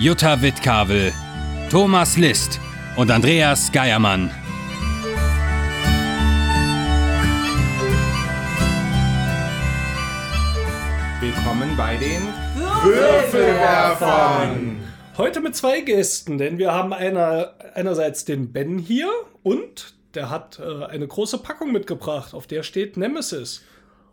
Jutta 0.00 0.40
Wittkavel, 0.40 1.12
Thomas 1.70 2.16
List 2.16 2.60
und 2.94 3.10
Andreas 3.10 3.72
Geiermann. 3.72 4.30
Willkommen 11.20 11.76
bei 11.76 11.96
den 11.96 12.22
Würfelwerfern. 12.84 14.78
Heute 15.16 15.40
mit 15.40 15.56
zwei 15.56 15.80
Gästen, 15.80 16.38
denn 16.38 16.58
wir 16.58 16.70
haben 16.72 16.92
einer, 16.92 17.54
einerseits 17.74 18.24
den 18.24 18.52
Ben 18.52 18.78
hier 18.78 19.10
und 19.42 19.94
der 20.14 20.30
hat 20.30 20.60
äh, 20.60 20.84
eine 20.84 21.08
große 21.08 21.38
Packung 21.38 21.72
mitgebracht, 21.72 22.34
auf 22.34 22.46
der 22.46 22.62
steht 22.62 22.96
Nemesis. 22.96 23.64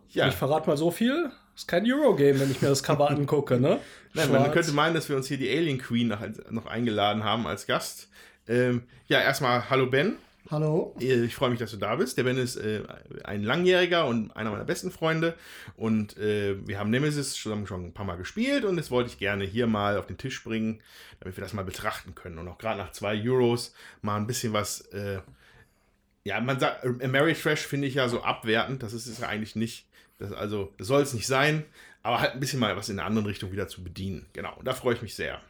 Ja. 0.09 0.29
Ich 0.29 0.33
verrate 0.33 0.67
mal 0.67 0.77
so 0.77 0.89
viel, 0.89 1.29
ist 1.55 1.67
kein 1.67 1.89
Eurogame, 1.91 2.39
wenn 2.39 2.51
ich 2.51 2.61
mir 2.61 2.69
das 2.69 2.83
Cover 2.83 3.09
angucke, 3.09 3.59
ne? 3.59 3.79
Nein, 4.13 4.31
man 4.31 4.51
könnte 4.51 4.71
meinen, 4.71 4.93
dass 4.93 5.09
wir 5.09 5.15
uns 5.15 5.27
hier 5.27 5.37
die 5.37 5.49
Alien 5.49 5.77
Queen 5.77 6.07
noch, 6.07 6.21
noch 6.49 6.65
eingeladen 6.65 7.23
haben 7.23 7.47
als 7.47 7.67
Gast. 7.67 8.09
Ähm, 8.47 8.83
ja, 9.07 9.19
erstmal 9.21 9.69
hallo 9.69 9.87
Ben. 9.87 10.17
Hallo. 10.51 10.95
Äh, 10.99 11.25
Ich 11.25 11.35
freue 11.35 11.49
mich, 11.49 11.59
dass 11.59 11.71
du 11.71 11.77
da 11.77 11.95
bist. 11.95 12.17
Der 12.17 12.23
Ben 12.23 12.37
ist 12.37 12.55
äh, 12.55 12.83
ein 13.23 13.43
Langjähriger 13.43 14.05
und 14.05 14.31
einer 14.35 14.51
meiner 14.51 14.63
besten 14.63 14.91
Freunde. 14.91 15.33
Und 15.75 16.17
äh, 16.17 16.55
wir 16.67 16.77
haben 16.79 16.91
Nemesis 16.91 17.35
schon, 17.35 17.65
schon 17.67 17.87
ein 17.87 17.93
paar 17.93 18.05
Mal 18.05 18.17
gespielt 18.17 18.63
und 18.63 18.77
das 18.77 18.91
wollte 18.91 19.09
ich 19.09 19.17
gerne 19.17 19.43
hier 19.43 19.67
mal 19.67 19.97
auf 19.97 20.05
den 20.05 20.17
Tisch 20.17 20.43
bringen, 20.43 20.81
damit 21.19 21.35
wir 21.35 21.43
das 21.43 21.53
mal 21.53 21.65
betrachten 21.65 22.13
können. 22.15 22.37
Und 22.37 22.47
auch 22.47 22.57
gerade 22.57 22.77
nach 22.77 22.91
zwei 22.91 23.19
Euros 23.27 23.73
mal 24.01 24.17
ein 24.17 24.27
bisschen 24.27 24.53
was. 24.53 24.81
Äh, 24.91 25.19
ja, 26.23 26.39
man 26.41 26.59
sagt, 26.59 26.85
äh, 26.85 27.03
Ameritrash 27.03 27.65
finde 27.65 27.87
ich 27.87 27.95
ja 27.95 28.07
so 28.07 28.21
abwertend. 28.21 28.83
Das 28.83 28.93
ist 28.93 29.07
es 29.07 29.19
ja 29.19 29.27
eigentlich 29.27 29.55
nicht. 29.55 29.87
Das, 30.17 30.31
also, 30.31 30.73
das 30.77 30.87
soll 30.87 31.01
es 31.01 31.13
nicht 31.13 31.27
sein. 31.27 31.65
Aber 32.03 32.19
halt 32.19 32.33
ein 32.33 32.39
bisschen 32.39 32.59
mal 32.59 32.77
was 32.77 32.89
in 32.89 32.99
einer 32.99 33.07
anderen 33.07 33.25
Richtung 33.25 33.51
wieder 33.51 33.67
zu 33.67 33.83
bedienen. 33.83 34.27
Genau, 34.33 34.59
da 34.63 34.73
freue 34.73 34.93
ich 34.93 35.01
mich 35.01 35.15
sehr. 35.15 35.41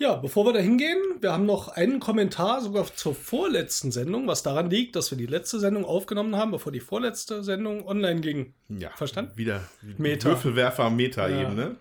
Ja, 0.00 0.14
bevor 0.14 0.46
wir 0.46 0.54
da 0.54 0.60
hingehen, 0.60 0.98
wir 1.20 1.32
haben 1.32 1.44
noch 1.44 1.68
einen 1.68 2.00
Kommentar 2.00 2.62
sogar 2.62 2.86
zur 2.94 3.14
vorletzten 3.14 3.92
Sendung, 3.92 4.26
was 4.26 4.42
daran 4.42 4.70
liegt, 4.70 4.96
dass 4.96 5.10
wir 5.10 5.18
die 5.18 5.26
letzte 5.26 5.60
Sendung 5.60 5.84
aufgenommen 5.84 6.36
haben, 6.36 6.52
bevor 6.52 6.72
die 6.72 6.80
vorletzte 6.80 7.44
Sendung 7.44 7.86
online 7.86 8.22
ging. 8.22 8.54
Ja, 8.70 8.88
Verstanden? 8.96 9.36
Wieder 9.36 9.68
Meta. 9.98 10.30
Würfelwerfer 10.30 10.88
Meta-Ebene. 10.88 11.76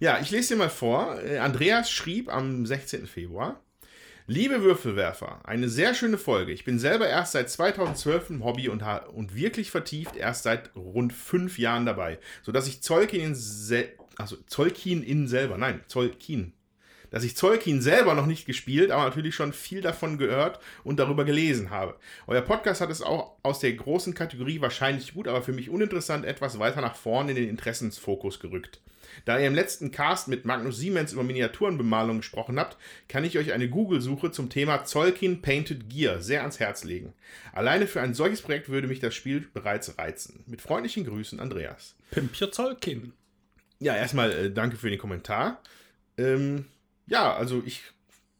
Ja. 0.00 0.14
Ja. 0.14 0.20
ich 0.20 0.32
lese 0.32 0.54
dir 0.54 0.58
mal 0.58 0.68
vor. 0.68 1.22
Äh, 1.22 1.38
Andreas 1.38 1.92
schrieb 1.92 2.28
am 2.28 2.66
16. 2.66 3.06
Februar. 3.06 3.60
Liebe 4.30 4.62
Würfelwerfer, 4.62 5.40
eine 5.44 5.70
sehr 5.70 5.94
schöne 5.94 6.18
Folge. 6.18 6.52
Ich 6.52 6.66
bin 6.66 6.78
selber 6.78 7.08
erst 7.08 7.32
seit 7.32 7.48
2012 7.48 8.28
im 8.28 8.44
Hobby 8.44 8.68
und, 8.68 8.82
und 9.14 9.34
wirklich 9.34 9.70
vertieft 9.70 10.16
erst 10.16 10.42
seit 10.42 10.76
rund 10.76 11.14
fünf 11.14 11.58
Jahren 11.58 11.86
dabei, 11.86 12.18
sodass 12.42 12.68
ich 12.68 12.82
Zolkin 12.82 13.22
in, 13.22 13.34
sel 13.34 13.88
also 14.18 14.36
Zolkin 14.46 15.02
in 15.02 15.28
selber, 15.28 15.56
nein, 15.56 15.80
Zolkin, 15.86 16.52
dass 17.08 17.24
ich 17.24 17.38
Zolkin 17.38 17.80
selber 17.80 18.12
noch 18.12 18.26
nicht 18.26 18.44
gespielt, 18.44 18.90
aber 18.90 19.04
natürlich 19.04 19.34
schon 19.34 19.54
viel 19.54 19.80
davon 19.80 20.18
gehört 20.18 20.60
und 20.84 20.98
darüber 20.98 21.24
gelesen 21.24 21.70
habe. 21.70 21.96
Euer 22.26 22.42
Podcast 22.42 22.82
hat 22.82 22.90
es 22.90 23.00
auch 23.00 23.36
aus 23.42 23.60
der 23.60 23.72
großen 23.72 24.12
Kategorie 24.12 24.60
wahrscheinlich 24.60 25.14
gut, 25.14 25.26
aber 25.26 25.40
für 25.40 25.54
mich 25.54 25.70
uninteressant 25.70 26.26
etwas 26.26 26.58
weiter 26.58 26.82
nach 26.82 26.96
vorn 26.96 27.30
in 27.30 27.36
den 27.36 27.48
Interessensfokus 27.48 28.40
gerückt. 28.40 28.82
Da 29.24 29.38
ihr 29.38 29.46
im 29.46 29.54
letzten 29.54 29.90
Cast 29.90 30.28
mit 30.28 30.44
Magnus 30.44 30.78
Siemens 30.78 31.12
über 31.12 31.22
Miniaturenbemalung 31.22 32.18
gesprochen 32.18 32.58
habt, 32.58 32.76
kann 33.08 33.24
ich 33.24 33.38
euch 33.38 33.52
eine 33.52 33.68
Google-Suche 33.68 34.30
zum 34.30 34.50
Thema 34.50 34.84
Zolkin 34.84 35.42
Painted 35.42 35.88
Gear 35.88 36.20
sehr 36.20 36.40
ans 36.40 36.60
Herz 36.60 36.84
legen. 36.84 37.12
Alleine 37.52 37.86
für 37.86 38.00
ein 38.00 38.14
solches 38.14 38.42
Projekt 38.42 38.68
würde 38.68 38.88
mich 38.88 39.00
das 39.00 39.14
Spiel 39.14 39.48
bereits 39.52 39.98
reizen. 39.98 40.44
Mit 40.46 40.62
freundlichen 40.62 41.04
Grüßen, 41.04 41.40
Andreas. 41.40 41.96
Pimp 42.10 42.40
your 42.40 42.52
Zolkin. 42.52 43.12
Ja, 43.80 43.94
erstmal 43.94 44.32
äh, 44.32 44.50
danke 44.50 44.76
für 44.76 44.90
den 44.90 44.98
Kommentar. 44.98 45.62
Ähm, 46.16 46.66
ja, 47.06 47.34
also 47.34 47.62
ich, 47.64 47.82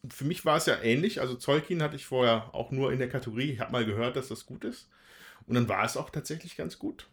für 0.08 0.24
mich 0.24 0.44
war 0.44 0.56
es 0.56 0.66
ja 0.66 0.80
ähnlich. 0.82 1.20
Also 1.20 1.34
Zolkin 1.34 1.82
hatte 1.82 1.96
ich 1.96 2.06
vorher 2.06 2.54
auch 2.54 2.70
nur 2.70 2.92
in 2.92 2.98
der 2.98 3.08
Kategorie. 3.08 3.52
Ich 3.52 3.60
habe 3.60 3.72
mal 3.72 3.84
gehört, 3.84 4.16
dass 4.16 4.28
das 4.28 4.46
gut 4.46 4.64
ist. 4.64 4.88
Und 5.46 5.54
dann 5.54 5.68
war 5.68 5.84
es 5.84 5.96
auch 5.96 6.10
tatsächlich 6.10 6.56
ganz 6.56 6.78
gut. 6.78 7.06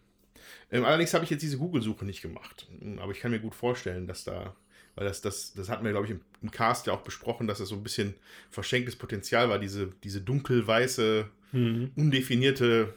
Ähm, 0.72 0.86
allerdings 0.86 1.14
habe 1.14 1.24
ich 1.24 1.30
jetzt 1.30 1.42
diese 1.42 1.58
Google-Suche 1.58 2.06
nicht 2.06 2.22
gemacht. 2.22 2.68
Ähm, 2.82 3.00
Aber 3.00 3.12
ich 3.12 3.20
kann 3.20 3.32
mir 3.32 3.40
gut 3.40 3.56
vorstellen, 3.56 4.08
dass 4.08 4.24
da, 4.24 4.56
weil 4.96 5.06
das, 5.08 5.22
das, 5.22 5.54
das 5.54 5.70
hatten 5.70 5.84
wir, 5.84 5.92
glaube 5.92 6.06
ich, 6.06 6.12
im, 6.12 6.22
im 6.42 6.52
Cast 6.52 6.88
ja 6.88 6.94
auch 6.94 7.02
besprochen, 7.02 7.48
dass 7.48 7.60
das 7.60 7.70
so 7.70 7.76
ein 7.76 7.84
bisschen 7.84 8.16
verschenktes 8.50 8.96
Potenzial 8.96 9.50
war, 9.50 9.60
diese, 9.60 9.92
diese 10.04 10.22
dunkelweiße, 10.22 11.30
undefinierte 11.96 12.94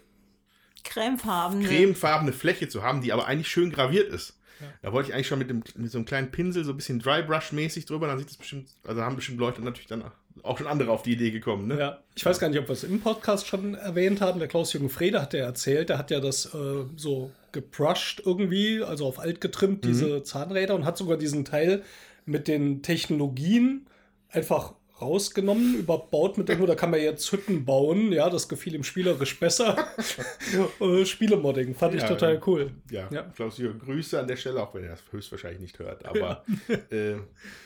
Cremefarbene. 0.83 1.65
cremefarbene 1.65 2.33
Fläche 2.33 2.69
zu 2.69 2.83
haben, 2.83 3.03
die 3.03 3.13
aber 3.13 3.27
eigentlich 3.27 3.49
schön 3.49 3.71
graviert 3.71 4.13
ist. 4.13 4.39
Da 4.83 4.93
wollte 4.93 5.11
ich 5.11 5.15
eigentlich 5.15 5.29
schon 5.29 5.39
mit, 5.39 5.51
dem, 5.51 5.63
mit 5.77 5.91
so 5.91 5.99
einem 5.99 6.05
kleinen 6.05 6.31
Pinsel 6.33 6.65
so 6.65 6.73
ein 6.73 6.77
bisschen 6.77 7.01
Drybrush-mäßig 7.01 7.87
drüber, 7.87 8.09
dann 8.09 8.19
sieht 8.19 8.29
das 8.29 8.37
bestimmt, 8.37 8.71
also 8.85 9.03
haben 9.03 9.15
bestimmt 9.15 9.39
Leute 9.39 9.63
natürlich 9.63 9.87
dann 9.87 10.11
auch 10.43 10.59
schon 10.59 10.67
andere 10.67 10.91
auf 10.91 11.03
die 11.03 11.13
Idee 11.13 11.31
gekommen, 11.31 11.69
ne? 11.69 11.79
Ja, 11.79 11.99
ich 12.15 12.25
weiß 12.25 12.39
gar 12.39 12.49
nicht, 12.49 12.59
ob 12.59 12.69
wir 12.69 12.73
es 12.73 12.85
im 12.85 13.01
Podcast 13.01 13.47
schon 13.47 13.75
erwähnt 13.75 14.21
haben. 14.21 14.39
Der 14.39 14.49
Klaus-Jürgen 14.49 14.91
Frede 14.91 15.21
hat 15.21 15.35
ja 15.35 15.45
erzählt, 15.45 15.89
der 15.89 15.99
hat 15.99 16.11
ja 16.11 16.21
das 16.21 16.47
äh, 16.55 16.85
so 16.97 17.31
gebrushed 17.53 18.23
irgendwie, 18.25 18.83
also 18.83 19.07
auf 19.07 19.19
alt 19.19 19.41
getrimmt, 19.41 19.85
diese 19.85 20.23
Zahnräder 20.23 20.75
und 20.75 20.85
hat 20.85 20.99
sogar 20.99 21.17
diesen 21.17 21.45
Teil 21.45 21.83
mit 22.27 22.47
den 22.49 22.83
Technologien 22.83 23.87
einfach 24.31 24.75
rausgenommen, 25.01 25.77
überbaut 25.77 26.39
mit 26.39 26.49
irgendwo, 26.49 26.67
da 26.67 26.75
kann 26.75 26.91
man 26.91 27.01
jetzt 27.01 27.31
Hütten 27.31 27.65
bauen, 27.65 28.13
ja, 28.13 28.29
das 28.31 28.49
gefiel 28.49 28.75
ihm 28.75 28.85
spielerisch 28.85 29.39
besser. 29.39 29.89
äh, 30.81 31.05
Spielemodding, 31.05 31.75
fand 31.75 31.95
ich 31.95 32.03
Ja, 32.03 32.09
total 32.09 32.41
cool. 32.47 32.73
Ja, 32.91 33.09
Ja. 33.11 33.23
Klaus-Jürgen, 33.23 33.79
Grüße 33.79 34.19
an 34.19 34.27
der 34.27 34.37
Stelle, 34.37 34.63
auch 34.63 34.75
wenn 34.75 34.85
er 34.85 34.91
das 34.91 35.03
höchstwahrscheinlich 35.11 35.61
nicht 35.61 35.79
hört. 35.79 36.05
Aber 36.09 36.45
ja, 36.69 36.75
äh, 36.91 37.17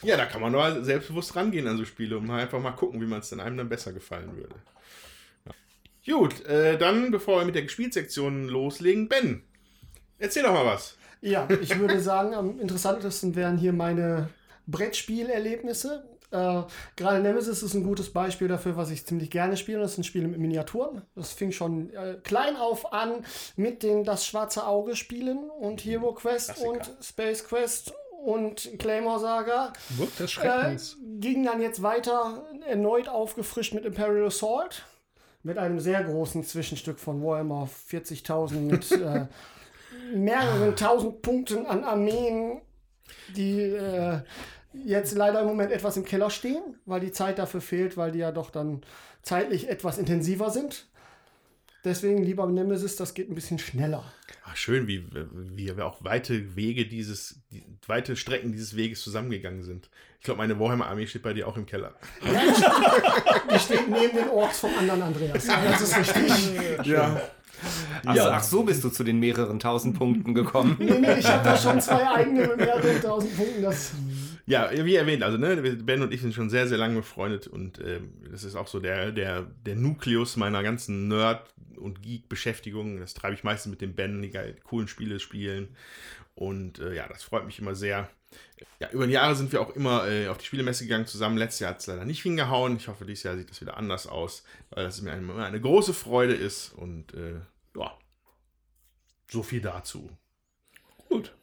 ja 0.03 0.16
da 0.16 0.26
kann 0.26 0.41
man 0.41 0.53
nur 0.53 0.84
selbstbewusst 0.84 1.34
rangehen 1.34 1.66
an 1.66 1.78
so 1.78 1.84
Spiele 1.84 2.19
und 2.19 2.26
mal 2.26 2.41
einfach 2.41 2.60
mal 2.60 2.72
gucken, 2.72 3.00
wie 3.00 3.06
man 3.06 3.21
es 3.21 3.31
dann 3.31 3.41
einem 3.41 3.56
dann 3.56 3.69
besser 3.69 3.92
gefallen 3.92 4.37
würde. 4.37 4.54
Ja. 6.06 6.15
Gut, 6.15 6.44
äh, 6.47 6.76
dann, 6.76 7.10
bevor 7.10 7.41
wir 7.41 7.47
mit 7.47 7.54
der 7.54 7.62
Gespielsektion 7.62 8.48
loslegen, 8.48 9.09
Ben, 9.09 9.42
erzähl 10.19 10.42
doch 10.42 10.53
mal 10.53 10.66
was. 10.66 10.97
Ja, 11.22 11.48
ich 11.60 11.78
würde 11.78 12.00
sagen, 12.00 12.34
am 12.34 12.59
interessantesten 12.59 13.37
wären 13.37 13.56
hier 13.56 13.72
meine 13.72 14.28
Brettspielerlebnisse. 14.66 16.04
Äh, 16.32 16.62
Gerade 16.97 17.20
Nemesis 17.20 17.62
ist 17.62 17.75
ein 17.75 17.84
gutes 17.84 18.12
Beispiel 18.12 18.48
dafür, 18.48 18.76
was 18.76 18.91
ich 18.91 19.04
ziemlich 19.06 19.31
gerne 19.31 19.56
spiele. 19.56 19.81
Das 19.81 19.94
sind 19.94 20.04
Spiele 20.04 20.28
mit 20.28 20.38
Miniaturen. 20.41 21.03
Das 21.15 21.32
fing 21.32 21.53
schon 21.53 21.91
äh, 21.94 22.16
klein 22.25 22.56
auf 22.56 22.93
an 22.93 23.25
mit 23.56 23.82
den 23.82 24.04
Das 24.04 24.25
Schwarze 24.26 24.66
Auge 24.66 24.97
Spielen 24.97 25.50
und 25.50 25.84
Hero 25.84 26.12
Quest 26.15 26.47
Klassiker. 26.54 26.71
und 26.71 26.91
Space 27.03 27.44
Quest 27.47 27.92
und 28.25 28.71
Claymore 28.78 29.21
Saga. 29.21 29.72
Wirkt 29.91 30.21
Äh, 30.21 30.28
Schreckens. 30.28 30.97
ging 31.21 31.44
dann 31.44 31.60
jetzt 31.60 31.82
weiter, 31.82 32.44
erneut 32.66 33.09
aufgefrischt 33.09 33.75
mit 33.75 33.84
Imperial 33.84 34.26
Assault. 34.26 34.84
Mit 35.42 35.59
einem 35.59 35.81
sehr 35.81 36.04
großen 36.04 36.44
Zwischenstück 36.44 37.00
von 37.00 37.21
Warhammer 37.22 37.69
40.000 37.91 38.54
mit 38.60 38.91
äh, 38.92 39.26
mehreren 40.15 40.76
tausend 40.76 41.21
Punkten 41.22 41.66
an 41.66 41.82
Armeen, 41.84 42.60
die 43.37 43.60
äh, 43.60 44.21
jetzt 44.84 45.15
leider 45.15 45.41
im 45.41 45.47
Moment 45.47 45.72
etwas 45.72 45.97
im 45.97 46.04
Keller 46.04 46.30
stehen, 46.30 46.63
weil 46.86 47.01
die 47.01 47.13
Zeit 47.13 47.39
dafür 47.39 47.60
fehlt, 47.60 47.97
weil 47.97 48.13
die 48.13 48.19
ja 48.21 48.33
doch 48.33 48.51
dann 48.51 48.83
zeitlich 49.22 49.69
etwas 49.69 49.98
intensiver 49.98 50.51
sind. 50.51 50.86
Deswegen 51.84 52.22
lieber 52.22 52.47
Nemesis, 52.47 52.95
das 52.95 53.13
geht 53.13 53.28
ein 53.28 53.34
bisschen 53.34 53.59
schneller. 53.59 54.04
Ach, 54.45 54.54
schön, 54.54 54.86
wie, 54.86 55.04
wie 55.57 55.77
wir 55.77 55.84
auch 55.84 56.04
weite 56.04 56.54
Wege 56.54 56.86
dieses, 56.86 57.41
die, 57.51 57.65
weite 57.89 58.15
Strecken 58.15 58.53
dieses 58.53 58.77
Weges 58.77 59.03
zusammengegangen 59.03 59.65
sind. 59.65 59.91
Ich 60.21 60.24
glaube, 60.24 60.39
meine 60.39 60.60
Warhammer-Armee 60.60 61.09
steht 61.09 61.22
bei 61.22 61.33
dir 61.33 61.48
auch 61.48 61.57
im 61.57 61.66
Keller. 61.66 61.92
Die 63.53 63.59
steht 63.59 63.89
neben 63.91 64.16
den 64.16 64.28
Orks 64.28 64.60
vom 64.60 64.71
anderen 64.78 65.03
Andreas. 65.03 65.45
Das 65.47 65.80
ist 65.83 65.97
richtig. 65.98 66.86
Ja. 66.86 67.21
Ach, 68.07 68.15
Ja. 68.15 68.30
ach 68.30 68.42
so 68.42 68.63
bist 68.65 68.83
du 68.84 68.89
zu 68.89 69.04
den 69.04 69.18
mehreren 69.21 69.60
tausend 69.60 69.97
Punkten 69.97 70.34
gekommen. 70.34 70.77
Nee, 70.80 70.98
nee, 70.98 71.15
ich 71.18 71.27
habe 71.27 71.45
da 71.45 71.57
schon 71.57 71.80
zwei 71.80 72.09
eigene 72.09 72.48
mit 72.48 72.57
mehreren 72.57 73.01
tausend 73.01 73.36
Punkten. 73.36 73.63
Das 73.63 73.92
Ja, 74.47 74.71
wie 74.72 74.97
erwähnt, 74.97 75.22
also 75.22 75.39
ne, 75.39 75.56
Ben 75.56 76.03
und 76.03 76.12
ich 76.12 76.21
sind 76.21 76.34
schon 76.34 76.50
sehr, 76.50 76.66
sehr 76.66 76.78
lange 76.78 76.97
befreundet 76.97 77.47
und 77.47 77.78
ähm, 77.78 78.12
das 78.30 78.42
ist 78.42 78.56
auch 78.56 78.66
so 78.66 78.80
der, 78.80 79.12
der, 79.12 79.42
der 79.42 79.77
Nukleus 79.77 80.36
meiner 80.36 80.62
ganzen 80.62 81.06
Nerd- 81.09 81.54
und 81.77 82.03
Geek-Beschäftigung. 82.03 82.98
Das 82.98 83.15
treibe 83.15 83.34
ich 83.34 83.44
meistens 83.44 83.71
mit 83.71 83.80
dem 83.80 83.94
Ben, 83.94 84.22
die 84.22 84.33
coolen 84.65 84.89
Spiele 84.89 85.21
spielen. 85.21 85.68
Und 86.34 86.78
äh, 86.78 86.94
ja, 86.94 87.09
das 87.09 87.22
freut 87.22 87.44
mich 87.44 87.59
immer 87.59 87.74
sehr. 87.74 88.09
Ja, 88.80 88.91
über 88.91 89.06
die 89.06 89.12
Jahre 89.12 89.34
sind 89.34 89.53
wir 89.53 89.60
auch 89.60 89.77
immer 89.77 90.09
äh, 90.09 90.28
auf 90.28 90.39
die 90.39 90.47
Spielemesse 90.47 90.84
gegangen 90.84 91.06
zusammen. 91.06 91.36
Letztes 91.36 91.60
Jahr 91.60 91.71
hat 91.71 91.80
es 91.80 91.86
leider 91.86 92.04
nicht 92.04 92.22
hingehauen. 92.22 92.77
Ich 92.77 92.89
hoffe, 92.89 93.04
dieses 93.04 93.24
Jahr 93.24 93.36
sieht 93.36 93.50
das 93.50 93.60
wieder 93.60 93.77
anders 93.77 94.06
aus, 94.06 94.44
weil 94.71 94.84
das 94.84 95.03
mir 95.03 95.12
eine, 95.12 95.34
eine 95.44 95.60
große 95.60 95.92
Freude 95.92 96.34
ist. 96.34 96.72
Und 96.72 97.12
äh, 97.15 97.41
ja, 97.77 97.98
so 99.30 99.42
viel 99.42 99.60
dazu. 99.60 100.10
Gut. 101.09 101.34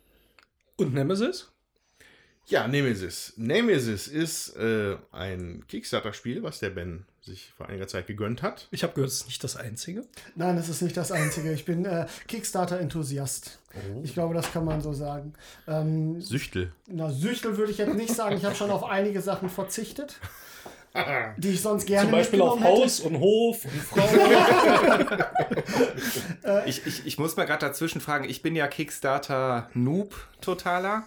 Und 0.78 0.94
Nemesis? 0.94 1.52
Ja, 2.50 2.68
Nemesis. 2.68 3.34
Nemesis 3.38 4.08
ist 4.08 4.56
äh, 4.58 4.98
ein 5.12 5.64
Kickstarter-Spiel, 5.68 6.42
was 6.42 6.60
der 6.60 6.72
Ben 6.72 7.06
sich 7.22 7.52
vor 7.56 7.70
einiger 7.70 7.88
Zeit 7.88 8.08
gegönnt 8.08 8.42
hat. 8.42 8.68
Ich 8.72 8.82
habe 8.82 8.94
gehört, 8.94 9.12
es 9.12 9.18
ist 9.18 9.28
nicht 9.28 9.44
das 9.44 9.56
einzige. 9.56 10.04
Nein, 10.36 10.56
das 10.56 10.68
ist 10.68 10.82
nicht 10.82 10.98
das 10.98 11.12
Einzige. 11.12 11.54
Ich 11.54 11.66
bin 11.66 11.86
äh, 11.86 12.08
Kickstarter-Enthusiast. 12.28 13.60
Ich 14.04 14.14
glaube, 14.14 14.34
das 14.34 14.52
kann 14.52 14.66
man 14.66 14.82
so 14.82 14.94
sagen. 14.94 15.34
Ähm, 15.68 16.20
Süchtel. 16.22 16.72
na, 16.88 17.12
Süchtel 17.12 17.56
würde 17.58 17.72
ich 17.72 17.78
jetzt 17.78 17.94
nicht 17.94 18.16
sagen. 18.16 18.36
Ich 18.36 18.46
habe 18.46 18.56
schon 18.56 18.72
auf 18.72 18.84
einige 18.84 19.22
Sachen 19.22 19.48
verzichtet, 19.48 20.20
die 21.38 21.50
ich 21.50 21.62
sonst 21.62 21.86
gerne 21.86 22.06
Zum 22.10 22.12
Beispiel 22.14 22.42
auf 22.42 22.56
mitgenommen 22.56 22.76
hätte. 22.76 22.86
Haus 22.86 23.00
und 23.02 23.20
Hof 23.20 23.66
und 23.66 23.82
Frau. 23.84 24.10
Ich, 26.66 26.86
ich, 26.88 27.06
ich 27.06 27.18
muss 27.20 27.38
mal 27.38 27.46
gerade 27.46 27.68
dazwischen 27.68 28.02
fragen, 28.02 28.28
ich 28.28 28.42
bin 28.42 28.56
ja 28.56 28.68
Kickstarter-Noob 28.68 30.16
totaler. 30.42 31.04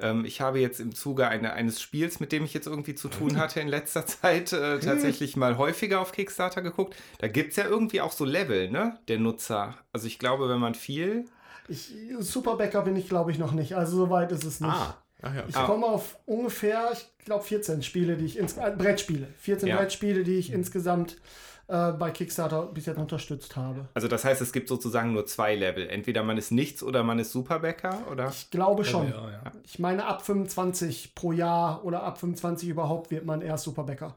Ähm, 0.00 0.24
ich 0.24 0.40
habe 0.40 0.58
jetzt 0.58 0.80
im 0.80 0.94
Zuge 0.94 1.28
eine, 1.28 1.52
eines 1.52 1.80
Spiels, 1.80 2.18
mit 2.20 2.32
dem 2.32 2.44
ich 2.44 2.52
jetzt 2.54 2.66
irgendwie 2.66 2.94
zu 2.94 3.08
tun 3.08 3.36
hatte 3.38 3.60
in 3.60 3.68
letzter 3.68 4.04
Zeit, 4.06 4.52
äh, 4.52 4.80
tatsächlich 4.80 5.36
mal 5.36 5.56
häufiger 5.56 6.00
auf 6.00 6.12
Kickstarter 6.12 6.62
geguckt. 6.62 6.96
Da 7.18 7.28
gibt 7.28 7.50
es 7.50 7.56
ja 7.56 7.64
irgendwie 7.66 8.00
auch 8.00 8.12
so 8.12 8.24
Level, 8.24 8.70
ne? 8.70 8.98
Der 9.08 9.18
Nutzer. 9.18 9.74
Also 9.92 10.06
ich 10.06 10.18
glaube, 10.18 10.48
wenn 10.48 10.58
man 10.58 10.74
viel. 10.74 11.26
Ich, 11.68 11.92
Superbäcker 12.18 12.82
bin 12.82 12.96
ich, 12.96 13.08
glaube 13.08 13.30
ich, 13.30 13.38
noch 13.38 13.52
nicht. 13.52 13.76
Also 13.76 13.96
so 13.96 14.10
weit 14.10 14.32
ist 14.32 14.44
es 14.44 14.60
nicht. 14.60 14.70
Ah, 14.70 14.96
ach 15.22 15.34
ja. 15.34 15.44
Ich 15.48 15.56
Ah. 15.56 15.64
komme 15.66 15.86
auf 15.86 16.18
ungefähr, 16.26 16.90
ich 16.92 17.06
glaube, 17.24 17.44
14 17.44 17.82
Spiele, 17.82 18.16
die 18.16 18.26
ich 18.26 18.36
ins 18.38 18.56
äh, 18.58 18.72
Brettspiele. 18.76 19.28
14 19.38 19.68
Ja. 19.68 19.76
Brettspiele, 19.76 20.24
die 20.24 20.36
ich 20.38 20.52
insgesamt 20.52 21.16
äh, 21.66 21.92
bei 21.92 22.10
Kickstarter 22.10 22.66
bis 22.66 22.86
jetzt 22.86 22.98
unterstützt 22.98 23.56
habe. 23.56 23.86
Also 23.94 24.08
das 24.08 24.24
heißt, 24.24 24.40
es 24.42 24.52
gibt 24.52 24.68
sozusagen 24.68 25.12
nur 25.12 25.26
zwei 25.26 25.54
Level. 25.54 25.88
Entweder 25.88 26.22
man 26.22 26.36
ist 26.36 26.50
nichts 26.50 26.82
oder 26.82 27.02
man 27.02 27.18
ist 27.18 27.32
Superbäcker, 27.32 27.98
oder? 28.10 28.28
Ich 28.28 28.50
glaube 28.50 28.84
schon. 28.84 29.08
Ja, 29.08 29.30
ja. 29.30 29.42
Ich 29.64 29.78
meine, 29.78 30.06
ab 30.06 30.24
25 30.24 31.14
pro 31.14 31.32
Jahr 31.32 31.84
oder 31.84 32.02
ab 32.02 32.18
25 32.18 32.68
überhaupt 32.68 33.10
wird 33.10 33.24
man 33.24 33.40
erst 33.42 33.64
Superbäcker. 33.64 34.14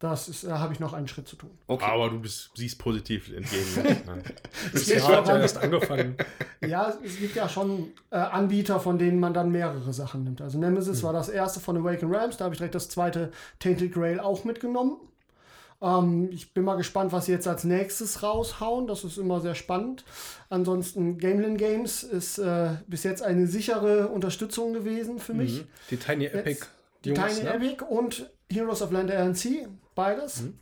Das 0.00 0.28
ist, 0.28 0.44
da 0.44 0.60
habe 0.60 0.72
ich 0.72 0.78
noch 0.78 0.92
einen 0.92 1.08
Schritt 1.08 1.26
zu 1.26 1.34
tun. 1.34 1.50
Okay. 1.66 1.84
Aber 1.84 2.08
du 2.08 2.20
bist, 2.20 2.50
siehst 2.54 2.78
positiv 2.78 3.32
entgegen. 3.32 4.04
Das 4.72 4.86
Jahr 4.86 5.08
hat 5.16 5.26
ja 5.26 5.38
erst 5.38 5.58
angefangen. 5.58 6.16
Ja, 6.64 6.92
es 7.04 7.18
gibt 7.18 7.34
ja 7.34 7.48
schon 7.48 7.88
äh, 8.10 8.16
Anbieter, 8.16 8.78
von 8.78 8.96
denen 8.98 9.18
man 9.18 9.34
dann 9.34 9.50
mehrere 9.50 9.92
Sachen 9.92 10.22
nimmt. 10.22 10.40
Also 10.40 10.56
Nemesis 10.58 10.98
Hm. 10.98 11.02
war 11.04 11.12
das 11.12 11.28
erste 11.28 11.58
von 11.58 11.76
Awaken 11.76 12.12
Realms, 12.14 12.36
da 12.36 12.44
habe 12.44 12.54
ich 12.54 12.58
direkt 12.58 12.76
das 12.76 12.88
zweite 12.88 13.32
Tainted 13.58 13.92
Grail 13.92 14.20
auch 14.20 14.44
mitgenommen. 14.44 14.98
Ähm, 15.80 16.28
ich 16.32 16.52
bin 16.54 16.64
mal 16.64 16.76
gespannt, 16.76 17.12
was 17.12 17.26
sie 17.26 17.32
jetzt 17.32 17.46
als 17.46 17.64
nächstes 17.64 18.22
raushauen. 18.22 18.86
Das 18.86 19.04
ist 19.04 19.18
immer 19.18 19.40
sehr 19.40 19.54
spannend. 19.54 20.04
Ansonsten 20.48 21.18
Gamelin 21.18 21.56
Games 21.56 22.02
ist 22.02 22.38
äh, 22.38 22.76
bis 22.86 23.04
jetzt 23.04 23.22
eine 23.22 23.46
sichere 23.46 24.08
Unterstützung 24.08 24.72
gewesen 24.72 25.18
für 25.18 25.34
mich. 25.34 25.64
Die 25.90 25.96
Tiny 25.96 26.26
Epic. 26.26 26.50
Jetzt 26.50 26.68
die 27.04 27.10
Jungs, 27.10 27.38
Tiny 27.38 27.44
ne? 27.44 27.54
Epic 27.54 27.84
und 27.84 28.30
Heroes 28.50 28.82
of 28.82 28.90
Land 28.90 29.10
RNC, 29.10 29.68
beides. 29.94 30.42
Mhm. 30.42 30.58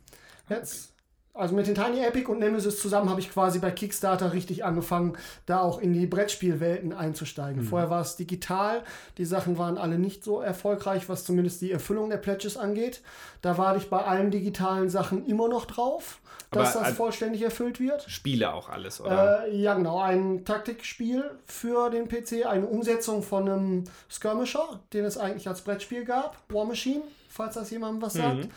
Jetzt, 0.49 0.93
also 1.37 1.55
mit 1.55 1.67
den 1.67 1.75
Tiny 1.75 2.03
Epic 2.03 2.29
und 2.29 2.39
Nemesis 2.39 2.81
zusammen 2.81 3.09
habe 3.09 3.19
ich 3.19 3.31
quasi 3.31 3.59
bei 3.59 3.71
Kickstarter 3.71 4.33
richtig 4.33 4.65
angefangen, 4.65 5.17
da 5.45 5.61
auch 5.61 5.79
in 5.79 5.93
die 5.93 6.07
Brettspielwelten 6.07 6.93
einzusteigen. 6.93 7.63
Mhm. 7.63 7.67
Vorher 7.67 7.89
war 7.89 8.01
es 8.01 8.15
digital, 8.15 8.83
die 9.17 9.25
Sachen 9.25 9.57
waren 9.57 9.77
alle 9.77 9.99
nicht 9.99 10.23
so 10.23 10.41
erfolgreich, 10.41 11.09
was 11.09 11.23
zumindest 11.23 11.61
die 11.61 11.71
Erfüllung 11.71 12.09
der 12.09 12.17
Pledges 12.17 12.57
angeht. 12.57 13.01
Da 13.41 13.57
warte 13.57 13.79
ich 13.79 13.89
bei 13.89 14.03
allen 14.03 14.31
digitalen 14.31 14.89
Sachen 14.89 15.25
immer 15.25 15.47
noch 15.47 15.65
drauf, 15.65 16.19
dass 16.51 16.75
Aber, 16.75 16.85
das 16.85 16.95
vollständig 16.95 17.41
erfüllt 17.41 17.79
wird. 17.79 18.03
Spiele 18.09 18.53
auch 18.53 18.69
alles, 18.69 19.01
oder? 19.01 19.45
Äh, 19.45 19.57
ja, 19.57 19.73
genau. 19.73 19.99
Ein 19.99 20.45
Taktikspiel 20.45 21.23
für 21.45 21.89
den 21.89 22.07
PC, 22.07 22.45
eine 22.45 22.65
Umsetzung 22.65 23.21
von 23.21 23.49
einem 23.49 23.83
Skirmisher, 24.09 24.79
den 24.93 25.05
es 25.05 25.17
eigentlich 25.17 25.47
als 25.47 25.61
Brettspiel 25.61 26.05
gab. 26.05 26.37
War 26.49 26.65
Machine, 26.65 27.03
falls 27.29 27.55
das 27.55 27.69
jemandem 27.69 28.01
was 28.01 28.13
sagt. 28.13 28.47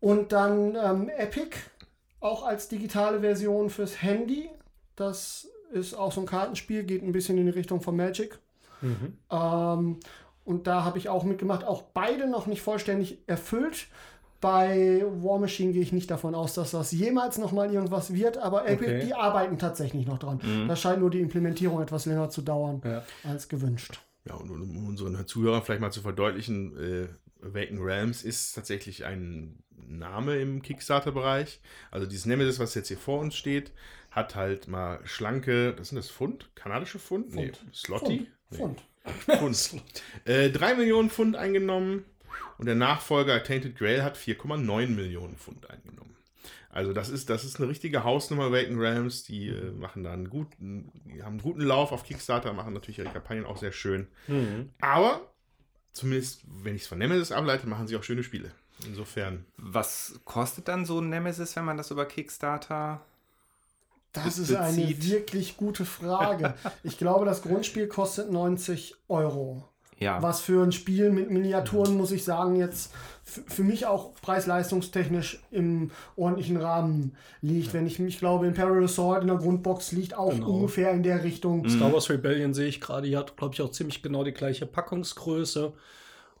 Und 0.00 0.32
dann 0.32 0.76
ähm, 0.76 1.08
Epic, 1.08 1.56
auch 2.20 2.44
als 2.44 2.68
digitale 2.68 3.20
Version 3.20 3.70
fürs 3.70 4.02
Handy. 4.02 4.48
Das 4.96 5.48
ist 5.72 5.94
auch 5.94 6.12
so 6.12 6.20
ein 6.20 6.26
Kartenspiel, 6.26 6.82
geht 6.84 7.02
ein 7.02 7.12
bisschen 7.12 7.38
in 7.38 7.46
die 7.46 7.52
Richtung 7.52 7.80
von 7.80 7.96
Magic. 7.96 8.38
Ähm, 9.30 10.00
und 10.44 10.66
da 10.66 10.84
habe 10.84 10.98
ich 10.98 11.08
auch 11.08 11.24
mitgemacht. 11.24 11.64
Auch 11.64 11.82
beide 11.82 12.28
noch 12.28 12.46
nicht 12.46 12.62
vollständig 12.62 13.18
erfüllt. 13.26 13.86
Bei 14.40 15.04
War 15.20 15.38
Machine 15.40 15.72
gehe 15.72 15.82
ich 15.82 15.92
nicht 15.92 16.10
davon 16.10 16.34
aus, 16.36 16.54
dass 16.54 16.70
das 16.70 16.92
jemals 16.92 17.38
noch 17.38 17.50
mal 17.50 17.72
irgendwas 17.72 18.14
wird, 18.14 18.38
aber 18.38 18.68
Epic, 18.68 18.86
Okay. 18.88 19.06
die 19.06 19.14
arbeiten 19.14 19.58
tatsächlich 19.58 20.06
noch 20.06 20.18
dran. 20.18 20.40
Da 20.68 20.76
scheint 20.76 21.00
nur 21.00 21.10
die 21.10 21.20
Implementierung 21.20 21.82
etwas 21.82 22.06
länger 22.06 22.30
zu 22.30 22.42
dauern 22.42 22.80
Ja. 22.84 23.02
als 23.28 23.48
gewünscht. 23.48 24.00
Ja, 24.26 24.34
und 24.34 24.48
um 24.50 24.86
unseren 24.86 25.26
Zuhörern 25.26 25.62
vielleicht 25.62 25.80
mal 25.80 25.90
zu 25.90 26.02
verdeutlichen, 26.02 26.76
äh, 26.78 27.08
Awaken 27.44 27.78
Realms 27.82 28.22
ist 28.22 28.52
tatsächlich 28.54 29.04
ein 29.04 29.58
Name 29.86 30.36
im 30.38 30.62
Kickstarter-Bereich. 30.62 31.60
Also 31.90 32.06
dieses 32.06 32.26
Nemesis, 32.26 32.58
was 32.58 32.74
jetzt 32.74 32.88
hier 32.88 32.98
vor 32.98 33.20
uns 33.20 33.36
steht, 33.36 33.72
hat 34.10 34.34
halt 34.34 34.68
mal 34.68 35.00
schlanke, 35.04 35.74
das 35.74 35.88
sind 35.88 35.96
das 35.96 36.10
Pfund? 36.10 36.50
Kanadische 36.54 36.98
Pfund? 36.98 37.34
Nee, 37.34 37.52
Slotty? 37.72 38.28
Pfund. 38.52 38.82
Pfund. 39.04 39.82
äh, 40.24 40.50
3 40.50 40.74
Millionen 40.74 41.10
Pfund 41.10 41.36
eingenommen 41.36 42.04
und 42.58 42.66
der 42.66 42.74
Nachfolger 42.74 43.42
Tainted 43.42 43.76
Grail 43.76 44.02
hat 44.02 44.16
4,9 44.16 44.88
Millionen 44.88 45.36
Pfund 45.36 45.68
eingenommen. 45.70 46.16
Also 46.70 46.92
das 46.92 47.08
ist, 47.08 47.30
das 47.30 47.44
ist 47.44 47.58
eine 47.58 47.68
richtige 47.68 48.04
Hausnummer 48.04 48.44
Awaken 48.44 48.78
Realms. 48.78 49.24
Die 49.24 49.48
äh, 49.48 49.70
machen 49.72 50.04
da 50.04 50.12
einen 50.12 50.28
guten, 50.28 50.92
die 51.06 51.22
haben 51.22 51.34
einen 51.34 51.42
guten 51.42 51.62
Lauf 51.62 51.92
auf 51.92 52.04
Kickstarter, 52.04 52.52
machen 52.52 52.74
natürlich 52.74 52.98
ihre 52.98 53.10
Kampagnen 53.10 53.46
auch 53.46 53.56
sehr 53.56 53.72
schön. 53.72 54.06
Aber 54.80 55.32
zumindest, 55.92 56.42
wenn 56.46 56.76
ich 56.76 56.82
es 56.82 56.88
von 56.88 56.98
Nemesis 56.98 57.32
ableite, 57.32 57.66
machen 57.66 57.86
sie 57.86 57.96
auch 57.96 58.04
schöne 58.04 58.22
Spiele. 58.22 58.52
Insofern. 58.86 59.44
Was 59.56 60.20
kostet 60.24 60.68
dann 60.68 60.84
so 60.86 61.00
ein 61.00 61.08
Nemesis, 61.08 61.56
wenn 61.56 61.64
man 61.64 61.76
das 61.76 61.90
über 61.90 62.06
Kickstarter 62.06 63.00
Das 64.12 64.38
ist 64.38 64.54
eine 64.54 65.02
wirklich 65.02 65.56
gute 65.56 65.84
Frage. 65.84 66.54
Ich 66.84 66.96
glaube, 66.98 67.24
das 67.24 67.42
Grundspiel 67.42 67.88
kostet 67.88 68.30
90 68.30 68.94
Euro. 69.08 69.68
Ja. 70.00 70.22
Was 70.22 70.40
für 70.40 70.62
ein 70.62 70.70
Spiel 70.70 71.10
mit 71.10 71.28
Miniaturen, 71.32 71.96
muss 71.96 72.12
ich 72.12 72.22
sagen, 72.22 72.54
jetzt 72.54 72.92
für 73.24 73.64
mich 73.64 73.84
auch 73.86 74.14
preis-leistungstechnisch 74.22 75.40
im 75.50 75.90
ordentlichen 76.14 76.56
Rahmen 76.56 77.16
liegt. 77.42 77.74
Wenn 77.74 77.84
ich 77.86 77.98
mich 77.98 78.20
glaube, 78.20 78.46
Imperial 78.46 78.86
Sword 78.86 79.22
in 79.22 79.28
der 79.28 79.38
Grundbox 79.38 79.90
liegt 79.90 80.14
auch 80.16 80.30
Genau. 80.30 80.50
ungefähr 80.50 80.92
in 80.92 81.02
der 81.02 81.24
Richtung. 81.24 81.68
Star 81.68 81.92
Wars 81.92 82.08
Rebellion 82.10 82.54
sehe 82.54 82.68
ich 82.68 82.80
gerade, 82.80 83.08
die 83.08 83.16
hat, 83.16 83.36
glaube 83.36 83.54
ich, 83.54 83.60
auch 83.60 83.72
ziemlich 83.72 84.00
genau 84.00 84.22
die 84.22 84.30
gleiche 84.32 84.66
Packungsgröße. 84.66 85.72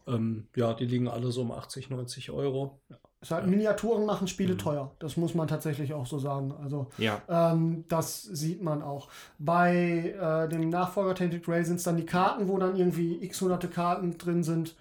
Ähm, 0.08 0.46
ja, 0.56 0.74
die 0.74 0.86
liegen 0.86 1.08
alle 1.08 1.30
so 1.30 1.42
um 1.42 1.52
80, 1.52 1.90
90 1.90 2.30
Euro. 2.30 2.80
Es 3.20 3.30
halt, 3.32 3.46
Miniaturen 3.46 4.06
machen 4.06 4.28
Spiele 4.28 4.56
teuer. 4.56 4.92
Das 5.00 5.16
muss 5.16 5.34
man 5.34 5.48
tatsächlich 5.48 5.92
auch 5.92 6.06
so 6.06 6.18
sagen. 6.18 6.54
Also 6.62 6.88
Ja. 6.98 7.20
ähm, 7.28 7.84
das 7.88 8.22
sieht 8.22 8.62
man 8.62 8.82
auch. 8.82 9.08
Bei 9.38 10.14
äh, 10.46 10.48
dem 10.48 10.68
Nachfolger 10.70 11.14
Tainted 11.14 11.44
Grail 11.44 11.64
sind 11.64 11.76
es 11.76 11.82
dann 11.82 11.96
die 11.96 12.06
Karten, 12.06 12.48
wo 12.48 12.58
dann 12.58 12.76
irgendwie 12.76 13.22
x 13.22 13.40
hunderte 13.40 13.68
Karten 13.68 14.18
drin 14.18 14.44
sind, 14.44 14.76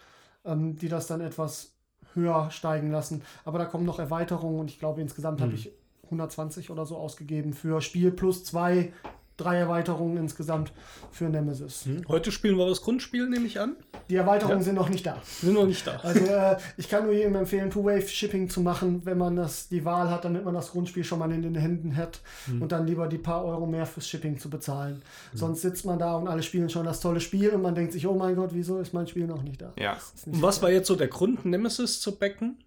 ähm, 0.46 0.78
die 0.78 0.88
das 0.88 1.08
dann 1.08 1.22
etwas 1.22 1.74
höher 2.14 2.52
steigen 2.52 2.92
lassen. 2.92 3.24
Aber 3.44 3.58
da 3.58 3.66
kommen 3.66 3.86
noch 3.86 4.00
Erweiterungen 4.00 4.60
und 4.60 4.70
ich 4.70 4.80
glaube 4.80 5.02
insgesamt 5.02 5.42
habe 5.42 5.54
ich 5.54 5.72
120 6.06 6.70
oder 6.70 6.86
so 6.86 6.96
ausgegeben 6.98 7.54
für 7.54 7.82
Spiel 7.82 8.12
plus 8.12 8.44
zwei, 8.44 8.94
drei 9.38 9.58
Erweiterungen 9.58 10.18
insgesamt 10.18 10.74
für 11.12 11.26
Nemesis. 11.26 11.86
Heute 12.08 12.32
spielen 12.32 12.58
wir 12.58 12.68
das 12.68 12.82
Grundspiel, 12.82 13.30
nehme 13.30 13.46
ich 13.46 13.60
an. 13.60 13.76
Die 14.10 14.16
Erweiterungen 14.16 14.62
sind 14.62 14.76
noch 14.76 14.90
nicht 14.90 15.06
da. 15.06 15.22
Sind 15.24 15.54
noch 15.54 15.66
nicht 15.66 15.86
da. 15.86 15.98
Also 16.04 16.20
äh, 16.26 16.58
ich 16.78 16.90
kann 16.90 17.06
nur 17.06 17.14
jedem 17.14 17.36
empfehlen, 17.36 17.70
Two-Wave-Shipping 17.70 18.50
zu 18.50 18.62
machen, 18.62 19.02
wenn 19.06 19.18
man 19.18 19.36
das 19.36 19.68
die 19.70 19.86
Wahl 19.86 20.10
hat, 20.10 20.26
damit 20.26 20.44
man 20.44 20.54
das 20.54 20.72
Grundspiel 20.72 21.04
schon 21.04 21.20
mal 21.20 21.32
in 21.32 21.42
den 21.42 21.56
Händen 21.56 21.96
hat 21.96 22.22
und 22.60 22.72
dann 22.72 22.88
lieber 22.88 23.08
die 23.08 23.18
paar 23.18 23.46
Euro 23.46 23.66
mehr 23.66 23.86
fürs 23.86 24.08
Shipping 24.08 24.38
zu 24.40 24.50
bezahlen. 24.50 25.02
Sonst 25.34 25.62
sitzt 25.62 25.86
man 25.86 26.00
da 26.00 26.16
und 26.16 26.28
alle 26.28 26.44
spielen 26.44 26.70
schon 26.70 26.86
das 26.86 27.00
tolle 27.00 27.20
Spiel 27.20 27.50
und 27.52 27.62
man 27.62 27.76
denkt 27.76 27.94
sich, 27.94 28.08
oh 28.08 28.16
mein 28.16 28.36
Gott, 28.36 28.52
wieso 28.54 28.80
ist 28.80 28.94
mein 28.94 29.08
Spiel 29.08 29.28
noch 29.28 29.44
nicht 29.44 29.62
da? 29.62 29.74
Ja. 29.78 29.94
Nicht 30.26 30.36
Und 30.36 30.42
was 30.42 30.62
war 30.62 30.72
jetzt 30.72 30.88
so 30.88 30.96
der 30.96 31.08
Grund, 31.08 31.46
Nemesis 31.46 32.00
zu 32.00 32.18
backen? 32.18 32.58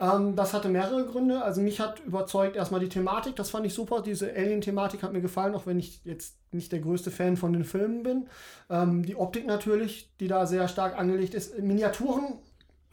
Ähm, 0.00 0.36
das 0.36 0.52
hatte 0.52 0.68
mehrere 0.68 1.04
Gründe. 1.04 1.42
Also 1.42 1.60
mich 1.60 1.80
hat 1.80 2.00
überzeugt 2.00 2.56
erstmal 2.56 2.80
die 2.80 2.88
Thematik, 2.88 3.36
das 3.36 3.50
fand 3.50 3.66
ich 3.66 3.74
super. 3.74 4.02
Diese 4.02 4.32
Alien-Thematik 4.34 5.02
hat 5.02 5.12
mir 5.12 5.20
gefallen, 5.20 5.54
auch 5.54 5.66
wenn 5.66 5.78
ich 5.78 6.00
jetzt 6.04 6.36
nicht 6.52 6.72
der 6.72 6.80
größte 6.80 7.10
Fan 7.10 7.36
von 7.36 7.52
den 7.52 7.64
Filmen 7.64 8.02
bin. 8.02 8.28
Ähm, 8.70 9.04
die 9.04 9.16
Optik 9.16 9.46
natürlich, 9.46 10.10
die 10.20 10.28
da 10.28 10.46
sehr 10.46 10.68
stark 10.68 10.98
angelegt 10.98 11.34
ist. 11.34 11.58
Miniaturen 11.58 12.38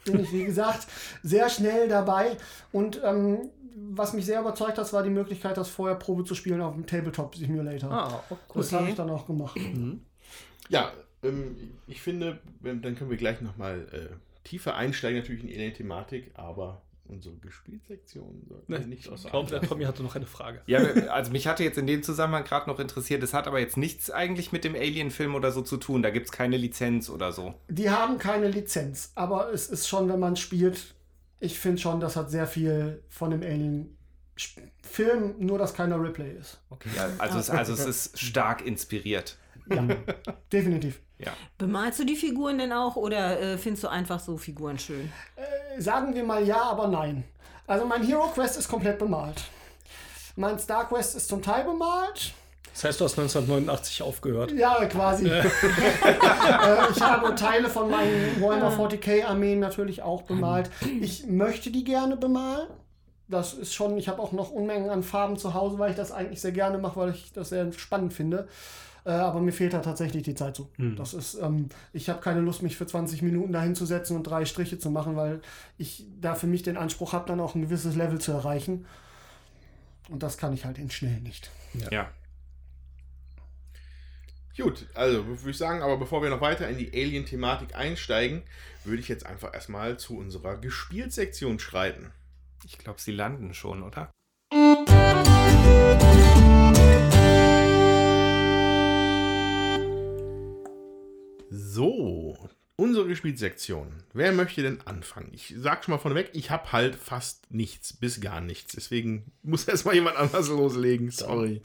bin 0.06 0.20
ich, 0.20 0.32
wie 0.32 0.46
gesagt, 0.46 0.88
sehr 1.24 1.50
schnell 1.50 1.88
dabei. 1.88 2.38
Und 2.72 3.02
ähm, 3.04 3.50
was 3.76 4.14
mich 4.14 4.26
sehr 4.26 4.40
überzeugt 4.40 4.78
hat, 4.78 4.94
war 4.94 5.04
die 5.04 5.10
Möglichkeit, 5.10 5.58
das 5.58 5.70
vorher 5.70 5.96
Probe 5.96 6.24
zu 6.24 6.36
spielen 6.36 6.62
auf 6.62 6.76
dem 6.76 6.86
Tabletop 6.86 7.36
Simulator. 7.36 7.92
Ah, 7.92 8.24
cool. 8.30 8.38
Das 8.54 8.72
habe 8.72 8.90
ich 8.90 8.96
dann 8.96 9.10
auch 9.10 9.26
gemacht. 9.26 9.60
Ja, 10.70 10.92
ähm, 11.24 11.56
ich 11.88 12.02
finde, 12.02 12.40
dann 12.62 12.96
können 12.96 13.10
wir 13.10 13.18
gleich 13.18 13.42
nochmal 13.42 13.88
äh, 13.92 14.48
tiefer 14.48 14.76
einsteigen, 14.76 15.20
natürlich 15.20 15.42
in 15.42 15.48
die 15.48 15.56
Alien-Thematik, 15.56 16.32
aber 16.36 16.83
unsere 17.06 17.36
Gespielsektion 17.36 18.46
sollten 18.48 18.72
wir 18.72 18.80
Nein, 18.80 18.90
nicht 18.90 19.04
glaube, 19.04 19.20
Acht 19.32 19.52
der. 19.52 19.62
Tommy 19.62 19.84
hatte 19.84 20.04
noch 20.04 20.16
eine 20.16 20.26
Frage. 20.26 20.62
Ja, 20.68 20.80
also 21.10 21.32
mich 21.32 21.48
hatte 21.48 21.64
jetzt 21.64 21.78
in 21.78 21.88
dem 21.88 22.04
Zusammenhang 22.04 22.44
gerade 22.44 22.70
noch 22.70 22.80
interessiert, 22.80 23.24
es 23.24 23.34
hat 23.34 23.48
aber 23.48 23.60
jetzt 23.60 23.78
nichts 23.78 24.10
eigentlich 24.10 24.52
mit 24.52 24.64
dem 24.64 24.76
Alien-Film 24.76 25.36
oder 25.36 25.52
so 25.52 25.62
zu 25.62 25.78
tun. 25.78 26.02
Da 26.02 26.10
gibt 26.10 26.28
es 26.28 26.32
keine 26.32 26.58
Lizenz 26.58 27.10
oder 27.10 27.32
so. 27.32 27.54
Die 27.68 27.90
haben 27.90 28.18
keine 28.18 28.48
Lizenz, 28.48 29.12
aber 29.16 29.52
es 29.52 29.68
ist 29.68 29.88
schon, 29.88 30.10
wenn 30.10 30.20
man 30.20 30.36
spielt, 30.36 30.96
ich 31.40 31.60
finde 31.60 31.82
schon, 31.82 32.00
das 32.00 32.16
hat 32.16 32.32
sehr 32.32 32.48
viel 32.48 33.04
von 33.10 33.32
dem 33.32 33.42
Alien-Film, 33.42 35.36
nur 35.40 35.58
dass 35.58 35.74
keiner 35.74 36.02
Replay 36.02 36.32
ist. 36.32 36.62
Ja, 36.96 37.10
also, 37.18 37.38
es, 37.38 37.50
also 37.50 37.74
es 37.74 37.86
ist 37.86 38.20
stark 38.20 38.66
inspiriert. 38.66 39.38
Ja, 39.70 39.88
definitiv. 40.52 41.00
Bemalst 41.58 42.00
du 42.00 42.06
die 42.06 42.16
Figuren 42.16 42.58
denn 42.58 42.74
auch 42.74 42.96
oder 42.96 43.40
äh, 43.40 43.58
findest 43.58 43.84
du 43.84 43.88
einfach 43.88 44.20
so 44.20 44.38
Figuren 44.38 44.78
schön? 44.78 45.12
Sagen 45.78 46.14
wir 46.14 46.24
mal 46.24 46.46
ja, 46.46 46.62
aber 46.64 46.88
nein. 46.88 47.24
Also 47.66 47.86
mein 47.86 48.04
Hero 48.04 48.28
Quest 48.28 48.58
ist 48.58 48.68
komplett 48.68 49.00
bemalt. 49.00 49.42
Mein 50.36 50.60
Star 50.60 50.88
Quest 50.88 51.16
ist 51.16 51.30
zum 51.30 51.42
Teil 51.42 51.64
bemalt. 51.64 52.34
Das 52.74 52.84
heißt, 52.86 53.00
du 53.00 53.06
hast 53.06 53.20
1989 53.20 54.02
aufgehört. 54.02 54.52
Ja, 54.52 54.84
quasi. 54.86 55.28
äh, 55.30 55.44
ich 56.92 57.02
habe 57.02 57.36
Teile 57.36 57.70
von 57.70 57.90
meinen 57.90 58.42
Warhammer 58.42 58.72
40k 58.72 59.26
Armeen 59.26 59.60
natürlich 59.60 60.02
auch 60.02 60.24
bemalt. 60.24 60.72
Ich 61.00 61.28
möchte 61.28 61.70
die 61.70 61.84
gerne 61.84 62.18
bemalen. 62.18 62.68
Das 63.28 63.54
ist 63.54 63.74
schon, 63.74 63.98
ich 63.98 64.10
habe 64.10 64.22
auch 64.22 64.32
noch 64.32 64.52
Unmengen 64.52 64.90
an 64.90 65.04
Farben 65.04 65.38
zu 65.38 65.54
Hause, 65.54 65.78
weil 65.78 65.92
ich 65.92 65.96
das 65.96 66.12
eigentlich 66.12 66.42
sehr 66.42 66.52
gerne 66.52 66.80
mache, 66.80 67.00
weil 67.00 67.12
ich 67.12 67.32
das 67.32 67.50
sehr 67.50 67.72
spannend 67.74 68.14
finde. 68.14 68.48
Äh, 69.06 69.12
aber 69.12 69.42
mir 69.42 69.52
fehlt 69.52 69.74
da 69.74 69.80
tatsächlich 69.80 70.24
die 70.24 70.36
Zeit 70.36 70.56
zu. 70.56 70.70
Das 70.96 71.14
ist, 71.14 71.36
ähm, 71.36 71.70
ich 71.92 72.10
habe 72.10 72.22
keine 72.22 72.40
Lust, 72.40 72.64
mich 72.64 72.78
für 72.78 72.88
20 72.88 73.22
Minuten 73.22 73.52
dahin 73.52 73.76
zu 73.76 73.86
setzen 73.86 74.16
und 74.16 74.24
drei 74.24 74.46
Striche 74.46 74.80
zu 74.80 74.90
machen, 74.90 75.16
weil 75.16 75.42
ich 75.78 76.06
da 76.22 76.36
für 76.36 76.48
mich 76.48 76.64
den 76.64 76.78
Anspruch 76.78 77.14
habe, 77.14 77.28
dann 77.28 77.40
auch 77.40 77.56
ein 77.56 77.62
gewisses 77.62 77.96
Level 77.96 78.20
zu 78.20 78.32
erreichen. 78.32 78.86
Und 80.10 80.24
das 80.24 80.38
kann 80.38 80.54
ich 80.54 80.66
halt 80.66 80.78
in 80.78 80.90
schnell 80.90 81.20
nicht. 81.20 81.52
Ja. 81.92 81.92
Gut, 84.56 84.86
also 84.94 85.26
würde 85.26 85.50
ich 85.50 85.58
sagen, 85.58 85.82
aber 85.82 85.98
bevor 85.98 86.22
wir 86.22 86.30
noch 86.30 86.42
weiter 86.42 86.70
in 86.70 86.78
die 86.78 86.92
Alien-Thematik 86.94 87.76
einsteigen, 87.76 88.44
würde 88.84 89.02
ich 89.02 89.08
jetzt 89.08 89.26
einfach 89.26 89.54
erstmal 89.54 89.98
zu 89.98 90.16
unserer 90.16 90.58
Gespielsektion 90.58 91.58
schreiten. 91.58 92.12
Ich 92.64 92.78
glaube, 92.78 93.02
sie 93.02 93.12
landen 93.12 93.54
schon, 93.56 93.82
oder? 93.82 94.12
So, 101.56 102.36
unsere 102.78 103.06
Gespielsektion. 103.08 103.94
Wer 104.12 104.32
möchte 104.32 104.64
denn 104.64 104.80
anfangen? 104.86 105.30
Ich 105.34 105.54
sag 105.56 105.84
schon 105.86 105.92
mal 105.94 106.00
vorneweg, 106.00 106.32
ich 106.34 106.50
habe 106.50 106.72
halt 106.72 106.96
fast 106.96 107.52
nichts, 107.52 107.94
bis 107.94 108.20
gar 108.22 108.42
nichts. 108.42 108.74
Deswegen 108.74 109.32
muss 109.44 109.64
erstmal 109.68 109.94
jemand 109.94 110.18
anders 110.18 110.50
loslegen. 110.50 111.12
Sorry. 111.12 111.62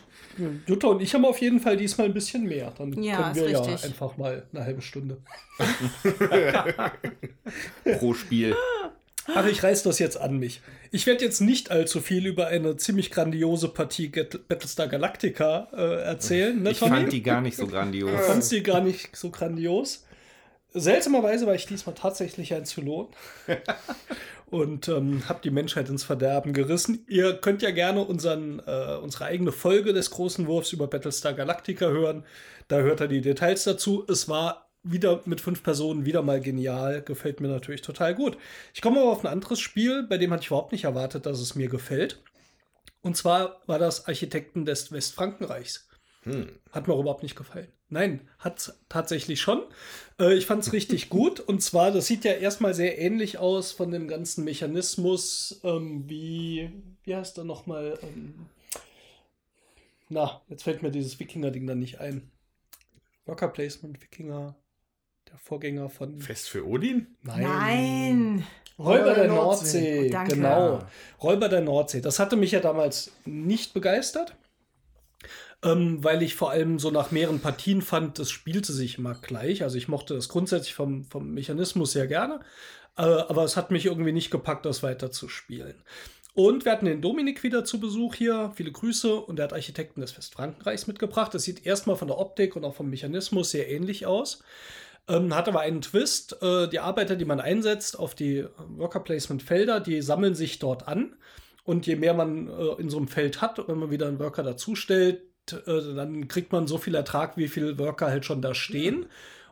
Jutta 0.66 0.88
und 0.88 1.00
ich 1.00 1.14
haben 1.14 1.24
auf 1.24 1.40
jeden 1.40 1.58
Fall 1.60 1.78
diesmal 1.78 2.08
ein 2.08 2.12
bisschen 2.12 2.44
mehr. 2.44 2.70
Dann 2.76 3.02
Ja, 3.02 3.32
können 3.32 3.36
wir 3.36 3.50
ja 3.50 3.60
richtig. 3.62 3.84
einfach 3.90 4.18
mal 4.18 4.46
eine 4.52 4.62
halbe 4.62 4.82
Stunde. 4.82 5.22
Pro 7.98 8.12
Spiel. 8.12 8.54
Ach, 9.34 9.46
ich 9.46 9.62
reiß 9.62 9.82
das 9.82 9.98
jetzt 9.98 10.18
an 10.20 10.38
mich. 10.38 10.60
Ich 10.90 11.06
werde 11.06 11.24
jetzt 11.24 11.40
nicht 11.40 11.70
allzu 11.70 12.00
viel 12.00 12.26
über 12.26 12.46
eine 12.46 12.76
ziemlich 12.76 13.10
grandiose 13.10 13.68
Partie 13.68 14.10
Get 14.10 14.48
Battlestar 14.48 14.88
Galactica 14.88 15.68
äh, 15.72 16.02
erzählen, 16.02 16.62
ne, 16.62 16.70
Ich 16.70 16.78
Tommy? 16.78 16.96
fand 16.96 17.12
die 17.12 17.22
gar 17.22 17.40
nicht 17.40 17.56
so 17.56 17.66
grandios. 17.66 18.10
Du 18.10 18.18
fandst 18.18 18.50
die 18.52 18.62
gar 18.62 18.80
nicht 18.80 19.14
so 19.16 19.30
grandios. 19.30 20.04
Seltsamerweise 20.74 21.46
war 21.46 21.54
ich 21.54 21.66
diesmal 21.66 21.94
tatsächlich 21.94 22.52
ein 22.54 22.64
Zylon 22.66 23.08
und 24.50 24.88
ähm, 24.88 25.22
habe 25.28 25.40
die 25.42 25.50
Menschheit 25.50 25.88
ins 25.88 26.04
Verderben 26.04 26.52
gerissen. 26.52 27.04
Ihr 27.08 27.34
könnt 27.34 27.62
ja 27.62 27.70
gerne 27.70 28.02
unseren, 28.04 28.60
äh, 28.66 28.96
unsere 28.96 29.26
eigene 29.26 29.52
Folge 29.52 29.92
des 29.92 30.10
großen 30.10 30.46
Wurfs 30.46 30.72
über 30.72 30.86
Battlestar 30.86 31.32
Galactica 31.34 31.86
hören. 31.86 32.24
Da 32.68 32.78
hört 32.80 33.00
ihr 33.00 33.08
die 33.08 33.20
Details 33.22 33.64
dazu. 33.64 34.04
Es 34.08 34.28
war 34.28 34.67
wieder 34.82 35.22
mit 35.24 35.40
fünf 35.40 35.62
Personen 35.62 36.04
wieder 36.04 36.22
mal 36.22 36.40
genial. 36.40 37.02
Gefällt 37.02 37.40
mir 37.40 37.48
natürlich 37.48 37.82
total 37.82 38.14
gut. 38.14 38.38
Ich 38.74 38.80
komme 38.80 39.00
aber 39.00 39.12
auf 39.12 39.24
ein 39.24 39.32
anderes 39.32 39.60
Spiel, 39.60 40.04
bei 40.04 40.18
dem 40.18 40.30
hatte 40.30 40.42
ich 40.42 40.48
überhaupt 40.48 40.72
nicht 40.72 40.84
erwartet, 40.84 41.26
dass 41.26 41.40
es 41.40 41.54
mir 41.54 41.68
gefällt. 41.68 42.22
Und 43.00 43.16
zwar 43.16 43.62
war 43.66 43.78
das 43.78 44.06
Architekten 44.06 44.64
des 44.64 44.92
Westfrankenreichs. 44.92 45.88
Hat 46.72 46.86
mir 46.86 46.94
auch 46.94 47.00
überhaupt 47.00 47.22
nicht 47.22 47.36
gefallen. 47.36 47.68
Nein, 47.88 48.28
hat 48.38 48.74
tatsächlich 48.88 49.40
schon. 49.40 49.62
Äh, 50.20 50.34
ich 50.34 50.46
fand 50.46 50.62
es 50.62 50.72
richtig 50.72 51.08
gut. 51.08 51.40
Und 51.40 51.62
zwar, 51.62 51.90
das 51.90 52.06
sieht 52.06 52.24
ja 52.24 52.32
erstmal 52.32 52.74
sehr 52.74 52.98
ähnlich 52.98 53.38
aus 53.38 53.72
von 53.72 53.90
dem 53.90 54.08
ganzen 54.08 54.44
Mechanismus, 54.44 55.60
ähm, 55.64 56.08
wie, 56.08 56.70
wie 57.04 57.16
heißt 57.16 57.38
er 57.38 57.44
nochmal? 57.44 57.98
Ähm, 58.02 58.46
na, 60.10 60.42
jetzt 60.48 60.64
fällt 60.64 60.82
mir 60.82 60.90
dieses 60.90 61.18
Wikinger-Ding 61.18 61.66
dann 61.66 61.78
nicht 61.78 62.00
ein. 62.00 62.30
Worker 63.24 63.48
Placement, 63.48 64.00
Wikinger, 64.02 64.56
der 65.30 65.38
Vorgänger 65.38 65.88
von. 65.90 66.20
Fest 66.20 66.48
für 66.48 66.66
Odin? 66.66 67.06
Nein. 67.22 68.44
Räuber 68.78 69.14
der 69.14 69.26
Nordsee, 69.28 70.06
Oh, 70.08 70.12
danke. 70.12 70.34
genau. 70.36 70.86
Räuber 71.22 71.48
der 71.48 71.62
Nordsee. 71.62 72.00
Das 72.00 72.18
hatte 72.20 72.36
mich 72.36 72.52
ja 72.52 72.60
damals 72.60 73.10
nicht 73.24 73.74
begeistert, 73.74 74.36
ähm, 75.64 76.04
weil 76.04 76.22
ich 76.22 76.36
vor 76.36 76.52
allem 76.52 76.78
so 76.78 76.92
nach 76.92 77.10
mehreren 77.10 77.40
Partien 77.40 77.82
fand, 77.82 78.20
das 78.20 78.30
spielte 78.30 78.72
sich 78.72 78.98
immer 78.98 79.14
gleich. 79.14 79.64
Also 79.64 79.76
ich 79.76 79.88
mochte 79.88 80.14
das 80.14 80.28
grundsätzlich 80.28 80.74
vom, 80.74 81.04
vom 81.04 81.34
Mechanismus 81.34 81.90
sehr 81.90 82.06
gerne, 82.06 82.38
äh, 82.96 83.02
aber 83.02 83.42
es 83.42 83.56
hat 83.56 83.72
mich 83.72 83.86
irgendwie 83.86 84.12
nicht 84.12 84.30
gepackt, 84.30 84.64
das 84.64 84.84
weiter 84.84 85.10
zu 85.10 85.28
spielen. 85.28 85.74
Und 86.34 86.64
wir 86.64 86.70
hatten 86.70 86.86
den 86.86 87.02
Dominik 87.02 87.42
wieder 87.42 87.64
zu 87.64 87.80
Besuch 87.80 88.14
hier. 88.14 88.52
Viele 88.54 88.70
Grüße. 88.70 89.12
Und 89.16 89.40
er 89.40 89.44
hat 89.46 89.52
Architekten 89.52 90.00
des 90.02 90.16
Westfrankenreichs 90.16 90.86
mitgebracht. 90.86 91.34
Das 91.34 91.42
sieht 91.42 91.66
erstmal 91.66 91.96
von 91.96 92.06
der 92.06 92.18
Optik 92.18 92.54
und 92.54 92.64
auch 92.64 92.76
vom 92.76 92.88
Mechanismus 92.90 93.50
sehr 93.50 93.68
ähnlich 93.68 94.06
aus. 94.06 94.44
Ähm, 95.08 95.34
hat 95.34 95.48
aber 95.48 95.60
einen 95.60 95.80
Twist. 95.80 96.42
Äh, 96.42 96.68
die 96.68 96.80
Arbeiter, 96.80 97.16
die 97.16 97.24
man 97.24 97.40
einsetzt 97.40 97.98
auf 97.98 98.14
die 98.14 98.44
Worker 98.68 99.00
Placement 99.00 99.42
Felder, 99.42 99.80
die 99.80 100.02
sammeln 100.02 100.34
sich 100.34 100.58
dort 100.58 100.86
an. 100.86 101.16
Und 101.64 101.86
je 101.86 101.96
mehr 101.96 102.14
man 102.14 102.48
äh, 102.48 102.80
in 102.80 102.90
so 102.90 102.98
einem 102.98 103.08
Feld 103.08 103.40
hat, 103.40 103.66
wenn 103.68 103.78
man 103.78 103.90
wieder 103.90 104.06
einen 104.06 104.18
Worker 104.18 104.42
dazustellt, 104.42 105.22
äh, 105.52 105.94
dann 105.94 106.28
kriegt 106.28 106.52
man 106.52 106.66
so 106.66 106.78
viel 106.78 106.94
Ertrag, 106.94 107.36
wie 107.36 107.48
viele 107.48 107.78
Worker 107.78 108.06
halt 108.06 108.24
schon 108.24 108.42
da 108.42 108.54
stehen. 108.54 109.06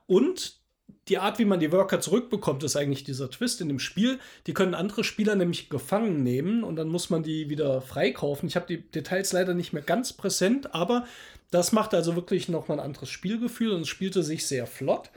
Und 0.07 0.61
die 1.09 1.19
Art, 1.19 1.39
wie 1.39 1.45
man 1.45 1.61
die 1.61 1.73
Worker 1.73 2.01
zurückbekommt, 2.01 2.65
ist 2.65 2.77
eigentlich 2.77 3.05
dieser 3.05 3.31
Twist 3.31 3.61
in 3.61 3.69
dem 3.69 3.79
Spiel. 3.79 4.19
Die 4.47 4.55
können 4.55 4.75
andere 4.75 5.05
Spieler 5.05 5.37
nämlich 5.37 5.69
gefangen 5.69 6.23
nehmen 6.23 6.65
und 6.65 6.77
dann 6.77 6.89
muss 6.89 7.11
man 7.11 7.23
die 7.23 7.49
wieder 7.49 7.81
freikaufen. 7.81 8.49
Ich 8.49 8.57
habe 8.57 8.67
die 8.67 8.83
Details 8.91 9.33
leider 9.33 9.55
nicht 9.55 9.73
mehr 9.73 9.83
ganz 9.83 10.13
präsent, 10.13 10.75
aber 10.75 11.07
das 11.51 11.73
macht 11.73 11.95
also 11.95 12.17
wirklich 12.17 12.49
nochmal 12.49 12.81
ein 12.81 12.85
anderes 12.85 13.09
Spielgefühl 13.09 13.73
und 13.73 13.83
es 13.83 13.89
spielte 13.89 14.23
sich 14.23 14.47
sehr 14.47 14.67
flott. 14.67 15.11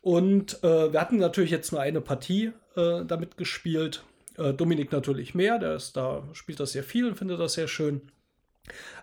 Und 0.00 0.62
äh, 0.64 0.92
wir 0.92 1.00
hatten 1.00 1.18
natürlich 1.18 1.50
jetzt 1.50 1.72
nur 1.72 1.80
eine 1.80 2.00
Partie 2.00 2.52
äh, 2.76 3.04
damit 3.04 3.36
gespielt. 3.36 4.02
Äh, 4.38 4.54
Dominik 4.54 4.92
natürlich 4.92 5.34
mehr, 5.34 5.58
der 5.58 5.76
ist 5.76 5.96
da, 5.96 6.26
spielt 6.32 6.60
das 6.60 6.72
sehr 6.72 6.84
viel 6.84 7.08
und 7.08 7.16
findet 7.16 7.40
das 7.40 7.54
sehr 7.54 7.68
schön. 7.68 8.02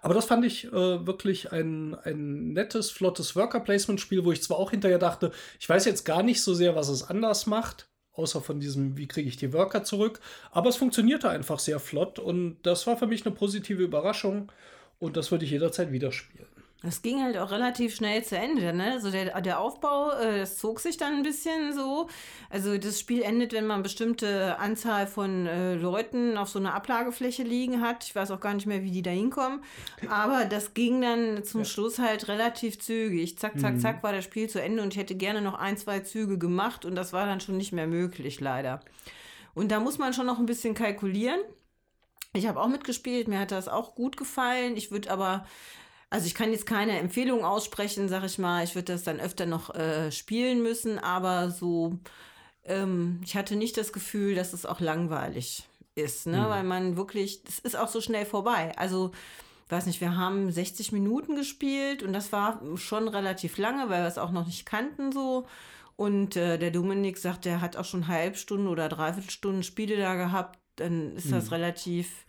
Aber 0.01 0.13
das 0.13 0.25
fand 0.25 0.46
ich 0.46 0.66
äh, 0.66 1.06
wirklich 1.06 1.51
ein, 1.51 1.96
ein 1.96 2.54
nettes, 2.54 2.89
flottes 2.92 3.36
Worker-Placement-Spiel, 3.36 4.24
wo 4.24 4.32
ich 4.32 4.42
zwar 4.42 4.58
auch 4.58 4.72
hinterher 4.72 5.00
dachte, 5.00 5.32
ich 5.60 5.68
weiß 5.68 5.86
jetzt 5.86 6.06
gar 6.06 6.24
nicht 6.24 6.42
so 6.42 6.54
sehr, 6.54 6.75
was 6.75 6.89
es 6.89 7.04
anders 7.04 7.48
macht, 7.48 7.89
außer 8.13 8.42
von 8.42 8.60
diesem, 8.60 8.98
wie 8.98 9.08
kriege 9.08 9.30
ich 9.30 9.38
die 9.38 9.54
Worker 9.54 9.84
zurück, 9.84 10.20
aber 10.51 10.70
es 10.70 10.77
funktionierte 10.77 11.30
einfach 11.30 11.60
sehr 11.60 11.80
flott 11.80 12.18
und 12.20 12.58
das 12.63 12.88
war 12.88 12.98
für 12.98 13.08
mich 13.08 13.25
eine 13.25 13.36
positive 13.36 13.84
Überraschung 13.84 14.51
und 15.00 15.18
das 15.18 15.32
würde 15.32 15.46
ich 15.46 15.51
jederzeit 15.51 15.92
wieder 15.92 16.12
spielen. 16.12 16.57
Das 16.84 17.01
ging 17.01 17.24
halt 17.24 17.38
auch 17.38 17.50
relativ 17.50 17.96
schnell 17.96 18.24
zu 18.24 18.38
Ende, 18.38 18.72
ne? 18.72 18.93
Also 18.93 19.10
der, 19.10 19.41
der 19.41 19.60
Aufbau, 19.60 20.12
äh, 20.12 20.39
das 20.39 20.57
zog 20.57 20.79
sich 20.79 20.98
dann 20.98 21.15
ein 21.15 21.24
bisschen 21.24 21.74
so. 21.74 22.07
Also 22.51 22.77
das 22.77 23.00
Spiel 23.00 23.24
endet, 23.24 23.51
wenn 23.51 23.65
man 23.65 23.75
eine 23.75 23.84
bestimmte 23.84 24.60
Anzahl 24.60 25.07
von 25.07 25.48
äh, 25.48 25.74
Leuten 25.74 26.38
auf 26.38 26.50
so 26.50 26.60
einer 26.60 26.75
Ablagefläche 26.75 27.41
liegen 27.41 27.81
hat. 27.81 28.03
Ich 28.03 28.15
weiß 28.15 28.29
auch 28.29 28.39
gar 28.39 28.53
nicht 28.53 28.67
mehr, 28.67 28.84
wie 28.84 28.91
die 28.91 29.01
da 29.01 29.10
hinkommen. 29.10 29.63
Aber 30.07 30.46
das 30.46 30.75
ging 30.75 31.01
dann 31.01 31.43
zum 31.43 31.65
Schluss 31.65 31.98
halt 31.98 32.27
relativ 32.27 32.79
zügig. 32.79 33.39
Zack, 33.39 33.60
zack, 33.60 33.79
zack 33.81 34.03
war 34.03 34.12
das 34.12 34.24
Spiel 34.24 34.48
zu 34.48 34.62
Ende 34.62 34.84
und 34.84 34.93
ich 34.93 35.00
hätte 35.00 35.15
gerne 35.15 35.41
noch 35.41 35.55
ein, 35.55 35.77
zwei 35.77 36.01
Züge 36.01 36.38
gemacht 36.38 36.86
und 36.86 36.93
das 36.93 37.12
war 37.12 37.25
dann 37.25 37.41
schon 37.41 37.57
nicht 37.57 37.72
mehr 37.72 37.88
möglich, 37.88 38.39
leider. 38.39 38.81
Und 39.55 39.72
da 39.72 39.79
muss 39.79 39.98
man 39.98 40.13
schon 40.13 40.27
noch 40.27 40.38
ein 40.38 40.46
bisschen 40.46 40.75
kalkulieren. 40.75 41.39
Ich 42.34 42.48
habe 42.48 42.62
auch 42.62 42.67
mitgespielt, 42.67 43.27
mir 43.27 43.39
hat 43.39 43.51
das 43.51 43.67
auch 43.67 43.96
gut 43.96 44.15
gefallen. 44.15 44.77
Ich 44.77 44.91
würde 44.91 45.10
aber, 45.10 45.48
also 46.10 46.26
ich 46.26 46.36
kann 46.36 46.52
jetzt 46.52 46.66
keine 46.66 47.00
Empfehlung 47.00 47.44
aussprechen, 47.44 48.08
sag 48.08 48.24
ich 48.24 48.38
mal. 48.38 48.64
Ich 48.64 48.76
würde 48.76 48.94
das 48.94 49.04
dann 49.04 49.20
öfter 49.20 49.46
noch 49.46 49.76
äh, 49.76 50.12
spielen 50.12 50.62
müssen, 50.64 51.00
aber 51.00 51.52
so, 51.52 52.00
ähm, 52.64 53.20
ich 53.24 53.36
hatte 53.36 53.56
nicht 53.56 53.78
das 53.78 53.92
Gefühl, 53.92 54.36
dass 54.36 54.54
es 54.54 54.66
auch 54.66 54.80
langweilig 54.80 55.68
ist, 55.96 56.28
ne? 56.28 56.46
Weil 56.48 56.64
man 56.64 56.96
wirklich, 56.96 57.42
es 57.48 57.60
ist 57.60 57.76
auch 57.76 57.88
so 57.88 58.02
schnell 58.02 58.26
vorbei. 58.26 58.72
Also 58.78 59.12
weiß 59.70 59.86
nicht, 59.88 60.00
wir 60.00 60.16
haben 60.16 60.52
60 60.52 60.92
Minuten 60.92 61.36
gespielt 61.36 62.04
und 62.04 62.14
das 62.14 62.32
war 62.32 62.62
schon 62.76 63.08
relativ 63.08 63.58
lange, 63.58 63.90
weil 63.90 64.04
wir 64.04 64.08
es 64.08 64.18
auch 64.18 64.32
noch 64.32 64.46
nicht 64.46 64.66
kannten 64.66 65.12
so. 65.12 65.46
Und 65.98 66.36
äh, 66.36 66.58
der 66.60 66.72
Dominik 66.72 67.18
sagt, 67.18 67.46
der 67.46 67.60
hat 67.60 67.76
auch 67.76 67.84
schon 67.84 68.08
Halbstunden 68.08 68.68
oder 68.68 68.88
Dreiviertelstunden 68.88 69.64
Spiele 69.64 69.98
da 69.98 70.16
gehabt. 70.16 70.60
Dann 70.76 71.16
ist 71.16 71.32
das 71.32 71.52
relativ 71.52 72.26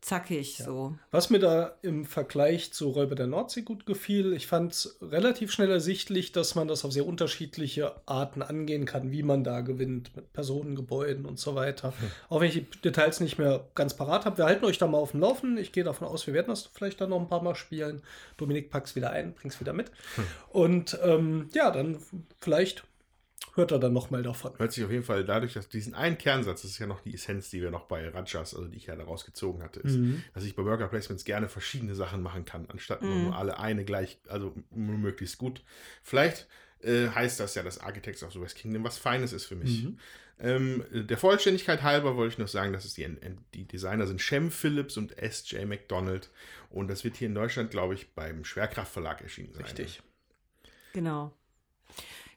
zackig 0.00 0.56
so. 0.56 0.96
Was 1.10 1.30
mir 1.30 1.38
da 1.38 1.76
im 1.82 2.04
Vergleich 2.04 2.72
zu 2.72 2.88
Räuber 2.88 3.14
der 3.14 3.26
Nordsee 3.26 3.62
gut 3.62 3.86
gefiel, 3.86 4.32
ich 4.32 4.46
fand 4.46 4.72
es 4.72 4.98
relativ 5.02 5.52
schnell 5.52 5.70
ersichtlich, 5.70 6.32
dass 6.32 6.54
man 6.54 6.68
das 6.68 6.84
auf 6.84 6.92
sehr 6.92 7.06
unterschiedliche 7.06 7.94
Arten 8.06 8.42
angehen 8.42 8.86
kann, 8.86 9.10
wie 9.12 9.22
man 9.22 9.44
da 9.44 9.60
gewinnt, 9.60 10.16
mit 10.16 10.32
Personen, 10.32 10.74
Gebäuden 10.74 11.26
und 11.26 11.38
so 11.38 11.54
weiter. 11.54 11.92
Auch 12.28 12.40
wenn 12.40 12.48
ich 12.48 12.54
die 12.54 12.80
Details 12.82 13.20
nicht 13.20 13.38
mehr 13.38 13.68
ganz 13.74 13.94
parat 13.94 14.24
habe. 14.24 14.38
Wir 14.38 14.46
halten 14.46 14.64
euch 14.64 14.78
da 14.78 14.86
mal 14.86 14.98
auf 14.98 15.10
dem 15.10 15.20
Laufen. 15.20 15.58
Ich 15.58 15.72
gehe 15.72 15.84
davon 15.84 16.08
aus, 16.08 16.26
wir 16.26 16.34
werden 16.34 16.48
das 16.48 16.70
vielleicht 16.72 17.00
dann 17.00 17.10
noch 17.10 17.20
ein 17.20 17.28
paar 17.28 17.42
Mal 17.42 17.54
spielen. 17.54 18.02
Dominik 18.38 18.70
pack's 18.70 18.96
wieder 18.96 19.10
ein, 19.10 19.34
bring's 19.34 19.60
wieder 19.60 19.72
mit. 19.72 19.90
Und 20.48 20.98
ähm, 21.02 21.48
ja, 21.52 21.70
dann 21.70 21.98
vielleicht 22.40 22.84
hört 23.54 23.72
er 23.72 23.78
dann 23.78 23.92
noch 23.92 24.10
mal 24.10 24.22
davon. 24.22 24.52
Hört 24.58 24.72
sich 24.72 24.84
auf 24.84 24.90
jeden 24.90 25.04
Fall 25.04 25.24
dadurch, 25.24 25.54
dass 25.54 25.68
diesen 25.68 25.94
einen 25.94 26.18
Kernsatz, 26.18 26.62
das 26.62 26.72
ist 26.72 26.78
ja 26.78 26.86
noch 26.86 27.00
die 27.00 27.14
Essenz, 27.14 27.50
die 27.50 27.62
wir 27.62 27.70
noch 27.70 27.84
bei 27.84 28.08
Rajas, 28.08 28.54
also 28.54 28.66
die 28.66 28.76
ich 28.76 28.86
ja 28.86 28.96
daraus 28.96 29.24
gezogen 29.24 29.62
hatte, 29.62 29.80
ist, 29.80 29.98
dass 30.34 30.44
ich 30.44 30.54
bei 30.54 30.64
Worker 30.64 30.88
Placements 30.88 31.24
gerne 31.24 31.48
verschiedene 31.48 31.94
Sachen 31.94 32.22
machen 32.22 32.44
kann, 32.44 32.66
anstatt 32.68 33.02
nur 33.02 33.36
alle 33.36 33.58
eine 33.58 33.84
gleich, 33.84 34.18
also 34.28 34.54
nur 34.70 34.98
möglichst 34.98 35.38
gut. 35.38 35.64
Vielleicht 36.02 36.48
äh, 36.82 37.08
heißt 37.08 37.40
das 37.40 37.54
ja, 37.54 37.62
dass 37.62 37.78
Architects 37.78 38.22
of 38.22 38.32
the 38.32 38.40
West 38.40 38.56
Kingdom 38.56 38.84
was 38.84 38.98
Feines 38.98 39.32
ist 39.32 39.46
für 39.46 39.56
mich. 39.56 39.86
Ähm, 40.42 40.84
der 40.90 41.18
Vollständigkeit 41.18 41.82
halber 41.82 42.16
wollte 42.16 42.32
ich 42.32 42.38
noch 42.38 42.48
sagen, 42.48 42.72
dass 42.72 42.84
es 42.86 42.94
die, 42.94 43.06
die 43.54 43.64
Designer 43.64 44.06
sind 44.06 44.22
Shem 44.22 44.50
Phillips 44.50 44.96
und 44.96 45.18
S.J. 45.18 45.66
McDonald. 45.66 46.30
Und 46.70 46.88
das 46.88 47.04
wird 47.04 47.16
hier 47.16 47.28
in 47.28 47.34
Deutschland, 47.34 47.70
glaube 47.70 47.94
ich, 47.94 48.14
beim 48.14 48.44
Schwerkraftverlag 48.44 49.20
erschienen 49.20 49.52
sein. 49.52 49.64
Richtig. 49.64 50.02
Genau. 50.94 51.32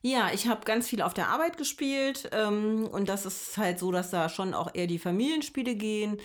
Ja, 0.05 0.31
ich 0.33 0.47
habe 0.47 0.65
ganz 0.65 0.89
viel 0.89 1.01
auf 1.01 1.13
der 1.13 1.29
Arbeit 1.29 1.57
gespielt 1.57 2.29
ähm, 2.33 2.89
und 2.91 3.07
das 3.07 3.25
ist 3.25 3.57
halt 3.57 3.79
so, 3.79 3.89
dass 3.89 4.11
da 4.11 4.27
schon 4.27 4.53
auch 4.53 4.69
eher 4.73 4.85
die 4.85 4.99
Familienspiele 4.99 5.75
gehen 5.75 6.17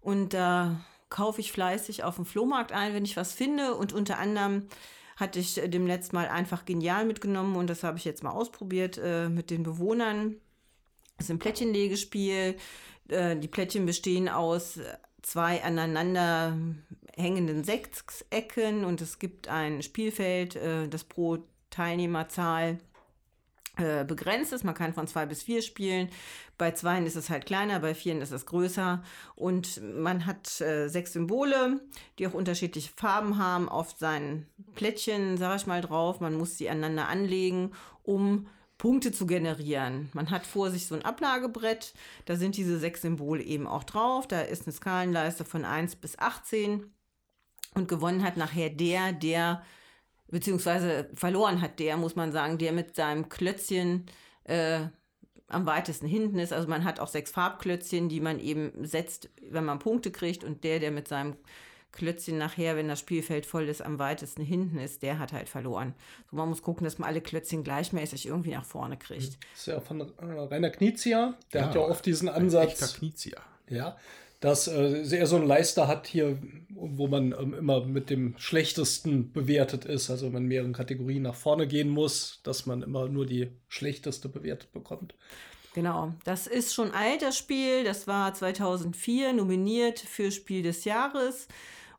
und 0.00 0.32
da 0.32 0.80
kaufe 1.10 1.40
ich 1.40 1.50
fleißig 1.50 2.04
auf 2.04 2.14
dem 2.14 2.24
Flohmarkt 2.24 2.70
ein, 2.70 2.94
wenn 2.94 3.04
ich 3.04 3.16
was 3.16 3.32
finde 3.32 3.74
und 3.74 3.92
unter 3.92 4.18
anderem 4.18 4.68
hatte 5.16 5.40
ich 5.40 5.58
äh, 5.58 5.68
dem 5.68 5.88
letzten 5.88 6.14
Mal 6.14 6.28
einfach 6.28 6.66
genial 6.66 7.04
mitgenommen 7.04 7.56
und 7.56 7.68
das 7.68 7.82
habe 7.82 7.98
ich 7.98 8.04
jetzt 8.04 8.22
mal 8.22 8.30
ausprobiert 8.30 8.96
äh, 9.02 9.28
mit 9.28 9.50
den 9.50 9.64
Bewohnern. 9.64 10.36
Das 11.16 11.26
ist 11.26 11.30
ein 11.32 11.40
Plättchenlegespiel. 11.40 12.56
Äh, 13.08 13.36
die 13.36 13.48
Plättchen 13.48 13.86
bestehen 13.86 14.28
aus 14.28 14.76
äh, 14.76 14.84
zwei 15.22 15.64
aneinander 15.64 16.56
hängenden 17.16 17.64
Sechsecken 17.64 18.84
und 18.84 19.00
es 19.00 19.18
gibt 19.18 19.48
ein 19.48 19.82
Spielfeld, 19.82 20.54
äh, 20.54 20.86
das 20.86 21.02
pro 21.02 21.38
Teilnehmerzahl 21.70 22.74
äh, 22.74 22.95
begrenzt 23.76 24.52
ist. 24.52 24.64
Man 24.64 24.74
kann 24.74 24.94
von 24.94 25.06
zwei 25.06 25.26
bis 25.26 25.42
vier 25.42 25.62
spielen. 25.62 26.08
Bei 26.58 26.70
zweien 26.70 27.06
ist 27.06 27.16
es 27.16 27.28
halt 27.28 27.46
kleiner, 27.46 27.80
bei 27.80 27.94
vieren 27.94 28.20
ist 28.20 28.32
es 28.32 28.46
größer. 28.46 29.02
Und 29.34 29.82
man 29.82 30.26
hat 30.26 30.60
äh, 30.60 30.88
sechs 30.88 31.12
Symbole, 31.12 31.80
die 32.18 32.26
auch 32.26 32.34
unterschiedliche 32.34 32.90
Farben 32.96 33.38
haben, 33.38 33.68
auf 33.68 33.94
seinen 33.98 34.46
Plättchen, 34.74 35.36
sag 35.36 35.56
ich 35.56 35.66
mal, 35.66 35.82
drauf. 35.82 36.20
Man 36.20 36.34
muss 36.34 36.56
sie 36.56 36.70
aneinander 36.70 37.08
anlegen, 37.08 37.72
um 38.02 38.46
Punkte 38.78 39.12
zu 39.12 39.26
generieren. 39.26 40.10
Man 40.12 40.30
hat 40.30 40.46
vor 40.46 40.70
sich 40.70 40.86
so 40.86 40.94
ein 40.94 41.04
Ablagebrett, 41.04 41.94
da 42.26 42.36
sind 42.36 42.56
diese 42.56 42.78
sechs 42.78 43.02
Symbole 43.02 43.42
eben 43.42 43.66
auch 43.66 43.84
drauf. 43.84 44.26
Da 44.26 44.42
ist 44.42 44.66
eine 44.66 44.72
Skalenleiste 44.74 45.44
von 45.44 45.64
1 45.64 45.96
bis 45.96 46.18
18 46.18 46.90
und 47.74 47.88
gewonnen 47.88 48.22
hat 48.22 48.36
nachher 48.36 48.70
der, 48.70 49.12
der 49.12 49.62
beziehungsweise 50.28 51.08
verloren 51.14 51.60
hat 51.60 51.78
der, 51.78 51.96
muss 51.96 52.16
man 52.16 52.32
sagen, 52.32 52.58
der 52.58 52.72
mit 52.72 52.96
seinem 52.96 53.28
Klötzchen 53.28 54.06
äh, 54.44 54.80
am 55.48 55.66
weitesten 55.66 56.06
hinten 56.06 56.38
ist. 56.38 56.52
Also 56.52 56.68
man 56.68 56.84
hat 56.84 56.98
auch 57.00 57.08
sechs 57.08 57.30
Farbklötzchen, 57.30 58.08
die 58.08 58.20
man 58.20 58.40
eben 58.40 58.84
setzt, 58.84 59.30
wenn 59.50 59.64
man 59.64 59.78
Punkte 59.78 60.10
kriegt. 60.10 60.42
Und 60.42 60.64
der, 60.64 60.80
der 60.80 60.90
mit 60.90 61.06
seinem 61.08 61.36
Klötzchen 61.92 62.36
nachher, 62.36 62.76
wenn 62.76 62.88
das 62.88 63.00
Spielfeld 63.00 63.46
voll 63.46 63.68
ist, 63.68 63.80
am 63.80 63.98
weitesten 63.98 64.42
hinten 64.42 64.78
ist, 64.78 65.02
der 65.02 65.18
hat 65.18 65.32
halt 65.32 65.48
verloren. 65.48 65.94
So, 66.30 66.36
man 66.36 66.48
muss 66.48 66.62
gucken, 66.62 66.84
dass 66.84 66.98
man 66.98 67.08
alle 67.08 67.20
Klötzchen 67.20 67.62
gleichmäßig 67.64 68.26
irgendwie 68.26 68.50
nach 68.50 68.64
vorne 68.64 68.96
kriegt. 68.96 69.38
Das 69.52 69.60
ist 69.60 69.66
ja 69.66 69.80
von 69.80 70.00
äh, 70.00 70.04
Rainer 70.18 70.70
Knizia. 70.70 71.34
Der 71.52 71.60
Ja, 71.62 71.66
hat 71.68 71.74
ja 71.74 71.80
oft 71.80 72.04
diesen 72.04 72.28
Ein 72.28 72.46
echter 72.46 72.60
Ansatz. 72.60 72.94
Knizia. 72.94 73.40
Ja, 73.68 73.96
dass 74.40 74.68
äh, 74.68 75.16
er 75.16 75.26
so 75.26 75.36
einen 75.36 75.46
Leister 75.46 75.88
hat 75.88 76.06
hier, 76.06 76.38
wo 76.68 77.06
man 77.06 77.32
ähm, 77.32 77.54
immer 77.54 77.84
mit 77.84 78.10
dem 78.10 78.34
Schlechtesten 78.38 79.32
bewertet 79.32 79.84
ist, 79.84 80.10
also 80.10 80.28
man 80.30 80.42
in 80.42 80.48
mehreren 80.48 80.72
Kategorien 80.72 81.22
nach 81.22 81.34
vorne 81.34 81.66
gehen 81.66 81.88
muss, 81.88 82.40
dass 82.42 82.66
man 82.66 82.82
immer 82.82 83.08
nur 83.08 83.26
die 83.26 83.50
schlechteste 83.68 84.28
bewertet 84.28 84.72
bekommt. 84.72 85.14
Genau, 85.74 86.14
das 86.24 86.46
ist 86.46 86.74
schon 86.74 86.92
alt, 86.92 87.20
das 87.20 87.36
Spiel. 87.36 87.84
Das 87.84 88.06
war 88.06 88.32
2004 88.32 89.34
nominiert 89.34 90.00
für 90.00 90.30
Spiel 90.30 90.62
des 90.62 90.84
Jahres 90.84 91.48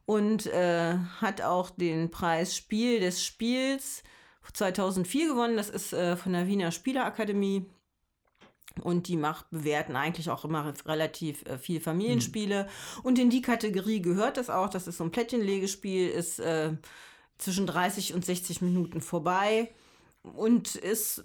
und 0.06 0.48
äh, 0.48 0.96
hat 1.22 1.42
auch 1.42 1.70
den 1.70 2.10
Preis 2.10 2.56
Spiel 2.56 3.00
des 3.00 3.24
Spiels 3.24 4.04
2004 4.54 5.28
gewonnen. 5.28 5.58
Das 5.58 5.70
ist 5.70 5.94
äh, 5.94 6.16
von 6.16 6.34
der 6.34 6.48
Wiener 6.48 6.72
Spielerakademie. 6.72 7.66
Und 8.82 9.08
die 9.08 9.18
macht, 9.18 9.50
bewerten 9.50 9.96
eigentlich 9.96 10.30
auch 10.30 10.46
immer 10.46 10.74
relativ 10.86 11.46
äh, 11.46 11.58
viel 11.58 11.82
Familienspiele. 11.82 12.68
Und 13.04 13.20
in 13.20 13.30
die 13.30 13.42
Kategorie 13.42 14.02
gehört 14.02 14.38
das 14.38 14.50
auch. 14.50 14.70
Das 14.70 14.88
ist 14.88 14.98
so 14.98 15.04
ein 15.04 15.12
Plättchenlegespiel, 15.12 16.10
ist 16.10 16.40
äh, 16.40 16.74
zwischen 17.38 17.68
30 17.68 18.14
und 18.14 18.26
60 18.26 18.62
Minuten 18.62 19.02
vorbei 19.02 19.70
und 20.24 20.76
ist 20.76 21.24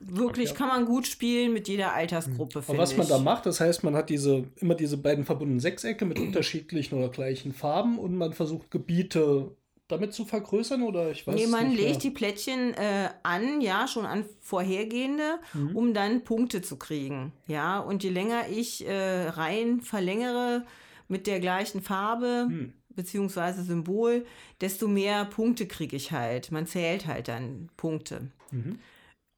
wirklich, 0.00 0.54
kann 0.54 0.68
man 0.68 0.86
gut 0.86 1.06
spielen 1.06 1.52
mit 1.52 1.68
jeder 1.68 1.92
Altersgruppe. 1.92 2.58
Aber 2.58 2.62
finde 2.62 2.82
was 2.82 2.96
man 2.96 3.02
ich. 3.02 3.12
da 3.12 3.18
macht, 3.18 3.46
das 3.46 3.60
heißt, 3.60 3.84
man 3.84 3.94
hat 3.94 4.10
diese, 4.10 4.44
immer 4.56 4.74
diese 4.74 4.96
beiden 4.96 5.24
verbundenen 5.24 5.60
Sechsecke 5.60 6.04
mit 6.04 6.18
unterschiedlichen 6.18 6.96
oder 6.98 7.10
gleichen 7.10 7.52
Farben 7.52 7.98
und 7.98 8.16
man 8.16 8.32
versucht 8.32 8.70
Gebiete 8.70 9.54
damit 9.90 10.12
zu 10.14 10.24
vergrößern 10.24 10.82
oder 10.82 11.10
ich 11.10 11.26
weiß 11.26 11.34
Nee, 11.34 11.46
man 11.46 11.68
nicht 11.68 11.76
legt 11.78 11.90
mehr. 11.90 11.98
die 11.98 12.10
Plättchen 12.10 12.74
äh, 12.74 13.10
an, 13.22 13.60
ja, 13.60 13.86
schon 13.88 14.06
an 14.06 14.24
vorhergehende, 14.40 15.38
Mhm. 15.54 15.76
um 15.76 15.94
dann 15.94 16.24
Punkte 16.24 16.62
zu 16.62 16.76
kriegen. 16.76 17.32
Ja, 17.46 17.78
und 17.80 18.02
je 18.02 18.10
länger 18.10 18.48
ich 18.48 18.86
äh, 18.86 19.28
Reihen 19.28 19.80
verlängere 19.80 20.64
mit 21.08 21.26
der 21.26 21.40
gleichen 21.40 21.82
Farbe, 21.82 22.46
Hm. 22.48 22.72
beziehungsweise 22.90 23.62
Symbol, 23.62 24.24
desto 24.60 24.86
mehr 24.88 25.24
Punkte 25.24 25.66
kriege 25.66 25.96
ich 25.96 26.12
halt. 26.12 26.52
Man 26.52 26.66
zählt 26.66 27.06
halt 27.06 27.28
dann 27.28 27.68
Punkte. 27.76 28.28
Mhm. 28.50 28.78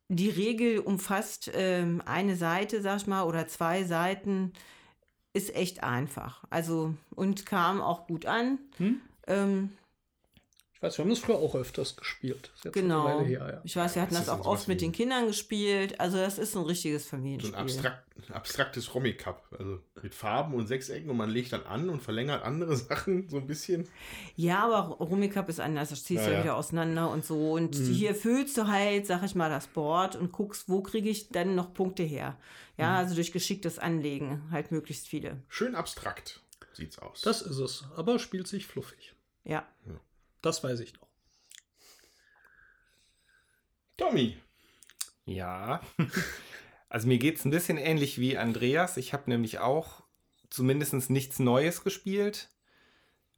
Die 0.08 0.28
Regel 0.28 0.78
umfasst 0.80 1.50
ähm, 1.54 2.02
eine 2.04 2.36
Seite, 2.36 2.82
sag 2.82 2.98
ich 2.98 3.06
mal, 3.06 3.22
oder 3.22 3.48
zwei 3.48 3.84
Seiten, 3.84 4.52
ist 5.34 5.54
echt 5.56 5.82
einfach. 5.82 6.44
Also, 6.50 6.94
und 7.14 7.46
kam 7.46 7.80
auch 7.80 8.06
gut 8.06 8.26
an. 8.26 8.58
Hm? 8.76 9.00
Ähm, 9.26 9.70
Ich 10.82 10.86
weiß, 10.88 10.98
wir 10.98 11.04
haben 11.04 11.10
das 11.10 11.20
früher 11.20 11.36
auch 11.36 11.54
öfters 11.54 11.94
gespielt. 11.94 12.50
Genau. 12.72 13.20
Her, 13.20 13.48
ja. 13.52 13.60
Ich 13.62 13.76
weiß, 13.76 13.94
wir 13.94 14.02
hatten 14.02 14.14
Das 14.14 14.26
das 14.26 14.40
auch 14.40 14.46
oft 14.46 14.66
mit 14.66 14.80
den 14.80 14.90
Kindern 14.90 15.28
gespielt. 15.28 16.00
Also 16.00 16.16
das 16.16 16.38
ist 16.38 16.56
ein 16.56 16.64
richtiges 16.64 17.04
So 17.04 17.10
Familienspiel. 17.10 17.54
ein 17.54 17.62
abstrakt, 17.62 18.04
abstraktes 18.32 18.92
Romy-Cup. 18.92 19.54
Also 19.56 19.78
mit 20.02 20.12
Farben 20.12 20.54
und 20.54 20.66
Sechsecken 20.66 21.08
und 21.08 21.16
man 21.16 21.30
legt 21.30 21.52
dann 21.52 21.62
an 21.66 21.88
und 21.88 22.02
verlängert 22.02 22.42
andere 22.42 22.76
Sachen 22.76 23.28
so 23.28 23.36
ein 23.36 23.46
bisschen. 23.46 23.86
Ja, 24.34 24.64
aber 24.64 24.96
Rummikub 24.96 25.48
ist 25.48 25.60
anders. 25.60 25.90
Das 25.90 26.02
ziehst 26.02 26.22
du 26.22 26.26
Ja, 26.26 26.32
ja, 26.32 26.38
ja. 26.38 26.42
wieder 26.42 26.56
auseinander 26.56 27.10
und 27.12 27.24
so. 27.24 27.52
Und 27.52 27.76
hier 27.76 28.16
füllst 28.16 28.56
du 28.56 28.66
halt, 28.66 29.06
sag 29.06 29.22
ich 29.22 29.36
mal, 29.36 29.50
das 29.50 29.68
Board 29.68 30.16
und 30.16 30.32
guckst, 30.32 30.68
wo 30.68 30.82
kriege 30.82 31.08
ich 31.08 31.28
dann 31.28 31.54
noch 31.54 31.72
Punkte 31.74 32.02
her. 32.02 32.36
Ja, 32.76 32.96
also 32.96 33.14
durch 33.14 33.30
geschicktes 33.30 33.78
Anlegen 33.78 34.42
halt 34.50 34.72
möglichst 34.72 35.06
viele. 35.06 35.40
Schön 35.48 35.76
abstrakt 35.76 36.40
sieht's 36.72 36.98
aus. 36.98 37.20
Das 37.20 37.40
ist 37.40 37.58
es, 37.58 37.84
aber 37.94 38.18
spielt 38.18 38.48
sich 38.48 38.66
fluffig. 38.66 39.14
Ja. 39.44 39.64
Das 40.42 40.62
weiß 40.62 40.80
ich 40.80 40.92
noch. 40.94 41.08
Tommy. 43.96 44.36
Ja. 45.24 45.80
Also 46.88 47.08
mir 47.08 47.16
geht 47.16 47.38
es 47.38 47.46
ein 47.46 47.50
bisschen 47.50 47.78
ähnlich 47.78 48.20
wie 48.20 48.36
Andreas. 48.36 48.98
Ich 48.98 49.14
habe 49.14 49.30
nämlich 49.30 49.60
auch 49.60 50.02
zumindest 50.50 51.08
nichts 51.08 51.38
Neues 51.38 51.84
gespielt. 51.84 52.50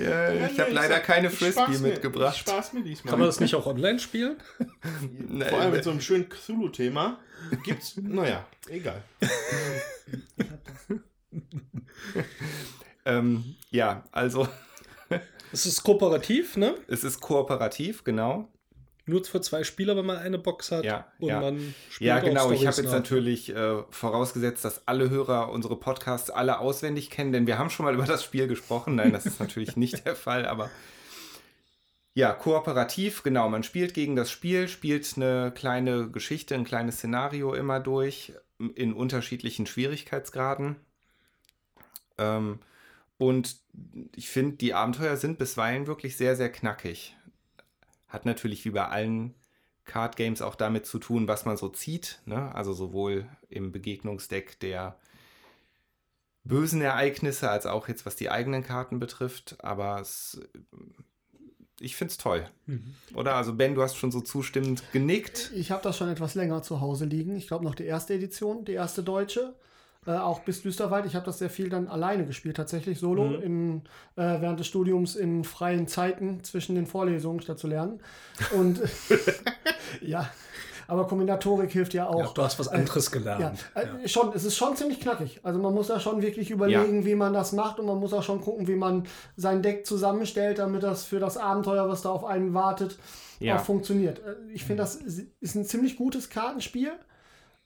Ja, 0.04 0.34
ja, 0.34 0.48
ich 0.48 0.60
habe 0.60 0.72
leider 0.72 1.00
keine 1.00 1.30
Frisbee 1.30 1.78
mitgebracht. 1.80 2.38
Spaß 2.38 2.74
mir 2.74 2.84
diesmal. 2.84 3.12
Kann 3.12 3.20
man 3.20 3.28
das 3.28 3.39
nicht 3.39 3.56
auch 3.56 3.66
online 3.66 4.00
spielen? 4.00 4.38
Nein, 5.30 5.50
Vor 5.50 5.60
allem 5.60 5.72
mit 5.72 5.84
so 5.84 5.92
einem 5.92 6.02
schönen 6.02 6.30
Cthulhu-Thema 6.30 7.20
gibt's, 7.63 7.96
naja, 8.02 8.46
egal. 8.70 9.02
ähm, 13.06 13.56
ja, 13.72 14.04
also. 14.12 14.48
es 15.52 15.66
ist 15.66 15.84
kooperativ, 15.84 16.58
ne? 16.58 16.76
Es 16.88 17.04
ist 17.04 17.20
kooperativ, 17.20 18.04
genau. 18.04 18.50
Nur 19.06 19.24
für 19.26 19.42
zwei 19.42 19.63
Spieler, 19.66 19.98
wenn 19.98 20.06
man 20.06 20.18
eine 20.18 20.38
Box 20.38 20.72
hat. 20.72 20.86
Ja, 20.86 21.08
und 21.20 21.28
ja. 21.28 21.42
man 21.42 21.76
spielt 21.89 22.08
Ja, 22.08 22.20
genau. 22.20 22.52
Ich 22.52 22.66
habe 22.66 22.82
jetzt 22.82 22.92
natürlich 22.92 23.54
äh, 23.54 23.84
vorausgesetzt, 23.89 24.63
dass 24.63 24.88
alle 24.88 25.10
Hörer 25.10 25.52
unsere 25.52 25.76
Podcasts 25.76 26.30
alle 26.30 26.60
auswendig 26.60 27.10
kennen, 27.10 27.34
denn 27.34 27.46
wir 27.46 27.58
haben 27.58 27.70
schon 27.70 27.86
mal 27.86 27.94
über 27.96 28.06
das 28.06 28.24
Spiel 28.24 28.48
gesprochen. 28.48 28.96
Nein, 28.96 29.12
das 29.12 29.26
ist 29.26 29.39
natürlich 29.39 29.76
nicht 29.76 30.06
der 30.06 30.16
Fall, 30.16 30.46
aber 30.46 30.70
ja, 32.16 32.32
kooperativ, 32.32 33.24
genau. 33.24 33.50
Man 33.50 33.63
spielt 33.63 33.94
gegen 33.94 34.16
das 34.16 34.30
Spiel, 34.30 34.68
spielt 34.68 35.12
eine 35.16 35.52
kleine 35.52 36.10
Geschichte, 36.10 36.54
ein 36.54 36.63
kleines 36.63 36.98
Szenario 36.98 37.54
immer 37.56 37.80
durch 37.80 38.34
in 38.76 38.94
unterschiedlichen 38.94 39.66
Schwierigkeitsgraden. 39.66 40.76
Ähm, 42.20 42.60
und 43.18 43.58
ich 44.16 44.30
finde, 44.30 44.58
die 44.58 44.74
Abenteuer 44.74 45.18
sind 45.18 45.39
bisweilen 45.39 45.88
wirklich 45.88 46.16
sehr, 46.16 46.36
sehr 46.36 46.52
knackig. 46.52 47.16
Hat 48.13 48.28
natürlich 48.28 48.63
wie 48.63 48.69
bei 48.69 48.88
allen 48.88 49.34
Card 49.86 50.17
Games 50.17 50.43
auch 50.43 50.54
damit 50.54 50.86
zu 50.86 50.99
tun, 50.99 51.28
was 51.28 51.45
man 51.45 51.58
so 51.58 51.67
zieht. 51.67 52.21
Ne? 52.26 52.54
Also 52.54 52.71
sowohl 52.71 53.28
im 53.49 53.71
Begegnungsdeck 53.71 54.60
der 54.60 54.99
bösen 56.43 56.80
Ereignisse 56.80 57.49
als 57.49 57.65
auch 57.65 57.88
jetzt 57.88 58.06
was 58.06 58.15
die 58.15 58.30
eigenen 58.30 58.63
Karten 58.63 58.99
betrifft. 58.99 59.56
Aber 59.63 59.99
es, 59.99 60.39
ich 61.80 61.95
finde 61.95 62.12
es 62.12 62.19
toll. 62.19 62.47
Mhm. 62.67 62.93
Oder? 63.15 63.34
Also 63.34 63.56
Ben, 63.56 63.73
du 63.73 63.82
hast 63.82 63.95
schon 63.95 64.12
so 64.12 64.21
zustimmend 64.21 64.84
genickt. 64.91 65.52
Ich 65.56 65.71
habe 65.71 65.82
das 65.82 65.97
schon 65.97 66.10
etwas 66.10 66.36
länger 66.36 66.62
zu 66.62 66.82
Hause 66.82 67.06
liegen. 67.06 67.36
Ich 67.36 67.47
glaube 67.47 67.65
noch 67.65 67.73
die 67.73 67.86
erste 67.86 68.13
Edition, 68.13 68.63
die 68.63 68.73
erste 68.73 69.02
deutsche. 69.02 69.56
Äh, 70.06 70.12
auch 70.12 70.42
bis 70.42 70.62
Düsterwald. 70.62 71.06
Ich 71.06 71.16
habe 71.16 71.26
das 71.26 71.39
sehr 71.39 71.50
viel 71.50 71.70
dann 71.70 71.88
alleine 71.88 72.26
gespielt, 72.26 72.58
tatsächlich 72.58 73.00
solo, 73.00 73.26
mhm. 73.26 73.42
in, 73.42 73.82
äh, 74.16 74.42
während 74.42 74.60
des 74.60 74.68
Studiums 74.68 75.16
in 75.16 75.44
freien 75.44 75.88
Zeiten 75.88 76.44
zwischen 76.44 76.76
den 76.76 76.86
Vorlesungen 76.86 77.42
statt 77.42 77.60
zu 77.60 77.68
lernen. 77.68 78.02
Und 78.58 78.82
ja, 80.02 80.30
aber 80.88 81.08
Kombinatorik 81.08 81.72
hilft 81.72 81.94
ja 81.94 82.08
auch. 82.08 82.20
Ja, 82.20 82.32
du 82.34 82.42
hast 82.42 82.60
was 82.60 82.68
anderes 82.68 83.12
gelernt. 83.12 83.66
Ja, 83.76 83.82
äh, 83.82 83.88
ja. 84.02 84.08
Schon, 84.08 84.34
es 84.34 84.44
ist 84.44 84.58
schon 84.58 84.76
ziemlich 84.76 85.00
knackig. 85.00 85.39
Also 85.44 85.60
man 85.60 85.74
muss 85.74 85.88
da 85.88 86.00
schon 86.00 86.22
wirklich 86.22 86.52
überlegen, 86.52 87.06
wie 87.06 87.16
man 87.16 87.34
das 87.34 87.54
macht 87.54 87.80
und 87.80 87.86
man 87.86 88.00
muss 88.00 88.13
auch 88.13 88.24
schon 88.24 88.42
gucken, 88.42 88.68
wie 88.68 88.76
man 88.76 89.06
sein 89.38 89.62
Deck 89.62 89.86
zusammenstellt, 89.86 90.60
damit 90.60 90.84
das 90.84 91.06
für 91.06 91.20
das 91.20 91.38
Abenteuer, 91.38 91.88
was 91.88 92.02
da 92.02 92.10
auf 92.10 92.26
einen 92.26 92.54
wartet, 92.54 92.98
auch 93.50 93.60
funktioniert. 93.60 94.20
Äh, 94.20 94.36
ich 94.54 94.66
finde, 94.66 94.84
das 94.84 94.96
ist 94.96 95.56
ein 95.56 95.66
ziemlich 95.66 95.96
gutes 95.96 96.30
Kartenspiel 96.30 96.92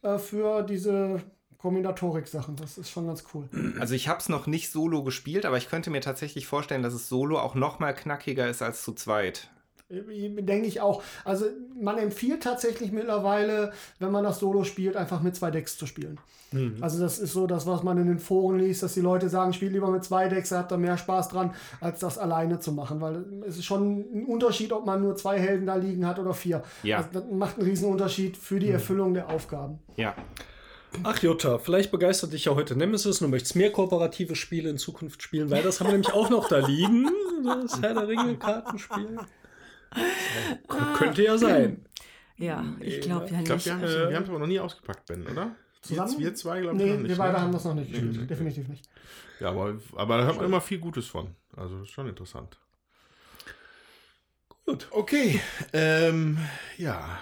äh, 0.02 0.18
für 0.18 0.64
diese 0.64 1.22
Kombinatorik-Sachen. 1.60 2.56
Das 2.56 2.78
ist 2.78 2.90
schon 2.90 3.08
ganz 3.08 3.24
cool. 3.34 3.50
Also 3.80 3.96
ich 3.96 4.08
habe 4.08 4.20
es 4.20 4.30
noch 4.30 4.48
nicht 4.48 4.72
solo 4.72 5.04
gespielt, 5.04 5.46
aber 5.46 5.58
ich 5.58 5.70
könnte 5.70 5.90
mir 5.90 6.02
tatsächlich 6.02 6.48
vorstellen, 6.48 6.84
dass 6.84 6.94
es 6.94 7.10
solo 7.10 7.40
auch 7.40 7.56
noch 7.56 7.80
mal 7.80 7.94
knackiger 7.94 8.48
ist 8.48 8.62
als 8.62 8.84
zu 8.84 8.94
zweit. 8.94 9.50
Denke 9.90 10.68
ich 10.68 10.82
auch. 10.82 11.02
Also 11.24 11.46
man 11.80 11.98
empfiehlt 11.98 12.44
tatsächlich 12.44 12.92
mittlerweile, 12.92 13.72
wenn 14.00 14.12
man 14.12 14.26
das 14.26 14.40
Solo 14.40 14.66
spielt, 14.66 14.98
einfach 14.98 15.22
mit 15.22 15.36
zwei 15.38 15.50
Decks 15.50 15.78
zu 15.78 15.86
spielen. 15.86 16.20
Mhm. 16.52 16.78
Also 16.82 17.00
das 17.00 17.20
ist 17.20 17.32
so 17.32 17.48
das, 17.48 17.66
was 17.66 17.84
man 17.84 17.98
in 17.98 18.08
den 18.08 18.20
Foren 18.20 18.60
liest, 18.60 18.84
dass 18.84 18.96
die 18.96 19.02
Leute 19.02 19.30
sagen, 19.30 19.54
spiel 19.54 19.72
lieber 19.72 19.90
mit 19.90 20.04
zwei 20.04 20.28
Decks, 20.28 20.52
er 20.52 20.60
hat 20.60 20.72
da 20.74 20.78
mehr 20.78 20.98
Spaß 20.98 21.30
dran, 21.30 21.54
als 21.80 22.00
das 22.00 22.18
alleine 22.18 22.60
zu 22.60 22.74
machen. 22.74 23.00
Weil 23.00 23.24
es 23.48 23.58
ist 23.58 23.66
schon 23.66 24.00
ein 24.14 24.26
Unterschied, 24.26 24.74
ob 24.74 24.86
man 24.86 25.02
nur 25.02 25.16
zwei 25.16 25.40
Helden 25.40 25.66
da 25.66 25.76
liegen 25.76 26.06
hat 26.06 26.20
oder 26.20 26.34
vier. 26.34 26.64
Ja. 26.84 26.98
Also 26.98 27.10
das 27.14 27.24
macht 27.32 27.58
einen 27.58 27.68
riesen 27.68 27.90
Unterschied 27.90 28.36
für 28.36 28.60
die 28.60 28.68
mhm. 28.68 28.74
Erfüllung 28.74 29.14
der 29.14 29.30
Aufgaben. 29.30 29.80
Ja. 29.96 30.16
Ach 31.04 31.22
Jutta, 31.22 31.60
vielleicht 31.60 31.92
begeistert 31.92 32.34
dich 32.34 32.46
ja 32.46 32.56
heute 32.56 32.76
Nemesis 32.76 33.22
und 33.22 33.28
du 33.28 33.32
möchtest 33.32 33.56
mehr 33.56 33.72
kooperative 33.72 34.36
Spiele 34.36 34.70
in 34.70 34.78
Zukunft 34.78 35.22
spielen, 35.22 35.50
weil 35.50 35.64
das 35.64 35.80
haben 35.80 35.88
wir 35.88 35.94
nämlich 35.94 36.14
auch 36.14 36.30
noch 36.30 36.48
da 36.48 36.60
liegen. 36.66 37.10
Das 37.44 37.82
Herr 37.82 37.94
der 37.94 38.08
Ringe 38.08 38.38
Kartenspiel. 38.38 39.20
Könnte 40.98 41.24
ja 41.24 41.38
sein. 41.38 41.86
Ja, 42.38 42.64
ich 42.80 43.02
glaube 43.02 43.28
ja 43.28 43.40
nicht. 43.40 43.50
Ich 43.50 43.64
glaube, 43.64 43.82
wir 43.82 44.16
haben 44.16 44.24
es 44.24 44.30
aber 44.30 44.40
noch 44.40 44.48
nie 44.48 44.60
ausgepackt, 44.60 45.06
Ben, 45.08 45.26
oder? 45.28 45.56
Zusammen? 45.82 46.20
Wir 46.20 46.36
zwei, 46.36 46.62
glaube 46.62 46.78
ich, 46.78 46.84
nee, 46.84 46.94
noch 46.94 47.00
nicht. 47.00 47.10
wir 47.10 47.18
beide 47.18 47.34
ne? 47.34 47.42
haben 47.42 47.52
das 47.52 47.64
noch 47.64 47.74
nicht 47.74 47.92
gespielt. 47.92 48.12
Nee, 48.14 48.22
nee, 48.22 48.28
Definitiv 48.28 48.68
nicht. 48.68 48.86
Ja, 49.40 49.50
aber, 49.50 49.78
aber 49.96 50.18
da 50.18 50.26
hört 50.26 50.38
man 50.38 50.46
immer 50.46 50.62
viel 50.62 50.80
Gutes 50.80 51.08
von. 51.08 51.36
Also 51.56 51.82
ist 51.82 51.92
schon 51.92 52.08
interessant. 52.08 52.58
Gut. 54.66 54.88
Okay. 54.92 55.40
Ähm, 55.74 56.38
ja. 56.78 57.20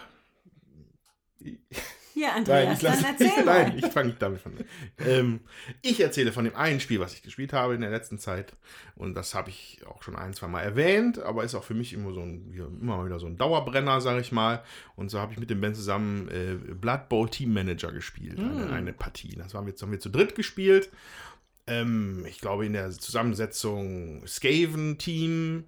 Ja, 2.15 2.33
Andreas, 2.33 2.81
nein, 2.81 2.93
ich 2.93 3.01
dann 3.01 3.11
erzähl 3.11 3.27
ich, 3.39 3.45
Nein, 3.45 3.77
ich 3.77 3.85
fange 3.87 4.15
damit 4.17 4.45
an. 4.45 4.53
Ähm, 4.99 5.39
ich 5.81 5.99
erzähle 5.99 6.31
von 6.31 6.45
dem 6.45 6.55
einen 6.55 6.79
Spiel, 6.79 7.01
was 7.01 7.13
ich 7.13 7.21
gespielt 7.21 7.51
habe 7.51 7.75
in 7.75 7.81
der 7.81 7.89
letzten 7.89 8.17
Zeit. 8.17 8.53
Und 8.95 9.15
das 9.15 9.35
habe 9.35 9.49
ich 9.49 9.81
auch 9.85 10.01
schon 10.01 10.15
ein, 10.15 10.33
zwei 10.33 10.47
Mal 10.47 10.61
erwähnt, 10.61 11.19
aber 11.19 11.43
ist 11.43 11.55
auch 11.55 11.65
für 11.65 11.73
mich 11.73 11.91
immer 11.91 12.13
so 12.13 12.21
ein, 12.21 12.53
immer 12.53 12.97
mal 12.97 13.05
wieder 13.05 13.19
so 13.19 13.25
ein 13.25 13.37
Dauerbrenner, 13.37 13.99
sage 13.99 14.21
ich 14.21 14.31
mal. 14.31 14.63
Und 14.95 15.09
so 15.09 15.19
habe 15.19 15.33
ich 15.33 15.39
mit 15.39 15.49
dem 15.49 15.59
Ben 15.59 15.75
zusammen 15.75 16.29
äh, 16.29 16.73
Blood 16.73 17.09
Bowl 17.09 17.29
Team 17.29 17.53
Manager 17.53 17.91
gespielt. 17.91 18.39
Mm. 18.39 18.49
Eine, 18.49 18.69
eine, 18.71 18.93
Partie. 18.93 19.35
Das 19.35 19.53
haben 19.53 19.67
wir, 19.67 19.73
haben 19.73 19.91
wir 19.91 19.99
zu 19.99 20.09
dritt 20.09 20.35
gespielt. 20.35 20.89
Ähm, 21.67 22.25
ich 22.29 22.39
glaube 22.39 22.65
in 22.65 22.73
der 22.73 22.91
Zusammensetzung 22.91 24.25
Skaven-Team, 24.25 25.65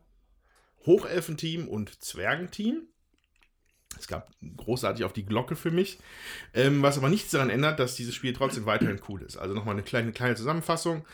Hochelfen-Team 0.86 1.67
und 1.67 2.01
Zwergenteam. 2.01 2.88
Es 3.99 4.07
gab 4.07 4.31
großartig 4.57 5.03
auf 5.05 5.13
die 5.13 5.25
Glocke 5.25 5.55
für 5.55 5.71
mich. 5.71 5.99
Ähm, 6.53 6.81
was 6.81 6.97
aber 6.97 7.10
nichts 7.10 7.31
daran 7.31 7.49
ändert, 7.49 7.79
dass 7.79 7.95
dieses 7.95 8.15
Spiel 8.15 8.33
trotzdem 8.33 8.65
weiterhin 8.65 8.99
cool 9.10 9.21
ist. 9.21 9.38
Also 9.38 9.53
nochmal 9.53 9.75
eine 9.75 9.83
kleine, 9.83 10.12
kleine 10.12 10.36
Zusammenfassung. 10.36 11.05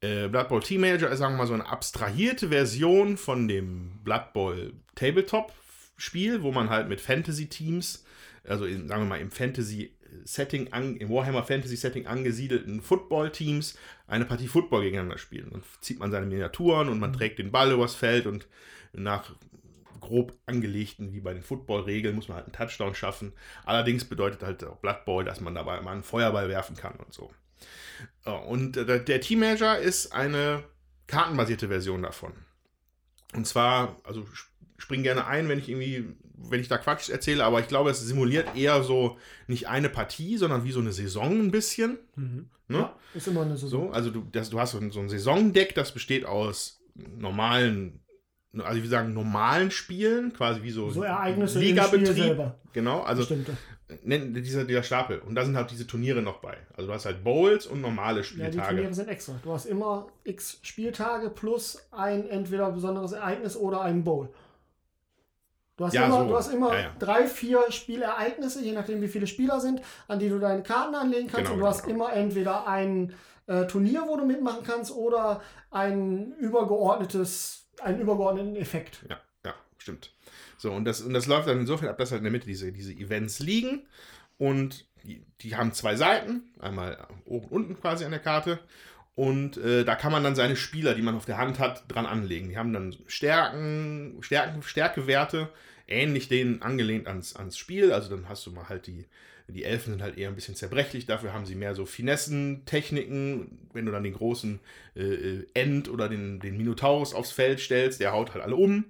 Äh, 0.00 0.28
Blood 0.28 0.48
Bowl 0.48 0.62
Team 0.62 0.82
Manager 0.82 1.10
ist, 1.10 1.18
sagen 1.18 1.34
wir 1.34 1.38
mal, 1.38 1.46
so 1.46 1.54
eine 1.54 1.68
abstrahierte 1.68 2.48
Version 2.48 3.16
von 3.16 3.48
dem 3.48 4.00
Blood 4.02 4.32
Bowl 4.32 4.72
Tabletop-Spiel, 4.94 6.42
wo 6.42 6.52
man 6.52 6.70
halt 6.70 6.88
mit 6.88 7.00
Fantasy-Teams, 7.00 8.04
also 8.46 8.64
in, 8.64 8.88
sagen 8.88 9.02
wir 9.02 9.08
mal 9.08 9.20
im 9.20 9.30
Fantasy-Setting, 9.30 10.66
im 10.98 11.10
Warhammer 11.10 11.44
Fantasy-Setting 11.44 12.06
angesiedelten 12.06 12.80
Football-Teams 12.80 13.78
eine 14.06 14.24
Partie 14.24 14.48
Football 14.48 14.82
gegeneinander 14.82 15.18
spielt. 15.18 15.52
Dann 15.52 15.62
zieht 15.80 15.98
man 15.98 16.10
seine 16.10 16.26
Miniaturen 16.26 16.88
und 16.88 16.98
man 16.98 17.10
mhm. 17.10 17.16
trägt 17.16 17.38
den 17.38 17.52
Ball 17.52 17.72
übers 17.72 17.94
Feld 17.94 18.26
und 18.26 18.46
nach 18.92 19.34
grob 20.04 20.38
angelegten, 20.46 21.12
wie 21.12 21.20
bei 21.20 21.34
den 21.34 21.42
Football-Regeln, 21.42 22.14
muss 22.14 22.28
man 22.28 22.36
halt 22.36 22.46
einen 22.46 22.54
Touchdown 22.54 22.94
schaffen. 22.94 23.32
Allerdings 23.64 24.04
bedeutet 24.04 24.42
halt 24.42 24.64
auch 24.64 24.76
Blood 24.76 25.04
Bowl, 25.04 25.24
dass 25.24 25.40
man 25.40 25.54
dabei 25.54 25.80
mal 25.80 25.92
einen 25.92 26.02
Feuerball 26.02 26.48
werfen 26.48 26.76
kann 26.76 26.94
und 26.96 27.12
so. 27.12 27.32
Und 28.48 28.76
der 28.76 29.20
Team 29.20 29.40
Manager 29.40 29.78
ist 29.78 30.12
eine 30.12 30.64
kartenbasierte 31.06 31.68
Version 31.68 32.02
davon. 32.02 32.32
Und 33.34 33.46
zwar, 33.46 34.00
also 34.04 34.26
spring 34.76 35.02
gerne 35.02 35.26
ein, 35.26 35.48
wenn 35.48 35.58
ich 35.58 35.68
irgendwie, 35.68 36.04
wenn 36.36 36.60
ich 36.60 36.68
da 36.68 36.78
Quatsch 36.78 37.08
erzähle, 37.08 37.44
aber 37.44 37.60
ich 37.60 37.68
glaube, 37.68 37.90
es 37.90 38.00
simuliert 38.00 38.56
eher 38.56 38.82
so 38.82 39.18
nicht 39.46 39.68
eine 39.68 39.88
Partie, 39.88 40.36
sondern 40.36 40.64
wie 40.64 40.72
so 40.72 40.80
eine 40.80 40.92
Saison 40.92 41.40
ein 41.40 41.50
bisschen. 41.50 41.98
Mhm. 42.16 42.50
Ne? 42.68 42.78
Ja, 42.78 42.96
ist 43.14 43.28
immer 43.28 43.42
eine 43.42 43.56
Saison. 43.56 43.88
So, 43.88 43.92
also 43.92 44.10
du, 44.10 44.26
das, 44.32 44.50
du 44.50 44.60
hast 44.60 44.72
so 44.72 44.78
ein, 44.78 44.90
so 44.90 45.00
ein 45.00 45.08
Saisondeck, 45.08 45.74
das 45.74 45.92
besteht 45.92 46.24
aus 46.24 46.80
normalen 46.94 48.00
also 48.62 48.82
wie 48.82 48.86
sagen, 48.86 49.12
normalen 49.12 49.70
Spielen, 49.70 50.32
quasi 50.32 50.62
wie 50.62 50.70
so, 50.70 50.90
so 50.90 51.02
Ereignisse 51.02 51.58
Ligabetrieb. 51.58 52.52
Genau, 52.72 53.02
also 53.02 53.26
nennt 54.02 54.36
dieser, 54.36 54.64
dieser 54.64 54.82
Stapel. 54.82 55.18
Und 55.20 55.34
da 55.34 55.44
sind 55.44 55.56
halt 55.56 55.70
diese 55.70 55.86
Turniere 55.86 56.22
noch 56.22 56.38
bei. 56.38 56.56
Also 56.76 56.88
du 56.88 56.94
hast 56.94 57.06
halt 57.06 57.22
Bowls 57.22 57.66
und 57.66 57.80
normale 57.80 58.24
Spieltage. 58.24 58.56
Ja, 58.56 58.62
die 58.62 58.68
Turniere 58.74 58.94
sind 58.94 59.08
extra. 59.08 59.34
Du 59.42 59.52
hast 59.52 59.66
immer 59.66 60.08
x 60.24 60.58
Spieltage 60.62 61.30
plus 61.30 61.86
ein 61.90 62.28
entweder 62.28 62.70
besonderes 62.70 63.12
Ereignis 63.12 63.56
oder 63.56 63.82
einen 63.82 64.04
Bowl. 64.04 64.30
Du 65.76 65.84
hast 65.84 65.92
ja, 65.92 66.06
immer, 66.06 66.22
so. 66.22 66.28
du 66.28 66.36
hast 66.36 66.52
immer 66.52 66.72
ja, 66.72 66.80
ja. 66.80 66.92
drei, 66.98 67.26
vier 67.26 67.70
Spielereignisse, 67.70 68.62
je 68.62 68.72
nachdem 68.72 69.02
wie 69.02 69.08
viele 69.08 69.26
Spieler 69.26 69.58
sind, 69.58 69.82
an 70.06 70.20
die 70.20 70.28
du 70.28 70.38
deine 70.38 70.62
Karten 70.62 70.94
anlegen 70.94 71.26
kannst. 71.26 71.50
Genau, 71.50 71.54
und 71.54 71.58
du 71.58 71.64
genau, 71.64 71.68
hast 71.68 71.82
genau. 71.84 72.06
immer 72.06 72.12
entweder 72.12 72.66
ein 72.68 73.12
äh, 73.46 73.66
Turnier, 73.66 74.04
wo 74.06 74.16
du 74.16 74.24
mitmachen 74.24 74.62
kannst, 74.64 74.94
oder 74.94 75.42
ein 75.70 76.32
übergeordnetes 76.38 77.63
einen 77.82 78.00
übergeordneten 78.00 78.56
Effekt. 78.56 79.04
Ja, 79.08 79.20
ja, 79.44 79.54
stimmt. 79.78 80.12
So, 80.56 80.72
und 80.72 80.84
das, 80.84 81.00
und 81.00 81.14
das 81.14 81.26
läuft 81.26 81.48
dann 81.48 81.60
insofern 81.60 81.88
ab, 81.88 81.98
dass 81.98 82.10
halt 82.10 82.20
in 82.20 82.24
der 82.24 82.32
Mitte 82.32 82.46
diese, 82.46 82.72
diese 82.72 82.92
Events 82.92 83.40
liegen 83.40 83.86
und 84.38 84.86
die, 85.04 85.22
die 85.40 85.56
haben 85.56 85.72
zwei 85.72 85.96
Seiten, 85.96 86.42
einmal 86.58 87.06
oben 87.24 87.46
und 87.46 87.52
unten 87.52 87.80
quasi 87.80 88.04
an 88.04 88.10
der 88.10 88.20
Karte. 88.20 88.58
Und 89.14 89.56
äh, 89.58 89.84
da 89.84 89.94
kann 89.94 90.10
man 90.10 90.24
dann 90.24 90.34
seine 90.34 90.56
Spieler, 90.56 90.94
die 90.94 91.02
man 91.02 91.14
auf 91.14 91.24
der 91.24 91.38
Hand 91.38 91.60
hat, 91.60 91.84
dran 91.88 92.06
anlegen. 92.06 92.48
Die 92.48 92.58
haben 92.58 92.72
dann 92.72 92.96
Stärken, 93.06 94.18
Stärken, 94.22 94.62
Stärkewerte, 94.62 95.50
ähnlich 95.86 96.28
denen 96.28 96.62
angelehnt 96.62 97.06
ans, 97.06 97.36
ans 97.36 97.56
Spiel. 97.56 97.92
Also 97.92 98.10
dann 98.10 98.28
hast 98.28 98.44
du 98.46 98.50
mal 98.50 98.68
halt 98.68 98.88
die 98.88 99.06
Die 99.48 99.64
Elfen 99.64 99.92
sind 99.92 100.02
halt 100.02 100.16
eher 100.16 100.28
ein 100.28 100.34
bisschen 100.34 100.54
zerbrechlich, 100.54 101.04
dafür 101.04 101.34
haben 101.34 101.44
sie 101.44 101.54
mehr 101.54 101.74
so 101.74 101.84
Finessen, 101.84 102.64
Techniken. 102.64 103.68
Wenn 103.74 103.84
du 103.84 103.92
dann 103.92 104.02
den 104.02 104.14
großen 104.14 104.58
äh, 104.96 105.02
äh, 105.02 105.46
End 105.52 105.90
oder 105.90 106.08
den, 106.08 106.40
den 106.40 106.56
Minotaurus 106.56 107.12
aufs 107.12 107.30
Feld 107.30 107.60
stellst, 107.60 108.00
der 108.00 108.12
haut 108.12 108.32
halt 108.32 108.42
alle 108.42 108.56
um. 108.56 108.86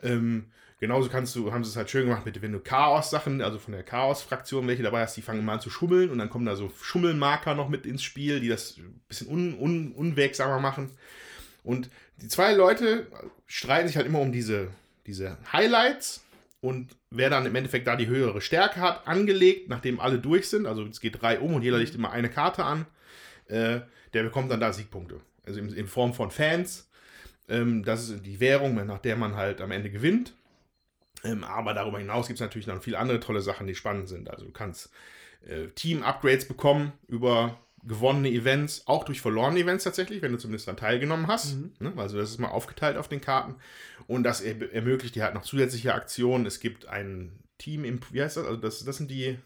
Ähm, 0.00 0.46
genauso 0.78 1.08
kannst 1.08 1.34
du, 1.34 1.52
haben 1.52 1.64
sie 1.64 1.70
es 1.70 1.76
halt 1.76 1.90
schön 1.90 2.06
gemacht 2.06 2.24
mit, 2.24 2.40
wenn 2.42 2.52
du 2.52 2.60
Chaos-Sachen, 2.60 3.42
also 3.42 3.58
von 3.58 3.72
der 3.72 3.82
Chaos-Fraktion, 3.82 4.68
welche 4.68 4.84
dabei 4.84 5.02
hast, 5.02 5.16
die 5.16 5.22
fangen 5.22 5.44
mal 5.44 5.54
an 5.54 5.60
zu 5.60 5.70
schummeln 5.70 6.10
und 6.10 6.18
dann 6.18 6.30
kommen 6.30 6.46
da 6.46 6.54
so 6.54 6.70
Schummelmarker 6.80 7.56
noch 7.56 7.68
mit 7.68 7.84
ins 7.84 8.04
Spiel, 8.04 8.38
die 8.38 8.48
das 8.48 8.76
ein 8.78 9.00
bisschen 9.08 9.28
un, 9.28 9.58
un, 9.58 9.92
unwegsamer 9.92 10.60
machen. 10.60 10.90
Und 11.64 11.90
die 12.18 12.28
zwei 12.28 12.52
Leute 12.52 13.08
streiten 13.46 13.88
sich 13.88 13.96
halt 13.96 14.06
immer 14.06 14.20
um 14.20 14.30
diese, 14.30 14.68
diese 15.06 15.38
Highlights 15.52 16.24
und 16.60 16.94
wer 17.14 17.30
dann 17.30 17.46
im 17.46 17.54
Endeffekt 17.54 17.86
da 17.86 17.96
die 17.96 18.06
höhere 18.06 18.40
Stärke 18.40 18.80
hat, 18.80 19.06
angelegt, 19.06 19.68
nachdem 19.68 20.00
alle 20.00 20.18
durch 20.18 20.48
sind, 20.48 20.66
also 20.66 20.84
es 20.84 21.00
geht 21.00 21.20
drei 21.20 21.38
um 21.40 21.54
und 21.54 21.62
jeder 21.62 21.78
legt 21.78 21.94
immer 21.94 22.10
eine 22.10 22.30
Karte 22.30 22.64
an, 22.64 22.86
äh, 23.48 23.80
der 24.14 24.22
bekommt 24.22 24.50
dann 24.50 24.60
da 24.60 24.72
Siegpunkte. 24.72 25.20
Also 25.46 25.60
in, 25.60 25.72
in 25.72 25.86
Form 25.86 26.14
von 26.14 26.30
Fans. 26.30 26.88
Ähm, 27.48 27.84
das 27.84 28.08
ist 28.08 28.26
die 28.26 28.40
Währung, 28.40 28.74
nach 28.86 28.98
der 28.98 29.16
man 29.16 29.36
halt 29.36 29.60
am 29.60 29.70
Ende 29.70 29.90
gewinnt. 29.90 30.34
Ähm, 31.24 31.44
aber 31.44 31.74
darüber 31.74 31.98
hinaus 31.98 32.26
gibt 32.26 32.38
es 32.38 32.40
natürlich 32.40 32.66
noch 32.66 32.82
viele 32.82 32.98
andere 32.98 33.20
tolle 33.20 33.40
Sachen, 33.40 33.66
die 33.66 33.74
spannend 33.74 34.08
sind. 34.08 34.30
Also 34.30 34.46
du 34.46 34.52
kannst 34.52 34.90
äh, 35.46 35.68
Team-Upgrades 35.68 36.46
bekommen 36.46 36.92
über 37.08 37.58
gewonnene 37.82 38.30
Events, 38.30 38.86
auch 38.86 39.04
durch 39.04 39.20
verlorene 39.20 39.60
Events 39.60 39.84
tatsächlich, 39.84 40.22
wenn 40.22 40.32
du 40.32 40.38
zumindest 40.38 40.68
daran 40.68 40.78
teilgenommen 40.78 41.26
hast. 41.26 41.56
Mhm. 41.56 41.72
Ne? 41.80 41.92
Also 41.96 42.16
das 42.16 42.30
ist 42.30 42.38
mal 42.38 42.48
aufgeteilt 42.48 42.96
auf 42.96 43.08
den 43.08 43.20
Karten. 43.20 43.56
Und 44.06 44.24
das 44.24 44.40
er 44.40 44.72
ermöglicht 44.72 45.14
dir 45.14 45.24
halt 45.24 45.34
noch 45.34 45.42
zusätzliche 45.42 45.94
Aktionen. 45.94 46.46
Es 46.46 46.60
gibt 46.60 46.86
ein 46.86 47.38
Team, 47.58 48.00
wie 48.10 48.22
heißt 48.22 48.36
das? 48.36 48.46
Also 48.46 48.60
das, 48.60 48.84
das 48.84 48.96
sind 48.96 49.10
die... 49.10 49.38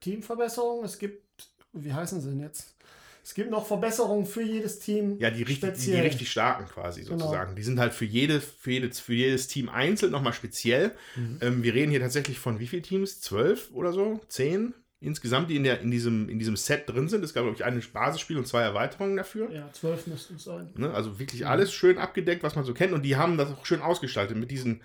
Teamverbesserungen, 0.00 0.84
es 0.84 0.98
gibt, 0.98 1.50
wie 1.72 1.92
heißen 1.92 2.20
sie 2.20 2.30
denn 2.30 2.40
jetzt? 2.40 2.76
Es 3.24 3.34
gibt 3.34 3.50
noch 3.50 3.66
Verbesserungen 3.66 4.24
für 4.24 4.42
jedes 4.42 4.78
Team. 4.78 5.18
Ja, 5.18 5.30
die 5.30 5.42
richtig, 5.42 5.74
die, 5.74 5.90
die, 5.90 5.96
richtig 5.96 6.30
starken 6.30 6.66
quasi 6.66 7.02
genau. 7.02 7.18
sozusagen. 7.18 7.46
Genau. 7.46 7.56
Die 7.56 7.62
sind 7.64 7.80
halt 7.80 7.92
für, 7.92 8.04
jede, 8.04 8.40
für, 8.40 8.70
jedes, 8.70 9.00
für 9.00 9.14
jedes 9.14 9.48
Team 9.48 9.68
einzeln 9.68 10.12
nochmal 10.12 10.32
speziell. 10.32 10.92
Mhm. 11.16 11.38
Ähm, 11.40 11.62
wir 11.64 11.74
reden 11.74 11.90
hier 11.90 11.98
tatsächlich 11.98 12.38
von 12.38 12.60
wie 12.60 12.68
vielen 12.68 12.84
Teams? 12.84 13.20
Zwölf 13.20 13.70
oder 13.72 13.92
so? 13.92 14.20
Zehn? 14.28 14.74
Insgesamt, 15.00 15.50
die 15.50 15.56
in, 15.56 15.64
der, 15.64 15.80
in, 15.80 15.90
diesem, 15.90 16.28
in 16.28 16.38
diesem 16.38 16.56
Set 16.56 16.88
drin 16.88 17.08
sind. 17.08 17.22
Es 17.22 17.34
gab, 17.34 17.44
glaube 17.44 17.56
ich, 17.56 17.64
ein 17.64 17.82
Basisspiel 17.92 18.38
und 18.38 18.46
zwei 18.46 18.62
Erweiterungen 18.62 19.16
dafür. 19.16 19.50
Ja, 19.50 19.70
zwölf 19.72 20.06
müssten 20.06 20.36
es 20.36 20.44
sein. 20.44 20.70
Ne? 20.74 20.92
Also 20.92 21.18
wirklich 21.18 21.42
ja. 21.42 21.48
alles 21.48 21.72
schön 21.72 21.98
abgedeckt, 21.98 22.42
was 22.42 22.56
man 22.56 22.64
so 22.64 22.74
kennt. 22.74 22.92
Und 22.92 23.02
die 23.02 23.16
haben 23.16 23.36
das 23.36 23.52
auch 23.52 23.66
schön 23.66 23.82
ausgestaltet 23.82 24.36
mit 24.36 24.50
diesen 24.50 24.80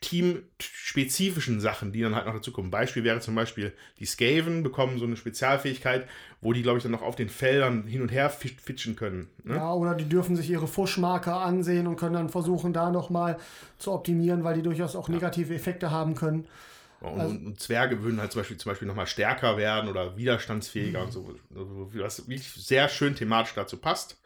teamspezifischen 0.00 1.60
Sachen, 1.60 1.90
die 1.90 2.00
dann 2.00 2.14
halt 2.14 2.26
noch 2.26 2.34
dazu 2.34 2.52
kommen. 2.52 2.70
Beispiel 2.70 3.02
wäre 3.02 3.18
zum 3.18 3.34
Beispiel, 3.34 3.72
die 3.98 4.06
Skaven 4.06 4.62
bekommen 4.62 5.00
so 5.00 5.04
eine 5.04 5.16
Spezialfähigkeit, 5.16 6.06
wo 6.40 6.52
die, 6.52 6.62
glaube 6.62 6.78
ich, 6.78 6.84
dann 6.84 6.92
noch 6.92 7.02
auf 7.02 7.16
den 7.16 7.28
Feldern 7.28 7.84
hin 7.88 8.00
und 8.00 8.12
her 8.12 8.30
fitschen 8.30 8.94
können. 8.94 9.28
Ne? 9.42 9.56
Ja, 9.56 9.72
oder 9.72 9.96
die 9.96 10.08
dürfen 10.08 10.36
sich 10.36 10.48
ihre 10.48 10.68
Fuschmarker 10.68 11.40
ansehen 11.40 11.88
und 11.88 11.96
können 11.96 12.14
dann 12.14 12.28
versuchen, 12.28 12.72
da 12.72 12.92
nochmal 12.92 13.36
zu 13.78 13.90
optimieren, 13.90 14.44
weil 14.44 14.54
die 14.54 14.62
durchaus 14.62 14.94
auch 14.94 15.08
negative 15.08 15.52
Effekte 15.52 15.90
haben 15.90 16.14
können. 16.14 16.46
Und, 17.12 17.20
also, 17.20 17.34
und, 17.34 17.60
Zwerge 17.60 18.02
würden 18.02 18.20
halt 18.20 18.32
zum 18.32 18.40
Beispiel, 18.40 18.56
zum 18.56 18.70
Beispiel 18.70 18.88
nochmal 18.88 19.06
stärker 19.06 19.56
werden 19.56 19.90
oder 19.90 20.16
widerstandsfähiger 20.16 21.00
mhm. 21.00 21.04
und 21.06 21.12
so. 21.12 21.34
Also, 21.50 21.90
was 21.94 22.28
wirklich 22.28 22.50
sehr 22.52 22.88
schön 22.88 23.14
thematisch 23.14 23.54
dazu 23.54 23.76
passt. 23.76 24.20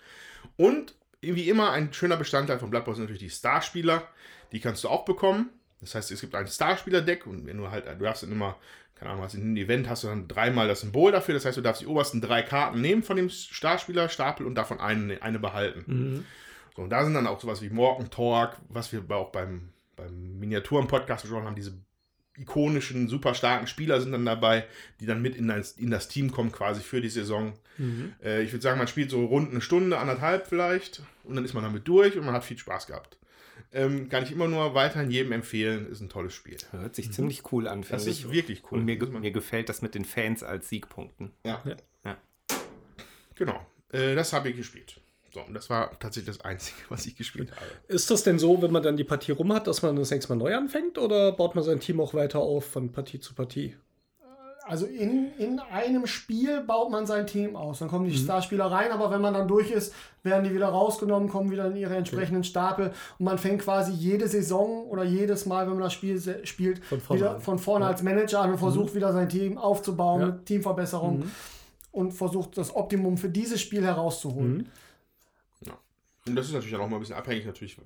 Und 0.57 0.95
wie 1.21 1.49
immer 1.49 1.73
ein 1.73 1.93
schöner 1.93 2.17
Bestandteil 2.17 2.59
von 2.59 2.71
Blood 2.71 2.85
Bowl 2.85 2.95
sind 2.95 3.05
natürlich 3.05 3.23
die 3.23 3.31
Starspieler. 3.31 4.07
Die 4.53 4.61
kannst 4.61 4.85
du 4.85 4.89
auch 4.89 5.05
bekommen. 5.05 5.51
Das 5.81 5.95
heißt, 5.95 6.11
es 6.11 6.21
gibt 6.21 6.35
ein 6.35 6.47
Starspieler-Deck 6.47 7.27
und 7.27 7.47
wenn 7.47 7.57
du 7.57 7.71
halt, 7.71 7.87
du 7.87 8.05
darfst 8.05 8.23
dann 8.23 8.33
immer, 8.33 8.57
keine 8.97 9.13
Ahnung, 9.13 9.23
was 9.23 9.35
in 9.35 9.43
einem 9.43 9.57
Event 9.57 9.89
hast 9.89 10.03
du 10.03 10.09
dann 10.09 10.27
dreimal 10.27 10.67
das 10.67 10.81
Symbol 10.81 11.13
dafür. 11.13 11.35
Das 11.35 11.45
heißt, 11.45 11.57
du 11.57 11.61
darfst 11.61 11.83
die 11.83 11.87
obersten 11.87 12.21
drei 12.21 12.43
Karten 12.43 12.81
nehmen 12.81 13.03
von 13.03 13.17
dem 13.17 13.31
Starspieler-Stapel 13.31 14.45
und 14.45 14.57
davon 14.57 14.81
eine, 14.81 15.23
eine 15.23 15.39
behalten. 15.39 15.85
Mhm. 15.87 16.25
So, 16.75 16.83
und 16.83 16.91
da 16.91 17.05
sind 17.05 17.15
dann 17.15 17.27
auch 17.27 17.41
sowas 17.41 17.63
wie 17.63 17.71
Morgen 17.71 18.11
Talk, 18.11 18.57
was 18.69 18.93
wir 18.93 19.05
auch 19.11 19.31
beim, 19.31 19.71
beim 19.95 20.39
Miniaturen-Podcast 20.39 21.23
gesprochen 21.23 21.45
haben, 21.45 21.55
diese 21.55 21.75
ikonischen, 22.39 23.09
super 23.09 23.35
starken 23.35 23.67
Spieler 23.67 24.01
sind 24.01 24.13
dann 24.13 24.25
dabei, 24.25 24.65
die 25.01 25.07
dann 25.07 25.23
mit 25.23 25.37
in 25.37 25.49
das, 25.49 25.73
in 25.73 25.91
das 25.91 26.09
Team 26.09 26.31
kommen, 26.31 26.53
quasi 26.53 26.81
für 26.81 27.01
die 27.01 27.09
Saison. 27.09 27.53
Mhm. 27.79 28.13
Äh, 28.23 28.43
ich 28.43 28.53
würde 28.53 28.63
sagen, 28.63 28.79
man 28.79 28.89
spielt 28.89 29.11
so 29.11 29.25
rund 29.25 29.51
eine 29.51 29.61
Stunde, 29.61 29.99
anderthalb 29.99 30.47
vielleicht, 30.47 31.03
und 31.25 31.37
dann 31.37 31.45
ist 31.45 31.55
man 31.55 31.63
damit 31.63 31.87
durch 31.87 32.17
und 32.17 32.25
man 32.25 32.35
hat 32.35 32.45
viel 32.45 32.59
Spaß 32.59 32.87
gehabt. 32.87 33.19
Ähm, 33.73 34.09
kann 34.09 34.23
ich 34.23 34.33
immer 34.33 34.49
nur 34.49 34.75
weiterhin 34.75 35.11
jedem 35.11 35.33
empfehlen, 35.33 35.91
ist 35.91 36.01
ein 36.01 36.09
tolles 36.09 36.33
Spiel. 36.33 36.57
Hört 36.71 36.95
sich 36.95 37.09
mhm. 37.09 37.13
ziemlich 37.13 37.53
cool 37.53 37.69
an, 37.69 37.85
finde 37.85 38.03
ich. 38.03 38.07
Das 38.07 38.19
ist 38.19 38.33
wirklich 38.33 38.63
cool. 38.71 38.79
Und 38.79 38.85
mir, 38.85 38.97
mir 38.97 39.31
gefällt 39.31 39.69
das 39.69 39.83
mit 39.83 39.95
den 39.95 40.05
Fans 40.05 40.43
als 40.43 40.69
Siegpunkten. 40.69 41.33
Ja. 41.45 41.61
ja. 41.65 41.77
ja. 42.05 42.17
Genau. 43.35 43.67
Äh, 43.93 44.15
das 44.15 44.33
habe 44.33 44.49
ich 44.51 44.57
gespielt. 44.57 45.01
So, 45.39 45.47
und 45.47 45.55
das 45.55 45.71
war 45.71 45.99
tatsächlich 45.99 46.37
das 46.37 46.45
Einzige, 46.45 46.77
was 46.89 47.07
ich 47.07 47.17
gespielt 47.17 47.53
habe. 47.53 47.67
Ist 47.87 48.11
das 48.11 48.25
denn 48.25 48.39
so, 48.39 48.61
wenn 48.63 48.73
man 48.73 48.83
dann 48.83 48.97
die 48.97 49.05
Partie 49.05 49.33
rum 49.33 49.53
hat, 49.53 49.67
dass 49.67 49.83
man 49.83 49.97
das 49.97 50.11
nächste 50.11 50.35
Mal 50.35 50.43
neu 50.43 50.57
anfängt 50.57 50.99
oder 50.99 51.33
baut 51.33 51.55
man 51.55 51.65
sein 51.65 51.81
Team 51.81 52.01
auch 52.01 52.15
weiter 52.15 52.41
auf 52.41 52.65
von 52.65 52.91
Partie 52.91 53.21
zu 53.21 53.35
Partie? 53.35 53.77
Also 54.67 54.85
in, 54.85 55.33
in 55.39 55.61
einem 55.61 56.07
Spiel 56.07 56.61
baut 56.61 56.91
man 56.91 57.07
sein 57.07 57.27
Team 57.27 57.57
aus. 57.57 57.79
Dann 57.79 57.89
kommen 57.89 58.05
die 58.05 58.11
mhm. 58.11 58.23
Starspieler 58.23 58.67
rein, 58.67 58.91
aber 58.91 59.11
wenn 59.11 59.23
man 59.23 59.33
dann 59.33 59.49
durch 59.49 59.71
ist, 59.71 59.95
werden 60.23 60.45
die 60.45 60.53
wieder 60.53 60.69
rausgenommen, 60.69 61.31
kommen 61.31 61.51
wieder 61.51 61.69
in 61.69 61.77
ihre 61.77 61.97
entsprechenden 61.97 62.45
Stapel 62.45 62.93
und 63.19 63.25
man 63.25 63.39
fängt 63.39 63.63
quasi 63.63 63.93
jede 63.93 64.29
Saison 64.29 64.85
oder 64.85 65.05
jedes 65.05 65.47
Mal, 65.47 65.67
wenn 65.67 65.75
man 65.75 65.85
das 65.85 65.95
Spiel 65.95 66.21
spielt, 66.45 66.85
von 66.85 67.01
vorne, 67.01 67.21
wieder 67.21 67.41
von 67.41 67.59
vorne 67.59 67.87
ja. 67.87 67.91
als 67.93 68.03
Manager 68.03 68.41
an 68.41 68.51
und 68.51 68.59
versucht 68.59 68.93
mhm. 68.93 68.97
wieder 68.97 69.13
sein 69.15 69.31
Team 69.31 69.57
aufzubauen 69.57 70.21
ja. 70.21 70.27
mit 70.27 70.45
Teamverbesserung 70.45 71.21
mhm. 71.21 71.31
und 71.93 72.13
versucht 72.13 72.59
das 72.59 72.77
Optimum 72.77 73.17
für 73.17 73.31
dieses 73.31 73.63
Spiel 73.63 73.83
herauszuholen. 73.85 74.69
Mhm. 76.29 76.33
Und 76.33 76.37
das 76.37 76.47
ist 76.47 76.53
natürlich 76.53 76.73
dann 76.73 76.81
auch 76.81 76.89
mal 76.89 76.97
ein 76.97 77.01
bisschen 77.01 77.17
abhängig, 77.17 77.47
natürlich, 77.47 77.77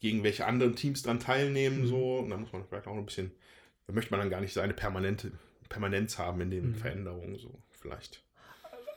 gegen 0.00 0.22
welche 0.22 0.46
anderen 0.46 0.76
Teams 0.76 1.02
dann 1.02 1.20
teilnehmen. 1.20 1.82
Mhm. 1.82 1.86
So. 1.86 2.18
Und 2.18 2.30
da 2.30 2.36
muss 2.36 2.52
man 2.52 2.64
vielleicht 2.64 2.86
auch 2.86 2.96
ein 2.96 3.04
bisschen, 3.04 3.30
da 3.86 3.92
möchte 3.92 4.10
man 4.10 4.20
dann 4.20 4.30
gar 4.30 4.40
nicht 4.40 4.52
seine 4.52 4.74
permanente 4.74 5.32
Permanenz 5.68 6.18
haben 6.18 6.40
in 6.40 6.50
den 6.50 6.70
mhm. 6.70 6.74
Veränderungen, 6.74 7.38
so 7.38 7.50
vielleicht. 7.70 8.22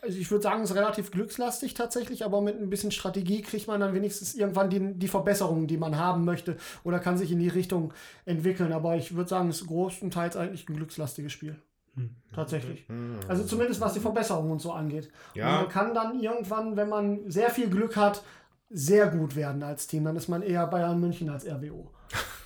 Also 0.02 0.18
ich 0.18 0.32
würde 0.32 0.42
sagen, 0.42 0.64
es 0.64 0.72
ist 0.72 0.76
relativ 0.76 1.12
glückslastig 1.12 1.76
tatsächlich, 1.76 2.26
aber 2.26 2.42
mit 2.42 2.60
ein 2.60 2.72
bisschen 2.72 2.92
Strategie 2.92 3.44
kriegt 3.44 3.68
man 3.68 3.80
dann 3.80 3.94
wenigstens 3.94 4.34
irgendwann 4.34 4.70
die, 4.72 4.94
die 4.96 5.08
Verbesserungen, 5.08 5.68
die 5.68 5.78
man 5.78 5.96
haben 5.96 6.26
möchte 6.26 6.58
oder 6.84 7.00
kann 7.00 7.20
sich 7.20 7.32
in 7.32 7.38
die 7.38 7.50
Richtung 7.50 7.94
entwickeln. 8.26 8.74
Aber 8.74 8.96
ich 8.96 9.16
würde 9.16 9.30
sagen, 9.30 9.50
es 9.50 9.62
ist 9.62 9.68
größtenteils 9.68 10.36
eigentlich 10.38 10.68
ein 10.68 10.76
glückslastiges 10.76 11.32
Spiel. 11.32 11.56
Hm. 11.96 12.16
Tatsächlich. 12.34 12.88
Hm. 12.88 13.20
Also 13.28 13.44
zumindest 13.44 13.80
was 13.80 13.94
die 13.94 14.00
Verbesserungen 14.00 14.52
und 14.52 14.62
so 14.62 14.72
angeht. 14.72 15.12
Ja. 15.36 15.58
Und 15.58 15.62
man 15.64 15.70
kann 15.70 15.94
dann 15.94 16.20
irgendwann, 16.20 16.78
wenn 16.78 16.90
man 16.90 17.30
sehr 17.30 17.52
viel 17.52 17.70
Glück 17.70 17.96
hat, 17.96 18.24
sehr 18.72 19.08
gut 19.08 19.36
werden 19.36 19.64
als 19.64 19.88
Team. 19.88 20.06
Dann 20.06 20.16
ist 20.16 20.28
man 20.28 20.42
eher 20.42 20.66
Bayern 20.68 21.00
München 21.00 21.30
als 21.30 21.46
RWO. 21.46 21.92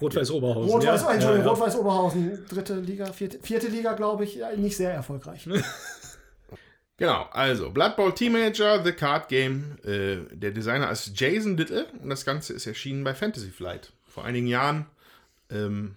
Rot-Weiß 0.00 0.30
Oberhausen. 0.30 0.70
Rot-Weiß, 0.70 1.02
ja. 1.02 1.14
ja, 1.14 1.36
ja. 1.36 1.44
Rot-Weiß 1.46 1.76
Oberhausen, 1.76 2.44
dritte 2.48 2.80
Liga, 2.80 3.12
vierte, 3.12 3.38
vierte 3.40 3.68
Liga, 3.68 3.92
glaube 3.92 4.24
ich, 4.24 4.38
nicht 4.56 4.76
sehr 4.76 4.92
erfolgreich. 4.92 5.48
genau, 6.96 7.28
also 7.30 7.70
Blood 7.70 7.96
Bowl 7.96 8.12
Team 8.12 8.32
Manager, 8.32 8.82
The 8.82 8.92
Card 8.92 9.28
Game. 9.28 9.78
Äh, 9.84 10.16
der 10.32 10.50
Designer 10.50 10.90
ist 10.90 11.12
Jason 11.18 11.56
Little 11.56 11.86
und 12.02 12.10
das 12.10 12.24
Ganze 12.24 12.52
ist 12.52 12.66
erschienen 12.66 13.04
bei 13.04 13.14
Fantasy 13.14 13.50
Flight 13.50 13.92
vor 14.08 14.24
einigen 14.24 14.48
Jahren. 14.48 14.86
Ähm, 15.50 15.96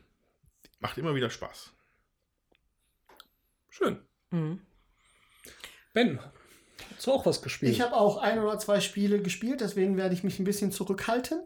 macht 0.79 0.97
immer 0.97 1.15
wieder 1.15 1.31
Spaß. 1.31 1.71
Schön. 3.69 3.97
Mhm. 4.29 4.61
Ben, 5.93 6.19
Hast 6.95 7.07
du 7.07 7.11
auch 7.11 7.25
was 7.25 7.41
gespielt? 7.41 7.71
Ich 7.71 7.81
habe 7.81 7.95
auch 7.95 8.17
ein 8.17 8.39
oder 8.39 8.57
zwei 8.59 8.79
Spiele 8.79 9.21
gespielt, 9.21 9.61
deswegen 9.61 9.97
werde 9.97 10.13
ich 10.13 10.23
mich 10.23 10.39
ein 10.39 10.45
bisschen 10.45 10.71
zurückhalten. 10.71 11.39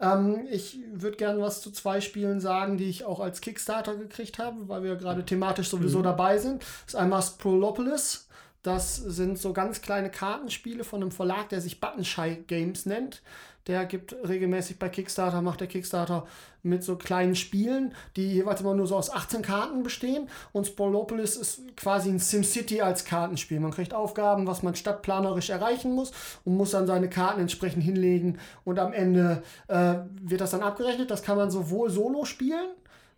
Ähm, 0.00 0.46
ich 0.50 0.78
würde 0.92 1.16
gerne 1.16 1.40
was 1.40 1.60
zu 1.60 1.70
zwei 1.70 2.00
Spielen 2.00 2.40
sagen, 2.40 2.78
die 2.78 2.88
ich 2.88 3.04
auch 3.04 3.20
als 3.20 3.40
Kickstarter 3.40 3.96
gekriegt 3.96 4.38
habe, 4.38 4.68
weil 4.68 4.82
wir 4.82 4.96
gerade 4.96 5.24
thematisch 5.24 5.68
sowieso 5.68 5.98
mhm. 5.98 6.04
dabei 6.04 6.38
sind. 6.38 6.62
Das 6.62 6.94
ist 6.94 6.96
einmal 6.96 7.22
Sprolopolis. 7.22 8.28
Das 8.62 8.96
sind 8.96 9.38
so 9.38 9.52
ganz 9.52 9.82
kleine 9.82 10.10
Kartenspiele 10.10 10.84
von 10.84 11.02
einem 11.02 11.10
Verlag, 11.10 11.50
der 11.50 11.60
sich 11.60 11.80
Buttonshy 11.80 12.44
Games 12.46 12.86
nennt. 12.86 13.20
Der 13.66 13.86
gibt 13.86 14.14
regelmäßig 14.26 14.78
bei 14.78 14.90
Kickstarter, 14.90 15.40
macht 15.40 15.60
der 15.60 15.68
Kickstarter 15.68 16.26
mit 16.62 16.84
so 16.84 16.96
kleinen 16.96 17.34
Spielen, 17.34 17.94
die 18.16 18.34
jeweils 18.34 18.60
immer 18.60 18.74
nur 18.74 18.86
so 18.86 18.96
aus 18.96 19.10
18 19.10 19.40
Karten 19.40 19.82
bestehen. 19.82 20.28
Und 20.52 20.66
Spolopolis 20.66 21.36
ist 21.36 21.76
quasi 21.76 22.10
ein 22.10 22.18
SimCity 22.18 22.82
als 22.82 23.06
Kartenspiel. 23.06 23.60
Man 23.60 23.70
kriegt 23.70 23.94
Aufgaben, 23.94 24.46
was 24.46 24.62
man 24.62 24.74
stadtplanerisch 24.74 25.48
erreichen 25.48 25.92
muss 25.94 26.12
und 26.44 26.56
muss 26.56 26.72
dann 26.72 26.86
seine 26.86 27.08
Karten 27.08 27.40
entsprechend 27.40 27.82
hinlegen. 27.82 28.38
Und 28.64 28.78
am 28.78 28.92
Ende 28.92 29.42
äh, 29.68 29.94
wird 30.20 30.42
das 30.42 30.50
dann 30.50 30.62
abgerechnet. 30.62 31.10
Das 31.10 31.22
kann 31.22 31.38
man 31.38 31.50
sowohl 31.50 31.90
solo 31.90 32.26
spielen, 32.26 32.68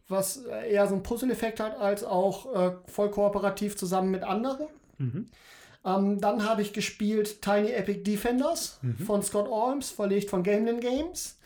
was 0.09 0.45
eher 0.69 0.87
so 0.87 0.95
einen 0.95 1.03
Puzzle-Effekt 1.03 1.59
hat, 1.59 1.77
als 1.81 2.05
auch 2.05 2.55
äh, 2.55 2.73
voll 2.87 3.11
kooperativ 3.11 3.77
zusammen 3.77 4.13
mit 4.13 4.23
anderen. 4.23 4.69
Mhm. 4.99 5.29
Ähm, 5.87 6.21
dann 6.21 6.45
habe 6.45 6.63
ich 6.63 6.73
gespielt 6.73 7.41
Tiny 7.41 7.71
Epic 7.71 8.03
Defenders 8.03 8.79
mhm. 8.83 8.99
von 8.99 9.23
Scott 9.23 9.49
Orms, 9.49 9.91
verlegt 9.91 10.29
von 10.29 10.43
Gamelin 10.43 10.81
Games. 10.81 11.39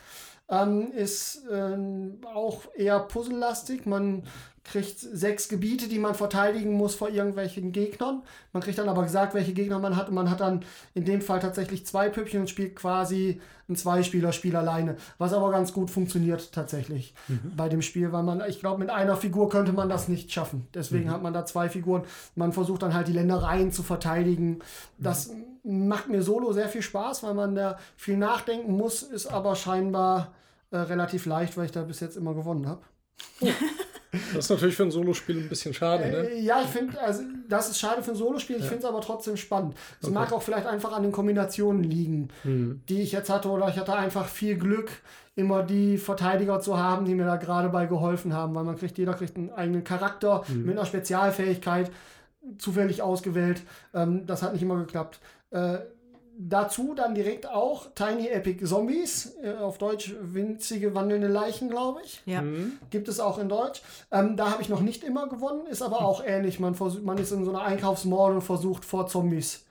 Ähm, 0.48 0.90
ist 0.92 1.42
ähm, 1.52 2.18
auch 2.24 2.62
eher 2.74 2.98
puzzlelastig. 3.00 3.86
Man 3.86 4.24
kriegt 4.64 5.00
sechs 5.00 5.48
Gebiete, 5.48 5.88
die 5.88 5.98
man 5.98 6.14
verteidigen 6.14 6.74
muss 6.74 6.94
vor 6.94 7.08
irgendwelchen 7.08 7.72
Gegnern. 7.72 8.22
Man 8.52 8.62
kriegt 8.62 8.78
dann 8.78 8.88
aber 8.88 9.02
gesagt, 9.02 9.34
welche 9.34 9.52
Gegner 9.52 9.78
man 9.78 9.96
hat. 9.96 10.08
Und 10.08 10.14
man 10.14 10.30
hat 10.30 10.40
dann 10.40 10.64
in 10.94 11.04
dem 11.04 11.22
Fall 11.22 11.40
tatsächlich 11.40 11.86
zwei 11.86 12.08
Püppchen 12.08 12.40
und 12.40 12.50
spielt 12.50 12.76
quasi 12.76 13.40
ein 13.68 13.76
Zweispieler-Spiel 13.76 14.54
alleine. 14.56 14.96
Was 15.18 15.32
aber 15.32 15.50
ganz 15.50 15.72
gut 15.72 15.90
funktioniert 15.90 16.52
tatsächlich 16.52 17.14
mhm. 17.28 17.52
bei 17.56 17.68
dem 17.68 17.82
Spiel, 17.82 18.12
weil 18.12 18.22
man, 18.22 18.42
ich 18.48 18.60
glaube, 18.60 18.78
mit 18.78 18.90
einer 18.90 19.16
Figur 19.16 19.48
könnte 19.48 19.72
man 19.72 19.88
das 19.88 20.08
nicht 20.08 20.30
schaffen. 20.30 20.68
Deswegen 20.74 21.06
mhm. 21.06 21.12
hat 21.12 21.22
man 21.22 21.32
da 21.32 21.46
zwei 21.46 21.68
Figuren. 21.68 22.02
Man 22.34 22.52
versucht 22.52 22.82
dann 22.82 22.94
halt 22.94 23.08
die 23.08 23.12
Ländereien 23.12 23.72
zu 23.72 23.82
verteidigen. 23.82 24.58
Das 24.98 25.32
mhm. 25.62 25.88
macht 25.88 26.08
mir 26.08 26.22
solo 26.22 26.52
sehr 26.52 26.68
viel 26.68 26.82
Spaß, 26.82 27.22
weil 27.22 27.34
man 27.34 27.54
da 27.54 27.78
viel 27.96 28.16
nachdenken 28.16 28.76
muss, 28.76 29.02
ist 29.02 29.26
aber 29.26 29.56
scheinbar 29.56 30.34
äh, 30.70 30.76
relativ 30.76 31.24
leicht, 31.26 31.56
weil 31.56 31.66
ich 31.66 31.72
da 31.72 31.82
bis 31.82 32.00
jetzt 32.00 32.16
immer 32.16 32.34
gewonnen 32.34 32.68
habe. 32.68 32.82
Oh. 33.40 33.48
Das 34.34 34.44
ist 34.44 34.50
natürlich 34.50 34.74
für 34.74 34.82
ein 34.82 34.90
Solospiel 34.90 35.38
ein 35.38 35.48
bisschen 35.48 35.72
schade, 35.72 36.08
ne? 36.08 36.30
Äh, 36.30 36.40
ja, 36.40 36.60
ich 36.62 36.68
finde, 36.68 37.00
also 37.00 37.22
das 37.48 37.70
ist 37.70 37.78
schade 37.78 38.02
für 38.02 38.10
ein 38.10 38.16
Solospiel, 38.16 38.56
ich 38.56 38.62
ja. 38.62 38.68
finde 38.68 38.84
es 38.84 38.84
aber 38.84 39.00
trotzdem 39.00 39.36
spannend. 39.36 39.74
Es 40.00 40.08
okay. 40.08 40.14
mag 40.14 40.32
auch 40.32 40.42
vielleicht 40.42 40.66
einfach 40.66 40.92
an 40.92 41.02
den 41.02 41.12
Kombinationen 41.12 41.84
liegen, 41.84 42.28
mhm. 42.42 42.82
die 42.88 43.02
ich 43.02 43.12
jetzt 43.12 43.30
hatte, 43.30 43.48
oder 43.48 43.68
ich 43.68 43.78
hatte 43.78 43.94
einfach 43.94 44.26
viel 44.26 44.56
Glück, 44.56 44.90
immer 45.36 45.62
die 45.62 45.96
Verteidiger 45.96 46.60
zu 46.60 46.76
haben, 46.76 47.04
die 47.04 47.14
mir 47.14 47.24
da 47.24 47.36
gerade 47.36 47.68
bei 47.68 47.86
geholfen 47.86 48.34
haben, 48.34 48.54
weil 48.54 48.64
man 48.64 48.76
kriegt, 48.76 48.98
jeder 48.98 49.14
kriegt 49.14 49.36
einen 49.36 49.50
eigenen 49.50 49.84
Charakter 49.84 50.44
mhm. 50.48 50.66
mit 50.66 50.76
einer 50.76 50.86
Spezialfähigkeit, 50.86 51.90
zufällig 52.58 53.02
ausgewählt. 53.02 53.62
Ähm, 53.94 54.26
das 54.26 54.42
hat 54.42 54.52
nicht 54.52 54.62
immer 54.62 54.76
geklappt. 54.76 55.20
Äh, 55.50 55.78
dazu 56.38 56.94
dann 56.94 57.14
direkt 57.14 57.46
auch 57.46 57.88
Tiny 57.94 58.28
Epic 58.28 58.64
Zombies, 58.64 59.34
äh, 59.42 59.54
auf 59.54 59.78
Deutsch 59.78 60.14
winzige 60.20 60.94
wandelnde 60.94 61.28
Leichen, 61.28 61.68
glaube 61.68 62.00
ich. 62.04 62.22
Ja. 62.26 62.42
Mhm. 62.42 62.78
Gibt 62.90 63.08
es 63.08 63.20
auch 63.20 63.38
in 63.38 63.48
Deutsch. 63.48 63.82
Ähm, 64.10 64.36
da 64.36 64.50
habe 64.50 64.62
ich 64.62 64.68
noch 64.68 64.80
nicht 64.80 65.04
immer 65.04 65.28
gewonnen, 65.28 65.66
ist 65.66 65.82
aber 65.82 66.04
auch 66.04 66.24
ähnlich. 66.24 66.60
Man, 66.60 66.74
versucht, 66.74 67.04
man 67.04 67.18
ist 67.18 67.32
in 67.32 67.44
so 67.44 67.50
einer 67.50 67.62
Einkaufsmall 67.62 68.34
und 68.34 68.42
versucht 68.42 68.84
vor 68.84 69.06
Zombies 69.06 69.64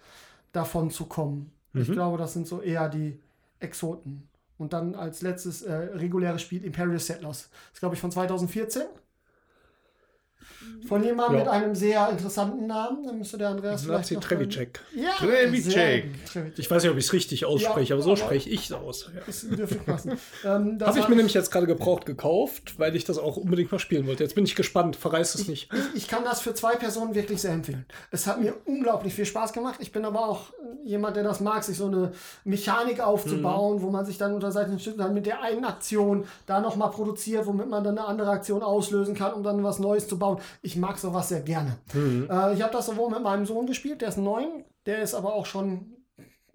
davon 0.51 0.91
zu 0.91 1.05
kommen. 1.05 1.51
Mhm. 1.73 1.81
Ich 1.81 1.91
glaube, 1.91 2.17
das 2.17 2.33
sind 2.33 2.47
so 2.47 2.61
eher 2.61 2.89
die 2.89 3.19
Exoten. 3.59 4.27
Und 4.57 4.73
dann 4.73 4.93
als 4.93 5.21
letztes 5.21 5.61
äh, 5.61 5.73
reguläres 5.73 6.41
Spiel 6.41 6.65
Imperial 6.65 6.99
Settlers. 6.99 7.49
Das 7.49 7.73
ist, 7.73 7.79
glaube 7.79 7.95
ich, 7.95 8.01
von 8.01 8.11
2014. 8.11 8.83
Von 10.87 11.03
jemandem 11.03 11.39
ja. 11.39 11.43
mit 11.43 11.51
einem 11.51 11.75
sehr 11.75 12.09
interessanten 12.09 12.67
Namen. 12.67 13.05
Dann 13.05 13.17
müsste 13.17 13.37
der 13.37 13.49
Andreas 13.49 13.85
Nazi 13.85 14.15
Trevicek. 14.15 14.81
Ja, 14.95 15.11
Trevicek. 15.17 16.05
Ich 16.57 16.69
weiß 16.69 16.83
nicht, 16.83 16.91
ob 16.91 16.97
ich 16.97 17.05
es 17.05 17.13
richtig 17.13 17.45
ausspreche, 17.45 17.89
ja, 17.89 17.95
aber 17.95 18.03
so 18.03 18.15
spreche 18.15 18.49
ich 18.49 18.65
es 18.65 18.71
aus. 18.71 19.09
Ja. 19.13 19.21
Das 19.25 19.47
dürfte 19.47 19.75
passen. 19.75 20.17
ähm, 20.43 20.77
Habe 20.81 20.99
ich 20.99 21.07
mir 21.07 21.15
nämlich 21.15 21.33
jetzt 21.33 21.51
gerade 21.51 21.67
gebraucht 21.67 22.05
gekauft, 22.05 22.79
weil 22.79 22.95
ich 22.95 23.03
das 23.03 23.17
auch 23.17 23.37
unbedingt 23.37 23.71
mal 23.71 23.79
spielen 23.79 24.07
wollte. 24.07 24.23
Jetzt 24.23 24.35
bin 24.35 24.45
ich 24.45 24.55
gespannt, 24.55 24.95
verreiß 24.95 25.35
es 25.35 25.41
ich, 25.41 25.47
nicht. 25.47 25.73
Ich, 25.73 26.03
ich, 26.03 26.07
kann 26.07 26.23
das 26.23 26.41
für 26.41 26.53
zwei 26.53 26.75
Personen 26.75 27.13
wirklich 27.13 27.41
sehr 27.41 27.51
empfehlen. 27.51 27.85
Es 28.11 28.25
hat 28.27 28.41
mir 28.41 28.55
unglaublich 28.65 29.13
viel 29.13 29.25
Spaß 29.25 29.53
gemacht. 29.53 29.75
Ich 29.79 29.91
bin 29.91 30.05
aber 30.05 30.27
auch 30.27 30.53
jemand, 30.83 31.15
der 31.15 31.23
das 31.23 31.39
mag, 31.39 31.63
sich 31.63 31.77
so 31.77 31.87
eine 31.87 32.11
Mechanik 32.43 32.99
aufzubauen, 32.99 33.77
mhm. 33.77 33.81
wo 33.81 33.89
man 33.89 34.05
sich 34.05 34.17
dann 34.17 34.33
unter 34.33 34.51
Seiten 34.51 34.79
dann 34.97 35.13
mit 35.13 35.25
der 35.25 35.41
einen 35.41 35.65
Aktion 35.65 36.25
da 36.45 36.59
nochmal 36.59 36.89
produziert, 36.89 37.45
womit 37.45 37.69
man 37.69 37.83
dann 37.83 37.97
eine 37.97 38.07
andere 38.07 38.31
Aktion 38.31 38.63
auslösen 38.63 39.13
kann, 39.13 39.33
um 39.33 39.43
dann 39.43 39.63
was 39.63 39.79
Neues 39.79 40.07
zu 40.07 40.17
bauen. 40.17 40.39
Ich 40.61 40.75
mag 40.75 40.97
sowas 40.97 41.29
sehr 41.29 41.41
gerne. 41.41 41.77
Mhm. 41.93 42.27
Äh, 42.29 42.53
ich 42.53 42.61
habe 42.61 42.73
das 42.73 42.87
sowohl 42.87 43.09
mit 43.09 43.21
meinem 43.21 43.45
Sohn 43.45 43.65
gespielt, 43.67 44.01
der 44.01 44.09
ist 44.09 44.17
neun, 44.17 44.65
der 44.85 45.01
ist 45.01 45.13
aber 45.13 45.33
auch 45.33 45.45
schon 45.45 45.98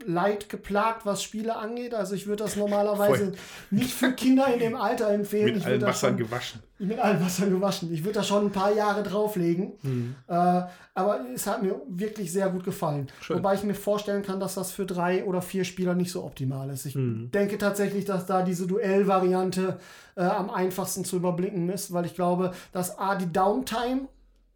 leid 0.07 0.49
geplagt, 0.49 1.07
was 1.07 1.23
Spiele 1.23 1.57
angeht. 1.57 1.95
Also 1.95 2.15
ich 2.15 2.27
würde 2.27 2.45
das 2.45 2.57
normalerweise 2.57 3.27
Voll. 3.27 3.35
nicht 3.71 3.93
für 3.93 4.13
Kinder 4.13 4.53
in 4.53 4.61
dem 4.61 4.77
Alter 4.77 5.11
empfehlen. 5.11 5.55
Mit 5.55 5.67
allen 5.67 5.83
Wassern 5.83 6.17
gewaschen. 6.17 6.61
Mit 6.79 6.99
allen 6.99 7.23
Wassern 7.25 7.51
gewaschen. 7.51 7.93
Ich 7.93 8.05
würde 8.05 8.19
da 8.19 8.23
schon 8.23 8.47
ein 8.47 8.53
paar 8.53 8.73
Jahre 8.75 9.03
drauflegen. 9.03 9.73
Mhm. 9.83 10.15
Äh, 10.29 10.63
aber 10.95 11.21
es 11.35 11.47
hat 11.47 11.63
mir 11.63 11.81
wirklich 11.89 12.33
sehr 12.33 12.49
gut 12.51 12.65
gefallen. 12.65 13.09
Schön. 13.21 13.39
Wobei 13.39 13.55
ich 13.55 13.63
mir 13.65 13.75
vorstellen 13.75 14.23
kann, 14.23 14.41
dass 14.41 14.55
das 14.55 14.73
für 14.73 14.87
drei 14.87 15.25
oder 15.25 15.43
vier 15.43 15.65
Spieler 15.65 15.95
nicht 15.95 16.11
so 16.13 16.25
optimal 16.25 16.71
ist. 16.71 16.87
Ich 16.87 16.95
mhm. 16.95 17.31
denke 17.31 17.59
tatsächlich, 17.59 18.05
dass 18.05 18.27
da 18.27 18.43
diese 18.43 18.67
Duellvariante 18.67 19.79
äh, 20.17 20.23
am 20.23 20.51
einfachsten 20.51 21.05
zu 21.05 21.17
überblicken 21.17 21.69
ist, 21.69 21.93
weil 21.93 22.07
ich 22.07 22.15
glaube, 22.15 22.53
dass 22.73 22.99
A, 22.99 23.17
die 23.17 23.33
Downtime 23.33 24.09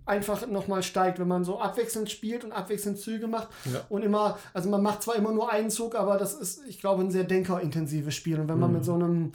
einfach 0.08 0.46
nochmal 0.46 0.82
steigt, 0.82 1.18
wenn 1.18 1.28
man 1.28 1.44
so 1.44 1.60
abwechselnd 1.60 2.10
spielt 2.10 2.44
und 2.44 2.52
abwechselnd 2.52 2.98
Züge 2.98 3.26
macht. 3.26 3.48
Ja. 3.72 3.84
Und 3.88 4.02
immer, 4.02 4.38
also 4.54 4.68
man 4.68 4.82
macht 4.82 5.02
zwar 5.02 5.16
immer 5.16 5.32
nur 5.32 5.52
einen 5.52 5.70
Zug, 5.70 5.94
aber 5.94 6.16
das 6.16 6.34
ist, 6.34 6.62
ich 6.66 6.80
glaube, 6.80 7.02
ein 7.02 7.10
sehr 7.10 7.24
denkerintensives 7.24 8.14
Spiel. 8.14 8.40
Und 8.40 8.48
wenn 8.48 8.58
man 8.58 8.70
mhm. 8.70 8.76
mit 8.76 8.84
so 8.84 8.94
einem 8.94 9.32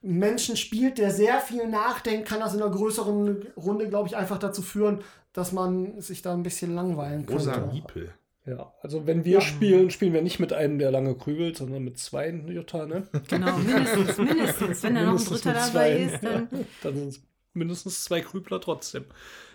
Menschen 0.00 0.56
spielt, 0.56 0.98
der 0.98 1.10
sehr 1.10 1.40
viel 1.40 1.68
nachdenkt, 1.68 2.28
kann 2.28 2.40
das 2.40 2.54
in 2.54 2.62
einer 2.62 2.70
größeren 2.70 3.46
Runde, 3.56 3.88
glaube 3.88 4.08
ich, 4.08 4.16
einfach 4.16 4.38
dazu 4.38 4.62
führen, 4.62 5.02
dass 5.32 5.52
man 5.52 6.00
sich 6.00 6.22
da 6.22 6.32
ein 6.32 6.42
bisschen 6.42 6.74
langweilen 6.74 7.26
kann. 7.26 7.36
Rosa 7.36 7.56
Giepel. 7.56 8.12
Ja, 8.46 8.72
also 8.80 9.06
wenn 9.06 9.26
wir 9.26 9.34
ja. 9.34 9.40
spielen, 9.42 9.90
spielen 9.90 10.14
wir 10.14 10.22
nicht 10.22 10.38
mit 10.38 10.54
einem, 10.54 10.78
der 10.78 10.90
lange 10.90 11.14
krübelt, 11.14 11.58
sondern 11.58 11.84
mit 11.84 11.98
zwei 11.98 12.30
Jutta, 12.30 12.86
ne? 12.86 13.06
Genau, 13.28 13.58
mindestens, 13.58 14.16
mindestens. 14.16 14.82
Wenn 14.82 14.94
da 14.94 15.02
noch 15.02 15.18
ein 15.18 15.24
Dritter 15.26 15.52
dabei 15.52 15.98
ist, 15.98 16.24
dann. 16.24 16.48
dann 16.82 16.94
sind 16.94 17.08
es 17.08 17.22
mindestens 17.52 18.04
zwei 18.04 18.22
Krübler 18.22 18.60
trotzdem. 18.60 19.04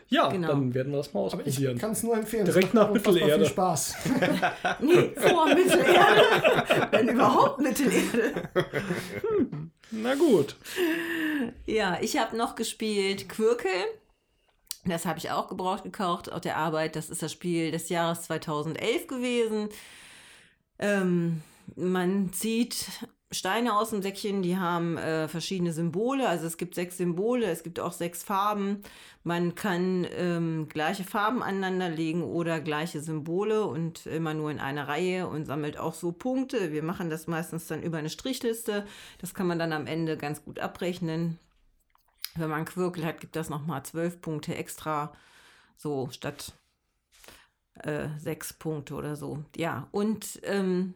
Ja, 0.10 0.30
genau. 0.30 0.50
dann 0.50 0.74
werden 0.74 0.92
wir 0.92 0.98
das 0.98 1.14
mal 1.14 1.22
ausprobieren. 1.22 1.66
Aber 1.66 1.74
ich 1.76 1.82
kann 1.82 1.92
es 1.92 2.04
nur 2.04 2.16
empfehlen. 2.16 2.46
Direkt 2.46 2.74
nach 2.74 2.92
Mittelerde. 2.92 3.46
Viel 3.46 3.46
Spaß. 3.46 3.96
nee, 4.82 5.12
vor 5.16 5.48
Mittelerde. 5.48 6.88
Wenn 6.92 7.10
überhaupt 7.10 7.60
Mittelerde. 7.60 8.50
Hm. 9.38 9.72
Na 9.92 10.16
gut. 10.16 10.56
Ja, 11.66 11.98
ich 12.02 12.18
habe 12.18 12.36
noch 12.36 12.56
gespielt 12.56 13.30
Quirkel. 13.30 13.72
Das 14.86 15.06
habe 15.06 15.20
ich 15.20 15.32
auch 15.32 15.48
gebraucht 15.48 15.84
gekauft 15.84 16.32
auf 16.32 16.42
der 16.42 16.58
Arbeit. 16.58 16.96
Das 16.96 17.10
ist 17.10 17.22
das 17.22 17.32
Spiel 17.32 17.72
des 17.72 17.90
Jahres 17.90 18.24
2011 18.24 19.08
gewesen. 19.08 19.70
Ähm, 20.80 21.42
man 21.76 22.34
zieht 22.34 22.88
Steine 23.34 23.76
aus 23.76 23.90
dem 23.90 24.02
Säckchen, 24.02 24.42
die 24.42 24.58
haben 24.58 24.98
äh, 24.98 25.28
verschiedene 25.28 25.74
Symbole. 25.74 26.28
Also 26.28 26.46
es 26.46 26.58
gibt 26.58 26.76
sechs 26.76 26.98
Symbole, 26.98 27.46
es 27.48 27.64
gibt 27.64 27.80
auch 27.80 27.92
sechs 27.92 28.24
Farben. 28.24 28.82
Man 29.24 29.56
kann 29.56 30.08
ähm, 30.16 30.68
gleiche 30.70 31.04
Farben 31.04 31.42
aneinanderlegen 31.42 32.24
oder 32.24 32.60
gleiche 32.60 33.02
Symbole 33.02 33.66
und 33.66 34.06
immer 34.06 34.34
nur 34.34 34.52
in 34.52 34.60
einer 34.60 34.88
Reihe 34.88 35.28
und 35.28 35.46
sammelt 35.46 35.78
auch 35.78 35.94
so 35.94 36.12
Punkte. 36.12 36.72
Wir 36.72 36.84
machen 36.84 37.10
das 37.10 37.28
meistens 37.28 37.68
dann 37.68 37.82
über 37.82 37.98
eine 37.98 38.10
Strichliste. 38.10 38.86
Das 39.20 39.34
kann 39.34 39.48
man 39.48 39.60
dann 39.60 39.74
am 39.74 39.88
Ende 39.88 40.18
ganz 40.18 40.44
gut 40.44 40.60
abrechnen. 40.60 41.40
Wenn 42.36 42.50
man 42.50 42.66
Quirkel 42.66 43.06
hat, 43.06 43.20
gibt 43.20 43.36
das 43.36 43.50
nochmal 43.50 43.84
zwölf 43.84 44.22
Punkte 44.22 44.56
extra. 44.56 45.14
So 45.78 46.10
statt 46.12 46.54
äh, 47.76 48.08
sechs 48.18 48.54
Punkte 48.54 48.96
oder 48.96 49.16
so. 49.16 49.44
Ja, 49.56 49.88
und 49.92 50.40
ähm, 50.44 50.94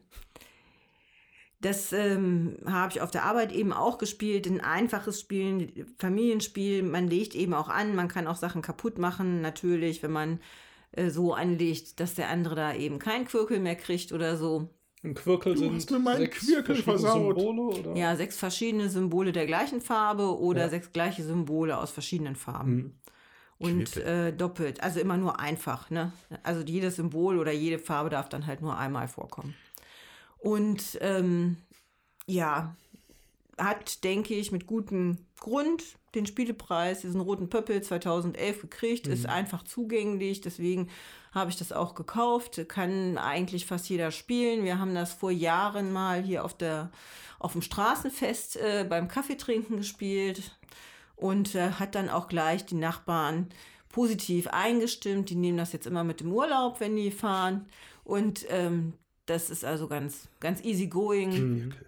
das 1.60 1.92
ähm, 1.92 2.58
habe 2.66 2.92
ich 2.92 3.02
auf 3.02 3.10
der 3.10 3.24
Arbeit 3.24 3.52
eben 3.52 3.74
auch 3.74 3.98
gespielt. 3.98 4.46
Ein 4.46 4.62
einfaches 4.62 5.20
Spiel, 5.20 5.46
ein 5.46 5.96
Familienspiel. 5.98 6.84
Man 6.84 7.08
legt 7.08 7.34
eben 7.34 7.54
auch 7.54 7.70
an, 7.70 7.96
man 7.96 8.08
kann 8.08 8.28
auch 8.28 8.36
Sachen 8.36 8.62
kaputt 8.62 9.00
machen, 9.00 9.42
natürlich, 9.42 10.04
wenn 10.04 10.12
man 10.12 10.40
äh, 10.92 11.10
so 11.10 11.34
anlegt, 11.34 12.00
dass 12.00 12.14
der 12.14 12.30
andere 12.30 12.56
da 12.56 12.74
eben 12.76 13.00
kein 13.00 13.26
Quirkel 13.26 13.60
mehr 13.60 13.76
kriegt 13.76 14.12
oder 14.12 14.38
so. 14.38 14.70
Ein 15.04 15.16
Quirkel 15.16 15.54
du 15.56 15.62
sind 15.62 15.76
hast 15.76 15.92
mir 15.92 16.00
meinen 16.00 16.30
Quirkel 16.30 16.76
versaut. 16.76 17.38
Symbole, 17.38 17.80
oder? 17.80 17.96
Ja, 17.96 18.16
sechs 18.16 18.38
verschiedene 18.38 18.90
Symbole 18.90 19.32
der 19.32 19.48
gleichen 19.48 19.82
Farbe 19.82 20.38
oder 20.40 20.62
ja. 20.62 20.70
sechs 20.70 20.92
gleiche 20.92 21.24
Symbole 21.24 21.78
aus 21.78 21.92
verschiedenen 21.92 22.36
Farben. 22.36 22.76
Mhm. 22.76 22.94
Und 23.60 23.98
äh, 23.98 24.32
doppelt, 24.34 24.84
also 24.84 25.00
immer 25.00 25.18
nur 25.18 25.40
einfach. 25.40 25.90
Ne? 25.90 26.12
Also 26.44 26.62
jedes 26.62 26.98
Symbol 26.98 27.40
oder 27.40 27.52
jede 27.52 27.80
Farbe 27.80 28.12
darf 28.12 28.30
dann 28.30 28.46
halt 28.46 28.62
nur 28.62 28.78
einmal 28.78 29.08
vorkommen. 29.08 29.56
Und 30.40 30.98
ähm, 31.02 31.58
ja, 32.28 32.76
hat, 33.58 34.04
denke 34.04 34.34
ich, 34.34 34.52
mit 34.52 34.68
gutem 34.68 35.18
Grund 35.40 35.84
den 36.16 36.26
Spielepreis, 36.26 37.02
diesen 37.02 37.22
roten 37.22 37.50
Pöppel 37.50 37.82
2011 37.82 38.62
gekriegt, 38.62 39.08
mhm. 39.08 39.14
ist 39.14 39.26
einfach 39.28 39.64
zugänglich, 39.64 40.42
deswegen 40.42 40.90
habe 41.32 41.50
ich 41.50 41.58
das 41.58 41.72
auch 41.72 41.96
gekauft, 41.96 42.68
kann 42.68 43.18
eigentlich 43.18 43.66
fast 43.66 43.90
jeder 43.90 44.12
spielen. 44.12 44.64
Wir 44.64 44.80
haben 44.80 44.96
das 44.96 45.14
vor 45.14 45.32
Jahren 45.32 45.92
mal 45.92 46.24
hier 46.24 46.44
auf 46.44 46.56
der 46.56 46.92
auf 47.40 47.52
dem 47.52 47.62
Straßenfest 47.62 48.58
äh, 48.58 48.86
beim 48.90 49.08
Kaffeetrinken 49.08 49.78
gespielt 49.78 50.58
und 51.16 51.56
äh, 51.56 51.72
hat 51.72 51.96
dann 51.96 52.10
auch 52.10 52.28
gleich 52.28 52.66
die 52.66 52.76
Nachbarn 52.76 53.50
positiv 53.90 54.48
eingestimmt. 54.48 55.30
Die 55.30 55.36
nehmen 55.36 55.58
das 55.58 55.74
jetzt 55.74 55.88
immer 55.88 56.04
mit 56.04 56.20
dem 56.20 56.32
Urlaub, 56.32 56.80
wenn 56.80 56.96
die 56.96 57.12
fahren. 57.12 57.68
Und 58.04 58.46
ähm, 58.50 58.94
das 59.28 59.50
ist 59.50 59.64
also 59.64 59.88
ganz, 59.88 60.28
ganz 60.40 60.64
easy 60.64 60.88
going. 60.88 61.32
Quirkel. 61.32 61.86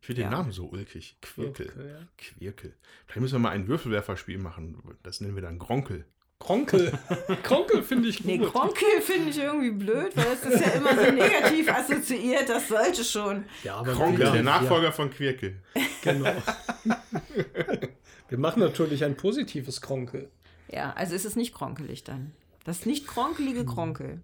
Ich 0.00 0.06
finde 0.06 0.22
ja. 0.22 0.28
den 0.28 0.32
Namen 0.32 0.52
so 0.52 0.66
ulkig. 0.66 1.16
Quirkel. 1.20 1.66
Quirkel, 1.66 1.88
ja. 1.88 2.06
Quirkel. 2.16 2.74
Vielleicht 3.06 3.20
müssen 3.20 3.34
wir 3.34 3.40
mal 3.40 3.50
ein 3.50 3.66
Würfelwerferspiel 3.66 4.38
machen. 4.38 4.80
Das 5.02 5.20
nennen 5.20 5.34
wir 5.34 5.42
dann 5.42 5.58
Gronkel. 5.58 6.04
Kronkel. 6.38 6.92
Kronkel 7.42 7.82
finde 7.82 8.08
ich 8.10 8.18
gut. 8.18 8.26
Nee, 8.26 8.38
Kronkel 8.38 9.00
finde 9.00 9.30
ich 9.30 9.38
irgendwie 9.38 9.70
blöd, 9.70 10.16
weil 10.16 10.26
es 10.26 10.42
ist 10.42 10.60
ja 10.60 10.72
immer 10.72 10.94
so 10.94 11.10
negativ 11.10 11.68
assoziiert, 11.68 12.48
das 12.48 12.68
sollte 12.68 13.02
schon. 13.02 13.46
Ja, 13.64 13.76
aber 13.76 13.94
Kronkel, 13.94 14.26
ja, 14.26 14.32
der 14.32 14.42
Nachfolger 14.42 14.88
ja. 14.88 14.92
von 14.92 15.10
Quirkel. 15.10 15.56
Genau. 16.02 16.30
Wir 18.28 18.38
machen 18.38 18.60
natürlich 18.60 19.02
ein 19.04 19.16
positives 19.16 19.80
Kronkel. 19.80 20.30
Ja, 20.68 20.92
also 20.92 21.14
ist 21.14 21.24
es 21.24 21.36
nicht 21.36 21.54
kronkelig 21.54 22.04
dann. 22.04 22.32
Das 22.64 22.86
nicht 22.86 23.06
kronkelige 23.06 23.64
Kronkel. 23.64 24.20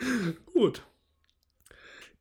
Gut. 0.54 0.82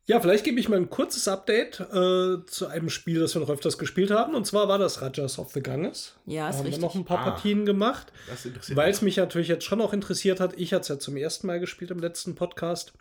Ja, 0.06 0.20
vielleicht 0.20 0.44
gebe 0.44 0.60
ich 0.60 0.68
mal 0.70 0.78
ein 0.78 0.90
kurzes 0.90 1.28
Update 1.28 1.80
äh, 1.82 2.44
zu 2.48 2.66
einem 2.68 2.90
Spiel, 2.90 3.20
das 3.20 3.36
wir 3.36 3.42
noch 3.42 3.50
öfters 3.52 3.78
gespielt 3.78 4.10
haben. 4.10 4.34
Und 4.34 4.48
zwar 4.48 4.68
war 4.68 4.80
das 4.80 5.04
Rajas 5.04 5.38
of 5.38 5.52
the 5.52 5.62
Ganges. 5.62 6.16
Ja, 6.26 6.46
da 6.46 6.50
ist 6.50 6.56
haben 6.58 6.66
richtig. 6.66 6.82
wir 6.82 6.88
noch 6.88 6.96
ein 6.96 7.06
paar 7.06 7.20
Ah. 7.20 7.30
Partien 7.30 7.64
gemacht. 7.64 8.12
Weil 8.70 8.90
es 8.90 9.04
mich 9.04 9.18
natürlich 9.18 9.50
jetzt 9.50 9.66
schon 9.66 9.82
auch 9.82 9.94
interessiert 9.94 10.40
hat. 10.40 10.54
Ich 10.58 10.74
hatte 10.74 10.82
es 10.82 10.88
ja 10.88 10.98
zum 10.98 11.16
ersten 11.16 11.46
Mal 11.46 11.60
gespielt 11.60 11.92
im 11.92 12.00
letzten 12.00 12.34
Podcast. 12.34 12.94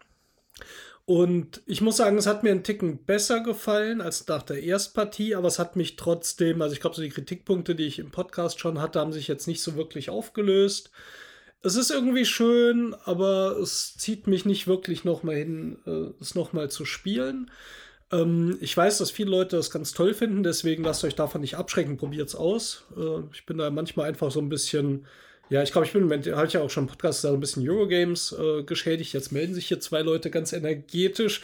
Und 1.07 1.63
ich 1.65 1.81
muss 1.81 1.97
sagen, 1.97 2.19
es 2.19 2.27
hat 2.27 2.43
mir 2.43 2.51
einen 2.51 2.63
Ticken 2.63 3.03
besser 3.07 3.41
gefallen 3.41 4.03
als 4.03 4.27
nach 4.29 4.43
der 4.43 4.63
Erstpartie, 4.63 5.35
aber 5.35 5.49
es 5.49 5.59
hat 5.59 5.77
mich 5.77 5.97
trotzdem, 5.97 6.61
also 6.61 6.75
ich 6.75 6.81
glaube, 6.83 6.95
so 6.97 7.01
die 7.01 7.09
Kritikpunkte, 7.09 7.75
die 7.75 7.87
ich 7.87 7.99
im 7.99 8.11
Podcast 8.11 8.61
schon 8.61 8.83
hatte, 8.83 9.01
haben 9.01 9.15
sich 9.15 9.29
jetzt 9.29 9.47
nicht 9.47 9.63
so 9.63 9.77
wirklich 9.77 10.11
aufgelöst. 10.11 10.91
Es 11.63 11.75
ist 11.75 11.91
irgendwie 11.91 12.25
schön, 12.25 12.95
aber 13.05 13.59
es 13.59 13.97
zieht 13.97 14.29
mich 14.29 14.45
nicht 14.45 14.69
wirklich 14.69 15.05
nochmal 15.05 15.37
hin, 15.37 15.79
äh, 15.87 16.11
es 16.21 16.35
nochmal 16.37 16.71
zu 16.71 16.85
spielen. 16.85 17.51
Ähm, 18.13 18.59
ich 18.61 18.77
weiß, 18.77 18.99
dass 18.99 19.11
viele 19.11 19.31
Leute 19.31 19.57
das 19.57 19.71
ganz 19.71 19.93
toll 19.93 20.15
finden, 20.15 20.43
deswegen 20.45 20.85
lasst 20.85 21.05
euch 21.05 21.17
davon 21.17 21.41
nicht 21.41 21.57
abschrecken, 21.57 21.97
probiert 21.97 22.29
es 22.29 22.37
aus. 22.37 22.85
Äh, 22.97 23.23
ich 23.33 23.45
bin 23.45 23.59
da 23.59 23.71
manchmal 23.71 24.09
einfach 24.09 24.31
so 24.31 24.41
ein 24.41 24.49
bisschen, 24.49 25.07
ja, 25.51 25.63
ich 25.63 25.73
glaube, 25.73 25.87
ich 25.87 25.93
bin, 25.93 26.09
hatte 26.11 26.47
ich 26.47 26.53
ja 26.53 26.61
auch 26.61 26.71
schon 26.71 26.85
im 26.85 26.91
Podcast, 26.91 27.23
so 27.23 27.29
ein 27.29 27.41
bisschen 27.41 27.69
Eurogames 27.69 28.33
äh, 28.39 28.63
geschädigt. 28.63 29.13
Jetzt 29.13 29.33
melden 29.33 29.55
sich 29.55 29.67
hier 29.67 29.81
zwei 29.81 30.03
Leute 30.03 30.31
ganz 30.31 30.53
energetisch. 30.53 31.43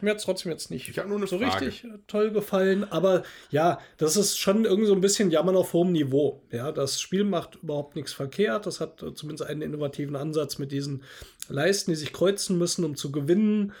Mir 0.00 0.10
hat 0.10 0.18
es 0.18 0.24
trotzdem 0.24 0.52
jetzt 0.52 0.70
nicht 0.70 0.88
Ich 0.88 0.98
hab 0.98 1.08
nur 1.08 1.16
eine 1.16 1.26
so 1.26 1.38
Frage. 1.38 1.66
richtig 1.66 1.84
äh, 1.84 1.98
toll 2.06 2.30
gefallen, 2.30 2.84
aber 2.90 3.22
ja, 3.50 3.78
das 3.96 4.16
ist 4.16 4.38
schon 4.38 4.64
irgendwie 4.64 4.86
so 4.86 4.94
ein 4.94 5.00
bisschen 5.00 5.30
Jammern 5.30 5.56
auf 5.56 5.72
hohem 5.72 5.92
Niveau. 5.92 6.42
Ja, 6.50 6.72
das 6.72 7.00
Spiel 7.00 7.24
macht 7.24 7.56
überhaupt 7.62 7.96
nichts 7.96 8.12
verkehrt. 8.12 8.66
Das 8.66 8.80
hat 8.80 9.02
äh, 9.02 9.14
zumindest 9.14 9.48
einen 9.48 9.62
innovativen 9.62 10.16
Ansatz 10.16 10.58
mit 10.58 10.72
diesen 10.72 11.02
Leisten, 11.48 11.90
die 11.90 11.96
sich 11.96 12.12
kreuzen 12.12 12.58
müssen, 12.58 12.84
um 12.84 12.96
zu 12.96 13.12
gewinnen. 13.12 13.72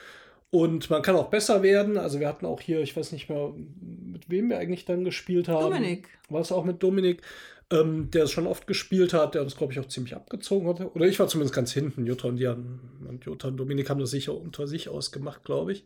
Und 0.50 0.88
man 0.90 1.02
kann 1.02 1.16
auch 1.16 1.28
besser 1.28 1.62
werden. 1.62 1.98
Also 1.98 2.20
wir 2.20 2.28
hatten 2.28 2.46
auch 2.46 2.60
hier, 2.60 2.80
ich 2.80 2.96
weiß 2.96 3.12
nicht 3.12 3.28
mehr, 3.28 3.52
mit 4.04 4.30
wem 4.30 4.48
wir 4.48 4.58
eigentlich 4.58 4.84
dann 4.84 5.04
gespielt 5.04 5.48
haben. 5.48 5.72
Dominik. 5.74 6.08
War 6.28 6.40
es 6.40 6.52
auch 6.52 6.64
mit 6.64 6.82
Dominik, 6.82 7.22
ähm, 7.70 8.10
der 8.10 8.24
es 8.24 8.30
schon 8.30 8.46
oft 8.46 8.66
gespielt 8.66 9.12
hat, 9.12 9.34
der 9.34 9.42
uns, 9.42 9.56
glaube 9.56 9.72
ich, 9.72 9.80
auch 9.80 9.88
ziemlich 9.88 10.14
abgezogen 10.14 10.68
hatte. 10.68 10.92
Oder 10.92 11.06
ich 11.06 11.18
war 11.18 11.28
zumindest 11.28 11.54
ganz 11.54 11.72
hinten. 11.72 12.06
Jutta 12.06 12.28
und, 12.28 12.40
haben, 12.44 13.06
und, 13.08 13.24
Jutta 13.24 13.48
und 13.48 13.56
Dominik 13.56 13.90
haben 13.90 14.00
das 14.00 14.10
sicher 14.10 14.34
unter 14.34 14.66
sich 14.66 14.88
ausgemacht, 14.88 15.44
glaube 15.44 15.72
ich. 15.72 15.84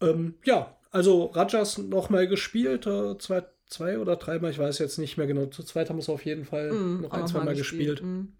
Ähm, 0.00 0.34
ja, 0.44 0.76
also 0.90 1.26
Rajas 1.26 1.78
nochmal 1.78 2.26
gespielt, 2.26 2.86
äh, 2.86 3.18
zwei, 3.18 3.44
zwei 3.66 3.98
oder 3.98 4.16
dreimal, 4.16 4.50
ich 4.50 4.58
weiß 4.58 4.78
jetzt 4.78 4.98
nicht 4.98 5.16
mehr 5.16 5.26
genau. 5.26 5.46
Zu 5.46 5.62
zweit 5.62 5.90
haben 5.90 5.96
wir 5.96 6.02
es 6.02 6.08
auf 6.08 6.24
jeden 6.24 6.44
Fall 6.44 6.72
Mhm, 6.72 7.02
noch 7.02 7.10
ein, 7.10 7.20
noch 7.20 7.26
zwei 7.30 7.38
mal 7.38 7.46
Mal 7.46 7.56
gespielt. 7.56 8.02
Mhm. 8.02 8.32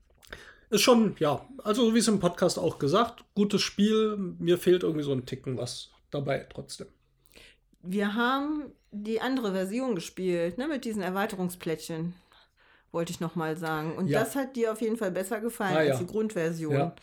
Ist 0.71 0.83
schon, 0.83 1.15
ja, 1.19 1.47
also 1.63 1.95
wie 1.95 1.99
es 1.99 2.09
im 2.09 2.19
Podcast 2.21 2.59
auch 2.59 2.79
gesagt, 2.79 3.25
gutes 3.35 3.61
Spiel. 3.61 4.17
Mir 4.17 4.59
fehlt 4.59 4.83
irgendwie 4.83 5.05
so 5.05 5.13
ein 5.13 5.27
Ticken 5.27 5.59
was 5.59 5.91
dabei 6.11 6.47
trotzdem. 6.53 6.87
Wir 7.83 8.15
haben 8.15 8.73
die 8.91 9.21
andere 9.21 9.53
Version 9.53 9.95
gespielt, 9.95 10.57
ne, 10.57 10.67
mit 10.67 10.85
diesen 10.85 11.03
Erweiterungsplättchen. 11.03 12.15
Wollte 12.95 13.11
ich 13.13 13.21
noch 13.21 13.35
mal 13.35 13.57
sagen. 13.57 13.95
Und 13.97 14.07
Ja. 14.09 14.21
das 14.21 14.35
hat 14.37 14.57
dir 14.57 14.73
auf 14.73 14.81
jeden 14.81 14.97
Fall 14.97 15.11
besser 15.11 15.41
gefallen 15.41 15.75
Ah, 15.77 15.81
als 15.81 15.89
ja. 15.89 15.99
die 15.99 16.07
Grundversion. 16.07 16.73
Ja. 16.75 16.95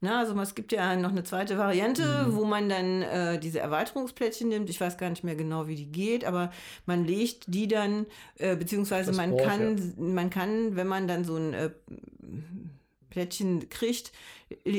Na, 0.00 0.20
also 0.20 0.38
es 0.40 0.54
gibt 0.54 0.70
ja 0.70 0.94
noch 0.94 1.10
eine 1.10 1.24
zweite 1.24 1.58
Variante, 1.58 2.26
Mhm. 2.28 2.36
wo 2.36 2.44
man 2.44 2.68
dann 2.68 3.02
äh, 3.02 3.38
diese 3.40 3.58
Erweiterungsplättchen 3.60 4.48
nimmt. 4.48 4.68
Ich 4.70 4.80
weiß 4.80 4.96
gar 4.98 5.10
nicht 5.10 5.24
mehr 5.24 5.34
genau, 5.34 5.66
wie 5.66 5.74
die 5.74 5.90
geht, 5.90 6.24
aber 6.24 6.52
man 6.86 7.04
legt 7.04 7.44
die 7.48 7.66
dann, 7.66 8.06
äh, 8.36 8.54
beziehungsweise 8.54 9.10
Das 9.10 9.16
man 9.16 9.30
Board, 9.30 9.44
kann, 9.48 9.94
man 9.96 10.30
kann, 10.30 10.76
wenn 10.76 10.86
man 10.86 11.08
dann 11.08 11.24
so 11.24 11.34
ein 11.36 11.52
äh, 11.54 11.70
Plättchen 13.10 13.68
kriegt, 13.70 14.12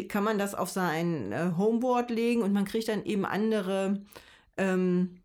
kann 0.07 0.23
man 0.23 0.37
das 0.37 0.55
auf 0.55 0.69
sein 0.69 1.31
äh, 1.31 1.51
Homeboard 1.57 2.11
legen 2.11 2.41
und 2.41 2.53
man 2.53 2.65
kriegt 2.65 2.87
dann 2.87 3.03
eben 3.05 3.25
andere 3.25 4.01
ähm, 4.57 5.18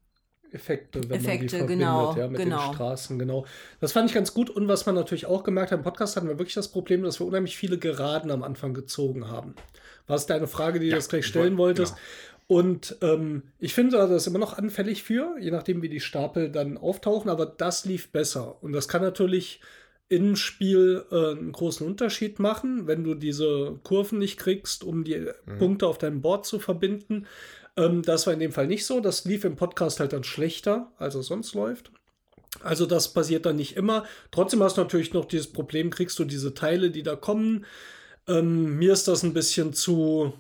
Effekte, 0.55 1.03
wenn 1.03 1.09
man 1.11 1.19
die 1.19 1.25
Effekte, 1.27 1.57
verbindet, 1.59 1.87
genau, 1.87 2.17
ja, 2.17 2.29
mit 2.29 2.41
genau. 2.41 2.67
den 2.69 2.75
Straßen, 2.75 3.19
genau. 3.19 3.45
Das 3.81 3.93
fand 3.93 4.09
ich 4.09 4.15
ganz 4.15 4.33
gut. 4.35 4.51
Und 4.51 4.69
was 4.69 4.87
man 4.87 4.95
natürlich 4.95 5.27
auch 5.27 5.45
gemerkt 5.45 5.73
hat, 5.73 5.79
im 5.79 5.85
Podcast 5.85 6.17
hatten 6.17 6.29
wir 6.29 6.39
wirklich 6.39 6.55
das 6.55 6.69
Problem, 6.69 7.03
dass 7.03 7.21
wir 7.21 7.27
unheimlich 7.27 7.57
viele 7.57 7.79
Geraden 7.79 8.31
am 8.31 8.43
Anfang 8.43 8.75
gezogen 8.75 9.29
haben. 9.29 9.55
War 10.07 10.17
es 10.17 10.27
deine 10.27 10.47
Frage, 10.47 10.79
die 10.81 10.87
du 10.87 10.91
Ja, 10.93 10.97
jetzt 10.97 11.09
gleich 11.11 11.21
ich 11.21 11.27
stellen 11.27 11.57
wollt- 11.59 11.79
wolltest? 11.79 11.95
genau. 11.95 12.05
Und 12.47 12.97
ähm, 13.01 13.45
ich 13.59 13.73
finde, 13.73 13.97
das 13.97 14.11
ist 14.11 14.27
immer 14.27 14.39
noch 14.39 14.59
anfällig 14.59 15.03
für, 15.03 15.35
je 15.41 15.51
nachdem, 15.51 15.81
wie 15.81 15.89
die 15.89 16.01
Stapel 16.01 16.51
dann 16.51 16.77
auftauchen, 16.77 17.31
aber 17.31 17.47
das 17.47 17.87
lief 17.87 18.13
besser. 18.13 18.63
Und 18.63 18.75
das 18.75 18.87
kann 18.87 19.01
natürlich 19.01 19.61
im 20.11 20.37
Spiel 20.37 21.07
äh, 21.11 21.31
einen 21.31 21.53
großen 21.53 21.87
Unterschied 21.87 22.39
machen, 22.39 22.87
wenn 22.87 23.03
du 23.03 23.15
diese 23.15 23.79
Kurven 23.83 24.19
nicht 24.19 24.39
kriegst, 24.39 24.85
um 24.85 25.05
die 25.05 25.27
Punkte 25.59 25.87
auf 25.87 25.97
deinem 25.97 26.21
Board 26.21 26.45
zu 26.45 26.59
verbinden. 26.59 27.27
Ähm, 27.77 28.03
das 28.03 28.27
war 28.27 28.35
in 28.35 28.41
dem 28.41 28.53
Fall 28.53 28.67
nicht 28.67 28.87
so. 28.87 29.01
Das 29.01 29.25
lief 29.25 29.45
im 29.45 29.57
Podcast 29.57 30.01
halt 30.01 30.13
dann 30.13 30.25
schlechter, 30.25 30.93
als 30.99 31.15
es 31.15 31.27
sonst 31.27 31.55
läuft. 31.55 31.91
Also 32.63 32.87
das 32.87 33.13
passiert 33.13 33.47
dann 33.47 33.57
nicht 33.57 33.77
immer. 33.77 34.05
Trotzdem 34.31 34.63
hast 34.63 34.77
du 34.77 34.83
natürlich 34.83 35.13
noch 35.13 35.25
dieses 35.25 35.53
Problem, 35.53 35.91
kriegst 35.91 36.19
du 36.19 36.25
diese 36.25 36.55
Teile, 36.55 36.91
die 36.91 37.03
da 37.03 37.17
kommen. 37.17 37.65
Ähm, 38.29 38.79
mir 38.79 38.93
ist 38.93 39.09
das 39.09 39.23
ein 39.23 39.35
bisschen 39.35 39.73
zu, 39.73 40.33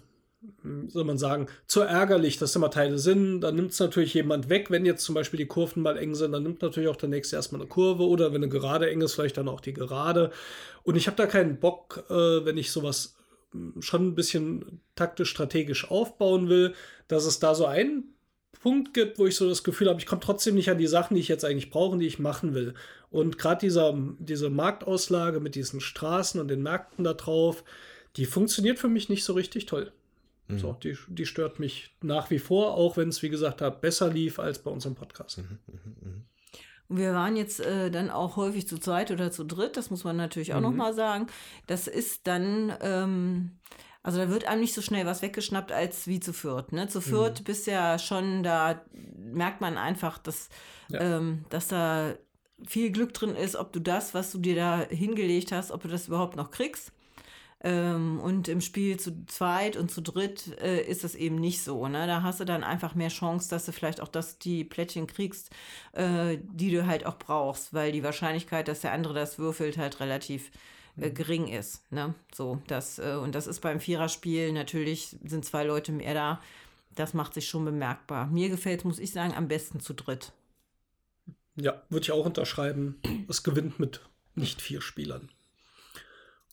soll 0.88 1.04
man 1.04 1.18
sagen, 1.18 1.48
zu 1.66 1.80
ärgerlich, 1.80 2.38
dass 2.38 2.54
immer 2.54 2.70
Teile 2.70 2.98
sind. 2.98 3.40
Dann 3.40 3.56
nimmt 3.56 3.72
es 3.72 3.80
natürlich 3.80 4.14
jemand 4.14 4.48
weg. 4.48 4.70
Wenn 4.70 4.86
jetzt 4.86 5.04
zum 5.04 5.14
Beispiel 5.14 5.38
die 5.38 5.46
Kurven 5.46 5.82
mal 5.82 5.98
eng 5.98 6.14
sind, 6.14 6.32
dann 6.32 6.44
nimmt 6.44 6.62
natürlich 6.62 6.88
auch 6.88 6.96
der 6.96 7.08
nächste 7.08 7.36
erstmal 7.36 7.60
eine 7.60 7.68
Kurve. 7.68 8.04
Oder 8.04 8.32
wenn 8.32 8.42
eine 8.42 8.48
Gerade 8.48 8.88
eng 8.90 9.00
ist, 9.00 9.14
vielleicht 9.14 9.36
dann 9.36 9.48
auch 9.48 9.60
die 9.60 9.74
Gerade. 9.74 10.30
Und 10.84 10.96
ich 10.96 11.08
habe 11.08 11.16
da 11.16 11.26
keinen 11.26 11.58
Bock, 11.58 12.04
äh, 12.08 12.44
wenn 12.44 12.58
ich 12.58 12.70
sowas 12.70 13.13
schon 13.80 14.08
ein 14.08 14.14
bisschen 14.14 14.80
taktisch 14.94 15.30
strategisch 15.30 15.90
aufbauen 15.90 16.48
will, 16.48 16.74
dass 17.08 17.24
es 17.24 17.38
da 17.38 17.54
so 17.54 17.66
einen 17.66 18.14
Punkt 18.60 18.94
gibt, 18.94 19.18
wo 19.18 19.26
ich 19.26 19.36
so 19.36 19.48
das 19.48 19.64
Gefühl 19.64 19.88
habe, 19.88 20.00
ich 20.00 20.06
komme 20.06 20.22
trotzdem 20.22 20.54
nicht 20.54 20.70
an 20.70 20.78
die 20.78 20.86
Sachen, 20.86 21.14
die 21.14 21.20
ich 21.20 21.28
jetzt 21.28 21.44
eigentlich 21.44 21.70
brauche, 21.70 21.98
die 21.98 22.06
ich 22.06 22.18
machen 22.18 22.54
will. 22.54 22.74
Und 23.10 23.38
gerade 23.38 23.60
dieser, 23.60 23.96
diese 24.18 24.50
Marktauslage 24.50 25.40
mit 25.40 25.54
diesen 25.54 25.80
Straßen 25.80 26.40
und 26.40 26.48
den 26.48 26.62
Märkten 26.62 27.04
da 27.04 27.14
drauf, 27.14 27.62
die 28.16 28.24
funktioniert 28.24 28.78
für 28.78 28.88
mich 28.88 29.08
nicht 29.08 29.24
so 29.24 29.34
richtig 29.34 29.66
toll. 29.66 29.92
So, 30.48 30.76
die, 30.82 30.96
die 31.08 31.24
stört 31.24 31.58
mich 31.58 31.94
nach 32.02 32.30
wie 32.30 32.38
vor, 32.38 32.74
auch 32.74 32.98
wenn 32.98 33.08
es, 33.08 33.22
wie 33.22 33.30
gesagt 33.30 33.62
besser 33.80 34.10
lief 34.10 34.38
als 34.38 34.58
bei 34.58 34.70
unserem 34.70 34.94
Podcast. 34.94 35.40
Und 36.88 36.98
wir 36.98 37.14
waren 37.14 37.36
jetzt 37.36 37.60
äh, 37.60 37.90
dann 37.90 38.10
auch 38.10 38.36
häufig 38.36 38.68
zu 38.68 38.78
zweit 38.78 39.10
oder 39.10 39.30
zu 39.30 39.44
dritt, 39.44 39.76
das 39.76 39.90
muss 39.90 40.04
man 40.04 40.16
natürlich 40.16 40.52
auch 40.54 40.60
noch 40.60 40.72
mal 40.72 40.92
sagen. 40.94 41.26
Das 41.66 41.86
ist 41.88 42.26
dann, 42.26 42.72
ähm, 42.82 43.52
also 44.02 44.18
da 44.18 44.28
wird 44.28 44.46
einem 44.46 44.60
nicht 44.60 44.74
so 44.74 44.82
schnell 44.82 45.06
was 45.06 45.22
weggeschnappt 45.22 45.72
als 45.72 46.06
wie 46.06 46.20
zu 46.20 46.32
viert. 46.34 46.72
Ne? 46.72 46.86
Zu 46.88 47.00
viert 47.00 47.44
bist 47.44 47.66
ja 47.66 47.98
schon, 47.98 48.42
da 48.42 48.82
merkt 49.16 49.60
man 49.62 49.78
einfach, 49.78 50.18
dass, 50.18 50.48
Ja. 50.88 51.00
ähm, 51.00 51.44
dass 51.48 51.68
da 51.68 52.14
viel 52.66 52.90
Glück 52.90 53.14
drin 53.14 53.34
ist, 53.34 53.56
ob 53.56 53.72
du 53.72 53.80
das, 53.80 54.12
was 54.14 54.30
du 54.32 54.38
dir 54.38 54.54
da 54.54 54.80
hingelegt 54.88 55.52
hast, 55.52 55.70
ob 55.72 55.82
du 55.82 55.88
das 55.88 56.08
überhaupt 56.08 56.36
noch 56.36 56.50
kriegst. 56.50 56.92
Ähm, 57.64 58.20
und 58.20 58.46
im 58.48 58.60
Spiel 58.60 59.00
zu 59.00 59.24
zweit 59.24 59.78
und 59.78 59.90
zu 59.90 60.02
dritt 60.02 60.60
äh, 60.60 60.82
ist 60.82 61.02
es 61.02 61.14
eben 61.14 61.36
nicht 61.36 61.62
so. 61.62 61.88
Ne? 61.88 62.06
Da 62.06 62.22
hast 62.22 62.38
du 62.38 62.44
dann 62.44 62.62
einfach 62.62 62.94
mehr 62.94 63.08
Chance, 63.08 63.48
dass 63.48 63.64
du 63.64 63.72
vielleicht 63.72 64.02
auch 64.02 64.08
das, 64.08 64.38
die 64.38 64.64
Plättchen 64.64 65.06
kriegst, 65.06 65.48
äh, 65.92 66.36
die 66.42 66.70
du 66.70 66.86
halt 66.86 67.06
auch 67.06 67.18
brauchst, 67.18 67.72
weil 67.72 67.90
die 67.90 68.02
Wahrscheinlichkeit, 68.02 68.68
dass 68.68 68.82
der 68.82 68.92
andere 68.92 69.14
das 69.14 69.38
würfelt, 69.38 69.78
halt 69.78 69.98
relativ 70.00 70.50
äh, 70.98 71.10
gering 71.10 71.48
ist. 71.48 71.90
Ne? 71.90 72.14
So, 72.34 72.60
das, 72.66 72.98
äh, 72.98 73.14
und 73.14 73.34
das 73.34 73.46
ist 73.46 73.60
beim 73.60 73.80
Viererspiel 73.80 74.52
natürlich, 74.52 75.16
sind 75.24 75.46
zwei 75.46 75.64
Leute 75.64 75.90
mehr 75.92 76.12
da. 76.12 76.42
Das 76.94 77.14
macht 77.14 77.32
sich 77.32 77.48
schon 77.48 77.64
bemerkbar. 77.64 78.26
Mir 78.26 78.50
gefällt, 78.50 78.84
muss 78.84 78.98
ich 78.98 79.10
sagen, 79.10 79.32
am 79.32 79.48
besten 79.48 79.80
zu 79.80 79.94
dritt. 79.94 80.32
Ja, 81.56 81.80
würde 81.88 82.04
ich 82.04 82.12
auch 82.12 82.26
unterschreiben. 82.26 83.00
Es 83.26 83.42
gewinnt 83.42 83.80
mit 83.80 84.02
nicht 84.34 84.60
vier 84.60 84.82
Spielern. 84.82 85.30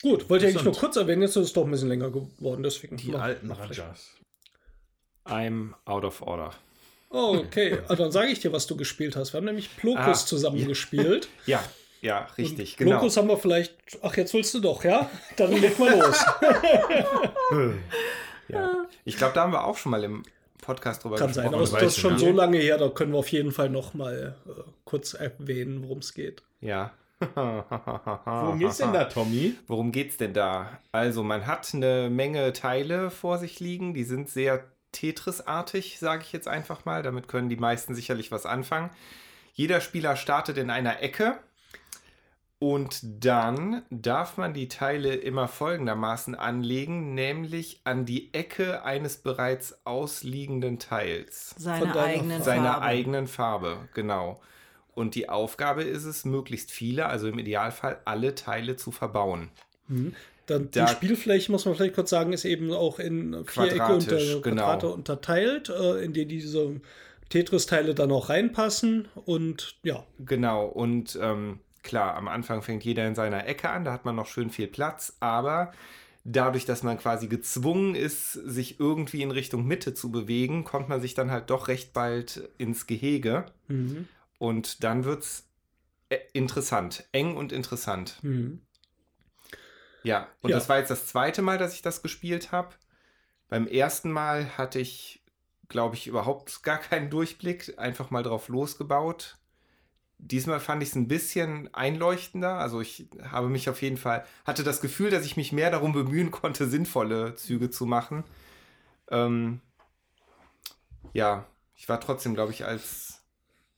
Gut, 0.01 0.29
wollte 0.29 0.45
ich 0.47 0.51
eigentlich 0.51 0.65
nur 0.65 0.75
kurz 0.75 0.95
erwähnen, 0.95 1.21
jetzt 1.21 1.35
ist 1.35 1.47
es 1.47 1.53
doch 1.53 1.65
ein 1.65 1.71
bisschen 1.71 1.89
länger 1.89 2.09
geworden, 2.09 2.63
deswegen. 2.63 2.97
Die 2.97 3.13
alten. 3.13 3.51
Rajas. 3.51 4.11
I'm 5.25 5.73
out 5.85 6.03
of 6.03 6.21
order. 6.21 6.51
Oh, 7.09 7.37
okay, 7.37 7.79
also 7.87 8.03
dann 8.03 8.11
sage 8.11 8.31
ich 8.31 8.39
dir, 8.39 8.51
was 8.51 8.65
du 8.67 8.75
gespielt 8.75 9.15
hast. 9.15 9.33
Wir 9.33 9.37
haben 9.37 9.45
nämlich 9.45 9.75
Plokus 9.77 10.23
Ah, 10.23 10.25
zusammen 10.25 10.57
ja. 10.57 10.67
gespielt. 10.67 11.27
Ja, 11.45 11.63
ja, 12.01 12.27
richtig, 12.37 12.71
Und 12.73 12.77
genau. 12.77 12.91
Plokus 12.97 13.17
haben 13.17 13.27
wir 13.27 13.37
vielleicht. 13.37 13.75
Ach, 14.01 14.15
jetzt 14.17 14.33
willst 14.33 14.53
du 14.55 14.59
doch, 14.59 14.83
ja? 14.83 15.09
Dann 15.37 15.51
leg 15.51 15.77
mal 15.77 15.99
los. 15.99 16.25
Ja. 18.47 18.85
Ich 19.05 19.15
glaube, 19.15 19.33
da 19.33 19.43
haben 19.43 19.53
wir 19.53 19.63
auch 19.63 19.77
schon 19.77 19.91
mal 19.91 20.03
im 20.03 20.23
Podcast 20.61 21.03
drüber 21.03 21.15
Kann 21.15 21.33
sein, 21.33 21.47
aber 21.47 21.59
gesprochen. 21.59 21.79
das, 21.79 21.83
das 21.85 21.93
ist 21.95 22.01
schon 22.01 22.13
ja. 22.13 22.19
so 22.19 22.31
lange 22.31 22.57
her, 22.57 22.77
da 22.77 22.89
können 22.89 23.13
wir 23.13 23.19
auf 23.19 23.31
jeden 23.31 23.51
Fall 23.51 23.69
noch 23.69 23.93
mal 23.93 24.35
äh, 24.45 24.51
kurz 24.83 25.13
erwähnen, 25.13 25.83
worum 25.83 25.99
es 25.99 26.13
geht. 26.13 26.43
Ja. 26.59 26.91
Worum 27.35 28.59
geht's 28.59 28.77
denn 28.77 28.93
da, 28.93 29.05
Tommy? 29.05 29.55
Worum 29.67 29.91
geht's 29.91 30.17
denn 30.17 30.33
da? 30.33 30.79
Also, 30.91 31.23
man 31.23 31.47
hat 31.47 31.73
eine 31.73 32.09
Menge 32.09 32.53
Teile 32.53 33.11
vor 33.11 33.37
sich 33.37 33.59
liegen, 33.59 33.93
die 33.93 34.03
sind 34.03 34.29
sehr 34.29 34.65
Tetris-artig, 34.91 35.99
sage 35.99 36.23
ich 36.23 36.33
jetzt 36.33 36.47
einfach 36.47 36.85
mal. 36.85 37.03
Damit 37.03 37.27
können 37.27 37.49
die 37.49 37.57
meisten 37.57 37.95
sicherlich 37.95 38.31
was 38.31 38.45
anfangen. 38.45 38.89
Jeder 39.53 39.81
Spieler 39.81 40.15
startet 40.15 40.57
in 40.57 40.69
einer 40.69 41.01
Ecke 41.01 41.37
und 42.61 43.25
dann 43.25 43.81
darf 43.89 44.37
man 44.37 44.53
die 44.53 44.67
Teile 44.67 45.15
immer 45.15 45.47
folgendermaßen 45.47 46.35
anlegen, 46.35 47.15
nämlich 47.15 47.81
an 47.85 48.05
die 48.05 48.31
Ecke 48.35 48.83
eines 48.83 49.17
bereits 49.17 49.83
ausliegenden 49.83 50.77
Teils. 50.77 51.55
Seine 51.57 51.99
eigenen 51.99 52.43
Seiner 52.43 52.73
Farbe. 52.73 52.85
eigenen 52.85 53.27
Farbe, 53.27 53.89
genau. 53.95 54.39
Und 54.93 55.15
die 55.15 55.29
Aufgabe 55.29 55.83
ist 55.83 56.05
es, 56.05 56.25
möglichst 56.25 56.71
viele, 56.71 57.05
also 57.05 57.27
im 57.27 57.39
Idealfall 57.39 57.99
alle 58.05 58.35
Teile 58.35 58.75
zu 58.75 58.91
verbauen. 58.91 59.49
Dann 60.45 60.69
Da- 60.71 60.85
die 60.85 60.91
Spielfläche, 60.91 61.51
muss 61.51 61.65
man 61.65 61.75
vielleicht 61.75 61.95
kurz 61.95 62.09
sagen, 62.09 62.33
ist 62.33 62.45
eben 62.45 62.71
auch 62.71 62.99
in 62.99 63.45
Vierecke 63.45 63.93
unter, 63.93 64.17
genau. 64.17 64.41
Quadrate 64.41 64.87
unterteilt, 64.89 65.69
äh, 65.69 66.03
in 66.03 66.13
die 66.13 66.25
diese 66.25 66.81
Tetris-Teile 67.29 67.95
dann 67.95 68.11
auch 68.11 68.29
reinpassen. 68.29 69.07
Und 69.25 69.77
ja, 69.83 70.05
Genau, 70.19 70.65
und 70.65 71.17
ähm, 71.21 71.59
klar, 71.83 72.15
am 72.15 72.27
Anfang 72.27 72.61
fängt 72.61 72.83
jeder 72.83 73.07
in 73.07 73.15
seiner 73.15 73.47
Ecke 73.47 73.69
an, 73.69 73.85
da 73.85 73.93
hat 73.93 74.05
man 74.05 74.15
noch 74.15 74.27
schön 74.27 74.49
viel 74.49 74.67
Platz, 74.67 75.15
aber 75.19 75.71
dadurch, 76.23 76.65
dass 76.65 76.83
man 76.83 76.97
quasi 76.97 77.27
gezwungen 77.27 77.95
ist, 77.95 78.33
sich 78.33 78.79
irgendwie 78.79 79.21
in 79.23 79.31
Richtung 79.31 79.65
Mitte 79.65 79.93
zu 79.93 80.11
bewegen, 80.11 80.63
kommt 80.63 80.89
man 80.89 81.01
sich 81.01 81.13
dann 81.13 81.31
halt 81.31 81.49
doch 81.49 81.67
recht 81.67 81.93
bald 81.93 82.49
ins 82.57 82.85
Gehege 82.87 83.45
mhm. 83.67 84.07
Und 84.41 84.83
dann 84.83 85.03
wird 85.03 85.21
es 85.21 85.47
interessant, 86.33 87.07
eng 87.11 87.37
und 87.37 87.51
interessant. 87.51 88.17
Mhm. 88.23 88.63
Ja, 90.01 90.29
und 90.41 90.49
Ja. 90.49 90.57
das 90.57 90.67
war 90.67 90.79
jetzt 90.79 90.89
das 90.89 91.05
zweite 91.05 91.43
Mal, 91.43 91.59
dass 91.59 91.75
ich 91.75 91.83
das 91.83 92.01
gespielt 92.01 92.51
habe. 92.51 92.73
Beim 93.49 93.67
ersten 93.67 94.11
Mal 94.11 94.57
hatte 94.57 94.79
ich, 94.79 95.23
glaube 95.69 95.95
ich, 95.95 96.07
überhaupt 96.07 96.63
gar 96.63 96.79
keinen 96.79 97.11
Durchblick, 97.11 97.77
einfach 97.77 98.09
mal 98.09 98.23
drauf 98.23 98.47
losgebaut. 98.47 99.37
Diesmal 100.17 100.59
fand 100.59 100.81
ich 100.81 100.89
es 100.89 100.95
ein 100.95 101.07
bisschen 101.07 101.71
einleuchtender. 101.75 102.55
Also 102.57 102.81
ich 102.81 103.09
habe 103.21 103.47
mich 103.47 103.69
auf 103.69 103.83
jeden 103.83 103.97
Fall, 103.97 104.25
hatte 104.43 104.63
das 104.63 104.81
Gefühl, 104.81 105.11
dass 105.11 105.23
ich 105.23 105.37
mich 105.37 105.51
mehr 105.51 105.69
darum 105.69 105.93
bemühen 105.93 106.31
konnte, 106.31 106.67
sinnvolle 106.67 107.35
Züge 107.35 107.69
zu 107.69 107.85
machen. 107.85 108.23
Ähm, 109.11 109.61
ja, 111.13 111.45
ich 111.75 111.87
war 111.87 111.99
trotzdem, 112.01 112.33
glaube 112.33 112.53
ich, 112.53 112.65
als 112.65 113.20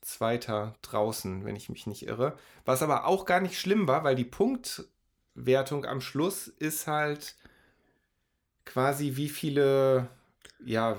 Zweiter 0.04 0.76
draußen, 0.82 1.45
wenn 1.45 1.56
ich 1.56 1.70
mich 1.70 1.88
nicht 1.88 2.06
irre. 2.06 2.38
Was 2.66 2.82
aber 2.82 3.06
auch 3.06 3.26
gar 3.26 3.39
nicht 3.39 3.60
schlimm 3.60 3.88
war, 3.88 4.04
weil 4.04 4.16
die 4.16 4.26
Punktwertung 4.26 5.86
am 5.86 6.01
Schluss 6.01 6.47
ist 6.47 6.88
halt 6.88 7.36
quasi 8.66 9.16
wie 9.16 9.30
viele 9.30 10.08
ja, 10.66 10.97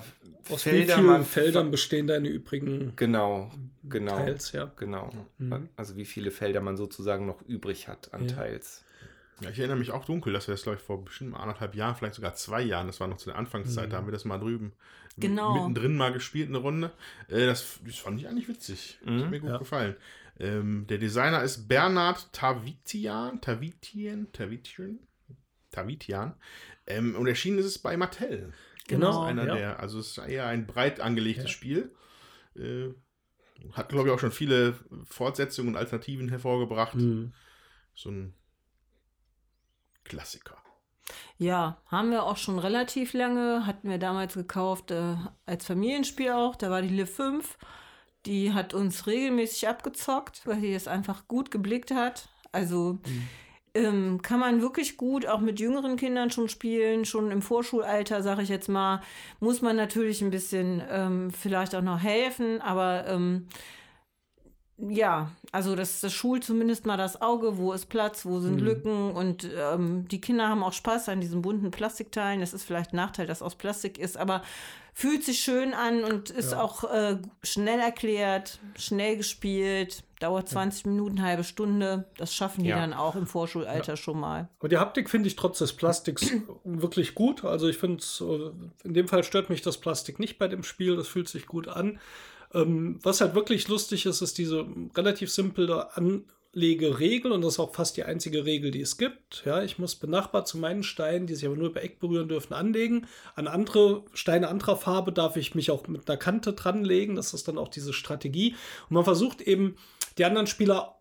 Aus 0.51 0.63
Felder 0.63 0.81
wie 0.81 0.93
vielen 0.93 1.07
man 1.07 1.25
Feldern 1.25 1.71
bestehen 1.71 2.07
deine 2.07 2.29
übrigen 2.29 2.93
Genau, 2.97 3.51
genau. 3.85 4.17
Teils, 4.17 4.53
ja. 4.53 4.71
Genau. 4.77 5.11
Mhm. 5.39 5.69
Also 5.77 5.97
wie 5.97 6.05
viele 6.05 6.31
Felder 6.31 6.61
man 6.61 6.77
sozusagen 6.77 7.27
noch 7.27 7.41
übrig 7.43 7.89
hat 7.89 8.13
an 8.13 8.29
Ja. 8.29 8.37
Teils. 8.37 8.85
Ja, 9.41 9.51
ich 9.51 9.59
erinnere 9.59 9.77
mich 9.79 9.91
auch 9.91 10.05
dunkel, 10.05 10.33
dass 10.33 10.47
wir 10.47 10.55
das, 10.55 10.63
glaube 10.63 10.79
ich, 10.79 10.83
vor 10.85 11.05
bestimmt 11.05 11.35
anderthalb 11.35 11.75
Jahren, 11.75 11.97
vielleicht 11.97 12.15
sogar 12.15 12.35
zwei 12.35 12.63
Jahren, 12.63 12.87
das 12.87 13.01
war 13.01 13.09
noch 13.09 13.17
zu 13.17 13.31
der 13.31 13.39
Anfangszeit, 13.39 13.87
Mhm. 13.87 13.91
da 13.91 13.97
haben 13.97 14.07
wir 14.07 14.13
das 14.13 14.25
mal 14.25 14.39
drüben 14.39 14.73
Genau. 15.17 15.55
mittendrin 15.55 15.97
mal 15.97 16.13
gespielt, 16.13 16.49
eine 16.49 16.59
Runde. 16.59 16.93
Äh, 17.29 17.47
das, 17.47 17.81
das 17.85 17.97
fand 17.99 18.21
ich 18.21 18.29
eigentlich 18.29 18.49
witzig. 18.49 18.99
Mhm. 19.05 19.23
Hat 19.23 19.31
mir 19.31 19.41
gut 19.41 19.51
Ja. 19.51 19.59
gefallen. 19.59 19.97
Ähm, 20.39 20.87
der 20.89 20.99
Designer 20.99 21.43
ist 21.43 21.69
Bernhard 21.69 22.33
Tavitian. 22.33 23.41
Tavitian? 23.41 24.29
Tavitian? 24.33 24.99
Tavitian. 25.71 26.35
Ähm, 26.87 27.15
und 27.17 27.27
erschienen 27.27 27.59
ist 27.59 27.67
es 27.67 27.79
bei 27.79 27.97
Mattel. 27.97 28.53
Genau, 28.89 29.07
Das 29.23 29.31
einer 29.31 29.47
ja. 29.47 29.55
der, 29.55 29.81
also 29.81 29.99
es 29.99 30.17
ist 30.17 30.19
eher 30.19 30.47
ein 30.47 30.67
breit 30.67 31.01
angelegtes 31.01 31.45
Ja. 31.45 31.51
Spiel. 31.51 31.95
Äh, 32.57 32.91
hat, 33.73 33.89
glaube 33.89 34.09
ich, 34.09 34.15
auch 34.15 34.19
schon 34.19 34.33
viele 34.33 34.75
Fortsetzungen 35.05 35.71
und 35.71 35.77
Alternativen 35.77 36.29
hervorgebracht. 36.29 36.97
Mhm. 36.97 37.33
So 37.95 38.11
ein 38.11 38.35
Klassiker. 40.05 40.57
Ja, 41.37 41.79
haben 41.87 42.11
wir 42.11 42.25
auch 42.25 42.37
schon 42.37 42.59
relativ 42.59 43.13
lange. 43.13 43.67
Hatten 43.67 43.91
wir 43.91 43.99
damals 43.99 44.35
gekauft 44.35 44.91
äh, 44.91 45.17
als 45.47 45.67
Familienspiel 45.67 46.31
auch. 46.31 46.57
Da 46.57 46.71
war 46.71 46.83
die 46.83 46.89
Liv 46.89 47.11
5. 47.15 47.59
Die 48.27 48.53
hat 48.53 48.73
uns 48.73 49.07
regelmäßig 49.07 49.69
abgezockt, 49.69 50.47
weil 50.47 50.61
sie 50.61 50.73
es 50.73 50.89
einfach 50.89 51.29
gut 51.29 51.51
geblickt 51.51 51.91
hat. 51.91 52.29
Also 52.53 53.01
ähm, 53.75 54.23
kann 54.23 54.41
man 54.41 54.63
wirklich 54.63 54.97
gut 54.97 55.27
auch 55.27 55.41
mit 55.41 55.59
jüngeren 55.61 55.97
Kindern 55.97 56.31
schon 56.31 56.49
spielen, 56.49 57.05
schon 57.05 57.31
im 57.31 57.43
Vorschulalter, 57.43 58.23
sage 58.23 58.43
ich 58.43 58.49
jetzt 58.49 58.69
mal. 58.69 59.03
Muss 59.41 59.61
man 59.61 59.77
natürlich 59.77 60.23
ein 60.23 60.31
bisschen 60.31 60.83
ähm, 60.89 61.31
vielleicht 61.33 61.75
auch 61.75 61.83
noch 61.83 62.01
helfen, 62.01 62.63
aber 62.63 63.07
ähm, 63.09 63.49
ja, 64.77 65.31
also 65.53 65.77
das, 65.77 66.01
das 66.01 66.13
schult 66.13 66.45
zumindest 66.45 66.85
mal 66.85 66.97
das 66.97 67.23
Auge, 67.23 67.59
wo 67.59 67.73
ist 67.73 67.87
Platz, 67.89 68.25
wo 68.27 68.41
sind 68.41 68.61
Lücken 68.61 69.13
und 69.13 69.49
ähm, 69.57 70.07
die 70.09 70.21
Kinder 70.21 70.49
haben 70.49 70.63
auch 70.65 70.73
Spaß 70.73 71.09
an 71.11 71.21
diesen 71.21 71.43
bunten 71.43 71.71
Plastikteilen. 71.71 72.43
Es 72.43 72.53
ist 72.53 72.65
vielleicht 72.65 72.93
ein 72.93 72.97
Nachteil, 72.97 73.27
dass 73.27 73.41
aus 73.43 73.55
Plastik 73.55 73.99
ist, 73.99 74.17
aber 74.17 74.43
fühlt 74.93 75.25
sich 75.25 75.41
schön 75.41 75.75
an 75.75 76.03
und 76.05 76.31
ist 76.31 76.53
Ja. 76.53 76.61
auch 76.63 76.85
äh, 76.85 77.19
schnell 77.43 77.79
erklärt, 77.81 78.59
schnell 78.77 79.17
gespielt, 79.17 80.03
dauert 80.21 80.49
20 80.49 80.87
Minuten, 80.87 81.23
halbe 81.23 81.45
Stunde. 81.45 82.07
Das 82.17 82.35
schaffen 82.35 82.63
die 82.65 82.71
Ja. 82.71 82.77
dann 82.81 82.95
auch 82.95 83.15
im 83.17 83.27
Vorschulalter 83.27 83.97
schon 83.97 84.19
mal. 84.19 84.49
Aber 84.59 84.69
die 84.69 84.79
Haptik 84.79 85.11
finde 85.11 85.29
ich 85.29 85.37
trotz 85.37 85.59
des 85.59 85.73
Plastiks 85.73 86.31
wirklich 86.65 87.15
gut. 87.15 87.45
Also 87.45 87.69
ich 87.69 87.77
finde 87.79 87.99
es, 87.99 88.21
äh, 88.21 88.51
in 88.85 88.95
dem 88.95 89.07
Fall 89.09 89.23
stört 89.25 89.51
mich 89.51 89.63
das 89.63 89.79
Plastik 89.79 90.19
nicht 90.19 90.39
bei 90.39 90.49
dem 90.49 90.63
Spiel. 90.65 90.97
Das 90.97 91.07
fühlt 91.09 91.29
sich 91.29 91.47
gut 91.47 91.69
an. 91.69 91.99
Ähm, 92.55 92.99
was 93.03 93.21
halt 93.21 93.35
wirklich 93.35 93.69
lustig 93.69 94.07
ist, 94.07 94.23
ist 94.23 94.39
diese 94.39 94.67
relativ 94.97 95.31
simple 95.31 95.89
Anlegeregel 95.97 97.33
und 97.33 97.43
das 97.43 97.55
ist 97.55 97.59
auch 97.59 97.75
fast 97.75 97.97
die 97.97 98.05
einzige 98.05 98.45
Regel, 98.45 98.71
die 98.71 98.81
es 98.81 98.97
gibt. 98.97 99.43
Ja, 99.45 99.63
ich 99.63 99.79
muss 99.79 99.97
benachbart 99.97 100.47
zu 100.47 100.59
meinen 100.59 100.85
Steinen, 100.85 101.27
die 101.27 101.35
sich 101.35 101.47
aber 101.47 101.57
nur 101.57 101.71
über 101.71 101.83
Eck 101.83 101.99
berühren 101.99 102.29
dürfen, 102.29 102.55
anlegen. 102.55 103.07
An 103.35 103.49
andere 103.49 104.05
Steine 104.13 104.49
anderer 104.49 104.77
Farbe 104.77 105.13
darf 105.13 105.37
ich 105.37 105.55
mich 105.55 105.71
auch 105.71 105.87
mit 105.89 106.09
einer 106.09 106.17
Kante 106.17 106.53
dranlegen. 106.53 107.17
Das 107.17 107.35
ist 107.35 107.49
dann 107.49 107.59
auch 107.59 107.69
diese 107.69 107.93
Strategie. 107.93 108.55
Und 108.89 108.95
man 108.95 109.05
versucht 109.05 109.41
eben, 109.43 109.77
die 110.17 110.25
anderen 110.25 110.47
Spieler 110.47 111.01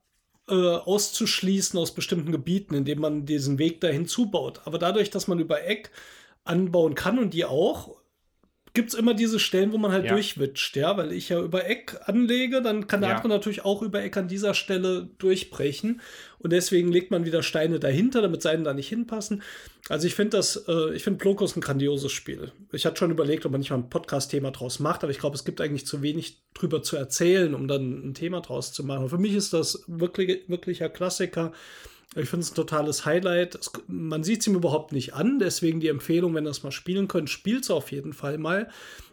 äh, 0.50 0.54
auszuschließen 0.54 1.80
aus 1.80 1.94
bestimmten 1.94 2.32
Gebieten, 2.32 2.74
indem 2.74 3.00
man 3.00 3.26
diesen 3.26 3.60
Weg 3.60 3.80
dahin 3.80 4.08
zubaut. 4.08 4.62
Aber 4.66 4.80
dadurch, 4.80 5.10
dass 5.10 5.28
man 5.28 5.40
über 5.40 5.64
Eck 5.64 5.92
anbauen 6.44 6.96
kann 6.96 7.20
und 7.20 7.34
die 7.34 7.46
auch, 7.46 7.96
gibt 8.74 8.90
es 8.90 8.96
immer 8.96 9.14
diese 9.14 9.40
Stellen, 9.40 9.72
wo 9.72 9.78
man 9.78 9.92
halt 9.92 10.06
Ja. 10.06 10.14
durchwitscht, 10.14 10.76
ja, 10.76 10.98
weil 10.98 11.12
ich 11.12 11.30
ja 11.30 11.40
über 11.40 11.68
Eck 11.68 11.96
anlege, 12.06 12.62
dann 12.62 12.88
kann 12.88 13.02
der 13.02 13.12
Ja. 13.12 13.16
andere 13.18 13.30
natürlich 13.30 13.64
auch 13.64 13.82
über 13.84 14.02
Eck 14.04 14.18
an 14.18 14.28
dieser 14.28 14.54
Stelle 14.56 15.10
durchbrechen. 15.20 16.02
Und 16.40 16.52
deswegen 16.52 16.92
legt 16.92 17.12
man 17.12 17.24
wieder 17.24 17.44
Steine 17.44 17.80
dahinter, 17.80 18.22
damit 18.24 18.42
Seiten 18.42 18.64
da 18.64 18.74
nicht 18.74 18.90
hinpassen. 18.90 19.44
Also 19.90 20.08
ich 20.08 20.16
finde 20.16 20.38
das, 20.38 20.56
äh, 20.68 20.94
ich 20.96 21.04
finde 21.04 21.20
Blokos 21.20 21.56
ein 21.56 21.62
grandioses 21.62 22.12
Spiel. 22.12 22.52
Ich 22.72 22.86
hatte 22.86 22.98
schon 22.98 23.12
überlegt, 23.12 23.46
ob 23.46 23.52
man 23.52 23.62
nicht 23.62 23.70
mal 23.70 23.78
ein 23.78 23.90
Podcast-Thema 23.90 24.52
draus 24.52 24.80
macht, 24.80 25.04
aber 25.04 25.12
ich 25.12 25.20
glaube, 25.20 25.36
es 25.36 25.46
gibt 25.46 25.62
eigentlich 25.62 25.86
zu 25.86 26.02
wenig 26.02 26.42
drüber 26.54 26.82
zu 26.82 26.96
erzählen, 26.98 27.54
um 27.54 27.68
dann 27.68 28.10
ein 28.10 28.14
Thema 28.16 28.42
draus 28.42 28.74
zu 28.74 28.84
machen. 28.84 29.04
Und 29.04 29.10
für 29.10 29.18
mich 29.20 29.34
ist 29.36 29.54
das 29.54 29.84
wirklich, 29.88 30.50
wirklicher 30.50 30.90
Klassiker. 30.90 31.54
Ich 32.16 32.30
finde 32.30 32.44
es 32.44 32.52
ein 32.52 32.56
totales 32.56 33.06
Highlight. 33.06 33.56
Es, 33.56 33.72
man 33.88 34.24
sieht 34.24 34.42
es 34.42 34.48
ihm 34.48 34.56
überhaupt 34.56 34.92
nicht 34.92 35.14
an, 35.14 35.40
deswegen 35.40 35.80
die 35.80 35.88
Empfehlung, 35.88 36.36
wenn 36.36 36.46
ihr 36.46 36.52
es 36.52 36.64
mal 36.64 36.72
spielen 36.72 37.08
könnt, 37.08 37.30
spielt 37.30 37.64
es 37.64 37.72
auf 37.72 37.92
jeden 37.92 38.14
Fall 38.14 38.38
mal. 38.38 38.70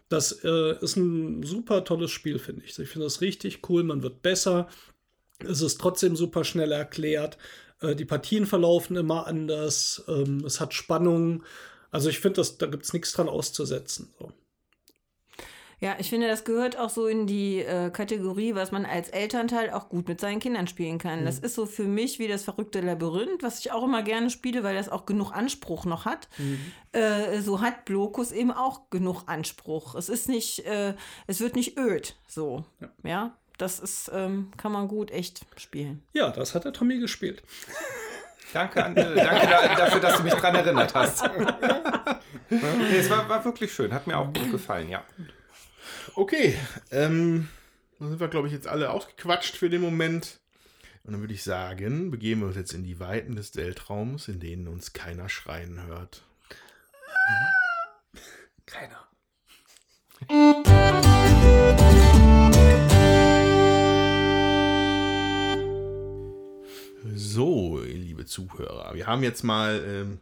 Das 0.08 0.32
äh, 0.44 0.76
ist 0.80 0.96
ein 0.96 1.42
super 1.42 1.84
tolles 1.84 2.10
Spiel, 2.10 2.38
finde 2.38 2.64
ich. 2.64 2.78
Ich 2.78 2.88
finde 2.88 3.06
das 3.06 3.20
richtig 3.20 3.68
cool, 3.68 3.84
man 3.84 4.02
wird 4.02 4.22
besser. 4.22 4.68
Es 5.38 5.62
ist 5.62 5.80
trotzdem 5.80 6.16
super 6.16 6.44
schnell 6.44 6.72
erklärt. 6.72 7.38
Äh, 7.80 7.94
die 7.94 8.04
Partien 8.04 8.46
verlaufen 8.46 8.96
immer 8.96 9.26
anders. 9.26 10.04
Ähm, 10.08 10.44
es 10.44 10.60
hat 10.60 10.74
Spannung. 10.74 11.44
Also 11.90 12.08
ich 12.08 12.20
finde, 12.20 12.42
da 12.58 12.66
gibt 12.66 12.84
es 12.84 12.92
nichts 12.92 13.12
dran 13.12 13.28
auszusetzen. 13.28 14.12
So. 14.18 14.32
Ja, 15.80 15.96
ich 15.98 16.10
finde, 16.10 16.28
das 16.28 16.44
gehört 16.44 16.78
auch 16.78 16.90
so 16.90 17.06
in 17.06 17.26
die 17.26 17.60
äh, 17.60 17.90
Kategorie, 17.90 18.54
was 18.54 18.70
man 18.70 18.84
als 18.84 19.08
Elternteil 19.08 19.70
auch 19.70 19.88
gut 19.88 20.08
mit 20.08 20.20
seinen 20.20 20.38
Kindern 20.38 20.66
spielen 20.66 20.98
kann. 20.98 21.24
Das 21.24 21.38
ist 21.38 21.54
so 21.54 21.64
für 21.64 21.84
mich 21.84 22.18
wie 22.18 22.28
das 22.28 22.44
verrückte 22.44 22.82
Labyrinth, 22.82 23.42
was 23.42 23.60
ich 23.60 23.72
auch 23.72 23.84
immer 23.84 24.02
gerne 24.02 24.28
spiele, 24.28 24.62
weil 24.62 24.74
das 24.74 24.90
auch 24.90 25.06
genug 25.06 25.32
Anspruch 25.32 25.86
noch 25.86 26.04
hat. 26.04 26.28
Äh, 26.92 27.40
so 27.40 27.62
hat 27.62 27.86
Blokus 27.86 28.30
eben 28.30 28.50
auch 28.50 28.90
genug 28.90 29.22
Anspruch. 29.26 29.94
Es 29.94 30.10
ist 30.10 30.28
nicht, 30.28 30.66
äh, 30.66 30.94
es 31.26 31.40
wird 31.40 31.56
nicht 31.56 31.78
öd, 31.78 32.14
so. 32.26 32.64
Ja, 33.02 33.38
das 33.56 33.78
ist, 33.78 34.10
ähm, 34.12 34.50
kann 34.58 34.72
man 34.72 34.86
gut 34.86 35.10
echt 35.10 35.46
spielen. 35.56 36.02
Ja, 36.12 36.28
das 36.30 36.54
hat 36.54 36.64
der 36.64 36.74
Tommy 36.74 36.98
gespielt. 36.98 37.42
Danke, 38.52 38.84
an, 38.84 38.96
äh, 38.96 39.14
danke 39.14 39.46
da, 39.46 39.74
dafür, 39.76 40.00
dass 40.00 40.16
du 40.16 40.24
mich 40.24 40.34
dran 40.34 40.56
erinnert 40.56 40.92
hast. 40.92 41.22
nee, 42.50 42.96
es 42.96 43.08
war, 43.08 43.28
war 43.28 43.44
wirklich 43.44 43.72
schön, 43.72 43.94
hat 43.94 44.08
mir 44.08 44.18
auch 44.18 44.26
gut 44.26 44.50
gefallen, 44.50 44.88
ja. 44.88 45.04
Okay, 46.14 46.56
ähm, 46.90 47.48
dann 47.98 48.10
sind 48.10 48.20
wir, 48.20 48.28
glaube 48.28 48.48
ich, 48.48 48.52
jetzt 48.52 48.66
alle 48.66 48.90
ausgequatscht 48.90 49.56
für 49.56 49.70
den 49.70 49.80
Moment. 49.80 50.40
Und 51.04 51.12
dann 51.12 51.20
würde 51.20 51.34
ich 51.34 51.42
sagen, 51.42 52.10
begeben 52.10 52.40
wir 52.40 52.48
uns 52.48 52.56
jetzt 52.56 52.74
in 52.74 52.84
die 52.84 53.00
Weiten 53.00 53.36
des 53.36 53.56
Weltraums, 53.56 54.28
in 54.28 54.40
denen 54.40 54.68
uns 54.68 54.92
keiner 54.92 55.28
schreien 55.28 55.82
hört. 55.86 56.22
Keiner. 58.66 59.08
So, 67.02 67.80
liebe 67.82 68.26
Zuhörer, 68.26 68.94
wir 68.94 69.06
haben 69.06 69.22
jetzt 69.22 69.42
mal, 69.42 69.82
ähm, 69.86 70.18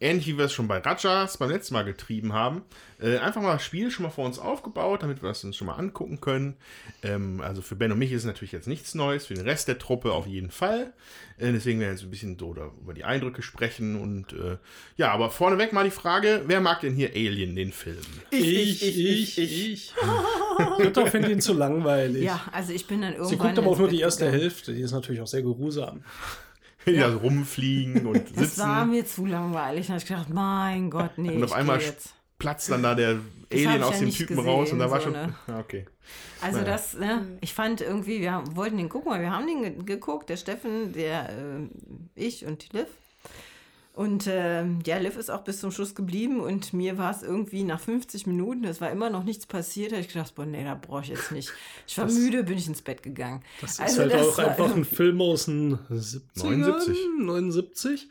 ähnlich 0.00 0.26
wie 0.28 0.38
wir 0.38 0.46
es 0.46 0.52
schon 0.54 0.66
bei 0.66 0.78
Rajas 0.78 1.36
beim 1.36 1.50
letzten 1.50 1.74
Mal 1.74 1.84
getrieben 1.84 2.32
haben, 2.32 2.62
äh, 3.00 3.18
einfach 3.18 3.42
mal 3.42 3.52
das 3.52 3.64
Spiel 3.64 3.90
schon 3.90 4.04
mal 4.04 4.10
vor 4.10 4.24
uns 4.24 4.38
aufgebaut, 4.38 5.02
damit 5.02 5.22
wir 5.22 5.28
es 5.28 5.44
uns 5.44 5.56
schon 5.56 5.66
mal 5.66 5.74
angucken 5.74 6.22
können. 6.22 6.56
Ähm, 7.02 7.42
also 7.42 7.60
für 7.60 7.76
Ben 7.76 7.92
und 7.92 7.98
mich 7.98 8.12
ist 8.12 8.22
es 8.22 8.26
natürlich 8.26 8.52
jetzt 8.52 8.66
nichts 8.66 8.94
Neues, 8.94 9.26
für 9.26 9.34
den 9.34 9.44
Rest 9.44 9.68
der 9.68 9.78
Truppe 9.78 10.12
auf 10.12 10.26
jeden 10.26 10.50
Fall. 10.50 10.94
Äh, 11.42 11.52
deswegen 11.52 11.80
werden 11.80 11.90
wir 11.90 11.94
jetzt 11.94 12.04
ein 12.04 12.10
bisschen 12.10 12.38
so 12.38 12.54
über 12.80 12.94
die 12.94 13.04
Eindrücke 13.04 13.42
sprechen 13.42 14.00
und 14.00 14.32
äh, 14.32 14.58
ja, 14.96 15.10
aber 15.10 15.30
vorneweg 15.30 15.72
mal 15.72 15.84
die 15.84 15.90
Frage, 15.90 16.42
wer 16.46 16.60
mag 16.60 16.80
denn 16.80 16.94
hier 16.94 17.10
Alien, 17.14 17.56
den 17.56 17.72
Film? 17.72 17.96
Ich, 18.30 18.40
ich, 18.40 18.82
ich, 18.82 19.38
ich. 19.38 19.72
ich. 19.72 19.94
Britta 20.76 21.06
findet 21.10 21.32
ihn 21.32 21.40
zu 21.40 21.54
langweilig. 21.54 22.22
Ja, 22.22 22.40
also 22.52 22.72
ich 22.72 22.86
bin 22.86 23.00
dann 23.00 23.12
irgendwann. 23.12 23.30
Sie 23.30 23.36
guckt 23.36 23.58
aber 23.58 23.68
auch 23.68 23.78
nur 23.78 23.88
die 23.88 24.00
erste 24.00 24.26
gegangen. 24.26 24.40
Hälfte, 24.40 24.72
die 24.72 24.82
ist 24.82 24.92
natürlich 24.92 25.20
auch 25.20 25.26
sehr 25.26 25.42
geruhsam. 25.42 26.04
Da 26.84 27.12
so 27.12 27.18
rumfliegen 27.18 28.08
und 28.08 28.36
Das 28.36 28.58
war 28.58 28.80
sitzen. 28.80 28.90
mir 28.90 29.06
zu 29.06 29.24
langweilig. 29.24 29.86
Da 29.86 29.92
habe 29.92 30.02
ich 30.02 30.08
gedacht, 30.08 30.30
mein 30.30 30.90
Gott, 30.90 31.12
nee. 31.16 31.36
Und 31.36 31.44
auf 31.44 31.50
ich 31.50 31.56
einmal 31.56 31.80
platzt 32.40 32.72
dann 32.72 32.82
da 32.82 32.96
der 32.96 33.20
Alien 33.52 33.82
aus 33.82 33.94
ja 33.94 34.00
dem 34.00 34.10
Typen 34.10 34.36
gesehen, 34.36 34.50
raus 34.50 34.72
und 34.72 34.78
da 34.78 34.90
war 34.90 34.98
so, 35.00 35.04
schon. 35.04 35.12
ne? 35.12 35.34
Ah, 35.46 35.60
okay. 35.60 35.86
Also 36.40 36.58
Naja. 36.58 36.72
das, 36.72 36.94
ne, 36.94 37.26
ich 37.40 37.54
fand 37.54 37.80
irgendwie, 37.80 38.20
wir 38.20 38.32
haben- 38.32 38.56
wollten 38.56 38.76
den 38.76 38.88
gucken, 38.88 39.12
weil 39.12 39.20
wir 39.20 39.30
haben 39.30 39.46
den 39.46 39.62
ge 39.62 39.74
geguckt, 39.84 40.28
der 40.28 40.36
Steffen, 40.36 40.92
der, 40.92 41.28
äh, 41.30 41.68
ich 42.14 42.44
und 42.46 42.72
Liv. 42.72 42.86
Und 43.94 44.26
äh, 44.26 44.64
ja, 44.86 44.96
Liv 44.96 45.18
ist 45.18 45.30
auch 45.30 45.42
bis 45.44 45.60
zum 45.60 45.70
Schluss 45.70 45.94
geblieben 45.94 46.40
und 46.40 46.72
mir 46.72 46.96
war 46.96 47.10
es 47.10 47.22
irgendwie 47.22 47.62
nach 47.62 47.78
50 47.78 48.26
Minuten, 48.26 48.64
es 48.64 48.80
war 48.80 48.90
immer 48.90 49.10
noch 49.10 49.22
nichts 49.22 49.44
passiert, 49.44 49.92
da 49.92 49.96
habe 49.96 50.06
ich 50.06 50.10
gedacht, 50.12 50.34
boah, 50.34 50.46
nee, 50.46 50.64
da 50.64 50.74
brauche 50.74 51.02
ich 51.02 51.08
jetzt 51.08 51.30
nicht. 51.30 51.52
Ich 51.86 51.98
war 51.98 52.06
müde, 52.06 52.42
bin 52.42 52.56
ich 52.56 52.66
ins 52.66 52.80
Bett 52.80 53.02
gegangen. 53.02 53.42
Das 53.60 53.72
ist 53.72 53.80
Also 53.80 54.00
halt 54.00 54.14
das 54.14 54.28
auch 54.28 54.38
einfach 54.38 54.74
ein 54.74 54.86
Film 54.86 55.20
aus 55.20 55.44
den 55.44 55.78
70ern, 55.90 56.42
79. 56.42 56.96
79. 57.18 58.08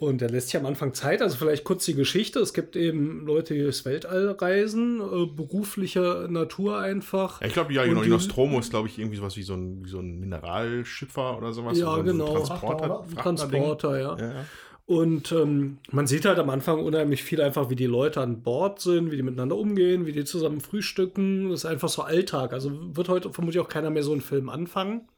Und 0.00 0.20
der 0.20 0.30
lässt 0.30 0.50
sich 0.50 0.56
am 0.60 0.64
Anfang 0.64 0.94
Zeit. 0.94 1.22
Also 1.22 1.36
vielleicht 1.36 1.64
kurz 1.64 1.84
die 1.84 1.94
Geschichte. 1.94 2.38
Es 2.38 2.54
gibt 2.54 2.76
eben 2.76 3.26
Leute, 3.26 3.54
die 3.54 3.62
durchs 3.62 3.84
Weltall 3.84 4.30
reisen, 4.38 5.00
äh, 5.00 5.26
beruflicher 5.26 6.28
Natur 6.28 6.78
einfach. 6.78 7.40
Ja, 7.40 7.48
ich 7.48 7.52
glaube, 7.52 7.72
ja, 7.72 7.84
genau. 7.84 8.02
die- 8.02 8.08
Nostromo 8.08 8.60
ist, 8.60 8.70
glaube 8.70 8.86
ich, 8.86 8.96
irgendwie 8.96 9.16
sowas 9.16 9.36
wie 9.36 9.42
so 9.42 9.54
ein, 9.54 9.84
wie 9.84 9.88
so 9.88 9.98
ein 9.98 10.20
Mineralschiffer 10.20 11.36
oder 11.36 11.52
sowas. 11.52 11.76
Ja, 11.76 11.86
so 11.94 11.98
ein 11.98 12.04
genau. 12.06 12.32
Transporter, 12.32 13.04
Frachterding. 13.12 13.16
Transporter, 13.16 13.98
ja. 14.00 14.16
Ja, 14.18 14.24
ja. 14.34 14.44
Und 14.86 15.32
ähm, 15.32 15.78
man 15.90 16.06
sieht 16.06 16.24
halt 16.24 16.38
am 16.38 16.48
Anfang 16.48 16.78
unheimlich 16.82 17.24
viel 17.24 17.42
einfach, 17.42 17.68
wie 17.68 17.76
die 17.76 17.86
Leute 17.86 18.20
an 18.20 18.42
Bord 18.42 18.80
sind, 18.80 19.10
wie 19.10 19.16
die 19.16 19.22
miteinander 19.24 19.56
umgehen, 19.56 20.06
wie 20.06 20.12
die 20.12 20.24
zusammen 20.24 20.60
frühstücken. 20.60 21.50
Das 21.50 21.64
ist 21.64 21.66
einfach 21.66 21.88
so 21.88 22.02
Alltag. 22.02 22.52
Also 22.52 22.70
wird 22.96 23.08
heute 23.08 23.30
vermutlich 23.32 23.60
auch 23.60 23.68
keiner 23.68 23.90
mehr 23.90 24.04
so 24.04 24.12
einen 24.12 24.20
Film 24.20 24.48
anfangen. 24.48 25.08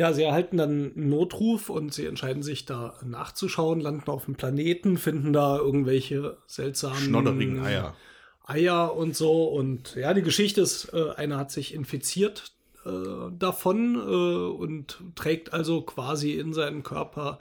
Ja, 0.00 0.14
sie 0.14 0.22
erhalten 0.22 0.56
dann 0.56 0.92
einen 0.96 1.10
Notruf 1.10 1.68
und 1.68 1.92
sie 1.92 2.06
entscheiden 2.06 2.42
sich 2.42 2.64
da 2.64 2.94
nachzuschauen, 3.04 3.82
landen 3.82 4.10
auf 4.10 4.24
dem 4.24 4.34
Planeten, 4.34 4.96
finden 4.96 5.34
da 5.34 5.58
irgendwelche 5.58 6.38
seltsamen 6.46 6.96
Schnodderigen 6.96 7.62
Eier. 7.62 7.94
Eier 8.46 8.96
und 8.96 9.14
so. 9.14 9.44
Und 9.44 9.96
ja, 9.96 10.14
die 10.14 10.22
Geschichte 10.22 10.62
ist, 10.62 10.94
äh, 10.94 11.10
einer 11.16 11.36
hat 11.36 11.50
sich 11.50 11.74
infiziert 11.74 12.52
äh, 12.86 12.90
davon 13.38 13.96
äh, 13.96 13.98
und 13.98 15.02
trägt 15.16 15.52
also 15.52 15.82
quasi 15.82 16.32
in 16.32 16.54
seinem 16.54 16.82
Körper 16.82 17.38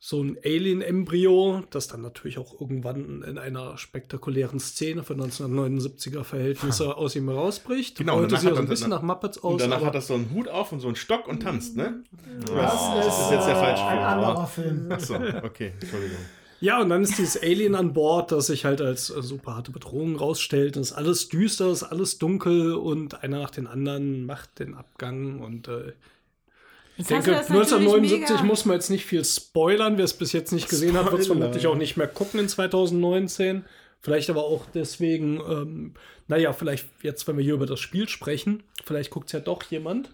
so 0.00 0.22
ein 0.22 0.38
Alien-Embryo, 0.44 1.64
das 1.70 1.88
dann 1.88 2.02
natürlich 2.02 2.38
auch 2.38 2.60
irgendwann 2.60 3.22
in 3.22 3.36
einer 3.36 3.76
spektakulären 3.76 4.60
Szene 4.60 5.02
für 5.02 5.14
1979er 5.14 6.22
Verhältnisse 6.22 6.96
aus 6.96 7.16
ihm 7.16 7.28
herausbricht. 7.28 7.98
Genau, 7.98 8.18
und 8.18 8.24
Heute 8.24 8.36
sieht 8.36 8.44
er 8.44 8.50
hat 8.50 8.56
so 8.56 8.62
ein 8.62 8.68
bisschen 8.68 8.90
nach 8.90 9.02
Muppets 9.02 9.38
aus. 9.38 9.54
Und 9.54 9.60
danach 9.60 9.84
hat 9.84 9.96
er 9.96 10.00
so 10.00 10.14
einen 10.14 10.30
Hut 10.30 10.48
auf 10.48 10.70
und 10.70 10.78
so 10.78 10.86
einen 10.86 10.96
Stock 10.96 11.26
und 11.26 11.42
tanzt, 11.42 11.76
ne? 11.76 12.04
Das 12.46 12.74
ist, 13.06 13.30
jetzt 13.32 13.46
der 13.48 13.56
falsche 13.56 13.84
ein 13.84 13.98
Film. 13.98 14.04
anderer 14.04 14.46
Film. 14.46 14.92
Achso, 14.92 15.14
okay, 15.42 15.72
Entschuldigung. 15.80 16.18
Ja, 16.60 16.80
und 16.80 16.88
dann 16.88 17.02
ist 17.02 17.18
dieses 17.18 17.40
Alien 17.40 17.76
an 17.76 17.92
Bord, 17.92 18.32
das 18.32 18.48
sich 18.48 18.64
halt 18.64 18.80
als 18.80 19.10
äh, 19.10 19.22
super 19.22 19.54
harte 19.56 19.70
Bedrohung 19.70 20.16
rausstellt. 20.16 20.76
Es 20.76 20.90
ist 20.90 20.96
alles 20.96 21.28
düster, 21.28 21.66
es 21.66 21.82
ist 21.82 21.88
alles 21.88 22.18
dunkel 22.18 22.74
und 22.74 23.22
einer 23.22 23.38
nach 23.40 23.50
den 23.50 23.68
anderen 23.68 24.26
macht 24.26 24.58
den 24.58 24.74
Abgang. 24.74 25.40
Und 25.40 25.68
äh, 25.68 25.92
ich 26.98 27.06
denke, 27.06 27.30
du 27.30 27.36
das 27.36 27.48
natürlich 27.48 27.70
1979 27.70 28.30
mega- 28.36 28.42
muss 28.44 28.64
man 28.64 28.74
jetzt 28.76 28.90
nicht 28.90 29.04
viel 29.06 29.24
spoilern. 29.24 29.96
Wer 29.96 30.04
es 30.04 30.14
bis 30.14 30.32
jetzt 30.32 30.52
nicht 30.52 30.68
gesehen 30.68 30.96
hat, 30.96 31.06
wird 31.10 31.20
es 31.20 31.26
Spoiler. 31.26 31.40
vermutlich 31.40 31.66
auch 31.66 31.74
nicht 31.76 31.96
mehr 31.96 32.08
gucken 32.08 32.40
in 32.40 32.48
2019. 32.48 33.64
Vielleicht 34.00 34.30
aber 34.30 34.44
auch 34.44 34.64
deswegen, 34.74 35.40
ähm, 35.40 35.94
naja, 36.28 36.52
vielleicht 36.52 36.86
jetzt, 37.02 37.26
wenn 37.26 37.36
wir 37.36 37.44
hier 37.44 37.54
über 37.54 37.66
das 37.66 37.80
Spiel 37.80 38.08
sprechen, 38.08 38.62
vielleicht 38.84 39.10
guckt 39.10 39.26
es 39.28 39.32
ja 39.32 39.40
doch 39.40 39.62
jemand. 39.64 40.10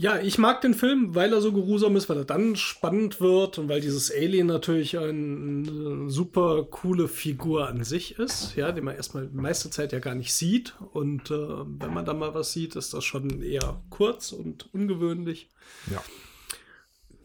Ja, 0.00 0.18
ich 0.18 0.38
mag 0.38 0.62
den 0.62 0.72
Film, 0.72 1.14
weil 1.14 1.30
er 1.30 1.42
so 1.42 1.52
geruhsam 1.52 1.94
ist, 1.94 2.08
weil 2.08 2.16
er 2.16 2.24
dann 2.24 2.56
spannend 2.56 3.20
wird 3.20 3.58
und 3.58 3.68
weil 3.68 3.82
dieses 3.82 4.10
Alien 4.10 4.46
natürlich 4.46 4.98
eine 4.98 6.08
super 6.08 6.64
coole 6.70 7.06
Figur 7.06 7.68
an 7.68 7.84
sich 7.84 8.18
ist, 8.18 8.56
ja, 8.56 8.72
die 8.72 8.80
man 8.80 8.96
erstmal 8.96 9.26
die 9.26 9.36
meiste 9.36 9.68
Zeit 9.68 9.92
ja 9.92 9.98
gar 9.98 10.14
nicht 10.14 10.32
sieht. 10.32 10.74
Und 10.94 11.30
äh, 11.30 11.34
wenn 11.36 11.92
man 11.92 12.06
da 12.06 12.14
mal 12.14 12.32
was 12.32 12.54
sieht, 12.54 12.76
ist 12.76 12.94
das 12.94 13.04
schon 13.04 13.42
eher 13.42 13.82
kurz 13.90 14.32
und 14.32 14.72
ungewöhnlich. 14.72 15.50
Ja. 15.90 16.02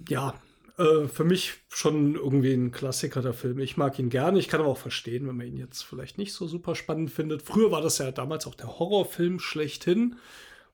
Ja, 0.10 0.34
äh, 0.78 1.08
für 1.08 1.24
mich 1.24 1.54
schon 1.70 2.16
irgendwie 2.16 2.52
ein 2.52 2.74
Klassiker 2.74 3.22
der 3.22 3.34
Film. 3.34 3.60
Ich 3.60 3.78
mag 3.78 3.98
ihn 4.00 4.10
gerne. 4.10 4.38
Ich 4.38 4.50
kann 4.50 4.60
aber 4.60 4.70
auch 4.70 4.78
verstehen, 4.78 5.30
wenn 5.30 5.38
man 5.38 5.48
ihn 5.48 5.56
jetzt 5.56 5.84
vielleicht 5.84 6.18
nicht 6.18 6.34
so 6.34 6.46
super 6.46 6.76
spannend 6.76 7.10
findet. 7.10 7.42
Früher 7.42 7.72
war 7.72 7.82
das 7.82 8.00
ja 8.00 8.12
damals 8.12 8.46
auch 8.48 8.56
der 8.56 8.80
Horrorfilm 8.80 9.40
schlechthin. 9.40 10.18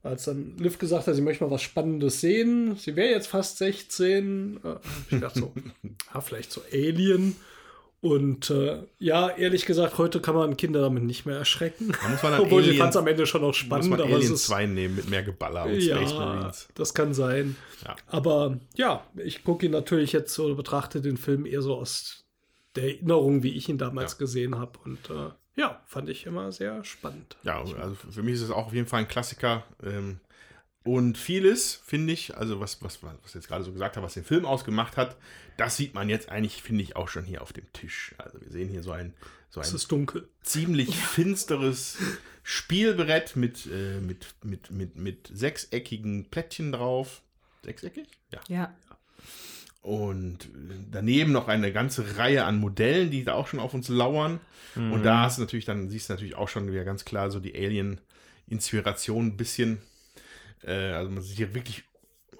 Als 0.03 0.25
dann 0.25 0.57
Liv 0.57 0.79
gesagt 0.79 1.05
hat, 1.07 1.15
sie 1.15 1.21
möchte 1.21 1.43
mal 1.43 1.51
was 1.51 1.61
Spannendes 1.61 2.21
sehen, 2.21 2.75
sie 2.75 2.95
wäre 2.95 3.11
jetzt 3.11 3.27
fast 3.27 3.59
16, 3.59 4.59
äh, 4.63 4.67
hab 4.67 4.81
ich 5.03 5.09
gedacht 5.09 5.35
so, 5.35 5.53
ja, 6.13 6.21
vielleicht 6.21 6.51
so 6.51 6.61
Alien. 6.73 7.35
Und 8.03 8.49
äh, 8.49 8.81
ja, 8.97 9.29
ehrlich 9.29 9.67
gesagt, 9.67 9.99
heute 9.99 10.21
kann 10.21 10.33
man 10.33 10.57
Kinder 10.57 10.81
damit 10.81 11.03
nicht 11.03 11.27
mehr 11.27 11.37
erschrecken. 11.37 11.91
Da 12.01 12.09
muss 12.09 12.23
man 12.23 12.31
dann 12.31 12.41
Obwohl, 12.41 12.65
ich 12.67 12.79
fand 12.79 12.89
es 12.89 12.97
am 12.97 13.05
Ende 13.05 13.27
schon 13.27 13.43
auch 13.43 13.47
Muss 13.49 13.57
spannend, 13.57 13.91
man 13.91 14.01
aber 14.01 14.09
es 14.09 14.15
Alien 14.15 14.33
ist 14.33 14.45
2 14.45 14.65
nehmen 14.65 14.95
mit 14.95 15.07
mehr 15.07 15.21
Geballer 15.21 15.65
und 15.65 15.79
Space 15.83 16.11
ja, 16.11 16.17
Marines. 16.17 16.67
das 16.73 16.95
kann 16.95 17.13
sein. 17.13 17.55
Ja. 17.85 17.95
Aber 18.07 18.57
ja, 18.75 19.05
ich 19.23 19.43
gucke 19.43 19.67
ihn 19.67 19.71
natürlich 19.71 20.13
jetzt 20.13 20.33
so, 20.33 20.55
betrachte 20.55 21.01
den 21.01 21.17
Film 21.17 21.45
eher 21.45 21.61
so 21.61 21.75
aus 21.75 22.25
der 22.75 22.85
Erinnerung, 22.85 23.43
wie 23.43 23.55
ich 23.55 23.69
ihn 23.69 23.77
damals 23.77 24.13
Ja. 24.13 24.17
gesehen 24.17 24.57
habe. 24.57 24.79
Und 24.83 25.07
äh, 25.11 25.29
ja, 25.55 25.81
fand 25.85 26.09
ich 26.09 26.25
immer 26.25 26.51
sehr 26.51 26.83
spannend. 26.83 27.37
Ja, 27.43 27.59
also 27.59 27.95
für 27.95 28.23
mich 28.23 28.35
ist 28.35 28.41
es 28.41 28.51
auch 28.51 28.67
auf 28.67 28.73
jeden 28.73 28.87
Fall 28.87 29.01
ein 29.01 29.07
Klassiker. 29.07 29.63
Ähm, 29.83 30.19
und 30.83 31.17
vieles, 31.17 31.75
finde 31.85 32.11
ich, 32.13 32.35
also 32.37 32.59
was, 32.59 32.81
was, 32.81 33.03
was 33.03 33.13
ich 33.27 33.33
jetzt 33.35 33.47
gerade 33.47 33.63
so 33.63 33.71
gesagt 33.71 33.95
habe, 33.97 34.05
was 34.05 34.15
den 34.15 34.23
Film 34.23 34.45
ausgemacht 34.45 34.97
hat, 34.97 35.15
das 35.57 35.77
sieht 35.77 35.93
man 35.93 36.09
jetzt 36.09 36.29
eigentlich, 36.29 36.63
finde 36.63 36.81
ich, 36.83 36.95
auch 36.95 37.07
schon 37.07 37.23
hier 37.23 37.41
auf 37.43 37.53
dem 37.53 37.71
Tisch. 37.73 38.15
Also 38.17 38.41
wir 38.41 38.49
sehen 38.49 38.67
hier 38.69 38.81
so 38.81 38.91
ein, 38.91 39.13
so 39.49 39.61
Es 39.61 39.71
ein 39.71 39.75
ist 39.75 39.91
dunkel. 39.91 40.27
ziemlich 40.41 40.95
finsteres 41.05 41.97
Spielbrett 42.43 43.35
mit, 43.35 43.67
äh, 43.67 43.99
mit, 43.99 44.25
mit, 44.43 44.71
mit, 44.71 44.95
mit 44.95 45.29
sechseckigen 45.31 46.29
Plättchen 46.31 46.71
drauf. 46.71 47.21
Sechseckig? 47.63 48.07
Ja. 48.31 48.39
Ja. 48.47 48.73
Und 49.81 50.49
daneben 50.91 51.31
noch 51.31 51.47
eine 51.47 51.73
ganze 51.73 52.17
Reihe 52.17 52.45
an 52.45 52.59
Modellen, 52.59 53.09
die 53.09 53.23
da 53.23 53.33
auch 53.33 53.47
schon 53.47 53.59
auf 53.59 53.73
uns 53.73 53.89
lauern. 53.89 54.39
Und 54.75 55.03
da 55.03 55.21
hast 55.23 55.37
du 55.37 55.41
natürlich, 55.41 55.65
dann 55.65 55.89
siehst 55.89 56.07
du 56.07 56.13
natürlich 56.13 56.35
auch 56.35 56.47
schon 56.47 56.71
wieder 56.71 56.85
ganz 56.85 57.03
klar 57.03 57.29
so 57.31 57.39
die 57.39 57.55
Alien-Inspiration 57.55 59.27
ein 59.27 59.37
bisschen. 59.37 59.79
Äh, 60.63 60.91
also 60.91 61.09
man 61.11 61.21
sieht 61.23 61.35
hier 61.37 61.53
wirklich, 61.55 61.83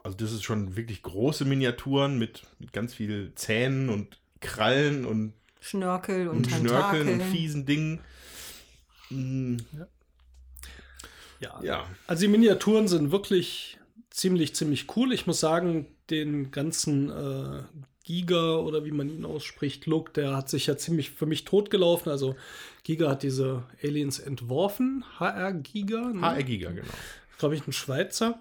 also 0.04 0.16
das 0.16 0.32
ist 0.32 0.44
schon 0.44 0.76
wirklich 0.78 1.02
große 1.02 1.44
Miniaturen 1.46 2.18
mit, 2.20 2.44
mit 2.60 2.72
ganz 2.74 2.94
viel 2.94 3.34
Zähnen 3.36 3.90
und 3.90 4.20
Krallen 4.40 5.06
und, 5.06 5.34
Schnörkel 5.60 6.28
und, 6.28 6.38
und 6.38 6.52
Schnörkeln 6.52 7.08
und 7.10 7.22
fiesen 7.24 7.66
Dingen. 7.66 8.00
Mm, 9.10 9.58
Ja. 11.40 11.60
Ja. 11.64 11.86
Also 12.08 12.22
die 12.22 12.28
Miniaturen 12.28 12.88
sind 12.88 13.12
wirklich 13.12 13.80
ziemlich, 14.10 14.56
ziemlich 14.56 14.96
cool. 14.96 15.12
Ich 15.12 15.28
muss 15.28 15.40
sagen, 15.40 15.88
den 16.12 16.52
ganzen 16.52 17.10
äh, 17.10 17.64
Giga 18.04 18.56
oder 18.56 18.84
wie 18.84 18.92
man 18.92 19.10
ihn 19.10 19.26
ausspricht, 19.26 19.86
Look, 19.86 20.14
der 20.14 20.36
hat 20.36 20.50
sich 20.50 20.68
ja 20.68 20.76
ziemlich 20.76 21.12
für 21.12 21.26
mich 21.26 21.46
totgelaufen. 21.46 22.12
Also 22.12 22.36
Giga 22.84 23.10
hat 23.10 23.24
diese 23.24 23.64
Aliens 23.84 24.20
entworfen. 24.20 25.06
HR 25.20 25.54
Giga. 25.54 26.10
ne? 26.10 26.22
HR 26.22 26.44
Giga, 26.44 26.72
genau. 26.72 26.88
glaube 27.38 27.56
ich, 27.56 27.66
ein 27.68 27.74
Schweizer, 27.74 28.40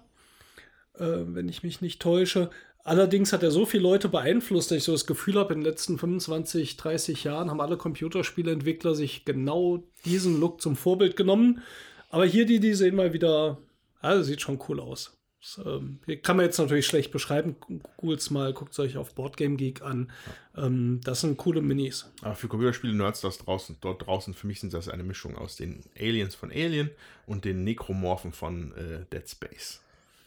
äh, 0.95 1.05
wenn 1.05 1.47
ich 1.47 1.63
mich 1.63 1.81
nicht 1.81 2.01
täusche. 2.01 2.49
Allerdings 2.83 3.31
hat 3.31 3.43
er 3.43 3.51
so 3.51 3.67
viele 3.67 3.83
Leute 3.83 4.09
beeinflusst, 4.09 4.71
dass 4.71 4.79
ich 4.79 4.83
so 4.83 4.91
das 4.91 5.05
Gefühl 5.05 5.35
habe, 5.35 5.53
in 5.53 5.59
den 5.59 5.69
letzten 5.69 5.99
25, 5.99 6.77
30 6.77 7.23
Jahren 7.23 7.51
haben 7.51 7.61
alle 7.61 7.77
Computerspieleentwickler 7.77 8.95
sich 8.95 9.23
genau 9.23 9.83
diesen 10.03 10.39
Look 10.39 10.61
zum 10.61 10.75
Vorbild 10.75 11.15
genommen. 11.15 11.61
Aber 12.09 12.25
hier 12.25 12.47
die, 12.47 12.59
die 12.59 12.73
sehen 12.73 12.95
mal 12.95 13.13
wieder, 13.13 13.59
also 14.01 14.23
sieht 14.23 14.41
schon 14.41 14.59
cool 14.67 14.79
aus. 14.79 15.20
Das, 15.41 15.59
ähm, 15.65 15.99
hier 16.05 16.21
kann 16.21 16.37
man 16.37 16.45
jetzt 16.45 16.59
natürlich 16.59 16.85
schlecht 16.85 17.11
beschreiben. 17.11 17.55
Googles 17.97 18.29
mal, 18.29 18.53
guckt 18.53 18.73
es 18.73 18.79
euch 18.79 18.97
auf 18.97 19.15
Boardgame 19.15 19.55
Geek 19.55 19.81
an. 19.81 20.11
Ähm, 20.55 21.01
das 21.03 21.21
sind 21.21 21.37
coole 21.37 21.61
Minis. 21.61 22.11
Aber 22.21 22.35
für 22.35 22.47
Computerspiele-Nerds 22.47 23.21
das 23.21 23.39
draußen, 23.39 23.77
dort 23.81 24.05
draußen, 24.05 24.35
für 24.35 24.45
mich 24.45 24.59
sind 24.59 24.73
das 24.73 24.87
eine 24.87 25.03
Mischung 25.03 25.35
aus 25.35 25.55
den 25.55 25.83
Aliens 25.99 26.35
von 26.35 26.51
Alien 26.51 26.91
und 27.25 27.43
den 27.43 27.63
Nekromorphen 27.63 28.33
von 28.33 28.71
äh, 28.75 29.05
Dead 29.11 29.27
Space. 29.27 29.81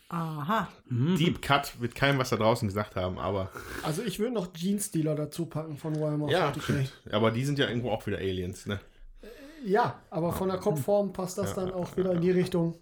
Aha. 0.08 0.68
Deep 0.90 1.40
Cut 1.42 1.80
wird 1.80 1.94
keinem 1.94 2.18
was 2.18 2.30
da 2.30 2.36
draußen 2.36 2.68
gesagt 2.68 2.94
haben, 2.94 3.18
aber 3.18 3.50
Also 3.82 4.02
ich 4.02 4.18
würde 4.18 4.34
noch 4.34 4.52
Jeans-Dealer 4.52 5.14
dazu 5.14 5.46
packen 5.46 5.76
von 5.76 5.98
Warhammer 5.98 6.30
ja, 6.30 6.50
40k. 6.50 6.62
stimmt. 6.62 6.92
aber 7.10 7.30
die 7.30 7.44
sind 7.44 7.58
ja 7.58 7.68
irgendwo 7.68 7.90
auch 7.90 8.06
wieder 8.06 8.18
Aliens, 8.18 8.66
ne? 8.66 8.80
Ja, 9.64 9.98
aber 10.10 10.32
von 10.32 10.48
der 10.48 10.58
Kopfform 10.58 11.12
passt 11.12 11.38
das 11.38 11.54
dann 11.54 11.72
auch 11.72 11.96
wieder 11.96 12.12
in 12.12 12.20
die 12.20 12.30
Richtung. 12.30 12.78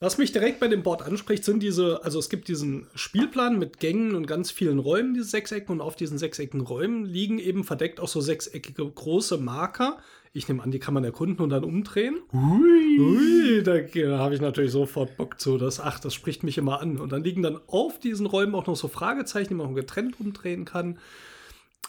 Was 0.00 0.16
mich 0.16 0.30
direkt 0.30 0.60
bei 0.60 0.68
dem 0.68 0.84
Board 0.84 1.02
anspricht, 1.02 1.44
sind 1.44 1.60
diese, 1.60 2.04
also 2.04 2.20
es 2.20 2.28
gibt 2.28 2.46
diesen 2.46 2.86
Spielplan 2.94 3.58
mit 3.58 3.80
Gängen 3.80 4.14
und 4.14 4.28
ganz 4.28 4.52
vielen 4.52 4.78
Räumen, 4.78 5.12
diese 5.12 5.26
Sechsecken, 5.26 5.72
und 5.72 5.80
auf 5.80 5.96
diesen 5.96 6.18
sechseckigen 6.18 6.60
Räumen 6.60 7.04
liegen 7.04 7.40
eben 7.40 7.64
verdeckt 7.64 7.98
auch 7.98 8.06
so 8.06 8.20
sechseckige 8.20 8.88
große 8.88 9.38
Marker. 9.38 9.98
Ich 10.32 10.46
nehme 10.46 10.62
an, 10.62 10.70
die 10.70 10.78
kann 10.78 10.94
man 10.94 11.02
erkunden 11.02 11.42
und 11.42 11.50
dann 11.50 11.64
umdrehen. 11.64 12.20
Ui, 12.32 13.00
Ui 13.00 13.62
da 13.64 13.74
äh, 13.74 14.18
habe 14.18 14.36
ich 14.36 14.40
natürlich 14.40 14.70
sofort 14.70 15.16
Bock 15.16 15.40
zu. 15.40 15.58
Das, 15.58 15.80
ach, 15.80 15.98
das 15.98 16.14
spricht 16.14 16.44
mich 16.44 16.58
immer 16.58 16.80
an. 16.80 16.98
Und 16.98 17.10
dann 17.10 17.24
liegen 17.24 17.42
dann 17.42 17.58
auf 17.66 17.98
diesen 17.98 18.26
Räumen 18.26 18.54
auch 18.54 18.68
noch 18.68 18.76
so 18.76 18.86
Fragezeichen, 18.86 19.48
die 19.48 19.54
man 19.54 19.66
auch 19.66 19.74
getrennt 19.74 20.20
umdrehen 20.20 20.64
kann. 20.64 20.98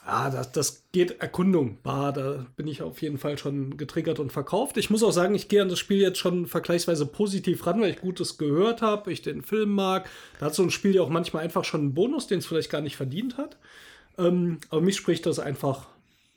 Ah, 0.06 0.30
das, 0.30 0.52
das 0.52 0.84
geht 0.92 1.22
Erkundung. 1.22 1.78
Bah, 1.84 2.12
da 2.12 2.48
bin 2.56 2.68
ich 2.68 2.82
auf 2.82 3.02
jeden 3.02 3.18
Fall 3.18 3.38
schon 3.38 3.78
getriggert 3.78 4.20
und 4.20 4.32
verkauft. 4.32 4.78
Ich 4.78 4.90
muss 4.90 5.04
auch 5.04 5.12
sagen, 5.12 5.36
ich 5.36 5.50
gehe 5.50 5.62
an 5.62 5.70
das 5.70 5.80
Spiel 5.80 6.00
jetzt 6.00 6.18
schon 6.18 6.48
vergleichsweise 6.48 7.06
positiv 7.06 7.66
ran, 7.68 7.82
weil 7.82 7.92
ich 7.92 8.02
Gutes 8.02 8.38
gehört 8.38 8.82
habe, 8.82 9.12
ich 9.12 9.22
den 9.22 9.44
Film 9.44 9.72
mag. 9.72 10.10
Da 10.40 10.48
hat 10.48 10.56
so 10.56 10.64
ein 10.64 10.72
Spiel 10.72 10.96
ja 10.96 11.02
auch 11.02 11.10
manchmal 11.10 11.44
einfach 11.44 11.64
schon 11.64 11.82
einen 11.82 11.94
Bonus, 11.94 12.28
den 12.28 12.40
es 12.40 12.48
vielleicht 12.48 12.72
gar 12.72 12.82
nicht 12.82 12.98
verdient 12.98 13.38
hat. 13.38 13.58
Ähm, 14.18 14.60
aber 14.70 14.82
mich 14.82 14.96
spricht 14.96 15.26
das 15.26 15.38
einfach, 15.38 15.88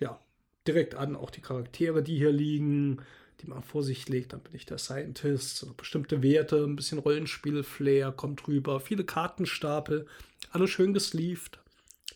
ja, 0.01 0.19
direkt 0.67 0.95
an. 0.95 1.17
Auch 1.17 1.31
die 1.31 1.41
Charaktere, 1.41 2.03
die 2.03 2.19
hier 2.19 2.33
liegen, 2.33 2.99
die 3.41 3.47
man 3.47 3.63
vor 3.63 3.83
sich 3.83 4.09
legt. 4.09 4.33
Dann 4.33 4.41
bin 4.41 4.55
ich 4.55 4.67
der 4.67 4.79
Scientist. 4.79 5.67
Bestimmte 5.77 6.23
Werte, 6.23 6.65
ein 6.65 6.77
bisschen 6.77 6.99
Rollenspiel-Flair 6.99 8.13
kommt 8.13 8.47
rüber. 8.49 8.81
Viele 8.81 9.05
Kartenstapel, 9.05 10.07
alle 10.51 10.69
schön 10.69 10.93
gesleeved. 10.93 11.59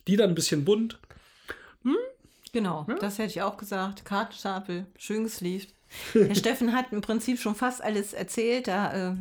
Die 0.06 0.16
dann 0.16 0.30
ein 0.30 0.34
bisschen 0.34 0.64
bunt. 0.64 0.98
Genau, 2.52 2.86
das 3.00 3.18
hätte 3.18 3.30
ich 3.30 3.42
auch 3.42 3.56
gesagt. 3.56 4.04
Kartenstapel, 4.04 4.86
schön 4.96 5.24
gesleeved. 5.24 5.74
Herr 6.12 6.34
Steffen 6.34 6.72
hat 6.72 6.92
im 6.92 7.00
Prinzip 7.00 7.38
schon 7.38 7.54
fast 7.54 7.82
alles 7.82 8.12
erzählt. 8.12 8.68
Da 8.68 9.10
äh, 9.10 9.16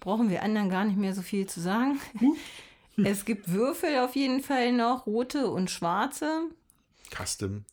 brauchen 0.00 0.28
wir 0.28 0.42
anderen 0.42 0.70
gar 0.70 0.84
nicht 0.84 0.98
mehr 0.98 1.14
so 1.14 1.22
viel 1.22 1.46
zu 1.46 1.60
sagen. 1.60 2.00
Es 2.96 3.24
gibt 3.24 3.50
Würfel 3.50 3.98
auf 3.98 4.14
jeden 4.14 4.40
Fall 4.40 4.70
noch, 4.70 5.06
rote 5.06 5.48
und 5.48 5.68
schwarze. 5.68 6.42
Custom 7.10 7.64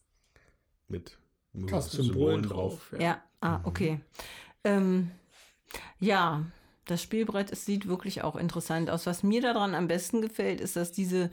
mit 0.88 1.16
Custom 1.54 2.06
Symbolen 2.06 2.42
drauf. 2.42 2.92
Ja, 2.98 3.22
ah, 3.40 3.60
okay. 3.64 4.00
Ähm, 4.64 5.12
ja, 6.00 6.44
das 6.86 7.04
Spielbrett, 7.04 7.52
es 7.52 7.66
sieht 7.66 7.88
wirklich 7.88 8.24
auch 8.24 8.36
interessant 8.36 8.90
aus. 8.90 9.06
Was 9.06 9.22
mir 9.22 9.42
daran 9.42 9.76
am 9.76 9.88
besten 9.88 10.24
gefällt, 10.24 10.60
ist, 10.60 10.76
dass 10.76 10.92
diese 10.92 11.30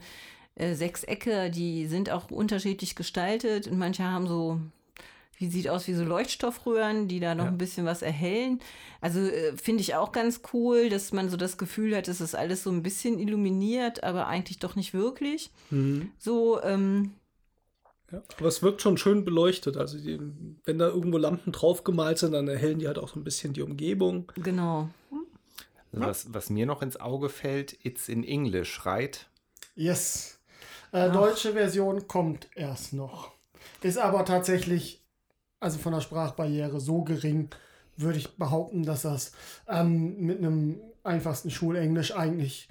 äh, 0.59 0.75
Sechsecke, 0.75 1.49
die 1.49 1.87
sind 1.87 2.09
auch 2.09 2.29
unterschiedlich 2.31 2.95
gestaltet 2.95 3.67
und 3.67 3.77
manche 3.77 4.03
haben 4.03 4.27
so, 4.27 4.59
wie 5.37 5.47
sieht 5.49 5.69
aus 5.69 5.87
wie 5.87 5.93
so 5.93 6.03
Leuchtstoffröhren, 6.03 7.07
die 7.07 7.19
da 7.19 7.33
noch 7.35 7.45
Ja. 7.45 7.49
ein 7.51 7.57
bisschen 7.57 7.85
was 7.85 8.01
erhellen. 8.01 8.59
Also 9.01 9.19
äh, 9.21 9.55
finde 9.57 9.81
ich 9.81 9.95
auch 9.95 10.11
ganz 10.11 10.41
cool, 10.53 10.89
dass 10.89 11.11
man 11.13 11.29
so 11.29 11.37
das 11.37 11.57
Gefühl 11.57 11.95
hat, 11.95 12.07
es 12.07 12.19
ist 12.21 12.35
alles 12.35 12.63
so 12.63 12.69
ein 12.71 12.83
bisschen 12.83 13.17
illuminiert, 13.19 14.03
aber 14.03 14.27
eigentlich 14.27 14.59
doch 14.59 14.75
nicht 14.75 14.93
wirklich. 14.93 15.49
Mhm. 15.69 16.11
So, 16.17 16.61
ähm, 16.61 17.13
Ja, 18.11 18.21
aber 18.37 18.47
es 18.47 18.61
wirkt 18.63 18.81
schon 18.81 18.97
schön 18.97 19.23
beleuchtet. 19.23 19.77
Also 19.77 19.97
die, 19.97 20.19
wenn 20.65 20.79
da 20.79 20.87
irgendwo 20.87 21.17
Lampen 21.17 21.51
draufgemalt 21.53 22.17
sind, 22.17 22.31
dann 22.33 22.47
erhellen 22.47 22.79
die 22.79 22.87
halt 22.87 22.97
auch 22.97 23.07
so 23.07 23.19
ein 23.19 23.23
bisschen 23.23 23.53
die 23.53 23.61
Umgebung. 23.61 24.31
genau. 24.35 24.89
Also 25.91 26.05
was, 26.05 26.33
was 26.33 26.49
mir 26.49 26.65
noch 26.67 26.81
ins 26.83 26.97
Auge 26.99 27.29
fällt, 27.29 27.77
it's 27.83 28.09
in 28.09 28.23
English, 28.23 28.85
right? 28.85 29.27
Yes. 29.75 30.38
Äh, 30.91 31.11
deutsche 31.11 31.53
Version 31.53 32.07
kommt 32.07 32.47
erst 32.55 32.93
noch. 32.93 33.31
Ist 33.81 33.97
aber 33.97 34.25
tatsächlich, 34.25 35.03
also 35.59 35.77
von 35.77 35.93
der 35.93 36.01
Sprachbarriere 36.01 36.79
so 36.79 37.03
gering, 37.03 37.49
würde 37.95 38.17
ich 38.17 38.37
behaupten, 38.37 38.83
dass 38.83 39.03
das 39.03 39.33
ähm, 39.67 40.17
mit 40.19 40.39
einem 40.39 40.79
einfachsten 41.03 41.49
Schulenglisch 41.49 42.15
eigentlich 42.15 42.69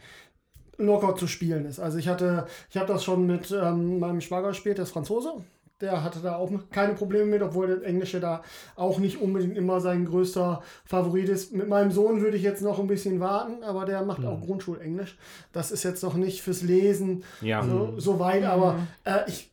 locker 0.78 1.16
zu 1.16 1.26
spielen 1.26 1.66
ist. 1.66 1.80
Also 1.80 1.98
ich 1.98 2.08
hatte, 2.08 2.46
ich 2.70 2.76
habe 2.76 2.92
das 2.92 3.04
schon 3.04 3.26
mit 3.26 3.50
ähm, 3.50 3.98
meinem 3.98 4.20
Schwager 4.20 4.48
gespielt, 4.48 4.78
der 4.78 4.84
ist 4.84 4.92
Franzose. 4.92 5.34
Der 5.81 6.03
hatte 6.03 6.18
da 6.20 6.35
auch 6.37 6.51
keine 6.72 6.95
Probleme 6.95 7.26
mit, 7.26 7.41
obwohl 7.41 7.68
das 7.68 7.83
Englische 7.83 8.18
da 8.18 8.43
auch 8.74 8.99
nicht 8.99 9.20
unbedingt 9.20 9.57
immer 9.57 9.81
sein 9.81 10.07
größter 10.07 10.61
Favorit 10.85 11.29
ist. 11.29 11.53
Mit 11.53 11.68
meinem 11.68 11.93
Sohn 11.93 12.20
würde 12.20 12.37
ich 12.37 12.43
jetzt 12.43 12.62
noch 12.62 12.81
ein 12.81 12.89
bisschen 12.89 13.20
warten, 13.20 13.62
aber 13.62 13.85
der 13.85 14.03
macht 14.03 14.24
auch 14.24 14.41
Grundschulenglisch. 14.41 15.16
Das 15.53 15.70
ist 15.70 15.85
jetzt 15.85 16.03
noch 16.03 16.14
nicht 16.14 16.43
fürs 16.43 16.62
Lesen 16.62 17.22
Ja. 17.41 17.62
so, 17.62 17.95
so 17.97 18.18
weit, 18.18 18.45
aber 18.45 18.81
äh, 19.05 19.20
ich, 19.29 19.53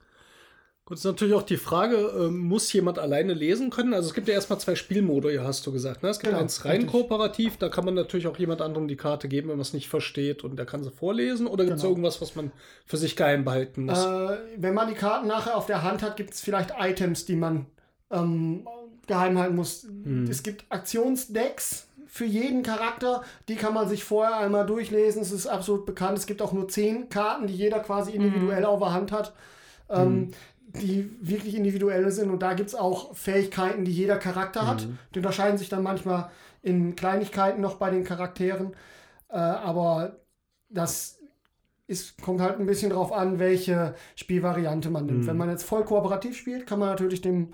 Gut, 0.88 0.98
ist 1.00 1.04
natürlich 1.04 1.34
auch 1.34 1.42
die 1.42 1.58
Frage, 1.58 1.96
ähm, 2.16 2.38
muss 2.38 2.72
jemand 2.72 3.00
alleine 3.00 3.34
lesen 3.34 3.72
können? 3.72 3.96
Also 3.96 4.10
es 4.10 4.14
gibt 4.14 4.28
ja 4.28 4.36
erstmal 4.36 4.60
zwei 4.60 4.76
Spielmodi, 4.76 5.36
hast 5.38 5.66
du 5.66 5.72
gesagt. 5.72 6.04
Ne? 6.04 6.10
Es 6.10 6.20
gibt 6.20 6.30
Genau, 6.30 6.44
eins 6.44 6.64
rein 6.64 6.74
richtig. 6.84 6.92
kooperativ, 6.92 7.58
da 7.58 7.70
kann 7.70 7.86
man 7.86 7.96
natürlich 7.96 8.28
auch 8.28 8.38
jemand 8.38 8.62
anderem 8.62 8.88
die 8.88 8.96
Karte 8.96 9.28
geben, 9.28 9.50
wenn 9.50 9.56
man 9.56 9.64
es 9.64 9.74
nicht 9.74 9.90
versteht 9.90 10.44
und 10.44 10.58
der 10.58 10.68
kann 10.68 10.84
sie 10.84 10.92
vorlesen. 10.92 11.48
Oder 11.48 11.64
gibt 11.66 11.78
es 11.78 11.82
Genau. 11.82 11.92
irgendwas, 11.94 12.22
was 12.22 12.36
man 12.36 12.52
für 12.86 12.98
sich 12.98 13.16
geheim 13.16 13.44
behalten 13.44 13.86
muss? 13.86 13.98
äh, 14.06 14.38
wenn 14.58 14.76
man 14.76 14.88
die 14.88 14.94
Karten 14.94 15.28
nachher 15.28 15.58
auf 15.58 15.66
der 15.66 15.82
Hand 15.82 16.04
hat, 16.04 16.18
gibt 16.18 16.36
es 16.36 16.42
vielleicht 16.42 16.72
Items, 16.80 17.26
die 17.26 17.36
man 17.36 17.66
ähm, 18.12 18.68
geheim 19.08 19.40
halten 19.40 19.56
muss. 19.56 19.88
Es 20.30 20.44
gibt 20.44 20.66
Aktionsdecks 20.70 21.88
für 22.08 22.26
jeden 22.26 22.62
Charakter, 22.62 23.24
die 23.50 23.56
kann 23.56 23.74
man 23.74 23.90
sich 23.90 24.04
vorher 24.04 24.38
einmal 24.38 24.66
durchlesen. 24.68 25.22
Es 25.24 25.32
ist 25.32 25.48
absolut 25.48 25.86
bekannt. 25.88 26.18
Es 26.20 26.28
gibt 26.28 26.42
auch 26.44 26.54
nur 26.54 26.68
zehn 26.68 27.10
Karten, 27.10 27.48
die 27.48 27.56
jeder 27.56 27.80
quasi 27.80 28.12
individuell 28.12 28.66
auf 28.66 28.80
der 28.80 28.94
Hand 28.94 29.12
hat. 29.12 29.34
Ähm, 29.90 30.32
die 30.82 31.12
wirklich 31.22 31.56
individuell 31.56 32.12
sind 32.12 32.30
und 32.30 32.40
da 32.40 32.54
gibt 32.54 32.70
es 32.70 32.76
auch 32.76 33.16
Fähigkeiten, 33.16 33.86
die 33.86 33.92
jeder 33.92 34.18
Charakter 34.18 34.68
hat. 34.68 34.88
Die 35.14 35.20
unterscheiden 35.20 35.58
sich 35.58 35.70
dann 35.70 35.84
manchmal 35.84 36.30
in 36.62 36.96
Kleinigkeiten 36.96 37.62
noch 37.62 37.76
bei 37.76 37.90
den 37.90 38.04
Charakteren, 38.04 38.74
äh, 39.30 39.38
aber 39.38 40.18
das 40.70 41.20
ist, 41.88 42.22
kommt 42.22 42.42
halt 42.42 42.60
ein 42.60 42.66
bisschen 42.66 42.92
drauf 42.92 43.12
an, 43.12 43.40
welche 43.40 43.94
Spielvariante 44.16 44.90
man 44.90 45.06
nimmt. 45.06 45.28
Wenn 45.28 45.38
man 45.38 45.50
jetzt 45.50 45.64
voll 45.64 45.86
kooperativ 45.86 46.36
spielt, 46.36 46.66
kann 46.66 46.80
man 46.80 46.90
natürlich 46.90 47.22
dem 47.22 47.54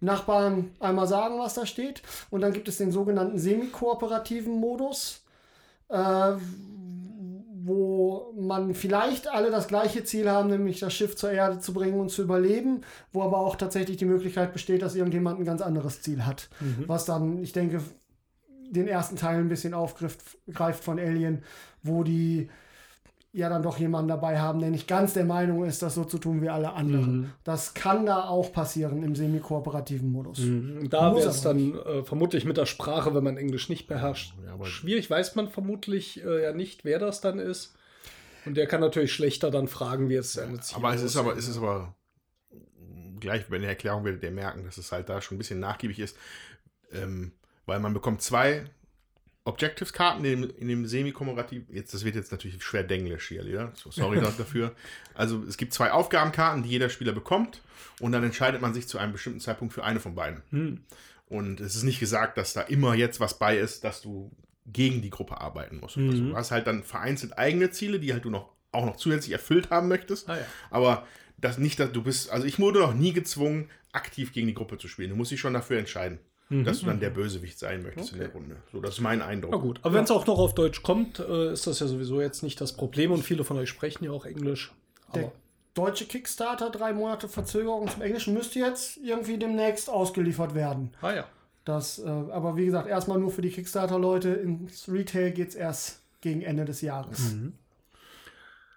Nachbarn 0.00 0.72
einmal 0.80 1.06
sagen, 1.06 1.38
was 1.38 1.54
da 1.54 1.66
steht. 1.66 2.02
Und 2.30 2.40
dann 2.40 2.52
gibt 2.52 2.68
es 2.68 2.78
den 2.78 2.90
sogenannten 2.90 3.38
semi-kooperativen 3.38 4.52
Modus, 4.52 5.24
äh, 5.88 6.32
wo 7.70 8.32
man 8.36 8.74
vielleicht 8.74 9.28
alle 9.28 9.52
das 9.52 9.68
gleiche 9.68 10.02
Ziel 10.02 10.28
haben, 10.28 10.50
nämlich 10.50 10.80
das 10.80 10.92
Schiff 10.92 11.14
zur 11.14 11.30
Erde 11.30 11.60
zu 11.60 11.72
bringen 11.72 12.00
und 12.00 12.10
zu 12.10 12.22
überleben, 12.22 12.80
wo 13.12 13.22
aber 13.22 13.38
auch 13.38 13.54
tatsächlich 13.54 13.96
die 13.96 14.06
Möglichkeit 14.06 14.52
besteht, 14.52 14.82
dass 14.82 14.96
irgendjemand 14.96 15.38
ein 15.38 15.44
ganz 15.44 15.62
anderes 15.62 16.02
Ziel 16.02 16.26
hat. 16.26 16.48
Was 16.88 17.04
dann, 17.04 17.38
ich 17.38 17.52
denke, 17.52 17.80
den 18.70 18.88
ersten 18.88 19.14
Teil 19.14 19.38
ein 19.38 19.48
bisschen 19.48 19.72
aufgreift 19.72 20.20
greift 20.52 20.82
von 20.82 20.98
Alien, 20.98 21.44
wo 21.84 22.02
die 22.02 22.50
ja 23.32 23.48
dann 23.48 23.62
doch 23.62 23.78
jemanden 23.78 24.08
dabei 24.08 24.40
haben, 24.40 24.58
der 24.60 24.70
nicht 24.70 24.88
ganz 24.88 25.12
der 25.14 25.24
Meinung 25.24 25.64
ist, 25.64 25.82
das 25.82 25.94
so 25.94 26.04
zu 26.04 26.18
tun 26.18 26.42
wie 26.42 26.48
alle 26.48 26.72
anderen. 26.72 27.32
Das 27.44 27.74
kann 27.74 28.04
da 28.06 28.24
auch 28.24 28.52
passieren 28.52 29.02
im 29.04 29.14
semi-kooperativen 29.14 30.10
Modus. 30.10 30.40
Und 30.40 30.88
da 30.90 31.10
muss 31.10 31.20
wäre 31.20 31.30
es 31.30 31.40
dann 31.42 31.78
äh, 31.78 32.02
vermutlich 32.02 32.44
mit 32.44 32.56
der 32.56 32.66
Sprache, 32.66 33.14
wenn 33.14 33.22
man 33.22 33.36
Englisch 33.36 33.68
nicht 33.68 33.86
beherrscht. 33.86 34.34
Ja, 34.44 34.54
aber- 34.54 34.66
Schwierig 34.66 35.08
weiß 35.08 35.36
man 35.36 35.48
vermutlich 35.48 36.24
äh, 36.24 36.42
ja 36.42 36.52
nicht, 36.52 36.84
wer 36.84 36.98
das 36.98 37.20
dann 37.20 37.38
ist. 37.38 37.76
Und 38.46 38.56
der 38.56 38.66
kann 38.66 38.80
natürlich 38.80 39.12
schlechter 39.12 39.50
dann 39.50 39.68
fragen, 39.68 40.08
wie 40.08 40.14
jetzt 40.14 40.32
seine 40.32 40.58
Ziele 40.60 40.78
Aber 40.82 40.94
es 40.94 41.02
ist 41.02 41.16
aber, 41.16 41.36
es 41.36 41.46
ist 41.46 41.58
aber 41.58 41.94
gleich 43.20 43.46
bei 43.48 43.58
der 43.58 43.68
Erklärung 43.68 44.04
werdet 44.04 44.22
ihr 44.24 44.30
merken, 44.30 44.64
dass 44.64 44.78
es 44.78 44.90
halt 44.92 45.08
da 45.08 45.20
schon 45.20 45.36
ein 45.36 45.38
bisschen 45.38 45.60
nachgiebig 45.60 45.98
ist, 45.98 46.16
ähm, 46.90 47.32
weil 47.66 47.78
man 47.80 47.92
bekommt 47.92 48.22
zwei 48.22 48.64
Objectives-Karten 49.50 50.24
in 50.24 50.42
dem, 50.42 50.50
in 50.58 50.68
dem 50.68 50.86
semi-kommerativ. 50.86 51.64
Jetzt, 51.70 51.92
das 51.94 52.04
wird 52.04 52.14
jetzt 52.14 52.32
natürlich 52.32 52.62
schwer 52.62 52.84
Denglisch 52.84 53.28
hier, 53.28 53.44
ja? 53.46 53.72
So, 53.74 53.90
sorry 53.90 54.20
dafür. 54.20 54.74
Also 55.14 55.44
es 55.48 55.56
gibt 55.56 55.72
zwei 55.72 55.92
Aufgabenkarten, 55.92 56.62
die 56.62 56.70
jeder 56.70 56.88
Spieler 56.88 57.12
bekommt 57.12 57.62
und 58.00 58.12
dann 58.12 58.24
entscheidet 58.24 58.60
man 58.60 58.74
sich 58.74 58.88
zu 58.88 58.98
einem 58.98 59.12
bestimmten 59.12 59.40
Zeitpunkt 59.40 59.74
für 59.74 59.84
eine 59.84 60.00
von 60.00 60.14
beiden. 60.14 60.42
Hm. 60.50 60.80
Und 61.26 61.60
es 61.60 61.76
ist 61.76 61.84
nicht 61.84 62.00
gesagt, 62.00 62.38
dass 62.38 62.52
da 62.52 62.62
immer 62.62 62.94
jetzt 62.94 63.20
was 63.20 63.38
bei 63.38 63.56
ist, 63.56 63.84
dass 63.84 64.02
du 64.02 64.32
gegen 64.66 65.02
die 65.02 65.10
Gruppe 65.10 65.40
arbeiten 65.40 65.78
musst. 65.78 65.96
Mhm. 65.96 66.30
Du 66.30 66.36
hast 66.36 66.50
halt 66.50 66.66
dann 66.66 66.82
vereinzelt 66.82 67.38
eigene 67.38 67.70
Ziele, 67.70 68.00
die 68.00 68.12
halt 68.12 68.24
du 68.24 68.30
noch 68.30 68.50
auch 68.72 68.84
noch 68.84 68.96
zusätzlich 68.96 69.32
erfüllt 69.32 69.70
haben 69.70 69.88
möchtest. 69.88 70.28
Ah, 70.28 70.36
ja. 70.36 70.46
Aber 70.70 71.06
das 71.38 71.58
nicht, 71.58 71.80
dass 71.80 71.92
du 71.92 72.02
bist, 72.02 72.30
also 72.30 72.46
ich 72.46 72.58
wurde 72.58 72.80
noch 72.80 72.94
nie 72.94 73.12
gezwungen, 73.12 73.68
aktiv 73.92 74.32
gegen 74.32 74.46
die 74.46 74.54
Gruppe 74.54 74.78
zu 74.78 74.88
spielen. 74.88 75.10
Du 75.10 75.16
musst 75.16 75.32
dich 75.32 75.40
schon 75.40 75.54
dafür 75.54 75.78
entscheiden, 75.78 76.18
dass 76.50 76.80
du 76.80 76.86
dann 76.86 76.98
der 77.00 77.10
Bösewicht 77.10 77.58
sein 77.58 77.82
möchtest 77.82 78.12
in 78.12 78.18
der 78.18 78.30
Runde. 78.32 78.56
So, 78.72 78.80
das 78.80 78.94
ist 78.94 79.00
mein 79.00 79.22
Eindruck. 79.22 79.52
Na 79.52 79.58
gut, 79.58 79.78
aber 79.82 79.94
wenn 79.94 80.04
es 80.04 80.10
auch 80.10 80.26
noch 80.26 80.38
auf 80.38 80.54
Deutsch 80.54 80.82
kommt, 80.82 81.18
äh, 81.20 81.52
ist 81.52 81.66
das 81.66 81.78
ja 81.80 81.86
sowieso 81.86 82.20
jetzt 82.20 82.42
nicht 82.42 82.60
das 82.60 82.72
Problem 82.72 83.12
und 83.12 83.22
viele 83.22 83.44
von 83.44 83.56
euch 83.56 83.68
sprechen 83.68 84.04
ja 84.04 84.10
auch 84.10 84.26
Englisch. 84.26 84.72
Der 85.14 85.24
Aber 85.24 85.32
deutsche 85.74 86.06
Kickstarter, 86.06 86.70
drei 86.70 86.92
Monate 86.92 87.28
Verzögerung 87.28 87.88
zum 87.88 88.02
Englischen, 88.02 88.34
müsste 88.34 88.58
jetzt 88.58 88.96
irgendwie 88.98 89.38
demnächst 89.38 89.88
ausgeliefert 89.88 90.54
werden. 90.54 90.90
ah 91.00 91.12
ja. 91.12 91.24
Das, 91.64 91.98
äh, 91.98 92.08
aber 92.08 92.56
wie 92.56 92.64
gesagt, 92.64 92.88
erstmal 92.88 93.18
nur 93.18 93.30
für 93.30 93.42
die 93.42 93.50
Kickstarter-Leute. 93.50 94.30
Ins 94.30 94.88
Retail 94.90 95.30
geht 95.30 95.50
es 95.50 95.54
erst 95.54 96.00
gegen 96.22 96.40
Ende 96.42 96.64
des 96.64 96.80
Jahres. 96.80 97.34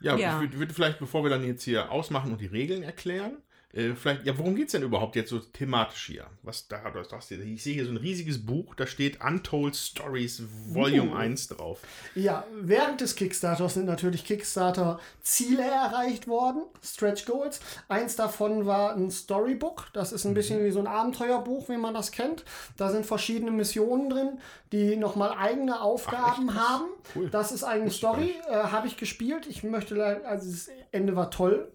Ja, 0.02 0.18
Ja. 0.18 0.36
ich 0.36 0.42
würde 0.42 0.60
würd 0.60 0.72
vielleicht, 0.74 1.00
bevor 1.00 1.24
wir 1.24 1.30
dann 1.30 1.44
jetzt 1.46 1.64
hier 1.64 1.92
ausmachen 1.92 2.32
und 2.34 2.42
die 2.42 2.46
Regeln 2.48 2.84
erklären, 2.84 3.38
äh, 3.74 3.94
vielleicht, 3.96 4.26
ja, 4.26 4.38
worum 4.38 4.56
geht 4.56 4.68
es 4.68 4.72
denn 4.74 4.84
überhaupt 4.84 5.16
jetzt 5.16 5.30
so 5.30 5.40
thematisch 5.40 6.06
hier? 6.06 6.26
Was 6.44 6.68
da, 6.68 6.90
das, 6.92 7.08
das, 7.08 7.32
ich 7.32 7.64
sehe 7.64 7.74
hier 7.74 7.86
so 7.86 7.92
ein 7.92 7.98
riesiges 7.98 8.46
Buch, 8.46 8.76
da 8.76 8.86
steht 8.88 9.24
Untold 9.24 9.76
Stories 9.76 10.44
Volume 10.70 11.16
1 11.16 11.48
drauf. 11.50 11.80
Ja, 12.16 12.46
während 12.62 13.02
des 13.02 13.16
Kickstarters 13.16 13.74
sind 13.74 13.86
natürlich 13.86 14.24
Kickstarter-Ziele 14.26 15.64
erreicht 15.64 16.28
worden, 16.28 16.64
Stretch 16.84 17.26
Goals. 17.26 17.60
Eins 17.88 18.16
davon 18.16 18.66
war 18.66 18.96
ein 18.96 19.10
Storybook. 19.12 19.88
Das 19.94 20.12
ist 20.12 20.26
ein 20.26 20.34
bisschen 20.34 20.64
wie 20.64 20.72
so 20.72 20.80
ein 20.80 20.88
Abenteuerbuch, 20.88 21.70
wie 21.70 21.78
man 21.78 21.94
das 21.94 22.12
kennt. 22.12 22.44
Da 22.78 22.90
sind 22.92 23.06
verschiedene 23.06 23.52
Missionen 23.52 24.10
drin, 24.10 24.40
die 24.72 24.96
nochmal 24.96 25.32
eigene 25.38 25.82
Aufgaben 25.82 26.54
haben. 26.56 26.86
Cool. 27.16 27.30
Das 27.30 27.52
ist 27.52 27.64
eigene 27.64 27.92
Story. 27.92 28.36
Äh, 28.50 28.54
Habe 28.56 28.88
ich 28.88 28.98
gespielt. 28.98 29.48
Ich 29.48 29.64
möchte, 29.64 29.96
leider- 29.96 30.28
also 30.28 30.50
das 30.52 30.70
Ende 30.92 31.16
war 31.16 31.32
toll. 31.32 31.72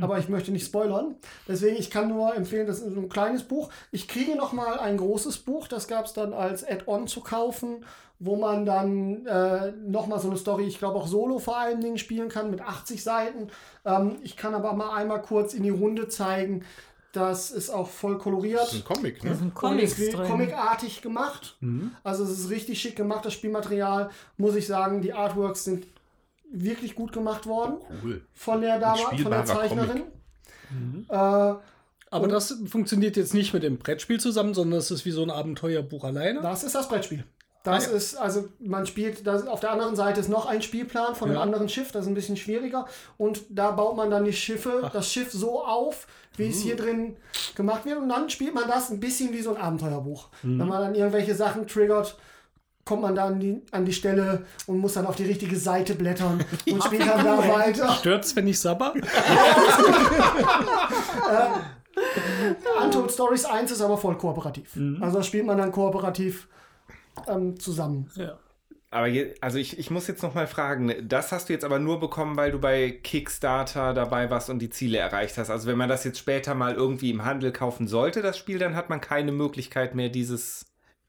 Aber 0.00 0.18
ich 0.18 0.28
möchte 0.28 0.52
nicht 0.52 0.66
spoilern. 0.66 1.16
Deswegen, 1.48 1.76
ich 1.76 1.90
kann 1.90 2.08
nur 2.08 2.34
empfehlen, 2.34 2.66
das 2.66 2.80
ist 2.80 2.94
so 2.94 3.00
ein 3.00 3.08
kleines 3.08 3.42
Buch. 3.42 3.70
Ich 3.92 4.08
kriege 4.08 4.36
noch 4.36 4.52
mal 4.52 4.78
ein 4.78 4.96
großes 4.96 5.38
Buch. 5.38 5.68
Das 5.68 5.88
gab 5.88 6.06
es 6.06 6.12
dann 6.12 6.32
als 6.32 6.66
Add-on 6.66 7.06
zu 7.06 7.20
kaufen, 7.20 7.84
wo 8.18 8.36
man 8.36 8.64
dann 8.64 9.26
äh, 9.26 9.72
noch 9.86 10.06
mal 10.06 10.18
so 10.18 10.28
eine 10.28 10.38
Story, 10.38 10.64
ich 10.64 10.78
glaube 10.78 10.98
auch 10.98 11.06
solo 11.06 11.38
vor 11.38 11.58
allen 11.58 11.80
Dingen 11.80 11.98
spielen 11.98 12.28
kann, 12.28 12.50
mit 12.50 12.60
80 12.62 13.02
Seiten. 13.02 13.48
Ähm, 13.84 14.16
ich 14.22 14.36
kann 14.36 14.54
aber 14.54 14.72
mal 14.72 14.94
einmal 14.96 15.20
kurz 15.22 15.52
in 15.54 15.62
die 15.62 15.70
Runde 15.70 16.08
zeigen. 16.08 16.64
Das 17.12 17.50
ist 17.50 17.70
auch 17.70 17.88
voll 17.88 18.18
koloriert. 18.18 18.60
Das 18.60 18.74
ist 18.74 18.88
ein 18.88 18.94
Comic, 18.94 19.24
ne? 19.24 19.30
Da 19.30 19.36
sind 19.36 19.46
Und 19.48 19.54
Comics 19.54 19.98
ist 19.98 20.14
drin. 20.14 20.28
comicartig 20.28 21.00
gemacht. 21.00 21.56
Also 22.04 22.24
es 22.24 22.38
ist 22.38 22.50
richtig 22.50 22.78
schick 22.78 22.94
gemacht, 22.94 23.24
das 23.24 23.32
Spielmaterial. 23.32 24.10
Muss 24.36 24.54
ich 24.54 24.66
sagen, 24.66 25.00
die 25.00 25.14
Artworks 25.14 25.64
sind 25.64 25.86
wirklich 26.52 26.94
gut 26.94 27.12
gemacht 27.12 27.46
worden 27.46 27.76
Cool. 28.02 28.22
von 28.34 28.60
der 28.60 28.78
Dame, 28.78 28.98
von 29.22 29.30
der 29.30 29.44
Zeichnerin. 29.44 30.02
Äh, 31.08 31.14
Aber 31.14 32.28
das 32.28 32.56
funktioniert 32.68 33.16
jetzt 33.16 33.34
nicht 33.34 33.52
mit 33.52 33.62
dem 33.62 33.78
Brettspiel 33.78 34.20
zusammen, 34.20 34.54
sondern 34.54 34.78
es 34.78 34.90
ist 34.90 35.04
wie 35.04 35.10
so 35.10 35.22
ein 35.22 35.30
Abenteuerbuch 35.30 36.04
alleine. 36.04 36.40
das 36.42 36.64
ist 36.64 36.74
das 36.74 36.88
Brettspiel. 36.88 37.24
Das 37.62 37.88
Ah, 37.88 37.90
ja. 37.90 37.96
ist, 37.96 38.14
also 38.16 38.48
man 38.60 38.86
spielt, 38.86 39.26
das, 39.26 39.44
auf 39.46 39.58
der 39.58 39.72
anderen 39.72 39.96
Seite 39.96 40.20
ist 40.20 40.28
noch 40.28 40.46
ein 40.46 40.62
Spielplan 40.62 41.16
von 41.16 41.28
einem 41.28 41.38
Ja. 41.38 41.42
anderen 41.42 41.68
Schiff, 41.68 41.90
das 41.90 42.02
ist 42.04 42.08
ein 42.08 42.14
bisschen 42.14 42.36
schwieriger. 42.36 42.86
Und 43.18 43.42
da 43.50 43.72
baut 43.72 43.96
man 43.96 44.08
dann 44.08 44.24
die 44.24 44.32
Schiffe, 44.32 44.88
das 44.92 45.12
Schiff 45.12 45.32
so 45.32 45.64
auf, 45.64 46.06
wie 46.36 46.46
es 46.48 46.58
Uh. 46.58 46.62
hier 46.62 46.76
drin 46.76 47.16
gemacht 47.56 47.84
wird. 47.84 47.98
Und 47.98 48.08
dann 48.08 48.30
spielt 48.30 48.54
man 48.54 48.68
das 48.68 48.90
ein 48.90 49.00
bisschen 49.00 49.32
wie 49.32 49.42
so 49.42 49.52
ein 49.56 49.60
Abenteuerbuch. 49.60 50.28
Mhm. 50.44 50.60
Wenn 50.60 50.68
man 50.68 50.80
dann 50.80 50.94
irgendwelche 50.94 51.34
Sachen 51.34 51.66
triggert, 51.66 52.16
kommt 52.86 53.02
man 53.02 53.14
dann 53.14 53.38
die, 53.38 53.60
an 53.72 53.84
die 53.84 53.92
Stelle 53.92 54.46
und 54.66 54.78
muss 54.78 54.94
dann 54.94 55.04
auf 55.04 55.16
die 55.16 55.24
richtige 55.24 55.56
Seite 55.56 55.94
blättern 55.94 56.42
und 56.70 56.82
spielt 56.82 57.06
dann 57.06 57.22
da 57.22 57.36
weiter. 57.46 57.92
Stört's, 57.92 58.34
wenn 58.34 58.48
ich 58.48 58.58
sabber? 58.58 58.94
Untold 62.82 63.10
Stories 63.10 63.44
1 63.44 63.72
ist 63.72 63.82
aber 63.82 63.98
voll 63.98 64.16
kooperativ. 64.16 64.76
Mhm. 64.76 65.02
Also 65.02 65.18
da 65.18 65.24
spielt 65.24 65.44
man 65.46 65.58
dann 65.58 65.72
kooperativ 65.72 66.48
ähm, 67.28 67.58
zusammen. 67.58 68.08
Ja. 68.14 68.38
Aber 68.90 69.08
je, 69.08 69.34
also 69.40 69.58
ich, 69.58 69.78
ich 69.78 69.90
muss 69.90 70.06
jetzt 70.06 70.22
noch 70.22 70.34
mal 70.34 70.46
fragen, 70.46 70.94
das 71.08 71.32
hast 71.32 71.48
du 71.48 71.52
jetzt 71.52 71.64
aber 71.64 71.80
nur 71.80 71.98
bekommen, 71.98 72.36
weil 72.36 72.52
du 72.52 72.60
bei 72.60 72.92
Kickstarter 72.92 73.94
dabei 73.94 74.30
warst 74.30 74.48
und 74.48 74.60
die 74.60 74.70
Ziele 74.70 74.98
erreicht 74.98 75.36
hast. 75.38 75.50
Also 75.50 75.66
wenn 75.66 75.76
man 75.76 75.88
das 75.88 76.04
jetzt 76.04 76.20
später 76.20 76.54
mal 76.54 76.74
irgendwie 76.74 77.10
im 77.10 77.24
Handel 77.24 77.50
kaufen 77.50 77.88
sollte, 77.88 78.22
das 78.22 78.38
Spiel, 78.38 78.58
dann 78.58 78.76
hat 78.76 78.88
man 78.88 79.00
keine 79.00 79.32
Möglichkeit 79.32 79.96
mehr, 79.96 80.08
dieses 80.08 80.66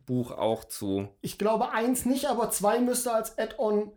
Buch 0.07 0.31
auch 0.31 0.63
zu. 0.63 1.07
Ich 1.21 1.37
glaube 1.37 1.71
eins 1.71 2.05
nicht, 2.05 2.25
aber 2.25 2.49
zwei 2.49 2.79
müsste 2.79 3.13
als 3.13 3.37
Add-on 3.37 3.91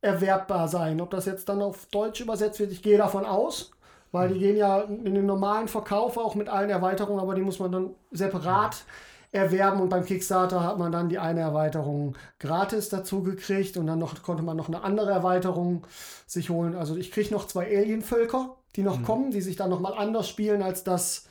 erwerbbar 0.00 0.66
sein. 0.66 1.00
Ob 1.00 1.10
das 1.10 1.26
jetzt 1.26 1.48
dann 1.48 1.62
auf 1.62 1.86
Deutsch 1.86 2.20
übersetzt 2.20 2.58
wird, 2.58 2.72
ich 2.72 2.82
gehe 2.82 2.98
davon 2.98 3.24
aus, 3.24 3.70
weil 4.10 4.30
die 4.30 4.40
gehen 4.40 4.56
ja 4.56 4.80
in 4.80 5.14
den 5.14 5.26
normalen 5.26 5.68
Verkauf 5.68 6.16
auch 6.16 6.34
mit 6.34 6.48
allen 6.48 6.70
Erweiterungen, 6.70 7.20
aber 7.20 7.34
die 7.34 7.42
muss 7.42 7.60
man 7.60 7.70
dann 7.70 7.94
separat 8.10 8.84
erwerben 9.32 9.80
und 9.80 9.90
beim 9.90 10.04
Kickstarter 10.04 10.64
hat 10.64 10.78
man 10.78 10.90
dann 10.90 11.08
die 11.08 11.20
eine 11.20 11.40
Erweiterung 11.40 12.16
gratis 12.40 12.88
dazu 12.88 13.22
gekriegt 13.22 13.76
und 13.76 13.86
dann 13.86 14.00
noch, 14.00 14.20
konnte 14.22 14.42
man 14.42 14.56
noch 14.56 14.66
eine 14.66 14.82
andere 14.82 15.12
Erweiterung 15.12 15.86
sich 16.26 16.50
holen. 16.50 16.74
Also 16.74 16.96
ich 16.96 17.12
kriege 17.12 17.32
noch 17.32 17.46
zwei 17.46 17.66
Alien-Völker, 17.66 18.56
die 18.74 18.82
noch 18.82 19.04
kommen, 19.04 19.30
die 19.30 19.40
sich 19.40 19.54
dann 19.54 19.70
nochmal 19.70 19.94
anders 19.94 20.28
spielen 20.28 20.62
als 20.62 20.82
das 20.82 21.26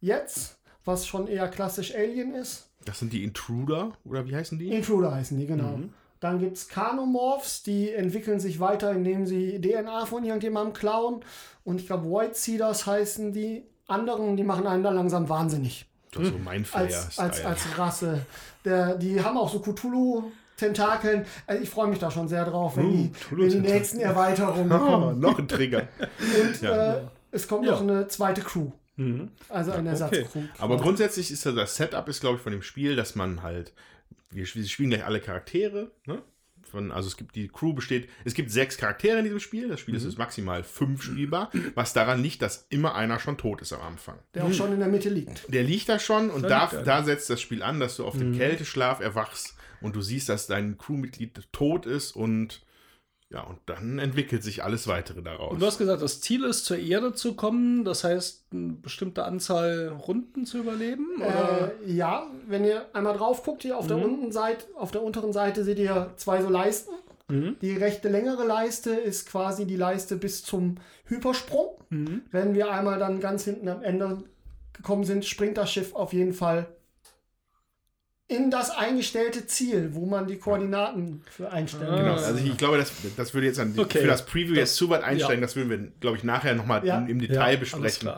jetzt, 0.00 0.58
was 0.84 1.06
schon 1.06 1.28
eher 1.28 1.48
klassisch 1.48 1.94
Alien 1.94 2.34
ist. 2.34 2.70
Das 2.84 2.98
sind 2.98 3.12
die 3.12 3.24
Intruder, 3.24 3.92
oder 4.04 4.26
wie 4.26 4.34
heißen 4.36 4.58
die? 4.58 4.70
Intruder 4.70 5.14
heißen 5.14 5.38
die, 5.38 5.46
genau. 5.46 5.76
Mhm. 5.78 5.92
Dann 6.20 6.38
gibt 6.38 6.56
es 6.56 6.68
Kanomorphs, 6.68 7.62
die 7.62 7.90
entwickeln 7.92 8.40
sich 8.40 8.58
weiter, 8.60 8.92
indem 8.92 9.26
sie 9.26 9.60
DNA 9.60 10.06
von 10.06 10.24
irgendjemandem 10.24 10.72
klauen. 10.72 11.20
Und 11.64 11.80
ich 11.80 11.86
glaube, 11.86 12.06
White 12.10 12.34
Cedars 12.34 12.86
heißen 12.86 13.32
die 13.32 13.62
anderen, 13.86 14.36
die 14.36 14.44
machen 14.44 14.66
einen 14.66 14.82
dann 14.82 14.94
langsam 14.94 15.28
wahnsinnig. 15.28 15.86
Das 16.12 16.22
ist 16.22 16.32
so 16.32 16.38
mein 16.38 16.64
Als, 16.72 16.74
als, 16.74 17.14
Flair-Style. 17.40 17.48
als 17.48 17.78
Rasse. 17.78 18.26
Der, 18.64 18.94
die 18.96 19.22
haben 19.22 19.36
auch 19.36 19.50
so 19.50 19.58
Cthulhu. 19.60 20.30
Tentakeln. 20.56 21.26
Also 21.48 21.62
ich 21.64 21.68
freue 21.68 21.88
mich 21.88 21.98
da 21.98 22.12
schon 22.12 22.28
sehr 22.28 22.44
drauf, 22.44 22.76
wenn, 22.76 22.86
Uh, 22.86 22.92
die, 22.92 23.12
wenn 23.32 23.48
die 23.48 23.58
nächsten 23.58 23.98
Erweiterungen 23.98 24.68
kommen. 24.78 25.18
noch 25.18 25.36
ein 25.36 25.48
Trigger. 25.48 25.88
Und 25.98 26.62
äh, 26.62 27.00
es 27.32 27.48
kommt 27.48 27.66
noch 27.66 27.80
eine 27.80 28.06
zweite 28.06 28.40
Crew. 28.40 28.68
Mhm. 28.96 29.30
Also 29.48 29.72
eine 29.72 29.90
Ersatzcrew. 29.90 30.42
Aber 30.58 30.76
grundsätzlich 30.76 31.30
ist 31.30 31.44
ja 31.44 31.52
das 31.52 31.76
Setup, 31.76 32.08
ist 32.08 32.20
glaube 32.20 32.36
ich 32.36 32.42
von 32.42 32.52
dem 32.52 32.62
Spiel, 32.62 32.96
dass 32.96 33.14
man 33.14 33.42
halt, 33.42 33.72
wir, 34.30 34.46
spielen 34.46 34.90
gleich 34.90 35.04
alle 35.04 35.20
Charaktere, 35.20 35.90
ne? 36.06 36.22
Von, 36.62 36.90
also 36.90 37.08
es 37.08 37.16
gibt 37.16 37.36
die 37.36 37.48
Crew 37.48 37.72
besteht, 37.74 38.08
es 38.24 38.34
gibt 38.34 38.50
sechs 38.50 38.78
Charaktere 38.78 39.18
in 39.18 39.24
diesem 39.24 39.38
Spiel. 39.38 39.68
Das 39.68 39.80
Spiel 39.80 39.94
ist 39.94 40.04
jetzt 40.04 40.18
maximal 40.18 40.64
fünf 40.64 41.02
spielbar, 41.02 41.50
was 41.74 41.92
daran 41.92 42.22
liegt, 42.22 42.40
dass 42.42 42.66
immer 42.70 42.94
einer 42.94 43.20
schon 43.20 43.36
tot 43.36 43.60
ist 43.60 43.72
am 43.72 43.82
Anfang. 43.82 44.18
Der 44.34 44.44
auch 44.44 44.52
schon 44.52 44.72
in 44.72 44.78
der 44.78 44.88
Mitte 44.88 45.10
liegt. 45.10 45.52
Der 45.52 45.62
liegt 45.62 45.88
da 45.88 45.98
schon 45.98 46.30
und 46.30 46.42
Da 46.42 46.66
da, 46.66 46.82
da 46.82 47.02
setzt 47.04 47.28
das 47.28 47.40
Spiel 47.40 47.62
an, 47.62 47.80
dass 47.80 47.96
du 47.96 48.04
auf 48.06 48.16
dem 48.16 48.36
Kälteschlaf 48.36 49.00
erwachst 49.00 49.54
und 49.82 49.94
du 49.94 50.00
siehst, 50.00 50.28
dass 50.30 50.46
dein 50.46 50.78
Crewmitglied 50.78 51.52
tot 51.52 51.84
ist 51.86 52.12
und 52.12 52.63
ja, 53.34 53.42
und 53.42 53.58
dann 53.66 53.98
entwickelt 53.98 54.44
sich 54.44 54.62
alles 54.62 54.86
weitere 54.86 55.20
daraus. 55.20 55.52
Und 55.52 55.60
du 55.60 55.66
hast 55.66 55.78
gesagt, 55.78 56.00
das 56.00 56.20
Ziel 56.20 56.44
ist, 56.44 56.64
zur 56.66 56.78
Erde 56.78 57.14
zu 57.14 57.34
kommen, 57.34 57.84
das 57.84 58.04
heißt, 58.04 58.44
eine 58.52 58.74
bestimmte 58.74 59.24
Anzahl 59.24 59.88
Runden 59.88 60.46
zu 60.46 60.58
überleben? 60.58 61.16
Oder? 61.16 61.72
Äh, 61.84 61.92
ja, 61.92 62.28
wenn 62.46 62.64
ihr 62.64 62.86
einmal 62.92 63.16
drauf 63.16 63.42
guckt, 63.42 63.62
hier 63.62 63.76
auf 63.76 63.88
der 63.88 63.96
unten 63.96 64.30
Seite, 64.30 64.66
auf 64.76 64.92
der 64.92 65.02
unteren 65.02 65.32
Seite 65.32 65.64
seht 65.64 65.80
ihr 65.80 66.12
zwei 66.16 66.40
so 66.42 66.48
Leisten. 66.48 66.92
Die 67.62 67.72
rechte 67.72 68.10
längere 68.10 68.44
Leiste 68.44 68.90
ist 68.90 69.26
quasi 69.26 69.66
die 69.66 69.76
Leiste 69.76 70.16
bis 70.16 70.44
zum 70.44 70.76
Hypersprung. 71.06 71.78
Wenn 72.30 72.54
wir 72.54 72.70
einmal 72.70 72.98
dann 72.98 73.18
ganz 73.18 73.44
hinten 73.44 73.66
am 73.68 73.82
Ende 73.82 74.22
gekommen 74.74 75.04
sind, 75.04 75.24
springt 75.24 75.56
das 75.56 75.72
Schiff 75.72 75.94
auf 75.94 76.12
jeden 76.12 76.34
Fall 76.34 76.66
in 78.26 78.50
das 78.50 78.70
eingestellte 78.70 79.46
Ziel, 79.46 79.90
wo 79.92 80.06
man 80.06 80.26
die 80.26 80.38
Koordinaten 80.38 81.22
für 81.30 81.50
einstellen 81.52 81.92
Ah. 81.92 81.96
Genau, 81.98 82.12
also 82.14 82.36
ich, 82.36 82.46
ich 82.50 82.56
glaube, 82.56 82.78
das, 82.78 82.90
das 83.16 83.34
würde 83.34 83.46
jetzt 83.48 83.58
an, 83.60 83.74
Okay. 83.78 83.98
für 84.00 84.06
das 84.06 84.24
Preview 84.24 84.54
jetzt 84.54 84.76
zu 84.76 84.88
weit 84.88 85.02
einsteigen. 85.04 85.40
ja. 85.40 85.46
Das 85.46 85.56
würden 85.56 85.68
wir, 85.70 85.78
glaube 86.00 86.16
ich, 86.16 86.24
nachher 86.24 86.54
nochmal 86.54 86.84
Ja. 86.86 86.98
im, 86.98 87.08
im 87.08 87.18
Detail 87.20 87.52
Ja, 87.54 87.58
besprechen. 87.60 88.10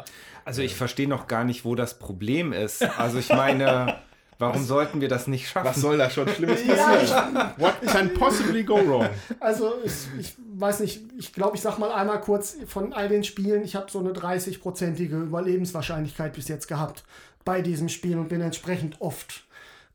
Also 0.44 0.62
ich 0.62 0.76
verstehe 0.76 1.08
noch 1.08 1.26
gar 1.26 1.42
nicht, 1.44 1.64
wo 1.64 1.74
das 1.74 1.98
Problem 1.98 2.52
ist. 2.52 2.82
Also 2.98 3.18
ich 3.18 3.30
meine, 3.30 3.96
warum 4.38 4.62
sollten 4.64 5.00
wir 5.00 5.08
das 5.08 5.26
nicht 5.26 5.48
schaffen? 5.48 5.66
Was 5.66 5.76
soll 5.80 5.98
da 5.98 6.08
schon 6.08 6.28
Schlimmes 6.28 6.64
Ja, 6.66 6.74
passieren? 6.76 7.34
What 7.56 7.74
can 7.82 8.14
possibly 8.14 8.62
go 8.62 8.76
wrong? 8.86 9.08
Also 9.40 9.72
ich, 9.84 9.92
ich 10.20 10.34
weiß 10.54 10.80
nicht, 10.80 11.00
ich 11.18 11.32
glaube, 11.32 11.56
ich 11.56 11.62
sag 11.62 11.78
mal 11.78 11.90
einmal 11.90 12.20
kurz 12.20 12.56
von 12.68 12.92
all 12.92 13.08
den 13.08 13.24
Spielen, 13.24 13.64
ich 13.64 13.74
habe 13.74 13.90
so 13.90 13.98
eine 13.98 14.10
30-prozentige 14.12 15.20
Überlebenswahrscheinlichkeit 15.20 16.32
bis 16.34 16.46
jetzt 16.46 16.68
gehabt 16.68 17.02
bei 17.44 17.60
diesem 17.60 17.88
Spiel 17.88 18.16
und 18.18 18.28
bin 18.28 18.40
entsprechend 18.40 19.00
oft 19.00 19.45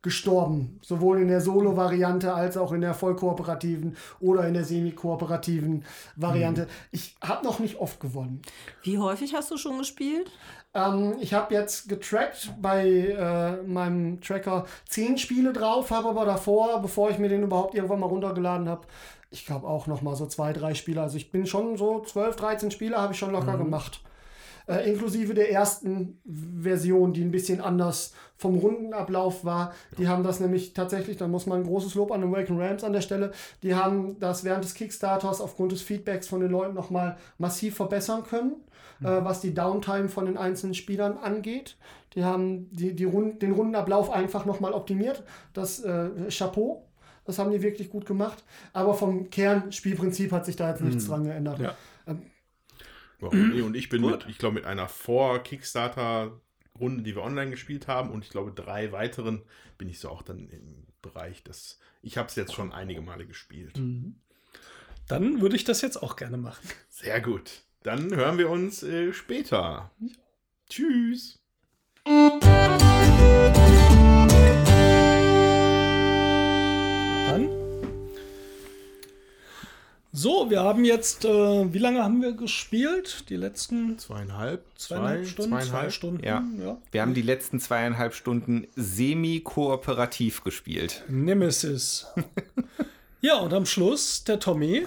gestorben. 0.02 0.80
Sowohl 0.82 1.22
in 1.22 1.28
der 1.28 1.42
Solo-Variante 1.42 2.34
als 2.34 2.58
auch 2.58 2.72
in 2.72 2.82
der 2.82 2.94
vollkooperativen 2.94 3.96
oder 4.20 4.48
in 4.48 4.54
der 4.54 4.64
semi-kooperativen 4.64 5.84
Variante. 6.16 6.68
Ich 6.92 7.16
habe 7.24 7.46
noch 7.46 7.60
nicht 7.60 7.78
oft 7.78 8.00
gewonnen. 8.00 8.42
Wie 8.84 8.98
häufig 8.98 9.34
hast 9.36 9.52
du 9.52 9.58
schon 9.58 9.78
gespielt? 9.78 10.32
Ähm, 10.74 11.16
ich 11.20 11.34
habe 11.34 11.54
jetzt 11.54 11.90
getrackt 11.90 12.54
bei 12.62 12.88
äh, 12.88 13.62
meinem 13.64 14.22
Tracker 14.22 14.66
zehn 14.88 15.18
Spiele 15.18 15.54
drauf, 15.54 15.92
habe 15.92 16.10
aber 16.10 16.26
davor, 16.26 16.82
bevor 16.82 17.10
ich 17.10 17.20
mir 17.20 17.30
den 17.30 17.44
überhaupt 17.44 17.76
irgendwann 17.76 18.00
mal 18.00 18.08
runtergeladen 18.08 18.70
habe, 18.70 18.88
ich 19.30 19.46
glaube 19.46 19.68
auch 19.68 19.88
noch 19.88 20.02
mal 20.02 20.16
so 20.16 20.26
zwei, 20.26 20.52
drei 20.52 20.74
Spiele. 20.74 21.02
Also 21.02 21.18
ich 21.18 21.32
bin 21.32 21.46
schon 21.46 21.78
so 21.78 22.02
12, 22.02 22.36
13 22.36 22.72
Spiele 22.72 22.98
habe 22.98 23.14
ich 23.14 23.20
schon 23.20 23.32
locker 23.32 23.58
gemacht. 23.58 24.02
Äh, 24.68 24.90
inklusive 24.90 25.34
der 25.34 25.52
ersten 25.52 26.22
Version, 26.26 27.14
die 27.14 27.22
ein 27.22 27.32
bisschen 27.32 27.62
anders 27.62 28.14
vom 28.42 28.56
Rundenablauf 28.56 29.46
war. 29.46 29.72
Die 30.00 30.08
haben 30.08 30.24
das 30.24 30.40
nämlich 30.40 30.74
tatsächlich, 30.74 31.16
da 31.18 31.28
muss 31.28 31.46
man 31.46 31.60
ein 31.60 31.68
großes 31.68 31.94
Lob 31.94 32.12
an 32.12 32.22
den 32.22 32.32
Waken 32.32 32.60
Rams 32.60 32.84
an 32.84 32.92
der 32.92 33.02
Stelle, 33.02 33.32
die 33.62 33.76
haben 33.76 34.20
das 34.20 34.44
während 34.44 34.64
des 34.64 34.74
Kickstarters 34.74 35.42
aufgrund 35.42 35.72
des 35.74 35.84
Feedbacks 35.84 36.28
von 36.28 36.42
den 36.42 36.50
Leuten 36.50 36.74
nochmal 36.74 37.18
massiv 37.38 37.76
verbessern 37.76 38.24
können, 38.24 38.54
äh, 39.02 39.24
was 39.24 39.42
die 39.42 39.54
Downtime 39.54 40.10
von 40.10 40.26
den 40.26 40.38
einzelnen 40.38 40.74
Spielern 40.74 41.20
angeht. 41.20 41.78
Die 42.16 42.24
haben 42.24 42.68
die, 42.72 42.96
die 42.96 43.06
Rund, 43.06 43.44
den 43.44 43.52
Rundenablauf 43.52 44.10
einfach 44.10 44.46
nochmal 44.46 44.74
optimiert. 44.74 45.24
Das 45.54 45.80
äh, 45.84 46.10
Chapeau. 46.30 46.88
Das 47.24 47.38
haben 47.38 47.52
die 47.52 47.62
wirklich 47.62 47.92
gut 47.92 48.08
gemacht. 48.08 48.44
Aber 48.74 48.96
vom 48.96 49.30
Kernspielprinzip 49.30 50.32
hat 50.32 50.48
sich 50.48 50.56
da 50.56 50.72
jetzt 50.72 50.82
nichts 50.82 51.06
dran 51.06 51.24
geändert. 51.26 51.60
Ja. 51.60 51.76
Ähm, 52.08 52.24
Ja, 53.22 53.30
nee, 53.32 53.62
und 53.62 53.76
ich 53.76 53.88
bin 53.90 54.02
mit, 54.02 54.26
ich 54.28 54.40
glaube, 54.40 54.56
mit 54.56 54.66
einer 54.66 54.88
Vor-Kickstarter-Runde, 56.82 57.04
die 57.04 57.16
wir 57.16 57.24
online 57.24 57.52
gespielt 57.52 57.88
haben, 57.88 58.10
und 58.12 58.26
ich 58.26 58.32
glaube 58.32 58.52
drei 58.52 58.92
weiteren, 58.92 59.44
bin 59.78 59.88
ich 59.90 60.00
so 60.00 60.10
auch 60.10 60.22
dann 60.22 60.50
im 60.50 60.88
Bereich, 61.02 61.44
dass 61.44 61.80
ich 62.02 62.18
habe 62.18 62.28
es 62.28 62.36
jetzt 62.36 62.54
schon 62.54 62.72
einige 62.72 63.02
Male 63.02 63.26
gespielt. 63.26 63.80
Dann 65.08 65.42
würde 65.42 65.56
ich 65.56 65.64
das 65.64 65.82
jetzt 65.82 66.02
auch 66.02 66.16
gerne 66.16 66.38
machen. 66.38 66.68
Sehr 66.90 67.22
gut. 67.22 67.62
Dann 67.84 68.16
hören 68.16 68.38
wir 68.38 68.50
uns 68.50 68.84
äh, 68.84 69.14
später. 69.14 69.92
Tschüss. 70.70 71.40
So, 80.14 80.50
wir 80.50 80.62
haben 80.62 80.84
jetzt, 80.84 81.24
äh, 81.24 81.74
wie 81.74 81.78
lange 81.78 82.04
haben 82.04 82.22
wir 82.22 82.34
gespielt? 82.34 83.30
Die 83.30 83.38
letzten 83.38 83.98
Zweieinhalb, 83.98 84.66
zweieinhalb 84.76 85.20
zwei, 85.24 85.30
Stunden? 85.30 85.52
zweieinhalb. 85.52 85.84
Zwei 85.86 85.90
Stunden, 85.90 86.24
Ja. 86.26 86.44
ja. 86.60 86.78
Wir 86.92 87.02
haben 87.02 87.14
die 87.14 87.22
letzten 87.22 87.62
zweieinhalb 87.62 88.14
Stunden 88.14 88.68
semi-kooperativ 88.76 90.44
gespielt. 90.44 91.04
Nemesis. 91.08 92.08
ja, 93.22 93.38
und 93.38 93.54
am 93.54 93.66
Schluss, 93.66 94.26
der 94.26 94.40
Tommy 94.42 94.86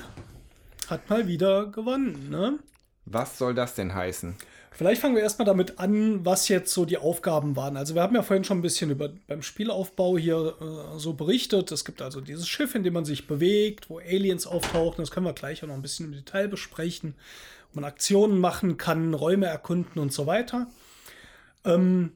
hat 0.89 1.09
mal 1.09 1.27
wieder 1.27 1.67
gewonnen. 1.69 2.29
Ne? 2.29 2.59
Was 3.07 3.39
soll 3.39 3.55
das 3.55 3.75
denn 3.75 3.95
heißen? 3.95 4.35
Vielleicht 4.77 5.01
fangen 5.01 5.15
wir 5.15 5.23
erstmal 5.23 5.47
damit 5.47 5.79
an, 5.79 6.25
was 6.25 6.49
jetzt 6.49 6.75
so 6.75 6.85
die 6.85 6.99
Aufgaben 6.99 7.55
waren. 7.55 7.77
Also 7.77 7.95
wir 7.95 8.03
haben 8.03 8.17
ja 8.17 8.23
vorhin 8.23 8.43
schon 8.43 8.59
ein 8.59 8.63
bisschen 8.63 8.91
über 8.91 9.09
beim 9.29 9.41
Spielaufbau 9.41 10.19
hier 10.19 10.57
äh, 10.61 10.99
so 10.99 11.13
berichtet. 11.13 11.71
Es 11.71 11.85
gibt 11.85 12.03
also 12.03 12.21
dieses 12.21 12.49
Schiff, 12.49 12.75
in 12.75 12.83
dem 12.83 12.95
man 12.95 13.05
sich 13.05 13.29
bewegt, 13.29 13.89
wo 13.89 14.01
Aliens 14.01 14.49
auftauchen. 14.49 14.97
Das 14.97 15.13
können 15.13 15.27
wir 15.27 15.33
gleich 15.33 15.63
auch 15.63 15.69
noch 15.69 15.77
ein 15.77 15.83
bisschen 15.83 16.07
im 16.07 16.13
Detail 16.13 16.49
besprechen. 16.49 17.15
Wo 17.73 17.81
man 17.81 17.85
Aktionen 17.85 18.41
machen 18.41 18.77
kann, 18.77 19.15
Räume 19.15 19.47
erkunden 19.47 20.03
und 20.03 20.13
so 20.13 20.27
weiter. 20.27 20.67
Ähm, 21.65 22.11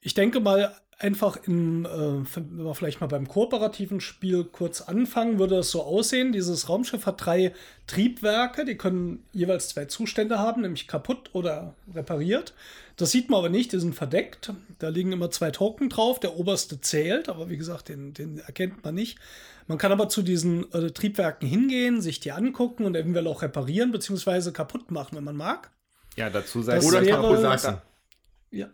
ich 0.00 0.14
denke 0.14 0.38
mal, 0.38 0.72
einfach 1.00 1.38
in, 1.46 1.86
äh, 1.86 1.88
wenn 2.34 2.58
wir 2.64 2.74
vielleicht 2.74 3.00
mal 3.00 3.06
beim 3.06 3.26
kooperativen 3.26 4.00
Spiel 4.00 4.44
kurz 4.44 4.82
anfangen, 4.82 5.38
würde 5.38 5.56
es 5.58 5.70
so 5.70 5.82
aussehen. 5.82 6.30
Dieses 6.32 6.68
Raumschiff 6.68 7.06
hat 7.06 7.24
drei 7.24 7.52
Triebwerke, 7.86 8.64
die 8.64 8.76
können 8.76 9.24
jeweils 9.32 9.70
zwei 9.70 9.86
Zustände 9.86 10.38
haben, 10.38 10.60
nämlich 10.62 10.86
kaputt 10.86 11.30
oder 11.32 11.74
repariert. 11.94 12.54
Das 12.96 13.10
sieht 13.12 13.30
man 13.30 13.38
aber 13.38 13.48
nicht, 13.48 13.72
die 13.72 13.80
sind 13.80 13.94
verdeckt. 13.94 14.52
Da 14.78 14.88
liegen 14.90 15.10
immer 15.12 15.30
zwei 15.30 15.50
Token 15.50 15.88
drauf. 15.88 16.20
Der 16.20 16.36
oberste 16.38 16.80
zählt, 16.82 17.30
aber 17.30 17.48
wie 17.48 17.56
gesagt, 17.56 17.88
den, 17.88 18.12
den 18.12 18.38
erkennt 18.38 18.84
man 18.84 18.94
nicht. 18.94 19.18
Man 19.66 19.78
kann 19.78 19.92
aber 19.92 20.10
zu 20.10 20.20
diesen 20.20 20.70
äh, 20.74 20.90
Triebwerken 20.90 21.48
hingehen, 21.48 22.02
sich 22.02 22.20
die 22.20 22.32
angucken 22.32 22.84
und 22.84 22.94
eventuell 22.94 23.26
auch 23.26 23.40
reparieren 23.40 23.90
bzw. 23.90 24.50
kaputt 24.50 24.90
machen, 24.90 25.16
wenn 25.16 25.24
man 25.24 25.36
mag. 25.36 25.70
Ja, 26.16 26.28
dazu 26.28 26.60
sei 26.60 26.74
Das 26.76 26.84
Oder 26.84 27.00
wäre- 27.06 27.20
kaputt 27.22 27.40
lassen. 27.40 27.78
Ja, 28.50 28.66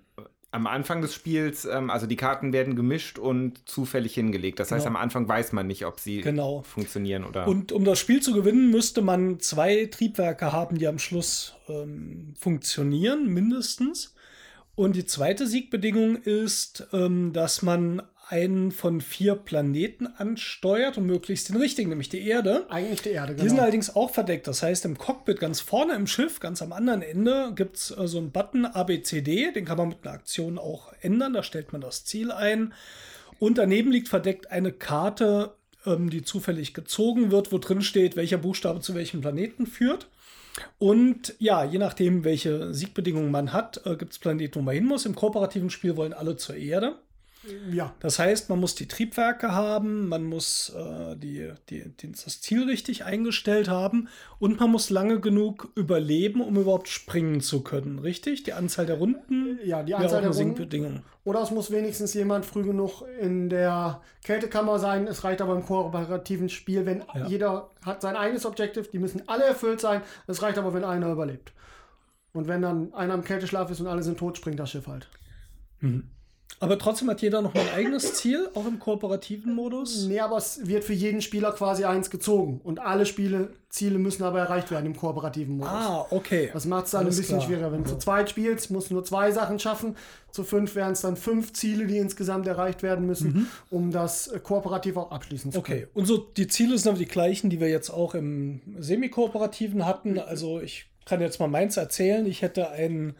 am 0.52 0.66
Anfang 0.66 1.02
des 1.02 1.14
Spiels, 1.14 1.64
ähm, 1.64 1.90
also 1.90 2.06
die 2.06 2.16
Karten 2.16 2.52
werden 2.52 2.76
gemischt 2.76 3.18
und 3.18 3.68
zufällig 3.68 4.14
hingelegt. 4.14 4.58
Das 4.60 4.70
heißt, 4.70 4.86
Genau. 4.86 4.96
am 4.96 5.02
Anfang 5.02 5.28
weiß 5.28 5.52
man 5.52 5.66
nicht, 5.66 5.84
ob 5.84 6.00
sie 6.00 6.20
Genau. 6.22 6.62
funktionieren 6.62 7.24
oder. 7.24 7.46
Und 7.46 7.72
um 7.72 7.84
das 7.84 7.98
Spiel 7.98 8.22
zu 8.22 8.32
gewinnen, 8.32 8.70
müsste 8.70 9.02
man 9.02 9.38
zwei 9.40 9.86
Triebwerke 9.86 10.52
haben, 10.52 10.78
die 10.78 10.86
am 10.86 10.98
Schluss 10.98 11.54
ähm, 11.68 12.34
funktionieren, 12.38 13.26
mindestens. 13.32 14.14
Und 14.74 14.94
die 14.96 15.06
zweite 15.06 15.46
Siegbedingung 15.46 16.16
ist, 16.16 16.86
ähm, 16.92 17.32
dass 17.32 17.62
man 17.62 18.02
einen 18.28 18.72
von 18.72 19.00
vier 19.00 19.36
Planeten 19.36 20.06
ansteuert 20.06 20.98
und 20.98 21.06
möglichst 21.06 21.48
den 21.48 21.56
richtigen, 21.56 21.90
nämlich 21.90 22.08
die 22.08 22.26
Erde. 22.26 22.66
eigentlich 22.70 23.02
die 23.02 23.10
Erde, 23.10 23.34
Die 23.34 23.40
sind 23.40 23.50
genau. 23.50 23.62
allerdings 23.62 23.94
auch 23.94 24.10
verdeckt. 24.10 24.48
Das 24.48 24.62
heißt, 24.62 24.84
im 24.84 24.98
Cockpit 24.98 25.38
ganz 25.38 25.60
vorne 25.60 25.94
im 25.94 26.06
Schiff, 26.08 26.40
ganz 26.40 26.60
am 26.60 26.72
anderen 26.72 27.02
Ende, 27.02 27.52
gibt 27.54 27.76
es 27.76 27.96
äh, 27.96 28.08
so 28.08 28.18
einen 28.18 28.32
Button 28.32 28.66
ABCD. 28.66 29.52
Den 29.52 29.64
kann 29.64 29.78
man 29.78 29.88
mit 29.90 29.98
einer 30.02 30.14
Aktion 30.14 30.58
auch 30.58 30.92
ändern. 31.00 31.34
Da 31.34 31.42
stellt 31.44 31.72
man 31.72 31.80
das 31.80 32.04
Ziel 32.04 32.32
ein. 32.32 32.72
Und 33.38 33.58
daneben 33.58 33.92
liegt 33.92 34.08
verdeckt 34.08 34.50
eine 34.50 34.72
Karte, 34.72 35.54
ähm, 35.84 36.10
die 36.10 36.22
zufällig 36.22 36.74
gezogen 36.74 37.30
wird, 37.30 37.52
wo 37.52 37.58
drin 37.58 37.82
steht, 37.82 38.16
welcher 38.16 38.38
Buchstabe 38.38 38.80
zu 38.80 38.94
welchem 38.94 39.20
Planeten 39.20 39.66
führt. 39.66 40.08
Und 40.78 41.34
ja, 41.38 41.64
je 41.64 41.78
nachdem, 41.78 42.24
welche 42.24 42.74
Siegbedingungen 42.74 43.30
man 43.30 43.52
hat, 43.52 43.82
äh, 43.84 43.94
gibt 43.94 44.12
es 44.12 44.18
Planeten, 44.18 44.56
wo 44.56 44.62
man 44.62 44.74
hin 44.74 44.86
muss. 44.86 45.06
Im 45.06 45.14
kooperativen 45.14 45.70
Spiel 45.70 45.96
wollen 45.96 46.12
alle 46.12 46.36
zur 46.36 46.56
Erde. 46.56 46.96
Ja, 47.70 47.94
Das 48.00 48.18
heißt, 48.18 48.48
man 48.48 48.58
muss 48.60 48.74
die 48.74 48.88
Triebwerke 48.88 49.52
haben, 49.52 50.08
man 50.08 50.24
muss 50.24 50.70
äh, 50.76 51.16
die, 51.16 51.52
die, 51.68 51.88
die, 51.96 52.12
das 52.12 52.40
Ziel 52.40 52.64
richtig 52.64 53.04
eingestellt 53.04 53.68
haben 53.68 54.08
und 54.38 54.58
man 54.60 54.70
muss 54.70 54.90
lange 54.90 55.20
genug 55.20 55.70
überleben, 55.74 56.40
um 56.40 56.56
überhaupt 56.56 56.88
springen 56.88 57.40
zu 57.40 57.62
können. 57.62 57.98
Richtig? 57.98 58.42
Die 58.42 58.52
Anzahl 58.52 58.86
der 58.86 58.96
Runden 58.98 59.58
Ja, 59.64 59.82
die 59.82 59.94
Anzahl 59.94 60.22
der. 60.22 60.32
Siegbedingung. 60.32 61.02
Oder 61.24 61.42
es 61.42 61.50
muss 61.50 61.70
wenigstens 61.70 62.14
jemand 62.14 62.44
früh 62.46 62.62
genug 62.62 63.02
in 63.20 63.48
der 63.48 64.00
Kältekammer 64.24 64.78
sein. 64.78 65.06
Es 65.06 65.24
reicht 65.24 65.40
aber 65.40 65.54
im 65.56 65.64
kooperativen 65.64 66.48
Spiel, 66.48 66.86
wenn 66.86 67.02
Ja. 67.14 67.26
jeder 67.26 67.70
hat 67.84 68.00
sein 68.02 68.16
eigenes 68.16 68.46
Objective, 68.46 68.88
die 68.92 68.98
müssen 68.98 69.22
alle 69.28 69.44
erfüllt 69.44 69.80
sein. 69.80 70.02
Es 70.26 70.42
reicht 70.42 70.58
aber, 70.58 70.72
wenn 70.74 70.84
einer 70.84 71.10
überlebt. 71.10 71.52
Und 72.32 72.48
wenn 72.48 72.62
dann 72.62 72.92
einer 72.94 73.14
im 73.14 73.24
Kälteschlaf 73.24 73.70
ist 73.70 73.80
und 73.80 73.86
alle 73.86 74.02
sind 74.02 74.18
tot, 74.18 74.36
springt 74.36 74.58
das 74.60 74.70
Schiff 74.70 74.86
halt. 74.86 75.08
Aber 76.58 76.78
trotzdem 76.78 77.10
hat 77.10 77.20
jeder 77.20 77.42
noch 77.42 77.54
ein 77.54 77.68
eigenes 77.74 78.14
Ziel, 78.14 78.48
auch 78.54 78.66
im 78.66 78.78
kooperativen 78.78 79.54
Modus. 79.54 80.06
Nee, 80.06 80.20
aber 80.20 80.38
es 80.38 80.66
wird 80.66 80.84
für 80.84 80.94
jeden 80.94 81.20
Spieler 81.20 81.52
quasi 81.52 81.84
eins 81.84 82.08
gezogen. 82.08 82.62
Und 82.64 82.78
alle 82.80 83.04
Spiele, 83.04 83.50
Ziele 83.68 83.98
müssen 83.98 84.22
aber 84.22 84.38
erreicht 84.38 84.70
werden 84.70 84.86
im 84.86 84.96
kooperativen 84.96 85.58
Modus. 85.58 85.72
Ah, 85.72 86.06
okay. 86.10 86.48
Das 86.54 86.64
macht 86.64 86.86
es 86.86 86.92
dann 86.92 87.02
Alles 87.04 87.16
ein 87.16 87.20
bisschen 87.20 87.36
klar. 87.38 87.46
schwieriger. 87.46 87.72
Wenn 87.72 87.84
du 87.84 87.90
zu 87.90 87.98
zweit 87.98 88.30
spielst, 88.30 88.70
musst 88.70 88.88
du 88.88 88.94
nur 88.94 89.04
zwei 89.04 89.32
Sachen 89.32 89.58
schaffen. 89.58 89.96
Zu 90.30 90.44
fünf 90.44 90.74
wären 90.74 90.92
es 90.92 91.02
dann 91.02 91.16
fünf 91.16 91.52
Ziele, 91.52 91.86
die 91.86 91.98
insgesamt 91.98 92.46
erreicht 92.46 92.82
werden 92.82 93.06
müssen, 93.06 93.50
um 93.70 93.90
das 93.90 94.28
äh, 94.28 94.40
kooperativ 94.40 94.96
auch 94.96 95.10
abschließen 95.10 95.52
zu 95.52 95.60
können. 95.60 95.80
Mhm. 95.80 95.84
Okay, 95.84 95.92
und 95.92 96.06
so 96.06 96.16
die 96.16 96.46
Ziele 96.46 96.78
sind 96.78 96.88
aber 96.88 96.98
die 96.98 97.04
gleichen, 97.06 97.50
die 97.50 97.60
wir 97.60 97.68
jetzt 97.68 97.90
auch 97.90 98.14
im 98.14 98.62
Semi-Kooperativen 98.78 99.84
hatten. 99.84 100.18
Also 100.18 100.60
ich 100.60 100.86
kann 101.04 101.20
jetzt 101.20 101.38
mal 101.38 101.48
meins 101.48 101.76
erzählen. 101.76 102.24
Ich 102.24 102.40
hätte 102.40 102.70
ein, 102.70 103.14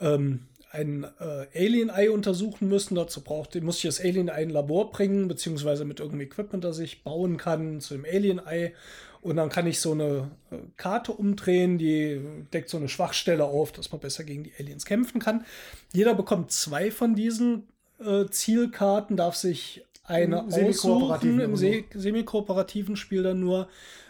ähm, 0.00 0.46
ein 0.72 1.04
äh, 1.20 1.46
Alien-Ei 1.54 2.10
untersuchen 2.10 2.68
müssen. 2.68 2.94
Dazu 2.94 3.22
brauchte, 3.22 3.60
muss 3.60 3.76
ich 3.76 3.82
das 3.82 4.00
Alien-Ei 4.00 4.42
in 4.42 4.48
ein 4.48 4.50
Labor 4.50 4.90
bringen, 4.90 5.28
beziehungsweise 5.28 5.84
mit 5.84 6.00
irgendeinem 6.00 6.26
Equipment, 6.26 6.64
das 6.64 6.78
ich 6.78 7.04
bauen 7.04 7.36
kann 7.36 7.80
zu 7.80 7.94
dem 7.94 8.04
Alien-Ei. 8.04 8.72
Und 9.20 9.36
dann 9.36 9.50
kann 9.50 9.66
ich 9.68 9.80
so 9.80 9.92
eine 9.92 10.30
äh, 10.50 10.56
Karte 10.76 11.12
umdrehen, 11.12 11.78
die 11.78 12.20
deckt 12.52 12.68
so 12.68 12.78
eine 12.78 12.88
Schwachstelle 12.88 13.44
auf, 13.44 13.70
dass 13.70 13.92
man 13.92 14.00
besser 14.00 14.24
gegen 14.24 14.44
die 14.44 14.52
Aliens 14.58 14.84
kämpfen 14.84 15.20
kann. 15.20 15.44
Jeder 15.92 16.14
bekommt 16.14 16.50
zwei 16.50 16.90
von 16.90 17.14
diesen 17.14 17.68
äh, 18.04 18.26
Zielkarten, 18.26 19.16
darf 19.16 19.36
sich 19.36 19.84
eine 20.04 20.38
Im 20.38 20.68
aussuchen, 20.68 21.38
im 21.38 21.56
Se 21.56 21.84
semi-kooperativen 21.94 22.96
Spiel 22.96 23.22
dann 23.22 23.38
nur, 23.38 23.68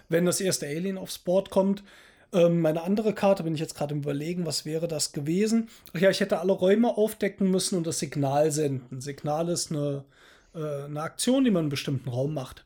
wenn 0.09 0.25
das 0.25 0.41
erste 0.41 0.67
Alien 0.67 0.97
aufs 0.97 1.19
Board 1.19 1.51
kommt. 1.51 1.83
Ähm, 2.33 2.61
meine 2.61 2.83
andere 2.83 3.12
Karte 3.12 3.43
bin 3.43 3.55
ich 3.55 3.61
jetzt 3.61 3.76
gerade 3.76 3.95
im 3.95 4.01
Überlegen, 4.01 4.47
was 4.47 4.64
wäre 4.64 4.89
das 4.89 5.12
gewesen? 5.12 5.68
Ach 5.95 6.01
ja, 6.01 6.11
ich 6.11 6.20
hätte 6.20 6.39
alle 6.39 6.53
Räume 6.53 6.97
aufdecken 6.97 7.51
müssen 7.51 7.76
und 7.76 7.87
das 7.87 7.99
Signal 7.99 8.51
senden. 8.51 9.01
Signal 9.01 9.49
ist 9.49 9.70
eine, 9.70 10.05
äh, 10.55 10.85
eine 10.85 11.03
Aktion, 11.03 11.45
die 11.45 11.51
man 11.51 11.61
in 11.61 11.64
einem 11.64 11.70
bestimmten 11.70 12.09
Raum 12.09 12.33
macht. 12.33 12.64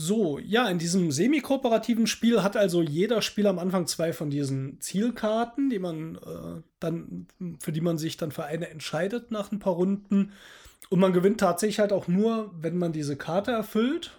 So, 0.00 0.38
ja, 0.38 0.68
in 0.68 0.78
diesem 0.78 1.10
semi-kooperativen 1.10 2.06
Spiel 2.06 2.42
hat 2.42 2.56
also 2.56 2.82
jeder 2.82 3.20
Spieler 3.20 3.50
am 3.50 3.58
Anfang 3.58 3.86
zwei 3.86 4.12
von 4.12 4.30
diesen 4.30 4.80
Zielkarten, 4.80 5.70
die 5.70 5.80
man 5.80 6.16
äh, 6.16 6.62
dann, 6.78 7.26
für 7.58 7.72
die 7.72 7.80
man 7.80 7.98
sich 7.98 8.16
dann 8.16 8.30
für 8.30 8.44
eine 8.44 8.68
entscheidet 8.70 9.30
nach 9.32 9.50
ein 9.50 9.58
paar 9.58 9.72
Runden. 9.72 10.32
Und 10.88 11.00
man 11.00 11.12
gewinnt 11.12 11.40
tatsächlich 11.40 11.80
halt 11.80 11.92
auch 11.92 12.06
nur, 12.06 12.50
wenn 12.60 12.78
man 12.78 12.92
diese 12.92 13.16
Karte 13.16 13.50
erfüllt. 13.50 14.12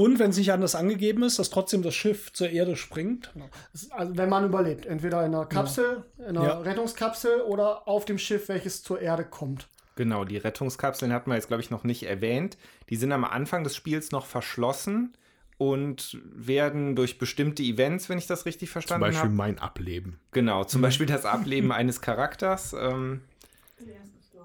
Und 0.00 0.18
wenn 0.18 0.30
es 0.30 0.38
nicht 0.38 0.52
anders 0.52 0.74
angegeben 0.74 1.22
ist, 1.22 1.38
dass 1.38 1.50
trotzdem 1.50 1.82
das 1.82 1.94
Schiff 1.94 2.32
zur 2.32 2.48
Erde 2.50 2.76
springt. 2.76 3.32
Ist 3.74 3.92
Also 3.92 4.16
wenn 4.16 4.28
man 4.28 4.44
überlebt, 4.46 4.86
entweder 4.86 5.24
in 5.26 5.34
einer 5.34 5.44
Kapsel, 5.46 6.04
in 6.18 6.36
einer 6.36 6.42
Ja. 6.44 6.58
Rettungskapsel 6.60 7.42
oder 7.42 7.86
auf 7.86 8.04
dem 8.06 8.16
Schiff, 8.18 8.48
welches 8.48 8.82
zur 8.82 9.00
Erde 9.00 9.24
kommt. 9.24 9.68
Genau, 9.96 10.24
die 10.24 10.38
Rettungskapseln 10.38 11.12
hatten 11.12 11.30
wir 11.30 11.34
jetzt, 11.34 11.48
glaube 11.48 11.62
ich, 11.62 11.70
noch 11.70 11.84
nicht 11.84 12.04
erwähnt. 12.04 12.56
Die 12.88 12.96
sind 12.96 13.12
am 13.12 13.24
Anfang 13.24 13.64
des 13.64 13.76
Spiels 13.76 14.12
noch 14.12 14.24
verschlossen 14.24 15.12
und 15.58 16.18
werden 16.34 16.96
durch 16.96 17.18
bestimmte 17.18 17.62
Events, 17.62 18.08
wenn 18.08 18.16
ich 18.16 18.26
das 18.26 18.46
richtig 18.46 18.68
Zum 18.70 18.72
verstanden 18.72 19.02
Beispiel 19.02 19.20
habe. 19.24 19.34
mein 19.34 19.58
Ableben. 19.58 20.18
Genau, 20.32 20.64
zum 20.64 20.80
Beispiel 20.80 21.04
das 21.06 21.26
Ableben 21.26 21.70
eines 21.72 22.00
Charakters. 22.00 22.72
Ähm, 22.72 23.20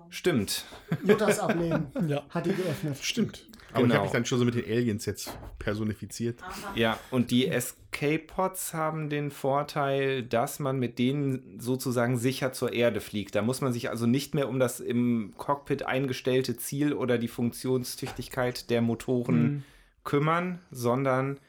stimmt. 0.10 0.66
Juttas 1.04 1.40
Ableben 1.40 1.88
Ja. 2.08 2.24
hat 2.30 2.46
die 2.46 2.54
geöffnet. 2.54 2.98
Stimmt. 3.02 3.48
Aber 3.72 3.82
ich 3.82 3.90
Genau. 3.90 3.96
habe 3.96 4.04
mich 4.06 4.12
dann 4.14 4.26
schon 4.26 4.40
so 4.40 4.46
mit 4.46 4.56
den 4.56 4.64
Aliens 4.66 5.06
jetzt 5.06 5.38
personifiziert. 5.60 6.40
Ja, 6.76 6.98
und 7.12 7.30
die 7.32 7.48
es 7.48 7.76
K-Pods 7.92 8.74
haben 8.74 9.10
den 9.10 9.32
Vorteil, 9.32 10.24
dass 10.24 10.60
man 10.60 10.80
mit 10.80 10.98
denen 10.98 11.60
sozusagen 11.60 12.18
sicher 12.18 12.54
zur 12.54 12.72
Erde 12.72 13.02
fliegt. 13.02 13.36
Da 13.36 13.42
muss 13.42 13.60
man 13.60 13.74
sich 13.74 13.90
also 13.90 14.06
nicht 14.06 14.34
mehr 14.34 14.48
um 14.48 14.60
das 14.60 14.80
im 14.80 15.34
Cockpit 15.38 15.84
eingestellte 15.84 16.56
Ziel 16.56 16.94
oder 16.94 17.18
die 17.18 17.28
Funktionstüchtigkeit 17.28 18.70
der 18.70 18.82
Motoren 18.82 19.42
mhm. 19.44 19.64
kümmern, 20.06 20.60
sondern 20.72 21.40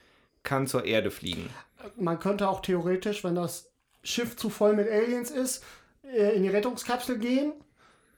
kann 0.42 0.66
zur 0.66 0.84
Erde 0.84 1.10
fliegen. 1.12 1.48
Man 1.96 2.18
könnte 2.18 2.48
auch 2.48 2.60
theoretisch, 2.60 3.22
wenn 3.22 3.36
das 3.36 3.70
Schiff 4.02 4.36
zu 4.36 4.50
voll 4.50 4.74
mit 4.74 4.88
Aliens 4.88 5.30
ist, 5.30 5.64
äh, 6.02 6.34
in 6.36 6.42
die 6.42 6.48
Rettungskapsel 6.48 7.18
gehen 7.18 7.52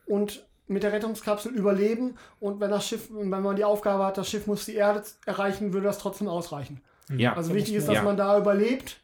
und 0.08 0.46
mit 0.66 0.82
der 0.82 0.92
Rettungskapsel 0.92 1.52
überleben 1.52 2.16
und 2.40 2.60
wenn 2.60 2.70
das 2.70 2.86
Schiff, 2.86 3.08
wenn 3.10 3.28
man 3.42 3.56
die 3.56 3.64
Aufgabe 3.64 4.04
hat, 4.04 4.18
das 4.18 4.28
Schiff 4.28 4.46
muss 4.46 4.66
die 4.66 4.74
Erde 4.74 5.02
erreichen, 5.24 5.72
würde 5.72 5.86
das 5.86 5.98
trotzdem 5.98 6.28
ausreichen. 6.28 6.80
Ja. 7.16 7.34
Also 7.34 7.54
wichtig 7.54 7.74
ist, 7.74 7.88
dass 7.88 7.96
ja. 7.96 8.02
man 8.02 8.16
da 8.16 8.36
überlebt. 8.38 9.00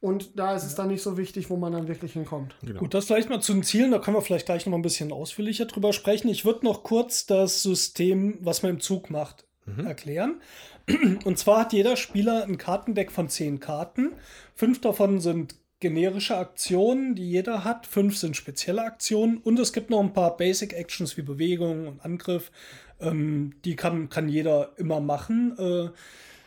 Und 0.00 0.36
da 0.36 0.56
ist 0.56 0.64
es 0.64 0.74
dann 0.74 0.88
nicht 0.88 1.02
so 1.02 1.16
wichtig, 1.16 1.48
wo 1.48 1.56
man 1.56 1.72
dann 1.72 1.86
wirklich 1.86 2.14
hinkommt. 2.14 2.56
Genau. 2.62 2.80
Gut, 2.80 2.92
das 2.92 3.04
vielleicht 3.04 3.30
mal 3.30 3.40
zu 3.40 3.52
den 3.52 3.62
Zielen, 3.62 3.92
da 3.92 4.00
können 4.00 4.16
wir 4.16 4.22
vielleicht 4.22 4.46
gleich 4.46 4.66
noch 4.66 4.72
mal 4.72 4.78
ein 4.78 4.82
bisschen 4.82 5.12
ausführlicher 5.12 5.66
drüber 5.66 5.92
sprechen. 5.92 6.28
Ich 6.28 6.44
würde 6.44 6.66
noch 6.66 6.82
kurz 6.82 7.26
das 7.26 7.62
System, 7.62 8.36
was 8.40 8.64
man 8.64 8.72
im 8.72 8.80
Zug 8.80 9.10
macht, 9.10 9.44
mhm. 9.64 9.86
erklären. 9.86 10.40
Und 11.24 11.38
zwar 11.38 11.60
hat 11.60 11.72
jeder 11.72 11.96
Spieler 11.96 12.42
ein 12.42 12.58
Kartendeck 12.58 13.12
von 13.12 13.28
zehn 13.28 13.60
Karten. 13.60 14.12
Fünf 14.56 14.80
davon 14.80 15.20
sind 15.20 15.54
generische 15.82 16.36
Aktionen, 16.38 17.14
die 17.14 17.28
jeder 17.28 17.64
hat. 17.64 17.86
Fünf 17.86 18.16
sind 18.16 18.36
spezielle 18.36 18.82
Aktionen. 18.82 19.38
Und 19.38 19.58
es 19.58 19.72
gibt 19.72 19.90
noch 19.90 20.00
ein 20.00 20.14
paar 20.14 20.36
Basic 20.36 20.72
Actions 20.72 21.16
wie 21.16 21.22
Bewegung 21.22 21.88
und 21.88 22.04
Angriff. 22.04 22.50
Ähm, 23.00 23.54
die 23.64 23.76
kann, 23.76 24.08
kann 24.08 24.28
jeder 24.28 24.70
immer 24.78 25.00
machen. 25.00 25.58
Äh, 25.58 25.90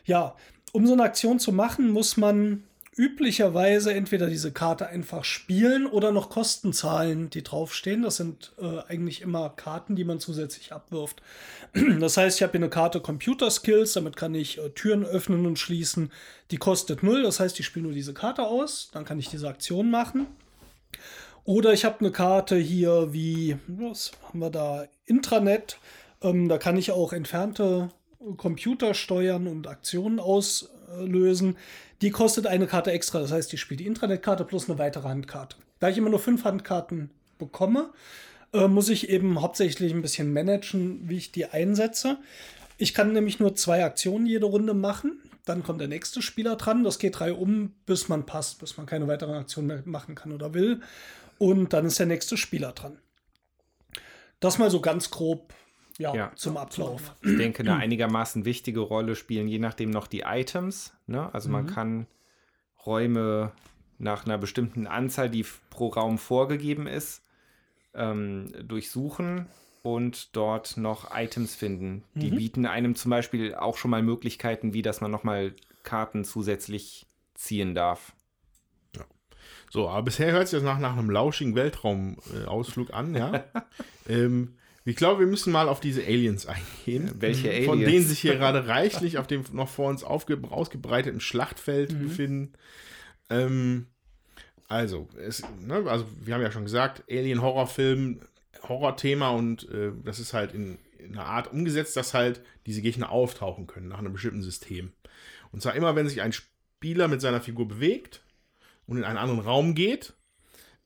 ja, 0.05 0.36
um 0.71 0.88
so 0.88 0.93
eine 0.93 1.03
Aktion 1.03 1.38
zu 1.38 1.51
machen, 1.51 1.91
muss 1.91 2.17
man 2.17 2.63
üblicherweise 2.98 3.93
entweder 3.93 4.28
diese 4.28 4.54
Karte 4.54 4.88
einfach 4.88 5.26
spielen 5.26 5.86
oder 5.86 6.12
noch 6.12 6.30
Kosten 6.30 6.72
zahlen, 6.72 7.30
die 7.30 7.43
draufstehen. 7.43 8.04
Das 8.04 8.16
sind 8.16 8.54
äh, 8.58 8.80
eigentlich 8.88 9.22
immer 9.22 9.50
Karten, 9.50 9.96
die 9.96 10.06
man 10.06 10.20
zusätzlich 10.20 10.72
abwirft. 10.72 11.22
Das 12.00 12.16
heißt, 12.16 12.38
ich 12.38 12.43
habe 12.43 12.52
hier 12.52 12.62
eine 12.62 12.70
Karte 12.70 13.02
Computer 13.02 13.52
Skills, 13.52 13.93
damit 13.93 14.16
kann 14.16 14.34
ich 14.34 14.60
äh, 14.60 14.70
Türen 14.70 15.04
öffnen 15.04 15.46
und 15.46 15.60
schließen. 15.60 16.10
Die 16.52 16.58
kostet 16.58 17.04
null, 17.04 17.24
das 17.24 17.41
heißt, 17.41 17.60
ich 17.60 17.66
spiele 17.66 17.84
nur 17.84 17.93
diese 17.93 18.14
Karte 18.14 18.43
aus, 18.43 18.89
dann 18.93 19.04
kann 19.04 19.20
ich 19.20 19.28
diese 19.28 19.50
Aktion 19.50 19.91
machen. 19.91 20.28
Oder 21.43 21.74
ich 21.74 21.84
habe 21.84 22.00
eine 22.00 22.12
Karte 22.12 22.56
hier 22.56 23.12
wie, 23.12 23.58
was 23.68 24.14
haben 24.24 24.39
wir 24.39 24.50
da, 24.50 24.88
Intranet. 25.06 25.80
Ähm, 26.22 26.48
da 26.48 26.58
kann 26.58 26.78
ich 26.78 26.91
auch 26.91 27.12
entfernte 27.12 27.89
Computer 28.38 28.93
steuern 28.93 29.48
und 29.48 29.68
Aktionen 29.68 30.20
auslösen. 30.88 31.57
Die 32.01 32.11
kostet 32.11 32.47
eine 32.47 32.67
Karte 32.67 32.91
extra. 32.91 33.19
Das 33.19 33.31
heißt, 33.31 33.53
ich 33.53 33.61
spiele 33.61 33.77
die 33.77 33.88
Intranet-Karte 33.88 34.45
plus 34.45 34.69
eine 34.69 34.79
weitere 34.79 35.07
Handkarte. 35.07 35.57
Da 35.79 35.89
ich 35.89 35.97
immer 35.97 36.09
nur 36.09 36.19
fünf 36.19 36.43
Handkarten 36.43 37.09
bekomme, 37.38 37.91
äh, 38.53 38.67
muss 38.67 38.89
ich 38.89 39.09
eben 39.09 39.41
hauptsächlich 39.41 39.93
ein 39.93 40.01
bisschen 40.01 40.33
managen, 40.33 41.07
wie 41.09 41.17
ich 41.17 41.31
die 41.31 41.45
einsetze. 41.45 42.17
Ich 42.77 42.93
kann 42.93 43.13
nämlich 43.13 43.39
nur 43.39 43.55
zwei 43.55 43.83
Aktionen 43.83 44.25
jede 44.25 44.45
Runde 44.45 44.73
machen. 44.73 45.21
Dann 45.45 45.63
kommt 45.63 45.79
der 45.79 45.88
nächste 45.88 46.21
Spieler 46.21 46.55
dran. 46.55 46.83
Das 46.83 46.99
geht 46.99 47.19
drei 47.19 47.33
um, 47.33 47.73
bis 47.86 48.09
man 48.09 48.25
passt, 48.25 48.59
bis 48.59 48.77
man 48.77 48.86
keine 48.86 49.07
weiteren 49.07 49.36
Aktionen 49.36 49.67
mehr 49.67 49.81
machen 49.86 50.15
kann 50.15 50.31
oder 50.31 50.53
will. 50.53 50.81
Und 51.38 51.73
dann 51.73 51.86
ist 51.86 51.99
der 51.99 52.05
nächste 52.05 52.38
Spieler 52.38 52.71
dran. 52.71 52.97
Das 54.39 54.57
mal 54.57 54.71
so 54.71 54.81
ganz 54.81 55.11
grob 55.11 55.53
ja, 55.98 56.14
ja, 56.14 56.32
zum 56.36 56.58
Ablauf. 56.58 57.16
Ich 57.22 57.38
denke, 57.38 57.62
eine 57.62 57.76
einigermaßen 57.76 58.46
wichtige 58.46 58.82
Rolle 58.82 59.16
spielen 59.16 59.48
je 59.48 59.60
nachdem 59.60 59.91
noch 59.91 60.08
die 60.08 60.22
Items. 60.22 60.93
Ne? 61.08 61.34
Also 61.34 61.50
man 61.50 61.66
mhm. 61.66 61.70
kann 61.70 62.08
Räume 62.86 63.52
nach 63.98 64.26
einer 64.26 64.38
bestimmten 64.38 64.88
Anzahl, 64.88 65.30
die 65.30 65.46
pro 65.70 65.88
Raum 65.88 66.18
vorgegeben 66.18 66.88
ist, 66.88 67.24
ähm, 67.93 68.52
durchsuchen 68.68 69.48
und 69.84 70.36
dort 70.36 70.78
noch 70.78 71.16
Items 71.16 71.56
finden. 71.56 72.04
Die 72.14 72.32
mhm. 72.32 72.36
bieten 72.36 72.66
einem 72.66 72.96
zum 72.96 73.12
Beispiel 73.12 73.56
auch 73.56 73.78
schon 73.78 73.91
mal 73.91 74.02
Möglichkeiten, 74.02 74.74
wie 74.74 74.82
dass 74.82 75.00
man 75.00 75.12
nochmal 75.12 75.54
Karten 75.84 76.26
zusätzlich 76.26 77.06
ziehen 77.36 77.74
darf. 77.74 78.14
Ja. 78.98 79.06
So, 79.70 79.88
aber 79.88 80.04
bisher 80.04 80.32
hört 80.32 80.48
sich 80.48 80.58
das 80.58 80.66
nach, 80.66 80.80
nach 80.80 80.98
einem 80.98 81.10
lauschigen 81.10 81.56
Weltraumausflug 81.56 82.89
äh, 82.89 82.93
an, 82.93 83.16
ja. 83.16 83.46
ähm, 84.10 84.58
ich 84.88 84.95
glaube, 84.95 85.21
wir 85.21 85.27
müssen 85.27 85.51
mal 85.51 85.67
auf 85.67 85.79
diese 85.79 86.03
Aliens 86.03 86.45
eingehen. 86.45 87.11
Welche 87.17 87.49
Aliens? 87.49 87.65
Von 87.65 87.79
denen 87.79 88.05
sich 88.05 88.19
hier 88.19 88.36
gerade 88.36 88.67
reichlich 88.67 89.17
auf 89.17 89.25
dem 89.25 89.43
noch 89.51 89.67
vor 89.67 89.89
uns 89.89 90.03
ausgebreiteten 90.03 91.19
Schlachtfeld 91.19 91.91
mhm. 91.91 92.03
befinden. 92.03 92.53
Ähm, 93.31 93.88
also, 94.67 95.09
es, 95.17 95.43
ne, 95.59 95.83
also, 95.88 96.05
wir 96.21 96.36
haben 96.36 96.41
ja 96.41 96.51
schon 96.51 96.65
gesagt, 96.65 97.03
Alien-Horrorfilm, 97.09 98.21
Horrorthema 98.63 99.29
und 99.29 99.67
äh, 99.71 99.91
das 100.03 100.19
ist 100.19 100.33
halt 100.33 100.53
in, 100.53 100.77
in 100.99 101.13
einer 101.13 101.25
Art 101.25 101.51
umgesetzt, 101.51 101.97
dass 101.97 102.13
halt 102.13 102.41
diese 102.67 102.81
Gegner 102.83 103.11
auftauchen 103.11 103.65
können 103.65 103.88
nach 103.88 103.99
einem 103.99 104.13
bestimmten 104.13 104.43
System. 104.43 104.91
Und 105.51 105.61
zwar 105.61 105.75
immer, 105.75 105.95
wenn 105.95 106.07
sich 106.07 106.21
ein 106.21 106.33
Spieler 106.33 107.07
mit 107.07 107.21
seiner 107.21 107.41
Figur 107.41 107.67
bewegt 107.67 108.21
und 108.86 108.97
in 108.97 109.03
einen 109.03 109.17
anderen 109.17 109.39
Raum 109.39 109.73
geht, 109.73 110.13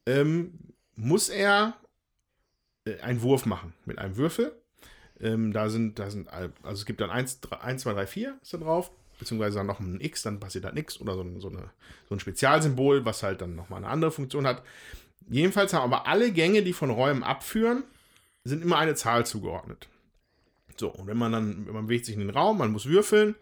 ähm, 0.06 0.58
muss 0.94 1.28
er 1.28 1.76
einen 3.00 3.22
Wurf 3.22 3.46
machen 3.46 3.72
mit 3.84 3.98
einem 3.98 4.16
Würfel. 4.16 4.52
Ähm, 5.20 5.52
da 5.52 5.68
sind, 5.68 5.98
da 5.98 6.10
sind, 6.10 6.28
also 6.30 6.52
es 6.72 6.86
gibt 6.86 7.00
dann 7.00 7.10
1, 7.10 7.40
1 7.60 7.82
2, 7.82 7.92
3, 7.92 8.06
4 8.06 8.38
ist 8.42 8.54
da 8.54 8.58
drauf, 8.58 8.90
beziehungsweise 9.18 9.58
dann 9.58 9.66
noch 9.66 9.80
ein 9.80 10.00
X, 10.00 10.22
dann 10.22 10.40
passiert 10.40 10.64
halt 10.64 10.74
nichts 10.74 11.00
oder 11.00 11.14
so, 11.14 11.24
so, 11.40 11.48
eine, 11.48 11.70
so 12.08 12.14
ein 12.14 12.20
Spezialsymbol, 12.20 13.04
was 13.04 13.22
halt 13.22 13.42
dann 13.42 13.54
nochmal 13.54 13.78
eine 13.78 13.88
andere 13.88 14.10
Funktion 14.10 14.46
hat. 14.46 14.62
Jedenfalls 15.28 15.74
haben 15.74 15.92
aber 15.92 16.06
alle 16.08 16.32
Gänge, 16.32 16.62
die 16.62 16.72
von 16.72 16.90
Räumen 16.90 17.22
abführen, 17.22 17.84
sind 18.44 18.62
immer 18.62 18.78
eine 18.78 18.94
Zahl 18.94 19.26
zugeordnet. 19.26 19.88
So, 20.76 20.88
und 20.88 21.06
wenn 21.06 21.18
man 21.18 21.32
dann, 21.32 21.66
man 21.70 21.86
bewegt 21.86 22.06
sich 22.06 22.14
in 22.14 22.20
den 22.20 22.30
Raum, 22.30 22.58
man 22.58 22.72
muss 22.72 22.86
würfeln 22.86 23.34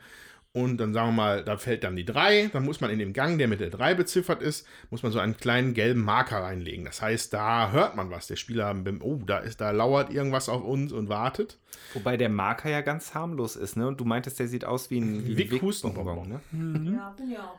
und 0.52 0.78
dann 0.78 0.94
sagen 0.94 1.08
wir 1.08 1.12
mal, 1.12 1.44
da 1.44 1.58
fällt 1.58 1.84
dann 1.84 1.94
die 1.94 2.06
3, 2.06 2.48
dann 2.52 2.64
muss 2.64 2.80
man 2.80 2.90
in 2.90 2.98
dem 2.98 3.12
Gang, 3.12 3.38
der 3.38 3.48
mit 3.48 3.60
der 3.60 3.68
3 3.70 3.94
beziffert 3.94 4.42
ist, 4.42 4.66
muss 4.90 5.02
man 5.02 5.12
so 5.12 5.18
einen 5.18 5.36
kleinen 5.36 5.74
gelben 5.74 6.02
Marker 6.02 6.38
reinlegen. 6.38 6.86
Das 6.86 7.02
heißt, 7.02 7.32
da 7.34 7.70
hört 7.70 7.96
man 7.96 8.10
was. 8.10 8.28
Der 8.28 8.36
Spieler, 8.36 8.74
oh, 9.00 9.20
da 9.26 9.38
ist, 9.38 9.60
da 9.60 9.70
lauert 9.70 10.10
irgendwas 10.10 10.48
auf 10.48 10.64
uns 10.64 10.92
und 10.92 11.10
wartet. 11.10 11.58
Wobei 11.92 12.16
der 12.16 12.30
Marker 12.30 12.70
ja 12.70 12.80
ganz 12.80 13.14
harmlos 13.14 13.56
ist, 13.56 13.76
ne? 13.76 13.86
Und 13.86 14.00
du 14.00 14.04
meintest, 14.04 14.38
der 14.38 14.48
sieht 14.48 14.64
aus 14.64 14.90
wie 14.90 15.00
ein, 15.00 15.26
wie 15.26 15.36
Wick 15.36 15.60
Hustenbonbon, 15.60 16.28
ne? 16.28 16.40
Mhm. 16.50 16.94
Ja, 16.94 17.16
ja. 17.30 17.54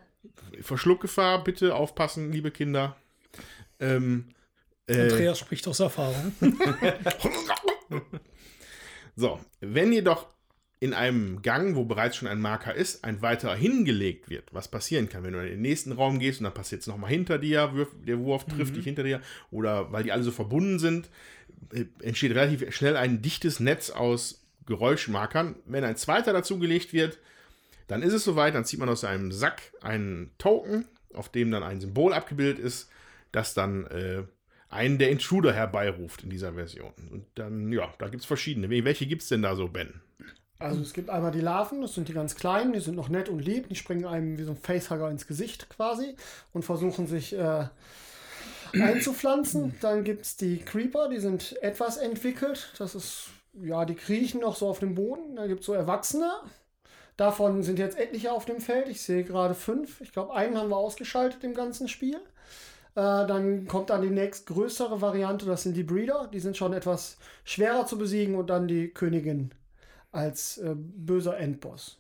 Verschluckgefahr, 0.61 1.43
bitte 1.43 1.75
aufpassen, 1.75 2.31
liebe 2.31 2.49
Kinder. 2.49 2.97
Ähm, 3.79 4.29
äh, 4.87 5.03
Andreas 5.03 5.37
spricht 5.37 5.67
aus 5.67 5.79
Erfahrung. 5.79 6.33
so, 9.15 9.39
wenn 9.61 9.93
jedoch 9.93 10.27
in 10.81 10.93
einem 10.93 11.41
Gang, 11.41 11.75
wo 11.75 11.83
bereits 11.83 12.15
schon 12.15 12.27
ein 12.27 12.39
Marker 12.39 12.73
ist, 12.73 13.03
ein 13.03 13.21
weiterer 13.21 13.55
hingelegt 13.55 14.29
wird, 14.29 14.53
was 14.53 14.69
passieren 14.69 15.09
kann, 15.09 15.23
wenn 15.23 15.33
du 15.33 15.39
in 15.39 15.49
den 15.49 15.61
nächsten 15.61 15.91
Raum 15.91 16.19
gehst 16.19 16.39
und 16.39 16.45
dann 16.45 16.53
passiert 16.53 16.81
es 16.81 16.87
nochmal 16.87 17.09
hinter 17.09 17.37
dir, 17.37 17.73
der 18.07 18.19
Wurf 18.19 18.45
trifft 18.45 18.71
mhm. 18.71 18.75
dich 18.75 18.85
hinter 18.85 19.03
dir, 19.03 19.21
oder 19.51 19.91
weil 19.91 20.03
die 20.03 20.13
alle 20.13 20.23
so 20.23 20.31
verbunden 20.31 20.79
sind, 20.79 21.09
äh, 21.73 21.85
entsteht 22.01 22.33
relativ 22.33 22.73
schnell 22.73 22.95
ein 22.95 23.21
dichtes 23.21 23.59
Netz 23.59 23.89
aus 23.89 24.45
Geräuschmarkern. 24.67 25.55
Wenn 25.65 25.83
ein 25.83 25.97
zweiter 25.97 26.31
dazugelegt 26.31 26.93
wird, 26.93 27.19
dann 27.87 28.01
ist 28.01 28.13
es 28.13 28.23
soweit, 28.23 28.55
dann 28.55 28.65
zieht 28.65 28.79
man 28.79 28.87
aus 28.87 29.01
seinem 29.01 29.33
Sack 29.33 29.73
einen 29.81 30.31
Token, 30.37 30.85
auf 31.13 31.27
dem 31.29 31.51
dann 31.51 31.63
ein 31.63 31.81
Symbol 31.81 32.13
abgebildet 32.13 32.59
ist, 32.59 32.89
das 33.33 33.53
dann 33.53 33.85
äh, 33.87 34.23
einen 34.69 34.97
der 34.97 35.09
Intruder 35.09 35.51
herbeiruft 35.51 36.23
in 36.23 36.29
dieser 36.29 36.53
Version. 36.53 36.93
Und 37.11 37.25
dann, 37.35 37.71
ja, 37.71 37.93
da 37.97 38.07
gibt 38.07 38.21
es 38.21 38.27
verschiedene. 38.27 38.69
Welche 38.69 39.07
gibt 39.07 39.23
es 39.23 39.27
denn 39.27 39.41
da 39.41 39.55
so, 39.55 39.67
Ben? 39.67 40.01
Also 40.59 40.81
es 40.81 40.91
gibt 40.91 41.09
einmal 41.09 41.31
die 41.31 41.39
Larven, 41.39 41.81
das 41.81 41.95
sind 41.95 42.09
die 42.09 42.13
ganz 42.13 42.35
kleinen, 42.35 42.73
die 42.73 42.81
sind 42.81 42.95
noch 42.95 43.07
nett 43.07 43.29
und 43.29 43.39
lieb, 43.39 43.69
die 43.69 43.75
springen 43.75 44.03
einem 44.03 44.37
wie 44.37 44.43
so 44.43 44.51
ein 44.51 44.57
Facehugger 44.57 45.09
ins 45.09 45.25
Gesicht 45.25 45.69
quasi 45.69 46.15
und 46.51 46.65
versuchen 46.65 47.07
sich 47.07 47.33
äh, 47.33 47.67
einzupflanzen. 48.73 49.75
Dann 49.79 50.03
gibt 50.03 50.25
es 50.25 50.35
die 50.35 50.57
Creeper, 50.57 51.07
die 51.07 51.19
sind 51.19 51.55
etwas 51.63 51.95
entwickelt. 51.95 52.73
Das 52.77 52.93
ist, 52.93 53.29
ja, 53.53 53.85
die 53.85 53.95
kriechen 53.95 54.41
noch 54.41 54.57
so 54.57 54.67
auf 54.67 54.79
dem 54.79 54.95
Boden. 54.95 55.37
Dann 55.37 55.47
gibt 55.47 55.61
es 55.61 55.65
so 55.65 55.73
Erwachsene. 55.73 56.29
Davon 57.15 57.63
sind 57.63 57.79
jetzt 57.79 57.97
etliche 57.97 58.33
auf 58.33 58.43
dem 58.43 58.59
Feld. 58.59 58.89
Ich 58.89 59.01
sehe 59.01 59.23
gerade 59.23 59.53
fünf. 59.53 60.01
Ich 60.01 60.11
glaube, 60.11 60.33
einen 60.33 60.57
haben 60.57 60.69
wir 60.69 60.77
ausgeschaltet 60.77 61.41
im 61.45 61.53
ganzen 61.53 61.87
Spiel. 61.87 62.17
Äh, 62.95 63.25
dann 63.27 63.65
kommt 63.67 63.91
dann 63.91 64.01
die 64.01 64.09
nächstgrößere 64.09 64.99
Variante, 64.99 65.45
das 65.45 65.63
sind 65.63 65.77
die 65.77 65.83
Breeder. 65.83 66.29
Die 66.33 66.39
sind 66.41 66.57
schon 66.57 66.73
etwas 66.73 67.17
schwerer 67.45 67.85
zu 67.85 67.97
besiegen 67.97 68.35
und 68.35 68.49
dann 68.49 68.67
die 68.67 68.89
Königin 68.89 69.51
als 70.11 70.57
äh, 70.57 70.75
böser 70.75 71.37
Endboss. 71.37 71.99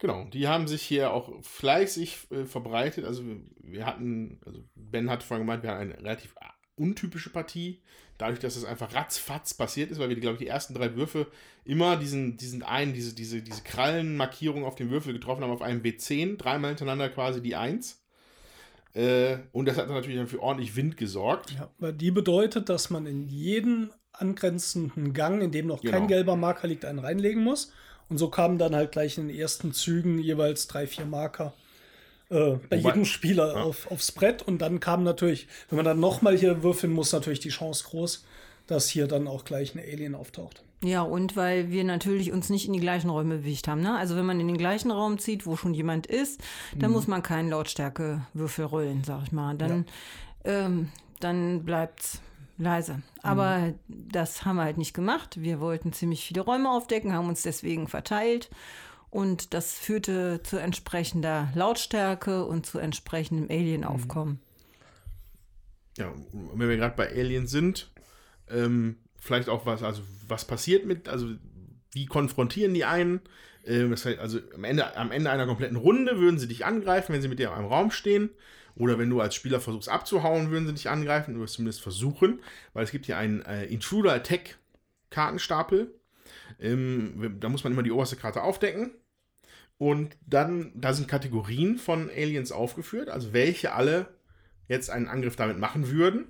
Genau, 0.00 0.24
die 0.24 0.48
haben 0.48 0.68
sich 0.68 0.82
hier 0.82 1.12
auch 1.12 1.32
fleißig 1.42 2.30
äh, 2.30 2.44
verbreitet. 2.44 3.04
Also 3.04 3.22
wir 3.58 3.86
hatten, 3.86 4.38
also 4.44 4.62
Ben 4.74 5.08
hat 5.08 5.22
vorhin 5.22 5.46
gemeint, 5.46 5.62
wir 5.62 5.70
hatten 5.70 5.92
ein 5.92 5.92
relativ 5.92 6.34
untypische 6.76 7.30
Partie. 7.30 7.80
Dadurch, 8.18 8.38
dass 8.38 8.56
es 8.56 8.64
einfach 8.64 8.94
ratzfatz 8.94 9.54
passiert 9.54 9.90
ist, 9.90 9.98
weil 9.98 10.08
wir, 10.08 10.16
glaube 10.16 10.34
ich, 10.34 10.40
die 10.40 10.46
ersten 10.46 10.74
drei 10.74 10.94
Würfe 10.94 11.26
immer 11.64 11.96
diesen, 11.96 12.36
diesen 12.36 12.62
einen, 12.62 12.92
diese, 12.92 13.14
diese, 13.14 13.42
diese 13.42 13.62
Krallenmarkierung 13.62 14.64
auf 14.64 14.76
dem 14.76 14.90
Würfel 14.90 15.12
getroffen 15.12 15.42
haben, 15.42 15.50
auf 15.50 15.62
einem 15.62 15.82
W10, 15.82 16.36
dreimal 16.36 16.70
hintereinander 16.70 17.08
quasi 17.08 17.42
die 17.42 17.56
1. 17.56 18.03
Äh, 18.94 19.38
und 19.52 19.66
das 19.66 19.76
hat 19.76 19.86
dann 19.88 19.94
natürlich 19.94 20.16
dann 20.18 20.28
für 20.28 20.40
ordentlich 20.40 20.76
Wind 20.76 20.96
gesorgt. 20.96 21.50
Ja, 21.52 21.68
weil 21.78 21.92
die 21.92 22.10
bedeutet, 22.10 22.68
dass 22.68 22.90
man 22.90 23.06
in 23.06 23.28
jeden 23.28 23.90
angrenzenden 24.12 25.12
Gang, 25.12 25.42
in 25.42 25.50
dem 25.50 25.66
noch 25.66 25.80
Genau. 25.80 25.98
kein 25.98 26.08
gelber 26.08 26.36
Marker 26.36 26.68
liegt, 26.68 26.84
einen 26.84 27.00
reinlegen 27.00 27.42
muss. 27.42 27.72
Und 28.08 28.18
so 28.18 28.28
kamen 28.28 28.58
dann 28.58 28.74
halt 28.76 28.92
gleich 28.92 29.18
in 29.18 29.28
den 29.28 29.36
ersten 29.36 29.72
Zügen 29.72 30.18
jeweils 30.18 30.66
drei, 30.68 30.86
vier 30.86 31.06
Marker 31.06 31.52
äh, 32.30 32.34
bei 32.70 32.78
Wobei- 32.78 32.90
jedem 32.90 33.04
Spieler 33.04 33.54
ja. 33.56 33.62
auf, 33.64 33.90
aufs 33.90 34.12
Brett. 34.12 34.42
Und 34.42 34.58
dann 34.62 34.78
kam 34.78 35.02
natürlich, 35.02 35.48
wenn 35.68 35.76
man 35.76 35.84
dann 35.84 36.00
nochmal 36.00 36.36
hier 36.36 36.62
würfeln 36.62 36.92
muss, 36.92 37.12
natürlich 37.12 37.40
die 37.40 37.48
Chance 37.48 37.84
groß, 37.88 38.24
dass 38.66 38.88
hier 38.88 39.06
dann 39.08 39.26
auch 39.26 39.44
gleich 39.44 39.74
ein 39.74 39.80
Alien 39.80 40.14
auftaucht. 40.14 40.62
Ja, 40.84 41.00
und 41.00 41.34
weil 41.34 41.70
wir 41.70 41.82
natürlich 41.82 42.30
uns 42.30 42.50
nicht 42.50 42.66
in 42.66 42.74
die 42.74 42.80
gleichen 42.80 43.08
Räume 43.08 43.38
bewegt 43.38 43.68
haben. 43.68 43.80
Ne? 43.80 43.96
Also 43.96 44.16
wenn 44.16 44.26
man 44.26 44.38
in 44.38 44.48
den 44.48 44.58
gleichen 44.58 44.90
Raum 44.90 45.18
zieht, 45.18 45.46
wo 45.46 45.56
schon 45.56 45.72
jemand 45.72 46.06
ist, 46.06 46.42
dann 46.76 46.90
muss 46.92 47.06
man 47.06 47.22
keinen 47.22 47.48
Lautstärkewürfel 47.48 48.66
rollen, 48.66 49.02
sag 49.02 49.22
ich 49.22 49.32
mal. 49.32 49.56
Dann, 49.56 49.86
ähm, 50.44 50.90
dann 51.20 51.64
bleibt's 51.64 52.20
leise. 52.58 53.00
Aber 53.22 53.72
das 53.88 54.44
haben 54.44 54.56
wir 54.56 54.64
halt 54.64 54.76
nicht 54.76 54.92
gemacht. 54.92 55.40
Wir 55.40 55.58
wollten 55.58 55.94
ziemlich 55.94 56.22
viele 56.22 56.42
Räume 56.42 56.70
aufdecken, 56.70 57.14
haben 57.14 57.28
uns 57.28 57.40
deswegen 57.40 57.88
verteilt. 57.88 58.50
Und 59.08 59.54
das 59.54 59.72
führte 59.72 60.42
zu 60.42 60.58
entsprechender 60.58 61.48
Lautstärke 61.54 62.44
und 62.44 62.66
zu 62.66 62.78
entsprechendem 62.78 63.48
Alienaufkommen. 63.48 64.38
Ja, 65.96 66.08
und 66.08 66.58
wenn 66.58 66.68
wir 66.68 66.76
gerade 66.76 66.96
bei 66.96 67.08
Aliens 67.08 67.50
sind, 67.50 67.90
ähm, 68.50 68.96
vielleicht 69.24 69.48
auch 69.48 69.64
was, 69.64 69.82
also 69.82 70.02
was 70.28 70.44
passiert 70.44 70.84
mit, 70.84 71.08
also 71.08 71.28
wie 71.92 72.06
konfrontieren 72.06 72.74
die 72.74 72.84
einen? 72.84 73.22
Ähm, 73.64 73.90
das 73.90 74.04
heißt, 74.04 74.18
also 74.18 74.38
am 74.54 74.64
Ende, 74.64 74.96
am 74.96 75.10
Ende 75.10 75.30
einer 75.30 75.46
kompletten 75.46 75.78
Runde 75.78 76.18
würden 76.18 76.38
sie 76.38 76.46
dich 76.46 76.66
angreifen, 76.66 77.12
wenn 77.14 77.22
sie 77.22 77.28
mit 77.28 77.38
dir 77.38 77.48
in 77.48 77.54
einem 77.54 77.68
Raum 77.68 77.90
stehen. 77.90 78.30
Oder 78.76 78.98
wenn 78.98 79.08
du 79.08 79.20
als 79.20 79.34
Spieler 79.34 79.60
versuchst 79.60 79.88
abzuhauen, 79.88 80.50
würden 80.50 80.66
sie 80.66 80.74
dich 80.74 80.90
angreifen. 80.90 81.38
Wirst 81.40 81.54
zumindest 81.54 81.80
versuchen, 81.80 82.40
weil 82.74 82.84
es 82.84 82.90
gibt 82.90 83.06
hier 83.06 83.16
einen 83.16 83.42
äh, 83.42 83.64
Intruder 83.66 84.12
Attack 84.12 84.58
Kartenstapel. 85.10 85.94
Ähm, 86.60 87.36
da 87.40 87.48
muss 87.48 87.64
man 87.64 87.72
immer 87.72 87.82
die 87.84 87.92
oberste 87.92 88.16
Karte 88.16 88.42
aufdecken. 88.42 88.90
Und 89.78 90.16
dann, 90.26 90.72
da 90.74 90.92
sind 90.92 91.08
Kategorien 91.08 91.78
von 91.78 92.10
Aliens 92.10 92.52
aufgeführt, 92.52 93.08
also 93.08 93.32
welche 93.32 93.72
alle 93.72 94.08
jetzt 94.68 94.90
einen 94.90 95.08
Angriff 95.08 95.36
damit 95.36 95.58
machen 95.58 95.90
würden. 95.90 96.26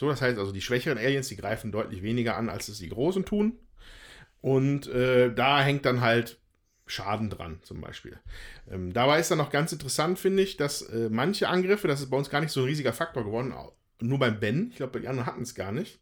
So, 0.00 0.08
das 0.08 0.22
heißt 0.22 0.38
also, 0.38 0.50
die 0.50 0.62
schwächeren 0.62 0.96
Aliens, 0.96 1.28
die 1.28 1.36
greifen 1.36 1.72
deutlich 1.72 2.02
weniger 2.02 2.38
an, 2.38 2.48
als 2.48 2.68
es 2.68 2.78
die 2.78 2.88
großen 2.88 3.26
tun. 3.26 3.58
Und 4.40 4.86
äh, 4.86 5.30
da 5.30 5.60
hängt 5.60 5.84
dann 5.84 6.00
halt 6.00 6.38
Schaden 6.86 7.28
dran, 7.28 7.58
zum 7.64 7.82
Beispiel. 7.82 8.18
Ähm, 8.70 8.94
dabei 8.94 9.20
ist 9.20 9.30
dann 9.30 9.36
noch 9.36 9.50
ganz 9.50 9.72
interessant, 9.72 10.18
finde 10.18 10.42
ich, 10.42 10.56
dass 10.56 10.80
äh, 10.80 11.10
manche 11.10 11.50
Angriffe, 11.50 11.86
das 11.86 12.00
ist 12.00 12.08
bei 12.08 12.16
uns 12.16 12.30
gar 12.30 12.40
nicht 12.40 12.50
so 12.50 12.60
ein 12.60 12.66
riesiger 12.66 12.94
Faktor 12.94 13.24
geworden, 13.24 13.52
nur 14.00 14.18
beim 14.18 14.40
Ben, 14.40 14.68
ich 14.70 14.76
glaube, 14.76 14.98
die 14.98 15.06
anderen 15.06 15.26
hatten 15.26 15.42
es 15.42 15.54
gar 15.54 15.70
nicht. 15.70 16.00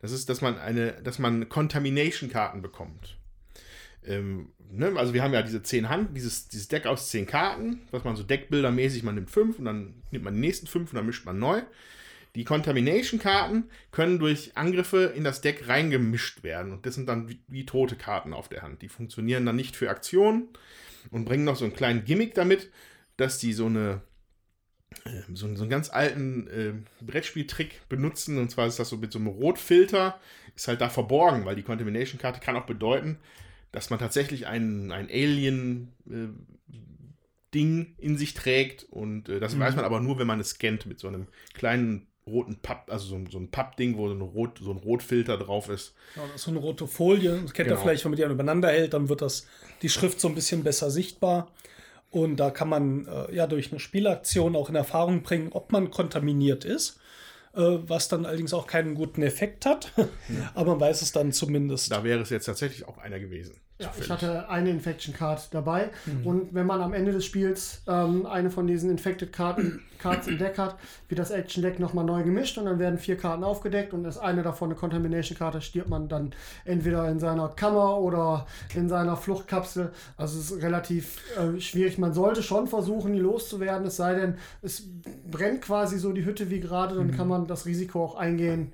Das 0.00 0.12
ist, 0.12 0.28
dass 0.28 0.42
man 0.42 0.56
eine, 0.56 0.92
dass 1.02 1.18
man 1.18 1.48
Contamination-Karten 1.48 2.62
bekommt. 2.62 3.18
Ähm, 4.06 4.52
ne? 4.70 4.92
Also 4.94 5.12
wir 5.12 5.24
haben 5.24 5.34
ja 5.34 5.42
diese 5.42 5.64
zehn 5.64 5.88
Hand, 5.88 6.16
dieses, 6.16 6.46
dieses 6.46 6.68
Deck 6.68 6.86
aus 6.86 7.10
zehn 7.10 7.26
Karten, 7.26 7.80
was 7.90 8.04
man 8.04 8.14
so 8.14 8.22
Deckbildermäßig, 8.22 9.02
man 9.02 9.16
nimmt 9.16 9.32
fünf 9.32 9.58
und 9.58 9.64
dann 9.64 10.04
nimmt 10.12 10.24
man 10.24 10.34
die 10.34 10.40
nächsten 10.40 10.68
fünf 10.68 10.92
und 10.92 10.96
dann 10.96 11.06
mischt 11.06 11.26
man 11.26 11.40
neu. 11.40 11.62
Die 12.36 12.44
Contamination-Karten 12.44 13.64
können 13.90 14.18
durch 14.18 14.56
Angriffe 14.56 15.12
in 15.16 15.24
das 15.24 15.40
Deck 15.40 15.68
reingemischt 15.68 16.42
werden. 16.44 16.72
Und 16.72 16.86
das 16.86 16.94
sind 16.94 17.08
dann 17.08 17.28
wie, 17.28 17.40
wie 17.48 17.66
tote 17.66 17.96
Karten 17.96 18.32
auf 18.32 18.48
der 18.48 18.62
Hand. 18.62 18.82
Die 18.82 18.88
funktionieren 18.88 19.44
dann 19.46 19.56
nicht 19.56 19.76
für 19.76 19.90
Aktionen 19.90 20.48
und 21.10 21.24
bringen 21.24 21.44
noch 21.44 21.56
so 21.56 21.64
einen 21.64 21.74
kleinen 21.74 22.04
Gimmick 22.04 22.34
damit, 22.34 22.70
dass 23.16 23.38
die 23.38 23.52
so 23.52 23.66
eine 23.66 24.02
äh, 25.04 25.22
so, 25.34 25.46
einen- 25.46 25.56
so 25.56 25.62
einen 25.62 25.70
ganz 25.70 25.90
alten 25.90 26.46
äh, 26.48 26.72
Brettspieltrick 27.04 27.88
benutzen. 27.88 28.38
Und 28.38 28.50
zwar 28.50 28.66
ist 28.66 28.78
das 28.78 28.88
so 28.90 28.96
mit 28.96 29.12
so 29.12 29.18
einem 29.18 29.28
Rotfilter, 29.28 30.20
ist 30.54 30.68
halt 30.68 30.80
da 30.80 30.88
verborgen, 30.88 31.44
weil 31.44 31.56
die 31.56 31.62
Contamination-Karte 31.62 32.40
kann 32.40 32.56
auch 32.56 32.66
bedeuten, 32.66 33.18
dass 33.72 33.90
man 33.90 33.98
tatsächlich 34.00 34.46
ein, 34.46 34.90
ein 34.92 35.08
Alien-Ding 35.08 37.94
in 37.98 38.18
sich 38.18 38.34
trägt. 38.34 38.84
Und 38.84 39.28
äh, 39.28 39.40
das 39.40 39.58
weiß 39.58 39.76
man 39.76 39.84
aber 39.84 40.00
nur, 40.00 40.18
wenn 40.18 40.26
man 40.26 40.40
es 40.40 40.50
scannt 40.50 40.86
mit 40.86 40.98
so 41.00 41.08
einem 41.08 41.26
kleinen 41.54 42.06
roten 42.30 42.56
Papp, 42.56 42.90
also 42.90 43.06
so, 43.06 43.18
so 43.30 43.38
ein 43.38 43.50
Pappding, 43.50 43.96
wo 43.96 44.08
so 44.08 44.14
ein, 44.14 44.20
Rot, 44.20 44.58
so 44.62 44.70
ein 44.70 44.78
Rotfilter 44.78 45.36
drauf 45.36 45.68
ist. 45.68 45.94
Ja, 46.16 46.22
das 46.26 46.36
ist 46.36 46.42
so 46.44 46.50
eine 46.50 46.60
rote 46.60 46.86
Folie. 46.86 47.40
Das 47.42 47.52
kennt 47.52 47.68
ihr 47.68 47.74
Genau. 47.74 47.80
vielleicht, 47.82 48.04
wenn 48.04 48.12
man 48.12 48.16
die 48.16 48.22
übereinander 48.24 48.68
hält, 48.68 48.94
dann 48.94 49.08
wird 49.08 49.22
das 49.22 49.46
die 49.82 49.88
Schrift 49.88 50.20
so 50.20 50.28
ein 50.28 50.34
bisschen 50.34 50.62
besser 50.64 50.90
sichtbar. 50.90 51.50
Und 52.10 52.36
da 52.36 52.50
kann 52.50 52.68
man 52.68 53.06
äh, 53.06 53.34
ja 53.34 53.46
durch 53.46 53.70
eine 53.70 53.78
Spielaktion 53.80 54.56
auch 54.56 54.68
in 54.68 54.74
Erfahrung 54.74 55.22
bringen, 55.22 55.50
ob 55.52 55.70
man 55.70 55.90
kontaminiert 55.90 56.64
ist, 56.64 56.98
äh, 57.54 57.60
was 57.60 58.08
dann 58.08 58.26
allerdings 58.26 58.52
auch 58.52 58.66
keinen 58.66 58.94
guten 58.94 59.22
Effekt 59.22 59.64
hat. 59.66 59.92
Aber 60.54 60.72
man 60.72 60.80
weiß 60.80 61.02
es 61.02 61.12
dann 61.12 61.32
zumindest. 61.32 61.92
Da 61.92 62.02
wäre 62.02 62.20
es 62.20 62.30
jetzt 62.30 62.46
tatsächlich 62.46 62.88
auch 62.88 62.98
einer 62.98 63.20
gewesen. 63.20 63.56
Ja, 63.80 63.90
ich 63.98 64.10
hatte 64.10 64.48
eine 64.48 64.70
Infection 64.70 65.14
Card 65.14 65.48
dabei 65.52 65.90
und 66.24 66.54
wenn 66.54 66.66
man 66.66 66.82
am 66.82 66.92
Ende 66.92 67.12
des 67.12 67.24
Spiels 67.24 67.82
ähm, 67.88 68.26
eine 68.26 68.50
von 68.50 68.66
diesen 68.66 68.90
Infected 68.90 69.32
Karten, 69.32 69.80
Cards 69.98 70.26
im 70.26 70.38
Deck 70.38 70.58
hat, 70.58 70.76
wird 71.08 71.18
das 71.18 71.30
Action 71.30 71.62
Deck 71.62 71.78
nochmal 71.78 72.04
neu 72.04 72.22
gemischt 72.22 72.58
und 72.58 72.66
dann 72.66 72.78
werden 72.78 72.98
vier 72.98 73.16
Karten 73.16 73.44
aufgedeckt 73.44 73.94
und 73.94 74.04
ist 74.04 74.18
eine 74.18 74.42
davon 74.42 74.70
eine 74.70 74.78
Contamination 74.78 75.38
Karte, 75.38 75.60
stirbt 75.60 75.88
man 75.88 76.08
dann 76.08 76.32
entweder 76.64 77.08
in 77.08 77.18
seiner 77.20 77.48
Kammer 77.48 77.98
oder 77.98 78.46
in 78.74 78.88
seiner 78.88 79.16
Fluchtkapsel. 79.16 79.92
Also 80.16 80.38
es 80.38 80.50
ist 80.50 80.62
relativ 80.62 81.18
äh, 81.36 81.60
schwierig. 81.60 81.98
Man 81.98 82.12
sollte 82.12 82.42
schon 82.42 82.66
versuchen, 82.66 83.12
die 83.12 83.18
loszuwerden, 83.18 83.86
es 83.86 83.96
sei 83.96 84.14
denn, 84.14 84.34
es 84.62 84.82
brennt 85.30 85.62
quasi 85.62 85.98
so 85.98 86.12
die 86.12 86.24
Hütte 86.24 86.50
wie 86.50 86.60
gerade, 86.60 86.96
dann 86.96 87.16
kann 87.16 87.28
man 87.28 87.46
das 87.46 87.66
Risiko 87.66 88.04
auch 88.04 88.14
eingehen, 88.16 88.72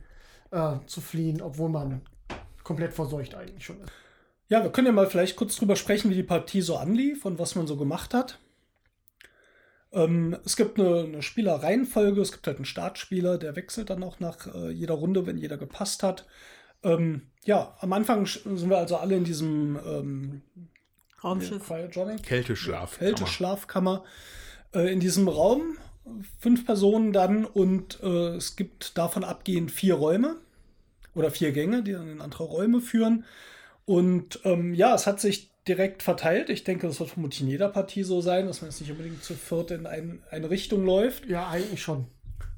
äh, 0.50 0.74
zu 0.86 1.00
fliehen, 1.00 1.42
obwohl 1.42 1.68
man 1.68 2.00
komplett 2.62 2.92
verseucht 2.92 3.34
eigentlich 3.34 3.64
schon 3.64 3.80
ist. 3.80 3.92
Ja, 4.48 4.62
wir 4.62 4.70
können 4.70 4.86
ja 4.86 4.93
mal 4.93 5.09
vielleicht 5.09 5.36
kurz 5.36 5.56
drüber 5.56 5.77
sprechen, 5.77 6.10
wie 6.10 6.14
die 6.14 6.23
Partie 6.23 6.60
so 6.60 6.77
anlief 6.77 7.24
und 7.24 7.39
was 7.39 7.55
man 7.56 7.66
so 7.66 7.77
gemacht 7.77 8.14
hat. 8.14 8.39
Ähm, 9.93 10.36
es 10.44 10.56
gibt 10.56 10.78
eine, 10.78 11.01
eine 11.01 11.23
Spielerreihenfolge, 11.23 12.20
es 12.20 12.32
gibt 12.32 12.47
halt 12.47 12.59
einen 12.59 12.64
Startspieler, 12.64 13.39
der 13.39 13.56
wechselt 13.56 13.90
dann 13.90 14.02
auch 14.02 14.20
nach 14.20 14.47
äh, 14.55 14.70
jeder 14.70 14.94
Runde, 14.94 15.27
wenn 15.27 15.39
jeder 15.39 15.56
gepasst 15.56 16.02
hat. 16.02 16.27
Ähm, 16.85 17.23
ja, 17.44 17.77
am 17.81 17.93
Anfang 17.93 18.27
sind 18.27 18.68
wir 18.68 18.78
also 18.78 18.97
alle 18.97 19.16
in 19.16 19.24
diesem 19.24 19.78
ähm, 19.85 20.43
Raumschiff. 21.23 21.66
Cryogenic 21.66 22.23
Kälteschlaf. 22.23 22.98
Kälteschlafkammer 22.98 24.05
äh, 24.74 24.93
in 24.93 25.01
diesem 25.01 25.28
Raum. 25.28 25.78
Fünf 26.39 26.64
Personen 26.64 27.12
dann 27.12 27.44
und 27.44 28.01
äh, 28.01 28.36
es 28.36 28.55
gibt 28.55 28.97
davon 28.97 29.24
abgehend 29.24 29.73
vier 29.73 29.94
Räume 29.94 30.36
oder 31.16 31.32
vier 31.32 31.51
Gänge, 31.51 31.82
die 31.82 31.93
dann 31.93 32.09
in 32.09 32.20
andere 32.20 32.44
Räume 32.44 32.81
führen. 32.81 33.24
Und 33.86 34.40
ähm, 34.44 34.74
ja, 34.74 34.94
es 34.94 35.06
hat 35.06 35.20
sich 35.20 35.50
direkt 35.66 36.02
verteilt. 36.02 36.50
Ich 36.50 36.64
denke, 36.64 36.86
das 36.86 37.00
wird 37.00 37.10
vermutlich 37.10 37.40
in 37.40 37.48
jeder 37.48 37.68
Partie 37.68 38.02
so 38.02 38.20
sein, 38.20 38.46
dass 38.46 38.60
man 38.60 38.70
jetzt 38.70 38.80
nicht 38.80 38.90
unbedingt 38.90 39.24
zu 39.24 39.34
viert 39.34 39.70
in 39.70 39.86
ein, 39.86 40.22
eine 40.30 40.50
Richtung 40.50 40.84
läuft. 40.84 41.26
Ja, 41.26 41.48
eigentlich 41.48 41.82
schon. 41.82 42.06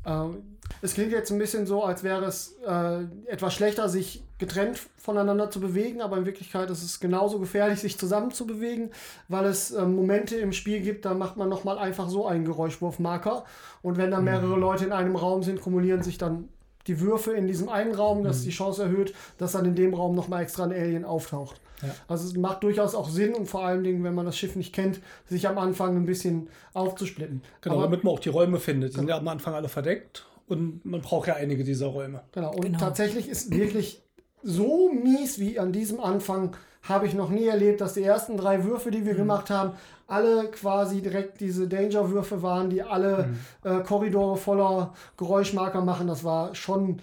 Ähm, 0.05 0.59
es 0.81 0.95
klingt 0.95 1.13
jetzt 1.13 1.31
ein 1.31 1.39
bisschen 1.39 1.67
so, 1.67 1.83
als 1.83 2.03
wäre 2.03 2.25
es 2.25 2.57
äh, 2.67 3.05
etwas 3.27 3.55
schlechter, 3.55 3.89
sich 3.89 4.23
getrennt 4.39 4.79
voneinander 4.97 5.51
zu 5.51 5.61
bewegen, 5.61 6.01
aber 6.01 6.17
in 6.17 6.27
Wirklichkeit 6.27 6.71
ist 6.71 6.83
es 6.83 7.01
genauso 7.01 7.41
gefährlich, 7.41 7.81
sich 7.81 7.99
zusammen 7.99 8.31
zu 8.31 8.47
bewegen, 8.47 8.91
weil 9.27 9.47
es 9.47 9.73
ähm, 9.73 9.97
Momente 9.97 10.37
im 10.37 10.53
Spiel 10.53 10.81
gibt, 10.81 11.05
da 11.05 11.15
macht 11.15 11.37
man 11.37 11.49
nochmal 11.49 11.79
einfach 11.79 12.09
so 12.09 12.27
einen 12.27 12.45
Geräuschwurfmarker 12.45 13.45
und 13.83 13.97
wenn 13.97 14.13
dann 14.13 14.25
mehrere 14.25 14.57
Leute 14.57 14.85
in 14.85 14.93
einem 14.93 15.17
Raum 15.17 15.43
sind, 15.43 15.61
kumulieren 15.61 16.03
sich 16.03 16.19
dann 16.19 16.49
die 16.89 17.01
Würfe 17.01 17.33
in 17.33 17.47
diesem 17.47 17.69
einen 17.69 17.95
Raum, 17.95 18.25
das 18.25 18.43
die 18.43 18.51
Chance 18.51 18.83
erhöht, 18.83 19.15
dass 19.37 19.53
dann 19.53 19.65
in 19.67 19.75
dem 19.77 19.95
Raum 19.95 20.15
nochmal 20.17 20.43
extra 20.43 20.65
ein 20.65 20.73
Alien 20.73 21.05
auftaucht. 21.05 21.61
Ja. 21.83 21.91
Also 22.09 22.27
es 22.27 22.35
macht 22.37 22.65
durchaus 22.65 22.95
auch 22.97 23.09
Sinn 23.09 23.35
und 23.35 23.47
vor 23.47 23.65
allen 23.65 23.85
Dingen, 23.85 24.03
wenn 24.03 24.15
man 24.15 24.27
das 24.27 24.37
Schiff 24.37 24.57
nicht 24.57 24.75
kennt, 24.75 25.01
sich 25.27 25.47
am 25.47 25.59
Anfang 25.59 25.97
ein 25.97 26.07
bisschen 26.07 26.49
aufzusplitten. 26.75 27.43
Genau, 27.61 27.77
Aber- 27.77 27.85
damit 27.85 28.03
man 28.05 28.15
auch 28.15 28.19
die 28.21 28.31
Räume 28.31 28.59
findet. 28.59 28.95
Die 28.95 28.97
sind 28.97 29.09
ja 29.09 29.19
am 29.19 29.29
Anfang 29.29 29.55
alle 29.55 29.69
verdeckt 29.69 30.27
und 30.49 30.85
man 30.85 31.03
braucht 31.03 31.29
ja 31.29 31.35
einige 31.35 31.63
dieser 31.63 31.87
Räume. 31.87 32.23
Genau, 32.33 32.51
und 32.53 32.63
Genau. 32.63 32.79
tatsächlich 32.79 33.29
ist 33.29 33.55
wirklich 33.55 34.03
so 34.43 34.91
mies 34.93 35.39
wie 35.39 35.59
an 35.59 35.73
diesem 35.73 36.01
Anfang 36.01 36.57
habe 36.89 37.07
ich 37.07 37.15
noch 37.15 37.31
nie 37.31 37.47
erlebt, 37.47 37.81
dass 37.81 37.95
die 37.95 38.03
ersten 38.03 38.37
drei 38.37 38.65
Würfe, 38.65 38.91
die 38.91 39.05
wir 39.05 39.15
gemacht 39.15 39.51
haben, 39.51 39.73
alle 40.07 40.51
quasi 40.51 41.03
direkt 41.03 41.41
diese 41.41 41.69
Danger-Würfe 41.69 42.43
waren, 42.43 42.71
die 42.71 42.83
alle 42.83 43.35
äh, 43.63 43.81
Korridore 43.81 44.37
voller 44.37 44.95
Geräuschmarker 45.17 45.83
machen. 45.83 46.07
Das 46.07 46.25
war 46.25 46.55
schon 46.55 47.01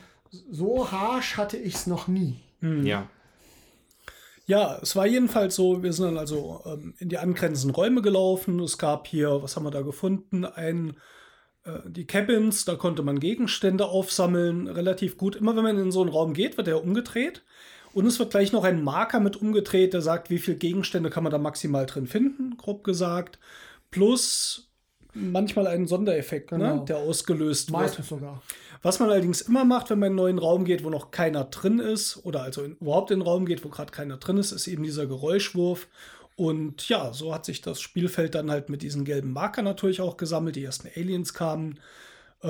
so 0.52 0.92
harsch 0.92 1.38
hatte 1.38 1.58
ich 1.58 1.76
es 1.76 1.88
noch 1.88 2.08
nie. 2.08 2.40
Ja. 2.62 3.08
Ja, 4.48 4.78
es 4.82 4.96
war 4.96 5.08
jedenfalls 5.08 5.56
so, 5.56 5.82
wir 5.82 5.92
sind 5.92 6.06
dann 6.06 6.18
also 6.18 6.62
ähm, 6.66 6.94
in 7.00 7.10
die 7.10 7.18
angrenzenden 7.18 7.76
Räume 7.76 8.02
gelaufen. 8.02 8.60
Es 8.60 8.78
gab 8.78 9.08
hier, 9.08 9.42
was 9.42 9.56
haben 9.56 9.64
wir 9.64 9.72
da 9.72 9.82
gefunden? 9.82 10.46
Ein 10.46 10.98
äh, 11.64 11.80
die 11.88 12.06
Cabins, 12.06 12.64
da 12.64 12.76
konnte 12.76 13.02
man 13.02 13.20
Gegenstände 13.20 13.88
aufsammeln, 13.88 14.68
relativ 14.68 15.18
gut. 15.18 15.36
Immer 15.36 15.56
wenn 15.56 15.64
man 15.64 15.80
in 15.80 15.92
so 15.92 16.02
einen 16.02 16.12
Raum 16.12 16.34
geht, 16.34 16.58
wird 16.58 16.68
er 16.68 16.84
umgedreht. 16.84 17.44
Und 17.96 18.06
es 18.08 18.20
wird 18.20 18.32
gleich 18.32 18.52
noch 18.52 18.66
ein 18.66 18.84
Marker 18.84 19.22
mit 19.22 19.38
umgedreht, 19.38 19.94
der 19.94 20.02
sagt, 20.02 20.30
wie 20.30 20.38
viele 20.38 20.58
Gegenstände 20.58 21.10
kann 21.10 21.24
man 21.24 21.32
da 21.32 21.38
maximal 21.38 21.86
drin 21.86 22.08
finden, 22.08 22.58
grob 22.58 22.84
gesagt. 22.84 23.40
Plus 23.90 24.68
manchmal 25.14 25.66
einen 25.68 25.88
Sondereffekt, 25.88 26.52
ne, 26.52 26.58
Genau. 26.58 26.84
der 26.84 26.98
ausgelöst 26.98 27.72
wird. 27.72 27.80
Meistens 27.80 28.10
sogar. 28.10 28.42
Was 28.82 29.00
man 29.00 29.10
allerdings 29.10 29.40
immer 29.40 29.64
macht, 29.64 29.90
wenn 29.90 30.00
man 30.00 30.08
in 30.08 30.12
einen 30.12 30.18
neuen 30.18 30.40
Raum 30.40 30.66
geht, 30.66 30.84
wo 30.84 30.90
noch 30.90 31.12
keiner 31.12 31.46
drin 31.46 31.80
ist, 31.80 32.20
oder 32.26 32.44
also 32.44 32.64
in, 32.64 32.76
überhaupt 32.82 33.12
in 33.12 33.22
einen 33.22 33.28
Raum 33.30 33.46
geht, 33.46 33.64
wo 33.64 33.70
gerade 33.70 33.94
keiner 33.94 34.18
drin 34.18 34.36
ist, 34.36 34.52
ist 34.52 34.68
eben 34.68 34.84
dieser 34.84 35.08
Geräuschwurf. 35.08 35.88
Und 36.36 36.90
ja, 36.90 37.14
so 37.14 37.34
hat 37.34 37.46
sich 37.46 37.62
das 37.62 37.80
Spielfeld 37.80 38.36
dann 38.36 38.52
halt 38.52 38.68
mit 38.68 38.82
diesen 38.82 39.06
gelben 39.06 39.32
Markern 39.32 39.64
natürlich 39.64 40.02
auch 40.02 40.18
gesammelt. 40.18 40.58
Die 40.58 40.66
ersten 40.66 40.90
Aliens 40.94 41.34
kamen. 41.34 41.80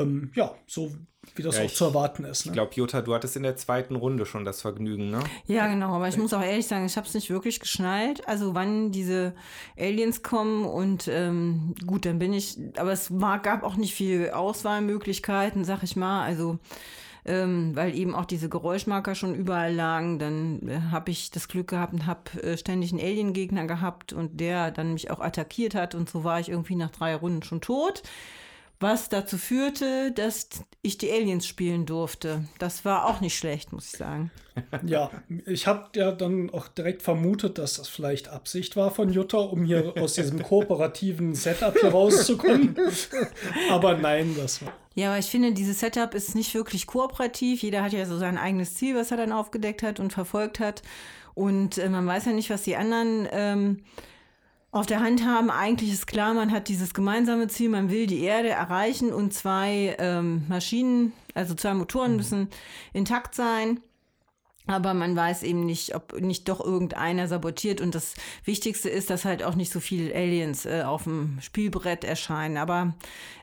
Ähm, 0.02 0.32
ja, 0.36 0.54
so 0.68 0.92
wie 1.34 1.42
das 1.42 1.56
Ja, 1.56 1.62
auch 1.62 1.66
ich- 1.66 1.76
zu 1.76 1.86
erwarten 1.86 2.24
ist. 2.24 2.46
Ne? 2.46 2.52
Ich 2.52 2.54
glaube, 2.54 2.72
Jutta, 2.76 3.02
du 3.02 3.14
hattest 3.14 3.36
in 3.36 3.44
der 3.44 3.56
zweiten 3.56 3.96
Runde 3.96 4.26
schon 4.28 4.46
das 4.46 4.62
Vergnügen, 4.62 5.10
ne? 5.10 5.20
Ja, 5.48 5.68
genau, 5.68 5.94
aber 5.96 6.08
ich 6.08 6.18
muss 6.18 6.34
auch 6.34 6.42
ehrlich 6.44 6.68
sagen, 6.68 6.86
ich 6.86 6.98
habe 6.98 7.08
es 7.08 7.14
nicht 7.16 7.30
wirklich 7.32 7.60
geschnallt. 7.60 8.28
Also 8.28 8.54
wann 8.54 8.92
diese 8.92 9.34
Aliens 9.78 10.22
kommen 10.22 10.66
und 10.66 11.08
ähm, 11.08 11.74
gut, 11.88 12.06
dann 12.06 12.20
bin 12.20 12.32
ich, 12.34 12.58
aber 12.78 12.92
es 12.92 13.20
war, 13.20 13.40
gab 13.42 13.64
auch 13.64 13.76
nicht 13.76 13.96
viel 13.96 14.30
Auswahlmöglichkeiten, 14.32 15.64
sag 15.66 15.84
ich 15.84 15.96
mal. 15.96 16.24
Also 16.24 16.60
ähm, 17.28 17.76
weil 17.76 17.96
eben 17.96 18.14
auch 18.14 18.26
diese 18.26 18.50
Geräuschmarker 18.50 19.16
schon 19.16 19.34
überall 19.34 19.74
lagen, 19.74 20.20
dann 20.20 20.68
äh, 20.70 20.80
habe 20.92 21.10
ich 21.10 21.32
das 21.32 21.48
Glück 21.48 21.70
gehabt 21.70 21.92
und 21.94 22.06
habe 22.06 22.40
äh, 22.44 22.56
ständig 22.56 22.92
einen 22.92 23.02
Alien-Gegner 23.02 23.66
gehabt 23.66 24.14
und 24.14 24.40
der 24.40 24.70
dann 24.70 24.94
mich 24.94 25.10
auch 25.10 25.20
attackiert 25.22 25.74
hat 25.74 25.96
und 25.96 26.08
so 26.08 26.24
war 26.24 26.40
ich 26.40 26.50
irgendwie 26.50 26.76
nach 26.76 26.92
drei 26.92 27.16
Runden 27.16 27.42
schon 27.42 27.62
tot. 27.62 28.04
Was 28.80 29.08
dazu 29.10 29.38
führte, 29.38 30.12
dass 30.12 30.50
ich 30.82 30.98
die 30.98 31.12
Aliens 31.12 31.48
spielen 31.48 31.86
durfte. 31.86 32.46
Das 32.60 32.84
war 32.84 33.06
auch 33.06 33.22
nicht 33.22 33.38
schlecht, 33.38 33.72
muss 33.74 33.94
ich 33.94 33.98
sagen. 33.98 34.32
Ja, 34.86 35.12
ich 35.46 35.68
habe 35.68 35.90
ja 35.96 36.14
dann 36.14 36.50
auch 36.50 36.70
direkt 36.70 37.02
vermutet, 37.02 37.58
dass 37.58 37.76
das 37.76 37.90
vielleicht 37.90 38.30
Absicht 38.30 38.78
war 38.78 38.90
von 38.90 39.10
Jutta, 39.10 39.38
um 39.38 39.66
hier 39.66 39.94
aus 40.00 40.14
diesem 40.14 40.42
kooperativen 40.42 41.36
Setup 41.36 41.78
hier 41.78 41.90
rauszukommen. 41.90 42.74
Aber 43.70 43.98
nein, 43.98 44.34
das 44.38 44.62
war. 44.62 44.72
Ja, 44.94 45.10
aber 45.10 45.20
ich 45.20 45.26
finde, 45.26 45.52
dieses 45.52 45.82
Setup 45.82 46.14
ist 46.14 46.36
nicht 46.36 46.56
wirklich 46.56 46.88
kooperativ. 46.88 47.64
Jeder 47.64 47.84
hat 47.84 47.92
ja 47.92 48.06
so 48.06 48.18
sein 48.18 48.38
eigenes 48.38 48.76
Ziel, 48.76 48.96
was 48.96 49.12
er 49.12 49.18
dann 49.18 49.34
aufgedeckt 49.34 49.84
hat 49.84 50.00
und 50.00 50.14
verfolgt 50.14 50.62
hat. 50.62 50.84
Und 51.34 51.78
äh, 51.78 51.90
man 51.90 52.08
weiß 52.08 52.26
ja 52.26 52.32
nicht, 52.32 52.50
was 52.50 52.64
die 52.64 52.78
anderen 52.78 53.28
ähm, 53.32 53.84
auf 54.76 54.86
der 54.86 55.00
Hand 55.00 55.26
haben. 55.26 55.50
Eigentlich 55.50 55.94
ist 55.94 56.06
klar, 56.06 56.34
man 56.34 56.52
hat 56.52 56.68
dieses 56.68 56.94
gemeinsame 56.94 57.48
Ziel, 57.48 57.70
man 57.70 57.90
will 57.90 58.08
die 58.08 58.24
Erde 58.24 58.50
erreichen 58.50 59.14
und 59.14 59.34
zwei 59.34 59.96
ähm, 60.00 60.44
Maschinen, 60.50 61.14
also 61.34 61.56
zwei 61.56 61.74
Motoren 61.74 62.18
müssen 62.18 62.50
intakt 62.92 63.36
sein. 63.36 63.80
Aber 64.68 64.94
man 64.94 65.16
weiß 65.16 65.44
eben 65.44 65.66
nicht, 65.66 65.96
ob 65.96 66.20
nicht 66.20 66.50
doch 66.50 66.60
irgendeiner 66.60 67.28
sabotiert. 67.28 67.80
Und 67.80 67.96
das 67.96 68.16
Wichtigste 68.44 68.90
ist, 68.90 69.10
dass 69.10 69.24
halt 69.24 69.44
auch 69.44 69.56
nicht 69.56 69.72
so 69.72 69.80
viele 69.80 70.14
Aliens 70.14 70.66
äh, 70.66 70.82
auf 70.82 71.04
dem 71.04 71.38
Spielbrett 71.40 72.04
erscheinen. 72.04 72.58
Aber 72.58 72.96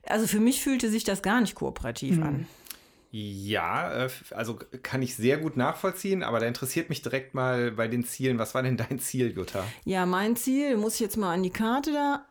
also 0.05 0.27
für 0.27 0.41
mich 0.41 0.61
fühlte 0.61 0.91
sich 0.91 1.05
das 1.05 1.23
gar 1.23 1.41
nicht 1.41 1.55
kooperativ 1.55 2.21
an. 2.21 2.47
Ja, 3.15 4.07
äh, 4.07 4.11
also 4.31 4.59
kann 4.83 5.03
ich 5.03 5.17
sehr 5.17 5.37
gut 5.37 5.59
nachvollziehen, 5.59 6.23
aber 6.23 6.41
da 6.41 6.47
interessiert 6.47 6.89
mich 6.89 7.03
direkt 7.03 7.35
mal 7.35 7.71
bei 7.73 7.87
den 7.87 8.05
Zielen. 8.05 8.39
Was 8.39 8.55
war 8.55 8.63
denn 8.63 8.79
dein 8.79 8.99
Ziel, 8.99 9.33
Jutta? 9.37 9.65
Ja, 9.85 10.07
mein 10.07 10.35
Ziel, 10.35 10.79
muss 10.79 10.95
ich 10.95 11.01
jetzt 11.01 11.19
mal 11.19 11.35
an 11.35 11.43
die 11.43 11.51
Karte 11.51 11.93
da. 11.93 12.27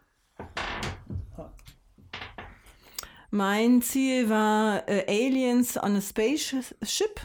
Mein 3.30 3.84
Ziel 3.84 4.28
war 4.28 4.90
äh, 4.90 5.06
Aliens 5.08 5.78
on 5.78 5.98
a 5.98 6.02
Spaceship. 6.02 7.22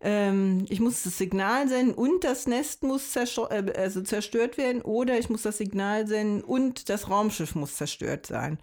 Ähm, 0.00 0.66
ich 0.68 0.78
muss 0.78 1.02
das 1.02 1.16
Signal 1.16 1.68
senden 1.68 1.94
und 1.94 2.22
das 2.22 2.46
Nest 2.46 2.82
muss 2.82 3.12
zerstört, 3.12 3.50
äh, 3.50 3.72
also 3.78 4.02
zerstört 4.02 4.58
werden 4.58 4.82
oder 4.82 5.18
ich 5.18 5.30
muss 5.30 5.42
das 5.42 5.56
Signal 5.56 6.06
senden 6.06 6.42
und 6.42 6.90
das 6.90 7.08
Raumschiff 7.08 7.54
muss 7.54 7.76
zerstört 7.76 8.26
sein. 8.26 8.58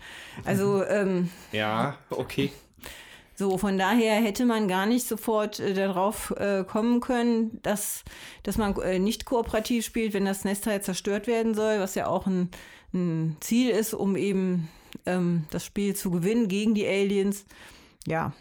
Also 0.46 0.86
ähm, 0.86 1.30
Ja, 1.52 1.98
okay. 2.12 2.52
So, 3.36 3.58
von 3.58 3.78
daher 3.78 4.16
hätte 4.22 4.46
man 4.46 4.68
gar 4.68 4.86
nicht 4.86 5.08
sofort 5.08 5.60
äh, 5.60 5.74
darauf 5.74 6.32
äh, 6.38 6.64
kommen 6.64 7.02
können, 7.02 7.60
dass, 7.64 8.04
dass 8.44 8.58
man 8.58 8.76
äh, 8.82 9.00
nicht 9.00 9.26
kooperativ 9.26 9.86
spielt, 9.86 10.14
wenn 10.14 10.26
das 10.26 10.46
Nest 10.46 10.68
halt 10.68 10.84
zerstört 10.86 11.28
werden 11.28 11.54
soll, 11.54 11.80
was 11.80 11.96
ja 11.96 12.08
auch 12.08 12.28
ein, 12.28 12.50
ein 12.94 13.38
Ziel 13.42 13.70
ist, 13.72 13.94
um 13.94 14.16
eben 14.16 14.70
ähm, 15.06 15.46
das 15.52 15.66
Spiel 15.66 15.96
zu 15.96 16.12
gewinnen 16.12 16.48
gegen 16.48 16.76
die 16.76 16.88
Aliens. 16.88 17.46
Ja, 18.08 18.34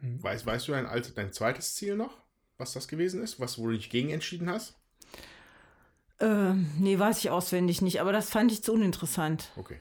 Weißt, 0.00 0.44
weißt 0.44 0.68
du 0.68 0.72
dein, 0.72 0.86
alt- 0.86 1.16
dein 1.16 1.32
zweites 1.32 1.74
Ziel 1.74 1.96
noch? 1.96 2.18
Was 2.58 2.72
das 2.74 2.88
gewesen 2.88 3.22
ist? 3.22 3.40
Was, 3.40 3.58
wo 3.58 3.66
du 3.66 3.72
dich 3.72 3.88
gegen 3.90 4.10
entschieden 4.10 4.50
hast? 4.50 4.76
ähm, 6.20 6.70
nee, 6.78 6.98
weiß 6.98 7.18
ich 7.18 7.30
auswendig 7.30 7.82
nicht, 7.82 8.00
aber 8.00 8.12
das 8.12 8.30
fand 8.30 8.52
ich 8.52 8.62
zu 8.62 8.72
uninteressant. 8.72 9.50
Okay. 9.56 9.80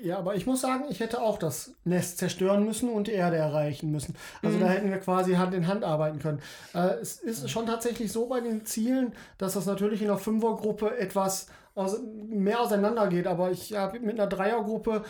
Ja, 0.00 0.18
aber 0.18 0.36
ich 0.36 0.46
muss 0.46 0.60
sagen, 0.60 0.84
ich 0.90 1.00
hätte 1.00 1.20
auch 1.20 1.38
das 1.38 1.72
Nest 1.84 2.18
zerstören 2.18 2.64
müssen 2.64 2.88
und 2.88 3.08
die 3.08 3.12
Erde 3.12 3.36
erreichen 3.36 3.90
müssen. 3.90 4.14
Also 4.42 4.58
da 4.58 4.66
hätten 4.66 4.90
wir 4.90 4.98
quasi 4.98 5.34
Hand 5.34 5.54
in 5.54 5.66
Hand 5.66 5.82
arbeiten 5.82 6.20
können. 6.20 6.40
Äh, 6.72 6.94
es 7.00 7.16
ist 7.16 7.50
schon 7.50 7.66
tatsächlich 7.66 8.12
so 8.12 8.26
bei 8.26 8.40
den 8.40 8.64
Zielen, 8.64 9.12
dass 9.38 9.54
das 9.54 9.66
natürlich 9.66 10.00
in 10.00 10.06
der 10.06 10.18
Fünfergruppe 10.18 10.96
etwas 10.98 11.48
aus, 11.74 11.98
mehr 12.28 12.60
auseinander 12.60 13.08
geht. 13.08 13.26
Aber 13.26 13.50
ich 13.50 13.74
habe 13.74 13.98
mit 13.98 14.20
einer 14.20 14.28
Dreiergruppe 14.28 15.02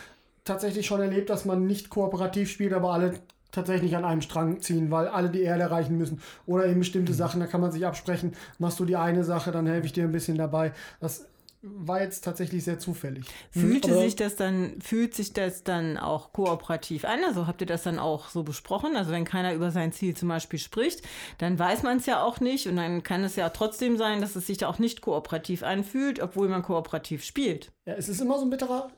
tatsächlich 0.45 0.87
schon 0.87 1.01
erlebt, 1.01 1.29
dass 1.29 1.45
man 1.45 1.67
nicht 1.67 1.91
kooperativ 1.91 2.51
spielt, 2.51 2.73
aber 2.73 2.93
alle 2.93 3.15
tatsächlich 3.53 3.97
an 3.97 4.05
einem 4.05 4.23
Strang 4.23 4.61
ziehen, 4.61 4.91
weil 4.91 5.09
alle 5.09 5.29
die 5.29 5.43
Erde 5.43 5.65
erreichen 5.65 5.99
müssen. 5.99 6.23
Oder 6.47 6.67
eben 6.67 6.81
bestimmte 6.81 7.13
Sachen, 7.13 7.41
da 7.41 7.47
kann 7.47 7.61
man 7.61 7.73
sich 7.73 7.87
absprechen. 7.87 8.35
Machst 8.59 8.81
du 8.81 8.87
die 8.87 8.97
eine 8.97 9.25
Sache, 9.25 9.53
dann 9.53 9.67
helfe 9.67 9.87
ich 9.87 9.93
dir 9.93 10.05
ein 10.05 10.13
bisschen 10.13 10.39
dabei. 10.39 10.73
Das 11.01 11.27
war 11.63 12.01
jetzt 12.03 12.23
tatsächlich 12.23 12.65
sehr 12.65 12.79
zufällig. 12.79 13.27
Fühlte 13.51 13.91
aber- 13.93 14.01
sich 14.01 14.17
das 14.17 14.37
dann, 14.37 14.81
fühlt 14.81 15.15
sich 15.15 15.33
das 15.33 15.65
dann 15.65 15.97
auch 15.97 16.33
kooperativ 16.33 17.05
an? 17.05 17.21
Also 17.25 17.47
habt 17.47 17.61
ihr 17.61 17.67
das 17.67 17.83
dann 17.83 17.99
auch 17.99 18.29
so 18.29 18.43
besprochen? 18.43 18.97
Also 18.97 19.11
wenn 19.11 19.25
keiner 19.25 19.55
über 19.55 19.71
sein 19.71 19.93
Ziel 19.93 20.17
zum 20.17 20.29
Beispiel 20.29 20.59
spricht, 20.59 21.03
dann 21.39 21.59
weiß 21.59 21.83
man 21.83 21.99
es 21.99 22.07
ja 22.07 22.23
auch 22.23 22.41
nicht 22.41 22.67
und 22.67 22.77
dann 22.77 23.03
kann 23.03 23.25
es 23.25 23.37
ja 23.37 23.49
trotzdem 23.51 23.97
sein, 23.97 24.21
dass 24.21 24.37
es 24.37 24.47
sich 24.47 24.59
da 24.59 24.69
auch 24.69 24.79
nicht 24.79 25.01
kooperativ 25.01 25.63
anfühlt, 25.63 26.21
obwohl 26.21 26.49
man 26.49 26.63
kooperativ 26.63 27.25
spielt. 27.25 27.73
Ja, 27.87 27.95
es 27.95 28.09
ist 28.09 28.21
immer 28.21 28.39
so 28.39 28.45
ein 28.45 28.51
bitterer 28.51 28.91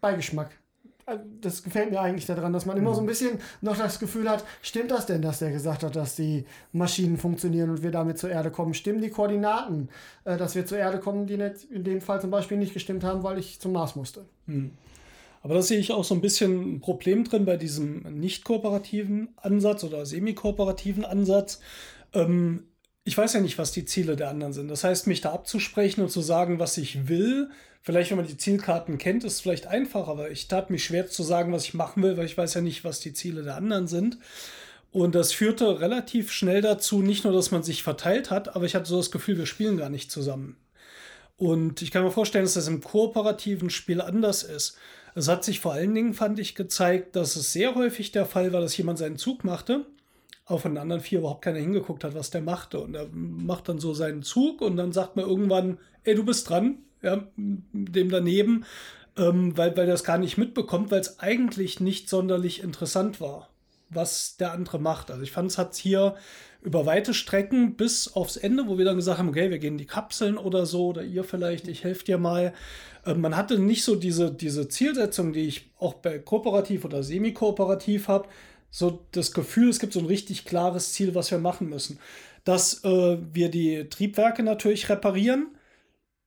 Beigeschmack. 0.00 0.50
Also, 1.04 1.22
Das 1.40 1.62
gefällt 1.62 1.90
mir 1.90 2.00
eigentlich 2.00 2.26
daran, 2.26 2.52
dass 2.52 2.66
man 2.66 2.76
immer 2.76 2.94
so 2.94 3.00
ein 3.00 3.06
bisschen 3.06 3.38
noch 3.60 3.76
das 3.76 3.98
Gefühl 3.98 4.28
hat, 4.28 4.44
stimmt 4.62 4.90
das 4.90 5.06
denn, 5.06 5.22
dass 5.22 5.40
der 5.40 5.50
gesagt 5.50 5.82
hat, 5.82 5.96
dass 5.96 6.14
die 6.16 6.44
Maschinen 6.72 7.18
funktionieren 7.18 7.70
und 7.70 7.82
wir 7.82 7.90
damit 7.90 8.18
zur 8.18 8.30
Erde 8.30 8.50
kommen? 8.50 8.74
Stimmen 8.74 9.00
die 9.00 9.10
Koordinaten, 9.10 9.88
äh, 10.24 10.36
dass 10.36 10.54
wir 10.54 10.64
zur 10.66 10.78
Erde 10.78 10.98
kommen, 10.98 11.26
die 11.26 11.36
nicht, 11.36 11.64
in 11.70 11.84
dem 11.84 12.00
Fall 12.00 12.20
zum 12.20 12.30
Beispiel 12.30 12.56
nicht 12.56 12.74
gestimmt 12.74 13.04
haben, 13.04 13.22
weil 13.22 13.38
ich 13.38 13.60
zum 13.60 13.72
Mars 13.72 13.96
musste? 13.96 14.24
Aber 15.42 15.54
da 15.54 15.62
sehe 15.62 15.78
ich 15.78 15.92
auch 15.92 16.04
so 16.04 16.14
ein 16.14 16.20
bisschen 16.20 16.74
ein 16.76 16.80
Problem 16.80 17.24
drin 17.24 17.44
bei 17.44 17.56
diesem 17.56 18.02
nicht 18.20 18.44
kooperativen 18.44 19.30
Ansatz 19.36 19.82
oder 19.82 20.06
semi-kooperativen 20.06 21.04
Ansatz. 21.04 21.60
Ähm, 22.14 22.64
ich 23.04 23.18
weiß 23.18 23.32
ja 23.32 23.40
nicht, 23.40 23.58
was 23.58 23.72
die 23.72 23.84
Ziele 23.84 24.14
der 24.14 24.30
anderen 24.30 24.52
sind. 24.52 24.68
Das 24.68 24.84
heißt, 24.84 25.08
mich 25.08 25.20
da 25.20 25.32
abzusprechen 25.32 26.02
und 26.02 26.10
zu 26.10 26.20
sagen, 26.20 26.60
was 26.60 26.78
ich 26.78 27.08
will, 27.08 27.50
vielleicht, 27.82 28.10
wenn 28.10 28.18
man 28.18 28.26
die 28.26 28.36
Zielkarten 28.36 28.98
kennt, 28.98 29.24
ist 29.24 29.34
es 29.34 29.40
vielleicht 29.40 29.66
einfach, 29.66 30.08
aber 30.08 30.30
ich 30.30 30.48
tat 30.48 30.70
mich 30.70 30.84
schwer 30.84 31.08
zu 31.08 31.22
sagen, 31.22 31.52
was 31.52 31.64
ich 31.64 31.74
machen 31.74 32.02
will, 32.02 32.16
weil 32.16 32.26
ich 32.26 32.38
weiß 32.38 32.54
ja 32.54 32.60
nicht, 32.60 32.84
was 32.84 33.00
die 33.00 33.12
Ziele 33.12 33.42
der 33.42 33.56
anderen 33.56 33.88
sind. 33.88 34.18
Und 34.92 35.14
das 35.14 35.32
führte 35.32 35.80
relativ 35.80 36.30
schnell 36.30 36.60
dazu, 36.60 37.02
nicht 37.02 37.24
nur, 37.24 37.32
dass 37.32 37.50
man 37.50 37.62
sich 37.62 37.82
verteilt 37.82 38.30
hat, 38.30 38.54
aber 38.54 38.66
ich 38.66 38.74
hatte 38.74 38.88
so 38.88 38.98
das 38.98 39.10
Gefühl, 39.10 39.38
wir 39.38 39.46
spielen 39.46 39.78
gar 39.78 39.88
nicht 39.88 40.10
zusammen. 40.10 40.56
Und 41.36 41.82
ich 41.82 41.90
kann 41.90 42.04
mir 42.04 42.10
vorstellen, 42.10 42.44
dass 42.44 42.54
das 42.54 42.68
im 42.68 42.82
kooperativen 42.82 43.70
Spiel 43.70 44.00
anders 44.00 44.42
ist. 44.42 44.76
Es 45.14 45.28
hat 45.28 45.44
sich 45.44 45.60
vor 45.60 45.72
allen 45.72 45.94
Dingen, 45.94 46.14
fand 46.14 46.38
ich, 46.38 46.54
gezeigt, 46.54 47.16
dass 47.16 47.36
es 47.36 47.52
sehr 47.52 47.74
häufig 47.74 48.12
der 48.12 48.26
Fall 48.26 48.52
war, 48.52 48.60
dass 48.60 48.76
jemand 48.76 48.98
seinen 48.98 49.16
Zug 49.16 49.44
machte, 49.44 49.86
auch 50.44 50.60
von 50.60 50.72
den 50.72 50.78
anderen 50.78 51.02
vier 51.02 51.20
überhaupt 51.20 51.42
keiner 51.42 51.58
hingeguckt 51.58 52.04
hat, 52.04 52.14
was 52.14 52.30
der 52.30 52.42
machte. 52.42 52.80
Und 52.80 52.94
er 52.94 53.08
macht 53.12 53.68
dann 53.68 53.78
so 53.78 53.94
seinen 53.94 54.22
Zug 54.22 54.60
und 54.60 54.76
dann 54.76 54.92
sagt 54.92 55.16
man 55.16 55.26
irgendwann, 55.26 55.78
ey, 56.04 56.14
du 56.14 56.24
bist 56.24 56.48
dran, 56.48 56.78
ja, 57.02 57.22
dem 57.36 58.10
daneben, 58.10 58.64
ähm, 59.16 59.56
weil, 59.56 59.76
weil 59.76 59.86
er 59.86 59.92
das 59.92 60.04
gar 60.04 60.18
nicht 60.18 60.38
mitbekommt, 60.38 60.90
weil 60.90 61.00
es 61.00 61.18
eigentlich 61.18 61.80
nicht 61.80 62.08
sonderlich 62.08 62.62
interessant 62.62 63.20
war, 63.20 63.50
was 63.90 64.36
der 64.36 64.52
andere 64.52 64.78
macht. 64.78 65.10
Also 65.10 65.22
ich 65.22 65.32
fand, 65.32 65.50
es 65.50 65.58
hat 65.58 65.74
hier 65.74 66.14
über 66.62 66.86
weite 66.86 67.12
Strecken 67.12 67.76
bis 67.76 68.12
aufs 68.14 68.36
Ende, 68.36 68.68
wo 68.68 68.78
wir 68.78 68.84
dann 68.84 68.96
gesagt 68.96 69.18
haben, 69.18 69.28
okay, 69.28 69.50
wir 69.50 69.58
gehen 69.58 69.78
die 69.78 69.86
Kapseln 69.86 70.38
oder 70.38 70.64
so, 70.64 70.88
oder 70.88 71.02
ihr 71.02 71.24
vielleicht, 71.24 71.66
ich 71.66 71.84
helfe 71.84 72.04
dir 72.04 72.18
mal. 72.18 72.54
Ähm, 73.04 73.20
man 73.20 73.36
hatte 73.36 73.58
nicht 73.58 73.84
so 73.84 73.96
diese, 73.96 74.32
diese 74.32 74.68
Zielsetzung, 74.68 75.32
die 75.32 75.46
ich 75.46 75.70
auch 75.78 75.94
bei 75.94 76.18
kooperativ 76.18 76.84
oder 76.84 77.02
semi-kooperativ 77.02 78.08
habe, 78.08 78.28
so 78.70 79.04
das 79.12 79.32
Gefühl, 79.32 79.68
es 79.68 79.80
gibt 79.80 79.92
so 79.92 80.00
ein 80.00 80.06
richtig 80.06 80.44
klares 80.44 80.92
Ziel, 80.92 81.14
was 81.14 81.30
wir 81.30 81.38
machen 81.38 81.68
müssen. 81.68 81.98
Dass 82.44 82.82
äh, 82.84 83.18
wir 83.32 83.50
die 83.50 83.88
Triebwerke 83.90 84.42
natürlich 84.42 84.88
reparieren, 84.88 85.48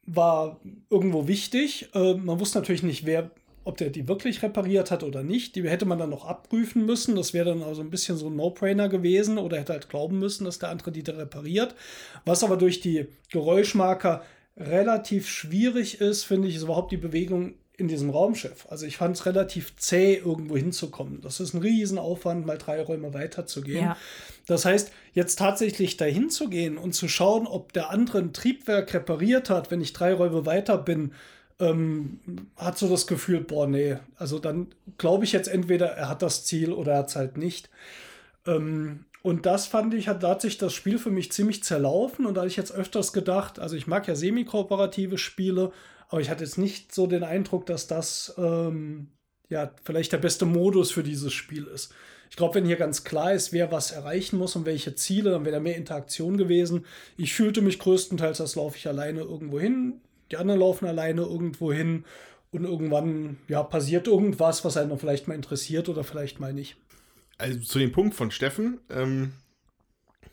war 0.06 0.60
irgendwo 0.90 1.28
wichtig. 1.28 1.90
Äh, 1.94 2.16
man 2.16 2.40
wusste 2.40 2.60
natürlich 2.60 2.84
nicht, 2.84 3.06
wer 3.06 3.32
ob 3.66 3.78
der 3.78 3.90
die 3.90 4.08
wirklich 4.08 4.44
repariert 4.44 4.92
hat 4.92 5.04
oder 5.04 5.24
nicht. 5.24 5.56
Die 5.56 5.68
hätte 5.68 5.86
man 5.86 5.98
dann 5.98 6.12
noch 6.12 6.26
abprüfen 6.26 6.86
müssen. 6.86 7.16
Das 7.16 7.34
wäre 7.34 7.50
dann 7.50 7.64
also 7.64 7.82
ein 7.82 7.90
bisschen 7.90 8.16
so 8.16 8.28
ein 8.28 8.36
No-Brainer 8.36 8.90
gewesen 8.90 9.40
oder 9.40 9.58
hätte 9.58 9.74
halt 9.74 9.90
glauben 9.90 10.20
müssen, 10.20 10.46
dass 10.46 10.60
der 10.60 10.70
andere 10.70 10.92
die 10.92 11.04
da 11.04 11.14
repariert. 11.14 11.76
Was 12.26 12.44
aber 12.44 12.58
durch 12.58 12.80
die 12.80 13.08
Geräuschmarker 13.32 14.24
relativ 14.56 15.28
schwierig 15.28 16.00
ist, 16.00 16.24
finde 16.24 16.48
ich, 16.48 16.56
ist 16.56 16.64
überhaupt 16.64 16.92
die 16.92 16.98
Bewegung 16.98 17.56
in 17.78 17.88
diesem 17.88 18.10
Raumschiff. 18.10 18.68
Also 18.70 18.86
ich 18.86 18.98
fand 18.98 19.16
es 19.16 19.26
relativ 19.26 19.76
zäh, 19.76 20.16
irgendwo 20.16 20.56
hinzukommen. 20.56 21.22
Das 21.22 21.40
ist 21.40 21.54
ein 21.54 21.62
Riesenaufwand, 21.62 22.46
mal 22.46 22.58
drei 22.58 22.82
Räume 22.82 23.14
weiterzugehen. 23.14 23.86
Ja. 23.86 23.98
Das 24.46 24.66
heißt, 24.66 24.92
jetzt 25.14 25.40
tatsächlich 25.40 25.98
dahin 25.98 26.30
zu 26.30 26.50
gehen 26.50 26.78
und 26.78 26.94
zu 26.94 27.08
schauen, 27.08 27.48
ob 27.48 27.74
der 27.74 27.90
andere 27.90 28.20
ein 28.20 28.34
Triebwerk 28.34 28.94
repariert 28.94 29.50
hat, 29.50 29.72
wenn 29.72 29.82
ich 29.82 29.94
drei 29.94 30.14
Räume 30.14 30.46
weiter 30.46 30.78
bin, 30.78 31.12
ähm, 31.60 32.20
hat 32.58 32.78
so 32.78 32.90
das 32.90 33.08
Gefühl, 33.08 33.42
boah, 33.42 33.68
nee, 33.68 33.98
also 34.18 34.40
dann 34.40 34.68
glaube 34.98 35.24
ich 35.24 35.32
jetzt 35.32 35.48
entweder, 35.48 35.88
er 35.88 36.10
hat 36.10 36.22
das 36.22 36.46
Ziel 36.46 36.72
oder 36.72 36.94
er 36.94 36.98
hat 37.00 37.10
es 37.10 37.16
halt 37.16 37.38
nicht. 37.38 37.70
Ähm, 38.46 39.06
und 39.22 39.46
das 39.46 39.66
fand 39.66 39.94
ich, 39.94 40.08
hat, 40.08 40.22
da 40.22 40.32
hat 40.32 40.42
sich 40.42 40.58
das 40.58 40.74
Spiel 40.74 41.00
für 41.00 41.10
mich 41.10 41.32
ziemlich 41.32 41.64
zerlaufen 41.64 42.26
und 42.26 42.36
da 42.36 42.42
habe 42.42 42.50
ich 42.50 42.58
jetzt 42.58 42.74
öfters 42.74 43.12
gedacht, 43.12 43.58
also 43.58 43.76
ich 43.76 43.88
mag 43.88 44.08
ja 44.08 44.16
semi-kooperative 44.16 45.18
Spiele, 45.18 45.72
aber 46.10 46.22
ich 46.22 46.30
hatte 46.30 46.44
jetzt 46.44 46.58
nicht 46.58 46.94
so 46.94 47.08
den 47.08 47.24
Eindruck, 47.24 47.66
dass 47.66 47.88
das 47.88 48.34
ähm, 48.38 49.12
ja 49.50 49.72
vielleicht 49.84 50.12
der 50.12 50.18
beste 50.18 50.46
Modus 50.46 50.92
für 50.92 51.04
dieses 51.04 51.34
Spiel 51.34 51.66
ist. 51.66 51.94
Ich 52.30 52.36
glaube, 52.36 52.56
wenn 52.56 52.66
hier 52.66 52.76
ganz 52.76 53.04
klar 53.04 53.34
ist, 53.34 53.54
wer 53.54 53.72
was 53.72 53.92
erreichen 53.92 54.38
muss 54.38 54.56
und 54.56 54.66
welche 54.66 54.96
Ziele, 54.96 55.32
dann 55.32 55.46
wäre 55.46 55.56
da 55.56 55.62
mehr 55.62 55.78
Interaktion 55.78 56.38
gewesen. 56.38 56.86
Ich 57.18 57.34
fühlte 57.34 57.62
mich 57.62 57.80
größtenteils, 57.80 58.40
das 58.40 58.56
laufe 58.56 58.78
ich 58.78 58.88
alleine 58.88 59.22
irgendwo 59.22 59.60
hin 59.60 60.02
die 60.32 60.38
anderen 60.38 60.60
laufen 60.60 60.86
alleine 60.86 61.22
irgendwo 61.22 61.72
hin 61.72 62.06
und 62.52 62.64
irgendwann 62.64 63.38
ja, 63.48 63.64
passiert 63.64 64.08
irgendwas, 64.08 64.66
was 64.66 64.78
einen 64.78 64.98
vielleicht 64.98 65.28
mal 65.28 65.36
interessiert 65.36 65.90
oder 65.90 66.04
vielleicht 66.04 66.40
mal 66.40 66.54
nicht. 66.54 66.78
Also 67.38 67.60
zu 67.60 67.80
dem 67.80 67.92
Punkt 67.92 68.16
von 68.16 68.32
Steffen, 68.32 68.80
ähm, 68.90 69.34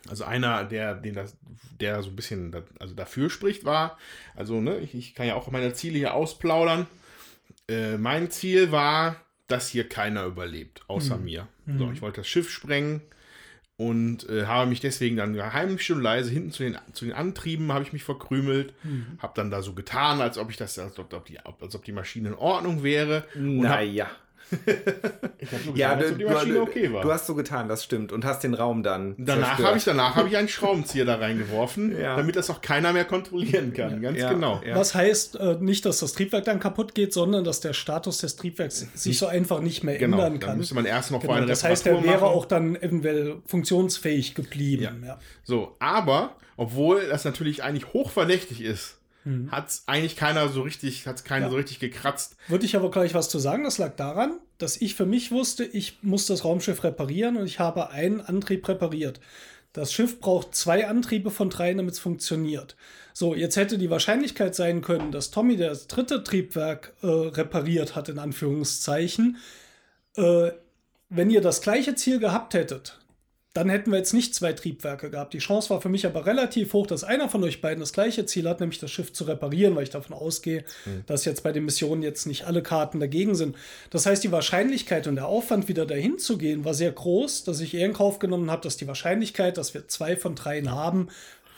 also 0.08 0.24
einer, 0.24 0.64
der, 0.64 0.94
den 0.94 1.14
das, 1.14 1.36
der 1.80 2.02
so 2.02 2.10
ein 2.10 2.16
bisschen 2.16 2.54
also 2.78 2.94
dafür 2.94 3.30
spricht, 3.30 3.64
war, 3.64 3.98
also 4.34 4.60
ne, 4.60 4.78
ich, 4.78 4.94
ich 4.94 5.14
kann 5.14 5.26
ja 5.26 5.34
auch 5.34 5.50
meine 5.50 5.72
Ziele 5.72 5.98
hier 5.98 6.14
ausplaudern. 6.14 6.86
Äh, 7.68 7.98
mein 7.98 8.30
Ziel 8.30 8.72
war, 8.72 9.16
dass 9.46 9.68
hier 9.68 9.88
keiner 9.88 10.24
überlebt, 10.24 10.82
außer 10.88 11.16
mhm. 11.16 11.24
mir. 11.24 11.48
So, 11.66 11.86
hm. 11.86 11.92
ich 11.92 12.02
wollte 12.02 12.22
das 12.22 12.28
Schiff 12.28 12.50
sprengen 12.50 13.02
und 13.76 14.28
äh, 14.28 14.46
habe 14.46 14.68
mich 14.68 14.80
deswegen 14.80 15.16
dann 15.16 15.40
heimlich 15.52 15.90
und 15.92 16.02
leise 16.02 16.30
hinten 16.30 16.50
zu 16.50 16.62
den, 16.62 16.78
zu 16.92 17.04
den 17.04 17.14
Antrieben 17.14 17.72
habe 17.72 17.84
ich 17.84 17.92
mich 17.92 18.02
verkrümelt, 18.02 18.74
mhm. 18.82 19.18
habe 19.18 19.32
dann 19.36 19.50
da 19.50 19.62
so 19.62 19.74
getan, 19.74 20.20
als 20.20 20.38
ob 20.38 20.50
ich 20.50 20.56
das, 20.56 20.78
als 20.78 20.98
ob, 20.98 21.24
die, 21.26 21.38
als 21.40 21.74
ob 21.74 21.84
die 21.84 21.92
Maschine 21.92 22.30
in 22.30 22.34
Ordnung 22.34 22.82
wäre. 22.82 23.24
Naja 23.34 24.10
ja, 25.74 25.94
getan, 25.94 26.18
du, 26.18 26.52
du, 26.52 26.62
okay 26.62 26.88
du, 26.88 27.12
hast 27.12 27.26
so 27.26 27.34
getan, 27.34 27.68
das 27.68 27.84
stimmt. 27.84 28.12
Und 28.12 28.24
hast 28.24 28.44
den 28.44 28.54
Raum 28.54 28.82
dann. 28.82 29.14
Danach 29.18 29.58
habe 29.58 29.76
ich, 29.76 29.86
hab 29.86 30.26
ich 30.26 30.36
einen 30.36 30.48
Schraubenzieher 30.48 31.04
da 31.04 31.16
reingeworfen, 31.16 31.98
ja. 31.98 32.16
damit 32.16 32.36
das 32.36 32.50
auch 32.50 32.60
keiner 32.60 32.92
mehr 32.92 33.04
kontrollieren 33.04 33.72
kann. 33.72 34.00
Ganz 34.02 34.18
ja, 34.18 34.32
genau. 34.32 34.60
Ja. 34.66 34.76
Was 34.76 34.94
heißt 34.94 35.36
äh, 35.36 35.56
nicht, 35.60 35.84
dass 35.84 36.00
das 36.00 36.12
Triebwerk 36.12 36.44
dann 36.44 36.60
kaputt 36.60 36.94
geht, 36.94 37.12
sondern 37.12 37.44
dass 37.44 37.60
der 37.60 37.72
Status 37.72 38.18
des 38.18 38.36
Triebwerks 38.36 38.86
sich 38.94 39.18
so 39.18 39.26
einfach 39.26 39.60
nicht 39.60 39.82
mehr 39.82 39.98
genau, 39.98 40.18
ändern 40.18 40.38
kann. 40.38 40.50
Dann 40.50 40.58
müsste 40.58 40.74
man 40.74 40.84
erst 40.84 41.10
noch 41.10 41.20
genau, 41.20 41.34
vor 41.34 41.46
Das 41.46 41.64
heißt, 41.64 41.86
der 41.86 42.02
wäre 42.02 42.26
auch 42.26 42.46
dann 42.46 42.76
eventuell 42.76 43.36
funktionsfähig 43.46 44.34
geblieben. 44.34 45.06
So, 45.44 45.76
aber, 45.78 46.36
obwohl 46.56 47.06
das 47.08 47.24
natürlich 47.24 47.62
eigentlich 47.62 47.92
hochverdächtig 47.92 48.62
ist, 48.62 48.98
mhm. 49.24 49.50
hat 49.50 49.68
es 49.68 49.82
eigentlich 49.86 50.16
keiner 50.16 50.48
so 50.48 50.62
richtig, 50.62 51.06
hat 51.06 51.24
keiner 51.24 51.46
ja. 51.46 51.50
so 51.50 51.56
richtig 51.56 51.78
gekratzt. 51.78 52.36
Würde 52.48 52.64
ich 52.64 52.76
aber 52.76 52.90
gleich 52.90 53.14
was 53.14 53.28
zu 53.28 53.38
sagen. 53.38 53.64
Das 53.64 53.78
lag 53.78 53.96
daran, 53.96 54.38
dass 54.58 54.80
ich 54.80 54.94
für 54.94 55.06
mich 55.06 55.30
wusste, 55.30 55.64
ich 55.64 56.02
muss 56.02 56.26
das 56.26 56.44
Raumschiff 56.44 56.84
reparieren 56.84 57.36
und 57.36 57.46
ich 57.46 57.58
habe 57.58 57.90
einen 57.90 58.20
Antrieb 58.20 58.68
repariert. 58.68 59.20
Das 59.72 59.92
Schiff 59.92 60.20
braucht 60.20 60.54
zwei 60.54 60.86
Antriebe 60.86 61.30
von 61.30 61.48
drei, 61.48 61.72
damit 61.72 61.94
es 61.94 61.98
funktioniert. 61.98 62.76
So, 63.14 63.34
jetzt 63.34 63.56
hätte 63.56 63.78
die 63.78 63.90
Wahrscheinlichkeit 63.90 64.54
sein 64.54 64.82
können, 64.82 65.12
dass 65.12 65.30
Tommy 65.30 65.56
das 65.56 65.86
dritte 65.86 66.22
Triebwerk 66.22 66.92
äh, 67.02 67.06
repariert 67.06 67.96
hat, 67.96 68.08
in 68.08 68.18
Anführungszeichen. 68.18 69.38
Äh, 70.16 70.50
wenn 71.08 71.30
ihr 71.30 71.40
das 71.40 71.60
gleiche 71.60 71.94
Ziel 71.94 72.18
gehabt 72.18 72.54
hättet, 72.54 72.98
dann 73.54 73.68
hätten 73.68 73.90
wir 73.90 73.98
jetzt 73.98 74.14
nicht 74.14 74.34
zwei 74.34 74.54
Triebwerke 74.54 75.10
gehabt. 75.10 75.34
Die 75.34 75.38
Chance 75.38 75.68
war 75.70 75.82
für 75.82 75.90
mich 75.90 76.06
aber 76.06 76.24
relativ 76.24 76.72
hoch, 76.72 76.86
dass 76.86 77.04
einer 77.04 77.28
von 77.28 77.44
euch 77.44 77.60
beiden 77.60 77.80
das 77.80 77.92
gleiche 77.92 78.24
Ziel 78.24 78.48
hat, 78.48 78.60
nämlich 78.60 78.78
das 78.78 78.90
Schiff 78.90 79.12
zu 79.12 79.24
reparieren, 79.24 79.76
weil 79.76 79.82
ich 79.82 79.90
davon 79.90 80.16
ausgehe, 80.16 80.64
mhm. 80.86 81.04
dass 81.06 81.26
jetzt 81.26 81.42
bei 81.42 81.52
den 81.52 81.66
Missionen 81.66 82.02
jetzt 82.02 82.26
nicht 82.26 82.46
alle 82.46 82.62
Karten 82.62 82.98
dagegen 82.98 83.34
sind. 83.34 83.56
Das 83.90 84.06
heißt, 84.06 84.24
die 84.24 84.32
Wahrscheinlichkeit 84.32 85.06
und 85.06 85.16
der 85.16 85.26
Aufwand, 85.26 85.68
wieder 85.68 85.84
dahin 85.84 86.18
zu 86.18 86.38
gehen, 86.38 86.64
war 86.64 86.72
sehr 86.72 86.92
groß, 86.92 87.44
dass 87.44 87.60
ich 87.60 87.74
eher 87.74 87.86
in 87.86 87.92
Kauf 87.92 88.18
genommen 88.18 88.50
habe, 88.50 88.62
dass 88.62 88.78
die 88.78 88.86
Wahrscheinlichkeit, 88.86 89.58
dass 89.58 89.74
wir 89.74 89.86
zwei 89.86 90.16
von 90.16 90.34
dreien 90.34 90.70
haben, 90.70 91.08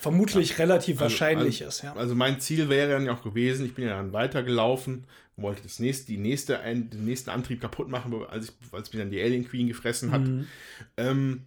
vermutlich 0.01 0.51
ja. 0.51 0.57
relativ 0.57 0.97
also, 0.97 1.03
wahrscheinlich 1.05 1.65
also, 1.65 1.79
ist. 1.79 1.83
Ja. 1.85 1.95
Also 1.95 2.16
mein 2.16 2.41
Ziel 2.41 2.69
wäre 2.69 2.91
dann 2.91 3.07
ja 3.07 3.15
auch 3.15 3.23
gewesen, 3.23 3.66
ich 3.66 3.75
bin 3.75 3.87
ja 3.87 3.97
dann 3.97 4.12
weitergelaufen, 4.12 5.05
wollte 5.37 5.62
das 5.62 5.79
nächste, 5.79 6.07
die 6.07 6.19
nächste, 6.19 6.59
den 6.65 7.05
nächsten 7.05 7.31
Antrieb 7.31 7.61
kaputt 7.61 7.89
machen, 7.89 8.15
als, 8.31 8.47
ich, 8.47 8.53
als 8.73 8.93
mir 8.93 9.01
dann 9.01 9.11
die 9.11 9.21
Alien 9.21 9.49
Queen 9.49 9.66
gefressen 9.66 10.12
hat. 10.12 10.23
Mhm. 10.23 10.47
Ähm, 10.97 11.43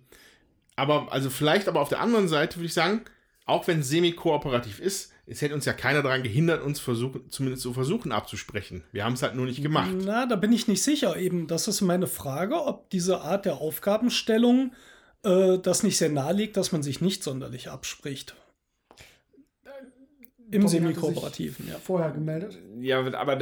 aber, 0.78 1.12
also 1.12 1.30
vielleicht 1.30 1.68
aber 1.68 1.82
auf 1.82 1.90
der 1.90 2.00
anderen 2.00 2.30
Seite 2.30 2.58
würde 2.58 2.68
ich 2.68 2.74
sagen, 2.74 3.02
auch 3.46 3.68
wenn 3.68 3.84
semi-kooperativ 3.84 4.80
ist, 4.80 5.12
es 5.26 5.42
hätte 5.42 5.56
uns 5.56 5.66
ja 5.66 5.74
keiner 5.74 6.02
daran 6.02 6.24
gehindert, 6.24 6.64
uns 6.64 6.80
versuchen, 6.80 7.30
zumindest 7.30 7.64
zu 7.64 7.74
versuchen 7.74 8.14
abzusprechen. 8.14 8.84
Wir 8.94 9.04
haben 9.04 9.14
es 9.14 9.24
halt 9.24 9.36
nur 9.36 9.46
nicht 9.46 9.62
gemacht. 9.62 9.92
Na, 10.06 10.26
da 10.26 10.38
bin 10.38 10.54
ich 10.54 10.70
nicht 10.70 10.84
sicher. 10.84 11.18
Eben, 11.18 11.48
das 11.48 11.68
ist 11.68 11.82
meine 11.82 12.08
Frage, 12.08 12.64
ob 12.64 12.90
diese 12.92 13.22
Art 13.22 13.46
der 13.46 13.58
Aufgabenstellung 13.58 14.74
äh, 15.24 15.58
das 15.58 15.84
nicht 15.84 15.98
sehr 15.98 16.10
nahe 16.10 16.34
liegt, 16.34 16.56
dass 16.56 16.72
man 16.72 16.84
sich 16.84 17.02
nicht 17.02 17.24
sonderlich 17.24 17.70
abspricht. 17.70 18.36
Im 20.50 20.68
Semi-Kooperativen, 20.68 21.68
ja. 21.68 21.76
Vorher 21.78 22.12
gemeldet. 22.12 22.58
Ja, 22.80 23.00
aber 23.00 23.38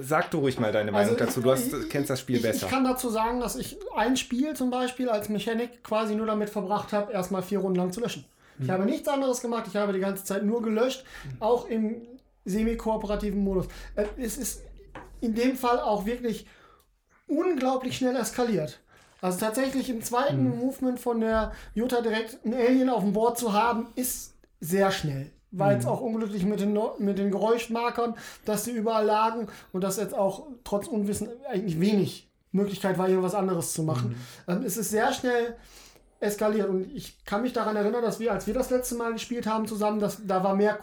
sag 0.00 0.30
du 0.30 0.38
ruhig 0.38 0.58
mal 0.58 0.72
deine 0.72 0.90
Meinung 0.90 1.14
also 1.14 1.24
dazu. 1.24 1.40
Du 1.42 1.50
hast, 1.50 1.72
ich, 1.74 1.88
kennst 1.90 2.08
das 2.08 2.20
Spiel 2.20 2.36
ich, 2.36 2.42
besser. 2.42 2.66
Ich 2.66 2.72
kann 2.72 2.84
dazu 2.84 3.10
sagen, 3.10 3.40
dass 3.40 3.56
ich 3.56 3.76
ein 3.94 4.16
Spiel 4.16 4.54
zum 4.54 4.70
Beispiel 4.70 5.10
als 5.10 5.28
Mechanik 5.28 5.84
quasi 5.84 6.14
nur 6.14 6.26
damit 6.26 6.48
verbracht 6.48 6.92
habe, 6.92 7.12
erstmal 7.12 7.42
vier 7.42 7.58
Runden 7.58 7.78
lang 7.78 7.92
zu 7.92 8.00
löschen. 8.00 8.24
Ich 8.58 8.64
hm. 8.64 8.72
habe 8.72 8.84
nichts 8.84 9.08
anderes 9.08 9.42
gemacht. 9.42 9.64
Ich 9.68 9.76
habe 9.76 9.92
die 9.92 10.00
ganze 10.00 10.24
Zeit 10.24 10.42
nur 10.42 10.62
gelöscht, 10.62 11.04
auch 11.38 11.68
im 11.68 12.02
semi-kooperativen 12.46 13.42
Modus. 13.42 13.66
Äh, 13.94 14.06
es 14.16 14.38
ist 14.38 14.62
in 15.20 15.34
dem 15.34 15.56
Fall 15.56 15.80
auch 15.80 16.06
wirklich 16.06 16.46
unglaublich 17.26 17.98
schnell 17.98 18.16
eskaliert. 18.16 18.80
Also 19.20 19.38
tatsächlich 19.38 19.90
im 19.90 20.02
zweiten 20.02 20.50
hm. 20.50 20.58
Movement 20.58 20.98
von 20.98 21.20
der 21.20 21.52
Jutta 21.74 22.00
direkt 22.00 22.38
ein 22.46 22.54
Alien 22.54 22.88
auf 22.88 23.02
dem 23.02 23.12
Board 23.12 23.38
zu 23.38 23.52
haben, 23.52 23.88
ist 23.96 24.34
sehr 24.60 24.90
schnell 24.90 25.30
war 25.52 25.72
jetzt 25.72 25.84
mhm. 25.84 25.90
auch 25.90 26.00
unglücklich 26.00 26.44
mit 26.44 26.60
den, 26.60 26.78
mit 26.98 27.18
den 27.18 27.30
Geräuschmarkern, 27.30 28.16
dass 28.44 28.64
sie 28.64 28.72
überall 28.72 29.04
lagen 29.04 29.48
und 29.72 29.84
dass 29.84 29.98
jetzt 29.98 30.14
auch 30.14 30.46
trotz 30.64 30.88
Unwissen 30.88 31.28
eigentlich 31.48 31.80
wenig 31.80 32.28
Möglichkeit 32.50 32.98
war, 32.98 33.08
hier 33.08 33.22
was 33.22 33.34
anderes 33.34 33.72
zu 33.72 33.82
machen. 33.82 34.10
Mhm. 34.46 34.52
Ähm, 34.52 34.62
es 34.64 34.76
ist 34.76 34.90
sehr 34.90 35.12
schnell 35.12 35.56
eskaliert 36.20 36.68
und 36.68 36.90
ich 36.94 37.24
kann 37.24 37.42
mich 37.42 37.52
daran 37.52 37.76
erinnern, 37.76 38.02
dass 38.02 38.20
wir, 38.20 38.32
als 38.32 38.46
wir 38.46 38.54
das 38.54 38.70
letzte 38.70 38.94
Mal 38.94 39.12
gespielt 39.12 39.46
haben 39.46 39.66
zusammen, 39.66 40.00
dass, 40.00 40.26
da 40.26 40.42
war 40.42 40.54
mehr 40.54 40.78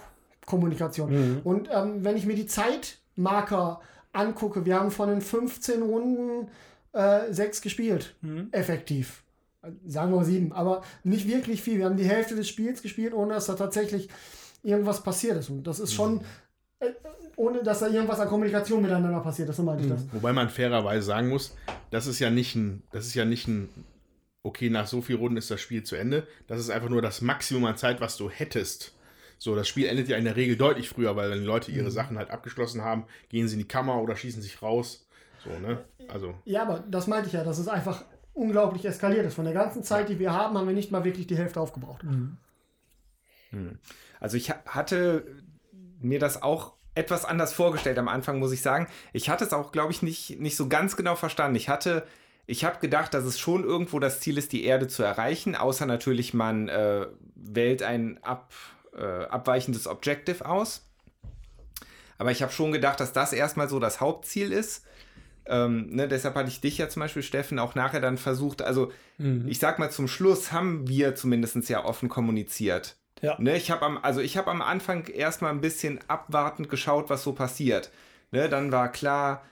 Kommunikation. 0.45 1.11
Mhm. 1.11 1.41
Und 1.43 1.69
ähm, 1.71 2.03
wenn 2.03 2.17
ich 2.17 2.25
mir 2.25 2.35
die 2.35 2.47
Zeitmarker 2.47 3.81
angucke, 4.11 4.65
wir 4.65 4.79
haben 4.79 4.91
von 4.91 5.09
den 5.09 5.21
15 5.21 5.81
Runden 5.81 6.49
äh, 6.93 7.31
sechs 7.31 7.61
gespielt, 7.61 8.15
mhm. 8.21 8.49
effektiv 8.51 9.23
sagen 9.85 10.13
wir 10.13 10.23
sieben, 10.23 10.53
aber 10.53 10.83
nicht 11.03 11.27
wirklich 11.27 11.61
viel. 11.61 11.79
Wir 11.79 11.85
haben 11.85 11.97
die 11.97 12.07
Hälfte 12.07 12.35
des 12.35 12.47
Spiels 12.47 12.81
gespielt, 12.81 13.13
ohne 13.13 13.33
dass 13.33 13.47
da 13.47 13.55
tatsächlich 13.55 14.09
irgendwas 14.63 15.03
passiert 15.03 15.37
ist. 15.37 15.49
Und 15.49 15.63
das 15.63 15.79
ist 15.79 15.93
schon, 15.93 16.15
mhm. 16.15 16.21
äh, 16.79 16.91
ohne 17.35 17.63
dass 17.63 17.79
da 17.79 17.87
irgendwas 17.87 18.19
an 18.19 18.27
Kommunikation 18.27 18.81
miteinander 18.81 19.19
passiert 19.21 19.49
ist, 19.49 19.57
so 19.57 19.63
meinte 19.63 19.83
ich 19.83 19.89
das. 19.89 20.03
Mhm. 20.03 20.09
Wobei 20.13 20.33
man 20.33 20.49
fairerweise 20.49 21.05
sagen 21.05 21.29
muss, 21.29 21.55
das 21.91 22.07
ist 22.07 22.19
ja 22.19 22.29
nicht 22.29 22.55
ein, 22.55 22.83
das 22.91 23.05
ist 23.05 23.15
ja 23.15 23.25
nicht 23.25 23.47
ein, 23.47 23.69
okay, 24.43 24.69
nach 24.69 24.87
so 24.87 25.01
vielen 25.01 25.19
Runden 25.19 25.37
ist 25.37 25.51
das 25.51 25.61
Spiel 25.61 25.83
zu 25.83 25.95
Ende. 25.95 26.27
Das 26.47 26.59
ist 26.59 26.69
einfach 26.69 26.89
nur 26.89 27.01
das 27.01 27.21
Maximum 27.21 27.65
an 27.65 27.77
Zeit, 27.77 28.01
was 28.01 28.17
du 28.17 28.29
hättest. 28.29 28.93
So, 29.37 29.55
das 29.55 29.69
Spiel 29.69 29.85
endet 29.85 30.09
ja 30.09 30.17
in 30.17 30.25
der 30.25 30.35
Regel 30.35 30.57
deutlich 30.57 30.89
früher, 30.89 31.15
weil 31.15 31.31
wenn 31.31 31.39
die 31.39 31.45
Leute 31.45 31.71
ihre 31.71 31.85
mhm. 31.85 31.91
Sachen 31.91 32.17
halt 32.17 32.29
abgeschlossen 32.29 32.83
haben, 32.83 33.05
gehen 33.29 33.47
sie 33.47 33.53
in 33.53 33.59
die 33.59 33.67
Kammer 33.67 34.01
oder 34.01 34.15
schießen 34.15 34.41
sich 34.41 34.61
raus. 34.61 35.07
So, 35.45 35.57
ne? 35.59 35.79
Also. 36.09 36.35
Ja, 36.43 36.63
aber 36.63 36.83
das 36.89 37.07
meinte 37.07 37.27
ich 37.27 37.33
ja, 37.33 37.45
dass 37.45 37.57
es 37.57 37.69
einfach 37.69 38.03
unglaublich 38.33 38.83
eskaliert 38.83 39.25
ist. 39.25 39.35
Von 39.35 39.45
der 39.45 39.53
ganzen 39.53 39.83
Zeit, 39.83 40.09
die 40.09 40.19
wir 40.19 40.33
haben, 40.33 40.57
haben 40.57 40.67
wir 40.67 40.73
nicht 40.73 40.91
mal 40.91 41.05
wirklich 41.05 41.27
die 41.27 41.37
Hälfte 41.37 41.61
aufgebraucht. 41.61 42.03
Mhm. 42.03 42.37
Hm. 43.51 43.79
Also 44.19 44.37
ich 44.37 44.49
hatte 44.49 45.25
mir 46.01 46.19
das 46.19 46.41
auch 46.41 46.73
etwas 46.95 47.25
anders 47.25 47.53
vorgestellt 47.53 47.97
am 47.97 48.07
Anfang, 48.07 48.39
muss 48.39 48.51
ich 48.51 48.61
sagen. 48.61 48.87
Ich 49.13 49.29
hatte 49.29 49.45
es 49.45 49.53
auch, 49.53 49.71
glaube 49.71 49.91
ich, 49.91 50.01
nicht, 50.01 50.39
nicht 50.39 50.55
so 50.55 50.67
ganz 50.67 50.95
genau 50.95 51.15
verstanden. 51.15 51.55
Ich 51.55 51.69
hatte, 51.69 52.05
ich 52.45 52.65
habe 52.65 52.79
gedacht, 52.79 53.13
dass 53.13 53.23
es 53.23 53.39
schon 53.39 53.63
irgendwo 53.63 53.99
das 53.99 54.19
Ziel 54.19 54.37
ist, 54.37 54.51
die 54.51 54.65
Erde 54.65 54.87
zu 54.87 55.03
erreichen, 55.03 55.55
außer 55.55 55.85
natürlich, 55.85 56.33
man 56.33 56.67
äh, 56.67 57.07
wählt 57.35 57.83
ein 57.83 58.19
ab, 58.23 58.53
äh, 58.95 59.03
abweichendes 59.03 59.87
Objective 59.87 60.45
aus. 60.45 60.85
Aber 62.17 62.31
ich 62.31 62.41
habe 62.41 62.51
schon 62.51 62.71
gedacht, 62.71 62.99
dass 62.99 63.13
das 63.13 63.31
erstmal 63.31 63.69
so 63.69 63.79
das 63.79 64.01
Hauptziel 64.01 64.51
ist. 64.51 64.83
Ähm, 65.45 65.87
ne, 65.89 66.07
deshalb 66.07 66.35
hatte 66.35 66.49
ich 66.49 66.59
dich 66.59 66.77
ja 66.77 66.89
zum 66.89 66.99
Beispiel, 66.99 67.23
Steffen, 67.23 67.59
auch 67.59 67.75
nachher 67.75 68.01
dann 68.01 68.17
versucht, 68.17 68.61
also 68.61 68.91
mhm. 69.17 69.47
ich 69.47 69.57
sag 69.57 69.79
mal, 69.79 69.89
zum 69.89 70.07
Schluss 70.07 70.51
haben 70.51 70.87
wir 70.87 71.15
zumindest 71.15 71.69
ja 71.69 71.85
offen 71.85 72.09
kommuniziert. 72.09 72.98
Ja. 73.21 73.35
Ne, 73.39 73.57
ich 73.57 73.71
habe 73.71 73.85
am, 73.85 73.97
also 73.97 74.21
ich 74.21 74.37
habe 74.37 74.49
am 74.51 74.61
Anfang 74.61 75.07
erstmal 75.07 75.51
ein 75.51 75.61
bisschen 75.61 75.99
abwartend 76.07 76.69
geschaut, 76.69 77.09
was 77.09 77.23
so 77.23 77.33
passiert. 77.33 77.91
Ne, 78.31 78.49
dann 78.49 78.71
war 78.71 78.91
klar, 78.91 79.43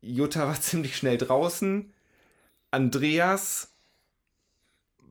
Jutta 0.00 0.46
war 0.46 0.60
ziemlich 0.60 0.96
schnell 0.96 1.18
draußen. 1.18 1.92
Andreas 2.70 3.70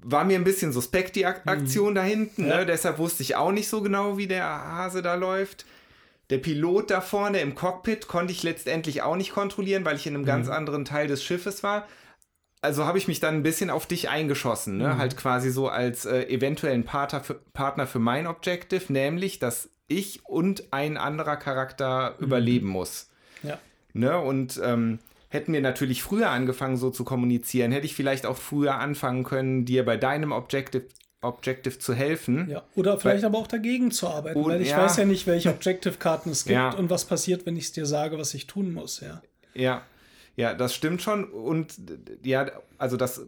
war 0.04 0.26
mir 0.26 0.38
ein 0.38 0.44
bisschen 0.44 0.74
suspekt, 0.74 1.16
die 1.16 1.26
Ak 1.26 1.46
mhm. 1.46 1.52
Aktion 1.52 1.90
mhm. 1.92 1.96
da 1.96 2.04
hinten. 2.04 2.48
Ja. 2.48 2.58
Ne? 2.58 2.66
Deshalb 2.66 2.98
wusste 2.98 3.24
ich 3.24 3.36
auch 3.36 3.52
nicht 3.52 3.70
so 3.70 3.82
genau, 3.82 4.18
wie 4.18 4.28
der 4.28 4.46
Hase 4.46 5.02
da 5.02 5.16
läuft. 5.16 5.66
Der 6.30 6.38
Pilot 6.38 6.92
da 6.92 7.02
vorne 7.02 7.42
im 7.42 7.56
Cockpit 7.56 8.08
konnte 8.08 8.34
ich 8.34 8.44
letztendlich 8.44 9.02
auch 9.02 9.16
nicht 9.16 9.34
kontrollieren, 9.34 9.86
weil 9.86 9.96
ich 9.96 10.08
in 10.08 10.14
einem 10.14 10.24
mhm. 10.24 10.28
ganz 10.28 10.50
anderen 10.50 10.86
Teil 10.86 11.08
des 11.08 11.24
Schiffes 11.24 11.64
war. 11.64 11.88
Also 12.64 12.86
habe 12.86 12.98
ich 12.98 13.10
mich 13.10 13.20
dann 13.20 13.36
ein 13.36 13.44
bisschen 13.44 13.70
auf 13.70 13.86
dich 13.86 14.08
eingeschossen, 14.08 14.78
ne? 14.78 14.94
Mhm. 14.94 14.98
halt 14.98 15.18
quasi 15.18 15.52
so 15.52 15.68
als 15.68 16.06
äh, 16.06 16.24
eventuellen 16.30 16.86
Partner 16.86 17.20
für, 17.22 17.34
Partner 17.34 17.88
für 17.88 18.00
mein 18.00 18.26
Objective, 18.26 18.92
nämlich, 18.92 19.40
dass 19.40 19.70
ich 19.88 20.26
und 20.26 20.72
ein 20.72 20.96
anderer 20.96 21.36
Charakter 21.36 22.16
mhm. 22.18 22.26
überleben 22.26 22.68
muss. 22.68 23.10
Ja. 23.44 23.60
Ne? 23.92 24.18
Und 24.18 24.62
ähm, 24.64 25.00
hätten 25.28 25.52
wir 25.52 25.60
natürlich 25.60 26.04
früher 26.04 26.30
angefangen, 26.30 26.78
so 26.78 26.90
zu 26.90 27.04
kommunizieren, 27.04 27.74
hätte 27.74 27.86
ich 27.86 27.96
vielleicht 27.96 28.26
auch 28.26 28.38
früher 28.38 28.76
anfangen 28.76 29.24
können, 29.24 29.66
dir 29.66 29.84
bei 29.84 29.98
deinem 29.98 30.32
Objective 30.32 30.86
Objective 31.22 31.80
zu 31.80 31.94
helfen. 31.94 32.50
Ja, 32.50 32.64
oder 32.76 33.00
vielleicht 33.00 33.24
weil, 33.24 33.30
aber 33.30 33.38
auch 33.40 33.48
dagegen 33.48 33.92
zu 33.92 34.10
arbeiten, 34.10 34.40
und, 34.40 34.52
weil 34.52 34.62
ich 34.62 34.72
ja. 34.72 34.80
weiß 34.80 34.98
ja 34.98 35.06
nicht, 35.06 35.26
welche 35.26 35.50
Objective-Karten 35.50 36.30
es 36.30 36.44
gibt 36.44 36.56
ja. 36.56 36.74
und 36.74 36.90
was 36.90 37.06
passiert, 37.06 37.46
wenn 37.46 37.56
ich 37.56 37.66
es 37.66 37.72
dir 37.72 37.86
sage, 37.86 38.18
was 38.18 38.34
ich 38.34 38.46
tun 38.46 38.74
muss, 38.74 39.00
ja. 39.00 39.22
Ja, 39.54 39.84
ja, 40.36 40.54
das 40.54 40.74
stimmt 40.74 41.02
schon. 41.02 41.26
Und 41.26 41.76
ja, 42.24 42.52
also 42.78 42.98
das, 42.98 43.28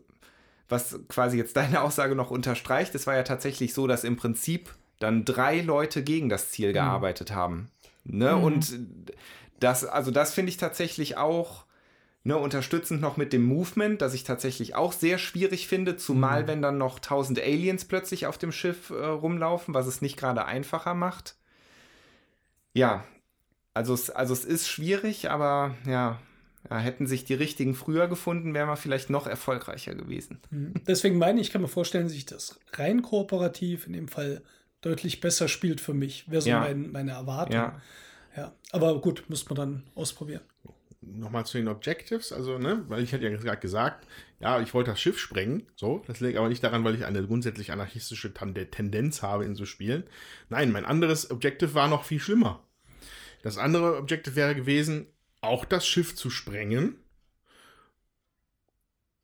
was 0.70 1.00
quasi 1.08 1.38
jetzt 1.38 1.56
deine 1.58 1.82
Aussage 1.82 2.16
noch 2.16 2.32
unterstreicht, 2.32 2.96
es 2.96 3.08
war 3.08 3.16
ja 3.16 3.24
tatsächlich 3.24 3.74
so, 3.74 3.88
dass 3.88 4.04
im 4.04 4.18
Prinzip 4.18 4.74
dann 5.00 5.26
drei 5.26 5.62
Leute 5.62 6.04
gegen 6.04 6.30
das 6.30 6.52
Ziel 6.52 6.70
mhm. 6.70 6.74
gearbeitet 6.74 7.32
haben. 7.32 7.70
Ne? 8.04 8.36
Mhm. 8.36 8.44
Und 8.44 8.80
das, 9.60 9.86
also 9.86 10.12
das 10.12 10.34
finde 10.34 10.50
ich 10.50 10.58
tatsächlich 10.58 11.18
auch 11.18 11.66
Ne, 12.28 12.36
unterstützend 12.36 13.02
noch 13.02 13.18
mit 13.18 13.34
dem 13.34 13.46
Movement, 13.46 14.02
das 14.02 14.16
ich 14.16 14.24
tatsächlich 14.24 14.74
auch 14.74 14.94
sehr 14.94 15.20
schwierig 15.20 15.68
finde, 15.68 15.96
zumal 15.96 16.42
mhm. 16.42 16.48
wenn 16.48 16.62
dann 16.64 16.80
noch 16.80 16.98
tausend 16.98 17.40
Aliens 17.40 17.86
plötzlich 17.86 18.26
auf 18.26 18.40
dem 18.40 18.52
Schiff 18.52 18.90
äh, 18.90 18.96
rumlaufen, 18.96 19.76
was 19.76 19.86
es 19.86 20.02
nicht 20.02 20.18
gerade 20.18 20.44
einfacher 20.46 20.96
macht. 20.96 21.36
Ja, 22.74 23.04
also 23.76 23.94
es, 23.94 24.10
also 24.10 24.34
es 24.34 24.44
ist 24.44 24.68
schwierig, 24.68 25.30
aber 25.30 25.76
ja, 25.86 26.20
ja, 26.70 26.78
hätten 26.80 27.08
sich 27.08 27.26
die 27.26 27.34
richtigen 27.34 27.76
früher 27.76 28.08
gefunden, 28.08 28.54
wären 28.54 28.68
wir 28.68 28.78
vielleicht 28.78 29.10
noch 29.10 29.28
erfolgreicher 29.28 29.96
gewesen. 29.96 30.40
Mhm. 30.50 30.74
Deswegen 30.88 31.18
meine 31.18 31.42
ich, 31.42 31.52
kann 31.52 31.62
mir 31.62 31.68
vorstellen, 31.68 32.06
dass 32.06 32.14
sich 32.14 32.26
das 32.26 32.60
rein 32.74 33.02
kooperativ 33.02 33.88
in 33.88 33.94
dem 33.94 34.08
Fall 34.08 34.42
deutlich 34.82 35.22
besser 35.22 35.48
spielt 35.48 35.82
für 35.82 35.94
mich. 35.94 36.30
Wäre 36.30 36.42
so 36.42 36.50
ja. 36.50 36.60
mein, 36.60 36.92
meine 36.92 37.12
Erwartung. 37.12 37.56
Ja. 37.56 37.82
ja. 38.36 38.54
Aber 38.72 39.00
gut, 39.02 39.24
muss 39.28 39.48
man 39.50 39.56
dann 39.56 39.84
ausprobieren 39.96 40.42
nochmal 41.06 41.46
zu 41.46 41.58
den 41.58 41.68
Objectives, 41.68 42.32
also, 42.32 42.58
ne, 42.58 42.84
weil 42.88 43.04
ich 43.04 43.14
hatte 43.14 43.24
ja 43.24 43.36
gerade 43.36 43.60
gesagt, 43.60 44.08
ja, 44.40 44.60
ich 44.60 44.74
wollte 44.74 44.92
das 44.92 45.00
Schiff 45.00 45.20
sprengen, 45.20 45.64
so, 45.76 46.04
das 46.08 46.20
liegt 46.20 46.38
aber 46.38 46.50
nicht 46.50 46.64
daran, 46.64 46.84
weil 46.84 46.96
ich 46.96 47.06
eine 47.06 47.26
grundsätzlich 47.26 47.72
anarchistische 47.72 48.34
Tendenz 48.34 49.22
habe 49.22 49.46
in 49.46 49.56
so 49.56 49.66
Spielen. 49.66 50.04
Nein, 50.50 50.72
mein 50.72 50.86
anderes 50.86 51.32
Objective 51.32 51.74
war 51.74 51.88
noch 51.88 52.04
viel 52.04 52.20
schlimmer. 52.20 52.64
Das 53.44 53.58
andere 53.58 53.98
Objective 53.98 54.36
wäre 54.36 54.56
gewesen, 54.56 55.08
auch 55.46 55.66
das 55.66 55.88
Schiff 55.88 56.16
zu 56.16 56.30
sprengen 56.30 56.96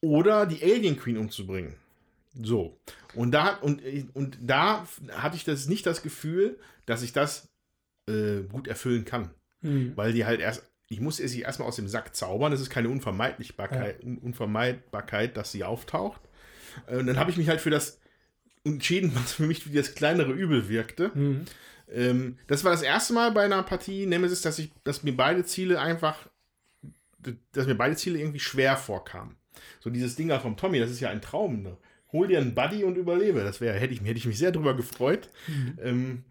oder 0.01 0.45
die 0.45 0.63
Alien 0.63 0.97
Queen 0.97 1.17
umzubringen. 1.17 1.75
So. 2.41 2.79
Und 3.13 3.31
da, 3.31 3.55
und, 3.55 3.81
und 4.13 4.37
da 4.41 4.87
hatte 5.11 5.35
ich 5.35 5.43
das 5.43 5.67
nicht 5.67 5.85
das 5.85 6.01
Gefühl, 6.01 6.57
dass 6.85 7.01
ich 7.03 7.13
das 7.13 7.49
äh, 8.07 8.41
gut 8.49 8.67
erfüllen 8.67 9.05
kann. 9.05 9.31
Mhm. 9.61 9.95
Weil 9.95 10.13
die 10.13 10.25
halt 10.25 10.39
erst 10.39 10.63
ich 10.91 10.99
muss 10.99 11.17
sie 11.17 11.41
erstmal 11.41 11.69
aus 11.69 11.77
dem 11.77 11.87
Sack 11.87 12.15
zaubern. 12.15 12.51
Es 12.51 12.59
ist 12.59 12.69
keine 12.69 12.89
Unvermeidlichbarkeit, 12.89 14.03
ja. 14.03 14.09
Unvermeidbarkeit, 14.21 15.37
dass 15.37 15.51
sie 15.51 15.63
auftaucht. 15.63 16.21
Äh, 16.87 16.97
und 16.97 17.07
dann 17.07 17.17
habe 17.17 17.31
ich 17.31 17.37
mich 17.37 17.47
halt 17.47 17.61
für 17.61 17.69
das 17.69 17.99
entschieden, 18.65 19.13
was 19.15 19.33
für 19.33 19.43
mich 19.43 19.71
wie 19.71 19.75
das 19.75 19.95
kleinere 19.95 20.33
Übel 20.33 20.67
wirkte. 20.67 21.11
Mhm. 21.13 21.45
Ähm, 21.93 22.37
das 22.47 22.63
war 22.63 22.71
das 22.71 22.81
erste 22.81 23.13
Mal 23.13 23.31
bei 23.31 23.43
einer 23.43 23.63
Partie 23.63 24.05
Nemesis, 24.05 24.41
dass 24.41 24.59
ich, 24.59 24.71
dass 24.83 25.03
mir 25.03 25.15
beide 25.15 25.43
Ziele 25.45 25.79
einfach, 25.79 26.29
dass 27.51 27.67
mir 27.67 27.75
beide 27.75 27.95
Ziele 27.95 28.19
irgendwie 28.19 28.39
schwer 28.39 28.77
vorkamen. 28.77 29.35
So 29.79 29.89
dieses 29.89 30.15
Ding 30.15 30.29
da 30.29 30.39
vom 30.39 30.57
Tommy, 30.57 30.79
das 30.79 30.91
ist 30.91 30.99
ja 30.99 31.09
ein 31.09 31.21
Traum. 31.21 31.61
Ne? 31.61 31.77
Hol 32.11 32.27
dir 32.27 32.39
einen 32.39 32.55
Buddy 32.55 32.83
und 32.83 32.97
überlebe. 32.97 33.43
Das 33.43 33.61
wäre, 33.61 33.79
hätte 33.79 33.93
ich, 33.93 34.01
hätte 34.01 34.17
ich 34.17 34.25
mich 34.25 34.37
sehr 34.37 34.51
drüber 34.51 34.75
gefreut. 34.75 35.29
Mhm. 35.47 35.79
Ähm, 35.81 36.23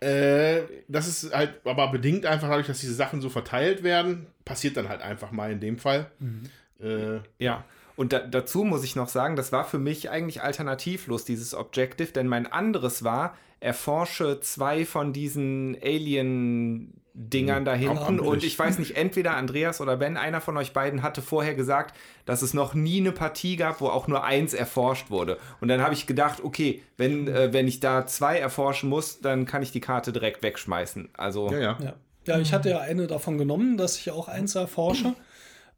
äh, 0.00 0.62
das 0.86 1.08
ist 1.08 1.34
halt 1.34 1.60
aber 1.64 1.90
bedingt 1.90 2.24
einfach 2.24 2.48
dadurch, 2.48 2.68
dass 2.68 2.80
diese 2.80 2.94
Sachen 2.94 3.20
so 3.20 3.28
verteilt 3.28 3.82
werden. 3.82 4.26
Passiert 4.44 4.76
dann 4.76 4.88
halt 4.88 5.02
einfach 5.02 5.32
mal 5.32 5.50
in 5.50 5.60
dem 5.60 5.78
Fall. 5.78 6.10
Mhm. 6.18 6.42
Äh, 6.80 7.20
ja. 7.38 7.64
Und 7.98 8.12
da, 8.12 8.20
dazu 8.20 8.62
muss 8.62 8.84
ich 8.84 8.94
noch 8.94 9.08
sagen, 9.08 9.34
das 9.34 9.50
war 9.50 9.64
für 9.64 9.80
mich 9.80 10.08
eigentlich 10.08 10.40
alternativlos, 10.40 11.24
dieses 11.24 11.52
Objective, 11.52 12.12
denn 12.12 12.28
mein 12.28 12.46
anderes 12.46 13.02
war, 13.02 13.36
erforsche 13.58 14.38
zwei 14.38 14.84
von 14.86 15.12
diesen 15.12 15.76
Alien 15.82 16.92
Dingern 17.12 17.64
da 17.64 17.74
hinten. 17.74 18.20
Und 18.20 18.44
ich 18.44 18.56
weiß 18.56 18.78
nicht, 18.78 18.96
entweder 18.96 19.34
Andreas 19.34 19.80
oder 19.80 19.96
Ben, 19.96 20.16
einer 20.16 20.40
von 20.40 20.56
euch 20.56 20.72
beiden 20.72 21.02
hatte 21.02 21.22
vorher 21.22 21.56
gesagt, 21.56 21.96
dass 22.24 22.42
es 22.42 22.54
noch 22.54 22.72
nie 22.72 23.00
eine 23.00 23.10
Partie 23.10 23.56
gab, 23.56 23.80
wo 23.80 23.88
auch 23.88 24.06
nur 24.06 24.22
eins 24.22 24.54
erforscht 24.54 25.10
wurde. 25.10 25.36
Und 25.60 25.66
dann 25.66 25.82
habe 25.82 25.94
ich 25.94 26.06
gedacht, 26.06 26.38
okay, 26.44 26.84
wenn, 26.98 27.26
äh, 27.26 27.52
wenn 27.52 27.66
ich 27.66 27.80
da 27.80 28.06
zwei 28.06 28.38
erforschen 28.38 28.88
muss, 28.88 29.20
dann 29.20 29.44
kann 29.44 29.64
ich 29.64 29.72
die 29.72 29.80
Karte 29.80 30.12
direkt 30.12 30.44
wegschmeißen. 30.44 31.08
Also. 31.14 31.50
Ja, 31.50 31.58
ja. 31.58 31.78
ja. 31.82 31.94
ja 32.26 32.38
ich 32.38 32.52
hatte 32.52 32.70
ja 32.70 32.78
eine 32.78 33.08
davon 33.08 33.38
genommen, 33.38 33.76
dass 33.76 33.98
ich 33.98 34.12
auch 34.12 34.28
eins 34.28 34.54
erforsche. 34.54 35.16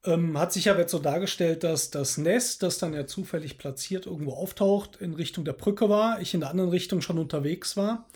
Ähm, 0.05 0.39
hat 0.39 0.53
sich 0.53 0.71
aber 0.71 0.81
jetzt 0.81 0.93
so 0.93 0.99
dargestellt, 0.99 1.63
dass 1.63 1.91
das 1.91 2.17
Nest, 2.17 2.63
das 2.63 2.79
dann 2.79 2.95
ja 2.95 3.07
zufällig 3.07 3.59
platziert 3.59 4.07
irgendwo 4.07 4.33
auftaucht, 4.33 4.97
in 4.97 5.13
Richtung 5.13 5.45
der 5.45 5.53
Brücke 5.53 5.91
war, 5.91 6.21
ich 6.21 6.33
in 6.33 6.41
der 6.41 6.51
anderen 6.51 6.71
Richtung 6.71 7.03
schon 7.03 7.19
unterwegs 7.19 7.77
war 7.77 8.07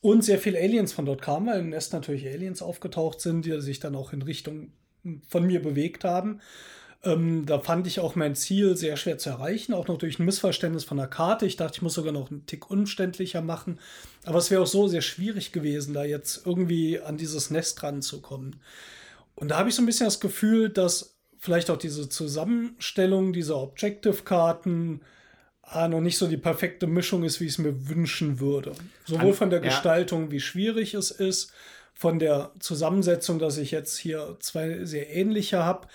und 0.00 0.24
sehr 0.24 0.38
viele 0.38 0.58
Aliens 0.58 0.92
von 0.92 1.04
dort 1.04 1.20
kamen, 1.20 1.48
weil 1.48 1.60
im 1.60 1.70
Nest 1.70 1.92
natürlich 1.92 2.26
Aliens 2.26 2.62
aufgetaucht 2.62 3.20
sind, 3.20 3.44
die 3.44 3.60
sich 3.60 3.80
dann 3.80 3.96
auch 3.96 4.12
in 4.12 4.22
Richtung 4.22 4.70
von 5.28 5.46
mir 5.46 5.60
bewegt 5.60 6.04
haben. 6.04 6.40
Ähm, 7.02 7.44
da 7.46 7.60
fand 7.60 7.86
ich 7.86 8.00
auch 8.00 8.14
mein 8.14 8.34
Ziel 8.34 8.76
sehr 8.76 8.96
schwer 8.96 9.18
zu 9.18 9.30
erreichen, 9.30 9.74
auch 9.74 9.86
noch 9.88 9.98
durch 9.98 10.18
ein 10.18 10.24
Missverständnis 10.24 10.84
von 10.84 10.96
der 10.96 11.06
Karte. 11.06 11.46
Ich 11.46 11.56
dachte, 11.56 11.76
ich 11.76 11.82
muss 11.82 11.94
sogar 11.94 12.12
noch 12.12 12.30
einen 12.30 12.46
Tick 12.46 12.70
umständlicher 12.70 13.42
machen. 13.42 13.78
Aber 14.24 14.38
es 14.38 14.50
wäre 14.50 14.62
auch 14.62 14.66
so 14.66 14.88
sehr 14.88 15.02
schwierig 15.02 15.52
gewesen, 15.52 15.94
da 15.94 16.04
jetzt 16.04 16.46
irgendwie 16.46 17.00
an 17.00 17.16
dieses 17.16 17.50
Nest 17.50 17.82
ranzukommen. 17.82 18.56
Und 19.34 19.50
da 19.50 19.58
habe 19.58 19.68
ich 19.68 19.74
so 19.74 19.82
ein 19.82 19.86
bisschen 19.86 20.06
das 20.06 20.20
Gefühl, 20.20 20.70
dass 20.70 21.15
vielleicht 21.38 21.70
auch 21.70 21.76
diese 21.76 22.08
Zusammenstellung 22.08 23.32
dieser 23.32 23.56
Objective-Karten 23.58 25.00
ah, 25.62 25.88
noch 25.88 26.00
nicht 26.00 26.18
so 26.18 26.26
die 26.26 26.36
perfekte 26.36 26.86
Mischung 26.86 27.24
ist, 27.24 27.40
wie 27.40 27.44
ich 27.44 27.52
es 27.52 27.58
mir 27.58 27.88
wünschen 27.88 28.40
würde. 28.40 28.72
Sowohl 29.04 29.32
von 29.32 29.50
der 29.50 29.60
Gestaltung, 29.60 30.30
wie 30.30 30.40
schwierig 30.40 30.94
es 30.94 31.10
ist, 31.10 31.52
von 31.94 32.18
der 32.18 32.52
Zusammensetzung, 32.60 33.38
dass 33.38 33.56
ich 33.58 33.70
jetzt 33.70 33.96
hier 33.96 34.36
zwei 34.40 34.84
sehr 34.84 35.14
ähnliche 35.14 35.64
habe. 35.64 35.88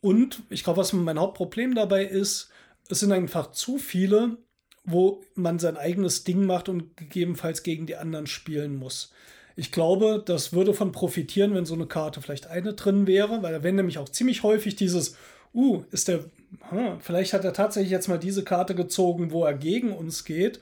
Und 0.00 0.42
ich 0.48 0.64
glaube, 0.64 0.78
was 0.78 0.92
mein 0.92 1.18
Hauptproblem 1.18 1.74
dabei 1.74 2.04
ist, 2.04 2.50
es 2.88 3.00
sind 3.00 3.12
einfach 3.12 3.50
zu 3.52 3.78
viele, 3.78 4.38
wo 4.84 5.22
man 5.34 5.58
sein 5.58 5.76
eigenes 5.76 6.24
Ding 6.24 6.46
macht 6.46 6.68
und 6.68 6.96
gegebenenfalls 6.96 7.62
gegen 7.62 7.86
die 7.86 7.96
anderen 7.96 8.26
spielen 8.26 8.76
muss. 8.76 9.12
Ich 9.60 9.72
glaube, 9.72 10.22
das 10.24 10.54
würde 10.54 10.72
von 10.72 10.90
profitieren, 10.90 11.54
wenn 11.54 11.66
so 11.66 11.74
eine 11.74 11.84
Karte 11.84 12.22
vielleicht 12.22 12.46
eine 12.46 12.72
drin 12.72 13.06
wäre, 13.06 13.42
weil 13.42 13.62
wäre 13.62 13.74
nämlich 13.74 13.98
auch 13.98 14.08
ziemlich 14.08 14.42
häufig 14.42 14.74
dieses, 14.74 15.16
uh, 15.54 15.82
ist 15.90 16.08
der 16.08 16.24
hm, 16.70 16.98
vielleicht 17.00 17.34
hat 17.34 17.44
er 17.44 17.52
tatsächlich 17.52 17.90
jetzt 17.90 18.08
mal 18.08 18.18
diese 18.18 18.42
Karte 18.42 18.74
gezogen, 18.74 19.32
wo 19.32 19.44
er 19.44 19.52
gegen 19.52 19.92
uns 19.92 20.24
geht. 20.24 20.60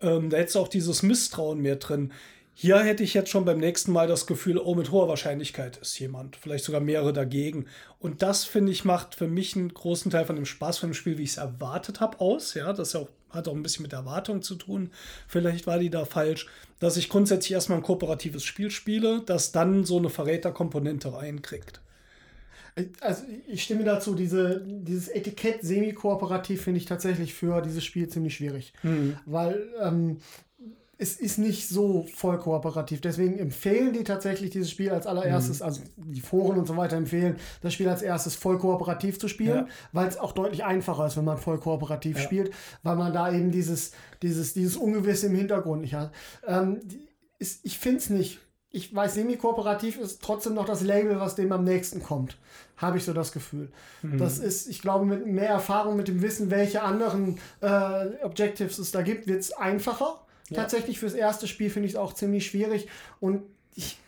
Ähm, 0.00 0.30
da 0.30 0.38
hätte 0.38 0.48
es 0.48 0.56
auch 0.56 0.68
dieses 0.68 1.02
Misstrauen 1.02 1.60
mehr 1.60 1.76
drin. 1.76 2.10
Hier 2.54 2.78
hätte 2.80 3.04
ich 3.04 3.12
jetzt 3.12 3.28
schon 3.28 3.44
beim 3.44 3.58
nächsten 3.58 3.92
Mal 3.92 4.08
das 4.08 4.26
Gefühl, 4.26 4.56
oh, 4.56 4.74
mit 4.74 4.90
hoher 4.92 5.08
Wahrscheinlichkeit 5.08 5.76
ist 5.76 5.98
jemand, 5.98 6.36
vielleicht 6.36 6.64
sogar 6.64 6.80
mehrere 6.80 7.12
dagegen. 7.12 7.66
Und 8.00 8.22
das, 8.22 8.46
finde 8.46 8.72
ich, 8.72 8.86
macht 8.86 9.14
für 9.14 9.28
mich 9.28 9.56
einen 9.56 9.74
großen 9.74 10.10
Teil 10.10 10.24
von 10.24 10.36
dem 10.36 10.46
Spaß 10.46 10.78
von 10.78 10.88
dem 10.88 10.94
Spiel, 10.94 11.18
wie 11.18 11.24
ich 11.24 11.32
es 11.32 11.36
erwartet 11.36 12.00
habe, 12.00 12.18
aus. 12.18 12.54
Ja, 12.54 12.72
das 12.72 12.96
auch, 12.96 13.08
hat 13.30 13.48
auch 13.48 13.54
ein 13.54 13.62
bisschen 13.62 13.82
mit 13.82 13.92
Erwartung 13.92 14.42
zu 14.42 14.54
tun. 14.54 14.90
Vielleicht 15.26 15.66
war 15.66 15.78
die 15.78 15.90
da 15.90 16.04
falsch, 16.04 16.46
dass 16.78 16.96
ich 16.96 17.08
grundsätzlich 17.08 17.52
erstmal 17.52 17.78
ein 17.78 17.84
kooperatives 17.84 18.44
Spiel 18.44 18.70
spiele, 18.70 19.22
das 19.24 19.52
dann 19.52 19.84
so 19.84 19.98
eine 19.98 20.10
Verräterkomponente 20.10 21.12
reinkriegt. 21.12 21.80
Also 23.00 23.24
ich 23.48 23.64
stimme 23.64 23.84
dazu, 23.84 24.14
diese, 24.14 24.62
dieses 24.64 25.08
Etikett 25.08 25.62
semi-kooperativ 25.62 26.62
finde 26.62 26.78
ich 26.78 26.86
tatsächlich 26.86 27.34
für 27.34 27.60
dieses 27.60 27.84
Spiel 27.84 28.08
ziemlich 28.08 28.36
schwierig. 28.36 28.72
Mhm. 28.82 29.16
Weil 29.26 29.68
ähm, 29.82 30.18
es 31.00 31.14
ist 31.14 31.38
nicht 31.38 31.68
so 31.68 32.06
voll 32.12 32.38
kooperativ. 32.38 33.00
Deswegen 33.00 33.38
empfehlen 33.38 33.92
die 33.92 34.02
tatsächlich 34.02 34.50
dieses 34.50 34.68
Spiel 34.68 34.90
als 34.90 35.06
allererstes, 35.06 35.60
mhm. 35.60 35.66
also 35.66 35.82
die 35.96 36.20
Foren 36.20 36.58
und 36.58 36.66
so 36.66 36.76
weiter 36.76 36.96
empfehlen, 36.96 37.36
das 37.62 37.72
Spiel 37.72 37.88
als 37.88 38.02
erstes 38.02 38.34
voll 38.34 38.58
kooperativ 38.58 39.20
zu 39.20 39.28
spielen, 39.28 39.66
ja. 39.66 39.72
weil 39.92 40.08
es 40.08 40.18
auch 40.18 40.32
deutlich 40.32 40.64
einfacher 40.64 41.06
ist, 41.06 41.16
wenn 41.16 41.24
man 41.24 41.38
voll 41.38 41.58
kooperativ 41.58 42.16
ja. 42.16 42.22
spielt, 42.22 42.52
weil 42.82 42.96
man 42.96 43.12
da 43.12 43.32
eben 43.32 43.52
dieses, 43.52 43.92
dieses, 44.22 44.54
dieses 44.54 44.76
Ungewisse 44.76 45.28
im 45.28 45.36
Hintergrund 45.36 45.82
nicht 45.82 45.94
hat. 45.94 46.10
Ähm, 46.44 46.80
ist, 47.38 47.64
ich 47.64 47.78
finde 47.78 47.98
es 47.98 48.10
nicht. 48.10 48.40
Ich 48.70 48.94
weiß, 48.94 49.14
semi-kooperativ 49.14 49.98
ist 49.98 50.20
trotzdem 50.20 50.54
noch 50.54 50.66
das 50.66 50.82
Label, 50.82 51.20
was 51.20 51.36
dem 51.36 51.52
am 51.52 51.64
nächsten 51.64 52.02
kommt. 52.02 52.36
Habe 52.76 52.98
ich 52.98 53.04
so 53.04 53.12
das 53.12 53.32
Gefühl. 53.32 53.70
Mhm. 54.02 54.18
Das 54.18 54.38
ist, 54.40 54.68
ich 54.68 54.82
glaube, 54.82 55.06
mit 55.06 55.26
mehr 55.26 55.48
Erfahrung, 55.48 55.96
mit 55.96 56.08
dem 56.08 56.22
Wissen, 56.22 56.50
welche 56.50 56.82
anderen 56.82 57.38
äh, 57.60 58.24
Objectives 58.24 58.78
es 58.78 58.90
da 58.90 59.02
gibt, 59.02 59.28
wird 59.28 59.40
es 59.40 59.52
einfacher. 59.52 60.20
Ja. 60.50 60.56
Tatsächlich 60.56 60.98
fürs 60.98 61.14
erste 61.14 61.46
Spiel 61.46 61.70
finde 61.70 61.86
ich 61.86 61.94
es 61.94 61.98
auch 61.98 62.12
ziemlich 62.12 62.46
schwierig. 62.46 62.88
Und 63.20 63.42
ich 63.74 63.98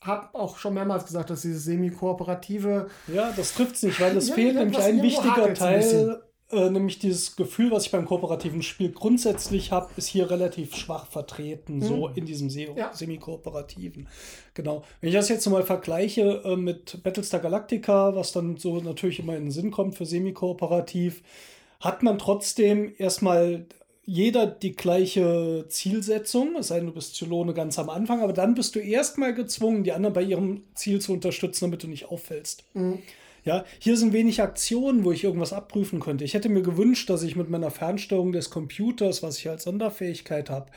habe 0.00 0.28
auch 0.34 0.58
schon 0.58 0.74
mehrmals 0.74 1.06
gesagt, 1.06 1.30
dass 1.30 1.42
dieses 1.42 1.64
semi-kooperative. 1.64 2.88
Ja, 3.06 3.32
das 3.36 3.54
trifft 3.54 3.76
es 3.76 3.82
nicht, 3.82 4.00
weil 4.00 4.16
es 4.16 4.28
ja, 4.28 4.34
fehlt 4.34 4.56
nämlich 4.56 4.78
ein 4.78 5.02
wichtiger 5.02 5.54
Teil 5.54 6.20
äh, 6.54 6.70
nämlich 6.70 6.98
dieses 6.98 7.36
Gefühl, 7.36 7.70
was 7.70 7.86
ich 7.86 7.90
beim 7.90 8.04
kooperativen 8.04 8.62
Spiel 8.62 8.92
grundsätzlich 8.92 9.72
habe, 9.72 9.90
ist 9.96 10.06
hier 10.06 10.30
relativ 10.30 10.76
schwach 10.76 11.06
vertreten, 11.06 11.76
mhm. 11.76 11.82
so 11.82 12.08
in 12.08 12.26
diesem 12.26 12.50
Se 12.50 12.68
ja. 12.76 12.92
semi-kooperativen. 12.92 14.08
Genau. 14.52 14.84
Wenn 15.00 15.08
ich 15.08 15.14
das 15.14 15.28
jetzt 15.28 15.46
mal 15.48 15.64
vergleiche 15.64 16.42
äh, 16.44 16.56
mit 16.56 17.02
Battlestar 17.02 17.40
Galactica, 17.40 18.14
was 18.14 18.32
dann 18.32 18.56
so 18.56 18.80
natürlich 18.80 19.20
immer 19.20 19.36
in 19.36 19.44
den 19.44 19.50
Sinn 19.50 19.70
kommt 19.70 19.96
für 19.96 20.06
semi-kooperativ, 20.06 21.22
hat 21.80 22.02
man 22.02 22.18
trotzdem 22.18 22.94
erstmal 22.98 23.66
jeder 24.06 24.46
die 24.46 24.74
gleiche 24.74 25.64
Zielsetzung, 25.68 26.56
es 26.56 26.68
sei 26.68 26.76
denn, 26.76 26.86
du 26.86 26.92
bist 26.92 27.14
Zylone 27.14 27.54
ganz 27.54 27.78
am 27.78 27.88
Anfang, 27.88 28.20
aber 28.20 28.32
dann 28.32 28.54
bist 28.54 28.74
du 28.74 28.80
erstmal 28.80 29.34
gezwungen, 29.34 29.84
die 29.84 29.92
anderen 29.92 30.14
bei 30.14 30.22
ihrem 30.22 30.62
Ziel 30.74 31.00
zu 31.00 31.12
unterstützen, 31.12 31.66
damit 31.66 31.82
du 31.82 31.88
nicht 31.88 32.06
auffällst. 32.06 32.64
Mhm. 32.74 32.98
Ja, 33.44 33.64
hier 33.78 33.96
sind 33.96 34.12
wenig 34.12 34.40
Aktionen, 34.40 35.04
wo 35.04 35.12
ich 35.12 35.24
irgendwas 35.24 35.52
abprüfen 35.52 36.00
könnte. 36.00 36.24
Ich 36.24 36.32
hätte 36.32 36.48
mir 36.48 36.62
gewünscht, 36.62 37.10
dass 37.10 37.22
ich 37.22 37.36
mit 37.36 37.50
meiner 37.50 37.70
Fernsteuerung 37.70 38.32
des 38.32 38.48
Computers, 38.48 39.22
was 39.22 39.38
ich 39.38 39.48
als 39.50 39.64
Sonderfähigkeit 39.64 40.48
habe, 40.48 40.70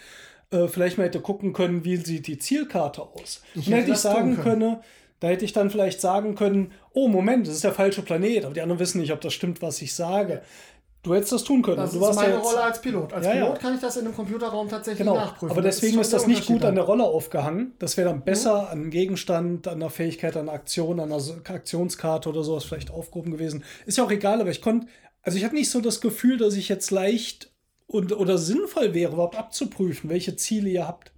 äh, 0.51 0.67
vielleicht 0.67 0.97
mal 0.97 1.05
hätte 1.05 1.21
gucken 1.21 1.53
können, 1.53 1.85
wie 1.85 1.97
sieht 1.97 2.27
die 2.27 2.37
Zielkarte 2.37 3.01
aus. 3.03 3.41
Ich 3.55 3.67
Und 3.67 3.73
hätte 3.73 3.91
ich 3.91 3.97
sagen 3.97 4.35
können. 4.35 4.59
können, 4.59 4.77
da 5.19 5.29
hätte 5.29 5.45
ich 5.45 5.53
dann 5.53 5.69
vielleicht 5.69 5.99
sagen 5.99 6.35
können, 6.35 6.71
oh 6.93 7.07
Moment, 7.07 7.47
das 7.47 7.55
ist 7.55 7.63
der 7.63 7.73
falsche 7.73 8.01
Planet, 8.01 8.45
aber 8.45 8.53
die 8.53 8.61
anderen 8.61 8.79
wissen 8.79 9.01
nicht, 9.01 9.13
ob 9.13 9.21
das 9.21 9.33
stimmt, 9.33 9.61
was 9.61 9.81
ich 9.81 9.93
sage. 9.93 10.41
Du 11.03 11.13
hättest 11.13 11.31
das 11.31 11.43
tun 11.43 11.61
können. 11.61 11.77
Das 11.77 11.91
du 11.91 12.05
ist 12.05 12.15
meine 12.15 12.33
ja 12.33 12.39
Rolle 12.39 12.63
als 12.63 12.81
Pilot. 12.81 13.13
Als 13.13 13.25
ja, 13.25 13.31
Pilot 13.31 13.49
ja. 13.49 13.55
kann 13.55 13.75
ich 13.75 13.81
das 13.81 13.97
in 13.97 14.05
einem 14.05 14.15
Computerraum 14.15 14.67
tatsächlich 14.67 14.99
genau. 14.99 15.15
nachprüfen. 15.15 15.51
Aber 15.51 15.61
deswegen 15.61 15.99
ist, 15.99 16.07
ist 16.07 16.13
das 16.13 16.27
nicht 16.27 16.45
gut 16.45 16.65
an 16.65 16.75
der 16.75 16.83
Rolle 16.83 17.03
aufgehangen. 17.03 17.73
Das 17.79 17.95
wäre 17.97 18.09
dann 18.09 18.23
besser 18.23 18.63
mhm. 18.63 18.67
an 18.71 18.89
Gegenstand, 18.89 19.67
an 19.67 19.79
der 19.79 19.89
Fähigkeit, 19.89 20.35
an 20.35 20.49
einer 20.49 20.53
Aktion, 20.53 20.99
an 20.99 21.11
einer 21.11 21.23
Aktionskarte 21.49 22.29
oder 22.29 22.43
sowas 22.43 22.65
vielleicht 22.65 22.91
aufgehoben 22.91 23.31
gewesen. 23.31 23.63
Ist 23.85 23.97
ja 23.97 24.03
auch 24.03 24.11
egal, 24.11 24.41
aber 24.41 24.49
ich 24.49 24.61
konnte, 24.61 24.87
also 25.21 25.37
ich 25.37 25.45
hatte 25.45 25.55
nicht 25.55 25.69
so 25.69 25.81
das 25.81 26.01
Gefühl, 26.01 26.37
dass 26.37 26.55
ich 26.55 26.67
jetzt 26.67 26.91
leicht 26.91 27.51
und, 27.85 28.11
oder 28.11 28.37
sinnvoll 28.37 28.93
wäre, 28.93 29.13
überhaupt 29.13 29.37
abzuprüfen, 29.37 30.09
welche 30.09 30.35
Ziele 30.35 30.69
ihr 30.69 30.87
habt. 30.87 31.11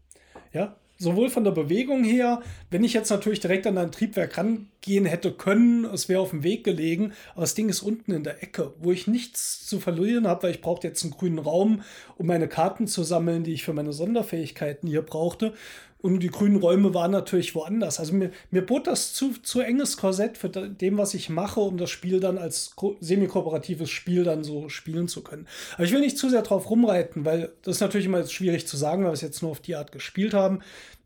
Ja, 0.53 0.75
sowohl 0.99 1.29
von 1.29 1.45
der 1.45 1.51
Bewegung 1.51 2.03
her, 2.03 2.41
wenn 2.69 2.83
ich 2.83 2.93
jetzt 2.93 3.09
natürlich 3.09 3.39
direkt 3.39 3.65
an 3.65 3.77
ein 3.77 3.91
Triebwerk 3.91 4.37
rangehen 4.37 5.05
hätte 5.05 5.31
können, 5.31 5.85
es 5.85 6.09
wäre 6.09 6.19
auf 6.19 6.31
dem 6.31 6.43
Weg 6.43 6.65
gelegen, 6.65 7.13
aber 7.31 7.41
das 7.41 7.55
Ding 7.55 7.69
ist 7.69 7.81
unten 7.81 8.11
in 8.11 8.23
der 8.23 8.43
Ecke, 8.43 8.73
wo 8.79 8.91
ich 8.91 9.07
nichts 9.07 9.65
zu 9.65 9.79
verlieren 9.79 10.27
habe, 10.27 10.43
weil 10.43 10.51
ich 10.51 10.61
brauchte 10.61 10.87
jetzt 10.87 11.03
einen 11.03 11.13
grünen 11.13 11.39
Raum, 11.39 11.83
um 12.17 12.27
meine 12.27 12.49
Karten 12.49 12.85
zu 12.85 13.03
sammeln, 13.03 13.45
die 13.45 13.53
ich 13.53 13.63
für 13.63 13.73
meine 13.73 13.93
Sonderfähigkeiten 13.93 14.89
hier 14.89 15.01
brauchte. 15.01 15.53
Und 16.01 16.21
die 16.21 16.29
grünen 16.29 16.55
Räume 16.55 16.93
waren 16.93 17.11
natürlich 17.11 17.55
woanders. 17.55 17.99
Also 17.99 18.13
mir, 18.13 18.31
mir 18.51 18.65
bot 18.65 18.87
das 18.87 19.13
zu, 19.13 19.33
zu 19.41 19.59
enges 19.59 19.97
Korsett 19.97 20.37
für 20.37 20.47
dem, 20.47 20.97
was 20.97 21.13
ich 21.13 21.29
mache, 21.29 21.59
um 21.59 21.77
das 21.77 21.89
Spiel 21.89 22.21
dann 22.21 22.37
als 22.37 22.73
semi-kooperatives 23.01 23.89
Spiel 23.89 24.23
dann 24.23 24.45
so 24.45 24.69
spielen 24.69 25.09
zu 25.09 25.21
können. 25.21 25.45
Aber 25.73 25.83
ich 25.83 25.91
will 25.91 25.99
nicht 25.99 26.17
zu 26.17 26.29
sehr 26.29 26.41
drauf 26.41 26.69
rumreiten, 26.69 27.25
weil 27.25 27.51
das 27.63 27.75
ist 27.75 27.81
natürlich 27.81 28.05
immer 28.05 28.25
schwierig 28.25 28.65
zu 28.65 28.77
sagen, 28.77 29.03
weil 29.03 29.09
wir 29.09 29.13
es 29.13 29.21
jetzt 29.21 29.41
nur 29.41 29.51
auf 29.51 29.59
die 29.59 29.75
Art 29.75 29.91
gespielt 29.91 30.33
haben. 30.33 30.59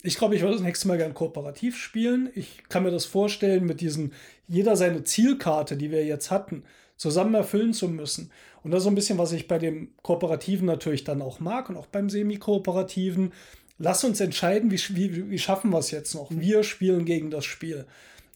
Ich 0.04 0.18
glaube, 0.18 0.36
ich 0.36 0.42
würde 0.42 0.56
das 0.56 0.64
nächste 0.64 0.88
Mal 0.88 0.98
gern 0.98 1.16
kooperativ 1.16 1.76
spielen. 1.76 2.30
Ich 2.36 2.64
kann 2.70 2.84
mir 2.84 2.92
das 2.92 3.06
vorstellen, 3.06 3.66
mit 3.66 3.82
diesen, 3.82 4.14
jeder 4.48 4.76
seine 4.76 5.04
Zielkarte, 5.04 5.76
die 5.76 5.90
wir 5.90 6.06
jetzt 6.06 6.30
hatten, 6.30 6.66
zusammen 6.98 7.34
erfüllen 7.34 7.74
zu 7.74 7.88
müssen. 7.88 8.32
Und 8.64 8.72
das 8.72 8.80
ist 8.80 8.84
so 8.84 8.92
ein 8.92 8.96
bisschen, 8.96 9.18
was 9.18 9.32
ich 9.32 9.48
bei 9.48 9.58
dem 9.58 9.90
Kooperativen 10.04 10.66
natürlich 10.66 11.04
dann 11.04 11.22
auch 11.22 11.40
mag 11.40 11.70
und 11.70 11.78
auch 11.78 11.88
beim 11.88 12.10
Semi-Kooperativen 12.10 13.34
lass 13.78 14.04
uns 14.04 14.20
entscheiden, 14.20 14.72
wie, 14.72 14.80
wie, 14.96 15.30
wie 15.30 15.40
schaffen 15.40 15.72
wir 15.72 15.80
es 15.80 15.92
jetzt 15.92 16.14
noch. 16.16 16.30
Wir 16.32 16.64
spielen 16.64 17.06
gegen 17.06 17.32
das 17.32 17.46
Spiel. 17.46 17.86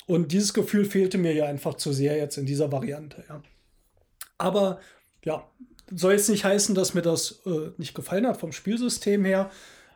Und 0.06 0.32
dieses 0.32 0.54
Gefühl 0.54 0.86
fehlte 0.86 1.18
mir 1.18 1.34
ja 1.34 1.46
einfach 1.46 1.76
zu 1.76 1.92
sehr 1.92 2.18
jetzt 2.18 2.38
in 2.38 2.46
dieser 2.46 2.72
Variante. 2.72 3.24
Ja. 3.28 3.42
Aber 4.38 4.80
ja, 5.24 5.50
soll 5.94 6.14
jetzt 6.14 6.30
nicht 6.30 6.46
heißen, 6.46 6.76
dass 6.76 6.94
mir 6.94 7.02
das 7.02 7.42
äh, 7.46 7.72
nicht 7.78 7.94
gefallen 7.94 8.28
hat 8.28 8.40
vom 8.40 8.52
Spielsystem 8.52 9.26
her. 9.26 9.52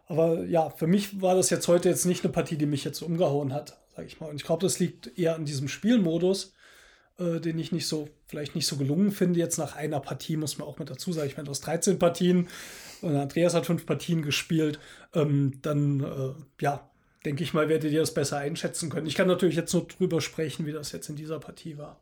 Aber 0.08 0.44
ja, 0.46 0.70
für 0.70 0.88
mich 0.88 1.22
war 1.22 1.36
das 1.36 1.50
jetzt 1.50 1.68
heute 1.68 1.90
jetzt 1.90 2.06
nicht 2.06 2.24
eine 2.24 2.34
Partie, 2.34 2.58
die 2.58 2.66
mich 2.66 2.84
jetzt 2.84 3.02
umgehauen 3.02 3.54
hat, 3.54 3.80
sag 3.96 4.06
ich 4.06 4.20
mal. 4.20 4.30
Und 4.30 4.36
ich 4.36 4.44
glaube, 4.44 4.66
das 4.66 4.80
liegt 4.80 5.18
eher 5.18 5.36
an 5.36 5.46
diesem 5.46 5.70
Spielmodus, 5.70 6.54
äh, 7.18 7.40
den 7.40 7.58
ich 7.60 7.72
nicht 7.72 7.88
so, 7.88 8.10
vielleicht 8.28 8.56
nicht 8.56 8.68
so 8.68 8.76
gelungen 8.76 9.12
finde. 9.12 9.40
Jetzt 9.40 9.58
nach 9.58 9.78
einer 9.78 10.02
Partie 10.02 10.36
muss 10.36 10.58
man 10.58 10.68
auch 10.68 10.80
mit 10.80 10.90
dazu 10.90 11.14
sagen, 11.14 11.28
ich 11.28 11.38
meine, 11.38 11.50
hast 11.50 11.62
13 11.62 11.98
Partien 12.00 12.50
und 13.02 13.16
Andreas 13.16 13.54
hat 13.54 13.66
fünf 13.66 13.86
Partien 13.86 14.22
gespielt, 14.22 14.80
ähm, 15.14 15.60
dann 15.62 16.02
äh, 16.02 16.34
ja, 16.62 16.90
denke 17.26 17.44
ich 17.44 17.54
mal, 17.54 17.70
werdet 17.70 17.92
ihr 17.92 18.00
das 18.00 18.14
besser 18.14 18.38
einschätzen 18.38 18.90
können. 18.90 19.08
Ich 19.08 19.16
kann 19.16 19.28
natürlich 19.28 19.56
jetzt 19.56 19.74
nur 19.74 19.88
drüber 19.88 20.22
sprechen, 20.22 20.66
wie 20.66 20.72
das 20.72 20.92
jetzt 20.92 21.10
in 21.10 21.16
dieser 21.16 21.40
Partie 21.40 21.78
war. 21.78 22.02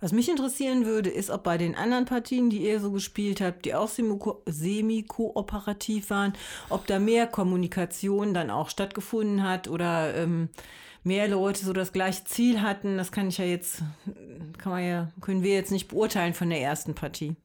Was 0.00 0.12
mich 0.12 0.28
interessieren 0.28 0.84
würde, 0.84 1.08
ist, 1.08 1.30
ob 1.30 1.42
bei 1.42 1.56
den 1.56 1.74
anderen 1.74 2.04
Partien, 2.04 2.50
die 2.50 2.62
ihr 2.62 2.80
so 2.80 2.92
gespielt 2.92 3.40
habt, 3.40 3.64
die 3.64 3.74
auch 3.74 3.88
semi-kooperativ 3.88 6.10
waren, 6.10 6.34
ob 6.68 6.86
da 6.86 6.98
mehr 6.98 7.26
Kommunikation 7.26 8.34
dann 8.34 8.50
auch 8.50 8.68
stattgefunden 8.68 9.42
hat 9.42 9.68
oder 9.68 10.14
ähm, 10.14 10.50
mehr 11.02 11.28
Leute 11.28 11.64
so 11.64 11.72
das 11.72 11.92
gleiche 11.92 12.24
Ziel 12.24 12.60
hatten. 12.60 12.98
Das 12.98 13.10
kann 13.10 13.28
ich 13.28 13.38
ja 13.38 13.46
jetzt, 13.46 13.80
kann 14.58 14.72
man 14.72 14.84
ja, 14.84 15.10
können 15.22 15.42
wir 15.42 15.54
jetzt 15.54 15.72
nicht 15.72 15.88
beurteilen 15.88 16.34
von 16.34 16.50
der 16.50 16.60
ersten 16.60 16.94
Partie. 16.94 17.36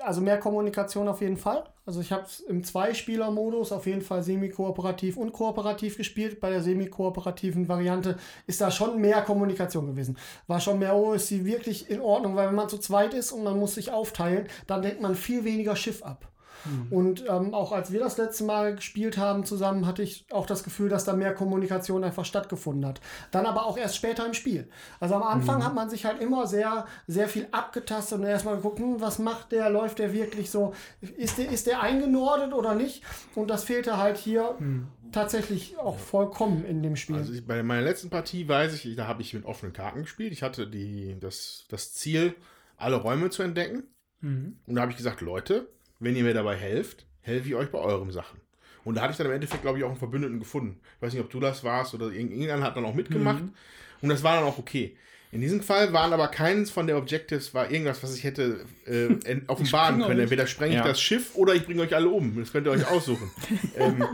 Also 0.00 0.20
mehr 0.20 0.38
Kommunikation 0.38 1.08
auf 1.08 1.22
jeden 1.22 1.38
Fall. 1.38 1.64
Also 1.86 2.02
ich 2.02 2.12
habe 2.12 2.24
es 2.24 2.40
im 2.40 2.62
Zweispieler-Modus 2.62 3.72
auf 3.72 3.86
jeden 3.86 4.02
Fall 4.02 4.22
semi-kooperativ 4.22 5.16
und 5.16 5.32
kooperativ 5.32 5.96
gespielt. 5.96 6.40
Bei 6.40 6.50
der 6.50 6.62
semi-kooperativen 6.62 7.66
Variante 7.66 8.18
ist 8.46 8.60
da 8.60 8.70
schon 8.70 9.00
mehr 9.00 9.22
Kommunikation 9.22 9.86
gewesen. 9.86 10.18
War 10.46 10.60
schon 10.60 10.78
mehr, 10.78 10.94
oh, 10.94 11.14
ist 11.14 11.28
sie 11.28 11.46
wirklich 11.46 11.88
in 11.88 12.02
Ordnung, 12.02 12.36
weil 12.36 12.48
wenn 12.48 12.54
man 12.54 12.68
zu 12.68 12.78
zweit 12.78 13.14
ist 13.14 13.32
und 13.32 13.42
man 13.42 13.58
muss 13.58 13.74
sich 13.74 13.90
aufteilen, 13.90 14.46
dann 14.66 14.82
denkt 14.82 15.00
man 15.00 15.14
viel 15.14 15.44
weniger 15.44 15.74
Schiff 15.74 16.02
ab. 16.02 16.29
Mhm. 16.64 16.92
Und 16.92 17.24
ähm, 17.28 17.54
auch 17.54 17.72
als 17.72 17.92
wir 17.92 18.00
das 18.00 18.18
letzte 18.18 18.44
Mal 18.44 18.74
gespielt 18.76 19.18
haben 19.18 19.44
zusammen, 19.44 19.86
hatte 19.86 20.02
ich 20.02 20.26
auch 20.30 20.46
das 20.46 20.62
Gefühl, 20.62 20.88
dass 20.88 21.04
da 21.04 21.14
mehr 21.14 21.34
Kommunikation 21.34 22.04
einfach 22.04 22.24
stattgefunden 22.24 22.86
hat. 22.86 23.00
Dann 23.30 23.46
aber 23.46 23.66
auch 23.66 23.78
erst 23.78 23.96
später 23.96 24.26
im 24.26 24.34
Spiel. 24.34 24.68
Also 24.98 25.14
am 25.14 25.22
Anfang 25.22 25.58
mhm. 25.58 25.64
hat 25.64 25.74
man 25.74 25.90
sich 25.90 26.04
halt 26.04 26.20
immer 26.20 26.46
sehr, 26.46 26.86
sehr 27.06 27.28
viel 27.28 27.48
abgetastet 27.52 28.18
und 28.18 28.24
erstmal 28.24 28.56
geguckt, 28.56 28.78
hm, 28.78 29.00
was 29.00 29.18
macht 29.18 29.52
der, 29.52 29.70
läuft 29.70 29.98
der 29.98 30.12
wirklich 30.12 30.50
so, 30.50 30.74
ist 31.00 31.38
der, 31.38 31.50
ist 31.50 31.66
der 31.66 31.82
eingenordet 31.82 32.52
oder 32.52 32.74
nicht? 32.74 33.02
Und 33.34 33.48
das 33.48 33.64
fehlte 33.64 33.96
halt 33.96 34.16
hier. 34.16 34.54
Mhm 34.58 34.88
tatsächlich 35.12 35.78
auch 35.78 35.98
vollkommen 35.98 36.64
in 36.64 36.82
dem 36.82 36.96
Spiel. 36.96 37.16
Also 37.16 37.32
bei 37.46 37.62
meiner 37.62 37.82
letzten 37.82 38.10
Partie 38.10 38.46
weiß 38.46 38.74
ich, 38.74 38.96
da 38.96 39.06
habe 39.06 39.22
ich 39.22 39.34
mit 39.34 39.44
offenen 39.44 39.72
Karten 39.72 40.02
gespielt. 40.02 40.32
Ich 40.32 40.42
hatte 40.42 40.66
die, 40.66 41.16
das, 41.18 41.64
das 41.68 41.94
Ziel, 41.94 42.34
alle 42.76 42.96
Räume 42.96 43.30
zu 43.30 43.42
entdecken. 43.42 43.84
Mhm. 44.20 44.58
Und 44.66 44.74
da 44.74 44.82
habe 44.82 44.92
ich 44.92 44.96
gesagt, 44.96 45.20
Leute, 45.20 45.68
wenn 46.00 46.16
ihr 46.16 46.24
mir 46.24 46.34
dabei 46.34 46.56
helft, 46.56 47.06
helfe 47.20 47.48
ich 47.48 47.54
euch 47.54 47.70
bei 47.70 47.78
euren 47.78 48.10
Sachen. 48.10 48.40
Und 48.84 48.96
da 48.96 49.02
hatte 49.02 49.12
ich 49.12 49.18
dann 49.18 49.26
im 49.26 49.32
Endeffekt, 49.32 49.62
glaube 49.62 49.78
ich, 49.78 49.84
auch 49.84 49.90
einen 49.90 49.98
Verbündeten 49.98 50.40
gefunden. 50.40 50.80
Ich 50.96 51.02
weiß 51.02 51.12
nicht, 51.12 51.22
ob 51.22 51.30
du 51.30 51.38
das 51.38 51.62
warst 51.62 51.94
oder 51.94 52.06
irgendeiner 52.06 52.62
hat 52.62 52.76
dann 52.76 52.84
auch 52.84 52.94
mitgemacht. 52.94 53.42
Mhm. 53.42 53.52
Und 54.00 54.08
das 54.08 54.22
war 54.22 54.36
dann 54.36 54.44
auch 54.44 54.58
okay. 54.58 54.96
In 55.32 55.40
diesem 55.40 55.62
Fall 55.62 55.92
waren 55.92 56.12
aber 56.12 56.28
keins 56.28 56.70
von 56.70 56.88
der 56.88 56.96
Objectives 56.96 57.54
war 57.54 57.70
irgendwas, 57.70 58.02
was 58.02 58.16
ich 58.16 58.24
hätte 58.24 58.64
äh, 58.84 59.40
offenbaren 59.46 60.02
können. 60.06 60.20
Entweder 60.20 60.46
sprenge 60.46 60.72
ich 60.72 60.80
ja. 60.80 60.84
das 60.84 61.00
Schiff 61.00 61.36
oder 61.36 61.54
ich 61.54 61.66
bringe 61.66 61.82
euch 61.82 61.94
alle 61.94 62.08
um. 62.08 62.36
Das 62.40 62.50
könnt 62.50 62.66
ihr 62.66 62.72
euch 62.72 62.88
aussuchen. 62.88 63.30
ähm, 63.76 64.04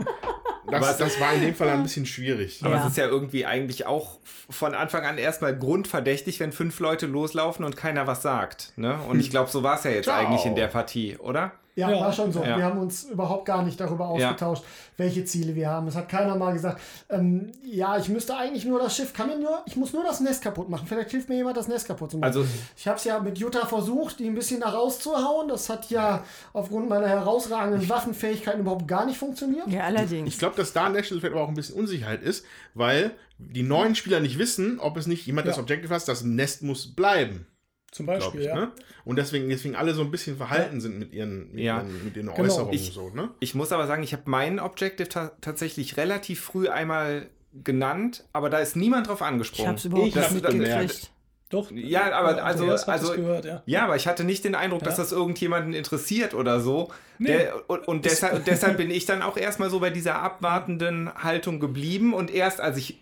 das, 0.69 0.97
das, 0.97 1.19
war 1.19 1.33
in 1.33 1.41
dem 1.41 1.55
Fall 1.55 1.69
ein 1.69 1.81
bisschen 1.81 2.05
schwierig. 2.05 2.59
Aber 2.63 2.75
ja. 2.75 2.81
es 2.81 2.91
ist 2.91 2.97
ja 2.97 3.07
irgendwie 3.07 3.45
eigentlich 3.45 3.87
auch 3.87 4.19
von 4.49 4.75
Anfang 4.75 5.05
an 5.05 5.17
erstmal 5.17 5.57
grundverdächtig, 5.57 6.39
wenn 6.39 6.51
fünf 6.51 6.79
Leute 6.79 7.07
loslaufen 7.07 7.65
und 7.65 7.75
keiner 7.75 8.05
was 8.05 8.21
sagt. 8.21 8.73
Ne? 8.75 8.99
Und 9.09 9.19
ich 9.19 9.31
glaube, 9.31 9.49
so 9.49 9.63
war 9.63 9.77
es 9.77 9.85
ja 9.85 9.91
jetzt 9.91 10.05
Ciao. 10.05 10.19
eigentlich 10.19 10.45
in 10.45 10.55
der 10.55 10.67
Partie, 10.67 11.17
oder? 11.17 11.53
Ja, 11.77 11.91
Ja. 11.91 11.99
war 12.01 12.11
schon 12.11 12.31
so. 12.33 12.43
Ja. 12.43 12.57
Wir 12.57 12.65
haben 12.65 12.79
uns 12.79 13.03
überhaupt 13.03 13.45
gar 13.45 13.61
nicht 13.63 13.79
darüber 13.79 14.07
ausgetauscht, 14.07 14.63
welche 14.97 15.23
Ziele 15.25 15.53
wir 15.55 15.69
haben. 15.69 15.87
Es 15.87 15.95
hat 15.95 16.09
keiner 16.09 16.35
mal 16.35 16.51
gesagt, 16.51 16.81
ähm, 17.09 17.51
ja, 17.63 17.97
ich 17.97 18.09
müsste 18.09 18.35
eigentlich 18.35 18.65
nur 18.65 18.79
das 18.79 18.95
Schiff, 18.95 19.13
kann 19.13 19.27
mir 19.29 19.37
nur, 19.37 19.61
ich 19.67 19.75
muss 19.75 19.93
nur 19.93 20.03
das 20.03 20.19
Nest 20.19 20.41
kaputt 20.43 20.69
machen. 20.69 20.87
Vielleicht 20.87 21.11
hilft 21.11 21.29
mir 21.29 21.35
jemand, 21.35 21.55
das 21.55 21.67
Nest 21.67 21.87
kaputt 21.87 22.11
zu 22.11 22.17
machen. 22.17 22.25
Also- 22.27 22.45
ich 22.75 22.87
habe 22.87 22.97
es 22.97 23.03
ja 23.03 23.19
mit 23.19 23.37
Jutta 23.37 23.65
versucht, 23.67 24.19
die 24.19 24.25
ein 24.27 24.33
bisschen 24.35 24.59
da 24.59 24.69
rauszuhauen. 24.69 25.47
Das 25.47 25.69
hat 25.69 25.89
ja 25.91 26.23
aufgrund 26.51 26.89
meiner 26.89 27.07
herausragenden 27.07 27.87
Waffenfähigkeiten 27.87 28.61
überhaupt 28.61 28.87
gar 28.87 29.05
nicht 29.05 29.17
funktioniert. 29.19 29.67
Ja, 29.67 29.83
allerdings. 29.83 30.27
Ich 30.27 30.39
glaube, 30.39 30.55
dass 30.55 30.73
da 30.73 30.87
Stelle 31.03 31.03
vielleicht 31.21 31.33
aber 31.35 31.43
auch 31.43 31.49
ein 31.49 31.53
bisschen 31.53 31.75
Unsicherheit 31.75 32.23
ist, 32.23 32.43
weil 32.73 33.11
die 33.37 33.61
neuen 33.61 33.93
Spieler 33.93 34.19
nicht 34.19 34.39
wissen, 34.39 34.79
ob 34.79 34.97
es 34.97 35.05
nicht 35.05 35.27
jemand 35.27 35.47
das 35.47 35.57
Ja. 35.57 35.61
Objective 35.61 35.93
hat, 35.93 36.07
das 36.07 36.23
Nest 36.23 36.63
muss 36.63 36.87
bleiben, 36.95 37.45
Zum 37.91 38.05
Beispiel, 38.05 38.41
ich. 38.41 38.47
ja. 38.47 38.55
Ne? 38.55 38.71
Und 39.05 39.15
deswegen, 39.17 39.47
deswegen 39.49 39.75
alle 39.75 39.93
so 39.93 40.01
ein 40.01 40.11
bisschen 40.11 40.37
verhalten 40.37 40.81
sind 40.81 40.99
mit 40.99 41.13
ihren, 41.13 41.51
mit 41.53 41.63
Ja. 41.63 41.77
ihren, 41.77 42.03
mit 42.05 42.17
ihren 42.17 42.27
Genau. 42.27 42.39
Äußerungen 42.41 42.73
Ich- 42.73 42.91
so, 42.93 43.09
ne? 43.09 43.29
Ich 43.39 43.55
muss 43.55 43.71
aber 43.71 43.87
sagen, 43.87 44.03
ich 44.03 44.11
habe 44.13 44.23
meinen 44.25 44.59
Objective 44.59 45.07
ta 45.09 45.31
tatsächlich 45.41 45.97
relativ 45.97 46.41
früh 46.41 46.67
einmal 46.67 47.27
genannt, 47.63 48.25
aber 48.33 48.49
da 48.49 48.59
ist 48.59 48.75
niemand 48.75 49.07
drauf 49.07 49.21
ich 49.21 49.25
angesprungen. 49.27 49.71
hab's 49.71 49.85
überhaupt 49.85 50.09
Ich 50.09 50.15
nicht 50.15 50.31
mitgekriegt. 50.33 51.11
Doch. 51.49 51.71
Ja, 51.71 52.11
aber 52.11 52.43
also- 52.43 52.69
also- 52.85 53.03
es 53.09 53.15
gehört, 53.15 53.45
ja. 53.45 53.63
Ja, 53.65 53.85
aber 53.85 53.95
ich 53.95 54.05
hatte 54.05 54.25
nicht 54.25 54.43
den 54.43 54.53
Eindruck, 54.53 54.83
dass 54.83 54.97
Ja. 54.97 55.03
das 55.03 55.13
irgendjemanden 55.13 55.71
interessiert 55.73 56.33
oder 56.33 56.59
so. 56.59 56.91
Nee. 57.19 57.27
Der, 57.29 57.69
und 57.69 57.87
und 57.87 58.03
deshalb, 58.03 58.33
und 58.33 58.47
deshalb 58.47 58.75
bin 58.75 58.91
ich 58.91 59.05
dann 59.05 59.21
auch 59.21 59.37
erstmal 59.37 59.69
so 59.69 59.79
bei 59.79 59.89
dieser 59.89 60.21
abwartenden 60.21 61.09
Haltung 61.15 61.61
geblieben. 61.61 62.13
Und 62.13 62.31
erst 62.31 62.59
als 62.59 62.77
ich 62.77 62.99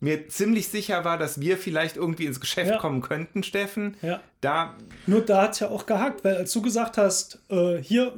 mir 0.00 0.28
ziemlich 0.28 0.68
sicher 0.68 1.04
war, 1.04 1.16
dass 1.18 1.40
wir 1.40 1.56
vielleicht 1.56 1.96
irgendwie 1.96 2.26
ins 2.26 2.40
Geschäft 2.40 2.72
Ja. 2.72 2.78
kommen 2.78 3.00
könnten, 3.00 3.42
Steffen, 3.42 3.96
Ja. 4.02 4.20
da 4.40 4.76
Nur 5.06 5.22
da 5.22 5.42
hat 5.42 5.52
es 5.54 5.60
ja 5.60 5.68
auch 5.70 5.86
gehakt, 5.86 6.22
weil 6.24 6.36
als 6.36 6.52
du 6.52 6.60
gesagt 6.62 6.98
hast, 6.98 7.38
äh, 7.48 7.78
hier, 7.78 8.12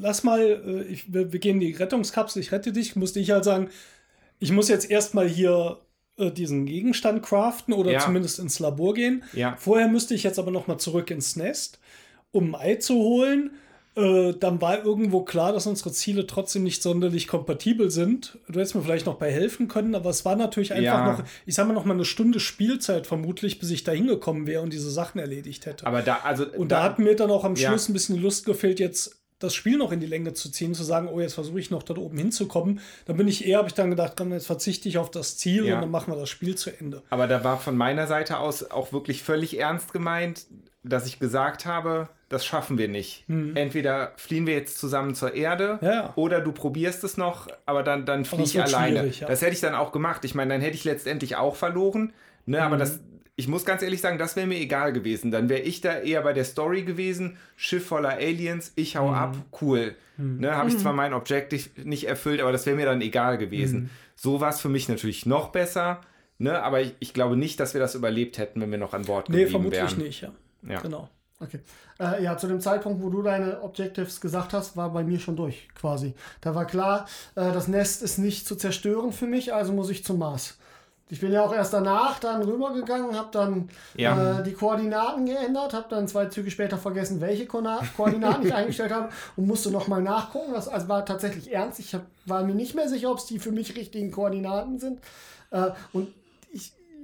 lass 0.00 0.22
mal, 0.22 0.40
äh, 0.40 0.82
ich, 0.84 1.12
wir, 1.12 1.32
wir 1.32 1.40
gehen 1.40 1.60
in 1.60 1.60
die 1.60 1.72
Rettungskapsel, 1.72 2.40
ich 2.40 2.52
rette 2.52 2.72
dich, 2.72 2.94
musste 2.96 3.18
ich 3.20 3.30
halt 3.30 3.44
sagen, 3.44 3.68
ich 4.38 4.52
muss 4.52 4.68
jetzt 4.68 4.88
erstmal 4.90 5.28
hier 5.28 5.78
äh, 6.18 6.30
diesen 6.30 6.66
Gegenstand 6.66 7.22
craften 7.24 7.74
oder 7.74 7.92
Ja. 7.92 7.98
zumindest 8.00 8.38
ins 8.38 8.58
Labor 8.60 8.94
gehen. 8.94 9.24
Ja. 9.32 9.56
Vorher 9.56 9.88
müsste 9.88 10.14
ich 10.14 10.22
jetzt 10.22 10.38
aber 10.38 10.50
nochmal 10.52 10.78
zurück 10.78 11.10
ins 11.10 11.34
Nest, 11.36 11.80
um 12.30 12.54
ein 12.54 12.60
Ei 12.60 12.74
zu 12.76 12.94
holen. 12.94 13.50
Äh, 13.98 14.34
dann 14.38 14.60
war 14.60 14.84
irgendwo 14.84 15.22
klar, 15.22 15.52
dass 15.52 15.66
unsere 15.66 15.90
Ziele 15.92 16.26
trotzdem 16.26 16.62
nicht 16.62 16.82
sonderlich 16.82 17.26
kompatibel 17.26 17.90
sind. 17.90 18.38
Du 18.48 18.58
hättest 18.60 18.74
mir 18.76 18.82
vielleicht 18.82 19.06
noch 19.06 19.16
bei 19.16 19.30
helfen 19.32 19.66
können, 19.66 19.94
aber 19.94 20.10
es 20.10 20.24
war 20.24 20.36
natürlich 20.36 20.72
einfach 20.72 20.84
Ja. 21.06 21.12
noch, 21.12 21.24
ich 21.46 21.54
sag 21.54 21.66
mal, 21.66 21.72
noch 21.74 21.84
mal 21.84 21.94
eine 21.94 22.04
Stunde 22.04 22.38
Spielzeit 22.40 23.06
vermutlich, 23.06 23.58
bis 23.58 23.70
ich 23.70 23.82
da 23.84 23.92
hingekommen 23.92 24.46
wäre 24.46 24.62
und 24.62 24.72
diese 24.72 24.90
Sachen 24.90 25.18
erledigt 25.18 25.66
hätte. 25.66 25.86
aber 25.86 26.02
da, 26.02 26.18
also 26.22 26.46
Und 26.46 26.70
da, 26.70 26.82
hat 26.82 26.98
mir 26.98 27.16
dann 27.16 27.30
auch 27.30 27.44
am 27.44 27.56
Ja. 27.56 27.70
Schluss 27.70 27.88
ein 27.88 27.92
bisschen 27.92 28.20
Lust 28.22 28.46
gefehlt, 28.46 28.78
jetzt 28.78 29.16
das 29.40 29.54
Spiel 29.54 29.78
noch 29.78 29.92
in 29.92 30.00
die 30.00 30.06
Länge 30.06 30.32
zu 30.32 30.50
ziehen, 30.50 30.74
zu 30.74 30.82
sagen, 30.82 31.08
oh, 31.08 31.20
jetzt 31.20 31.34
versuche 31.34 31.60
ich 31.60 31.70
noch 31.70 31.84
dort 31.84 31.98
oben 32.00 32.18
hinzukommen. 32.18 32.80
Dann 33.06 33.16
bin 33.16 33.28
ich 33.28 33.46
eher, 33.46 33.58
habe 33.58 33.68
ich 33.68 33.74
dann 33.74 33.88
gedacht, 33.90 34.14
komm, 34.16 34.32
jetzt 34.32 34.46
verzichte 34.46 34.88
ich 34.88 34.98
auf 34.98 35.10
das 35.12 35.36
Ziel 35.38 35.64
Ja. 35.66 35.76
und 35.76 35.80
dann 35.82 35.90
machen 35.92 36.12
wir 36.12 36.18
das 36.18 36.28
Spiel 36.28 36.56
zu 36.56 36.70
Ende. 36.70 37.02
Aber 37.10 37.26
da 37.28 37.44
war 37.44 37.58
von 37.58 37.76
meiner 37.76 38.06
Seite 38.08 38.38
aus 38.38 38.68
auch 38.70 38.92
wirklich 38.92 39.22
völlig 39.22 39.58
ernst 39.58 39.92
gemeint, 39.92 40.46
dass 40.82 41.06
ich 41.06 41.20
gesagt 41.20 41.66
habe, 41.66 42.08
das 42.28 42.44
schaffen 42.44 42.76
wir 42.78 42.88
nicht. 42.88 43.24
Entweder 43.54 44.12
fliehen 44.16 44.46
wir 44.46 44.54
jetzt 44.54 44.78
zusammen 44.78 45.14
zur 45.14 45.34
Erde 45.34 45.78
Mhm. 45.80 45.86
Ja, 45.86 46.12
oder 46.16 46.40
du 46.40 46.52
probierst 46.52 47.02
es 47.04 47.16
noch, 47.16 47.48
aber 47.66 47.82
dann, 47.82 48.04
dann 48.06 48.24
fliege 48.24 48.42
das 48.42 48.50
ich 48.52 48.60
alleine. 48.76 49.06
ja. 49.06 49.26
Das 49.26 49.40
hätte 49.42 49.52
ich 49.52 49.60
dann 49.60 49.74
auch 49.74 49.92
gemacht. 49.92 50.24
Ich 50.24 50.34
meine, 50.34 50.52
dann 50.54 50.60
hätte 50.60 50.74
ich 50.76 50.84
letztendlich 50.84 51.36
auch 51.36 51.56
verloren. 51.56 52.12
Ne, 52.46 52.62
aber 52.62 52.76
Mhm. 52.76 52.80
das, 52.80 53.00
ich 53.36 53.46
muss 53.48 53.64
ganz 53.64 53.82
ehrlich 53.82 54.00
sagen, 54.00 54.18
das 54.18 54.36
wäre 54.36 54.46
mir 54.46 54.58
egal 54.58 54.92
gewesen. 54.92 55.30
Dann 55.30 55.48
wäre 55.48 55.60
ich 55.60 55.80
da 55.80 55.98
eher 56.00 56.22
bei 56.22 56.32
der 56.32 56.44
Story 56.44 56.82
gewesen. 56.82 57.36
Schiff 57.56 57.86
voller 57.86 58.10
Aliens, 58.16 58.72
ich 58.76 58.94
Mhm. 58.94 58.98
hau 58.98 59.12
ab, 59.12 59.36
cool. 59.60 59.94
Ne, 60.16 60.56
habe 60.56 60.68
ich 60.68 60.76
zwar 60.78 60.92
mein 60.92 61.12
Objective 61.14 61.68
nicht 61.84 62.08
erfüllt, 62.08 62.40
aber 62.40 62.50
das 62.52 62.66
wäre 62.66 62.74
mir 62.76 62.86
dann 62.86 63.00
egal 63.00 63.38
gewesen. 63.38 63.80
Mhm. 63.82 63.90
So 64.16 64.40
war 64.40 64.48
es 64.50 64.60
für 64.60 64.68
mich 64.68 64.88
natürlich 64.88 65.26
noch 65.26 65.50
besser. 65.50 66.00
Ne, 66.38 66.60
aber 66.62 66.80
ich, 66.80 66.94
ich 67.00 67.14
glaube 67.14 67.36
nicht, 67.36 67.58
dass 67.60 67.72
wir 67.74 67.80
das 67.80 67.94
überlebt 67.94 68.36
hätten, 68.38 68.60
wenn 68.60 68.70
wir 68.70 68.78
noch 68.78 68.92
an 68.94 69.04
Bord 69.04 69.28
Nee, 69.28 69.44
geblieben 69.44 69.50
vermutlich 69.52 69.80
wären. 69.96 70.02
nicht, 70.06 70.20
ja. 70.22 70.32
Ja. 70.68 70.80
Genau. 70.80 71.08
Okay. 71.40 71.60
Äh, 72.00 72.24
ja, 72.24 72.36
zu 72.36 72.48
dem 72.48 72.60
Zeitpunkt, 72.60 73.00
wo 73.02 73.10
du 73.10 73.22
deine 73.22 73.62
Objectives 73.62 74.20
gesagt 74.20 74.52
hast, 74.52 74.76
war 74.76 74.90
bei 74.90 75.04
mir 75.04 75.20
schon 75.20 75.36
durch, 75.36 75.68
quasi. 75.74 76.14
Da 76.40 76.54
war 76.54 76.64
klar, 76.66 77.06
äh, 77.36 77.52
das 77.52 77.68
Nest 77.68 78.02
ist 78.02 78.18
nicht 78.18 78.46
zu 78.46 78.56
zerstören 78.56 79.12
für 79.12 79.26
mich, 79.26 79.54
also 79.54 79.72
muss 79.72 79.88
ich 79.90 80.04
zum 80.04 80.18
Mars. 80.18 80.58
Ich 81.10 81.20
bin 81.20 81.32
ja 81.32 81.42
auch 81.42 81.54
erst 81.54 81.72
danach 81.72 82.18
dann 82.18 82.42
rübergegangen, 82.42 83.16
habe 83.16 83.28
dann 83.32 83.70
Ja. 83.96 84.40
äh, 84.40 84.42
die 84.42 84.52
Koordinaten 84.52 85.24
geändert, 85.26 85.72
habe 85.72 85.86
dann 85.88 86.06
zwei 86.08 86.26
Züge 86.26 86.50
später 86.50 86.76
vergessen, 86.76 87.20
welche 87.22 87.46
Kona- 87.46 87.80
Koordinaten 87.96 88.44
ich 88.44 88.52
eingestellt 88.54 88.92
habe 88.92 89.08
und 89.36 89.46
musste 89.46 89.70
nochmal 89.70 90.02
nachgucken. 90.02 90.52
Das 90.52 90.68
also 90.68 90.88
war 90.88 91.06
tatsächlich 91.06 91.50
ernst. 91.52 91.78
Ich 91.78 91.94
hab, 91.94 92.02
war 92.26 92.42
mir 92.44 92.54
nicht 92.54 92.74
mehr 92.74 92.88
sicher, 92.88 93.10
ob 93.10 93.18
es 93.18 93.26
die 93.26 93.38
für 93.38 93.52
mich 93.52 93.74
richtigen 93.76 94.10
Koordinaten 94.10 94.78
sind. 94.80 95.00
Äh, 95.50 95.70
und 95.94 96.12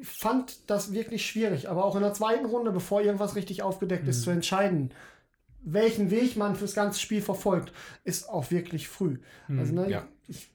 fand 0.05 0.71
das 0.71 0.93
wirklich 0.93 1.27
schwierig, 1.27 1.69
aber 1.69 1.85
auch 1.85 1.97
in 1.97 2.03
der 2.03 2.13
zweiten 2.15 2.45
Runde, 2.47 2.71
bevor 2.71 3.01
irgendwas 3.03 3.37
richtig 3.37 3.63
aufgedeckt 3.63 4.07
ist, 4.07 4.23
zu 4.23 4.31
entscheiden, 4.31 4.91
welchen 5.63 6.11
Weg 6.11 6.37
man 6.37 6.57
fürs 6.57 6.75
ganze 6.75 7.01
Spiel 7.01 7.23
verfolgt, 7.23 7.73
ist 8.05 8.29
auch 8.29 8.51
wirklich 8.51 8.89
früh. 8.89 9.19
Also, 9.49 9.75
ne, 9.75 9.89
Ja. 9.91 10.05
ich, 10.29 10.49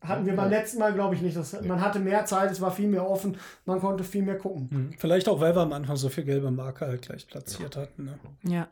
hatten 0.00 0.26
wir 0.26 0.36
beim 0.36 0.50
letzten 0.50 0.78
Mal, 0.78 0.92
glaube 0.92 1.14
ich, 1.14 1.22
nicht. 1.22 1.36
Das, 1.36 1.60
Man 1.62 1.80
hatte 1.80 1.98
mehr 1.98 2.26
Zeit, 2.26 2.50
es 2.52 2.60
war 2.60 2.70
viel 2.70 2.88
mehr 2.88 3.08
offen, 3.08 3.36
man 3.64 3.80
konnte 3.80 4.04
viel 4.04 4.22
mehr 4.22 4.38
gucken. 4.38 4.68
Hm. 4.70 4.90
Vielleicht 4.98 5.28
auch, 5.28 5.40
weil 5.40 5.56
wir 5.56 5.62
am 5.62 5.72
Anfang 5.72 5.96
so 5.96 6.08
viel 6.08 6.24
gelbe 6.24 6.50
Marker 6.50 6.86
halt 6.86 7.02
gleich 7.02 7.26
platziert 7.26 7.76
hatten. 7.76 8.04
Ne? 8.04 8.18
Ja. 8.42 8.68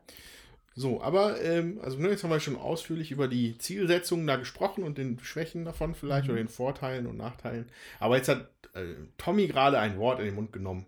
So, 0.74 1.02
aber 1.02 1.40
ähm, 1.42 1.80
also 1.82 1.98
ne, 1.98 2.08
jetzt 2.10 2.22
haben 2.22 2.30
wir 2.30 2.40
schon 2.40 2.56
ausführlich 2.56 3.10
über 3.10 3.28
die 3.28 3.58
Zielsetzungen 3.58 4.26
da 4.26 4.36
gesprochen 4.36 4.84
und 4.84 4.96
den 4.96 5.18
Schwächen 5.20 5.64
davon 5.64 5.94
vielleicht 5.94 6.28
oder 6.28 6.38
den 6.38 6.48
Vorteilen 6.48 7.06
und 7.06 7.18
Nachteilen. 7.18 7.66
Aber 7.98 8.16
jetzt 8.16 8.28
hat 8.28 8.48
äh, 8.74 8.94
Tommy 9.18 9.46
gerade 9.46 9.78
ein 9.78 9.98
Wort 9.98 10.20
in 10.20 10.26
den 10.26 10.34
Mund 10.34 10.52
genommen. 10.52 10.86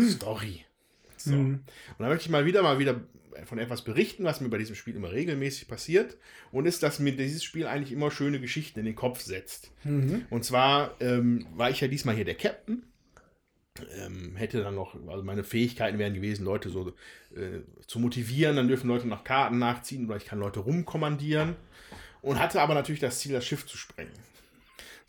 Story. 0.00 0.64
So. 1.16 1.34
Und 1.34 1.64
da 1.98 2.08
möchte 2.08 2.24
ich 2.24 2.30
mal 2.30 2.46
wieder 2.46 2.62
mal 2.62 2.78
wieder 2.78 3.00
von 3.44 3.58
etwas 3.58 3.82
berichten, 3.82 4.24
was 4.24 4.40
mir 4.40 4.48
bei 4.48 4.58
diesem 4.58 4.74
Spiel 4.74 4.96
immer 4.96 5.12
regelmäßig 5.12 5.68
passiert. 5.68 6.16
Und 6.50 6.66
ist, 6.66 6.82
dass 6.82 6.98
mir 6.98 7.16
dieses 7.16 7.44
Spiel 7.44 7.66
eigentlich 7.66 7.92
immer 7.92 8.10
schöne 8.10 8.40
Geschichten 8.40 8.78
in 8.78 8.84
den 8.84 8.94
Kopf 8.94 9.20
setzt. 9.20 9.70
Und 10.30 10.44
zwar 10.44 10.96
ähm, 11.00 11.46
war 11.54 11.70
ich 11.70 11.80
ja 11.80 11.88
diesmal 11.88 12.14
hier 12.14 12.24
der 12.24 12.34
Captain 12.34 12.84
ähm, 13.96 14.36
hätte 14.36 14.62
dann 14.62 14.74
noch, 14.74 14.94
also 15.08 15.22
meine 15.22 15.44
Fähigkeiten 15.44 15.98
wären 15.98 16.14
gewesen, 16.14 16.44
Leute 16.44 16.68
so 16.68 16.88
äh, 17.34 17.60
zu 17.86 17.98
motivieren, 17.98 18.56
dann 18.56 18.68
dürfen 18.68 18.88
Leute 18.88 19.08
nach 19.08 19.24
Karten 19.24 19.58
nachziehen 19.58 20.06
oder 20.06 20.16
ich 20.16 20.26
kann 20.26 20.38
Leute 20.38 20.60
rumkommandieren 20.60 21.56
und 22.20 22.38
hatte 22.38 22.60
aber 22.60 22.74
natürlich 22.74 23.00
das 23.00 23.18
Ziel, 23.18 23.32
das 23.32 23.46
Schiff 23.46 23.66
zu 23.66 23.76
sprengen. 23.76 24.12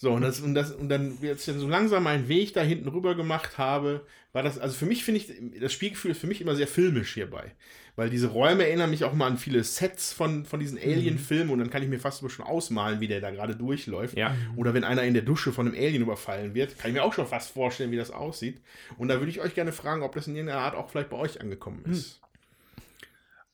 So, 0.03 0.11
und, 0.11 0.21
das, 0.21 0.41
und, 0.41 0.53
das, 0.53 0.71
und 0.71 0.89
dann, 0.89 1.17
dann 1.21 1.37
so 1.37 1.65
langsam 1.65 2.03
meinen 2.03 2.27
Weg 2.27 2.53
da 2.53 2.61
hinten 2.61 2.89
rüber 2.89 3.15
gemacht 3.15 3.57
habe, 3.57 4.05
war 4.33 4.43
das, 4.43 4.59
also 4.59 4.75
für 4.75 4.85
mich 4.85 5.05
finde 5.05 5.21
ich, 5.21 5.31
das 5.61 5.71
Spielgefühl 5.71 6.11
ist 6.11 6.19
für 6.19 6.27
mich 6.27 6.41
immer 6.41 6.57
sehr 6.57 6.67
filmisch 6.67 7.13
hierbei. 7.13 7.53
Weil 7.95 8.09
diese 8.09 8.27
Räume 8.27 8.67
erinnern 8.67 8.89
mich 8.89 9.05
auch 9.05 9.13
mal 9.13 9.27
an 9.27 9.37
viele 9.37 9.63
Sets 9.63 10.11
von, 10.11 10.43
von 10.43 10.59
diesen 10.59 10.77
Alien-Filmen 10.77 11.51
und 11.51 11.59
dann 11.59 11.69
kann 11.69 11.83
ich 11.83 11.87
mir 11.87 12.01
fast 12.01 12.29
schon 12.29 12.45
ausmalen, 12.45 12.99
wie 12.99 13.07
der 13.07 13.21
da 13.21 13.31
gerade 13.31 13.55
durchläuft. 13.55 14.17
Ja. 14.17 14.35
Oder 14.57 14.73
wenn 14.73 14.83
einer 14.83 15.03
in 15.03 15.13
der 15.13 15.23
Dusche 15.23 15.53
von 15.53 15.67
einem 15.67 15.77
Alien 15.77 16.01
überfallen 16.01 16.53
wird, 16.53 16.77
kann 16.77 16.91
ich 16.91 16.95
mir 16.95 17.03
auch 17.03 17.13
schon 17.13 17.25
fast 17.25 17.51
vorstellen, 17.51 17.91
wie 17.91 17.95
das 17.95 18.11
aussieht. 18.11 18.59
Und 18.97 19.07
da 19.07 19.19
würde 19.19 19.29
ich 19.29 19.39
euch 19.39 19.55
gerne 19.55 19.71
fragen, 19.71 20.03
ob 20.03 20.15
das 20.15 20.27
in 20.27 20.35
irgendeiner 20.35 20.63
Art 20.63 20.75
auch 20.75 20.89
vielleicht 20.89 21.11
bei 21.11 21.17
euch 21.17 21.39
angekommen 21.39 21.85
ist. 21.89 22.19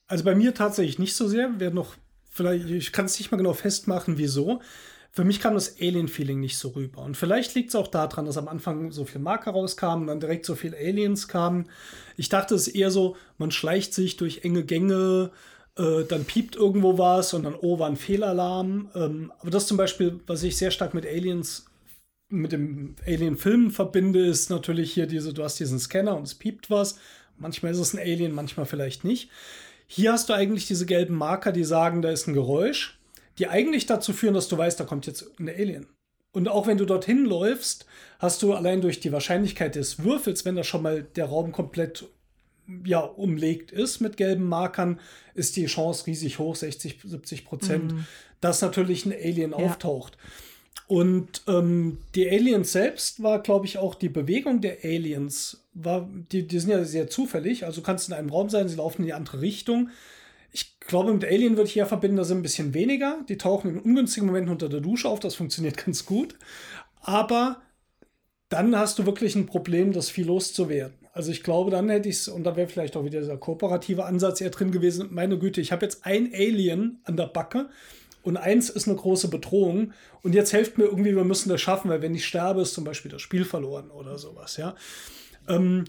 Also 0.08 0.24
bei 0.24 0.34
mir 0.34 0.56
tatsächlich 0.56 0.98
nicht 0.98 1.14
so 1.14 1.28
sehr. 1.28 1.52
Wer 1.60 1.70
noch, 1.70 1.94
vielleicht, 2.32 2.68
ich 2.72 2.92
kann 2.92 3.06
es 3.06 3.20
nicht 3.20 3.30
mal 3.30 3.38
genau 3.38 3.54
festmachen, 3.54 4.18
wieso. 4.18 4.64
Für 5.12 5.24
mich 5.24 5.40
kam 5.40 5.56
das 5.56 5.78
Alien-Feeling 5.80 6.40
nicht 6.40 6.58
so 6.58 6.70
rüber. 6.70 7.02
Und 7.02 7.18
vielleicht 7.18 7.56
liegt 7.56 7.70
es 7.70 7.76
auch 7.76 7.88
daran, 7.88 8.26
dass 8.26 8.38
am 8.38 8.48
Anfang 8.48 8.92
so 8.92 9.06
viel 9.06 9.22
Marker 9.22 9.52
rauskamen, 9.52 10.08
dann 10.08 10.20
direkt 10.20 10.46
so 10.46 10.56
viel 10.56 10.76
Aliens 10.76 11.28
kamen. 11.28 11.68
Ich 12.16 12.30
dachte, 12.30 12.56
es 12.56 12.68
ist 12.68 12.76
eher 12.76 12.92
so, 12.92 13.16
man 13.38 13.52
schleicht 13.52 13.94
sich 13.94 14.18
durch 14.18 14.44
enge 14.44 14.64
Gänge, 14.64 15.32
äh, 15.78 16.04
dann 16.08 16.26
piept 16.26 16.56
irgendwo 16.56 16.98
was 16.98 17.34
und 17.34 17.44
dann, 17.44 17.56
oh, 17.60 17.80
war 17.80 17.88
ein 17.88 17.96
Fehlalarm. 17.96 18.90
Ähm, 18.94 19.32
aber 19.40 19.50
das 19.50 19.66
zum 19.66 19.78
Beispiel, 19.78 20.20
was 20.28 20.44
ich 20.44 20.58
sehr 20.58 20.72
stark 20.72 20.94
mit 20.94 21.06
Aliens, 21.06 21.66
mit 22.30 22.52
dem 22.52 22.96
Alien-Film 23.08 23.72
verbinde, 23.72 24.26
ist 24.26 24.52
natürlich 24.52 24.94
hier 24.94 25.08
diese, 25.08 25.34
du 25.34 25.44
hast 25.44 25.60
diesen 25.60 25.80
Scanner 25.80 26.16
und 26.16 26.24
es 26.24 26.36
piept 26.36 26.70
was. 26.70 27.00
Manchmal 27.38 27.72
ist 27.72 27.80
es 27.80 27.94
ein 27.94 28.00
Alien, 28.00 28.34
manchmal 28.34 28.68
vielleicht 28.68 29.04
nicht. 29.04 29.30
Hier 29.88 30.12
hast 30.12 30.30
du 30.30 30.34
eigentlich 30.34 30.68
diese 30.68 30.86
gelben 30.86 31.16
Marker, 31.16 31.52
die 31.52 31.64
sagen, 31.64 32.04
da 32.04 32.12
ist 32.12 32.28
ein 32.28 32.34
Geräusch, 32.34 32.99
die 33.40 33.48
eigentlich 33.48 33.86
dazu 33.86 34.14
führen, 34.14 34.34
dass 34.34 34.48
du 34.48 34.58
weißt, 34.58 34.80
da 34.80 34.84
kommt 34.84 35.08
jetzt 35.08 35.40
ein 35.40 35.50
Alien. 35.50 35.88
Und 36.32 36.48
auch 36.48 36.68
wenn 36.68 36.78
du 36.78 36.86
dorthin 36.86 37.26
läufst, 37.26 37.86
hast 38.20 38.44
du 38.44 38.54
allein 38.54 38.82
durch 38.82 39.00
die 39.00 39.12
Wahrscheinlichkeit 39.12 39.76
des 39.76 40.04
Würfels, 40.04 40.46
wenn 40.46 40.56
da 40.56 40.64
schon 40.64 40.84
mal 40.84 41.02
der 41.02 41.26
Raum 41.26 41.52
komplett 41.52 42.06
ja, 42.86 43.00
umlegt 43.00 43.72
ist 43.72 44.00
mit 44.00 44.16
gelben 44.16 44.44
Markern, 44.44 45.00
ist 45.34 45.56
die 45.56 45.66
Chance 45.66 46.06
riesig 46.06 46.38
hoch, 46.38 46.56
60, 46.56 47.00
70 47.04 47.46
Prozent, 47.46 47.94
dass 48.42 48.62
natürlich 48.62 49.06
ein 49.06 49.12
Alien 49.14 49.56
auftaucht. 49.56 50.18
Und 50.86 51.44
ähm, 51.48 52.00
die 52.16 52.30
Aliens 52.30 52.72
selbst 52.72 53.22
war, 53.22 53.42
glaube 53.42 53.66
ich, 53.66 53.78
auch 53.78 53.96
die 53.96 54.10
Bewegung 54.10 54.62
der 54.62 54.84
Aliens, 54.84 55.64
war, 55.74 56.10
die, 56.32 56.48
die 56.48 56.60
sind 56.60 56.72
ja 56.72 56.84
sehr 56.84 57.10
zufällig. 57.10 57.66
Also 57.66 57.82
du 57.82 57.86
kannst 57.86 58.08
in 58.08 58.14
einem 58.14 58.30
Raum 58.30 58.50
sein, 58.50 58.68
sie 58.68 58.76
laufen 58.76 59.02
in 59.02 59.06
die 59.08 59.14
andere 59.14 59.42
Richtung. 59.42 59.90
Ich 60.52 60.80
glaube, 60.80 61.14
mit 61.14 61.26
Alien 61.26 61.58
würde 61.58 61.70
ich 61.70 61.78
eher 61.78 61.86
verbinden, 61.86 62.18
da 62.18 62.24
sind 62.24 62.40
ein 62.40 62.44
bisschen 62.44 62.74
weniger. 62.74 63.24
Die 63.28 63.38
tauchen 63.38 63.72
in 63.72 63.80
ungünstigen 63.80 64.28
Momenten 64.28 64.52
unter 64.52 64.70
der 64.70 64.82
Dusche 64.82 65.08
auf, 65.08 65.20
das 65.20 65.36
funktioniert 65.36 65.78
ganz 65.86 66.06
gut. 66.06 66.36
Aber 67.02 67.62
dann 68.50 68.76
hast 68.76 69.00
du 69.00 69.06
wirklich 69.06 69.36
ein 69.36 69.46
Problem, 69.46 69.94
das 69.94 70.10
viel 70.10 70.26
loszuwerden. 70.26 70.98
Also 71.14 71.32
ich 71.32 71.44
glaube, 71.44 71.72
dann 71.72 71.90
hätte 71.90 72.10
ich 72.10 72.16
es, 72.16 72.28
und 72.28 72.44
da 72.44 72.56
wäre 72.56 72.68
vielleicht 72.68 72.96
auch 72.96 73.04
wieder 73.04 73.20
dieser 73.20 73.38
kooperative 73.38 74.06
Ansatz 74.06 74.42
eher 74.42 74.50
drin 74.50 74.72
gewesen. 74.72 75.10
Meine 75.12 75.38
Güte, 75.38 75.62
ich 75.62 75.72
habe 75.72 75.86
jetzt 75.86 76.06
ein 76.06 76.32
Alien 76.34 77.00
an 77.04 77.18
der 77.18 77.28
Backe 77.28 77.70
und 78.24 78.38
eins 78.38 78.70
ist 78.70 78.88
eine 78.88 78.98
große 78.98 79.28
Bedrohung. 79.30 79.94
Und 80.22 80.34
jetzt 80.34 80.54
helft 80.54 80.78
mir 80.78 80.86
irgendwie, 80.86 81.16
wir 81.16 81.24
müssen 81.24 81.50
das 81.50 81.62
schaffen, 81.62 81.90
weil 81.90 82.02
wenn 82.02 82.16
ich 82.16 82.26
sterbe, 82.26 82.62
ist 82.62 82.74
zum 82.74 82.84
Beispiel 82.84 83.12
das 83.12 83.22
Spiel 83.22 83.46
verloren 83.46 83.92
oder 83.92 84.18
sowas, 84.18 84.58
ja. 84.58 84.76
Ähm, 85.48 85.86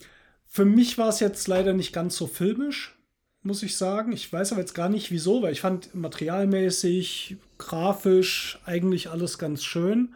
für 0.47 0.65
mich 0.65 0.99
war 0.99 1.09
es 1.11 1.21
jetzt 1.21 1.47
leider 1.47 1.73
nicht 1.75 1.93
ganz 1.93 2.17
so 2.17 2.27
filmisch, 2.27 2.99
muss 3.43 3.63
ich 3.63 3.77
sagen. 3.77 4.13
Ich 4.13 4.33
weiß 4.33 4.53
aber 4.53 4.61
jetzt 4.61 4.75
gar 4.75 4.89
nicht 4.89 5.11
wieso, 5.11 5.43
weil 5.43 5.53
ich 5.53 5.61
fand 5.61 5.95
materialmäßig, 5.95 7.37
grafisch 7.59 8.59
eigentlich 8.65 9.11
alles 9.11 9.39
ganz 9.39 9.65
schön. 9.65 10.15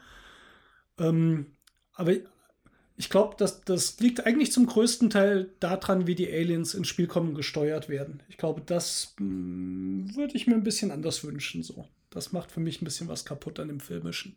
Ähm, 0.98 1.46
aber 1.94 2.12
ich 2.96 3.10
glaube, 3.10 3.34
das, 3.38 3.62
das 3.62 3.98
liegt 3.98 4.24
eigentlich 4.24 4.52
zum 4.52 4.66
größten 4.66 5.10
Teil 5.10 5.51
daran, 5.60 6.06
wie 6.06 6.14
die 6.14 6.30
Aliens 6.30 6.74
ins 6.74 6.88
Spiel 6.88 7.06
kommen 7.06 7.34
gesteuert 7.34 7.88
werden. 7.88 8.22
Ich 8.28 8.36
glaube, 8.36 8.62
das 8.64 9.14
hm, 9.18 10.14
würde 10.14 10.36
ich 10.36 10.46
mir 10.46 10.55
ein 10.55 10.62
bisschen 10.62 10.90
anders 10.90 11.24
wünschen. 11.24 11.62
So. 11.62 11.88
Das 12.10 12.32
macht 12.32 12.52
für 12.52 12.60
mich 12.60 12.80
ein 12.80 12.84
bisschen 12.84 13.09
was 13.09 13.24
kaputt 13.24 13.59
an 13.59 13.68
dem 13.68 13.80
Filmischen. 13.80 14.36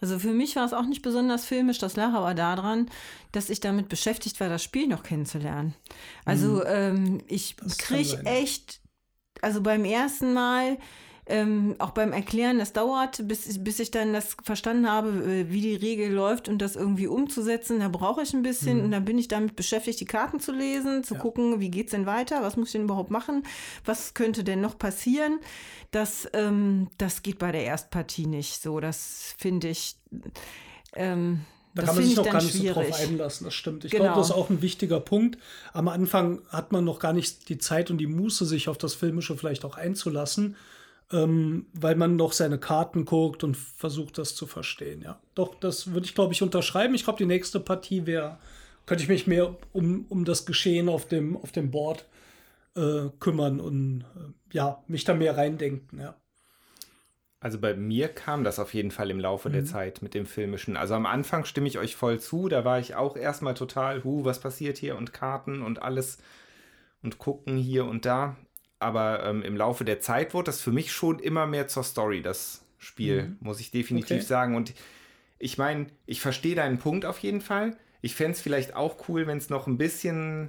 Also 0.00 0.18
für 0.18 0.32
mich 0.32 0.56
war 0.56 0.64
es 0.64 0.72
auch 0.72 0.86
nicht 0.86 1.02
besonders 1.02 1.44
filmisch, 1.44 1.78
das 1.78 1.96
lag 1.96 2.12
aber 2.14 2.34
daran, 2.34 2.90
dass 3.32 3.50
ich 3.50 3.60
damit 3.60 3.88
beschäftigt 3.88 4.40
war, 4.40 4.48
das 4.48 4.62
Spiel 4.62 4.86
noch 4.86 5.02
kennenzulernen. 5.02 5.74
Also 6.24 6.64
ähm, 6.64 7.22
ich 7.28 7.56
kriege 7.78 8.24
echt, 8.24 8.80
also 9.42 9.60
beim 9.62 9.84
ersten 9.84 10.32
Mal 10.32 10.78
ähm, 11.30 11.76
auch 11.78 11.90
beim 11.90 12.12
Erklären, 12.12 12.58
das 12.58 12.72
dauert, 12.72 13.26
bis, 13.26 13.62
bis 13.62 13.78
ich 13.78 13.90
dann 13.90 14.12
das 14.12 14.36
verstanden 14.42 14.90
habe, 14.90 15.08
äh, 15.08 15.50
wie 15.50 15.60
die 15.60 15.76
Regel 15.76 16.12
läuft 16.12 16.48
und 16.48 16.58
das 16.58 16.76
irgendwie 16.76 17.06
umzusetzen. 17.06 17.78
Da 17.78 17.88
brauche 17.88 18.22
ich 18.22 18.34
ein 18.34 18.42
bisschen 18.42 18.78
mhm. 18.78 18.84
und 18.84 18.90
dann 18.90 19.04
bin 19.04 19.16
ich 19.16 19.28
damit 19.28 19.56
beschäftigt, 19.56 20.00
die 20.00 20.04
Karten 20.04 20.40
zu 20.40 20.52
lesen, 20.52 21.04
zu 21.04 21.14
ja. 21.14 21.20
gucken, 21.20 21.60
wie 21.60 21.70
geht 21.70 21.86
es 21.86 21.92
denn 21.92 22.04
weiter, 22.04 22.42
was 22.42 22.56
muss 22.56 22.68
ich 22.68 22.72
denn 22.72 22.82
überhaupt 22.82 23.10
machen, 23.10 23.44
was 23.84 24.14
könnte 24.14 24.44
denn 24.44 24.60
noch 24.60 24.76
passieren. 24.76 25.38
Das, 25.92 26.28
ähm, 26.32 26.88
das 26.98 27.22
geht 27.22 27.38
bei 27.38 27.52
der 27.52 27.64
Erstpartie 27.64 28.26
nicht 28.26 28.60
so. 28.60 28.80
Das 28.80 29.34
finde 29.38 29.68
ich. 29.68 29.96
Ähm, 30.94 31.42
da 31.74 31.84
kann 31.84 31.94
man 31.94 32.04
sich 32.04 32.18
auch 32.18 32.24
gar 32.24 32.42
nicht 32.42 32.50
schwierig. 32.50 32.74
so 32.74 32.80
drauf 32.80 33.00
einlassen, 33.00 33.44
das 33.44 33.54
stimmt. 33.54 33.84
Ich 33.84 33.92
genau. 33.92 34.04
glaube, 34.04 34.18
das 34.18 34.30
ist 34.30 34.34
auch 34.34 34.50
ein 34.50 34.60
wichtiger 34.60 34.98
Punkt. 34.98 35.38
Am 35.72 35.86
Anfang 35.86 36.42
hat 36.48 36.72
man 36.72 36.84
noch 36.84 36.98
gar 36.98 37.12
nicht 37.12 37.48
die 37.48 37.58
Zeit 37.58 37.92
und 37.92 37.98
die 37.98 38.08
Muße, 38.08 38.44
sich 38.44 38.68
auf 38.68 38.76
das 38.76 38.94
Filmische 38.94 39.36
vielleicht 39.36 39.64
auch 39.64 39.76
einzulassen 39.76 40.56
ähm, 41.12 41.66
weil 41.72 41.96
man 41.96 42.16
noch 42.16 42.32
seine 42.32 42.58
Karten 42.58 43.04
guckt 43.04 43.42
und 43.42 43.56
versucht, 43.56 44.18
das 44.18 44.34
zu 44.34 44.46
verstehen. 44.46 45.02
Ja, 45.02 45.20
doch, 45.34 45.54
das 45.56 45.92
würde 45.92 46.06
ich, 46.06 46.14
glaube 46.14 46.32
ich, 46.32 46.42
unterschreiben. 46.42 46.94
Ich 46.94 47.04
glaube, 47.04 47.18
die 47.18 47.26
nächste 47.26 47.60
Partie 47.60 48.06
wäre, 48.06 48.38
könnte 48.86 49.02
ich 49.02 49.08
mich 49.08 49.26
mehr 49.26 49.56
um, 49.72 50.06
um 50.08 50.24
das 50.24 50.46
Geschehen 50.46 50.88
auf 50.88 51.06
dem, 51.08 51.36
auf 51.36 51.52
dem 51.52 51.70
Board 51.70 52.06
äh, 52.76 53.08
kümmern 53.18 53.60
und 53.60 54.04
äh, 54.16 54.54
ja, 54.54 54.82
mich 54.86 55.04
da 55.04 55.14
mehr 55.14 55.36
reindenken, 55.36 56.00
ja. 56.00 56.14
Also 57.42 57.58
bei 57.58 57.72
mir 57.72 58.08
kam 58.08 58.44
das 58.44 58.58
auf 58.58 58.74
jeden 58.74 58.90
Fall 58.90 59.10
im 59.10 59.18
Laufe 59.18 59.48
mhm. 59.48 59.54
der 59.54 59.64
Zeit 59.64 60.02
mit 60.02 60.12
dem 60.12 60.26
Filmischen. 60.26 60.76
Also 60.76 60.94
am 60.94 61.06
Anfang 61.06 61.46
stimme 61.46 61.68
ich 61.68 61.78
euch 61.78 61.96
voll 61.96 62.20
zu, 62.20 62.48
da 62.48 62.66
war 62.66 62.78
ich 62.78 62.94
auch 62.94 63.16
erstmal 63.16 63.54
total, 63.54 64.04
hu, 64.04 64.24
was 64.24 64.40
passiert 64.40 64.76
hier 64.76 64.96
und 64.96 65.14
Karten 65.14 65.62
und 65.62 65.80
alles 65.80 66.18
und 67.02 67.18
gucken 67.18 67.56
hier 67.56 67.86
und 67.86 68.04
da 68.04 68.36
aber 68.80 69.24
ähm, 69.24 69.42
im 69.42 69.56
Laufe 69.56 69.84
der 69.84 70.00
Zeit 70.00 70.34
wurde 70.34 70.46
das 70.46 70.60
für 70.60 70.72
mich 70.72 70.92
schon 70.92 71.18
immer 71.18 71.46
mehr 71.46 71.68
zur 71.68 71.84
Story, 71.84 72.22
das 72.22 72.64
Spiel, 72.78 73.24
mhm. 73.24 73.36
muss 73.40 73.60
ich 73.60 73.70
definitiv 73.70 74.16
okay. 74.16 74.26
sagen. 74.26 74.56
Und 74.56 74.74
ich 75.38 75.58
meine, 75.58 75.86
ich 76.06 76.20
verstehe 76.20 76.54
deinen 76.54 76.78
Punkt 76.78 77.04
auf 77.04 77.18
jeden 77.18 77.42
Fall. 77.42 77.76
Ich 78.00 78.14
fände 78.14 78.32
es 78.32 78.40
vielleicht 78.40 78.74
auch 78.74 79.08
cool, 79.08 79.26
wenn 79.26 79.38
es 79.38 79.50
noch 79.50 79.66
ein 79.66 79.76
bisschen, 79.76 80.48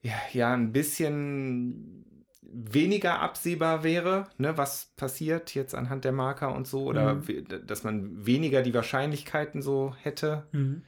ja, 0.00 0.14
ja, 0.32 0.54
ein 0.54 0.72
bisschen 0.72 2.04
weniger 2.52 3.20
absehbar 3.20 3.82
wäre, 3.82 4.28
ne, 4.38 4.56
was 4.56 4.92
passiert 4.96 5.54
jetzt 5.54 5.74
anhand 5.74 6.04
der 6.04 6.12
Marker 6.12 6.54
und 6.54 6.66
so, 6.66 6.84
oder 6.84 7.14
mhm. 7.14 7.66
dass 7.66 7.82
man 7.82 8.26
weniger 8.26 8.62
die 8.62 8.74
Wahrscheinlichkeiten 8.74 9.62
so 9.62 9.94
hätte. 10.02 10.46
Mhm. 10.52 10.82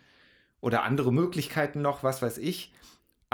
Oder 0.60 0.84
andere 0.84 1.12
Möglichkeiten 1.12 1.82
noch, 1.82 2.02
was 2.02 2.22
weiß 2.22 2.38
ich. 2.38 2.72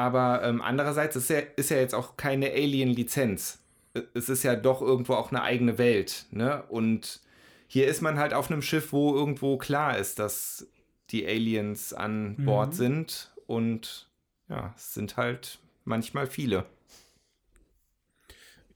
Aber 0.01 0.43
ähm, 0.43 0.63
andererseits 0.63 1.15
ist 1.15 1.29
ja, 1.29 1.41
ist 1.57 1.69
ja 1.69 1.77
jetzt 1.77 1.95
auch 1.95 2.17
keine 2.17 2.51
Alien-Lizenz. 2.53 3.59
Es 4.15 4.31
ist 4.31 4.43
ja 4.45 4.57
doch 4.57 4.81
irgendwo 4.81 5.13
auch 5.13 5.31
eine 5.31 5.43
eigene 5.43 5.77
Welt. 5.77 6.25
Ne? 6.31 6.63
Und 6.71 7.21
hier 7.67 7.87
ist 7.87 8.01
man 8.01 8.19
halt 8.19 8.33
auf 8.33 8.51
einem 8.51 8.63
Schiff, 8.63 8.95
wo 8.95 9.15
irgendwo 9.15 9.59
klar 9.59 9.99
ist, 9.99 10.19
dass 10.19 10.67
die 11.11 11.27
Aliens 11.27 11.93
an 11.93 12.37
Bord 12.39 12.71
mhm. 12.71 12.77
sind. 12.77 13.31
Und 13.47 14.09
ja, 14.49 14.73
es 14.75 14.95
sind 14.95 15.19
halt 15.19 15.59
manchmal 15.85 16.27
viele. 16.27 16.65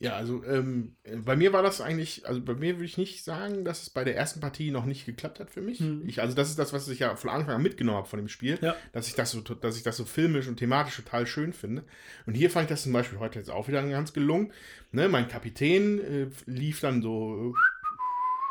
Ja, 0.05 0.17
also 0.17 0.45
ähm, 0.45 0.97
bei 1.25 1.35
mir 1.35 1.53
war 1.53 1.63
das 1.63 1.81
eigentlich, 1.81 2.27
also 2.27 2.41
bei 2.41 2.55
mir 2.55 2.75
würde 2.75 2.85
ich 2.85 2.99
nicht 2.99 3.25
sagen, 3.25 3.65
dass 3.65 3.83
es 3.83 3.91
bei 3.91 4.05
der 4.05 4.17
ersten 4.17 4.41
Partie 4.41 4.71
noch 4.71 4.85
nicht 4.85 5.07
geklappt 5.07 5.41
hat 5.41 5.51
für 5.51 5.63
mich. 5.63 5.81
Mhm. 5.81 6.05
Ich, 6.07 6.21
also 6.21 6.35
das 6.35 6.51
ist 6.51 6.59
das, 6.59 6.73
was 6.75 6.87
ich 6.89 6.99
ja 6.99 7.17
von 7.17 7.31
Anfang 7.31 7.55
an 7.55 7.63
mitgenommen 7.63 7.99
habe 7.99 8.09
von 8.09 8.19
dem 8.19 8.29
Spiel, 8.29 8.59
ja. 8.61 8.77
dass 8.93 9.09
ich 9.09 9.15
das 9.15 9.31
so, 9.31 9.41
dass 9.41 9.77
ich 9.77 9.83
das 9.83 9.97
so 9.97 10.05
filmisch 10.05 10.47
und 10.47 10.57
thematisch 10.57 10.97
total 10.97 11.27
schön 11.27 11.55
finde. 11.55 11.85
Und 12.27 12.35
hier 12.35 12.51
fand 12.51 12.65
ich 12.65 12.69
das 12.69 12.83
zum 12.83 12.93
Beispiel 12.93 13.19
heute 13.19 13.39
jetzt 13.39 13.51
auch 13.51 13.67
wieder 13.67 13.83
ganz 13.83 14.13
gelungen. 14.13 14.53
Ne, 14.93 15.09
mein 15.09 15.27
Kapitän 15.27 15.99
äh, 16.01 16.27
lief 16.47 16.81
dann 16.81 17.03
so 17.03 17.55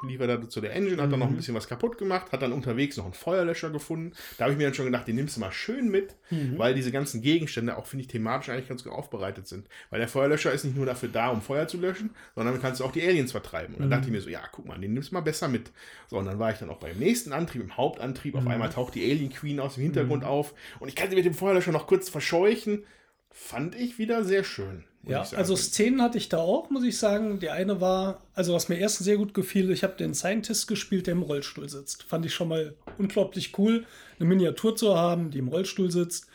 lief 0.04 0.20
er 0.20 0.28
da 0.28 0.50
zu 0.50 0.62
der 0.62 0.74
Engine, 0.74 1.02
hat 1.02 1.08
mhm. 1.08 1.12
dann 1.12 1.20
noch 1.20 1.28
ein 1.28 1.34
mhm. 1.34 1.38
bisschen 1.38 1.56
was 1.56 1.68
kaputt 1.68 1.98
gemacht, 1.98 2.32
hat 2.32 2.42
dann 2.42 2.54
unterwegs 2.54 2.98
noch 2.98 3.06
einen 3.06 3.14
Feuerlöscher 3.14 3.70
gefunden. 3.70 4.14
Da 4.38 4.46
habe 4.46 4.54
ich 4.54 4.58
mir 4.58 4.66
dann 4.66 4.74
schon 4.74 4.86
gedacht, 4.86 5.08
den 5.08 5.16
nimmst 5.16 5.38
du 5.38 5.40
mal 5.40 5.52
schön 5.52 5.90
mit, 5.90 6.16
mhm. 6.30 6.58
weil 6.58 6.74
diese 6.74 6.92
ganzen 6.92 7.22
Gegenstände 7.22 7.78
auch, 7.78 7.88
finde 7.88 8.02
ich, 8.02 8.08
thematisch 8.08 8.50
eigentlich 8.50 8.68
ganz 8.68 8.84
gut 8.84 8.94
aufbereitet 8.94 9.48
sind. 9.48 9.68
Weil 9.90 10.00
der 10.00 10.08
Feuerlöscher 10.08 10.52
ist 10.52 10.64
nicht 10.64 10.76
nur 10.76 10.86
dafür 10.86 11.10
da, 11.10 11.30
um 11.30 11.42
Feuer 11.42 11.68
zu 11.68 11.78
löschen, 11.78 12.12
sondern 12.36 12.62
kannst 12.62 12.80
du 12.80 12.86
auch 12.86 12.92
die 12.92 13.02
Aliens 13.02 13.32
vertreiben. 13.32 13.76
Und 13.76 13.82
dann 13.82 13.88
mhm. 13.88 13.92
dachte 13.92 14.06
ich 14.08 14.12
mir 14.12 14.22
so, 14.22 14.30
ja, 14.30 14.42
guck 14.52 14.66
mal, 14.66 14.80
den 14.80 14.94
nimmst 14.94 15.12
du 15.12 15.16
mal 15.16 15.22
besser 15.22 15.48
mit. 15.48 15.72
So, 16.08 16.18
und 16.18 16.26
dann 16.26 16.40
war 16.40 16.52
ich 16.52 16.60
dann 16.60 16.70
auch 16.70 16.80
beim 16.80 16.98
nächsten 16.98 17.34
Antrieb, 17.34 17.62
im 17.62 17.78
Hauptantrieb. 17.78 18.36
Auf 18.36 18.44
mhm. 18.44 18.52
einmal 18.52 18.70
taucht 18.70 18.96
die 18.96 19.04
Alien 19.10 19.32
Queen 19.32 19.60
aus 19.60 19.76
dem 19.76 19.84
Hintergrund 19.84 20.24
mhm. 20.24 20.30
auf 20.30 20.54
und 20.80 20.88
ich 20.88 20.96
kann 20.96 21.10
sie 21.10 21.16
mit 21.16 21.26
dem 21.26 21.34
Feuerlöscher 21.34 21.72
noch 21.72 21.88
kurz 21.88 22.10
verscheuchen. 22.10 22.84
Fand 23.32 23.76
ich 23.76 23.98
wieder 23.98 24.24
sehr 24.24 24.44
schön. 24.44 24.84
Ja, 25.06 25.26
also 25.36 25.56
Szenen 25.56 26.02
hatte 26.02 26.18
ich 26.18 26.30
da 26.30 26.38
auch, 26.38 26.70
muss 26.70 26.84
ich 26.84 26.98
sagen. 26.98 27.40
Die 27.40 27.50
eine 27.50 27.82
war, 27.82 28.22
also 28.34 28.54
was 28.54 28.70
mir 28.70 28.78
erst 28.78 29.00
sehr 29.00 29.18
gut 29.18 29.34
gefiel, 29.34 29.70
ich 29.72 29.84
habe 29.84 29.98
den 29.98 30.14
Scientist 30.14 30.68
gespielt, 30.68 31.08
der 31.08 31.14
im 31.14 31.24
Rollstuhl 31.24 31.68
sitzt. 31.68 32.04
Fand 32.04 32.26
ich 32.26 32.34
schon 32.34 32.48
mal 32.48 32.74
unglaublich 32.98 33.58
cool, 33.58 33.86
eine 34.18 34.30
Miniatur 34.30 34.76
zu 34.76 34.96
haben, 34.96 35.30
die 35.30 35.40
im 35.40 35.50
Rollstuhl 35.50 35.92
sitzt. 35.92 36.28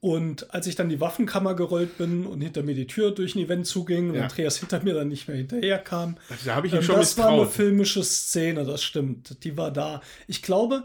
Und 0.00 0.54
als 0.54 0.66
ich 0.66 0.76
dann 0.76 0.88
die 0.88 1.00
Waffenkammer 1.00 1.54
gerollt 1.54 1.98
bin 1.98 2.26
und 2.26 2.40
hinter 2.40 2.62
mir 2.62 2.74
die 2.74 2.86
Tür 2.86 3.10
durch 3.10 3.34
ein 3.34 3.40
Event 3.40 3.66
zuging 3.66 4.08
ja. 4.08 4.12
und 4.12 4.22
Andreas 4.24 4.58
hinter 4.58 4.82
mir 4.82 4.94
dann 4.94 5.08
nicht 5.08 5.26
mehr 5.26 5.36
hinterher 5.36 5.78
kam, 5.78 6.16
da 6.44 6.54
habe 6.54 6.66
ich 6.66 6.72
ihn 6.72 6.78
ähm, 6.78 6.84
schon 6.84 6.96
Das 6.96 7.18
war 7.18 7.30
eine 7.30 7.46
filmische 7.46 8.04
Szene, 8.04 8.64
das 8.64 8.82
stimmt. 8.82 9.42
Die 9.44 9.56
war 9.56 9.70
da. 9.70 10.00
Ich 10.26 10.42
glaube, 10.42 10.84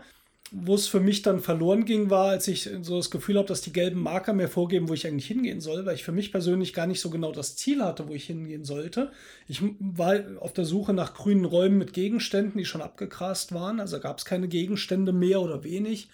wo 0.53 0.76
es 0.76 0.88
für 0.88 0.99
mich 0.99 1.22
dann 1.22 1.40
verloren 1.40 1.86
ging, 1.86 2.10
war, 2.10 2.30
als 2.30 2.48
ich 2.49 2.69
so 2.82 2.98
das 2.98 3.10
Gefühl 3.10 3.38
habe, 3.38 3.48
dass 3.48 3.61
die 3.61 3.72
gelben 3.72 4.02
Marker 4.02 4.34
mir 4.34 4.49
vorgeben, 4.49 4.90
wo 4.90 4.94
ich 4.94 5.07
eigentlich 5.07 5.28
hingehen 5.28 5.61
soll, 5.61 5.86
weil 5.86 5.95
ich 5.95 6.03
für 6.03 6.11
mich 6.11 6.32
persönlich 6.32 6.73
gar 6.73 6.88
nicht 6.88 6.99
so 6.99 7.10
genau 7.10 7.32
das 7.32 7.56
Ziel 7.56 7.82
hatte, 7.82 8.10
wo 8.10 8.14
ich 8.14 8.26
hingehen 8.26 8.65
sollte. 8.65 9.11
Ich 9.48 9.61
war 9.80 10.19
auf 10.40 10.52
der 10.52 10.65
Suche 10.65 10.94
nach 10.94 11.14
grünen 11.14 11.45
Räumen 11.45 11.78
mit 11.78 11.94
Gegenständen, 11.94 12.57
die 12.57 12.65
schon 12.65 12.82
abgegrast 12.82 13.53
waren. 13.53 13.80
Also 13.80 14.02
gab 14.02 14.18
es 14.18 14.26
keine 14.26 14.49
Gegenstände 14.49 15.14
mehr 15.14 15.41
oder 15.41 15.64
wenig. 15.64 16.10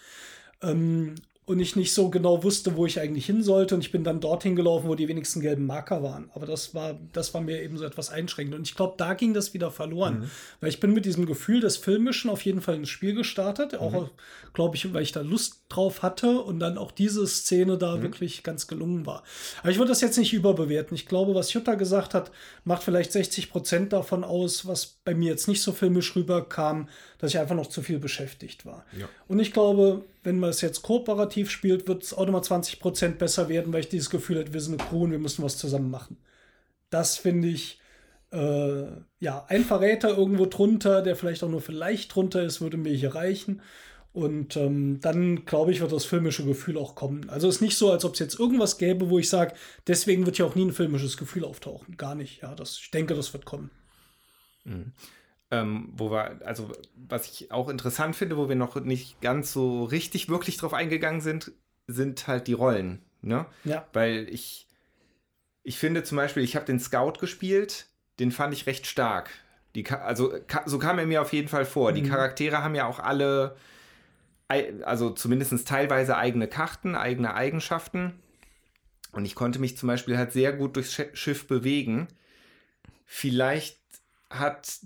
Ähm, 0.62 1.16
und 1.48 1.60
ich 1.60 1.76
nicht 1.76 1.94
so 1.94 2.10
genau 2.10 2.42
wusste, 2.42 2.76
wo 2.76 2.84
ich 2.84 3.00
eigentlich 3.00 3.24
hin 3.24 3.42
sollte. 3.42 3.74
Und 3.74 3.80
ich 3.80 3.90
bin 3.90 4.04
dann 4.04 4.20
dorthin 4.20 4.54
gelaufen, 4.54 4.86
wo 4.86 4.94
die 4.94 5.08
wenigsten 5.08 5.40
gelben 5.40 5.64
Marker 5.64 6.02
waren. 6.02 6.30
Aber 6.34 6.44
das 6.44 6.74
war, 6.74 6.98
das 7.14 7.32
war 7.32 7.40
mir 7.40 7.62
eben 7.62 7.78
so 7.78 7.86
etwas 7.86 8.10
einschränkend. 8.10 8.54
Und 8.54 8.68
ich 8.68 8.74
glaube, 8.74 8.94
da 8.98 9.14
ging 9.14 9.32
das 9.32 9.54
wieder 9.54 9.70
verloren. 9.70 10.20
Mhm. 10.20 10.30
Weil 10.60 10.68
ich 10.68 10.78
bin 10.78 10.92
mit 10.92 11.06
diesem 11.06 11.24
Gefühl 11.24 11.60
des 11.60 11.78
Filmischen 11.78 12.28
auf 12.28 12.42
jeden 12.42 12.60
Fall 12.60 12.74
ins 12.74 12.90
Spiel 12.90 13.14
gestartet. 13.14 13.72
Mhm. 13.72 13.78
Auch, 13.78 14.10
glaube 14.52 14.76
ich, 14.76 14.92
weil 14.92 15.02
ich 15.02 15.12
da 15.12 15.22
Lust 15.22 15.62
drauf 15.70 16.02
hatte 16.02 16.42
und 16.42 16.60
dann 16.60 16.76
auch 16.76 16.92
diese 16.92 17.26
Szene 17.26 17.78
da 17.78 17.96
mhm. 17.96 18.02
wirklich 18.02 18.42
ganz 18.42 18.66
gelungen 18.66 19.06
war. 19.06 19.22
Aber 19.62 19.70
ich 19.70 19.78
würde 19.78 19.88
das 19.88 20.02
jetzt 20.02 20.18
nicht 20.18 20.34
überbewerten. 20.34 20.94
Ich 20.94 21.06
glaube, 21.06 21.34
was 21.34 21.54
Jutta 21.54 21.76
gesagt 21.76 22.12
hat, 22.12 22.30
macht 22.64 22.82
vielleicht 22.82 23.10
60 23.12 23.50
Prozent 23.50 23.94
davon 23.94 24.22
aus, 24.22 24.66
was 24.66 24.98
bei 25.02 25.14
mir 25.14 25.30
jetzt 25.30 25.48
nicht 25.48 25.62
so 25.62 25.72
filmisch 25.72 26.14
rüberkam, 26.14 26.90
dass 27.18 27.30
ich 27.30 27.38
einfach 27.38 27.56
noch 27.56 27.68
zu 27.68 27.80
viel 27.80 27.98
beschäftigt 27.98 28.66
war. 28.66 28.84
Ja. 28.98 29.08
Und 29.28 29.40
ich 29.40 29.52
glaube, 29.52 30.04
wenn 30.28 30.38
man 30.38 30.50
es 30.50 30.60
jetzt 30.60 30.82
kooperativ 30.82 31.50
spielt, 31.50 31.88
wird 31.88 32.02
es 32.02 32.12
auch 32.12 32.26
nochmal 32.26 32.44
20 32.44 32.80
Prozent 32.80 33.18
besser 33.18 33.48
werden, 33.48 33.72
weil 33.72 33.80
ich 33.80 33.88
dieses 33.88 34.10
Gefühl 34.10 34.38
habe, 34.38 34.52
wir 34.52 34.60
sind 34.60 34.78
eine 34.78 34.88
Crew 34.90 35.04
und 35.04 35.10
wir 35.10 35.18
müssen 35.18 35.42
was 35.42 35.56
zusammen 35.56 35.90
machen. 35.90 36.18
Das 36.90 37.16
finde 37.16 37.48
ich, 37.48 37.80
äh, 38.30 38.88
ja, 39.20 39.46
ein 39.48 39.64
Verräter 39.64 40.18
irgendwo 40.18 40.44
drunter, 40.44 41.00
der 41.00 41.16
vielleicht 41.16 41.42
auch 41.42 41.48
nur 41.48 41.62
vielleicht 41.62 42.14
drunter 42.14 42.42
ist, 42.42 42.60
würde 42.60 42.76
mir 42.76 42.92
hier 42.92 43.14
reichen. 43.14 43.62
Und 44.12 44.56
ähm, 44.58 45.00
dann, 45.00 45.46
glaube 45.46 45.72
ich, 45.72 45.80
wird 45.80 45.92
das 45.92 46.04
filmische 46.04 46.44
Gefühl 46.44 46.76
auch 46.76 46.94
kommen. 46.94 47.30
Also 47.30 47.48
es 47.48 47.56
ist 47.56 47.60
nicht 47.62 47.78
so, 47.78 47.90
als 47.90 48.04
ob 48.04 48.12
es 48.12 48.18
jetzt 48.18 48.38
irgendwas 48.38 48.76
gäbe, 48.76 49.08
wo 49.08 49.18
ich 49.18 49.30
sage, 49.30 49.54
deswegen 49.86 50.26
wird 50.26 50.36
ja 50.36 50.44
auch 50.44 50.56
nie 50.56 50.66
ein 50.66 50.72
filmisches 50.72 51.16
Gefühl 51.16 51.44
auftauchen. 51.44 51.96
Gar 51.96 52.16
nicht. 52.16 52.42
Ja, 52.42 52.54
das, 52.54 52.78
ich 52.78 52.90
denke, 52.90 53.14
das 53.14 53.32
wird 53.32 53.46
kommen. 53.46 53.70
Mhm. 54.64 54.92
Ähm, 55.50 55.88
wo 55.96 56.10
wir, 56.10 56.40
also 56.44 56.70
was 56.94 57.26
ich 57.26 57.50
auch 57.50 57.70
interessant 57.70 58.14
finde, 58.16 58.36
wo 58.36 58.48
wir 58.50 58.56
noch 58.56 58.76
nicht 58.76 59.20
ganz 59.22 59.52
so 59.52 59.84
richtig 59.84 60.28
wirklich 60.28 60.58
drauf 60.58 60.74
eingegangen 60.74 61.22
sind, 61.22 61.52
sind 61.86 62.26
halt 62.26 62.48
die 62.48 62.52
Rollen. 62.52 63.02
Ne? 63.22 63.46
Ja. 63.64 63.86
Weil 63.94 64.28
ich, 64.28 64.68
ich 65.62 65.78
finde 65.78 66.02
zum 66.02 66.16
Beispiel, 66.16 66.42
ich 66.42 66.54
habe 66.54 66.66
den 66.66 66.78
Scout 66.78 67.14
gespielt, 67.18 67.86
den 68.20 68.30
fand 68.30 68.52
ich 68.52 68.66
recht 68.66 68.86
stark. 68.86 69.30
Die, 69.74 69.88
also 69.88 70.34
so 70.66 70.78
kam 70.78 70.98
er 70.98 71.06
mir 71.06 71.22
auf 71.22 71.32
jeden 71.32 71.48
Fall 71.48 71.64
vor. 71.64 71.92
Mhm. 71.92 71.94
Die 71.94 72.02
Charaktere 72.02 72.62
haben 72.62 72.74
ja 72.74 72.86
auch 72.86 72.98
alle 72.98 73.56
also 74.48 75.10
zumindest 75.10 75.68
teilweise 75.68 76.16
eigene 76.16 76.48
Karten, 76.48 76.94
eigene 76.94 77.34
Eigenschaften. 77.34 78.18
Und 79.12 79.24
ich 79.24 79.34
konnte 79.34 79.58
mich 79.58 79.76
zum 79.76 79.86
Beispiel 79.86 80.16
halt 80.16 80.32
sehr 80.32 80.52
gut 80.52 80.76
durchs 80.76 81.00
Schiff 81.12 81.46
bewegen. 81.46 82.08
Vielleicht 83.04 83.78
hat 84.30 84.80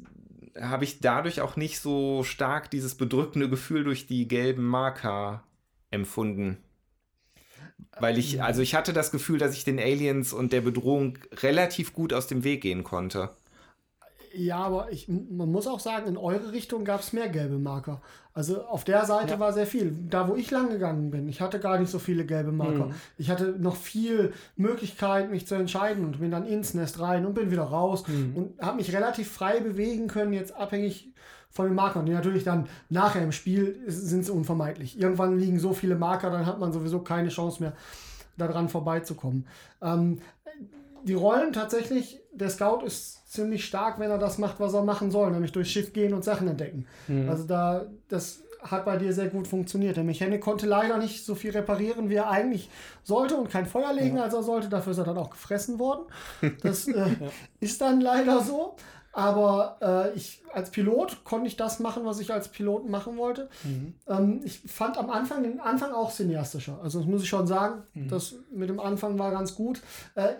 habe 0.60 0.84
ich 0.84 1.00
dadurch 1.00 1.40
auch 1.40 1.56
nicht 1.56 1.80
so 1.80 2.24
stark 2.24 2.70
dieses 2.70 2.94
bedrückende 2.94 3.48
Gefühl 3.48 3.84
durch 3.84 4.06
die 4.06 4.28
gelben 4.28 4.64
Marker 4.64 5.44
empfunden. 5.90 6.58
Weil 7.98 8.18
ich, 8.18 8.42
also 8.42 8.62
ich 8.62 8.74
hatte 8.74 8.92
das 8.92 9.10
Gefühl, 9.10 9.38
dass 9.38 9.54
ich 9.54 9.64
den 9.64 9.78
Aliens 9.78 10.32
und 10.32 10.52
der 10.52 10.60
Bedrohung 10.62 11.18
relativ 11.42 11.92
gut 11.92 12.12
aus 12.12 12.26
dem 12.26 12.44
Weg 12.44 12.62
gehen 12.62 12.84
konnte. 12.84 13.30
Ja, 14.34 14.58
aber 14.58 14.92
ich, 14.92 15.08
man 15.08 15.50
muss 15.50 15.66
auch 15.66 15.80
sagen, 15.80 16.06
in 16.06 16.16
eure 16.16 16.52
Richtung 16.52 16.84
gab 16.84 17.00
es 17.00 17.12
mehr 17.12 17.28
gelbe 17.28 17.58
Marker. 17.58 18.00
Also 18.34 18.64
auf 18.64 18.84
der 18.84 19.04
Seite 19.04 19.34
ja. 19.34 19.38
war 19.38 19.52
sehr 19.52 19.66
viel. 19.66 19.94
Da, 20.08 20.28
wo 20.28 20.36
ich 20.36 20.50
lang 20.50 20.70
gegangen 20.70 21.10
bin, 21.10 21.28
ich 21.28 21.40
hatte 21.40 21.60
gar 21.60 21.78
nicht 21.78 21.90
so 21.90 21.98
viele 21.98 22.24
gelbe 22.24 22.52
Marker. 22.52 22.86
Mhm. 22.86 22.94
Ich 23.18 23.30
hatte 23.30 23.56
noch 23.58 23.76
viel 23.76 24.32
Möglichkeit, 24.56 25.30
mich 25.30 25.46
zu 25.46 25.54
entscheiden 25.54 26.04
und 26.04 26.20
bin 26.20 26.30
dann 26.30 26.46
ins 26.46 26.72
Nest 26.72 26.98
rein 27.00 27.26
und 27.26 27.34
bin 27.34 27.50
wieder 27.50 27.64
raus 27.64 28.04
mhm. 28.08 28.32
und 28.34 28.60
habe 28.60 28.76
mich 28.76 28.94
relativ 28.94 29.30
frei 29.30 29.60
bewegen 29.60 30.08
können, 30.08 30.32
jetzt 30.32 30.56
abhängig 30.56 31.12
von 31.50 31.66
den 31.66 31.74
Markern, 31.74 32.06
die 32.06 32.12
natürlich 32.12 32.44
dann 32.44 32.68
nachher 32.88 33.22
im 33.22 33.32
Spiel 33.32 33.78
sind 33.86 34.24
sie 34.24 34.32
unvermeidlich. 34.32 34.98
Irgendwann 34.98 35.38
liegen 35.38 35.58
so 35.58 35.74
viele 35.74 35.96
Marker, 35.96 36.30
dann 36.30 36.46
hat 36.46 36.58
man 36.58 36.72
sowieso 36.72 37.00
keine 37.00 37.28
Chance 37.28 37.62
mehr, 37.62 37.74
daran 38.38 38.70
vorbeizukommen. 38.70 39.46
Ähm, 39.82 40.20
die 41.04 41.12
Rollen 41.12 41.52
tatsächlich, 41.52 42.21
der 42.32 42.50
Scout 42.50 42.84
ist 42.84 43.30
ziemlich 43.30 43.64
stark, 43.64 43.98
wenn 43.98 44.10
er 44.10 44.18
das 44.18 44.38
macht, 44.38 44.60
was 44.60 44.74
er 44.74 44.82
machen 44.82 45.10
soll, 45.10 45.30
nämlich 45.30 45.52
durchs 45.52 45.70
Schiff 45.70 45.92
gehen 45.92 46.14
und 46.14 46.24
Sachen 46.24 46.48
entdecken. 46.48 46.86
Mhm. 47.08 47.28
Also 47.28 47.44
da, 47.44 47.86
das 48.08 48.42
hat 48.62 48.84
bei 48.84 48.96
dir 48.96 49.12
sehr 49.12 49.28
gut 49.28 49.46
funktioniert. 49.46 49.96
Der 49.96 50.04
Mechanik 50.04 50.40
konnte 50.40 50.66
leider 50.66 50.98
nicht 50.98 51.24
so 51.24 51.34
viel 51.34 51.50
reparieren, 51.50 52.08
wie 52.10 52.14
er 52.14 52.30
eigentlich 52.30 52.70
sollte 53.02 53.36
und 53.36 53.50
kein 53.50 53.66
Feuer 53.66 53.92
legen, 53.92 54.16
ja. 54.16 54.24
als 54.24 54.34
er 54.34 54.42
sollte. 54.42 54.68
Dafür 54.68 54.92
ist 54.92 54.98
er 54.98 55.04
dann 55.04 55.18
auch 55.18 55.30
gefressen 55.30 55.78
worden. 55.78 56.04
Das 56.62 56.86
äh, 56.86 56.92
ja. 56.92 57.08
ist 57.60 57.80
dann 57.80 58.00
leider 58.00 58.40
so. 58.40 58.76
Aber 59.14 59.76
äh, 59.82 60.16
ich 60.16 60.42
als 60.54 60.70
Pilot 60.70 61.22
konnte 61.24 61.46
ich 61.46 61.56
das 61.56 61.80
machen, 61.80 62.04
was 62.06 62.18
ich 62.18 62.32
als 62.32 62.48
Pilot 62.48 62.88
machen 62.88 63.18
wollte. 63.18 63.50
Mhm. 63.64 63.94
Ähm, 64.06 64.40
ich 64.44 64.60
fand 64.60 64.96
am 64.96 65.10
Anfang 65.10 65.42
den 65.42 65.60
Anfang 65.60 65.92
auch 65.92 66.10
cineastischer. 66.10 66.78
Also 66.82 67.00
das 67.00 67.08
muss 67.08 67.22
ich 67.22 67.28
schon 67.28 67.46
sagen. 67.46 67.82
Mhm. 67.92 68.08
Das 68.08 68.36
mit 68.50 68.70
dem 68.70 68.80
Anfang 68.80 69.18
war 69.18 69.30
ganz 69.30 69.54
gut. 69.54 69.82
Äh, 70.14 70.32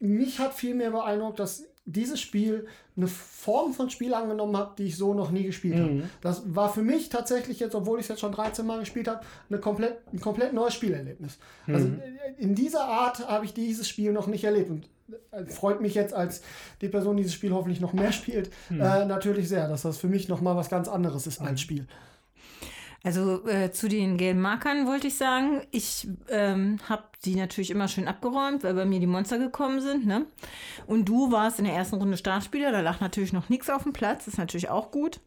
mich 0.00 0.38
hat 0.38 0.54
viel 0.54 0.74
mehr 0.74 0.90
beeindruckt, 0.90 1.38
dass 1.38 1.64
dieses 1.84 2.20
Spiel 2.20 2.66
eine 2.96 3.06
Form 3.06 3.72
von 3.72 3.90
Spiel 3.90 4.14
angenommen 4.14 4.56
hat, 4.56 4.78
die 4.78 4.84
ich 4.84 4.96
so 4.96 5.14
noch 5.14 5.30
nie 5.30 5.44
gespielt 5.44 5.76
mhm. 5.76 5.82
habe. 5.82 6.02
Das 6.20 6.42
war 6.54 6.72
für 6.72 6.82
mich 6.82 7.08
tatsächlich 7.08 7.60
jetzt, 7.60 7.74
obwohl 7.74 7.98
ich 7.98 8.04
es 8.04 8.08
jetzt 8.08 8.20
schon 8.20 8.32
13 8.32 8.66
Mal 8.66 8.80
gespielt 8.80 9.08
habe, 9.08 9.20
eine 9.48 9.58
komplett, 9.58 9.98
ein 10.12 10.20
komplett 10.20 10.52
neues 10.52 10.74
Spielerlebnis. 10.74 11.38
Mhm. 11.66 11.74
Also 11.74 11.90
in 12.38 12.54
dieser 12.54 12.84
Art 12.84 13.26
habe 13.28 13.44
ich 13.44 13.54
dieses 13.54 13.88
Spiel 13.88 14.12
noch 14.12 14.26
nicht 14.26 14.44
erlebt 14.44 14.70
und 14.70 14.88
äh, 15.32 15.44
freut 15.46 15.80
mich 15.80 15.94
jetzt 15.94 16.14
als 16.14 16.42
die 16.80 16.88
Person, 16.88 17.16
die 17.16 17.22
dieses 17.22 17.34
Spiel 17.34 17.52
hoffentlich 17.52 17.80
noch 17.80 17.92
mehr 17.92 18.12
spielt, 18.12 18.50
mhm. 18.68 18.80
äh, 18.80 19.04
natürlich 19.04 19.48
sehr, 19.48 19.68
dass 19.68 19.82
das 19.82 19.98
für 19.98 20.08
mich 20.08 20.28
noch 20.28 20.40
mal 20.40 20.56
was 20.56 20.68
ganz 20.68 20.88
anderes 20.88 21.26
ist 21.26 21.40
als 21.40 21.52
mhm. 21.52 21.58
Spiel. 21.58 21.86
Also 23.02 23.46
äh, 23.48 23.72
zu 23.72 23.88
den 23.88 24.18
gelben 24.18 24.40
Markern 24.40 24.86
wollte 24.86 25.06
ich 25.06 25.16
sagen, 25.16 25.62
ich 25.70 26.06
ähm, 26.28 26.78
habe 26.86 27.04
die 27.24 27.34
natürlich 27.34 27.70
immer 27.70 27.88
schön 27.88 28.08
abgeräumt, 28.08 28.62
weil 28.62 28.74
bei 28.74 28.84
mir 28.84 29.00
die 29.00 29.06
Monster 29.06 29.38
gekommen 29.38 29.80
sind. 29.80 30.06
Ne? 30.06 30.26
Und 30.86 31.06
du 31.06 31.32
warst 31.32 31.58
in 31.58 31.64
der 31.64 31.74
ersten 31.74 31.96
Runde 31.96 32.18
Startspieler, 32.18 32.72
da 32.72 32.80
lag 32.80 33.00
natürlich 33.00 33.32
noch 33.32 33.48
nichts 33.48 33.70
auf 33.70 33.84
dem 33.84 33.92
Platz, 33.92 34.26
ist 34.26 34.38
natürlich 34.38 34.68
auch 34.68 34.90
gut. 34.90 35.20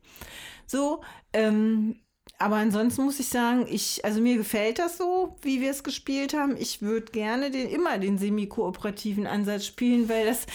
So, 0.67 1.01
ähm, 1.33 1.95
aber 2.39 2.55
ansonsten 2.57 3.03
muss 3.03 3.19
ich 3.19 3.29
sagen, 3.29 3.65
ich, 3.69 4.03
also 4.05 4.21
mir 4.21 4.37
gefällt 4.37 4.79
das 4.79 4.97
so, 4.97 5.35
wie 5.41 5.61
wir 5.61 5.71
es 5.71 5.83
gespielt 5.83 6.33
haben. 6.33 6.55
Ich 6.57 6.81
würde 6.81 7.11
gerne 7.11 7.51
den, 7.51 7.69
immer 7.69 7.97
den 7.97 8.17
semi-kooperativen 8.17 9.27
Ansatz 9.27 9.65
spielen, 9.65 10.09
weil 10.09 10.25
das, 10.25 10.45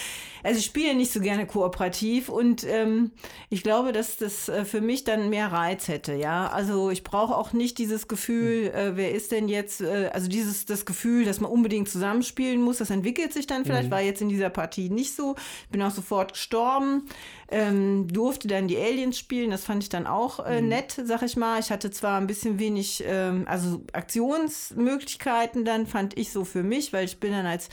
also 0.43 0.59
ich 0.59 0.65
spiele 0.65 0.95
nicht 0.95 1.13
so 1.13 1.21
gerne 1.21 1.47
kooperativ 1.47 2.29
und 2.29 2.65
ähm, 2.65 3.13
ich 3.51 3.63
glaube, 3.63 3.93
dass 3.93 4.17
das 4.17 4.49
äh, 4.49 4.65
für 4.65 4.81
mich 4.81 5.05
dann 5.05 5.31
mehr 5.31 5.53
Reiz 5.53 5.89
hätte, 5.89 6.15
ja. 6.15 6.49
Also 6.49 6.91
ich 6.91 7.05
brauche 7.05 7.37
auch 7.37 7.53
nicht 7.53 7.79
dieses 7.79 8.09
Gefühl, 8.09 8.69
äh, 8.69 8.97
wer 8.97 9.13
ist 9.13 9.33
denn 9.33 9.49
jetzt, 9.49 9.81
äh, 9.81 10.11
also 10.13 10.29
dieses, 10.29 10.65
das 10.65 10.87
Gefühl, 10.87 11.25
dass 11.25 11.41
man 11.41 11.51
unbedingt 11.51 11.89
zusammenspielen 11.89 12.61
muss, 12.61 12.79
das 12.79 12.91
entwickelt 12.91 13.33
sich 13.33 13.47
dann 13.47 13.65
vielleicht, 13.65 13.89
mhm. 13.89 13.93
war 13.93 14.01
jetzt 14.01 14.23
in 14.23 14.29
dieser 14.29 14.51
Partie 14.51 14.91
nicht 14.91 15.15
so. 15.15 15.35
Bin 15.71 15.83
auch 15.83 15.91
sofort 15.91 16.33
gestorben 16.33 17.05
ähm, 17.51 18.09
durfte 18.09 18.47
dann 18.47 18.69
die 18.69 18.77
Aliens 18.77 19.19
spielen. 19.19 19.51
Das 19.51 19.65
fand 19.65 19.83
ich 19.83 19.89
dann 19.89 20.07
auch 20.07 20.45
äh, 20.45 20.61
mhm. 20.61 20.69
nett, 20.69 21.01
sag 21.05 21.23
ich 21.23 21.37
mal. 21.37 21.59
Ich 21.61 21.71
hatte 21.71 21.91
zwar 21.91 22.21
ein 22.21 22.27
bisschen 22.27 22.59
wenig, 22.59 23.03
ähm, 23.07 23.45
also 23.49 23.83
Aktionsmöglichkeiten 23.93 25.65
dann 25.65 25.87
fand 25.87 26.19
ich 26.19 26.31
so 26.31 26.45
für 26.45 26.63
mich, 26.63 26.93
weil 26.93 27.07
ich 27.07 27.21
bin 27.21 27.33
dann 27.33 27.47
als, 27.47 27.71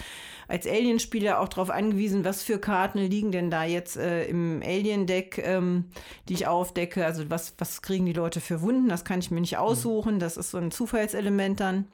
als 0.48 0.66
Alien-Spieler 0.66 1.40
auch 1.42 1.50
darauf 1.50 1.70
angewiesen, 1.70 2.24
was 2.24 2.42
für 2.42 2.55
Karten 2.60 3.00
liegen 3.00 3.32
denn 3.32 3.50
da 3.50 3.64
jetzt 3.64 3.98
äh, 3.98 4.26
im 4.26 4.62
Alien-Deck, 4.64 5.42
ähm, 5.44 5.86
die 6.30 6.34
ich 6.34 6.48
aufdecke. 6.48 7.06
Also 7.06 7.30
was, 7.30 7.54
was 7.58 7.82
kriegen 7.82 8.06
die 8.06 8.14
Leute 8.14 8.42
für 8.42 8.62
Wunden? 8.62 8.90
Das 8.90 9.06
kann 9.06 9.20
ich 9.20 9.32
mir 9.32 9.42
nicht 9.42 9.54
mhm. 9.54 9.60
aussuchen. 9.60 10.20
Das 10.20 10.38
ist 10.38 10.52
so 10.52 10.58
ein 10.58 10.72
Zufallselement 10.72 11.60
dann. 11.60 11.88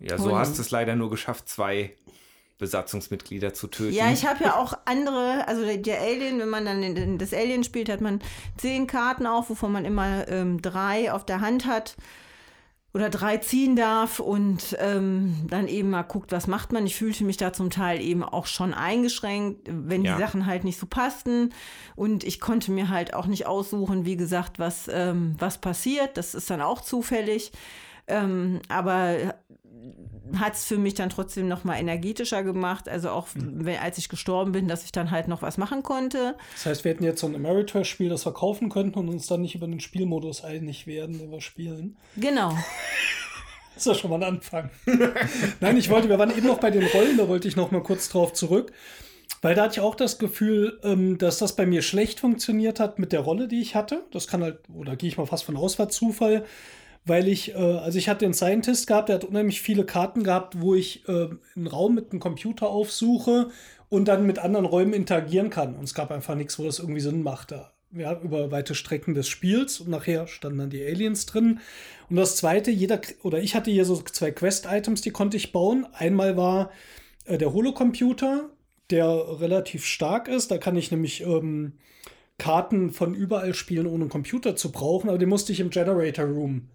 Ja, 0.00 0.18
so 0.18 0.30
Und, 0.30 0.36
hast 0.36 0.58
du 0.58 0.62
es 0.62 0.70
leider 0.70 0.96
nur 0.96 1.10
geschafft, 1.10 1.48
zwei 1.48 1.94
Besatzungsmitglieder 2.58 3.52
zu 3.52 3.66
töten. 3.66 3.94
Ja, 3.94 4.10
ich 4.10 4.26
habe 4.26 4.44
ja 4.44 4.56
auch 4.56 4.74
andere, 4.86 5.46
also 5.46 5.64
der 5.76 6.00
Alien, 6.00 6.38
wenn 6.38 6.48
man 6.48 6.64
dann 6.64 7.18
das 7.18 7.34
Alien 7.34 7.64
spielt, 7.64 7.88
hat 7.88 8.00
man 8.00 8.20
zehn 8.56 8.86
Karten 8.86 9.26
auch, 9.26 9.50
wovon 9.50 9.72
man 9.72 9.84
immer 9.84 10.26
ähm, 10.28 10.62
drei 10.62 11.12
auf 11.12 11.26
der 11.26 11.40
Hand 11.40 11.66
hat 11.66 11.96
oder 12.96 13.10
drei 13.10 13.36
ziehen 13.36 13.76
darf 13.76 14.20
und 14.20 14.74
ähm, 14.80 15.34
dann 15.50 15.68
eben 15.68 15.90
mal 15.90 16.00
guckt, 16.00 16.32
was 16.32 16.46
macht 16.46 16.72
man. 16.72 16.86
Ich 16.86 16.96
fühlte 16.96 17.24
mich 17.24 17.36
da 17.36 17.52
zum 17.52 17.68
Teil 17.68 18.00
eben 18.00 18.24
auch 18.24 18.46
schon 18.46 18.72
eingeschränkt, 18.72 19.68
wenn 19.70 20.02
ja. 20.02 20.14
die 20.14 20.22
Sachen 20.22 20.46
halt 20.46 20.64
nicht 20.64 20.80
so 20.80 20.86
passten. 20.86 21.52
Und 21.94 22.24
ich 22.24 22.40
konnte 22.40 22.72
mir 22.72 22.88
halt 22.88 23.12
auch 23.12 23.26
nicht 23.26 23.46
aussuchen, 23.46 24.06
wie 24.06 24.16
gesagt, 24.16 24.58
was, 24.58 24.88
ähm, 24.90 25.34
was 25.38 25.58
passiert. 25.58 26.16
Das 26.16 26.34
ist 26.34 26.48
dann 26.48 26.62
auch 26.62 26.80
zufällig. 26.80 27.52
Ähm, 28.06 28.60
aber 28.70 29.34
hat 30.38 30.54
es 30.54 30.64
für 30.64 30.78
mich 30.78 30.94
dann 30.94 31.10
trotzdem 31.10 31.48
noch 31.48 31.64
mal 31.64 31.76
energetischer 31.78 32.42
gemacht. 32.42 32.88
Also 32.88 33.10
auch 33.10 33.28
mhm. 33.34 33.64
wenn, 33.64 33.78
als 33.78 33.98
ich 33.98 34.08
gestorben 34.08 34.52
bin, 34.52 34.68
dass 34.68 34.84
ich 34.84 34.92
dann 34.92 35.10
halt 35.10 35.28
noch 35.28 35.42
was 35.42 35.58
machen 35.58 35.82
konnte. 35.82 36.36
Das 36.54 36.66
heißt, 36.66 36.84
wir 36.84 36.92
hätten 36.92 37.04
jetzt 37.04 37.20
so 37.20 37.26
ein 37.26 37.34
Emeritus-Spiel, 37.34 38.08
das 38.08 38.26
wir 38.26 38.32
kaufen 38.32 38.68
könnten 38.68 38.98
und 38.98 39.08
uns 39.08 39.26
dann 39.26 39.42
nicht 39.42 39.54
über 39.54 39.66
den 39.66 39.80
Spielmodus 39.80 40.44
einig 40.44 40.86
werden, 40.86 41.18
den 41.18 41.30
wir 41.30 41.40
spielen. 41.40 41.96
Genau. 42.16 42.56
Das 43.74 43.84
ist 43.84 43.92
ja 43.92 43.98
schon 44.00 44.10
mal 44.10 44.16
ein 44.16 44.36
Anfang. 44.36 44.70
Nein, 45.60 45.76
ich 45.76 45.90
wollte, 45.90 46.08
wir 46.08 46.18
waren 46.18 46.30
eben 46.30 46.46
noch 46.46 46.60
bei 46.60 46.70
den 46.70 46.86
Rollen, 46.86 47.18
da 47.18 47.28
wollte 47.28 47.46
ich 47.46 47.56
noch 47.56 47.72
mal 47.72 47.82
kurz 47.82 48.08
drauf 48.08 48.32
zurück. 48.32 48.72
Weil 49.42 49.54
da 49.54 49.64
hatte 49.64 49.74
ich 49.74 49.80
auch 49.80 49.94
das 49.94 50.18
Gefühl, 50.18 50.80
ähm, 50.82 51.18
dass 51.18 51.36
das 51.38 51.56
bei 51.56 51.66
mir 51.66 51.82
schlecht 51.82 52.20
funktioniert 52.20 52.80
hat 52.80 52.98
mit 52.98 53.12
der 53.12 53.20
Rolle, 53.20 53.48
die 53.48 53.60
ich 53.60 53.74
hatte. 53.74 54.02
Das 54.12 54.28
kann 54.28 54.42
halt, 54.42 54.60
oder 54.74 54.96
gehe 54.96 55.10
ich 55.10 55.18
mal 55.18 55.26
fast 55.26 55.44
von 55.44 55.58
aus, 55.58 55.78
war 55.78 55.90
Zufall 55.90 56.46
weil 57.06 57.28
ich, 57.28 57.54
äh, 57.54 57.56
also 57.56 57.98
ich 57.98 58.08
hatte 58.08 58.24
einen 58.24 58.34
Scientist 58.34 58.86
gehabt, 58.86 59.08
der 59.08 59.16
hat 59.16 59.24
unheimlich 59.24 59.62
viele 59.62 59.86
Karten 59.86 60.24
gehabt, 60.24 60.60
wo 60.60 60.74
ich 60.74 61.08
äh, 61.08 61.28
einen 61.54 61.66
Raum 61.66 61.94
mit 61.94 62.10
einem 62.10 62.20
Computer 62.20 62.68
aufsuche 62.68 63.50
und 63.88 64.08
dann 64.08 64.26
mit 64.26 64.40
anderen 64.40 64.66
Räumen 64.66 64.92
interagieren 64.92 65.48
kann. 65.48 65.76
Und 65.76 65.84
es 65.84 65.94
gab 65.94 66.10
einfach 66.10 66.34
nichts, 66.34 66.58
wo 66.58 66.64
das 66.64 66.80
irgendwie 66.80 67.00
Sinn 67.00 67.22
machte. 67.22 67.70
Ja, 67.92 68.20
über 68.20 68.50
weite 68.50 68.74
Strecken 68.74 69.14
des 69.14 69.28
Spiels 69.28 69.80
und 69.80 69.88
nachher 69.88 70.26
standen 70.26 70.58
dann 70.58 70.70
die 70.70 70.84
Aliens 70.84 71.24
drin. 71.24 71.60
Und 72.10 72.16
das 72.16 72.36
zweite, 72.36 72.72
jeder, 72.72 73.00
oder 73.22 73.38
ich 73.38 73.54
hatte 73.54 73.70
hier 73.70 73.84
so 73.84 74.02
zwei 74.02 74.32
Quest-Items, 74.32 75.00
die 75.00 75.12
konnte 75.12 75.36
ich 75.36 75.52
bauen. 75.52 75.86
Einmal 75.92 76.36
war 76.36 76.72
äh, 77.24 77.38
der 77.38 77.54
Holocomputer, 77.54 78.50
der 78.90 79.06
relativ 79.40 79.84
stark 79.84 80.26
ist. 80.26 80.50
Da 80.50 80.58
kann 80.58 80.76
ich 80.76 80.90
nämlich 80.90 81.22
ähm, 81.22 81.74
Karten 82.38 82.90
von 82.90 83.14
überall 83.14 83.54
spielen, 83.54 83.86
ohne 83.86 84.08
Computer 84.08 84.56
zu 84.56 84.72
brauchen, 84.72 85.08
aber 85.08 85.18
den 85.18 85.28
musste 85.28 85.52
ich 85.52 85.60
im 85.60 85.70
Generator 85.70 86.26
Room 86.26 86.68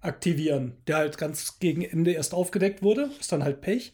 aktivieren, 0.00 0.74
der 0.86 0.98
halt 0.98 1.18
ganz 1.18 1.58
gegen 1.58 1.82
Ende 1.82 2.12
erst 2.12 2.34
aufgedeckt 2.34 2.82
wurde. 2.82 3.10
Ist 3.18 3.32
dann 3.32 3.44
halt 3.44 3.60
Pech. 3.60 3.92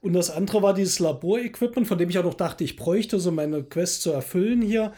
Und 0.00 0.14
das 0.14 0.30
andere 0.30 0.62
war 0.62 0.74
dieses 0.74 0.98
Laborequipment, 0.98 1.86
von 1.86 1.98
dem 1.98 2.08
ich 2.08 2.18
auch 2.18 2.24
noch 2.24 2.34
dachte, 2.34 2.64
ich 2.64 2.76
bräuchte, 2.76 3.20
so 3.20 3.30
meine 3.30 3.62
Quest 3.62 4.02
zu 4.02 4.12
erfüllen 4.12 4.62
hier. 4.62 4.92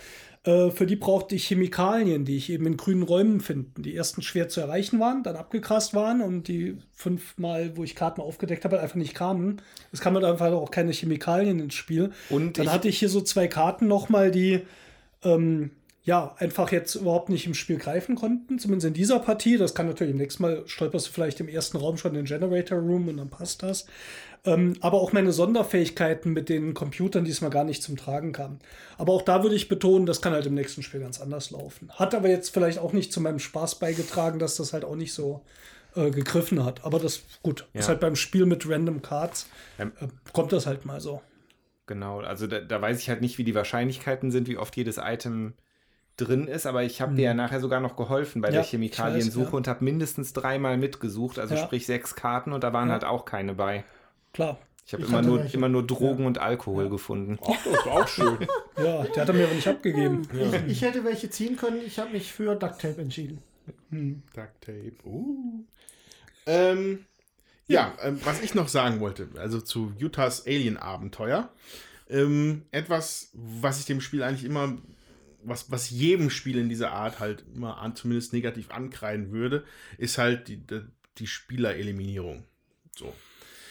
Äh, 0.45 0.70
für 0.70 0.87
die 0.87 0.97
brauchte 0.97 1.35
ich 1.35 1.47
Chemikalien, 1.47 2.24
die 2.24 2.37
ich 2.37 2.51
eben 2.51 2.66
in 2.66 2.77
grünen 2.77 3.03
Räumen 3.03 3.41
finde. 3.41 3.83
Die 3.83 3.97
ersten 3.97 4.23
schwer 4.23 4.49
zu 4.49 4.61
erreichen 4.61 5.01
waren, 5.01 5.23
dann 5.23 5.37
abgekrast 5.37 5.95
waren 5.95 6.20
und 6.20 6.49
die 6.49 6.77
fünfmal, 6.93 7.77
wo 7.77 7.85
ich 7.85 7.97
Karten 7.97 8.20
aufgedeckt 8.20 8.65
habe, 8.65 8.81
einfach 8.81 8.97
nicht 8.97 9.15
kamen. 9.15 9.61
Es 9.93 10.01
kamen 10.01 10.16
halt 10.16 10.27
einfach 10.27 10.53
auch 10.53 10.70
keine 10.70 10.93
Chemikalien 10.93 11.61
ins 11.61 11.74
Spiel. 11.74 12.12
Und 12.31 12.59
dann 12.59 12.73
hatte 12.73 12.89
ich 12.89 12.99
hier 12.99 13.09
so 13.09 13.20
zwei 13.20 13.49
Karten 13.49 13.89
nochmal, 13.89 14.31
die 14.31 14.62
ähm, 15.24 15.70
ja 16.05 16.35
einfach 16.39 16.73
jetzt 16.73 16.97
überhaupt 16.97 17.29
nicht 17.29 17.47
im 17.47 17.55
Spiel 17.55 17.79
greifen 17.79 18.16
konnten, 18.16 18.59
zumindest 18.59 18.89
in 18.89 18.95
dieser 18.95 19.20
Partie. 19.20 19.57
Das 19.57 19.74
kann 19.74 19.87
natürlich 19.87 20.12
im 20.12 20.19
nächsten 20.19 20.43
Mal 20.43 20.62
stolperst 20.66 21.09
du 21.09 21.12
vielleicht 21.12 21.39
im 21.41 21.49
ersten 21.49 21.77
Raum 21.77 21.97
schon 21.97 22.11
in 22.12 22.24
den 22.24 22.27
Generator 22.27 22.79
Room 22.79 23.09
und 23.09 23.19
dann 23.19 23.31
passt 23.31 23.62
das. 23.62 23.87
Ähm, 24.45 24.74
aber 24.81 25.01
auch 25.01 25.12
meine 25.12 25.33
Sonderfähigkeiten 25.33 26.33
mit 26.33 26.49
den 26.49 26.74
Computern 26.74 27.24
diesmal 27.24 27.51
gar 27.51 27.62
nicht 27.62 27.85
zum 27.85 27.97
Tragen 27.97 28.33
kamen. 28.33 28.59
Aber 28.99 29.12
auch 29.12 29.23
da 29.23 29.45
würde 29.45 29.55
ich 29.55 29.69
betonen, 29.69 30.05
das 30.05 30.20
kann 30.20 30.33
halt 30.33 30.47
im 30.47 30.55
nächsten 30.55 30.83
Spiel 30.83 30.99
ganz 30.99 31.20
anders 31.20 31.53
laufen. 31.53 31.89
Hat 31.93 32.15
aber 32.16 32.29
jetzt 32.29 32.49
vielleicht 32.53 32.81
auch 32.81 32.93
nicht 32.93 33.12
zu 33.12 33.20
meinem 33.20 33.39
Spaß 33.39 33.79
beigetragen, 33.79 34.41
dass 34.41 34.57
das 34.57 34.73
halt 34.73 34.85
auch 34.85 34.97
nicht 34.97 35.15
so 35.15 35.43
äh, 35.95 36.11
gegriffen 36.11 36.65
hat. 36.65 36.85
Aber 36.85 36.99
das, 36.99 37.23
gut, 37.45 37.69
ist 37.74 37.83
Ja. 37.85 37.89
halt 37.91 38.01
beim 38.01 38.16
Spiel 38.16 38.47
mit 38.47 38.69
Random 38.69 39.03
Cards, 39.03 39.47
Ähm, 39.79 39.93
äh, 40.01 40.09
kommt 40.33 40.53
das 40.53 40.66
halt 40.66 40.85
mal 40.85 41.01
so. 41.01 41.23
Genau, 41.87 42.20
also 42.20 42.49
da, 42.49 42.61
da 42.61 42.81
weiß 42.83 42.99
ich 42.99 43.09
halt 43.09 43.20
nicht, 43.20 43.39
wie 43.39 43.45
die 43.45 43.55
Wahrscheinlichkeiten 43.55 44.33
sind, 44.33 44.49
wie 44.49 44.57
oft 44.57 44.77
jedes 44.77 44.97
Item 44.99 45.53
drin 46.24 46.47
ist, 46.49 46.66
aber 46.66 46.82
ich 46.85 47.01
habe 47.01 47.15
dir 47.15 47.24
ja 47.24 47.35
nachher 47.35 47.61
sogar 47.61 47.81
noch 47.81 47.97
geholfen 47.97 48.40
bei 48.43 48.49
Mhm. 48.49 48.55
Ja, 48.55 48.61
der 48.61 48.69
Chemikaliensuche 48.69 49.44
weiß, 49.47 49.53
ja. 49.53 49.57
und 49.57 49.69
habe 49.69 49.85
mindestens 49.85 50.32
dreimal 50.32 50.77
mitgesucht, 50.78 51.39
also 51.39 51.55
Ja. 51.55 51.62
sprich 51.65 51.86
sechs 51.86 52.15
Karten 52.15 52.53
und 52.53 52.62
da 52.65 52.73
waren 52.73 52.89
Ja. 52.89 52.94
halt 52.94 53.05
auch 53.05 53.24
keine 53.24 53.55
bei. 53.55 53.85
Klar. 54.32 54.59
Ich 54.85 54.93
habe 54.94 55.05
immer 55.05 55.23
nur, 55.23 55.39
welche. 55.39 55.57
immer 55.57 55.69
nur 55.69 55.86
Drogen 55.86 56.27
und 56.27 56.39
Alkohol 56.39 56.90
gefunden. 56.90 57.39
Ach, 57.43 57.55
das 57.65 57.73
ist 57.74 57.86
auch 57.86 58.09
schön. 58.09 58.39
Ja, 58.77 59.05
der 59.05 59.23
hat 59.23 59.28
er 59.28 59.35
mir 59.35 59.44
aber 59.44 59.55
nicht 59.55 59.69
abgegeben. 59.69 60.23
Ich, 60.32 60.73
ich 60.73 60.82
hätte 60.82 61.05
welche 61.05 61.31
ziehen 61.31 61.57
können, 61.57 61.81
ich 61.86 61.99
habe 61.99 62.11
mich 62.11 62.32
für 62.32 62.57
Duct 62.57 62.81
Tape 62.81 63.01
entschieden. 63.01 63.39
Duct 63.90 64.61
Tape. 64.61 64.94
Uh. 65.05 65.65
Ähm, 66.47 67.05
ja, 67.69 67.93
ähm, 68.03 68.19
was 68.24 68.40
ich 68.43 68.55
noch 68.55 68.69
sagen 68.69 68.99
wollte, 69.01 69.28
also 69.36 69.61
zu 69.61 69.93
Utahs 70.03 70.47
Alien-Abenteuer. 70.47 71.49
Ähm, 72.11 72.62
etwas, 72.73 73.31
was 73.35 73.78
ich 73.78 73.86
dem 73.86 74.01
Spiel 74.01 74.23
eigentlich 74.23 74.44
immer, 74.44 74.77
was, 75.44 75.70
was 75.70 75.90
jedem 75.90 76.31
Spiel 76.31 76.59
in 76.59 76.69
dieser 76.69 76.93
Art 76.93 77.20
halt 77.20 77.44
immer 77.55 77.78
an, 77.78 77.97
zumindest 77.97 78.32
negativ 78.32 78.70
ankreiden 78.70 79.31
würde, 79.32 79.64
ist 79.98 80.19
halt 80.19 80.48
die, 80.48 80.56
die, 80.59 80.82
die 81.19 81.27
Spielereliminierung. 81.27 82.44
So. 82.97 83.12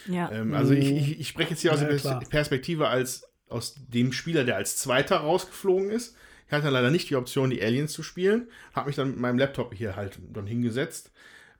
Ja. 0.08 0.32
Ähm, 0.32 0.54
also 0.54 0.74
ich, 0.74 0.90
ich, 0.92 1.20
ich 1.20 1.28
spreche 1.28 1.52
jetzt 1.52 1.62
hier 1.62 1.74
aus 1.74 1.82
Ja, 1.82 1.88
der 1.88 1.98
klar. 1.98 2.20
Perspektive 2.30 2.88
als 2.88 3.24
aus 3.50 3.76
dem 3.88 4.14
Spieler, 4.14 4.44
der 4.44 4.56
als 4.56 4.78
Zweiter 4.78 5.18
rausgeflogen 5.18 5.90
ist. 5.92 6.16
Ich 6.48 6.54
hatte 6.54 6.70
leider 6.70 6.90
nicht 6.92 7.10
die 7.10 7.16
Option, 7.16 7.50
die 7.50 7.62
Aliens 7.62 7.94
zu 7.94 8.04
spielen. 8.04 8.48
Habe 8.74 8.88
mich 8.88 8.96
dann 8.96 9.12
mit 9.12 9.20
meinem 9.20 9.38
Laptop 9.38 9.74
hier 9.74 9.96
halt 9.96 10.20
dann 10.34 10.48
hingesetzt. 10.48 11.12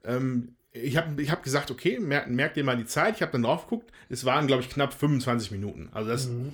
Ähm, 0.04 0.56
ich 0.72 0.96
habe 0.96 1.20
ich 1.22 1.30
hab 1.30 1.42
gesagt, 1.42 1.70
okay, 1.70 1.98
merkt 1.98 2.30
merk 2.30 2.54
dir 2.54 2.64
mal 2.64 2.76
die 2.76 2.86
Zeit. 2.86 3.16
Ich 3.16 3.22
habe 3.22 3.32
dann 3.32 3.42
drauf 3.42 3.64
geguckt. 3.64 3.92
Es 4.08 4.24
waren, 4.24 4.46
glaube 4.46 4.62
ich, 4.62 4.70
knapp 4.70 4.94
25 4.94 5.50
Minuten. 5.50 5.90
Also 5.92 6.10
das 6.10 6.28
Mhm. 6.28 6.52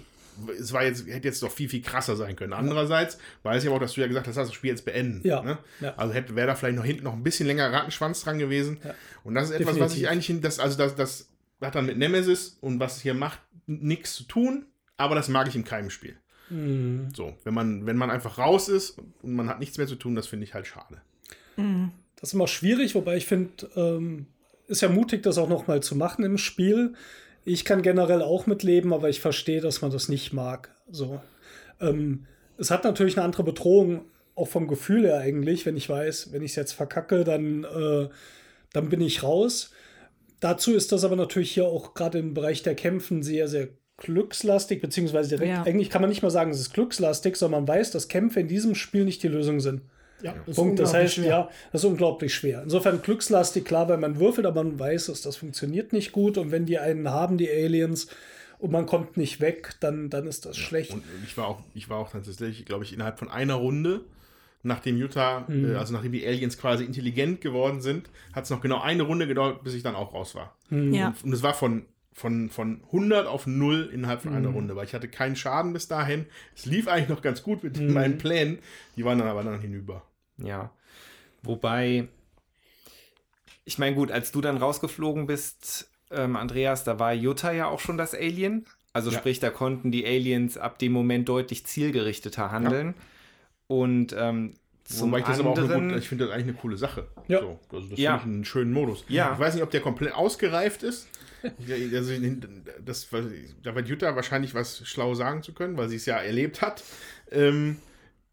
Es 0.59 0.73
war 0.73 0.85
jetzt, 0.85 1.06
hätte 1.06 1.28
jetzt 1.28 1.43
doch 1.43 1.51
viel, 1.51 1.69
viel 1.69 1.82
krasser 1.82 2.16
sein 2.16 2.36
können. 2.36 2.52
Andererseits 2.52 3.19
weiß 3.43 3.62
ich 3.62 3.69
aber 3.69 3.77
auch, 3.77 3.81
dass 3.81 3.94
du 3.94 4.01
ja 4.01 4.06
gesagt 4.06 4.27
hast, 4.27 4.36
das 4.36 4.52
Spiel 4.52 4.70
jetzt 4.70 4.85
beenden. 4.85 5.27
Ja, 5.27 5.43
Ne? 5.43 5.59
ja. 5.81 5.94
Also 5.97 6.15
hätte 6.15 6.36
wäre 6.36 6.47
da 6.48 6.55
vielleicht 6.55 6.77
noch 6.77 6.85
hinten 6.85 7.05
noch 7.05 7.15
ein 7.15 7.23
bisschen 7.23 7.47
länger 7.47 7.73
Rattenschwanz 7.73 8.23
dran 8.23 8.39
gewesen. 8.39 8.78
Ja. 8.85 8.94
Und 9.24 9.35
das 9.35 9.51
ist 9.51 9.56
etwas, 9.56 9.78
was 9.81 9.94
ich 9.94 10.02
Definitiv. 10.02 10.31
eigentlich, 10.31 10.40
das, 10.43 10.59
also 10.59 10.78
das, 10.78 10.94
das 10.94 11.28
hat 11.60 11.74
dann 11.74 11.86
mit 11.86 11.98
Nemesis 11.98 12.59
und 12.60 12.78
was 12.81 12.97
es 12.97 13.02
hier 13.02 13.15
macht, 13.15 13.40
nichts 13.66 14.15
zu 14.15 14.24
tun, 14.24 14.66
aber 14.97 15.15
das 15.15 15.28
mag 15.28 15.48
ich 15.48 15.56
in 15.56 15.65
keinem 15.65 15.90
Spiel. 15.90 16.16
Mhm. 16.51 17.09
So, 17.15 17.36
wenn 17.44 17.52
man, 17.55 17.85
wenn 17.86 17.97
man 17.97 18.10
einfach 18.10 18.39
raus 18.39 18.69
ist 18.69 18.98
und 19.23 19.35
man 19.35 19.48
hat 19.48 19.59
nichts 19.60 19.77
mehr 19.77 19.86
zu 19.86 19.97
tun, 19.97 20.15
das 20.15 20.27
finde 20.27 20.44
ich 20.44 20.55
halt 20.55 20.66
schade. 20.66 21.02
Das 22.16 22.31
ist 22.31 22.35
immer 22.35 22.47
schwierig, 22.48 22.94
wobei 22.94 23.16
ich 23.16 23.27
finde, 23.27 23.69
ähm, 23.77 24.27
ist 24.69 24.82
ja 24.82 24.89
mutig, 24.89 25.23
das 25.23 25.39
auch 25.39 25.48
noch 25.48 25.66
mal 25.66 25.82
zu 25.82 25.97
machen 25.97 26.24
im 26.24 26.39
Spiel. 26.39 26.94
Ich 27.49 27.65
kann 27.65 27.81
generell 27.83 28.20
auch 28.20 28.47
mitleben, 28.47 28.93
aber 28.93 29.09
ich 29.09 29.20
verstehe, 29.20 29.61
dass 29.62 29.81
man 29.81 29.91
das 29.91 30.09
nicht 30.09 30.33
mag. 30.35 30.75
So. 30.91 31.20
Ähm, 31.81 32.27
es 32.59 32.70
hat 32.70 32.85
natürlich 32.85 33.16
eine 33.16 33.25
andere 33.25 33.43
Bedrohung, 33.43 34.03
auch 34.35 34.49
vom 34.49 34.69
Gefühl 34.69 35.05
her 35.07 35.19
eigentlich, 35.19 35.65
wenn 35.65 35.77
ich 35.77 35.89
weiß, 35.89 36.33
wenn 36.33 36.43
ich 36.43 36.53
es 36.53 36.57
jetzt 36.57 36.73
verkacke, 36.73 37.25
dann, 37.25 37.65
äh, 37.65 38.09
dann 38.73 38.89
bin 38.91 39.01
ich 39.01 39.23
raus. 39.23 39.70
Dazu 40.41 40.75
ist 40.75 40.93
das 40.93 41.05
aber 41.05 41.16
natürlich 41.16 41.51
hier 41.53 41.65
auch 41.65 41.95
gerade 41.95 42.19
im 42.19 42.35
Bereich 42.35 42.62
der 42.62 42.75
Kämpfen 42.75 43.23
sehr, 43.23 43.49
sehr 43.49 43.69
glückslastig, 43.97 44.81
beziehungsweise 44.81 45.31
direkt, 45.31 45.49
Ja. 45.51 45.62
eigentlich 45.62 45.91
kann 45.91 46.03
man 46.03 46.11
nicht 46.11 46.23
mal 46.23 46.31
sagen, 46.31 46.51
es 46.51 46.61
ist 46.61 46.75
glückslastig, 46.75 47.37
sondern 47.37 47.65
man 47.65 47.69
weiß, 47.77 47.91
dass 47.91 48.09
Kämpfe 48.09 48.41
in 48.41 48.47
diesem 48.49 48.75
Spiel 48.75 49.05
nicht 49.05 49.23
die 49.23 49.29
Lösung 49.29 49.59
sind. 49.61 49.81
Ja, 50.23 50.32
das 50.35 50.49
ist 50.49 50.57
Punkt. 50.57 50.78
Das 50.78 50.89
unglaublich 50.89 50.95
heißt, 51.05 51.15
schwer. 51.15 51.28
ja, 51.28 51.51
das 51.73 51.82
ist 51.82 51.89
unglaublich 51.90 52.35
schwer. 52.35 52.62
Insofern 52.62 53.03
glückslastig, 53.03 53.65
klar, 53.65 53.89
weil 53.89 53.99
man 53.99 54.19
würfelt, 54.19 54.47
aber 54.47 54.65
man 54.65 54.78
weiß 54.78 55.09
es, 55.09 55.23
das 55.23 55.36
funktioniert 55.36 55.93
nicht 55.93 56.12
gut. 56.12 56.39
Und 56.39 56.51
wenn 56.51 56.66
die 56.66 56.78
einen 56.78 57.09
haben, 57.11 57.39
die 57.39 57.49
Aliens, 57.51 58.09
und 58.59 58.73
man 58.73 58.86
kommt 58.86 59.16
nicht 59.16 59.40
weg, 59.40 59.74
dann, 59.78 60.11
dann 60.11 60.27
ist 60.27 60.45
das 60.45 60.57
schlecht. 60.57 60.90
Und 60.93 61.05
ich 61.24 61.36
war 61.36 61.47
auch, 61.47 61.61
ich 61.74 61.89
war 61.89 61.99
auch 61.99 62.11
tatsächlich, 62.11 62.65
glaube 62.65 62.82
ich, 62.82 62.93
innerhalb 62.93 63.16
von 63.20 63.31
einer 63.31 63.55
Runde, 63.55 64.01
nachdem 64.65 64.97
Utah, 64.97 65.45
Mhm. 65.47 65.74
äh, 65.74 65.77
also 65.77 65.93
nachdem 65.93 66.11
die 66.11 66.27
Aliens 66.27 66.59
quasi 66.59 66.82
intelligent 66.85 67.40
geworden 67.40 67.81
sind, 67.81 68.11
hat 68.32 68.43
es 68.45 68.51
noch 68.51 68.61
genau 68.61 68.81
eine 68.81 69.05
Runde 69.05 69.28
gedauert, 69.28 69.62
bis 69.62 69.74
ich 69.74 69.85
dann 69.85 69.95
auch 69.95 70.12
raus 70.12 70.35
war. 70.35 70.57
ja. 70.70 71.15
Und 71.23 71.32
es 71.32 71.45
war 71.45 71.55
von, 71.55 71.85
von, 72.19 72.51
von 72.51 72.82
100 72.86 73.27
auf 73.27 73.47
0 73.47 73.90
innerhalb 73.93 74.23
von 74.23 74.32
Mhm. 74.32 74.36
einer 74.36 74.49
Runde, 74.49 74.77
weil 74.77 74.85
ich 74.86 74.95
hatte 74.95 75.09
keinen 75.09 75.36
Schaden 75.36 75.73
bis 75.73 75.89
dahin. 75.89 76.27
Es 76.55 76.66
lief 76.66 76.89
eigentlich 76.89 77.09
noch 77.09 77.23
ganz 77.23 77.43
gut 77.43 77.62
mit 77.62 77.78
Mhm. 77.78 77.93
meinen 77.93 78.19
Plänen. 78.19 78.59
Die 78.97 79.05
waren 79.05 79.19
dann 79.19 79.28
aber 79.28 79.43
dann 79.45 79.61
hinüber. 79.61 80.03
Ja. 80.39 80.70
Wobei, 81.43 82.09
ich 83.65 83.78
meine, 83.78 83.95
gut, 83.97 84.11
als 84.11 84.32
du 84.32 84.40
dann 84.40 84.57
rausgeflogen 84.57 85.27
bist, 85.27 85.90
ähm, 86.11 86.36
Andreas, 86.36 86.85
da 86.85 86.99
war 86.99 87.12
Jutta 87.12 87.53
ja 87.53 87.66
auch 87.66 87.81
schon 87.81 87.99
das 87.99 88.15
Alien. 88.15 88.66
Also 88.93 89.11
Ja. 89.11 89.19
sprich, 89.19 89.39
da 89.40 89.51
konnten 89.51 89.93
die 89.93 90.07
Aliens 90.07 90.57
ab 90.59 90.78
dem 90.78 90.93
Moment 90.93 91.28
deutlich 91.28 91.66
zielgerichteter 91.66 92.51
handeln. 92.51 92.95
Und 93.66 94.15
ähm, 94.19 94.55
zum 94.89 95.09
Wobei 95.10 95.19
ich 95.20 95.27
das 95.27 95.39
aber 95.39 95.51
auch 95.51 95.56
eine 95.56 95.65
anderen, 95.66 95.89
gute, 95.89 95.98
ich 96.01 96.09
finde 96.09 96.24
das 96.24 96.32
eigentlich 96.35 96.48
eine 96.48 96.56
coole 96.56 96.77
Sache. 96.78 97.09
Ja. 97.28 97.40
So, 97.40 97.59
also 97.70 97.89
das 97.90 97.98
Ja. 97.98 98.19
finde 98.19 98.31
ich 98.31 98.35
einen 98.36 98.44
schönen 98.47 98.73
Modus. 98.73 99.05
Ja. 99.09 99.32
Ich 99.35 99.39
weiß 99.39 99.55
nicht, 99.55 99.62
ob 99.62 99.70
der 99.70 99.81
komplett 99.82 100.15
ausgereift 100.15 100.82
ist. 100.82 101.09
Also, 101.43 102.12
das, 102.85 103.06
da 103.62 103.74
wird 103.74 103.89
Jutta 103.89 104.16
wahrscheinlich 104.16 104.55
was 104.55 104.86
schlau 104.89 105.15
sagen 105.15 105.43
zu 105.43 105.52
können, 105.52 105.77
weil 105.77 105.89
sie 105.89 105.97
es 105.97 106.06
ja 106.06 106.16
erlebt 106.16 106.62
hat. 106.62 106.82
Ähm, 107.31 107.77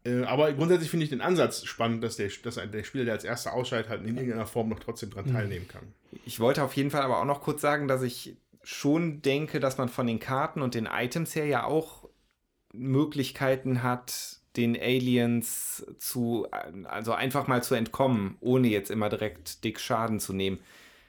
äh, 0.04 0.22
aber 0.24 0.52
grundsätzlich 0.54 0.90
finde 0.90 1.04
ich 1.04 1.10
den 1.10 1.20
Ansatz 1.20 1.64
spannend, 1.64 2.02
dass 2.02 2.16
der, 2.16 2.30
dass 2.42 2.54
der 2.56 2.84
Spieler, 2.84 3.04
der 3.04 3.14
als 3.14 3.24
erster 3.24 3.52
ausscheidet, 3.52 3.88
halt 3.90 4.02
in 4.04 4.16
irgendeiner 4.16 4.46
Form 4.46 4.68
noch 4.70 4.80
trotzdem 4.80 5.10
Mhm. 5.10 5.14
dran 5.14 5.32
teilnehmen 5.32 5.68
kann. 5.68 5.82
Ich 6.24 6.40
wollte 6.40 6.62
auf 6.64 6.74
jeden 6.74 6.90
Fall 6.90 7.02
aber 7.02 7.20
auch 7.20 7.24
noch 7.26 7.42
kurz 7.42 7.60
sagen, 7.60 7.86
dass 7.86 8.02
ich 8.02 8.36
schon 8.62 9.22
denke, 9.22 9.60
dass 9.60 9.78
man 9.78 9.88
von 9.88 10.06
den 10.06 10.18
Karten 10.18 10.62
und 10.62 10.74
den 10.74 10.86
Items 10.86 11.34
her 11.36 11.46
ja 11.46 11.64
auch 11.64 12.08
Möglichkeiten 12.72 13.82
hat, 13.82 14.38
den 14.56 14.76
Aliens 14.80 15.84
zu, 15.98 16.46
also 16.84 17.12
einfach 17.12 17.46
mal 17.46 17.62
zu 17.62 17.74
entkommen, 17.74 18.36
ohne 18.40 18.68
jetzt 18.68 18.90
immer 18.90 19.08
direkt 19.08 19.64
dick 19.64 19.78
Schaden 19.80 20.20
zu 20.20 20.32
nehmen. 20.32 20.58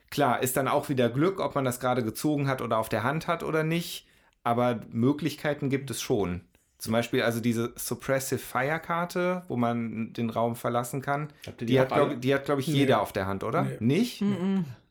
Klar, 0.10 0.41
ist 0.41 0.57
dann 0.57 0.68
auch 0.68 0.90
wieder 0.90 1.10
Glück, 1.10 1.40
ob 1.40 1.56
man 1.56 1.65
das 1.65 1.80
gerade 1.80 2.03
gezogen 2.03 2.48
hat 2.48 2.61
oder 2.61 2.78
auf 2.78 2.90
der 2.90 3.03
Hand 3.03 3.28
hat 3.28 3.44
oder 3.44 3.64
nicht, 3.64 4.07
aber 4.44 4.80
Möglichkeiten 4.91 5.69
gibt 5.69 5.91
es 5.91 6.02
schon. 6.02 6.41
Zum 6.78 6.94
Beispiel 6.94 7.24
also 7.24 7.40
diese 7.40 7.74
Suppressive 7.76 8.40
Fire 8.40 8.80
Karte, 8.80 9.44
wo 9.48 9.56
man 9.56 10.14
den 10.14 10.30
Raum 10.30 10.56
verlassen 10.56 11.02
kann. 11.02 11.30
Die, 11.60 11.65
die 11.65 11.80
hat, 11.80 11.90
glaube 11.90 12.18
die 12.18 12.34
hat, 12.34 12.45
glaube 12.45 12.61
ich, 12.61 12.68
Nee. 12.68 12.76
jeder 12.76 13.02
auf 13.02 13.11
der 13.11 13.26
Hand, 13.26 13.44
oder? 13.44 13.64
Nee. 13.64 13.78
Nicht? 13.80 14.22
Ich 14.22 14.28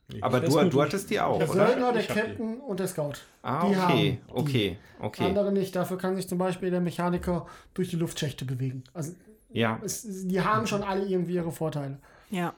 du, 0.09 0.21
weiß 0.21 0.41
nicht, 0.63 0.73
du 0.73 0.77
wie- 0.77 0.81
hattest 0.81 1.09
die 1.09 1.19
auch, 1.19 1.37
Der 1.39 1.49
oder? 1.49 1.67
Söldner, 1.67 1.93
der. 1.93 2.03
Captain 2.03 2.57
und 2.59 2.79
der 2.79 2.87
Scout. 2.87 3.13
Ah, 3.41 3.61
die 3.65 3.67
okay, 3.67 3.75
haben 3.77 3.97
die. 3.97 4.19
okay, 4.33 4.77
okay. 4.99 5.25
Andere 5.25 5.51
nicht. 5.51 5.75
Dafür 5.75 5.97
kann 5.97 6.15
sich 6.15 6.27
zum 6.27 6.37
Beispiel 6.37 6.71
der 6.71 6.81
Mechaniker 6.81 7.45
durch 7.73 7.89
die 7.89 7.95
Luftschächte 7.97 8.45
bewegen. 8.45 8.83
Also 8.93 9.13
Ja, 9.51 9.79
es, 9.83 10.05
die 10.27 10.41
haben 10.41 10.67
schon 10.67 10.83
alle 10.83 11.05
irgendwie 11.05 11.33
ihre 11.35 11.51
Vorteile. 11.51 11.99
Ja. 12.29 12.53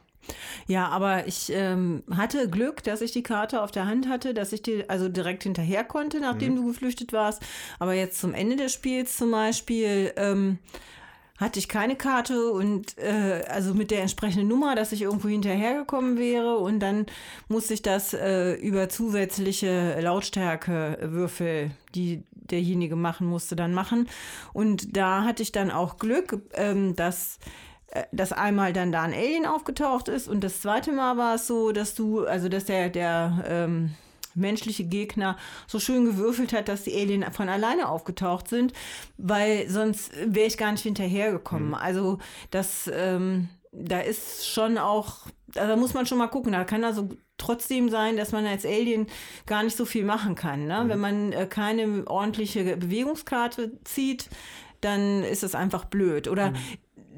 Ja, 0.68 0.90
aber 0.90 1.28
ich 1.28 1.50
ähm, 1.54 2.04
hatte 2.16 2.50
Glück, 2.50 2.84
dass 2.84 3.02
ich 3.02 3.14
die 3.14 3.24
Karte 3.24 3.62
auf 3.64 3.72
der 3.72 3.88
Hand 3.88 4.08
hatte, 4.10 4.34
dass 4.34 4.52
ich 4.52 4.62
die 4.62 4.88
also 4.90 5.08
direkt 5.10 5.44
hinterher 5.44 5.84
konnte, 5.86 6.20
nachdem 6.20 6.56
du 6.58 6.68
geflüchtet 6.68 7.14
warst. 7.14 7.42
Aber 7.80 7.94
jetzt 7.94 8.20
zum 8.20 8.34
Ende 8.34 8.58
des 8.58 8.74
Spiels 8.74 9.16
zum 9.16 9.32
Beispiel 9.32 10.12
ähm, 10.18 10.60
hatte 11.40 11.58
ich 11.60 11.70
keine 11.70 11.96
Karte 11.96 12.52
und 12.52 12.98
äh, 12.98 13.46
also 13.48 13.74
mit 13.74 13.92
der 13.92 14.02
entsprechenden 14.02 14.48
Nummer, 14.48 14.76
dass 14.76 14.92
ich 14.92 15.04
irgendwo 15.04 15.30
hinterhergekommen 15.30 16.18
wäre 16.18 16.58
und 16.58 16.80
dann 16.80 17.06
musste 17.48 17.74
ich 17.74 17.82
das 17.82 18.14
äh, 18.14 18.54
über 18.56 18.90
zusätzliche 18.90 20.00
Lautstärkewürfel, 20.02 21.72
die 21.96 22.24
derjenige 22.32 22.96
machen 22.96 23.28
musste, 23.28 23.56
dann 23.56 23.74
machen. 23.74 24.10
Und 24.54 24.98
da 24.98 25.24
hatte 25.24 25.44
ich 25.44 25.52
dann 25.52 25.72
auch 25.72 25.98
Glück, 25.98 26.42
ähm, 26.54 26.96
dass 26.96 27.40
äh, 27.92 28.04
dass 28.12 28.34
einmal 28.34 28.74
dann 28.74 28.92
da 28.92 29.04
ein 29.04 29.14
Alien 29.14 29.46
aufgetaucht 29.46 30.10
ist 30.10 30.28
und 30.28 30.44
das 30.44 30.62
zweite 30.62 30.92
Mal 30.92 31.18
war 31.18 31.36
es 31.36 31.48
so, 31.48 31.72
dass 31.72 31.96
du, 31.96 32.26
also 32.26 32.50
dass 32.50 32.66
der, 32.66 32.90
der, 32.90 33.46
ähm, 33.48 33.92
menschliche 34.36 34.84
Gegner 34.84 35.38
so 35.68 35.80
schön 35.80 36.06
gewürfelt 36.06 36.54
hat, 36.54 36.68
dass 36.68 36.84
die 36.84 36.96
Alien 36.96 37.32
von 37.32 37.50
alleine 37.50 37.90
aufgetaucht 37.90 38.48
sind, 38.48 38.74
weil 39.18 39.70
sonst 39.70 40.12
wäre 40.26 40.48
ich 40.48 40.58
gar 40.58 40.72
nicht 40.72 40.84
hinterhergekommen. 40.84 41.70
Mhm. 41.70 41.74
Also 41.76 42.20
das, 42.52 42.90
ähm, 42.94 43.50
da 43.72 44.00
ist 44.00 44.48
schon 44.48 44.78
auch, 44.78 45.28
da 45.54 45.76
muss 45.76 45.94
man 45.94 46.06
schon 46.06 46.18
mal 46.18 46.28
gucken, 46.28 46.52
da 46.52 46.64
kann 46.64 46.84
also 46.84 47.10
trotzdem 47.38 47.90
sein, 47.90 48.18
dass 48.18 48.32
man 48.32 48.46
als 48.46 48.66
Alien 48.66 49.08
gar 49.46 49.64
nicht 49.64 49.78
so 49.78 49.86
viel 49.86 50.06
machen 50.06 50.36
kann. 50.36 50.66
Ne? 50.66 50.84
Mhm. 50.84 50.90
Wenn 50.90 51.00
man 51.00 51.32
äh, 51.34 51.48
keine 51.48 52.04
ordentliche 52.08 52.78
Bewegungskarte 52.78 53.80
zieht, 53.84 54.30
dann 54.82 55.24
ist 55.24 55.44
es 55.44 55.56
einfach 55.56 55.86
blöd. 55.86 56.28
Oder 56.28 56.52
mhm 56.52 56.58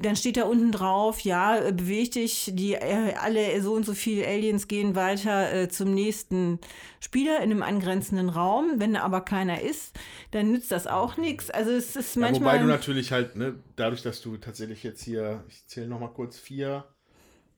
dann 0.02 0.16
steht 0.16 0.36
da 0.36 0.44
unten 0.44 0.72
drauf, 0.72 1.20
ja, 1.20 1.58
äh, 1.58 1.72
beweg 1.72 2.12
dich, 2.12 2.50
die 2.54 2.74
äh, 2.74 3.14
alle 3.14 3.60
so 3.62 3.74
und 3.74 3.84
so 3.84 3.94
viele 3.94 4.26
Aliens 4.26 4.68
gehen 4.68 4.94
weiter 4.94 5.52
äh, 5.52 5.68
zum 5.68 5.94
nächsten 5.94 6.58
Spieler 7.00 7.38
in 7.38 7.50
einem 7.50 7.62
angrenzenden 7.62 8.28
Raum. 8.28 8.74
Wenn 8.76 8.94
da 8.94 9.00
aber 9.02 9.20
keiner 9.22 9.62
ist, 9.62 9.98
dann 10.30 10.52
nützt 10.52 10.70
das 10.70 10.86
auch 10.86 11.16
nichts. 11.16 11.50
Also 11.50 11.70
es 11.70 11.96
ist 11.96 12.16
ja, 12.16 12.22
manchmal. 12.22 12.54
Wobei 12.54 12.62
du 12.62 12.68
natürlich 12.68 13.12
halt, 13.12 13.36
ne, 13.36 13.54
dadurch, 13.76 14.02
dass 14.02 14.20
du 14.20 14.36
tatsächlich 14.36 14.82
jetzt 14.82 15.02
hier, 15.02 15.44
ich 15.48 15.66
zähle 15.66 15.88
nochmal 15.88 16.12
kurz, 16.12 16.38
vier, 16.38 16.84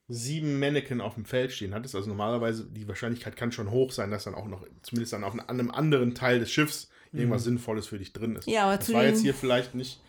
sieben 0.09 0.59
Mannequin 0.59 1.01
auf 1.01 1.15
dem 1.15 1.25
Feld 1.25 1.53
stehen 1.53 1.75
hattest, 1.75 1.95
also 1.95 2.09
normalerweise 2.09 2.67
die 2.67 2.87
Wahrscheinlichkeit 2.87 3.37
kann 3.37 3.53
schon 3.53 3.71
hoch 3.71 3.91
sein, 3.91 4.11
dass 4.11 4.25
dann 4.25 4.35
auch 4.35 4.47
noch, 4.47 4.67
zumindest 4.83 5.15
dann 5.15 5.25
auf 5.25 5.33
einem 5.49 5.71
anderen 5.71 6.15
Teil 6.15 6.41
des 6.41 6.53
Schiffs, 6.53 6.91
irgendwas 7.13 7.43
mhm. 7.43 7.51
Sinnvolles 7.51 7.87
für 7.87 7.99
dich 7.99 8.13
drin 8.13 8.37
ist. 8.37 8.47
Ja, 8.47 8.65
aber 8.65 8.77
das 8.77 8.93
war 8.93 9.05
jetzt 9.05 9.23
hier 9.23 9.35
vielleicht 9.35 9.75
nicht 9.75 10.01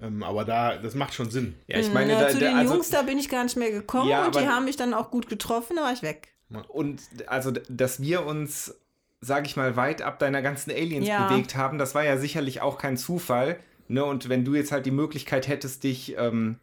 ähm, 0.00 0.22
aber 0.22 0.44
da, 0.44 0.76
das 0.76 0.94
macht 0.94 1.14
schon 1.14 1.30
Sinn. 1.30 1.54
Ja, 1.66 1.78
ich 1.78 1.92
meine, 1.92 2.12
ja, 2.12 2.20
da, 2.20 2.28
zu 2.28 2.38
den 2.38 2.54
also, 2.54 2.74
Jungs, 2.74 2.90
da 2.90 3.02
bin 3.02 3.18
ich 3.18 3.28
gar 3.28 3.44
nicht 3.44 3.56
mehr 3.56 3.70
gekommen 3.70 4.08
ja, 4.08 4.26
und 4.26 4.34
die 4.34 4.46
haben 4.46 4.64
mich 4.64 4.76
dann 4.76 4.94
auch 4.94 5.10
gut 5.10 5.28
getroffen, 5.28 5.76
da 5.76 5.82
war 5.82 5.92
ich 5.92 6.02
weg. 6.02 6.28
Und 6.68 7.02
also, 7.26 7.50
dass 7.68 8.00
wir 8.00 8.24
uns, 8.24 8.74
sag 9.20 9.46
ich 9.46 9.56
mal, 9.56 9.76
weit 9.76 10.02
ab 10.02 10.18
deiner 10.18 10.40
ganzen 10.40 10.70
Aliens 10.70 11.06
ja. 11.06 11.28
bewegt 11.28 11.56
haben, 11.56 11.78
das 11.78 11.94
war 11.94 12.04
ja 12.04 12.16
sicherlich 12.16 12.62
auch 12.62 12.78
kein 12.78 12.96
Zufall. 12.96 13.58
Ne? 13.88 14.04
Und 14.04 14.28
wenn 14.28 14.44
du 14.44 14.54
jetzt 14.54 14.72
halt 14.72 14.86
die 14.86 14.90
Möglichkeit 14.90 15.48
hättest, 15.48 15.84
dich 15.84 16.16
ähm, 16.16 16.58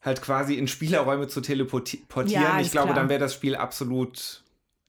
halt 0.00 0.22
quasi 0.22 0.54
in 0.54 0.66
Spielerräume 0.68 1.28
zu 1.28 1.40
teleportieren, 1.40 2.58
ich 2.60 2.70
glaube, 2.70 2.88
klar. 2.88 2.96
dann 2.96 3.08
wäre 3.08 3.20
das 3.20 3.34
Spiel 3.34 3.54
absolut 3.54 4.42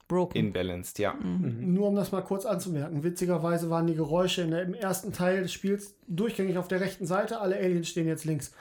broken. 0.10 0.38
Imbalanced, 0.38 1.00
ja. 1.00 1.14
Mhm. 1.14 1.74
Nur 1.74 1.88
um 1.88 1.96
das 1.96 2.12
mal 2.12 2.22
kurz 2.22 2.46
anzumerken. 2.46 3.04
Witzigerweise 3.04 3.70
waren 3.70 3.88
die 3.88 3.96
Geräusche 3.96 4.46
der, 4.46 4.64
im 4.64 4.74
ersten 4.74 5.14
Teil 5.14 5.44
des 5.44 5.54
Spiels 5.54 5.96
durchgängig 6.08 6.58
auf 6.58 6.68
der 6.68 6.82
rechten 6.82 7.06
Seite. 7.06 7.40
Alle 7.40 7.56
Aliens 7.56 7.88
stehen 7.88 8.08
jetzt 8.08 8.26
links. 8.26 8.52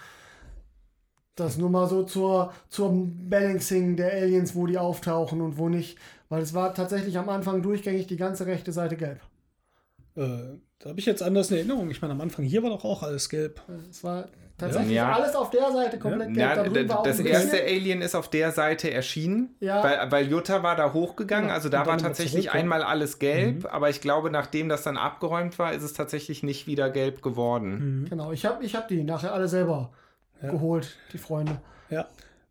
Das 1.35 1.57
nur 1.57 1.71
mal 1.71 1.89
so 1.89 2.05
zur, 2.05 2.53
zum 2.69 3.29
Balancing 3.29 3.97
der 3.97 4.13
Aliens, 4.13 4.55
wo 4.55 4.67
die 4.67 4.79
auftauchen 4.79 5.41
und 5.41 5.59
wo 5.59 5.69
nicht. 5.69 5.99
Weil 6.29 6.43
es 6.43 6.55
war 6.55 6.75
tatsächlich 6.75 7.19
am 7.19 7.29
Anfang 7.29 7.63
durchgängig 7.63 8.07
die 8.07 8.17
ganze 8.17 8.47
rechte 8.47 8.71
Seite 8.71 8.97
gelb. 8.97 9.21
Äh, 10.15 10.59
da 10.79 10.91
habe 10.91 11.01
ich 11.01 11.07
jetzt 11.07 11.23
anders 11.23 11.49
eine 11.49 11.59
Erinnerung. 11.59 11.91
Ich 11.91 12.03
meine, 12.03 12.13
am 12.13 12.21
Anfang 12.21 12.45
hier 12.45 12.63
war 12.63 12.71
doch 12.71 12.85
auch 12.85 13.03
alles 13.03 13.29
gelb. 13.29 13.63
Es 13.91 14.05
war 14.05 14.29
tatsächlich 14.59 14.97
ja. 14.97 15.13
alles 15.13 15.35
auf 15.35 15.51
der 15.51 15.71
Seite 15.73 15.99
komplett 15.99 16.37
ja. 16.37 16.63
gelb. 16.63 16.91
Ja, 16.91 17.03
das 17.03 17.21
erste 17.21 17.63
Alien 17.63 18.03
ist 18.03 18.15
auf 18.15 18.29
der 18.29 18.53
Seite 18.53 18.91
erschienen, 18.91 19.55
ja. 19.61 19.83
weil, 19.83 20.11
weil 20.11 20.29
Jutta 20.29 20.63
war 20.63 20.77
da 20.77 20.93
hochgegangen. 20.93 21.51
Also 21.51 21.69
da 21.69 21.87
war 21.87 21.97
tatsächlich 21.97 22.51
einmal 22.51 22.83
alles 22.83 23.19
gelb, 23.19 23.63
mhm. 23.63 23.67
aber 23.67 23.89
ich 23.89 24.01
glaube, 24.01 24.31
nachdem 24.31 24.69
das 24.69 24.83
dann 24.83 24.97
abgeräumt 24.97 25.59
war, 25.59 25.73
ist 25.73 25.83
es 25.83 25.93
tatsächlich 25.93 26.43
nicht 26.43 26.67
wieder 26.67 26.91
gelb 26.91 27.23
geworden. 27.23 28.03
Mhm. 28.03 28.11
Genau, 28.11 28.33
ich 28.33 28.45
habe 28.45 28.65
ich 28.65 28.75
hab 28.75 28.89
die 28.89 29.05
nachher 29.05 29.33
alle 29.33 29.49
selber 29.49 29.93
geholt, 30.41 30.97
die 31.13 31.19
Freunde. 31.19 31.59
Ja. 31.91 32.07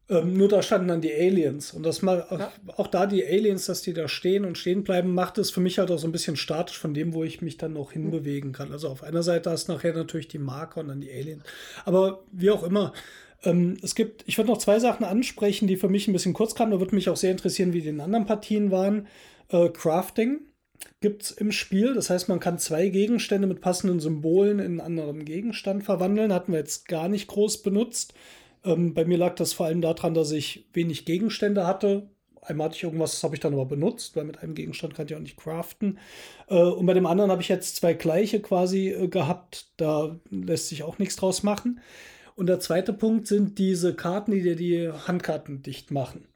Ähm, 0.09 0.37
nur 0.37 0.47
da 0.47 0.61
standen 0.61 0.87
dann 0.87 1.01
die 1.01 1.13
Aliens. 1.13 1.73
Und 1.73 1.83
das 1.83 2.01
mal, 2.01 2.25
ja. 2.31 2.51
auch 2.77 2.87
da 2.87 3.05
die 3.05 3.25
Aliens, 3.25 3.65
dass 3.65 3.81
die 3.81 3.93
da 3.93 4.07
stehen 4.07 4.45
und 4.45 4.57
stehen 4.57 4.83
bleiben, 4.83 5.13
macht 5.13 5.37
es 5.37 5.51
für 5.51 5.59
mich 5.59 5.79
halt 5.79 5.91
auch 5.91 5.99
so 5.99 6.07
ein 6.07 6.13
bisschen 6.13 6.37
statisch 6.37 6.77
von 6.77 6.93
dem, 6.93 7.13
wo 7.13 7.23
ich 7.23 7.41
mich 7.41 7.57
dann 7.57 7.73
noch 7.73 7.91
hinbewegen 7.91 8.53
kann. 8.53 8.71
Also 8.71 8.87
auf 8.87 9.03
einer 9.03 9.23
Seite 9.23 9.49
hast 9.49 9.67
du 9.67 9.73
nachher 9.73 9.93
natürlich 9.93 10.29
die 10.29 10.39
Marker 10.39 10.79
und 10.79 10.87
dann 10.87 11.01
die 11.01 11.11
Aliens. 11.11 11.43
Aber 11.83 12.23
wie 12.31 12.51
auch 12.51 12.63
immer, 12.63 12.93
ähm, 13.43 13.77
es 13.81 13.95
gibt, 13.95 14.23
ich 14.27 14.37
würde 14.37 14.49
noch 14.49 14.59
zwei 14.59 14.79
Sachen 14.79 15.05
ansprechen, 15.05 15.67
die 15.67 15.75
für 15.75 15.89
mich 15.89 16.07
ein 16.07 16.13
bisschen 16.13 16.33
kurz 16.33 16.55
kamen. 16.55 16.71
Da 16.71 16.79
würde 16.79 16.95
mich 16.95 17.09
auch 17.09 17.17
sehr 17.17 17.31
interessieren, 17.31 17.73
wie 17.73 17.81
die 17.81 17.89
in 17.89 17.99
anderen 17.99 18.25
Partien 18.25 18.71
waren. 18.71 19.07
Äh, 19.49 19.69
Crafting 19.69 20.39
gibt 21.01 21.23
es 21.23 21.31
im 21.31 21.51
Spiel. 21.51 21.93
Das 21.93 22.09
heißt, 22.09 22.29
man 22.29 22.39
kann 22.39 22.59
zwei 22.59 22.87
Gegenstände 22.87 23.47
mit 23.47 23.61
passenden 23.61 23.99
Symbolen 23.99 24.59
in 24.59 24.65
einen 24.65 24.79
anderen 24.79 25.25
Gegenstand 25.25 25.83
verwandeln. 25.83 26.33
Hatten 26.33 26.53
wir 26.53 26.59
jetzt 26.59 26.87
gar 26.87 27.09
nicht 27.09 27.27
groß 27.27 27.61
benutzt. 27.61 28.13
Ähm, 28.63 28.93
bei 28.93 29.05
mir 29.05 29.17
lag 29.17 29.35
das 29.35 29.53
vor 29.53 29.65
allem 29.65 29.81
daran, 29.81 30.13
dass 30.13 30.31
ich 30.31 30.67
wenig 30.73 31.05
Gegenstände 31.05 31.65
hatte. 31.65 32.09
Einmal 32.41 32.65
hatte 32.67 32.77
ich 32.77 32.83
irgendwas, 32.83 33.11
das 33.11 33.23
habe 33.23 33.35
ich 33.35 33.41
dann 33.41 33.53
aber 33.53 33.65
benutzt, 33.65 34.15
weil 34.15 34.23
mit 34.23 34.39
einem 34.39 34.55
Gegenstand 34.55 34.95
kann 34.95 35.05
ich 35.05 35.15
auch 35.15 35.19
nicht 35.19 35.37
craften. 35.37 35.99
Äh, 36.47 36.55
und 36.55 36.85
bei 36.85 36.93
dem 36.93 37.05
anderen 37.05 37.31
habe 37.31 37.41
ich 37.41 37.49
jetzt 37.49 37.75
zwei 37.75 37.93
gleiche 37.93 38.41
quasi 38.41 38.89
äh, 38.89 39.07
gehabt. 39.07 39.71
Da 39.77 40.19
lässt 40.29 40.69
sich 40.69 40.83
auch 40.83 40.97
nichts 40.97 41.17
draus 41.17 41.43
machen. 41.43 41.81
Und 42.35 42.47
der 42.47 42.59
zweite 42.59 42.93
Punkt 42.93 43.27
sind 43.27 43.57
diese 43.57 43.95
Karten, 43.95 44.31
die 44.31 44.41
dir 44.41 44.55
die 44.55 44.89
Handkarten 44.89 45.63
dicht 45.63 45.91
machen. 45.91 46.27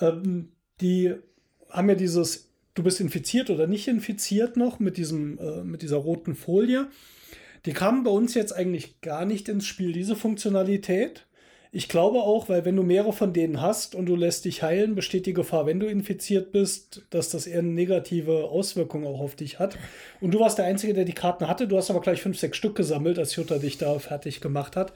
Ähm, 0.00 0.52
die 0.80 1.14
haben 1.70 1.88
ja 1.88 1.94
dieses, 1.94 2.52
du 2.74 2.82
bist 2.82 3.00
infiziert 3.00 3.50
oder 3.50 3.66
nicht 3.66 3.88
infiziert 3.88 4.56
noch 4.56 4.78
mit, 4.78 4.96
diesem, 4.96 5.38
äh, 5.38 5.64
mit 5.64 5.82
dieser 5.82 5.96
roten 5.96 6.34
Folie. 6.34 6.88
Die 7.66 7.72
kamen 7.72 8.04
bei 8.04 8.10
uns 8.10 8.34
jetzt 8.34 8.52
eigentlich 8.52 9.00
gar 9.00 9.24
nicht 9.24 9.48
ins 9.48 9.66
Spiel, 9.66 9.92
diese 9.92 10.16
Funktionalität. 10.16 11.26
Ich 11.76 11.88
glaube 11.88 12.18
auch, 12.18 12.48
weil 12.48 12.64
wenn 12.64 12.76
du 12.76 12.84
mehrere 12.84 13.12
von 13.12 13.32
denen 13.32 13.60
hast 13.60 13.96
und 13.96 14.06
du 14.06 14.14
lässt 14.14 14.44
dich 14.44 14.62
heilen, 14.62 14.94
besteht 14.94 15.26
die 15.26 15.32
Gefahr, 15.32 15.66
wenn 15.66 15.80
du 15.80 15.86
infiziert 15.86 16.52
bist, 16.52 17.02
dass 17.10 17.30
das 17.30 17.48
eher 17.48 17.58
eine 17.58 17.72
negative 17.72 18.44
Auswirkung 18.44 19.04
auch 19.04 19.18
auf 19.18 19.34
dich 19.34 19.58
hat. 19.58 19.76
Und 20.20 20.32
du 20.32 20.38
warst 20.38 20.58
der 20.58 20.66
Einzige, 20.66 20.94
der 20.94 21.04
die 21.04 21.14
Karten 21.14 21.48
hatte. 21.48 21.66
Du 21.66 21.76
hast 21.76 21.90
aber 21.90 22.00
gleich 22.00 22.22
fünf, 22.22 22.38
sechs 22.38 22.58
Stück 22.58 22.76
gesammelt, 22.76 23.18
als 23.18 23.34
Jutta 23.34 23.58
dich 23.58 23.76
da 23.76 23.98
fertig 23.98 24.40
gemacht 24.40 24.76
hat. 24.76 24.92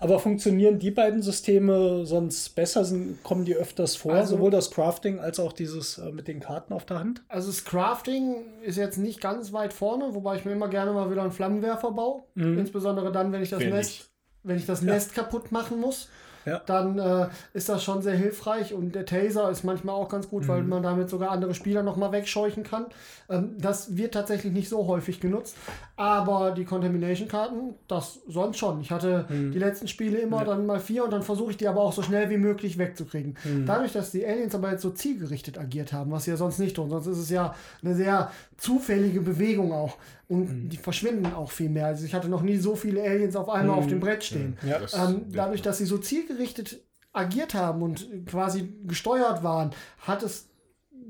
Aber 0.00 0.18
funktionieren 0.18 0.78
die 0.78 0.90
beiden 0.90 1.22
Systeme 1.22 2.04
sonst 2.04 2.54
besser? 2.54 2.84
Sind, 2.84 3.22
kommen 3.22 3.46
die 3.46 3.54
öfters 3.54 3.96
vor? 3.96 4.12
Also, 4.12 4.36
sowohl 4.36 4.50
das 4.50 4.70
Crafting 4.70 5.20
als 5.20 5.40
auch 5.40 5.54
dieses 5.54 5.96
äh, 5.96 6.12
mit 6.12 6.28
den 6.28 6.40
Karten 6.40 6.74
auf 6.74 6.84
der 6.84 6.98
Hand? 6.98 7.22
Also 7.28 7.48
das 7.48 7.64
Crafting 7.64 8.44
ist 8.62 8.76
jetzt 8.76 8.98
nicht 8.98 9.22
ganz 9.22 9.54
weit 9.54 9.72
vorne, 9.72 10.10
wobei 10.12 10.36
ich 10.36 10.44
mir 10.44 10.52
immer 10.52 10.68
gerne 10.68 10.92
mal 10.92 11.10
wieder 11.10 11.22
einen 11.22 11.32
Flammenwerfer 11.32 11.90
baue. 11.90 12.24
Mhm. 12.34 12.58
Insbesondere 12.58 13.12
dann, 13.12 13.32
wenn 13.32 13.40
ich 13.40 13.48
das 13.48 13.60
Nest 13.60 14.07
wenn 14.42 14.56
ich 14.56 14.66
das 14.66 14.82
Nest 14.82 15.16
ja. 15.16 15.22
kaputt 15.22 15.52
machen 15.52 15.80
muss, 15.80 16.08
ja. 16.44 16.60
dann 16.66 16.98
äh, 16.98 17.28
ist 17.52 17.68
das 17.68 17.84
schon 17.84 18.02
sehr 18.02 18.16
hilfreich. 18.16 18.72
Und 18.74 18.94
der 18.94 19.06
Taser 19.06 19.50
ist 19.50 19.64
manchmal 19.64 19.94
auch 19.94 20.08
ganz 20.08 20.28
gut, 20.28 20.44
mhm. 20.44 20.48
weil 20.48 20.62
man 20.62 20.82
damit 20.82 21.10
sogar 21.10 21.30
andere 21.30 21.54
Spieler 21.54 21.82
nochmal 21.82 22.12
wegscheuchen 22.12 22.64
kann. 22.64 22.86
Ähm, 23.28 23.56
das 23.58 23.96
wird 23.96 24.14
tatsächlich 24.14 24.52
nicht 24.52 24.68
so 24.68 24.86
häufig 24.86 25.20
genutzt. 25.20 25.56
Aber 25.98 26.52
die 26.52 26.64
Contamination-Karten, 26.64 27.74
das 27.88 28.20
sonst 28.28 28.58
schon. 28.58 28.80
Ich 28.80 28.92
hatte 28.92 29.26
mhm. 29.28 29.50
die 29.50 29.58
letzten 29.58 29.88
Spiele 29.88 30.18
immer 30.18 30.38
ja. 30.38 30.44
dann 30.44 30.64
mal 30.64 30.78
vier 30.78 31.02
und 31.02 31.12
dann 31.12 31.24
versuche 31.24 31.50
ich 31.50 31.56
die 31.56 31.66
aber 31.66 31.80
auch 31.80 31.92
so 31.92 32.02
schnell 32.02 32.30
wie 32.30 32.36
möglich 32.36 32.78
wegzukriegen. 32.78 33.36
Mhm. 33.42 33.66
Dadurch, 33.66 33.94
dass 33.94 34.12
die 34.12 34.24
Aliens 34.24 34.54
aber 34.54 34.70
jetzt 34.70 34.82
so 34.82 34.90
zielgerichtet 34.90 35.58
agiert 35.58 35.92
haben, 35.92 36.12
was 36.12 36.22
sie 36.22 36.30
ja 36.30 36.36
sonst 36.36 36.60
nicht 36.60 36.76
tun, 36.76 36.88
sonst 36.88 37.08
ist 37.08 37.18
es 37.18 37.30
ja 37.30 37.52
eine 37.82 37.96
sehr 37.96 38.30
zufällige 38.58 39.22
Bewegung 39.22 39.72
auch. 39.72 39.96
Und 40.28 40.48
mhm. 40.48 40.68
die 40.68 40.76
verschwinden 40.76 41.34
auch 41.34 41.50
viel 41.50 41.68
mehr. 41.68 41.86
Also 41.86 42.04
ich 42.04 42.14
hatte 42.14 42.28
noch 42.28 42.42
nie 42.42 42.58
so 42.58 42.76
viele 42.76 43.02
Aliens 43.02 43.34
auf 43.34 43.48
einmal 43.48 43.76
auf 43.76 43.88
dem 43.88 43.98
Brett 43.98 44.22
stehen. 44.22 44.56
Ja, 44.64 44.78
das, 44.78 44.94
ähm, 44.94 45.22
dadurch, 45.32 45.62
dass 45.62 45.78
sie 45.78 45.86
so 45.86 45.98
zielgerichtet 45.98 46.80
agiert 47.12 47.54
haben 47.54 47.82
und 47.82 48.08
quasi 48.26 48.72
gesteuert 48.86 49.42
waren, 49.42 49.72
hat 50.06 50.22
es 50.22 50.47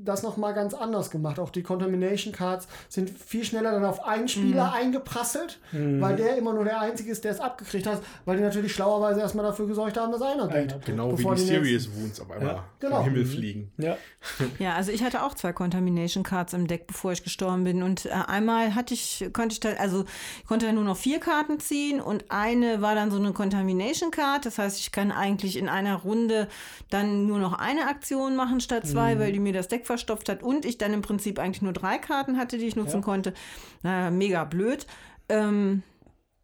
das 0.03 0.23
nochmal 0.23 0.53
ganz 0.53 0.73
anders 0.73 1.11
gemacht. 1.11 1.39
Auch 1.39 1.49
die 1.49 1.63
Contamination 1.63 2.33
Cards 2.33 2.67
sind 2.87 3.09
viel 3.09 3.43
schneller 3.43 3.71
dann 3.71 3.85
auf 3.85 4.05
einen 4.05 4.27
Spieler 4.27 4.67
mhm. 4.67 4.73
eingeprasselt, 4.73 5.59
mhm. 5.71 6.01
weil 6.01 6.15
der 6.15 6.37
immer 6.37 6.53
nur 6.53 6.63
der 6.63 6.79
Einzige 6.79 7.11
ist, 7.11 7.23
der 7.23 7.31
es 7.31 7.39
abgekriegt 7.39 7.87
hat, 7.87 8.01
weil 8.25 8.37
die 8.37 8.43
natürlich 8.43 8.73
schlauerweise 8.73 9.19
erstmal 9.19 9.45
dafür 9.45 9.67
gesorgt 9.67 9.97
haben, 9.97 10.11
dass 10.11 10.21
einer 10.21 10.47
geht. 10.47 10.85
Genau 10.85 11.17
wie 11.17 11.23
die 11.23 11.41
Serious 11.41 11.89
Wounds 11.93 12.19
auf 12.19 12.31
einmal 12.31 12.55
ja. 12.55 12.63
genau. 12.79 12.97
vom 12.97 13.05
Himmel 13.05 13.25
fliegen. 13.25 13.71
Ja. 13.77 13.97
ja, 14.59 14.75
also 14.75 14.91
ich 14.91 15.03
hatte 15.03 15.23
auch 15.23 15.33
zwei 15.33 15.53
Contamination 15.53 16.23
Cards 16.23 16.53
im 16.53 16.67
Deck, 16.67 16.87
bevor 16.87 17.11
ich 17.11 17.23
gestorben 17.23 17.63
bin. 17.63 17.83
Und 17.83 18.05
äh, 18.05 18.09
einmal 18.09 18.75
hatte 18.75 18.93
ich, 18.93 19.29
konnte 19.33 19.53
ich 19.53 19.59
da, 19.59 19.73
also 19.73 20.05
konnte 20.47 20.65
ja 20.65 20.71
nur 20.71 20.83
noch 20.83 20.97
vier 20.97 21.19
Karten 21.19 21.59
ziehen 21.59 22.01
und 22.01 22.25
eine 22.29 22.81
war 22.81 22.95
dann 22.95 23.11
so 23.11 23.17
eine 23.17 23.33
Contamination 23.33 24.11
Card. 24.11 24.45
Das 24.45 24.57
heißt, 24.57 24.79
ich 24.79 24.91
kann 24.91 25.11
eigentlich 25.11 25.57
in 25.57 25.69
einer 25.69 25.95
Runde 25.95 26.47
dann 26.89 27.25
nur 27.25 27.39
noch 27.39 27.53
eine 27.53 27.87
Aktion 27.87 28.35
machen 28.35 28.61
statt 28.61 28.87
zwei, 28.87 29.15
mhm. 29.15 29.19
weil 29.19 29.31
die 29.31 29.39
mir 29.39 29.53
das 29.53 29.67
Deck 29.67 29.85
verstopft 29.89 30.29
hat 30.29 30.43
und 30.43 30.65
ich 30.65 30.77
dann 30.77 30.93
im 30.93 31.01
Prinzip 31.01 31.39
eigentlich 31.39 31.63
nur 31.63 31.73
drei 31.73 31.97
Karten 31.97 32.37
hatte, 32.37 32.59
die 32.59 32.67
ich 32.67 32.75
nutzen 32.75 32.97
ja. 32.97 33.01
konnte. 33.01 33.33
Naja, 33.81 34.11
mega 34.11 34.43
blöd. 34.43 34.85
Ähm, 35.29 35.81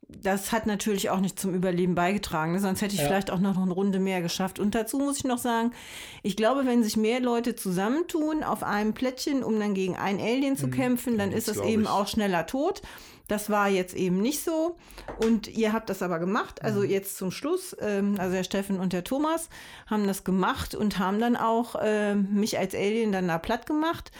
das 0.08 0.52
hat 0.52 0.66
natürlich 0.66 1.12
auch 1.12 1.20
nicht 1.20 1.40
zum 1.40 1.54
Überleben 1.54 1.94
beigetragen. 1.94 2.54
Ne? 2.54 2.60
Sonst 2.60 2.82
hätte 2.82 2.96
ich 2.96 3.02
ja. 3.02 3.08
vielleicht 3.08 3.30
auch 3.30 3.40
noch 3.40 3.56
eine 3.56 3.72
Runde 3.72 4.00
mehr 4.00 4.24
geschafft. 4.24 4.60
Und 4.60 4.74
dazu 4.74 4.98
muss 4.98 5.18
ich 5.18 5.26
noch 5.26 5.38
sagen, 5.38 5.74
ich 6.24 6.36
glaube, 6.36 6.66
wenn 6.66 6.84
sich 6.84 6.98
mehr 6.98 7.20
Leute 7.20 7.56
zusammentun 7.56 8.44
auf 8.44 8.64
einem 8.64 8.94
Plättchen, 8.94 9.44
um 9.44 9.60
dann 9.60 9.76
gegen 9.76 9.96
einen 9.96 10.20
Alien 10.20 10.58
zu 10.58 10.68
mhm. 10.68 10.72
kämpfen, 10.72 11.18
dann 11.20 11.32
ist 11.32 11.48
das 11.48 11.60
eben 11.60 11.84
ich. 11.84 11.90
auch 11.90 12.08
schneller 12.08 12.48
tot. 12.48 12.82
Das 13.28 13.50
war 13.50 13.70
jetzt 13.70 13.96
eben 13.96 14.22
nicht 14.22 14.44
so. 14.44 14.78
Und 15.18 15.48
ihr 15.48 15.74
habt 15.74 15.90
das 15.90 16.02
aber 16.02 16.20
gemacht. 16.20 16.64
Also 16.64 16.82
mhm. 16.82 16.90
jetzt 16.90 17.18
zum 17.18 17.32
Schluss, 17.32 17.76
ähm, 17.80 18.16
also 18.20 18.34
der 18.34 18.44
Steffen 18.44 18.80
und 18.80 18.94
der 18.94 19.04
Thomas 19.04 19.50
haben 19.88 20.06
das 20.06 20.24
gemacht 20.24 20.76
und 20.76 21.00
haben 21.00 21.20
dann 21.20 21.36
auch 21.36 21.76
äh, 21.76 22.16
mich 22.16 22.58
als 22.58 22.76
Alien 22.76 23.12
dann 23.12 23.28
da 23.28 23.38
platt 23.38 23.66
gemacht. 23.66 24.12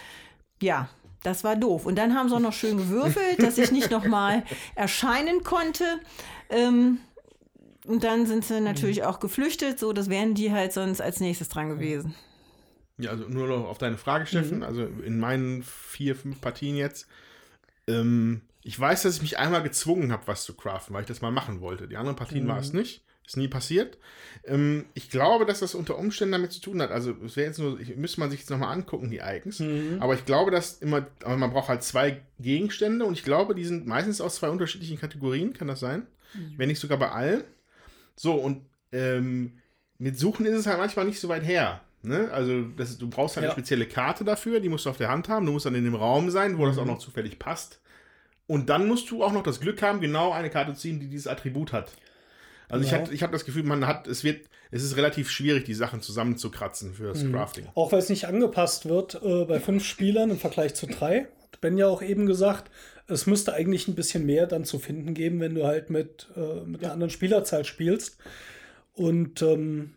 Ja, 0.62 0.90
Das 1.24 1.44
war 1.44 1.56
doof. 1.56 1.86
Und 1.86 1.98
dann 1.98 2.16
haben 2.16 2.30
sie 2.30 2.36
auch 2.36 2.40
noch 2.40 2.54
schön 2.54 2.78
gewürfelt, 2.78 3.42
dass 3.42 3.58
ich 3.58 3.72
nicht 3.72 3.92
nochmal 3.92 4.44
erscheinen 4.76 5.44
konnte. 5.44 5.84
Ähm, 6.50 7.00
und 7.86 8.04
dann 8.04 8.26
sind 8.26 8.46
sie 8.46 8.62
natürlich 8.62 9.04
auch 9.04 9.20
geflüchtet, 9.20 9.80
so 9.80 9.94
das 9.94 10.10
wären 10.10 10.34
die 10.34 10.52
halt 10.52 10.74
sonst 10.74 11.02
als 11.02 11.20
nächstes 11.20 11.50
dran 11.50 11.70
gewesen. 11.70 12.16
Ja, 12.98 13.12
also 13.12 13.26
nur 13.28 13.48
noch 13.48 13.66
auf 13.68 13.78
deine 13.78 13.98
Frage, 13.98 14.26
Steffen. 14.26 14.64
Also 14.64 14.84
in 14.86 15.20
meinen 15.20 15.64
vier, 15.64 16.16
fünf 16.16 16.42
Partien 16.42 16.76
jetzt. 16.76 17.08
Ähm, 17.88 18.42
ich 18.68 18.80
weiß, 18.80 19.04
dass 19.04 19.18
ich 19.18 19.22
mich 19.22 19.38
einmal 19.38 19.62
gezwungen 19.62 20.12
habe, 20.12 20.24
was 20.26 20.44
zu 20.44 20.56
craften, 20.56 20.94
weil 20.96 21.02
ich 21.02 21.08
das 21.08 21.22
mal 21.22 21.32
machen 21.32 21.62
wollte. 21.62 21.88
Die 21.88 21.98
anderen 21.98 22.16
Partien 22.16 22.48
war 22.48 22.58
es 22.60 22.74
nicht. 22.74 23.04
Ist 23.28 23.38
nie 23.38 23.48
passiert. 23.48 23.98
Ähm, 24.44 24.86
ich 24.96 25.10
glaube, 25.10 25.46
dass 25.46 25.60
das 25.60 25.74
unter 25.76 25.98
Umständen 25.98 26.32
damit 26.34 26.52
zu 26.52 26.62
tun 26.62 26.82
hat. 26.82 26.92
Also, 26.92 27.16
es 27.26 27.36
wäre 27.36 27.48
jetzt 27.48 27.60
nur, 27.60 27.80
ich, 27.80 27.96
müsste 27.96 28.20
man 28.20 28.30
sich 28.32 28.40
jetzt 28.42 28.50
nochmal 28.50 28.72
angucken, 28.74 29.10
die 29.12 29.20
Icons. 29.24 29.62
Aber 30.00 30.14
ich 30.16 30.26
glaube, 30.26 30.50
dass 30.52 30.80
immer, 30.80 31.08
aber 31.24 31.38
man 31.38 31.52
braucht 31.52 31.70
halt 31.70 31.84
zwei 31.84 32.22
Gegenstände 32.40 33.06
und 33.06 33.14
ich 33.14 33.24
glaube, 33.24 33.54
die 33.56 33.66
sind 33.66 33.86
meistens 33.88 34.20
aus 34.22 34.36
zwei 34.36 34.50
unterschiedlichen 34.50 35.00
Kategorien, 35.00 35.54
kann 35.54 35.68
das 35.68 35.80
sein? 35.80 36.08
Wenn 36.58 36.68
nicht 36.68 36.80
sogar 36.80 36.98
bei 37.00 37.12
allen. 37.12 37.44
So, 38.16 38.34
und 38.34 38.62
ähm, 38.92 39.54
mit 40.00 40.20
Suchen 40.20 40.46
ist 40.46 40.56
es 40.56 40.68
halt 40.68 40.80
manchmal 40.80 41.06
nicht 41.06 41.20
so 41.20 41.30
weit 41.30 41.44
her. 41.46 41.82
Ne? 42.04 42.30
Also, 42.32 42.62
das, 42.78 42.98
du 42.98 43.10
brauchst 43.10 43.38
halt 43.38 43.44
eine 43.46 43.52
Ja. 43.52 43.54
spezielle 43.54 43.88
Karte 43.88 44.24
dafür, 44.24 44.60
die 44.60 44.70
musst 44.70 44.86
du 44.86 44.90
auf 44.92 44.98
der 44.98 45.10
Hand 45.10 45.30
haben. 45.30 45.46
Du 45.46 45.52
musst 45.52 45.66
dann 45.66 45.76
in 45.76 45.84
dem 45.86 45.96
Raum 45.96 46.30
sein, 46.30 46.58
wo 46.58 46.66
das 46.66 46.78
auch 46.78 46.86
noch 46.86 47.00
zufällig 47.00 47.40
passt. 47.40 47.80
Und 48.48 48.70
dann 48.70 48.88
musst 48.88 49.10
du 49.12 49.24
auch 49.24 49.32
noch 49.32 49.44
das 49.44 49.60
Glück 49.60 49.82
haben, 49.82 50.02
genau 50.02 50.32
eine 50.32 50.50
Karte 50.50 50.74
zu 50.74 50.82
ziehen, 50.82 51.00
die 51.00 51.08
dieses 51.08 51.28
Attribut 51.28 51.74
hat. 51.74 51.92
Also 52.70 52.84
ich, 52.84 52.90
Genau. 52.92 53.02
hatte- 53.04 53.14
ich 53.14 53.24
habe 53.24 53.34
das 53.34 53.46
Gefühl, 53.46 53.64
man 53.64 53.86
hat, 53.88 54.08
es 54.08 54.24
wird, 54.24 54.48
es 54.72 54.84
ist 54.84 54.98
relativ 54.98 55.30
schwierig, 55.30 55.66
die 55.66 55.74
Sachen 55.74 56.02
zusammenzukratzen 56.02 56.94
für 56.94 57.08
das 57.08 57.24
Crafting. 57.30 57.68
Auch 57.76 57.92
weil 57.92 58.00
es 58.00 58.10
nicht 58.10 58.28
angepasst 58.28 58.88
wird 58.88 59.16
äh, 59.24 59.46
bei 59.46 59.60
fünf 59.60 59.86
Spielern 59.86 60.30
im 60.32 60.38
Vergleich 60.38 60.74
zu 60.76 60.86
drei. 60.88 61.28
Hat 61.52 61.62
Ben 61.62 61.78
ja 61.78 61.88
auch 61.88 62.02
eben 62.02 62.26
gesagt, 62.26 62.72
es 63.08 63.28
müsste 63.28 63.54
eigentlich 63.54 63.88
ein 63.88 63.94
bisschen 63.96 64.26
mehr 64.26 64.48
dann 64.48 64.66
zu 64.66 64.80
finden 64.80 65.14
geben, 65.14 65.40
wenn 65.40 65.54
du 65.56 65.66
halt 65.66 65.90
mit, 65.92 66.28
äh, 66.36 66.66
mit 66.66 66.84
einer 66.84 66.94
anderen 66.94 67.12
Spielerzahl 67.12 67.66
spielst. 67.66 68.18
Und 68.96 69.42
ähm, 69.42 69.94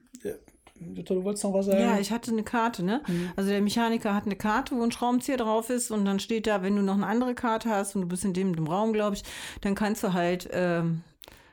du 0.81 1.25
wolltest 1.25 1.45
noch 1.45 1.55
was 1.55 1.67
sagen? 1.67 1.81
Ja, 1.81 1.99
ich 1.99 2.11
hatte 2.11 2.31
eine 2.31 2.43
Karte, 2.43 2.85
ne? 2.85 3.03
Also 3.37 3.51
der 3.51 3.61
Mechaniker 3.61 4.15
hat 4.15 4.27
eine 4.27 4.37
Karte, 4.37 4.75
wo 4.77 4.83
ein 4.83 4.93
Schraubenzieher 4.93 5.37
drauf 5.37 5.71
ist 5.71 5.91
und 5.91 6.05
dann 6.05 6.21
steht 6.21 6.47
da, 6.47 6.63
wenn 6.63 6.77
du 6.77 6.83
noch 6.83 6.95
eine 6.95 7.07
andere 7.07 7.35
Karte 7.35 7.69
hast 7.71 7.95
und 7.97 8.03
du 8.03 8.09
bist 8.09 8.25
in 8.25 8.33
dem, 8.35 8.55
dem 8.57 8.67
Raum, 8.67 8.93
glaube 8.93 9.17
ich, 9.17 9.23
dann 9.61 9.75
kannst 9.75 10.03
du 10.03 10.13
halt, 10.13 10.49
ähm, 10.53 11.03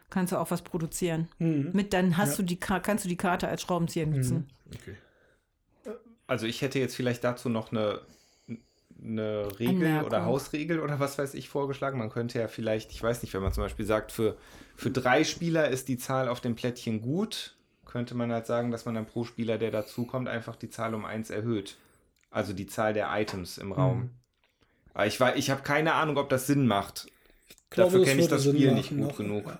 kannst 0.09 0.31
du 0.33 0.37
auch 0.37 0.51
was 0.51 0.61
produzieren. 0.61 1.27
Mit, 1.39 1.93
dann 1.93 2.17
hast 2.17 2.37
du 2.39 2.43
die, 2.43 2.59
Ka- 2.59 2.79
kannst 2.79 3.03
du 3.05 3.09
die 3.09 3.17
Karte 3.17 3.47
als 3.47 3.61
Schraubenzieher 3.61 4.05
nutzen. 4.05 4.47
Okay. 4.73 4.95
Also 6.27 6.47
ich 6.47 6.61
hätte 6.61 6.79
jetzt 6.79 6.95
vielleicht 6.95 7.23
dazu 7.23 7.49
noch 7.49 7.71
eine, 7.71 7.99
eine 9.03 9.47
Regel 9.59 9.75
Anmerkung. 9.75 10.07
oder 10.07 10.25
Hausregel 10.25 10.79
oder 10.79 10.99
was 10.99 11.17
weiß 11.17 11.33
ich 11.35 11.49
vorgeschlagen. 11.49 11.99
Man 11.99 12.09
könnte 12.09 12.39
ja 12.39 12.47
vielleicht, 12.47 12.91
ich 12.91 13.03
weiß 13.03 13.21
nicht, 13.21 13.33
wenn 13.33 13.43
man 13.43 13.53
zum 13.53 13.63
Beispiel 13.63 13.85
sagt, 13.85 14.11
für, 14.11 14.35
für 14.75 14.89
drei 14.89 15.23
Spieler 15.23 15.69
ist 15.69 15.87
die 15.87 15.97
Zahl 15.97 16.27
auf 16.29 16.41
dem 16.41 16.55
Plättchen 16.55 17.01
gut, 17.01 17.55
könnte 17.85 18.15
man 18.15 18.31
halt 18.31 18.45
sagen, 18.45 18.71
dass 18.71 18.85
man 18.85 18.95
dann 18.95 19.05
pro 19.05 19.23
Spieler, 19.23 19.57
der 19.57 19.71
dazukommt, 19.71 20.27
einfach 20.27 20.55
die 20.55 20.69
Zahl 20.69 20.93
um 20.93 21.05
eins 21.05 21.29
erhöht. 21.29 21.77
Also 22.31 22.53
die 22.53 22.67
Zahl 22.67 22.93
der 22.93 23.09
Items 23.11 23.57
im 23.57 23.71
Raum. 23.71 24.09
Aber 24.93 25.07
ich, 25.07 25.19
ich 25.35 25.49
habe 25.49 25.61
keine 25.61 25.93
Ahnung, 25.93 26.17
ob 26.17 26.29
das 26.29 26.47
Sinn 26.47 26.67
macht. 26.67 27.07
glaube, 27.69 27.91
Dafür 27.91 28.05
kenne 28.05 28.21
ich 28.21 28.27
das 28.27 28.43
Sinn 28.43 28.55
Spiel 28.55 28.73
nicht 28.73 28.89
gut 28.89 28.99
noch. 28.99 29.17
genug. 29.17 29.45
Ja. 29.47 29.59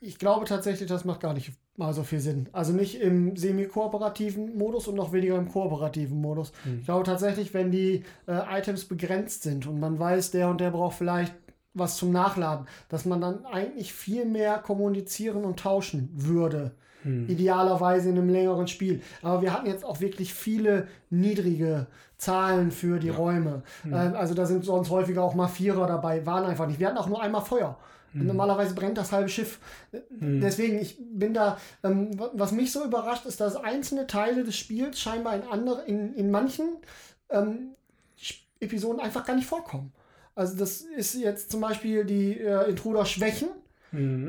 Ich 0.00 0.18
glaube 0.18 0.44
tatsächlich, 0.44 0.88
das 0.88 1.04
macht 1.04 1.20
gar 1.20 1.34
nicht 1.34 1.52
mal 1.76 1.92
so 1.94 2.02
viel 2.02 2.20
Sinn. 2.20 2.48
Also 2.52 2.72
nicht 2.72 3.00
im 3.00 3.36
semi-kooperativen 3.36 4.56
Modus 4.56 4.88
und 4.88 4.96
noch 4.96 5.12
weniger 5.12 5.36
im 5.36 5.48
kooperativen 5.48 6.20
Modus. 6.20 6.52
Ich 6.78 6.84
glaube 6.84 7.04
tatsächlich, 7.04 7.54
wenn 7.54 7.70
die 7.70 8.04
äh, 8.26 8.58
Items 8.58 8.86
begrenzt 8.86 9.42
sind 9.44 9.66
und 9.66 9.78
man 9.78 9.98
weiß, 9.98 10.32
der 10.32 10.48
und 10.48 10.60
der 10.60 10.70
braucht 10.70 10.96
vielleicht 10.98 11.34
was 11.78 11.96
zum 11.96 12.10
Nachladen, 12.12 12.66
dass 12.88 13.04
man 13.04 13.20
dann 13.20 13.44
eigentlich 13.46 13.92
viel 13.92 14.24
mehr 14.24 14.58
kommunizieren 14.58 15.44
und 15.44 15.58
tauschen 15.60 16.10
würde. 16.14 16.72
Idealerweise 17.28 18.10
in 18.10 18.18
einem 18.18 18.28
längeren 18.28 18.66
Spiel. 18.66 19.00
Aber 19.22 19.40
wir 19.40 19.52
hatten 19.52 19.66
jetzt 19.66 19.84
auch 19.84 20.00
wirklich 20.00 20.34
viele 20.34 20.88
niedrige 21.10 21.86
Zahlen 22.18 22.70
für 22.72 22.98
die 22.98 23.08
Räume. 23.10 23.62
Ähm, 23.84 24.14
also 24.16 24.34
da 24.34 24.44
sind 24.46 24.64
sonst 24.64 24.90
häufiger 24.90 25.22
auch 25.22 25.34
mal 25.34 25.46
Vierer 25.48 25.86
dabei, 25.86 26.26
waren 26.26 26.44
einfach 26.44 26.66
nicht. 26.66 26.80
Wir 26.80 26.88
hatten 26.88 26.98
auch 26.98 27.08
nur 27.08 27.22
einmal 27.22 27.42
Feuer. 27.42 27.78
Normalerweise 28.14 28.74
brennt 28.74 28.96
das 28.98 29.12
halbe 29.12 29.28
Schiff. 29.28 29.60
Deswegen, 30.42 30.78
ich 30.80 30.98
bin 30.98 31.34
da, 31.34 31.58
ähm, 31.84 32.18
wa- 32.18 32.30
was 32.32 32.52
mich 32.52 32.72
so 32.72 32.82
überrascht, 32.84 33.26
ist, 33.26 33.40
dass 33.40 33.54
einzelne 33.54 34.06
Teile 34.06 34.42
des 34.44 34.56
Spiels 34.56 34.98
scheinbar 34.98 35.36
in, 35.36 35.42
andere, 35.42 35.84
in, 35.84 36.14
in 36.14 36.30
manchen 36.30 36.64
ähm, 37.30 37.74
Episoden 38.60 39.00
einfach 39.00 39.24
gar 39.24 39.36
nicht 39.36 39.46
vorkommen. 39.46 39.92
Also 40.38 40.56
das 40.56 40.82
ist 40.82 41.14
jetzt 41.14 41.50
zum 41.50 41.60
Beispiel 41.60 42.04
die 42.04 42.38
äh, 42.38 42.70
Intruder-Schwächen. 42.70 43.48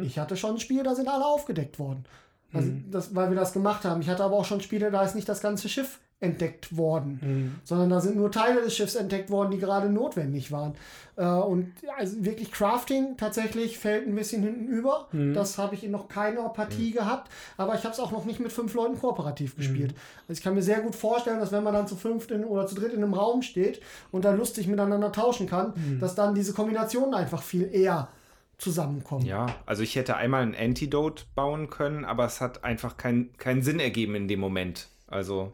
Ich 0.04 0.18
hatte 0.18 0.36
schon 0.38 0.56
ein 0.56 0.60
Spiel, 0.60 0.82
da 0.82 0.96
sind 0.96 1.08
alle 1.08 1.24
aufgedeckt 1.24 1.78
worden. 1.78 2.06
Also 2.52 2.72
das, 2.90 3.14
weil 3.14 3.30
wir 3.30 3.36
das 3.36 3.54
gemacht 3.54 3.86
haben. 3.86 4.02
Ich 4.02 4.10
hatte 4.10 4.24
aber 4.24 4.36
auch 4.36 4.46
schon 4.46 4.60
Spiele, 4.60 4.90
da 4.90 5.04
ist 5.04 5.14
nicht 5.14 5.30
das 5.30 5.40
ganze 5.40 5.70
Schiff 5.70 6.00
entdeckt 6.22 6.76
worden, 6.76 7.60
sondern 7.64 7.90
da 7.90 8.02
sind 8.02 8.18
nur 8.18 8.30
Teile 8.32 8.62
des 8.62 8.76
Schiffs 8.76 8.96
entdeckt 8.96 9.30
worden, 9.30 9.52
die 9.52 9.58
gerade 9.58 9.90
notwendig 9.90 10.52
waren. 10.52 10.74
Äh, 11.16 11.26
und 11.26 11.72
also 11.98 12.26
wirklich 12.26 12.52
Crafting 12.52 13.16
tatsächlich 13.18 13.78
fällt 13.78 14.06
ein 14.06 14.16
bisschen 14.16 14.44
hinten 14.44 14.68
über. 14.68 15.08
Das 15.34 15.58
habe 15.58 15.76
ich 15.76 15.84
in 15.84 15.92
noch 15.92 16.10
keiner 16.10 16.50
Partie 16.50 16.92
gehabt, 16.92 17.32
aber 17.58 17.76
ich 17.76 17.84
habe 17.84 17.94
es 17.94 18.00
auch 18.00 18.12
noch 18.12 18.26
nicht 18.26 18.40
mit 18.40 18.52
fünf 18.52 18.74
Leuten 18.74 18.98
kooperativ 19.00 19.56
gespielt. 19.56 19.96
Also 20.28 20.40
ich 20.40 20.42
kann 20.42 20.56
mir 20.56 20.62
sehr 20.62 20.82
gut 20.82 20.96
vorstellen, 20.96 21.40
dass 21.40 21.52
wenn 21.52 21.64
man 21.64 21.74
dann 21.74 21.88
zu 21.88 21.96
fünft 21.96 22.32
in, 22.32 22.44
oder 22.44 22.68
zu 22.68 22.76
dritt 22.76 22.94
in 22.94 23.04
einem 23.04 23.14
Raum 23.14 23.42
steht 23.42 23.82
und 24.12 24.26
da 24.26 24.32
lustig 24.32 24.68
miteinander 24.68 25.12
tauschen 25.12 25.48
kann, 25.48 25.74
dass 26.00 26.16
dann 26.16 26.36
diese 26.36 26.54
Kombinationen 26.54 27.14
einfach 27.14 27.44
viel 27.44 27.70
eher 27.74 28.10
zusammenkommen. 28.58 29.26
Ja, 29.26 29.48
also 29.66 29.84
ich 29.84 29.96
hätte 29.96 30.16
einmal 30.18 30.44
ein 30.44 30.56
Antidote 30.56 31.24
bauen 31.34 31.70
können, 31.70 32.06
aber 32.06 32.26
es 32.26 32.42
hat 32.42 32.64
einfach 32.64 32.98
keinen 32.98 33.36
keinen 33.38 33.62
Sinn 33.62 33.80
ergeben 33.80 34.16
in 34.16 34.28
dem 34.28 34.40
Moment. 34.40 34.90
Also, 35.08 35.54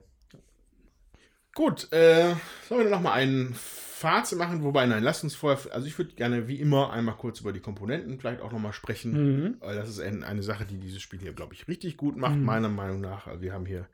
Gut, 1.55 1.91
äh, 1.93 2.35
sollen 2.67 2.83
wir 2.83 2.91
noch 2.91 3.01
mal 3.01 3.13
ein 3.13 3.55
Fazit 3.55 4.37
machen? 4.37 4.61
Wobei, 4.61 4.85
nein, 4.85 5.01
lasst 5.01 5.23
uns 5.23 5.35
vorher, 5.35 5.73
also 5.73 5.87
ich 5.87 5.97
würde 5.97 6.13
gerne 6.13 6.49
wie 6.49 6.59
immer 6.59 6.91
einmal 6.91 7.15
kurz 7.15 7.39
über 7.39 7.53
die 7.53 7.61
Komponenten 7.61 8.19
vielleicht 8.19 8.41
auch 8.41 8.51
noch 8.51 8.59
mal 8.59 8.73
sprechen. 8.73 9.13
Weil 9.61 9.75
das 9.77 9.87
ist 9.89 10.01
ein, 10.01 10.23
eine 10.23 10.43
Sache, 10.43 10.65
die 10.65 10.77
dieses 10.77 11.01
Spiel 11.01 11.19
hier, 11.19 11.31
glaube 11.31 11.53
ich, 11.53 11.67
richtig 11.69 11.95
gut 11.95 12.17
macht, 12.17 12.35
meiner 12.35 12.69
Meinung 12.69 12.99
nach. 12.99 13.25
Also 13.25 13.41
wir 13.41 13.53
haben 13.53 13.65
hier 13.65 13.87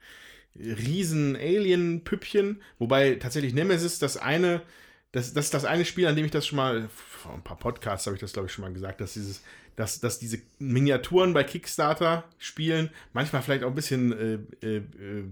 riesen 0.56 1.36
Alien-Püppchen, 1.36 2.62
wobei 2.80 3.16
tatsächlich 3.16 3.54
Nemesis 3.54 4.00
das 4.00 4.18
eine, 4.18 4.64
das, 5.12 5.34
das 5.34 5.52
das 5.52 5.64
eine 5.64 5.86
Spiel, 5.86 6.08
an 6.08 6.16
dem 6.16 6.26
ich 6.26 6.32
das 6.32 6.48
schon 6.48 6.58
mal, 6.58 6.90
vor 6.90 7.36
ein 7.36 7.44
paar 7.44 7.58
Podcasts 7.60 8.08
habe 8.08 8.16
ich 8.16 8.22
das, 8.22 8.34
glaube 8.34 8.48
ich, 8.48 8.54
schon 8.54 8.64
mal 8.64 8.74
gesagt, 8.74 9.02
dass 9.02 9.14
dieses, 9.14 9.44
dass, 9.76 10.00
dass 10.00 10.18
diese 10.18 10.40
Miniaturen 10.58 11.34
bei 11.34 11.44
Kickstarter 11.44 12.24
spielen 12.40 12.90
manchmal 13.14 13.44
vielleicht 13.44 13.64
auch 13.64 13.70
ein 13.70 13.76
bisschen 13.76 14.12
äh, 14.12 14.66
äh, 14.66 14.78
äh, 14.78 15.24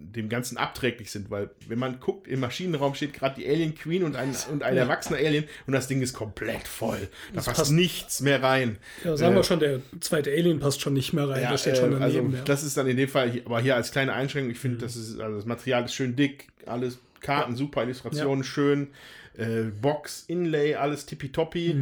dem 0.00 0.28
Ganzen 0.28 0.56
abträglich 0.56 1.10
sind, 1.10 1.30
weil 1.30 1.50
wenn 1.68 1.78
man 1.78 2.00
guckt, 2.00 2.26
im 2.26 2.40
Maschinenraum 2.40 2.94
steht 2.94 3.12
gerade 3.12 3.36
die 3.40 3.48
Alien 3.48 3.74
Queen 3.74 4.02
und 4.02 4.16
ein, 4.16 4.34
und 4.50 4.62
ein 4.62 4.76
erwachsener 4.76 5.18
Alien 5.18 5.44
und 5.66 5.72
das 5.72 5.86
Ding 5.88 6.00
ist 6.02 6.14
komplett 6.14 6.66
voll. 6.66 6.98
Da 7.00 7.36
Das 7.36 7.44
passt, 7.46 7.58
passt. 7.58 7.72
nichts 7.72 8.20
mehr 8.20 8.42
rein. 8.42 8.78
Ja, 9.04 9.16
sagen 9.16 9.34
Äh, 9.34 9.36
wir 9.36 9.44
schon, 9.44 9.60
der 9.60 9.80
zweite 10.00 10.30
Alien 10.30 10.58
passt 10.58 10.80
schon 10.80 10.94
nicht 10.94 11.12
mehr 11.12 11.28
rein. 11.28 11.42
ja, 11.42 11.50
der 11.50 11.58
steht 11.58 11.76
schon 11.76 11.92
äh, 11.92 11.98
daneben. 12.00 12.26
also 12.26 12.36
ja. 12.38 12.44
das 12.44 12.62
ist 12.62 12.76
dann 12.76 12.86
in 12.86 12.96
dem 12.96 13.08
Fall, 13.08 13.30
hier, 13.30 13.42
aber 13.46 13.60
hier 13.60 13.76
als 13.76 13.92
kleine 13.92 14.12
Einschränkung, 14.12 14.50
ich 14.50 14.58
finde, 14.58 14.78
das 14.78 14.96
ist, 14.96 15.20
also 15.20 15.36
das 15.36 15.44
Material 15.46 15.84
ist 15.84 15.94
schön 15.94 16.16
dick, 16.16 16.48
alles 16.66 16.98
Karten, 17.20 17.54
super 17.54 17.82
Illustrationen, 17.84 18.42
schön, 18.44 18.88
äh, 19.36 19.64
Box, 19.80 20.24
Inlay, 20.26 20.74
alles 20.74 21.06
tippitoppi. 21.06 21.76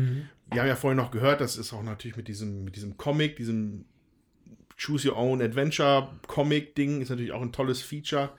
Wir 0.50 0.60
haben 0.62 0.68
ja 0.68 0.76
vorhin 0.76 0.96
noch 0.96 1.10
gehört, 1.10 1.40
das 1.40 1.56
ist 1.56 1.72
auch 1.72 1.82
natürlich 1.82 2.16
mit 2.16 2.26
diesem, 2.28 2.64
mit 2.64 2.74
diesem 2.76 2.96
Comic, 2.96 3.36
diesem 3.36 3.84
Choose 4.78 5.08
Your 5.08 5.16
Own 5.16 5.42
Adventure 5.42 6.08
Comic 6.26 6.74
Ding, 6.74 7.02
ist 7.02 7.10
natürlich 7.10 7.32
auch 7.32 7.42
ein 7.42 7.52
tolles 7.52 7.82
Feature. 7.82 8.30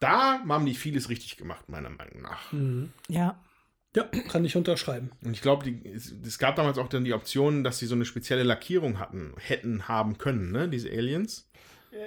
Da 0.00 0.40
haben 0.46 0.66
die 0.66 0.74
vieles 0.74 1.08
richtig 1.08 1.36
gemacht, 1.36 1.68
meiner 1.68 1.90
Meinung 1.90 2.22
nach. 2.22 2.52
Ja. 3.08 3.40
ja, 3.96 4.02
kann 4.28 4.44
ich 4.44 4.56
unterschreiben. 4.56 5.10
Und 5.24 5.32
ich 5.32 5.42
glaube, 5.42 5.72
es, 5.94 6.12
es 6.24 6.38
gab 6.38 6.56
damals 6.56 6.76
auch 6.78 6.88
dann 6.88 7.04
die 7.04 7.14
Option, 7.14 7.64
dass 7.64 7.78
sie 7.78 7.86
so 7.86 7.94
eine 7.94 8.04
spezielle 8.04 8.42
Lackierung 8.42 8.98
hatten, 8.98 9.34
hätten 9.38 9.88
haben 9.88 10.18
können, 10.18 10.52
ne, 10.52 10.68
diese 10.68 10.90
Aliens. 10.90 11.48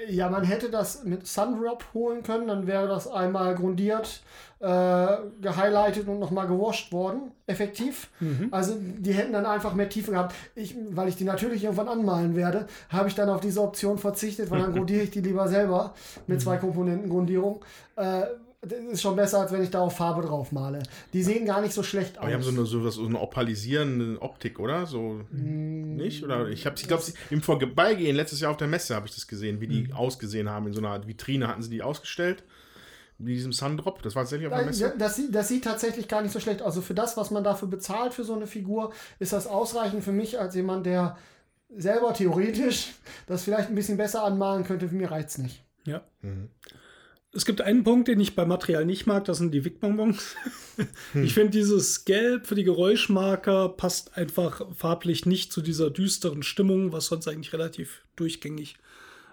Ja, 0.09 0.29
man 0.29 0.43
hätte 0.43 0.71
das 0.71 1.03
mit 1.03 1.27
Sundrop 1.27 1.85
holen 1.93 2.23
können, 2.23 2.47
dann 2.47 2.65
wäre 2.65 2.87
das 2.87 3.07
einmal 3.07 3.53
grundiert, 3.53 4.23
äh, 4.65 5.17
gehighlightet 5.41 6.07
und 6.07 6.19
nochmal 6.19 6.47
gewascht 6.47 6.91
worden, 6.91 7.31
effektiv. 7.45 8.09
Also 8.49 8.75
die 8.79 9.13
hätten 9.13 9.33
dann 9.33 9.45
einfach 9.45 9.75
mehr 9.75 9.89
Tiefe 9.89 10.11
gehabt. 10.11 10.33
Ich, 10.55 10.75
weil 10.89 11.07
ich 11.07 11.15
die 11.15 11.23
natürlich 11.23 11.63
irgendwann 11.63 11.87
anmalen 11.87 12.35
werde, 12.35 12.65
habe 12.89 13.07
ich 13.07 13.13
dann 13.15 13.29
auf 13.29 13.41
diese 13.41 13.61
Option 13.61 13.97
verzichtet, 13.99 14.49
weil 14.49 14.61
dann 14.61 14.73
grundiere 14.75 15.03
ich 15.03 15.11
die 15.11 15.21
lieber 15.21 15.47
selber 15.47 15.93
mit 16.25 16.41
zwei 16.41 16.57
Komponenten 16.57 17.09
Grundierung. 17.09 17.63
Äh, 17.95 18.21
das 18.67 18.79
ist 18.93 19.01
schon 19.03 19.15
besser, 19.15 19.41
als 19.41 19.51
wenn 19.51 19.61
ich 19.61 19.69
da 19.69 19.81
auf 19.81 19.95
Farbe 19.95 20.23
drauf 20.25 20.51
male. 20.51 20.81
Die 21.13 21.21
sehen 21.21 21.45
gar 21.45 21.61
nicht 21.61 21.73
so 21.75 21.83
schlecht 21.83 22.17
Aber 22.17 22.25
aus. 22.25 22.29
die 22.29 22.33
haben 22.33 22.41
so 22.43 22.49
eine, 22.49 22.65
so, 22.65 22.83
was- 22.83 22.95
so 22.95 23.05
eine 23.05 23.19
opalisierende 23.19 24.19
Optik, 24.23 24.59
oder? 24.59 24.87
So 24.87 25.21
Mm. 25.29 25.95
nicht? 25.97 26.23
Oder 26.23 26.47
ich 26.49 26.65
habe, 26.65 26.75
ich 26.75 26.87
glaube, 26.87 27.03
im 27.29 27.43
Vorbeigehen 27.43 28.15
letztes 28.15 28.39
Jahr 28.39 28.49
auf 28.49 28.57
der 28.57 28.67
Messe 28.67 28.95
habe 28.95 29.05
ich 29.05 29.13
das 29.13 29.27
gesehen, 29.27 29.61
wie 29.61 29.67
die 29.67 29.93
ausgesehen 29.93 30.49
haben. 30.49 30.65
In 30.65 30.73
so 30.73 30.79
einer 30.79 30.89
Art 30.89 31.07
Vitrine 31.07 31.47
hatten 31.47 31.61
sie 31.61 31.69
die 31.69 31.83
ausgestellt. 31.83 32.43
Mit 33.17 33.29
diesem 33.29 33.53
Sundrop, 33.53 34.01
das 34.01 34.15
war 34.15 34.23
tatsächlich 34.23 34.47
auf 34.47 34.57
der 34.57 34.65
Messe. 34.65 34.93
Das, 34.97 35.21
das 35.31 35.47
sieht 35.47 35.63
tatsächlich 35.63 36.07
gar 36.07 36.21
nicht 36.21 36.31
so 36.31 36.39
schlecht 36.39 36.61
aus. 36.61 36.67
Also 36.67 36.81
für 36.81 36.93
das, 36.93 37.15
was 37.15 37.31
man 37.31 37.43
dafür 37.43 37.69
bezahlt 37.69 38.13
für 38.13 38.25
so 38.25 38.35
eine 38.35 38.47
Figur, 38.47 38.91
ist 39.19 39.31
das 39.31 39.47
ausreichend 39.47 40.03
für 40.03 40.11
mich 40.11 40.39
als 40.39 40.55
jemand, 40.55 40.85
der 40.85 41.17
selber 41.69 42.13
theoretisch 42.13 42.93
das 43.27 43.43
vielleicht 43.43 43.69
ein 43.69 43.75
bisschen 43.75 43.97
besser 43.97 44.23
anmalen 44.23 44.65
könnte. 44.65 44.89
Für 44.89 44.95
mich 44.95 45.09
reicht 45.09 45.29
es 45.29 45.37
nicht. 45.37 45.63
Ja. 45.85 46.03
Mhm. 46.21 46.49
Es 47.31 47.45
gibt 47.45 47.61
einen 47.61 47.83
Punkt, 47.83 48.07
den 48.07 48.19
ich 48.21 48.33
beim 48.33 48.47
Material 48.47 48.85
nicht 48.85 49.07
mag, 49.07 49.25
das 49.25 49.39
sind 49.39 49.53
die 49.53 49.65
Wickbonbons. 49.65 50.35
Hm. 51.11 51.23
Ich 51.23 51.33
finde, 51.33 51.51
dieses 51.51 52.05
Gelb 52.05 52.47
für 52.47 52.55
die 52.55 52.63
Geräuschmarker 52.63 53.69
passt 53.69 54.17
einfach 54.17 54.61
farblich 54.73 55.25
nicht 55.25 55.51
zu 55.51 55.61
dieser 55.61 55.89
düsteren 55.89 56.43
Stimmung, 56.43 56.93
was 56.93 57.07
sonst 57.07 57.27
eigentlich 57.27 57.51
relativ 57.51 58.03
durchgängig 58.15 58.77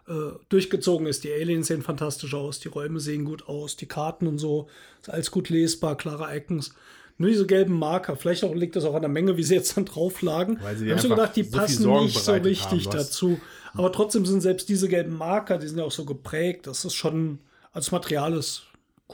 äh, 0.09 0.33
durchgezogen 0.49 1.07
ist. 1.07 1.25
Die 1.25 1.33
Aliens 1.33 1.69
sehen 1.69 1.83
fantastisch 1.83 2.35
aus, 2.35 2.61
die 2.61 2.69
Räume 2.69 3.01
sehen 3.01 3.25
gut 3.25 3.49
aus, 3.49 3.77
die 3.77 3.87
Karten 3.87 4.27
und 4.27 4.39
so, 4.39 4.69
ist 5.01 5.11
alles 5.11 5.31
gut 5.31 5.49
lesbar, 5.49 5.97
klare 5.97 6.37
Icons. 6.37 6.75
Nur 7.19 7.29
diese 7.29 7.47
gelben 7.47 7.79
Marker, 7.79 8.17
vielleicht 8.17 8.43
auch, 8.43 8.55
liegt 8.55 8.75
das 8.75 8.85
auch 8.85 8.95
an 8.95 9.03
der 9.03 9.11
Menge, 9.11 9.37
wie 9.37 9.43
sie 9.43 9.55
jetzt 9.55 9.77
dann 9.77 9.85
drauf 9.85 10.23
lagen. 10.23 10.59
Weil 10.63 10.77
sie 10.77 10.87
ich 10.87 10.93
habe 10.93 11.03
so 11.03 11.09
gedacht, 11.09 11.37
die 11.37 11.45
so 11.45 11.59
passen 11.59 12.05
nicht 12.05 12.19
so 12.19 12.33
richtig 12.33 12.87
haben, 12.87 12.97
dazu. 12.97 13.41
Aber 13.75 13.93
trotzdem 13.93 14.27
sind 14.27 14.41
selbst 14.41 14.69
diese 14.69 14.89
gelben 14.89 15.17
Marker, 15.17 15.59
die 15.59 15.69
sind 15.69 15.79
ja 15.79 15.85
auch 15.85 15.93
so 15.93 16.05
geprägt. 16.05 16.67
Das 16.67 16.85
ist 16.85 16.95
schon 16.95 17.39
als 17.73 17.91
Material 17.91 18.35
ist 18.35 18.65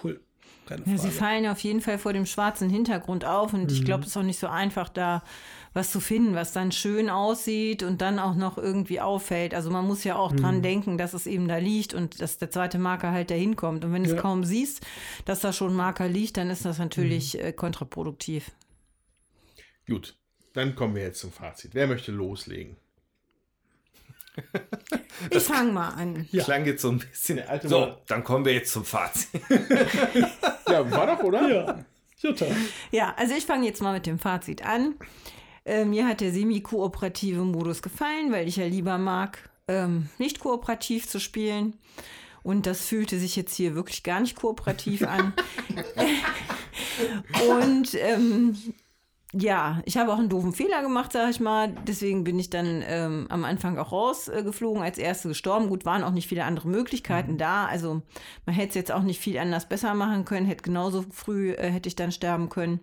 cool. 0.02 0.20
Ja, 0.84 0.98
sie 0.98 1.10
fallen 1.10 1.46
auf 1.46 1.60
jeden 1.60 1.80
Fall 1.80 1.96
vor 1.96 2.12
dem 2.12 2.26
schwarzen 2.26 2.68
Hintergrund 2.68 3.24
auf 3.24 3.54
und 3.54 3.62
mhm. 3.62 3.68
ich 3.70 3.84
glaube, 3.86 4.02
es 4.02 4.10
ist 4.10 4.16
auch 4.18 4.22
nicht 4.22 4.38
so 4.38 4.48
einfach, 4.48 4.90
da 4.90 5.22
was 5.74 5.90
zu 5.92 6.00
finden, 6.00 6.34
was 6.34 6.52
dann 6.52 6.72
schön 6.72 7.10
aussieht 7.10 7.82
und 7.82 8.00
dann 8.00 8.18
auch 8.18 8.34
noch 8.34 8.58
irgendwie 8.58 9.00
auffällt. 9.00 9.54
Also 9.54 9.70
man 9.70 9.86
muss 9.86 10.04
ja 10.04 10.16
auch 10.16 10.32
mhm. 10.32 10.36
dran 10.36 10.62
denken, 10.62 10.98
dass 10.98 11.14
es 11.14 11.26
eben 11.26 11.48
da 11.48 11.58
liegt 11.58 11.94
und 11.94 12.20
dass 12.20 12.38
der 12.38 12.50
zweite 12.50 12.78
Marker 12.78 13.12
halt 13.12 13.30
dahin 13.30 13.56
kommt. 13.56 13.84
Und 13.84 13.92
wenn 13.92 14.04
du 14.04 14.10
ja. 14.10 14.16
es 14.16 14.22
kaum 14.22 14.44
siehst, 14.44 14.86
dass 15.24 15.40
da 15.40 15.52
schon 15.52 15.72
ein 15.72 15.76
Marker 15.76 16.08
liegt, 16.08 16.36
dann 16.36 16.50
ist 16.50 16.64
das 16.64 16.78
natürlich 16.78 17.34
mhm. 17.34 17.40
äh, 17.40 17.52
kontraproduktiv. 17.52 18.50
Gut, 19.86 20.16
dann 20.52 20.74
kommen 20.74 20.94
wir 20.94 21.02
jetzt 21.02 21.20
zum 21.20 21.32
Fazit. 21.32 21.74
Wer 21.74 21.86
möchte 21.86 22.12
loslegen? 22.12 22.76
ich 25.30 25.42
fange 25.42 25.72
mal 25.72 25.88
an. 25.90 26.28
Ja. 26.30 26.44
Klang 26.44 26.64
jetzt 26.64 26.82
so 26.82 26.90
ein 26.90 26.98
bisschen. 26.98 27.40
Alte 27.40 27.68
so, 27.68 27.96
dann 28.06 28.22
kommen 28.22 28.44
wir 28.44 28.52
jetzt 28.52 28.72
zum 28.72 28.84
Fazit. 28.84 29.40
ja, 30.68 30.90
war 30.90 31.06
doch, 31.06 31.24
oder? 31.24 31.48
Ja. 31.48 31.84
Ja, 32.90 33.14
also 33.16 33.34
ich 33.34 33.46
fange 33.46 33.66
jetzt 33.66 33.80
mal 33.80 33.92
mit 33.92 34.06
dem 34.06 34.18
Fazit 34.18 34.64
an. 34.64 34.96
Äh, 35.68 35.84
mir 35.84 36.08
hat 36.08 36.22
der 36.22 36.32
semi-kooperative 36.32 37.42
Modus 37.42 37.82
gefallen, 37.82 38.32
weil 38.32 38.48
ich 38.48 38.56
ja 38.56 38.64
lieber 38.64 38.96
mag, 38.96 39.50
ähm, 39.68 40.08
nicht 40.18 40.40
kooperativ 40.40 41.06
zu 41.06 41.20
spielen. 41.20 41.74
Und 42.42 42.64
das 42.64 42.86
fühlte 42.86 43.18
sich 43.18 43.36
jetzt 43.36 43.54
hier 43.54 43.74
wirklich 43.74 44.02
gar 44.02 44.20
nicht 44.20 44.34
kooperativ 44.34 45.02
an. 45.06 45.34
und 47.60 47.94
ähm, 47.94 48.56
ja, 49.34 49.82
ich 49.84 49.98
habe 49.98 50.10
auch 50.10 50.18
einen 50.18 50.30
doofen 50.30 50.54
Fehler 50.54 50.80
gemacht, 50.80 51.12
sage 51.12 51.30
ich 51.30 51.38
mal. 51.38 51.74
Deswegen 51.86 52.24
bin 52.24 52.38
ich 52.38 52.48
dann 52.48 52.82
ähm, 52.86 53.26
am 53.28 53.44
Anfang 53.44 53.76
auch 53.76 53.92
rausgeflogen, 53.92 54.80
äh, 54.80 54.86
als 54.86 54.96
erste 54.96 55.28
gestorben. 55.28 55.68
Gut, 55.68 55.84
waren 55.84 56.02
auch 56.02 56.12
nicht 56.12 56.28
viele 56.28 56.44
andere 56.44 56.68
Möglichkeiten 56.68 57.32
mhm. 57.32 57.38
da. 57.38 57.66
Also 57.66 58.00
man 58.46 58.54
hätte 58.54 58.70
es 58.70 58.74
jetzt 58.74 58.92
auch 58.92 59.02
nicht 59.02 59.20
viel 59.20 59.36
anders 59.36 59.68
besser 59.68 59.92
machen 59.92 60.24
können. 60.24 60.46
Hätte 60.46 60.62
genauso 60.62 61.04
früh 61.10 61.52
äh, 61.52 61.70
hätte 61.70 61.90
ich 61.90 61.96
dann 61.96 62.10
sterben 62.10 62.48
können. 62.48 62.80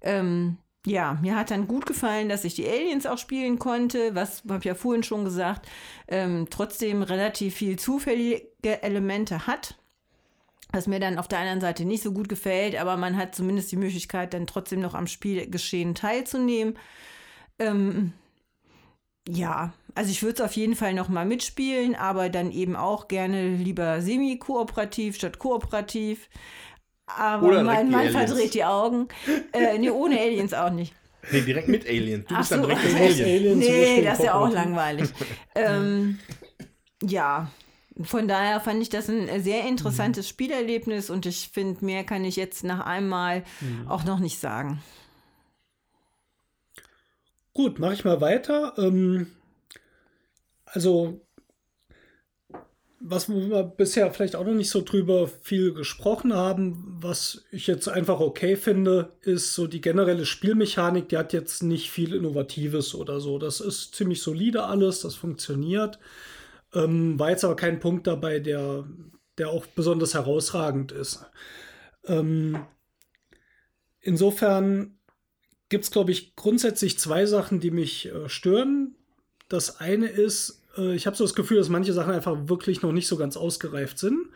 Ähm, 0.00 0.56
ja, 0.86 1.18
mir 1.22 1.36
hat 1.36 1.50
dann 1.50 1.68
gut 1.68 1.86
gefallen, 1.86 2.28
dass 2.28 2.44
ich 2.44 2.54
die 2.54 2.68
Aliens 2.68 3.06
auch 3.06 3.18
spielen 3.18 3.58
konnte, 3.58 4.14
was 4.14 4.42
habe 4.48 4.58
ich 4.58 4.64
ja 4.64 4.74
vorhin 4.74 5.02
schon 5.02 5.24
gesagt, 5.24 5.68
ähm, 6.08 6.48
trotzdem 6.50 7.02
relativ 7.02 7.54
viel 7.54 7.78
zufällige 7.78 8.82
Elemente 8.82 9.46
hat 9.46 9.76
was 10.72 10.86
mir 10.86 10.98
dann 10.98 11.18
auf 11.18 11.28
der 11.28 11.38
anderen 11.38 11.60
Seite 11.60 11.84
nicht 11.84 12.02
so 12.02 12.12
gut 12.12 12.28
gefällt, 12.28 12.80
aber 12.80 12.96
man 12.96 13.16
hat 13.16 13.34
zumindest 13.34 13.70
die 13.70 13.76
Möglichkeit, 13.76 14.32
dann 14.32 14.46
trotzdem 14.46 14.80
noch 14.80 14.94
am 14.94 15.06
Spielgeschehen 15.06 15.94
teilzunehmen. 15.94 16.78
Ähm, 17.58 18.14
ja, 19.28 19.74
also 19.94 20.10
ich 20.10 20.22
würde 20.22 20.36
es 20.36 20.40
auf 20.40 20.56
jeden 20.56 20.74
Fall 20.74 20.94
noch 20.94 21.08
mal 21.08 21.26
mitspielen, 21.26 21.94
aber 21.94 22.30
dann 22.30 22.50
eben 22.50 22.74
auch 22.74 23.06
gerne 23.06 23.54
lieber 23.56 24.00
semi-kooperativ 24.00 25.16
statt 25.16 25.38
kooperativ. 25.38 26.28
Aber 27.18 27.48
Oder 27.48 27.62
mein 27.62 27.90
Mann 27.90 28.10
verdreht 28.10 28.54
die 28.54 28.64
Augen. 28.64 29.08
Äh, 29.52 29.78
nee, 29.78 29.90
ohne 29.90 30.18
Aliens 30.18 30.54
auch 30.54 30.70
nicht. 30.70 30.94
Nee, 31.30 31.42
direkt 31.42 31.68
mit 31.68 31.86
Aliens. 31.86 32.26
Du 32.26 32.34
Ach 32.34 32.38
bist 32.38 32.50
so, 32.50 32.56
dann 32.56 32.66
direkt 32.66 32.84
mit 32.84 33.20
Alien. 33.20 33.58
Nee, 33.58 34.02
das 34.02 34.18
ist 34.18 34.24
ja 34.24 34.34
auch 34.34 34.50
langweilig. 34.50 35.10
ähm, 35.54 36.18
ja, 37.02 37.50
von 38.02 38.26
daher 38.26 38.60
fand 38.60 38.82
ich 38.82 38.88
das 38.88 39.08
ein 39.08 39.42
sehr 39.42 39.66
interessantes 39.66 40.26
mhm. 40.26 40.30
Spielerlebnis 40.30 41.10
und 41.10 41.26
ich 41.26 41.50
finde, 41.52 41.84
mehr 41.84 42.04
kann 42.04 42.24
ich 42.24 42.36
jetzt 42.36 42.64
nach 42.64 42.84
einmal 42.86 43.44
mhm. 43.60 43.88
auch 43.88 44.04
noch 44.04 44.18
nicht 44.18 44.38
sagen. 44.38 44.82
Gut, 47.54 47.78
mache 47.78 47.94
ich 47.94 48.04
mal 48.04 48.20
weiter. 48.20 48.74
Ähm, 48.78 49.26
also, 50.64 51.20
was 53.04 53.28
wir 53.28 53.64
bisher 53.64 54.12
vielleicht 54.12 54.36
auch 54.36 54.44
noch 54.44 54.54
nicht 54.54 54.70
so 54.70 54.80
drüber 54.82 55.26
viel 55.26 55.74
gesprochen 55.74 56.32
haben, 56.32 56.98
was 57.00 57.44
ich 57.50 57.66
jetzt 57.66 57.88
einfach 57.88 58.20
okay 58.20 58.56
finde, 58.56 59.12
ist 59.22 59.54
so 59.54 59.66
die 59.66 59.80
generelle 59.80 60.24
Spielmechanik. 60.24 61.08
Die 61.08 61.16
hat 61.16 61.32
jetzt 61.32 61.62
nicht 61.62 61.90
viel 61.90 62.14
Innovatives 62.14 62.94
oder 62.94 63.20
so. 63.20 63.38
Das 63.38 63.60
ist 63.60 63.94
ziemlich 63.94 64.22
solide 64.22 64.64
alles, 64.64 65.00
das 65.00 65.16
funktioniert. 65.16 65.98
Ähm, 66.74 67.18
war 67.18 67.30
jetzt 67.30 67.44
aber 67.44 67.56
kein 67.56 67.80
Punkt 67.80 68.06
dabei, 68.06 68.38
der, 68.38 68.86
der 69.36 69.50
auch 69.50 69.66
besonders 69.66 70.14
herausragend 70.14 70.92
ist. 70.92 71.24
Ähm, 72.06 72.64
insofern 74.00 74.98
gibt 75.68 75.84
es, 75.84 75.90
glaube 75.90 76.12
ich, 76.12 76.36
grundsätzlich 76.36 76.98
zwei 76.98 77.26
Sachen, 77.26 77.58
die 77.58 77.72
mich 77.72 78.06
äh, 78.06 78.28
stören. 78.28 78.94
Das 79.48 79.80
eine 79.80 80.06
ist, 80.06 80.61
äh, 80.76 80.94
ich 80.94 81.06
habe 81.06 81.16
so 81.16 81.24
das 81.24 81.34
Gefühl, 81.34 81.58
dass 81.58 81.68
manche 81.68 81.92
Sachen 81.92 82.12
einfach 82.12 82.48
wirklich 82.48 82.82
noch 82.82 82.92
nicht 82.92 83.06
so 83.06 83.16
ganz 83.16 83.36
ausgereift 83.36 83.98
sind. 83.98 84.28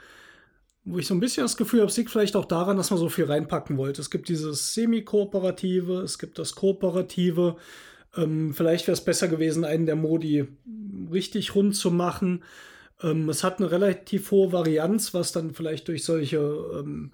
Wo 0.85 0.99
ich 0.99 1.07
so 1.09 1.15
ein 1.15 1.21
bisschen 1.21 1.43
das 1.43 1.57
Gefühl 1.57 1.81
habe, 1.81 1.91
es 1.91 1.97
liegt 1.97 2.11
vielleicht 2.11 2.37
auch 2.37 2.45
daran, 2.45 2.77
dass 2.77 2.91
man 2.91 3.01
so 3.01 3.09
viel 3.09 3.25
reinpacken 3.25 3.77
wollte. 3.77 4.01
Es 4.01 4.11
gibt 4.11 4.29
dieses 4.29 4.73
Semi-Kooperative, 4.75 6.01
es 6.03 6.19
gibt 6.19 6.39
das 6.39 6.55
Kooperative. 6.55 7.57
Ähm, 8.17 8.55
vielleicht 8.55 8.87
wäre 8.87 8.95
es 8.95 9.05
besser 9.05 9.27
gewesen, 9.27 9.65
einen 9.65 9.87
der 9.87 9.97
Modi 9.97 10.47
richtig 11.11 11.57
rund 11.57 11.75
zu 11.75 11.91
machen. 11.91 12.45
Ähm, 13.03 13.29
es 13.29 13.43
hat 13.43 13.59
eine 13.59 13.71
relativ 13.71 14.31
hohe 14.31 14.53
Varianz, 14.53 15.13
was 15.13 15.33
dann 15.33 15.55
vielleicht 15.55 15.89
durch 15.89 16.05
solche 16.05 16.39
ähm, 16.39 17.11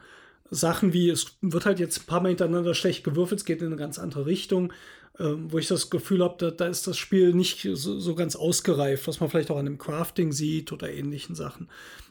Sachen 0.50 0.92
wie, 0.92 1.08
es 1.08 1.38
wird 1.40 1.64
halt 1.64 1.80
jetzt 1.80 2.00
ein 2.00 2.06
paar 2.06 2.20
Mal 2.20 2.28
hintereinander 2.28 2.74
schlecht 2.74 3.04
gewürfelt, 3.04 3.40
es 3.40 3.46
geht 3.46 3.62
in 3.62 3.68
eine 3.68 3.76
ganz 3.76 3.98
andere 3.98 4.26
Richtung, 4.26 4.72
wo 5.18 5.58
ich 5.58 5.68
das 5.68 5.90
Gefühl 5.90 6.22
habe, 6.22 6.36
da, 6.38 6.50
da, 6.50 6.66
ist 6.66 6.86
das 6.86 6.96
Spiel 6.96 7.34
nicht 7.34 7.68
so, 7.74 7.98
so, 7.98 8.14
ganz 8.14 8.34
ausgereift, 8.34 9.06
was 9.06 9.20
man 9.20 9.28
vielleicht 9.28 9.50
auch 9.50 9.58
an 9.58 9.66
dem 9.66 9.78
Crafting 9.78 10.32
sieht 10.32 10.72
oder 10.72 10.90
ähnlichen 10.90 11.34
Sachen. 11.34 11.68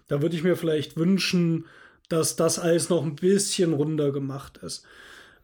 Da 0.08 0.22
würde 0.22 0.36
ich 0.36 0.44
mir 0.44 0.56
vielleicht 0.56 0.98
wünschen, 0.98 1.66
dass 2.10 2.36
das 2.36 2.60
alles 2.60 2.90
noch 2.90 3.04
ein 3.04 3.16
bisschen 3.16 3.74
runder 3.74 4.12
gemacht 4.12 4.58
ist. 4.58 4.84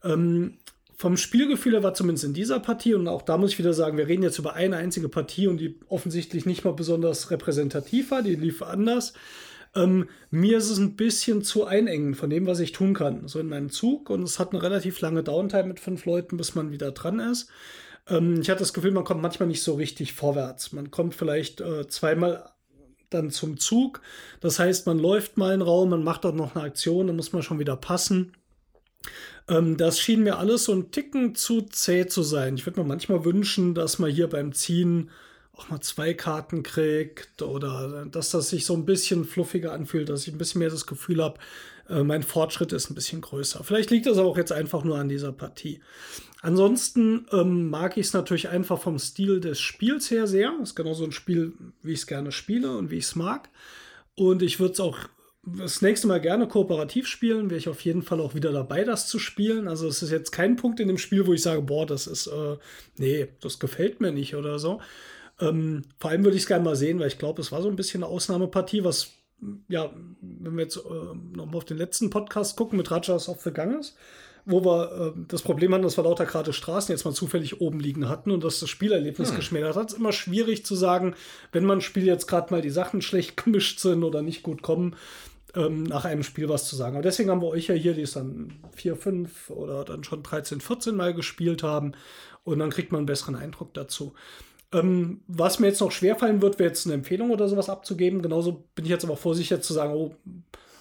Ähm, 0.04 0.58
vom 0.96 1.16
Spielgefühl 1.16 1.74
her 1.74 1.84
war 1.84 1.94
zumindest 1.94 2.26
in 2.26 2.34
dieser 2.34 2.60
Partie, 2.60 2.96
und 2.96 3.08
auch 3.08 3.22
da 3.22 3.38
muss 3.38 3.52
ich 3.52 3.60
wieder 3.60 3.74
sagen, 3.74 3.98
wir 3.98 4.08
reden 4.08 4.24
jetzt 4.24 4.40
über 4.40 4.54
eine 4.54 4.78
einzige 4.78 5.10
Partie 5.10 5.48
und 5.48 5.58
die 5.58 5.80
offensichtlich 5.90 6.46
nicht 6.46 6.66
mal 6.66 6.74
besonders 6.74 7.32
repräsentativ 7.32 8.12
war, 8.12 8.24
die 8.24 8.36
lief 8.36 8.62
anders. 8.62 9.14
Ähm, 9.78 10.10
mir 10.32 10.58
ist 10.58 10.70
es 10.70 10.80
ein 10.80 10.96
bisschen 10.96 11.44
zu 11.44 11.66
einengend 11.66 12.18
von 12.18 12.30
dem, 12.30 12.48
was 12.48 12.60
ich 12.60 12.72
tun 12.72 12.94
kann. 12.94 13.28
So 13.28 13.40
in 13.40 13.48
meinem 13.48 13.70
Zug 13.70 14.10
und 14.10 14.24
es 14.24 14.40
hat 14.40 14.52
eine 14.52 14.64
relativ 14.64 15.00
lange 15.02 15.24
Downtime 15.24 15.66
mit 15.66 15.80
fünf 15.80 16.06
Leuten, 16.06 16.36
bis 16.38 16.56
man 16.56 16.72
wieder 16.72 16.92
dran 16.92 17.20
ist. 17.20 17.50
Ähm, 18.10 18.42
ich 18.42 18.50
hatte 18.50 18.60
das 18.60 18.74
Gefühl, 18.74 18.92
man 18.92 19.04
kommt 19.04 19.22
manchmal 19.22 19.48
nicht 19.48 19.64
so 19.64 19.76
richtig 19.76 20.14
vorwärts. 20.14 20.74
Man 20.74 20.92
kommt 20.92 21.14
vielleicht 21.16 21.62
äh, 21.62 21.88
zweimal 21.88 22.52
dann 23.10 23.30
zum 23.30 23.58
Zug. 23.58 24.02
Das 24.42 24.60
heißt, 24.60 24.88
man 24.88 25.00
läuft 25.00 25.38
mal 25.38 25.54
einen 25.54 25.62
Raum, 25.62 25.90
man 25.90 26.04
macht 26.04 26.26
dort 26.26 26.36
noch 26.36 26.56
eine 26.56 26.66
Aktion, 26.66 27.08
dann 27.08 27.16
muss 27.16 27.32
man 27.32 27.44
schon 27.44 27.60
wieder 27.60 27.78
passen. 27.78 28.34
Ähm, 29.48 29.78
das 29.78 30.00
schien 30.00 30.24
mir 30.24 30.40
alles 30.40 30.66
so 30.66 30.74
ein 30.74 30.92
Ticken 30.92 31.36
zu 31.36 31.62
zäh 31.62 32.08
zu 32.08 32.24
sein. 32.24 32.56
Ich 32.56 32.66
würde 32.66 32.82
mir 32.82 32.88
manchmal 32.88 33.24
wünschen, 33.26 33.76
dass 33.76 34.00
man 34.00 34.12
hier 34.12 34.28
beim 34.28 34.54
Ziehen 34.54 35.12
auch 35.58 35.70
mal 35.70 35.82
zwei 35.82 36.14
Karten 36.14 36.64
kriegt 36.64 37.42
oder 37.42 38.06
dass 38.06 38.30
das 38.30 38.50
sich 38.50 38.66
so 38.66 38.74
ein 38.76 38.86
bisschen 38.86 39.26
fluffiger 39.26 39.74
anfühlt, 39.74 40.10
dass 40.10 40.28
ich 40.28 40.34
ein 40.34 40.38
bisschen 40.38 40.60
mehr 40.60 40.70
das 40.70 40.86
Gefühl 40.86 41.24
habe, 41.24 41.40
äh, 41.90 42.04
mein 42.04 42.24
Fortschritt 42.24 42.74
ist 42.74 42.90
ein 42.90 42.96
bisschen 42.96 43.22
größer. 43.22 43.64
Vielleicht 43.64 43.90
liegt 43.90 44.06
das 44.06 44.18
auch 44.18 44.38
jetzt 44.38 44.52
einfach 44.52 44.84
nur 44.84 44.98
an 44.98 45.10
dieser 45.10 45.32
Partie. 45.32 45.82
Ansonsten 46.42 47.26
ähm, 47.32 47.70
mag 47.70 47.98
ich 47.98 48.08
es 48.08 48.14
natürlich 48.14 48.50
einfach 48.50 48.80
vom 48.80 49.00
Stil 49.00 49.40
des 49.40 49.60
Spiels 49.60 50.12
her 50.12 50.28
sehr. 50.28 50.54
Das 50.60 50.70
ist 50.70 50.76
genau 50.76 50.94
so 50.94 51.04
ein 51.04 51.12
Spiel, 51.12 51.54
wie 51.82 51.94
ich 51.94 52.00
es 52.00 52.08
gerne 52.08 52.32
spiele 52.32 52.78
und 52.78 52.92
wie 52.92 52.98
ich 52.98 53.06
es 53.06 53.16
mag. 53.16 53.50
Und 54.16 54.42
ich 54.42 54.60
würde 54.60 54.74
es 54.74 54.80
auch 54.80 54.98
das 55.44 55.82
nächste 55.82 56.08
Mal 56.08 56.20
gerne 56.20 56.48
kooperativ 56.48 57.08
spielen, 57.08 57.50
wäre 57.50 57.58
ich 57.58 57.70
auf 57.70 57.82
jeden 57.82 58.02
Fall 58.02 58.20
auch 58.20 58.36
wieder 58.36 58.52
dabei, 58.52 58.84
das 58.84 59.08
zu 59.08 59.18
spielen. 59.18 59.68
Also 59.68 59.88
es 59.88 60.02
ist 60.04 60.12
jetzt 60.12 60.32
kein 60.32 60.58
Punkt 60.58 60.80
in 60.80 60.90
dem 60.90 60.98
Spiel, 60.98 61.26
wo 61.26 61.34
ich 61.34 61.42
sage, 61.42 61.62
boah, 61.62 61.86
das 61.86 62.06
ist, 62.06 62.28
äh, 62.28 62.58
nee, 62.98 63.30
das 63.40 63.58
gefällt 63.58 64.02
mir 64.02 64.12
nicht 64.12 64.36
oder 64.36 64.60
so. 64.60 64.82
Ähm, 65.40 65.84
vor 66.00 66.12
allem 66.12 66.24
würde 66.24 66.36
ich 66.36 66.44
es 66.44 66.48
gerne 66.48 66.64
mal 66.64 66.76
sehen, 66.76 67.00
weil 67.00 67.08
ich 67.08 67.20
glaube, 67.20 67.42
es 67.42 67.52
war 67.52 67.62
so 67.62 67.70
ein 67.70 67.76
bisschen 67.76 68.04
eine 68.04 68.12
Ausnahmepartie, 68.12 68.84
was 68.84 69.12
ja, 69.68 69.92
wenn 70.22 70.56
wir 70.56 70.64
jetzt 70.64 70.78
äh, 70.78 71.36
nochmal 71.36 71.58
auf 71.58 71.66
den 71.66 71.78
letzten 71.78 72.10
Podcast 72.10 72.58
gucken 72.58 72.78
mit 72.78 72.90
Rajas 72.90 73.30
of 73.30 73.42
the 73.42 73.52
Ganges, 73.52 73.96
wo 74.46 74.64
wir 74.64 75.14
äh, 75.16 75.20
das 75.28 75.42
Problem 75.42 75.74
hatten, 75.74 75.84
dass 75.84 75.98
wir 75.98 76.04
lauter 76.04 76.26
gerade 76.26 76.54
Straßen 76.54 76.94
jetzt 76.94 77.06
mal 77.06 77.14
zufällig 77.14 77.62
oben 77.62 77.80
liegen 77.80 78.10
hatten 78.10 78.32
und 78.32 78.44
dass 78.44 78.60
das 78.60 78.70
Spielerlebnis 78.70 79.30
hm. 79.30 79.36
geschmälert 79.36 79.76
hat. 79.76 79.88
Es 79.88 79.94
ist 79.94 80.00
immer 80.00 80.14
schwierig 80.14 80.66
zu 80.66 80.76
sagen, 80.76 81.16
wenn 81.52 81.66
man 81.66 81.82
Spiel 81.82 82.06
jetzt 82.06 82.28
gerade 82.28 82.52
mal 82.52 82.62
die 82.62 82.70
Sachen 82.70 83.02
schlecht 83.04 83.44
gemischt 83.44 83.80
sind 83.80 84.04
oder 84.04 84.22
nicht 84.22 84.42
gut 84.42 84.62
kommen, 84.62 84.96
ähm, 85.56 85.84
nach 85.84 86.06
einem 86.06 86.24
Spiel 86.24 86.50
was 86.50 86.68
zu 86.68 86.76
sagen. 86.76 86.96
Aber 86.96 87.04
deswegen 87.04 87.30
haben 87.30 87.42
wir 87.42 87.50
euch 87.50 87.68
ja 87.68 87.76
hier, 87.76 87.94
die 87.94 88.02
es 88.02 88.14
dann 88.14 88.54
4, 88.76 88.96
5 88.96 89.50
oder 89.52 89.86
dann 89.86 90.04
schon 90.04 90.24
13, 90.24 90.62
14 90.62 90.96
Mal 90.96 91.14
gespielt 91.14 91.62
haben 91.62 91.92
und 92.44 92.60
dann 92.60 92.72
kriegt 92.72 92.92
man 92.92 93.00
einen 93.00 93.06
besseren 93.06 93.36
Eindruck 93.36 93.74
dazu. 93.74 94.14
Ähm, 94.74 95.22
was 95.28 95.60
mir 95.60 95.68
jetzt 95.68 95.82
noch 95.82 95.92
schwerfallen 95.92 96.42
wird, 96.42 96.60
wäre 96.60 96.70
jetzt 96.70 96.86
eine 96.86 96.96
Empfehlung 96.96 97.32
oder 97.32 97.48
sowas 97.48 97.70
abzugeben. 97.70 98.22
Genauso 98.22 98.66
bin 98.76 98.86
ich 98.86 98.92
jetzt 98.92 99.06
aber 99.06 99.18
vorsichtig 99.18 99.62
zu 99.62 99.74
sagen, 99.74 99.94
oh, 99.94 100.16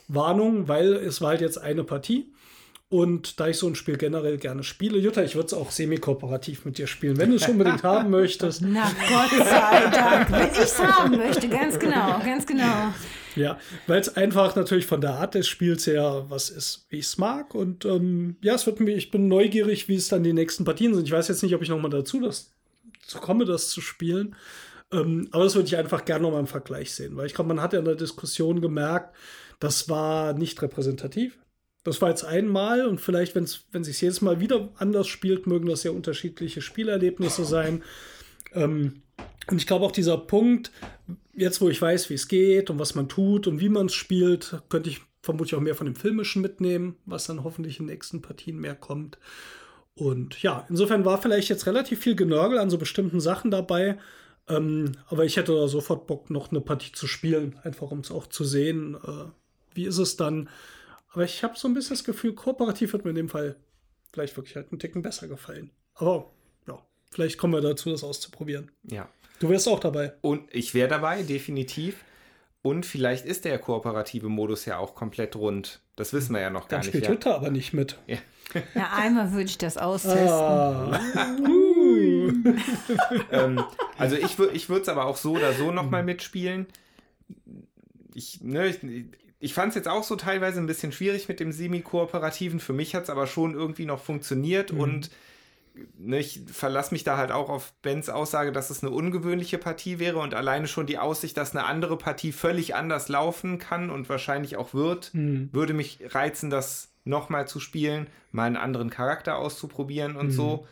Warnung, 0.08 0.68
weil 0.68 0.94
es 0.94 1.20
war 1.20 1.30
halt 1.30 1.40
jetzt 1.40 1.58
eine 1.58 1.84
Partie. 1.84 2.32
Und 2.88 3.40
da 3.40 3.48
ich 3.48 3.58
so 3.58 3.66
ein 3.66 3.74
Spiel 3.74 3.96
generell 3.96 4.38
gerne 4.38 4.62
spiele, 4.62 4.98
Jutta, 4.98 5.22
ich 5.22 5.34
würde 5.34 5.46
es 5.46 5.54
auch 5.54 5.72
semi-kooperativ 5.72 6.64
mit 6.64 6.78
dir 6.78 6.86
spielen, 6.86 7.16
wenn 7.16 7.30
du 7.30 7.36
es 7.36 7.48
unbedingt 7.48 7.82
haben 7.82 8.10
möchtest. 8.10 8.62
Na 8.62 8.92
Gott 9.08 9.44
sei 9.44 9.90
Dank, 9.90 10.30
wenn 10.30 10.52
ich 10.52 10.58
es 10.58 10.78
haben 10.80 11.16
möchte, 11.16 11.48
ganz 11.48 11.78
genau, 11.78 12.20
ganz 12.24 12.46
genau. 12.46 12.92
Ja, 13.34 13.58
weil 13.88 14.00
es 14.00 14.16
einfach 14.16 14.54
natürlich 14.54 14.86
von 14.86 15.00
der 15.00 15.14
Art 15.14 15.34
des 15.34 15.48
Spiels 15.48 15.86
her 15.86 16.26
was 16.28 16.48
ist, 16.48 16.86
wie 16.88 16.98
ich 16.98 17.06
es 17.06 17.18
mag. 17.18 17.54
Und 17.54 17.84
ähm, 17.84 18.36
ja, 18.40 18.54
es 18.54 18.66
wird 18.66 18.78
mir, 18.78 18.96
ich 18.96 19.10
bin 19.10 19.26
neugierig, 19.26 19.88
wie 19.88 19.96
es 19.96 20.08
dann 20.08 20.22
die 20.22 20.32
nächsten 20.32 20.64
Partien 20.64 20.94
sind. 20.94 21.06
Ich 21.06 21.12
weiß 21.12 21.26
jetzt 21.28 21.42
nicht, 21.42 21.54
ob 21.54 21.62
ich 21.62 21.68
nochmal 21.68 21.90
dazu 21.90 22.20
das, 22.20 22.55
komme, 23.14 23.44
das 23.44 23.70
zu 23.70 23.80
spielen. 23.80 24.36
Ähm, 24.92 25.28
aber 25.32 25.44
das 25.44 25.54
würde 25.54 25.66
ich 25.66 25.76
einfach 25.76 26.04
gerne 26.04 26.22
nochmal 26.22 26.40
im 26.40 26.46
Vergleich 26.46 26.94
sehen, 26.94 27.16
weil 27.16 27.26
ich 27.26 27.34
glaube, 27.34 27.48
man 27.48 27.60
hat 27.60 27.72
ja 27.72 27.80
in 27.80 27.84
der 27.84 27.96
Diskussion 27.96 28.60
gemerkt, 28.60 29.14
das 29.58 29.88
war 29.88 30.32
nicht 30.32 30.60
repräsentativ. 30.62 31.38
Das 31.82 32.02
war 32.02 32.08
jetzt 32.08 32.24
einmal 32.24 32.86
und 32.86 33.00
vielleicht, 33.00 33.34
wenn's, 33.34 33.66
wenn 33.70 33.84
sich 33.84 34.00
jedes 34.00 34.20
Mal 34.20 34.40
wieder 34.40 34.70
anders 34.76 35.06
spielt, 35.06 35.46
mögen 35.46 35.68
das 35.68 35.84
ja 35.84 35.92
unterschiedliche 35.92 36.60
Spielerlebnisse 36.60 37.44
sein. 37.44 37.82
Ähm, 38.52 39.02
und 39.48 39.58
ich 39.58 39.66
glaube 39.66 39.84
auch 39.84 39.92
dieser 39.92 40.18
Punkt, 40.18 40.72
jetzt 41.32 41.60
wo 41.60 41.68
ich 41.68 41.80
weiß, 41.80 42.10
wie 42.10 42.14
es 42.14 42.26
geht 42.26 42.70
und 42.70 42.78
was 42.78 42.96
man 42.96 43.08
tut 43.08 43.46
und 43.46 43.60
wie 43.60 43.68
man 43.68 43.86
es 43.86 43.94
spielt, 43.94 44.60
könnte 44.68 44.90
ich 44.90 45.00
vermutlich 45.22 45.54
auch 45.54 45.60
mehr 45.60 45.74
von 45.74 45.86
dem 45.86 45.94
Filmischen 45.94 46.42
mitnehmen, 46.42 46.96
was 47.04 47.26
dann 47.26 47.44
hoffentlich 47.44 47.78
in 47.78 47.86
den 47.86 47.92
nächsten 47.92 48.22
Partien 48.22 48.58
mehr 48.58 48.74
kommt. 48.74 49.18
Und 49.96 50.42
ja, 50.42 50.66
insofern 50.68 51.04
war 51.04 51.20
vielleicht 51.20 51.48
jetzt 51.48 51.66
relativ 51.66 52.00
viel 52.00 52.14
Genörgel 52.14 52.58
an 52.58 52.70
so 52.70 52.78
bestimmten 52.78 53.18
Sachen 53.18 53.50
dabei. 53.50 53.98
Ähm, 54.48 54.92
aber 55.08 55.24
ich 55.24 55.36
hätte 55.36 55.54
da 55.54 55.66
sofort 55.68 56.06
Bock, 56.06 56.30
noch 56.30 56.50
eine 56.50 56.60
Partie 56.60 56.92
zu 56.92 57.06
spielen, 57.06 57.58
einfach 57.64 57.90
um 57.90 58.00
es 58.00 58.10
auch 58.10 58.26
zu 58.26 58.44
sehen. 58.44 58.94
Äh, 58.94 59.24
wie 59.74 59.86
ist 59.86 59.98
es 59.98 60.16
dann? 60.16 60.48
Aber 61.12 61.24
ich 61.24 61.42
habe 61.42 61.58
so 61.58 61.66
ein 61.66 61.74
bisschen 61.74 61.96
das 61.96 62.04
Gefühl, 62.04 62.34
kooperativ 62.34 62.92
wird 62.92 63.04
mir 63.04 63.10
in 63.10 63.16
dem 63.16 63.28
Fall 63.30 63.56
vielleicht 64.12 64.36
wirklich 64.36 64.54
halt 64.54 64.70
einen 64.70 64.78
Ticken 64.78 65.02
besser 65.02 65.28
gefallen. 65.28 65.70
Aber 65.94 66.30
ja, 66.68 66.78
vielleicht 67.10 67.38
kommen 67.38 67.54
wir 67.54 67.62
dazu, 67.62 67.90
das 67.90 68.04
auszuprobieren. 68.04 68.70
Ja. 68.84 69.08
Du 69.40 69.48
wärst 69.48 69.66
auch 69.66 69.80
dabei. 69.80 70.12
Und 70.20 70.42
ich 70.54 70.74
wäre 70.74 70.88
dabei, 70.88 71.22
definitiv. 71.22 72.04
Und 72.62 72.84
vielleicht 72.84 73.24
ist 73.24 73.44
der 73.44 73.58
kooperative 73.58 74.28
Modus 74.28 74.64
ja 74.66 74.78
auch 74.78 74.94
komplett 74.94 75.36
rund. 75.36 75.80
Das 75.94 76.12
wissen 76.12 76.34
wir 76.34 76.40
ja 76.40 76.50
noch 76.50 76.68
gar 76.68 76.80
Dann 76.80 76.80
nicht. 76.80 76.88
spielt 76.88 77.04
ja. 77.04 77.12
Jutta 77.12 77.34
aber 77.34 77.50
nicht 77.50 77.72
mit. 77.72 77.98
Ja. 78.06 78.18
Ja, 78.74 78.90
einmal 78.96 79.32
würde 79.32 79.44
ich 79.44 79.58
das 79.58 79.76
austesten. 79.76 80.28
Ah. 80.28 81.00
ähm, 83.32 83.64
also 83.98 84.16
ich, 84.16 84.38
ich 84.52 84.68
würde 84.68 84.82
es 84.82 84.88
aber 84.88 85.06
auch 85.06 85.16
so 85.16 85.32
oder 85.32 85.52
so 85.52 85.70
nochmal 85.70 86.02
mitspielen. 86.02 86.66
Ich, 88.14 88.40
ne, 88.42 88.68
ich, 88.68 88.80
ich 89.40 89.54
fand 89.54 89.70
es 89.70 89.74
jetzt 89.74 89.88
auch 89.88 90.02
so 90.02 90.16
teilweise 90.16 90.60
ein 90.60 90.66
bisschen 90.66 90.92
schwierig 90.92 91.28
mit 91.28 91.40
dem 91.40 91.52
Semi-Kooperativen. 91.52 92.60
Für 92.60 92.72
mich 92.72 92.94
hat 92.94 93.04
es 93.04 93.10
aber 93.10 93.26
schon 93.26 93.54
irgendwie 93.54 93.84
noch 93.84 94.02
funktioniert 94.02 94.72
mhm. 94.72 94.80
und 94.80 95.10
ne, 95.98 96.18
ich 96.18 96.42
verlasse 96.46 96.94
mich 96.94 97.04
da 97.04 97.16
halt 97.16 97.32
auch 97.32 97.48
auf 97.48 97.72
Bens 97.82 98.08
Aussage, 98.08 98.52
dass 98.52 98.70
es 98.70 98.82
eine 98.82 98.92
ungewöhnliche 98.92 99.58
Partie 99.58 99.98
wäre 99.98 100.18
und 100.18 100.34
alleine 100.34 100.66
schon 100.66 100.86
die 100.86 100.98
Aussicht, 100.98 101.36
dass 101.36 101.54
eine 101.54 101.64
andere 101.64 101.98
Partie 101.98 102.32
völlig 102.32 102.74
anders 102.74 103.08
laufen 103.08 103.58
kann 103.58 103.90
und 103.90 104.08
wahrscheinlich 104.08 104.56
auch 104.56 104.74
wird, 104.74 105.12
mhm. 105.14 105.50
würde 105.52 105.74
mich 105.74 106.00
reizen, 106.14 106.50
das 106.50 106.92
nochmal 107.04 107.46
zu 107.46 107.60
spielen, 107.60 108.08
mal 108.32 108.44
einen 108.44 108.56
anderen 108.56 108.90
Charakter 108.90 109.36
auszuprobieren 109.38 110.16
und 110.16 110.28
mhm. 110.28 110.32
so. 110.32 110.66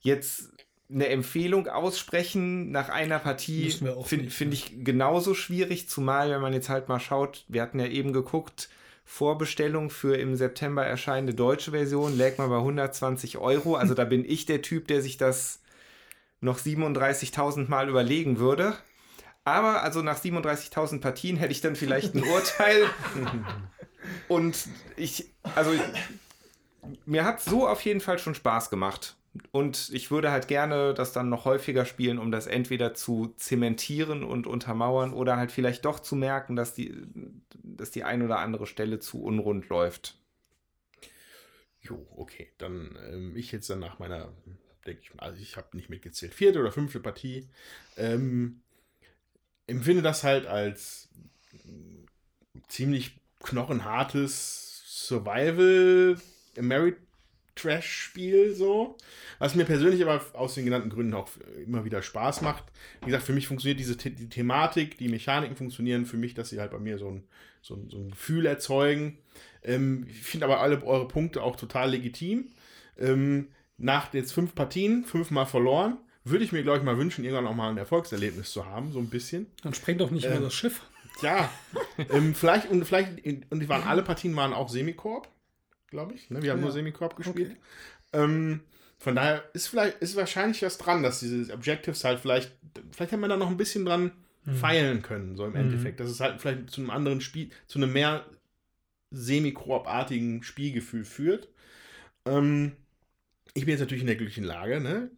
Jetzt 0.00 0.52
eine 0.90 1.08
Empfehlung 1.08 1.68
aussprechen 1.68 2.70
nach 2.70 2.88
einer 2.88 3.18
Partie 3.18 3.70
finde 4.04 4.30
find 4.30 4.54
ich 4.54 4.84
genauso 4.84 5.34
schwierig, 5.34 5.88
zumal 5.88 6.30
wenn 6.30 6.40
man 6.40 6.54
jetzt 6.54 6.70
halt 6.70 6.88
mal 6.88 7.00
schaut, 7.00 7.44
wir 7.48 7.60
hatten 7.60 7.78
ja 7.78 7.86
eben 7.86 8.12
geguckt, 8.12 8.70
Vorbestellung 9.10 9.88
für 9.88 10.16
im 10.18 10.36
September 10.36 10.84
erscheinende 10.84 11.34
deutsche 11.34 11.70
Version 11.70 12.18
lag 12.18 12.36
mal 12.36 12.48
bei 12.48 12.58
120 12.58 13.38
Euro. 13.38 13.74
Also 13.74 13.94
da 13.94 14.04
bin 14.04 14.22
ich 14.22 14.44
der 14.44 14.60
Typ, 14.60 14.86
der 14.86 15.00
sich 15.00 15.16
das 15.16 15.60
noch 16.42 16.58
37.000 16.58 17.70
Mal 17.70 17.88
überlegen 17.88 18.38
würde. 18.38 18.76
Aber 19.44 19.82
also 19.82 20.02
nach 20.02 20.20
37.000 20.20 21.00
Partien 21.00 21.38
hätte 21.38 21.52
ich 21.52 21.62
dann 21.62 21.74
vielleicht 21.74 22.14
ein 22.14 22.22
Urteil. 22.22 22.86
Und 24.28 24.68
ich, 24.96 25.32
also 25.56 25.72
mir 27.06 27.24
hat 27.24 27.40
so 27.40 27.66
auf 27.66 27.80
jeden 27.80 28.02
Fall 28.02 28.18
schon 28.18 28.34
Spaß 28.34 28.68
gemacht. 28.68 29.16
Und 29.50 29.90
ich 29.92 30.10
würde 30.10 30.30
halt 30.30 30.48
gerne 30.48 30.94
das 30.94 31.12
dann 31.12 31.28
noch 31.28 31.44
häufiger 31.44 31.84
spielen, 31.84 32.18
um 32.18 32.30
das 32.30 32.46
entweder 32.46 32.94
zu 32.94 33.34
zementieren 33.36 34.24
und 34.24 34.46
untermauern 34.46 35.12
oder 35.12 35.36
halt 35.36 35.52
vielleicht 35.52 35.84
doch 35.84 36.00
zu 36.00 36.16
merken, 36.16 36.56
dass 36.56 36.74
die, 36.74 36.94
dass 37.62 37.90
die 37.90 38.04
ein 38.04 38.22
oder 38.22 38.38
andere 38.38 38.66
Stelle 38.66 38.98
zu 38.98 39.22
unrund 39.22 39.68
läuft. 39.68 40.18
Jo, 41.80 42.06
okay. 42.16 42.52
Dann 42.58 42.98
ähm, 43.10 43.36
ich 43.36 43.52
jetzt 43.52 43.70
dann 43.70 43.78
nach 43.78 43.98
meiner, 43.98 44.32
denke 44.86 45.02
ich, 45.02 45.10
also 45.18 45.40
ich 45.40 45.56
habe 45.56 45.76
nicht 45.76 45.90
mitgezählt, 45.90 46.34
vierte 46.34 46.60
oder 46.60 46.72
fünfte 46.72 47.00
Partie, 47.00 47.48
ähm, 47.96 48.62
empfinde 49.66 50.02
das 50.02 50.24
halt 50.24 50.46
als 50.46 51.10
ziemlich 52.68 53.20
knochenhartes 53.40 54.82
Survival 54.86 56.18
American 56.56 57.07
Trash-Spiel 57.58 58.54
so. 58.54 58.96
Was 59.38 59.54
mir 59.54 59.64
persönlich 59.64 60.02
aber 60.02 60.24
aus 60.34 60.54
den 60.54 60.64
genannten 60.64 60.90
Gründen 60.90 61.14
auch 61.14 61.28
immer 61.64 61.84
wieder 61.84 62.02
Spaß 62.02 62.42
macht. 62.42 62.64
Wie 63.00 63.06
gesagt, 63.06 63.24
für 63.24 63.32
mich 63.32 63.46
funktioniert 63.46 63.78
diese 63.78 63.98
The 63.98 64.10
die 64.10 64.28
Thematik, 64.28 64.98
die 64.98 65.08
Mechaniken 65.08 65.56
funktionieren 65.56 66.06
für 66.06 66.16
mich, 66.16 66.34
dass 66.34 66.50
sie 66.50 66.60
halt 66.60 66.70
bei 66.70 66.78
mir 66.78 66.98
so 66.98 67.08
ein, 67.08 67.24
so 67.62 67.74
ein, 67.74 67.88
so 67.90 67.98
ein 67.98 68.10
Gefühl 68.10 68.46
erzeugen. 68.46 69.18
Ähm, 69.62 70.06
ich 70.08 70.22
finde 70.22 70.46
aber 70.46 70.60
alle 70.60 70.82
eure 70.84 71.08
Punkte 71.08 71.42
auch 71.42 71.56
total 71.56 71.90
legitim. 71.90 72.48
Ähm, 72.98 73.48
nach 73.76 74.12
jetzt 74.12 74.32
fünf 74.32 74.54
Partien, 74.54 75.04
fünfmal 75.04 75.46
verloren, 75.46 75.98
würde 76.24 76.44
ich 76.44 76.52
mir, 76.52 76.62
glaube 76.62 76.78
ich, 76.78 76.84
mal 76.84 76.98
wünschen, 76.98 77.24
irgendwann 77.24 77.46
auch 77.46 77.54
mal 77.54 77.70
ein 77.70 77.78
Erfolgserlebnis 77.78 78.50
zu 78.50 78.66
haben, 78.66 78.92
so 78.92 78.98
ein 78.98 79.08
bisschen. 79.08 79.46
Dann 79.62 79.74
sprengt 79.74 80.00
doch 80.00 80.10
nicht 80.10 80.24
ähm, 80.24 80.32
mehr 80.32 80.40
das 80.40 80.54
Schiff. 80.54 80.82
Ja, 81.22 81.50
ähm, 82.10 82.34
vielleicht, 82.34 82.70
und 82.70 82.84
vielleicht, 82.84 83.24
und 83.50 83.60
die 83.60 83.68
waren 83.68 83.82
alle 83.82 84.02
Partien 84.02 84.36
waren 84.36 84.52
auch 84.52 84.68
Semikorb 84.68 85.28
glaube 85.88 86.14
ich. 86.14 86.30
Ne? 86.30 86.42
Wir 86.42 86.52
haben 86.52 86.58
ja. 86.58 86.64
nur 86.64 86.72
Semicorp 86.72 87.16
gespielt. 87.16 87.56
Okay. 88.12 88.24
Ähm, 88.24 88.60
von 88.98 89.14
daher 89.14 89.44
ist 89.52 89.68
vielleicht 89.68 89.98
ist 89.98 90.16
wahrscheinlich 90.16 90.62
was 90.62 90.78
dran, 90.78 91.02
dass 91.02 91.20
diese 91.20 91.52
Objectives 91.52 92.04
halt 92.04 92.20
vielleicht, 92.20 92.52
vielleicht 92.92 93.12
haben 93.12 93.20
wir 93.20 93.28
da 93.28 93.36
noch 93.36 93.50
ein 93.50 93.56
bisschen 93.56 93.84
dran 93.84 94.12
mhm. 94.44 94.54
feilen 94.54 95.02
können, 95.02 95.36
so 95.36 95.44
im 95.44 95.52
mhm. 95.52 95.56
Endeffekt. 95.56 96.00
Dass 96.00 96.08
es 96.08 96.20
halt 96.20 96.40
vielleicht 96.40 96.70
zu 96.70 96.80
einem 96.80 96.90
anderen 96.90 97.20
Spiel, 97.20 97.50
zu 97.66 97.78
einem 97.78 97.92
mehr 97.92 98.24
Semi-Koop-artigen 99.10 100.42
Spielgefühl 100.42 101.04
führt. 101.04 101.48
Ähm, 102.26 102.72
ich 103.54 103.64
bin 103.64 103.72
jetzt 103.72 103.80
natürlich 103.80 104.02
in 104.02 104.08
der 104.08 104.16
glücklichen 104.16 104.44
Lage, 104.44 104.80
ne? 104.80 105.10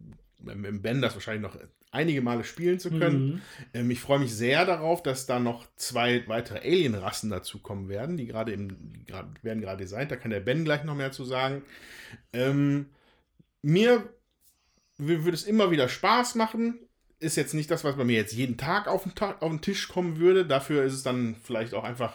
Im 0.46 0.80
Ben 0.80 1.02
das 1.02 1.14
wahrscheinlich 1.14 1.42
noch 1.42 1.60
einige 1.92 2.22
Male 2.22 2.44
spielen 2.44 2.78
zu 2.78 2.90
können. 2.90 3.26
Mhm. 3.26 3.42
Ähm, 3.74 3.90
ich 3.90 4.00
freue 4.00 4.20
mich 4.20 4.34
sehr 4.34 4.64
darauf, 4.64 5.02
dass 5.02 5.26
da 5.26 5.38
noch 5.40 5.66
zwei 5.76 6.26
weitere 6.28 6.58
Alien-Rassen 6.58 7.30
dazukommen 7.30 7.88
werden, 7.88 8.16
die 8.16 8.26
gerade 8.26 8.52
im, 8.52 8.92
die 8.92 9.04
grad, 9.04 9.26
werden 9.42 9.60
gerade 9.60 9.82
designt. 9.82 10.10
Da 10.10 10.16
kann 10.16 10.30
der 10.30 10.40
Ben 10.40 10.64
gleich 10.64 10.84
noch 10.84 10.94
mehr 10.94 11.12
zu 11.12 11.24
sagen. 11.24 11.62
Ähm, 12.32 12.86
mir 13.62 14.08
würde 14.98 15.32
es 15.32 15.44
immer 15.44 15.70
wieder 15.70 15.88
Spaß 15.88 16.34
machen. 16.34 16.78
Ist 17.18 17.36
jetzt 17.36 17.54
nicht 17.54 17.70
das, 17.70 17.84
was 17.84 17.96
bei 17.96 18.04
mir 18.04 18.16
jetzt 18.16 18.32
jeden 18.32 18.56
Tag 18.56 18.86
auf 18.86 19.02
den, 19.02 19.14
Tag, 19.14 19.42
auf 19.42 19.50
den 19.50 19.60
Tisch 19.60 19.88
kommen 19.88 20.18
würde. 20.18 20.46
Dafür 20.46 20.84
ist 20.84 20.94
es 20.94 21.02
dann 21.02 21.36
vielleicht 21.42 21.74
auch 21.74 21.84
einfach 21.84 22.14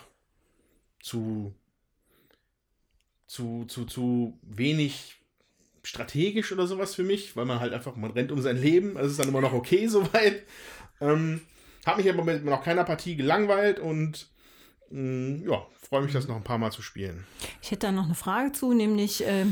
zu, 1.01 1.53
zu, 3.27 3.65
zu, 3.65 3.85
zu 3.85 4.39
wenig 4.41 5.14
strategisch 5.85 6.51
oder 6.51 6.67
sowas 6.67 6.95
für 6.95 7.03
mich, 7.03 7.35
weil 7.35 7.45
man 7.45 7.59
halt 7.59 7.73
einfach, 7.73 7.95
man 7.95 8.11
rennt 8.11 8.31
um 8.31 8.41
sein 8.41 8.57
Leben, 8.57 8.95
das 8.95 9.11
ist 9.11 9.19
dann 9.19 9.27
immer 9.27 9.41
noch 9.41 9.53
okay 9.53 9.87
soweit. 9.87 10.43
Ähm, 10.99 11.41
habe 11.85 12.01
mich 12.01 12.11
aber 12.11 12.23
mit 12.23 12.43
noch 12.43 12.63
keiner 12.63 12.83
Partie 12.83 13.15
gelangweilt 13.15 13.79
und 13.79 14.27
mh, 14.89 14.99
mm, 14.99 15.49
ja, 15.49 15.65
freue 15.81 16.01
mich, 16.01 16.13
das 16.13 16.27
noch 16.27 16.35
ein 16.35 16.43
paar 16.43 16.57
Mal 16.57 16.71
zu 16.71 16.81
spielen. 16.81 17.25
Ich 17.61 17.71
hätte 17.71 17.87
da 17.87 17.91
noch 17.91 18.05
eine 18.05 18.15
Frage 18.15 18.51
zu, 18.51 18.73
nämlich 18.73 19.25
äh, 19.25 19.45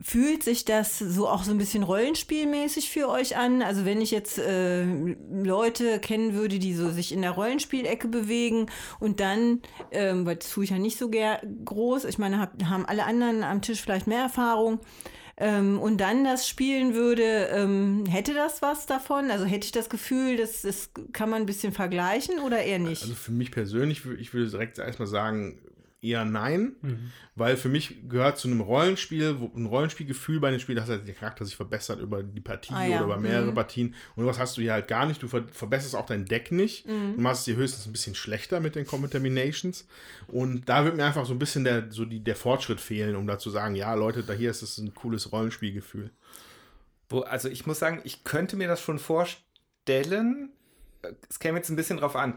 fühlt 0.00 0.42
sich 0.42 0.64
das 0.64 0.98
so 0.98 1.28
auch 1.28 1.44
so 1.44 1.50
ein 1.50 1.58
bisschen 1.58 1.82
rollenspielmäßig 1.82 2.90
für 2.90 3.08
euch 3.08 3.36
an? 3.36 3.62
Also 3.62 3.84
wenn 3.84 4.00
ich 4.00 4.10
jetzt 4.10 4.38
äh, 4.38 4.84
Leute 4.84 5.98
kennen 6.00 6.34
würde, 6.34 6.58
die 6.58 6.74
so 6.74 6.90
sich 6.90 7.12
in 7.12 7.22
der 7.22 7.30
Rollenspielecke 7.32 8.08
bewegen 8.08 8.66
und 9.00 9.20
dann, 9.20 9.60
ähm, 9.90 10.26
weil 10.26 10.36
das 10.36 10.50
tue 10.50 10.64
ich 10.64 10.70
ja 10.70 10.78
nicht 10.78 10.98
so 10.98 11.10
groß, 11.10 12.04
ich 12.04 12.18
meine, 12.18 12.40
hab, 12.40 12.62
haben 12.64 12.86
alle 12.86 13.04
anderen 13.04 13.44
am 13.44 13.62
Tisch 13.62 13.80
vielleicht 13.80 14.06
mehr 14.06 14.22
Erfahrung, 14.22 14.80
ähm, 15.36 15.80
und 15.80 16.00
dann 16.00 16.22
das 16.22 16.48
spielen 16.48 16.94
würde, 16.94 17.48
ähm, 17.50 18.04
hätte 18.06 18.34
das 18.34 18.62
was 18.62 18.86
davon? 18.86 19.32
Also 19.32 19.44
hätte 19.44 19.66
ich 19.66 19.72
das 19.72 19.88
Gefühl, 19.88 20.36
das, 20.36 20.62
das 20.62 20.90
kann 21.12 21.28
man 21.28 21.42
ein 21.42 21.46
bisschen 21.46 21.72
vergleichen 21.72 22.38
oder 22.38 22.62
eher 22.62 22.78
nicht? 22.78 23.02
Also 23.02 23.14
für 23.14 23.32
mich 23.32 23.50
persönlich, 23.50 24.02
ich 24.18 24.32
würde 24.32 24.48
direkt 24.48 24.78
erstmal 24.78 25.08
sagen, 25.08 25.58
eher 26.04 26.24
nein, 26.24 26.76
mhm. 26.82 27.12
weil 27.34 27.56
für 27.56 27.68
mich 27.68 28.08
gehört 28.08 28.38
zu 28.38 28.48
einem 28.48 28.60
Rollenspiel, 28.60 29.40
wo 29.40 29.50
ein 29.56 29.66
Rollenspielgefühl 29.66 30.38
bei 30.38 30.48
einem 30.48 30.60
Spiel, 30.60 30.74
dass 30.74 30.86
der 30.86 30.98
Charakter 31.14 31.44
sich 31.44 31.56
verbessert 31.56 32.00
über 32.00 32.22
die 32.22 32.40
Partie 32.40 32.74
ah, 32.74 32.84
ja. 32.84 32.96
oder 32.96 33.06
über 33.06 33.16
mehrere 33.16 33.50
mhm. 33.50 33.54
Partien. 33.54 33.94
Und 34.14 34.26
was 34.26 34.38
hast 34.38 34.56
du 34.56 34.62
hier 34.62 34.74
halt 34.74 34.88
gar 34.88 35.06
nicht. 35.06 35.22
Du 35.22 35.28
verbesserst 35.28 35.96
auch 35.96 36.06
dein 36.06 36.26
Deck 36.26 36.52
nicht. 36.52 36.86
Mhm. 36.86 37.14
Du 37.16 37.20
machst 37.22 37.40
es 37.40 37.44
dir 37.46 37.56
höchstens 37.56 37.86
ein 37.86 37.92
bisschen 37.92 38.14
schlechter 38.14 38.60
mit 38.60 38.74
den 38.74 38.86
Contaminations. 38.86 39.86
Und 40.28 40.68
da 40.68 40.84
wird 40.84 40.96
mir 40.96 41.04
einfach 41.04 41.26
so 41.26 41.32
ein 41.32 41.38
bisschen 41.38 41.64
der, 41.64 41.90
so 41.90 42.04
die, 42.04 42.20
der 42.20 42.36
Fortschritt 42.36 42.80
fehlen, 42.80 43.16
um 43.16 43.26
da 43.26 43.38
zu 43.38 43.50
sagen, 43.50 43.74
ja, 43.74 43.94
Leute, 43.94 44.22
da 44.22 44.34
hier 44.34 44.50
ist 44.50 44.62
es 44.62 44.78
ein 44.78 44.94
cooles 44.94 45.32
Rollenspielgefühl. 45.32 46.10
Wo, 47.08 47.20
also 47.20 47.48
ich 47.48 47.66
muss 47.66 47.78
sagen, 47.78 48.00
ich 48.04 48.24
könnte 48.24 48.56
mir 48.56 48.68
das 48.68 48.80
schon 48.80 48.98
vorstellen. 48.98 50.50
Es 51.28 51.38
käme 51.38 51.58
jetzt 51.58 51.70
ein 51.70 51.76
bisschen 51.76 51.98
drauf 51.98 52.16
an 52.16 52.34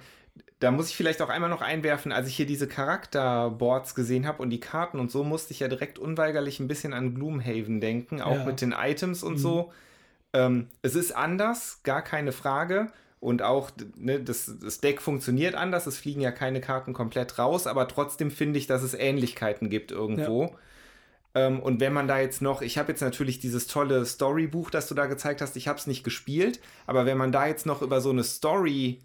da 0.60 0.72
muss 0.72 0.90
ich 0.90 0.98
vielleicht 0.98 1.22
auch 1.22 1.30
einmal 1.30 1.50
noch 1.50 1.62
einwerfen, 1.62 2.12
als 2.12 2.28
ich 2.28 2.36
hier 2.36 2.46
diese 2.46 2.68
Charakterboards 2.68 3.94
gesehen 3.96 4.26
habe 4.26 4.42
und 4.42 4.50
die 4.50 4.60
Karten 4.60 5.00
und 5.00 5.12
so, 5.12 5.24
musste 5.24 5.54
ich 5.54 5.60
ja 5.60 5.68
direkt 5.68 6.00
unweigerlich 6.00 6.60
ein 6.60 6.68
bisschen 6.68 6.94
an 6.94 7.14
Gloomhaven 7.14 7.80
denken, 7.80 8.22
auch 8.22 8.38
ja. 8.38 8.46
mit 8.46 8.62
den 8.62 8.72
Items 8.72 9.24
und 9.24 9.34
mhm. 9.34 9.38
so. 9.38 9.72
Ähm, 10.34 10.68
es 10.82 10.96
ist 10.96 11.16
anders, 11.16 11.82
gar 11.84 12.02
keine 12.02 12.32
Frage. 12.32 12.92
Und 13.20 13.42
auch 13.42 13.72
ne, 13.96 14.20
das, 14.20 14.52
das, 14.62 14.80
Deck 14.80 15.02
funktioniert 15.02 15.56
anders, 15.56 15.88
es 15.88 15.98
fliegen 15.98 16.22
ja 16.22 16.32
keine 16.32 16.62
Karten 16.62 16.94
komplett 16.94 17.40
raus, 17.40 17.66
aber 17.66 17.88
trotzdem 17.88 18.30
finde 18.30 18.60
ich, 18.60 18.68
dass 18.68 18.84
es 18.84 18.94
Ähnlichkeiten 18.94 19.72
gibt 19.72 19.92
irgendwo. 19.92 20.44
Ja. 20.44 21.48
Ähm, 21.48 21.60
und 21.60 21.80
wenn 21.80 21.94
man 21.94 22.08
da 22.08 22.20
jetzt 22.20 22.44
noch, 22.44 22.62
ich 22.62 22.78
habe 22.78 22.92
jetzt 22.92 23.02
natürlich 23.02 23.40
dieses 23.40 23.66
tolle 23.66 24.06
Storybuch, 24.06 24.70
das 24.70 24.88
du 24.88 24.94
da 24.94 25.08
gezeigt 25.08 25.42
hast, 25.42 25.56
ich 25.56 25.68
habe 25.68 25.80
es 25.80 25.88
nicht 25.88 26.04
gespielt, 26.04 26.60
aber 26.86 27.08
wenn 27.08 27.18
man 27.18 27.32
da 27.32 27.48
jetzt 27.48 27.66
noch 27.66 27.82
über 27.82 28.02
so 28.02 28.12
eine 28.12 28.24
Story 28.24 29.00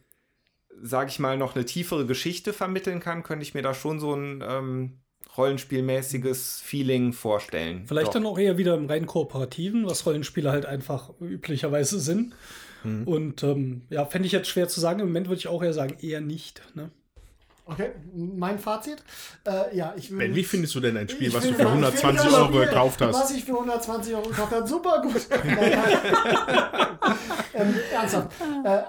sage 0.80 1.10
ich 1.10 1.18
mal, 1.18 1.36
noch 1.36 1.54
eine 1.54 1.64
tiefere 1.64 2.06
Geschichte 2.06 2.52
vermitteln 2.52 3.00
kann, 3.00 3.22
könnte 3.22 3.42
ich 3.42 3.54
mir 3.54 3.62
da 3.62 3.74
schon 3.74 4.00
so 4.00 4.14
ein 4.14 4.42
ähm, 4.46 5.00
rollenspielmäßiges 5.36 6.60
Feeling 6.60 7.12
vorstellen. 7.12 7.84
Vielleicht 7.86 8.08
Doch. 8.08 8.14
dann 8.14 8.26
auch 8.26 8.38
eher 8.38 8.58
wieder 8.58 8.74
im 8.74 8.86
rein 8.86 9.06
kooperativen, 9.06 9.86
was 9.86 10.04
Rollenspiele 10.06 10.50
halt 10.50 10.66
einfach 10.66 11.10
üblicherweise 11.20 12.00
sind. 12.00 12.34
Hm. 12.82 13.06
Und 13.06 13.42
ähm, 13.42 13.82
ja, 13.90 14.04
fände 14.06 14.26
ich 14.26 14.32
jetzt 14.32 14.48
schwer 14.48 14.68
zu 14.68 14.80
sagen. 14.80 15.00
Im 15.00 15.06
Moment 15.06 15.28
würde 15.28 15.38
ich 15.38 15.48
auch 15.48 15.62
eher 15.62 15.72
sagen, 15.72 15.96
eher 16.00 16.20
nicht. 16.20 16.62
Ne? 16.74 16.90
Okay, 17.64 17.90
mein 18.14 18.58
Fazit. 18.58 19.04
Äh, 19.46 19.76
ja, 19.76 19.94
ich 19.96 20.10
ben, 20.10 20.34
wie 20.34 20.42
findest 20.42 20.74
du 20.74 20.80
denn 20.80 20.96
ein 20.96 21.08
Spiel, 21.08 21.32
was 21.32 21.46
du 21.46 21.54
für 21.54 21.68
120 21.68 22.32
Euro 22.32 22.58
gekauft 22.58 23.00
hast? 23.00 23.14
Was 23.14 23.30
ich 23.30 23.44
für 23.44 23.52
120 23.52 24.14
Euro 24.14 24.28
gekauft 24.28 24.52
habe, 24.52 24.66
super 24.66 25.00
gut. 25.00 25.14
ähm, 27.54 27.74
ernsthaft. 27.92 28.32
Äh, 28.64 28.82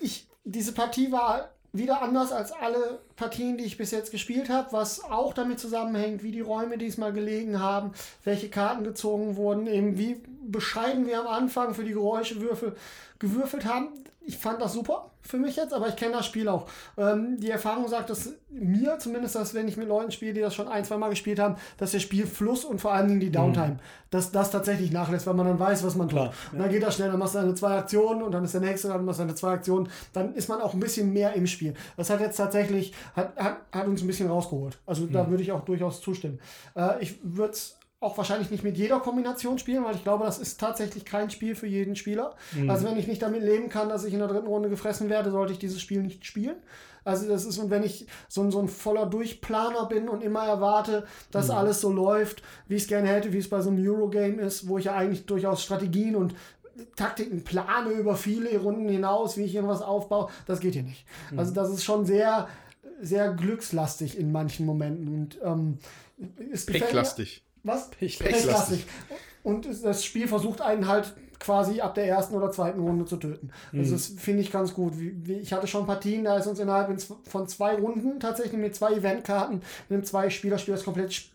ich, 0.00 0.26
diese 0.50 0.72
Partie 0.72 1.12
war 1.12 1.50
wieder 1.72 2.02
anders 2.02 2.32
als 2.32 2.50
alle 2.50 3.00
Partien, 3.14 3.56
die 3.56 3.64
ich 3.64 3.76
bis 3.76 3.92
jetzt 3.92 4.10
gespielt 4.10 4.48
habe, 4.48 4.72
was 4.72 5.04
auch 5.04 5.32
damit 5.32 5.60
zusammenhängt, 5.60 6.22
wie 6.24 6.32
die 6.32 6.40
Räume 6.40 6.78
diesmal 6.78 7.12
gelegen 7.12 7.60
haben, 7.60 7.92
welche 8.24 8.48
Karten 8.48 8.82
gezogen 8.82 9.36
wurden, 9.36 9.68
eben 9.68 9.96
wie 9.96 10.20
bescheiden 10.42 11.06
wir 11.06 11.20
am 11.20 11.28
Anfang 11.28 11.74
für 11.74 11.84
die 11.84 11.92
Geräuschewürfel 11.92 12.74
gewürfelt 13.20 13.66
haben 13.66 13.88
ich 14.30 14.38
fand 14.38 14.62
das 14.62 14.74
super 14.74 15.10
für 15.22 15.38
mich 15.38 15.56
jetzt, 15.56 15.74
aber 15.74 15.88
ich 15.88 15.96
kenne 15.96 16.12
das 16.12 16.26
Spiel 16.26 16.48
auch. 16.48 16.66
Ähm, 16.96 17.38
die 17.40 17.50
Erfahrung 17.50 17.88
sagt 17.88 18.10
dass 18.10 18.32
mir 18.48 18.96
zumindest, 19.00 19.34
dass 19.34 19.54
wenn 19.54 19.66
ich 19.66 19.76
mit 19.76 19.88
Leuten 19.88 20.12
spiele, 20.12 20.32
die 20.32 20.40
das 20.40 20.54
schon 20.54 20.68
ein, 20.68 20.84
zwei 20.84 20.98
Mal 20.98 21.10
gespielt 21.10 21.40
haben, 21.40 21.56
dass 21.78 21.90
der 21.90 21.98
Spielfluss 21.98 22.64
und 22.64 22.80
vor 22.80 22.92
allen 22.92 23.08
Dingen 23.08 23.20
die 23.20 23.32
Downtime, 23.32 23.74
mhm. 23.74 23.78
dass 24.10 24.30
das 24.30 24.52
tatsächlich 24.52 24.92
nachlässt, 24.92 25.26
weil 25.26 25.34
man 25.34 25.46
dann 25.46 25.58
weiß, 25.58 25.84
was 25.84 25.96
man 25.96 26.08
tut. 26.08 26.18
Klar, 26.18 26.32
und 26.52 26.60
dann 26.60 26.70
geht 26.70 26.82
das 26.82 26.94
schnell, 26.94 27.10
dann 27.10 27.18
machst 27.18 27.34
du 27.34 27.40
eine 27.40 27.54
zwei 27.54 27.76
Aktionen 27.76 28.22
und 28.22 28.30
dann 28.30 28.44
ist 28.44 28.54
der 28.54 28.60
nächste, 28.60 28.88
dann 28.88 29.04
machst 29.04 29.18
du 29.18 29.24
eine 29.24 29.34
zwei 29.34 29.50
Aktionen, 29.50 29.88
dann 30.12 30.32
ist 30.34 30.48
man 30.48 30.60
auch 30.60 30.74
ein 30.74 30.80
bisschen 30.80 31.12
mehr 31.12 31.32
im 31.34 31.48
Spiel. 31.48 31.74
Das 31.96 32.08
hat 32.08 32.20
jetzt 32.20 32.36
tatsächlich, 32.36 32.94
hat, 33.16 33.36
hat, 33.36 33.58
hat 33.72 33.86
uns 33.88 34.02
ein 34.02 34.06
bisschen 34.06 34.30
rausgeholt. 34.30 34.78
Also 34.86 35.02
mhm. 35.02 35.12
da 35.12 35.28
würde 35.28 35.42
ich 35.42 35.50
auch 35.50 35.64
durchaus 35.64 36.00
zustimmen. 36.00 36.38
Äh, 36.76 37.02
ich 37.02 37.18
würde 37.24 37.52
es 37.52 37.79
auch 38.00 38.16
wahrscheinlich 38.16 38.50
nicht 38.50 38.64
mit 38.64 38.78
jeder 38.78 38.98
Kombination 38.98 39.58
spielen, 39.58 39.84
weil 39.84 39.94
ich 39.94 40.02
glaube, 40.02 40.24
das 40.24 40.38
ist 40.38 40.58
tatsächlich 40.58 41.04
kein 41.04 41.30
Spiel 41.30 41.54
für 41.54 41.66
jeden 41.66 41.96
Spieler. 41.96 42.34
Mhm. 42.52 42.70
Also 42.70 42.86
wenn 42.86 42.96
ich 42.96 43.06
nicht 43.06 43.20
damit 43.20 43.42
leben 43.42 43.68
kann, 43.68 43.90
dass 43.90 44.04
ich 44.04 44.14
in 44.14 44.20
der 44.20 44.28
dritten 44.28 44.46
Runde 44.46 44.70
gefressen 44.70 45.10
werde, 45.10 45.30
sollte 45.30 45.52
ich 45.52 45.58
dieses 45.58 45.82
Spiel 45.82 46.02
nicht 46.02 46.24
spielen. 46.24 46.56
Also 47.04 47.28
das 47.28 47.44
ist, 47.44 47.58
und 47.58 47.70
wenn 47.70 47.82
ich 47.82 48.06
so, 48.28 48.42
ein, 48.42 48.50
so 48.50 48.58
ein 48.58 48.68
voller 48.68 49.06
Durchplaner 49.06 49.86
bin 49.86 50.08
und 50.08 50.22
immer 50.22 50.46
erwarte, 50.46 51.06
dass 51.30 51.48
mhm. 51.48 51.54
alles 51.54 51.80
so 51.82 51.92
läuft, 51.92 52.42
wie 52.68 52.76
ich 52.76 52.82
es 52.82 52.88
gerne 52.88 53.08
hätte, 53.08 53.34
wie 53.34 53.38
es 53.38 53.50
bei 53.50 53.60
so 53.60 53.68
einem 53.70 53.86
Eurogame 53.86 54.40
ist, 54.40 54.66
wo 54.66 54.78
ich 54.78 54.86
ja 54.86 54.96
eigentlich 54.96 55.26
durchaus 55.26 55.62
Strategien 55.62 56.16
und 56.16 56.34
Taktiken 56.96 57.44
plane 57.44 57.90
über 57.90 58.16
viele 58.16 58.56
Runden 58.58 58.88
hinaus, 58.88 59.36
wie 59.36 59.42
ich 59.42 59.54
irgendwas 59.54 59.82
aufbaue, 59.82 60.30
das 60.46 60.60
geht 60.60 60.72
hier 60.72 60.82
nicht. 60.82 61.04
Mhm. 61.30 61.38
Also 61.38 61.52
das 61.52 61.70
ist 61.70 61.84
schon 61.84 62.06
sehr, 62.06 62.48
sehr 63.02 63.32
glückslastig 63.34 64.18
in 64.18 64.32
manchen 64.32 64.64
Momenten. 64.64 65.08
Und 65.08 65.38
ähm, 65.42 65.78
ist 66.50 66.66
Pechlastig. 66.66 67.42
Was? 67.62 67.90
Pechlastig. 67.90 68.86
Und 69.42 69.66
das 69.84 70.04
Spiel 70.04 70.28
versucht 70.28 70.60
einen 70.60 70.86
halt 70.86 71.14
quasi 71.38 71.80
ab 71.80 71.94
der 71.94 72.06
ersten 72.06 72.34
oder 72.34 72.50
zweiten 72.50 72.80
Runde 72.80 73.06
zu 73.06 73.16
töten. 73.16 73.50
Also 73.72 73.90
mhm. 73.90 73.92
das 73.92 74.06
finde 74.08 74.42
ich 74.42 74.52
ganz 74.52 74.74
gut. 74.74 74.92
Ich 75.26 75.52
hatte 75.52 75.66
schon 75.66 75.86
Partien, 75.86 76.24
da 76.24 76.36
ist 76.36 76.46
uns 76.46 76.58
innerhalb 76.58 77.00
von 77.24 77.48
zwei 77.48 77.74
Runden 77.74 78.20
tatsächlich 78.20 78.60
mit 78.60 78.76
zwei 78.76 78.92
Eventkarten 78.92 79.62
mit 79.88 79.96
einem 79.96 80.04
Zwei-Spieler-Spiel 80.04 80.74
das 80.74 80.84
komplett 80.84 81.30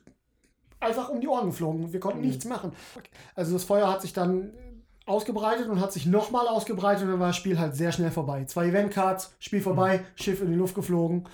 einfach 0.80 1.10
um 1.10 1.20
die 1.20 1.28
Ohren 1.28 1.48
geflogen. 1.48 1.92
Wir 1.92 2.00
konnten 2.00 2.20
mhm. 2.20 2.28
nichts 2.28 2.46
machen. 2.46 2.72
Also 3.34 3.54
das 3.54 3.64
Feuer 3.64 3.92
hat 3.92 4.04
sich 4.04 4.14
dann 4.14 4.54
ausgebreitet 5.08 5.70
und 5.70 5.82
hat 5.82 5.92
sich 5.92 6.06
nochmal 6.06 6.48
ausgebreitet 6.48 7.04
und 7.04 7.10
dann 7.10 7.20
war 7.20 7.28
das 7.28 7.36
Spiel 7.38 7.60
halt 7.60 7.76
sehr 7.76 7.92
schnell 7.92 8.12
vorbei. 8.12 8.46
Zwei 8.46 8.68
Eventcards, 8.68 9.34
Spiel 9.40 9.62
vorbei, 9.62 10.00
mhm. 10.00 10.24
Schiff 10.24 10.42
in 10.42 10.52
die 10.52 10.58
Luft 10.58 10.76
geflogen. 10.76 11.28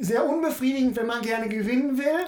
Sehr 0.00 0.28
unbefriedigend, 0.28 0.96
wenn 0.96 1.06
man 1.06 1.22
gerne 1.22 1.48
gewinnen 1.48 1.96
will 1.96 2.26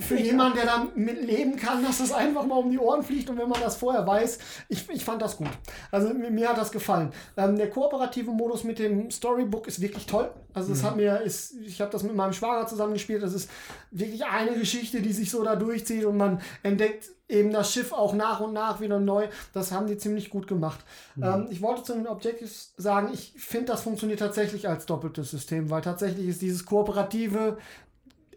für 0.00 0.16
jemanden, 0.16 0.58
der 0.58 0.66
damit 0.66 1.22
leben 1.22 1.56
kann, 1.56 1.84
dass 1.84 1.98
das 1.98 2.12
einfach 2.12 2.44
mal 2.44 2.56
um 2.56 2.70
die 2.70 2.78
Ohren 2.78 3.02
fliegt 3.02 3.30
und 3.30 3.38
wenn 3.38 3.48
man 3.48 3.60
das 3.60 3.76
vorher 3.76 4.06
weiß, 4.06 4.38
ich, 4.68 4.88
ich 4.90 5.04
fand 5.04 5.22
das 5.22 5.36
gut. 5.36 5.48
Also 5.90 6.12
mir, 6.14 6.30
mir 6.30 6.48
hat 6.48 6.58
das 6.58 6.72
gefallen. 6.72 7.12
Ähm, 7.36 7.56
der 7.56 7.70
kooperative 7.70 8.30
Modus 8.30 8.64
mit 8.64 8.78
dem 8.78 9.10
Storybook 9.10 9.66
ist 9.66 9.80
wirklich 9.80 10.06
toll. 10.06 10.30
Also 10.52 10.70
das 10.70 10.82
mhm. 10.82 10.86
hat 10.86 10.96
mir, 10.96 11.20
ist, 11.20 11.54
ich 11.56 11.80
habe 11.80 11.90
das 11.90 12.02
mit 12.02 12.14
meinem 12.14 12.32
Schwager 12.32 12.66
zusammengespielt, 12.66 13.22
das 13.22 13.34
ist 13.34 13.50
wirklich 13.90 14.24
eine 14.24 14.54
Geschichte, 14.56 15.02
die 15.02 15.12
sich 15.12 15.30
so 15.30 15.42
da 15.42 15.56
durchzieht 15.56 16.04
und 16.04 16.16
man 16.16 16.40
entdeckt 16.62 17.10
eben 17.28 17.52
das 17.52 17.72
Schiff 17.72 17.92
auch 17.92 18.12
nach 18.12 18.40
und 18.40 18.52
nach 18.52 18.80
wieder 18.80 19.00
neu. 19.00 19.28
Das 19.52 19.72
haben 19.72 19.86
die 19.86 19.96
ziemlich 19.96 20.30
gut 20.30 20.46
gemacht. 20.46 20.80
Mhm. 21.16 21.22
Ähm, 21.22 21.46
ich 21.50 21.62
wollte 21.62 21.82
zu 21.82 21.94
den 21.94 22.06
Objectives 22.06 22.74
sagen, 22.76 23.10
ich 23.12 23.32
finde, 23.36 23.66
das 23.66 23.82
funktioniert 23.82 24.20
tatsächlich 24.20 24.68
als 24.68 24.86
doppeltes 24.86 25.30
System, 25.30 25.70
weil 25.70 25.82
tatsächlich 25.82 26.28
ist 26.28 26.42
dieses 26.42 26.66
kooperative 26.66 27.58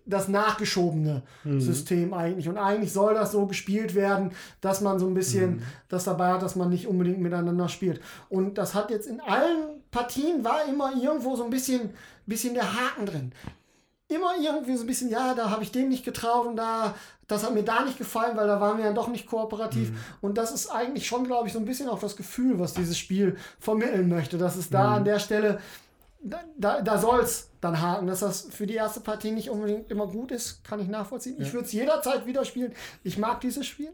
das 0.07 0.27
nachgeschobene 0.27 1.21
mhm. 1.43 1.59
System 1.59 2.13
eigentlich. 2.13 2.47
Und 2.49 2.57
eigentlich 2.57 2.93
soll 2.93 3.13
das 3.13 3.31
so 3.31 3.45
gespielt 3.45 3.93
werden, 3.93 4.31
dass 4.61 4.81
man 4.81 4.99
so 4.99 5.07
ein 5.07 5.13
bisschen 5.13 5.57
mhm. 5.57 5.61
das 5.89 6.05
dabei 6.05 6.29
hat, 6.29 6.41
dass 6.41 6.55
man 6.55 6.69
nicht 6.69 6.87
unbedingt 6.87 7.19
miteinander 7.19 7.69
spielt. 7.69 8.01
Und 8.29 8.57
das 8.57 8.73
hat 8.73 8.89
jetzt 8.89 9.07
in 9.07 9.19
allen 9.19 9.81
Partien 9.91 10.43
war 10.43 10.67
immer 10.67 10.91
irgendwo 10.95 11.35
so 11.35 11.43
ein 11.43 11.49
bisschen, 11.49 11.91
bisschen 12.25 12.53
der 12.53 12.73
Haken 12.73 13.05
drin. 13.05 13.31
Immer 14.09 14.35
irgendwie 14.41 14.77
so 14.77 14.83
ein 14.83 14.87
bisschen, 14.87 15.09
ja, 15.09 15.33
da 15.33 15.49
habe 15.49 15.63
ich 15.63 15.71
dem 15.71 15.89
nicht 15.89 16.05
getraut 16.05 16.47
und 16.47 16.55
da, 16.55 16.95
das 17.27 17.43
hat 17.43 17.53
mir 17.53 17.63
da 17.63 17.83
nicht 17.83 17.97
gefallen, 17.97 18.37
weil 18.37 18.47
da 18.47 18.61
waren 18.61 18.77
wir 18.77 18.85
ja 18.85 18.93
doch 18.93 19.09
nicht 19.09 19.27
kooperativ. 19.27 19.91
Mhm. 19.91 19.97
Und 20.21 20.37
das 20.37 20.51
ist 20.51 20.69
eigentlich 20.69 21.05
schon, 21.05 21.25
glaube 21.25 21.47
ich, 21.47 21.53
so 21.53 21.59
ein 21.59 21.65
bisschen 21.65 21.89
auch 21.89 21.99
das 21.99 22.15
Gefühl, 22.15 22.57
was 22.57 22.73
dieses 22.73 22.97
Spiel 22.97 23.35
vermitteln 23.59 24.07
möchte, 24.07 24.37
dass 24.37 24.55
es 24.55 24.69
da 24.69 24.87
mhm. 24.87 24.93
an 24.95 25.05
der 25.05 25.19
Stelle 25.19 25.59
da, 26.21 26.39
da, 26.57 26.81
da 26.81 26.97
soll 26.97 27.21
es 27.21 27.49
dann 27.61 27.81
haken. 27.81 28.07
Dass 28.07 28.19
das 28.19 28.47
für 28.49 28.67
die 28.67 28.75
erste 28.75 28.99
Partie 28.99 29.31
nicht 29.31 29.49
unbedingt 29.49 29.89
immer 29.91 30.07
gut 30.07 30.31
ist, 30.31 30.63
kann 30.63 30.79
ich 30.79 30.87
nachvollziehen. 30.87 31.35
Ja. 31.37 31.45
Ich 31.45 31.53
würde 31.53 31.65
es 31.65 31.73
jederzeit 31.73 32.25
wieder 32.25 32.45
spielen. 32.45 32.73
Ich 33.03 33.17
mag 33.17 33.41
dieses 33.41 33.65
Spiel. 33.65 33.91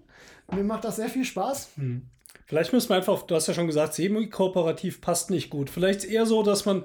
Mir 0.51 0.64
macht 0.64 0.83
das 0.83 0.98
sehr 0.98 1.09
viel 1.09 1.25
Spaß. 1.25 1.69
Hm. 1.77 2.03
Vielleicht 2.45 2.74
müssen 2.74 2.90
wir 2.90 2.98
einfach, 2.98 3.24
du 3.24 3.35
hast 3.35 3.48
ja 3.48 3.53
schon 3.53 3.67
gesagt, 3.67 3.93
semi-kooperativ 3.93 5.01
passt 5.01 5.30
nicht 5.30 5.50
gut. 5.50 5.69
Vielleicht 5.69 6.03
eher 6.03 6.25
so, 6.25 6.43
dass 6.43 6.66
man 6.66 6.83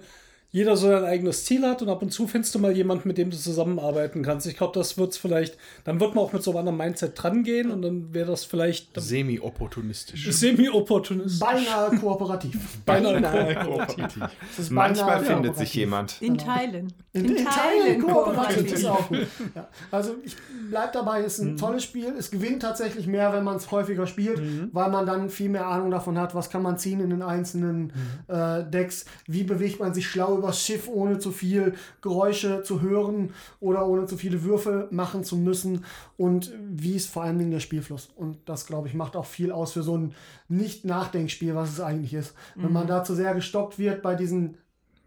jeder 0.51 0.77
so 0.78 0.89
ein 0.89 1.05
eigenes 1.05 1.44
Ziel 1.44 1.62
hat 1.67 1.83
und 1.83 1.89
ab 1.91 2.01
und 2.01 2.10
zu 2.10 2.27
findest 2.27 2.55
du 2.55 2.59
mal 2.59 2.75
jemanden, 2.75 3.07
mit 3.07 3.18
dem 3.18 3.31
du 3.31 3.36
zusammenarbeiten 3.36 4.23
kannst. 4.23 4.47
Ich 4.47 4.57
glaube, 4.57 4.73
das 4.78 4.97
wird 4.97 5.12
es 5.12 5.18
vielleicht, 5.18 5.59
dann 5.85 6.01
wird 6.01 6.15
man 6.15 6.25
auch 6.25 6.33
mit 6.33 6.43
so 6.43 6.52
einem 6.52 6.60
anderen 6.60 6.78
Mindset 6.78 7.12
dran 7.23 7.43
gehen 7.44 7.70
und 7.70 7.83
dann 7.83 8.15
wäre 8.15 8.31
das 8.31 8.44
vielleicht 8.44 8.99
Semi-opportunistisch. 8.99 10.27
semi-opportunistisch. 10.33 11.39
Beinahe 11.41 11.97
kooperativ. 11.99 12.78
Beinahe 12.86 13.55
kooperativ. 13.65 14.18
Es 14.52 14.59
ist 14.59 14.70
Manchmal 14.70 15.07
beinahe 15.07 15.25
findet 15.25 15.36
kooperativ. 15.52 15.59
sich 15.68 15.75
jemand. 15.75 16.23
In 16.23 16.39
Teilen. 16.39 16.93
In, 17.12 17.25
in 17.36 17.44
Teilen 17.44 18.02
kooperativ 18.07 18.73
ist 18.73 18.85
auch 18.86 19.09
gut. 19.09 19.27
Ja. 19.55 19.68
Also 19.91 20.15
ich 20.25 20.36
bleib 20.70 20.93
dabei, 20.93 21.23
ist 21.23 21.39
Mhm. 21.43 21.51
ein 21.51 21.57
tolles 21.57 21.85
Spiel. 21.85 22.12
Es 22.18 22.31
gewinnt 22.31 22.62
tatsächlich 22.62 23.07
mehr, 23.07 23.33
wenn 23.33 23.44
man 23.44 23.57
es 23.57 23.70
häufiger 23.70 24.07
spielt, 24.07 24.39
Mhm. 24.41 24.70
weil 24.73 24.91
man 24.91 25.05
dann 25.07 25.28
viel 25.31 25.49
mehr 25.49 25.67
Ahnung 25.67 25.91
davon 25.91 26.18
hat, 26.18 26.35
was 26.35 26.49
kann 26.51 26.62
man 26.62 26.78
ziehen 26.78 27.01
in 27.01 27.10
den 27.10 27.23
einzelnen 27.23 27.93
Mhm. 28.28 28.35
äh, 28.35 28.65
Decks, 28.70 29.05
wie 29.27 29.43
bewegt 29.44 29.81
man 29.81 29.93
sich 29.94 30.07
schlau 30.09 30.38
übers 30.39 30.62
Schiff, 30.62 30.89
ohne 30.89 31.18
zu 31.18 31.33
viel 31.33 31.75
Geräusche 32.00 32.62
zu 32.62 32.81
hören 32.81 33.34
oder 33.60 33.86
ohne 33.86 34.07
zu 34.07 34.17
viele 34.17 34.42
Würfe 34.42 34.89
machen 34.91 35.25
zu 35.25 35.36
müssen 35.36 35.84
und 36.17 36.52
wie 36.60 36.97
ist 36.97 37.10
vor 37.10 37.25
allen 37.25 37.39
Dingen 37.39 37.50
der 37.50 37.60
Spielfluss. 37.60 38.08
Und 38.17 38.39
das, 38.47 38.67
glaube 38.67 38.89
ich, 38.89 38.94
macht 38.94 39.17
auch 39.17 39.26
viel 39.26 39.52
aus 39.52 39.73
für 39.73 39.83
so 39.83 39.97
ein 39.97 40.15
Nicht-Nachdenkspiel, 40.49 41.55
was 41.55 41.70
es 41.70 41.81
eigentlich 41.81 42.15
ist. 42.15 42.34
Wenn 42.55 42.73
man 42.73 42.86
da 42.86 43.05
zu 43.05 43.15
sehr 43.15 43.34
gestockt 43.34 43.78
wird 43.78 44.02
bei 44.02 44.15
diesen 44.15 44.57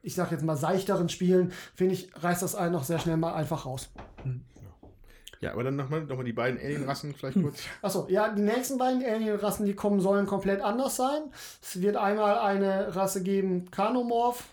ich 0.03 0.16
sag 0.16 0.32
jetzt 0.32 0.43
mal, 0.43 0.58
seichteren 0.58 1.10
Spielen, 1.10 1.51
finde 1.76 1.93
ich, 1.93 2.10
reißt 2.16 2.42
das 2.42 2.56
einen 2.56 2.74
noch 2.74 2.84
sehr 2.84 2.98
schnell 2.98 3.18
mal 3.18 3.34
einfach 3.34 3.68
raus. 3.68 3.92
Ja, 5.42 5.53
aber 5.53 5.64
dann 5.64 5.76
nochmal 5.76 6.02
noch 6.02 6.18
mal 6.18 6.24
die 6.24 6.34
beiden 6.34 6.60
Alienrassen 6.60 7.16
vielleicht 7.16 7.42
kurz. 7.42 7.64
Achso, 7.82 8.06
ja, 8.10 8.30
die 8.30 8.44
nächsten 8.44 8.78
beiden 8.78 9.03
Alien-Rassen, 9.03 9.66
die 9.66 9.74
kommen, 9.74 10.00
sollen 10.00 10.28
komplett 10.28 10.61
anders 10.61 10.95
sein. 10.95 11.24
Es 11.61 11.82
wird 11.82 11.98
einmal 11.98 12.38
eine 12.38 12.95
Rasse 12.95 13.24
geben, 13.24 13.72
Kanomorph. 13.72 14.44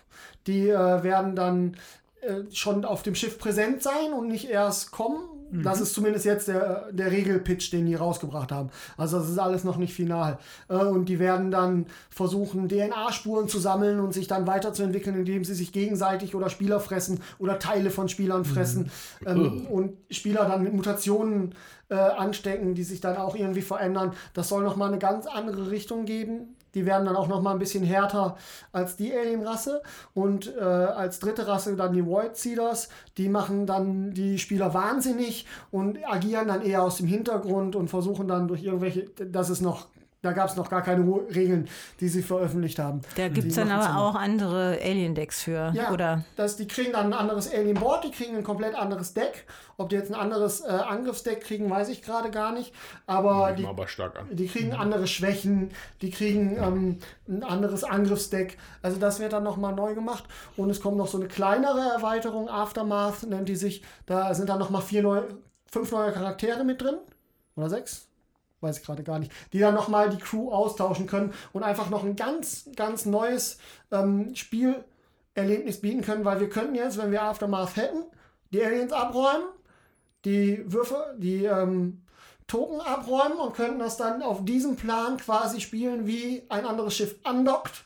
Die 0.47 0.67
äh, 0.67 1.03
werden 1.03 1.35
dann 1.35 1.77
äh, 2.21 2.51
schon 2.51 2.85
auf 2.85 3.03
dem 3.03 3.13
Schiff 3.13 3.37
präsent 3.37 3.83
sein 3.83 4.13
und 4.17 4.29
nicht 4.29 4.49
erst 4.49 4.91
kommen. 4.91 5.38
Das 5.51 5.81
ist 5.81 5.93
zumindest 5.93 6.25
jetzt 6.25 6.47
der, 6.47 6.91
der 6.91 7.11
Regelpitch, 7.11 7.71
den 7.71 7.85
die 7.85 7.95
rausgebracht 7.95 8.51
haben. 8.51 8.69
Also 8.97 9.19
das 9.19 9.29
ist 9.29 9.37
alles 9.39 9.63
noch 9.63 9.77
nicht 9.77 9.93
final. 9.93 10.37
Äh, 10.67 10.75
und 10.75 11.05
die 11.05 11.19
werden 11.19 11.51
dann 11.51 11.87
versuchen, 12.09 12.69
DNA-Spuren 12.69 13.47
zu 13.47 13.59
sammeln 13.59 13.99
und 13.99 14.13
sich 14.13 14.27
dann 14.27 14.47
weiterzuentwickeln, 14.47 15.15
indem 15.15 15.43
sie 15.43 15.53
sich 15.53 15.71
gegenseitig 15.71 16.35
oder 16.35 16.49
Spieler 16.49 16.79
fressen 16.79 17.21
oder 17.39 17.59
Teile 17.59 17.89
von 17.89 18.09
Spielern 18.09 18.45
fressen. 18.45 18.91
Ähm, 19.25 19.65
und 19.67 19.97
Spieler 20.09 20.45
dann 20.45 20.63
mit 20.63 20.73
Mutationen 20.73 21.55
äh, 21.89 21.95
anstecken, 21.95 22.75
die 22.75 22.83
sich 22.83 23.01
dann 23.01 23.17
auch 23.17 23.35
irgendwie 23.35 23.61
verändern. 23.61 24.13
Das 24.33 24.49
soll 24.49 24.63
nochmal 24.63 24.89
eine 24.89 24.99
ganz 24.99 25.25
andere 25.25 25.71
Richtung 25.71 26.05
geben. 26.05 26.55
Die 26.73 26.85
werden 26.85 27.05
dann 27.05 27.15
auch 27.15 27.27
nochmal 27.27 27.53
ein 27.53 27.59
bisschen 27.59 27.83
härter 27.83 28.37
als 28.71 28.95
die 28.95 29.13
Alien-Rasse. 29.13 29.81
Und 30.13 30.55
äh, 30.55 30.61
als 30.61 31.19
dritte 31.19 31.47
Rasse 31.47 31.75
dann 31.75 31.93
die 31.93 32.05
Void 32.05 32.37
Seeders. 32.37 32.89
Die 33.17 33.29
machen 33.29 33.65
dann 33.65 34.11
die 34.11 34.39
Spieler 34.39 34.73
wahnsinnig 34.73 35.45
und 35.71 35.97
agieren 36.07 36.47
dann 36.47 36.61
eher 36.61 36.83
aus 36.83 36.97
dem 36.97 37.07
Hintergrund 37.07 37.75
und 37.75 37.89
versuchen 37.89 38.27
dann 38.27 38.47
durch 38.47 38.63
irgendwelche, 38.63 39.09
das 39.09 39.49
ist 39.49 39.61
noch, 39.61 39.87
da 40.21 40.33
gab 40.33 40.49
es 40.49 40.55
noch 40.57 40.69
gar 40.69 40.81
keine 40.81 41.05
Regeln, 41.33 41.69
die 42.01 42.09
sie 42.09 42.21
veröffentlicht 42.21 42.77
haben. 42.77 43.01
Da 43.15 43.29
gibt 43.29 43.47
es 43.47 43.53
Die 43.53 43.59
dann 43.59 43.71
aber 43.71 43.97
auch 44.01 44.15
andere 44.15 44.77
Alien-Decks 44.83 45.43
für. 45.43 45.71
ja, 45.73 45.91
Oder 45.91 46.25
Das, 46.35 46.57
die 46.57 46.67
kriegen 46.67 46.91
dann 46.91 47.07
ein 47.07 47.13
anderes 47.13 47.49
Alien 47.53 47.75
Board, 47.79 48.03
die 48.03 48.11
kriegen 48.11 48.35
ein 48.35 48.43
komplett 48.43 48.75
anderes 48.75 49.13
Deck. 49.13 49.45
Ob 49.77 49.87
die 49.87 49.95
jetzt 49.95 50.11
ein 50.11 50.19
anderes 50.19 50.59
äh, 50.59 50.67
Angriffsdeck 50.67 51.41
kriegen, 51.41 51.69
weiß 51.69 51.87
ich 51.87 52.01
gerade 52.01 52.31
gar 52.31 52.51
nicht. 52.51 52.73
Aber 53.05 53.53
die, 53.53 53.65
aber 53.65 53.87
stark 53.87 54.19
an. 54.19 54.27
die 54.29 54.47
kriegen 54.47 54.73
andere 54.73 55.07
Schwächen, 55.07 55.71
die 56.01 56.11
kriegen 56.11 56.57
ähm, 56.57 56.99
ein 57.29 57.43
anderes 57.43 57.85
Angriffsdeck. 57.85 58.57
Also 58.81 58.99
das 58.99 59.21
wird 59.21 59.31
dann 59.31 59.43
nochmal 59.43 59.73
neu 59.73 59.95
gemacht. 59.95 60.25
Und 60.57 60.69
es 60.69 60.81
kommt 60.81 60.97
noch 60.97 61.07
so 61.07 61.17
eine 61.17 61.29
kleinere 61.29 61.79
Erweiterung, 61.93 62.49
Aftermath 62.49 63.23
nennt 63.23 63.47
die 63.47 63.55
sich. 63.55 63.83
Da 64.05 64.33
sind 64.33 64.49
dann 64.49 64.59
nochmal 64.59 64.81
vier 64.81 65.01
neue, 65.01 65.27
fünf 65.71 65.93
neue 65.93 66.11
Charaktere 66.11 66.65
mit 66.65 66.81
drin. 66.81 66.97
Oder 67.55 67.69
sechs? 67.69 68.08
Weiß 68.61 68.79
ich 68.79 68.85
gerade 68.85 69.03
gar 69.03 69.19
nicht. 69.19 69.31
Die 69.53 69.59
dann 69.59 69.75
nochmal 69.75 70.09
die 70.09 70.17
Crew 70.17 70.51
austauschen 70.51 71.07
können 71.07 71.33
und 71.53 71.63
einfach 71.63 71.89
noch 71.89 72.03
ein 72.03 72.15
ganz, 72.15 72.69
ganz 72.75 73.05
neues 73.05 73.59
ähm, 73.91 74.35
Spielerlebnis 74.35 75.81
bieten 75.81 76.01
können, 76.01 76.25
weil 76.25 76.39
wir 76.39 76.49
könnten 76.49 76.75
jetzt, 76.75 76.97
wenn 76.97 77.11
wir 77.11 77.23
Aftermath 77.23 77.75
hätten, 77.75 78.03
die 78.51 78.63
Aliens 78.63 78.91
abräumen, 78.91 79.47
die 80.25 80.63
Würfe, 80.71 81.15
die 81.17 81.45
ähm, 81.45 82.01
Token 82.47 82.81
abräumen 82.81 83.37
und 83.37 83.53
könnten 83.53 83.79
das 83.79 83.95
dann 83.97 84.21
auf 84.21 84.43
diesem 84.43 84.75
Plan 84.75 85.17
quasi 85.17 85.61
spielen, 85.61 86.07
wie 86.07 86.43
ein 86.49 86.65
anderes 86.65 86.95
Schiff 86.95 87.15
andockt 87.23 87.85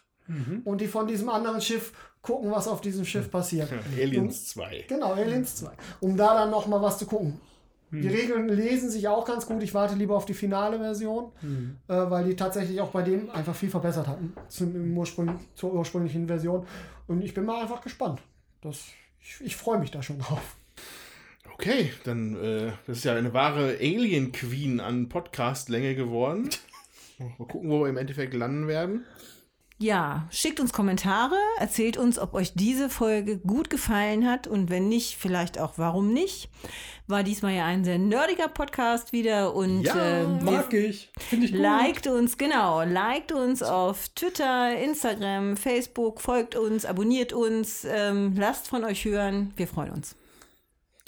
und 0.63 0.79
die 0.79 0.87
von 0.87 1.05
diesem 1.05 1.29
anderen 1.29 1.59
Schiff 1.61 1.91
gucken, 2.21 2.49
was 2.49 2.67
auf 2.67 2.81
diesem 2.81 3.05
Schiff 3.05 3.29
passiert. 3.29 3.69
Aliens 3.99 4.47
2. 4.47 4.85
Genau, 4.87 5.13
Aliens 5.13 5.57
2. 5.57 5.71
Um 5.99 6.17
da 6.17 6.33
dann 6.33 6.49
nochmal 6.49 6.81
was 6.81 6.97
zu 6.97 7.05
gucken. 7.05 7.39
Die 8.01 8.07
Regeln 8.07 8.49
lesen 8.49 8.89
sich 8.89 9.07
auch 9.07 9.25
ganz 9.25 9.45
gut. 9.45 9.61
Ich 9.61 9.73
warte 9.73 9.95
lieber 9.95 10.15
auf 10.15 10.25
die 10.25 10.33
finale 10.33 10.79
Version, 10.79 11.31
äh, 11.87 11.93
weil 11.93 12.25
die 12.25 12.35
tatsächlich 12.35 12.81
auch 12.81 12.89
bei 12.89 13.03
dem 13.03 13.29
einfach 13.29 13.55
viel 13.55 13.69
verbessert 13.69 14.07
hatten 14.07 14.33
zum, 14.47 14.75
im 14.75 14.97
Ursprung, 14.97 15.39
zur 15.55 15.73
ursprünglichen 15.73 16.27
Version. 16.27 16.65
Und 17.07 17.21
ich 17.21 17.33
bin 17.33 17.45
mal 17.45 17.61
einfach 17.61 17.81
gespannt. 17.81 18.21
Das, 18.61 18.85
ich 19.21 19.41
ich 19.41 19.55
freue 19.55 19.77
mich 19.79 19.91
da 19.91 20.01
schon 20.01 20.19
drauf. 20.19 20.55
Okay, 21.53 21.91
dann 22.03 22.35
äh, 22.35 22.71
das 22.87 22.97
ist 22.97 23.03
ja 23.03 23.13
eine 23.15 23.33
wahre 23.33 23.77
Alien 23.79 24.31
Queen 24.31 24.79
an 24.79 25.07
Podcast-Länge 25.07 25.95
geworden. 25.95 26.49
Mal 27.37 27.47
gucken, 27.47 27.69
wo 27.69 27.81
wir 27.81 27.89
im 27.89 27.97
Endeffekt 27.97 28.33
landen 28.33 28.67
werden. 28.67 29.05
ja, 29.77 30.27
schickt 30.31 30.59
uns 30.59 30.73
Kommentare, 30.73 31.35
erzählt 31.59 31.97
uns, 31.97 32.17
ob 32.17 32.33
euch 32.33 32.53
diese 32.55 32.89
Folge 32.89 33.37
gut 33.37 33.69
gefallen 33.69 34.25
hat 34.27 34.47
und 34.47 34.69
wenn 34.69 34.89
nicht, 34.89 35.15
vielleicht 35.17 35.59
auch 35.59 35.73
warum 35.77 36.11
nicht. 36.13 36.49
War 37.07 37.23
diesmal 37.23 37.53
ja 37.53 37.65
ein 37.65 37.83
sehr 37.83 37.97
nerdiger 37.97 38.47
Podcast 38.47 39.11
wieder 39.11 39.53
und 39.53 39.81
Ja, 39.83 40.21
äh, 40.21 40.23
Mag 40.23 40.73
ich. 40.73 41.11
Finde 41.19 41.47
ich 41.47 41.51
gut. 41.51 41.61
Liked 41.61 42.07
uns, 42.07 42.37
genau, 42.37 42.83
liked 42.83 43.33
uns 43.33 43.61
auf 43.61 44.07
Twitter, 44.15 44.77
Instagram, 44.77 45.57
Facebook, 45.57 46.21
folgt 46.21 46.55
uns, 46.55 46.85
abonniert 46.85 47.33
uns, 47.33 47.85
ähm, 47.85 48.35
lasst 48.37 48.69
von 48.69 48.85
euch 48.85 49.03
hören. 49.03 49.51
Wir 49.57 49.67
freuen 49.67 49.91
uns. 49.91 50.15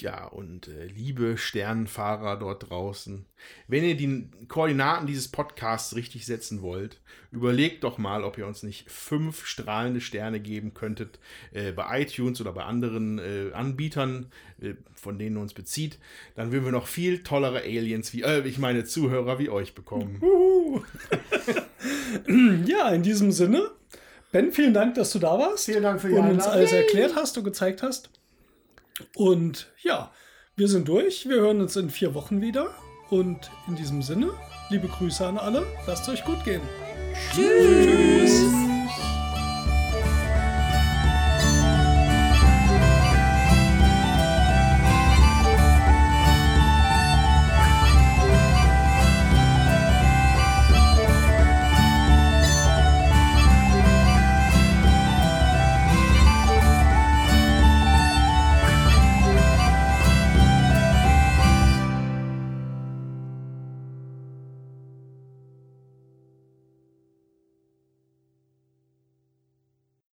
Ja, 0.02 0.26
und 0.26 0.68
äh, 0.68 0.88
liebe 0.88 1.38
Sternenfahrer 1.38 2.38
dort 2.38 2.70
draußen, 2.70 3.26
wenn 3.70 3.86
ihr 3.86 3.96
die 3.96 4.30
Koordinaten 4.50 5.08
dieses 5.08 5.30
Podcasts 5.30 5.96
richtig 5.96 6.26
setzen 6.26 6.62
wollt, 6.62 7.00
überlegt 7.32 7.86
doch 7.86 7.98
mal, 7.98 8.26
ob 8.26 8.38
ihr 8.38 8.46
uns 8.46 8.62
nicht 8.62 8.92
fünf 8.92 9.46
strahlende 9.46 10.02
Sterne 10.02 10.42
geben 10.42 10.74
könntet 10.74 11.20
äh, 11.54 11.72
bei 11.72 12.02
iTunes 12.02 12.42
oder 12.42 12.52
bei 12.52 12.64
anderen 12.64 13.20
äh, 13.20 13.54
Anbietern, 13.54 14.34
äh, 14.60 14.74
von 14.96 15.18
denen 15.18 15.38
ihr 15.38 15.42
uns 15.42 15.54
bezieht. 15.54 15.98
Dann 16.36 16.52
würden 16.52 16.66
wir 16.66 16.74
noch 16.74 16.88
viel 16.88 17.24
tollere 17.24 17.62
Aliens 17.62 18.12
wie, 18.12 18.24
äh, 18.24 18.46
ich 18.46 18.58
meine 18.58 18.84
Zuhörer 18.84 19.40
wie 19.40 19.50
euch 19.50 19.76
bekommen. 19.76 20.22
Ja, 22.66 22.90
in 22.90 23.04
diesem 23.04 23.32
Sinne. 23.32 23.70
Ben, 24.32 24.52
vielen 24.52 24.74
Dank, 24.74 24.96
dass 24.96 25.12
du 25.12 25.20
da 25.20 25.38
warst. 25.38 25.66
Vielen 25.66 25.84
Dank 25.84 26.02
für 26.02 26.10
die 26.10 26.16
Und 26.16 26.30
uns 26.30 26.46
alles 26.46 26.72
erklärt 26.72 27.16
hast 27.16 27.38
und 27.38 27.44
gezeigt 27.44 27.84
hast. 27.84 28.10
Und 29.16 29.68
ja, 29.84 30.12
wir 30.56 30.68
sind 30.68 30.88
durch. 30.88 31.28
Wir 31.28 31.38
hören 31.38 31.62
uns 31.62 31.76
in 31.76 31.90
vier 31.90 32.14
Wochen 32.14 32.42
wieder. 32.42 32.74
Und 33.10 33.52
in 33.68 33.76
diesem 33.76 34.02
Sinne, 34.02 34.32
liebe 34.70 34.88
Grüße 34.88 35.26
an 35.26 35.38
alle. 35.38 35.66
Lasst 35.86 36.10
euch 36.10 36.24
gut 36.24 36.44
gehen. 36.44 36.62
Tschüss. 37.34 38.65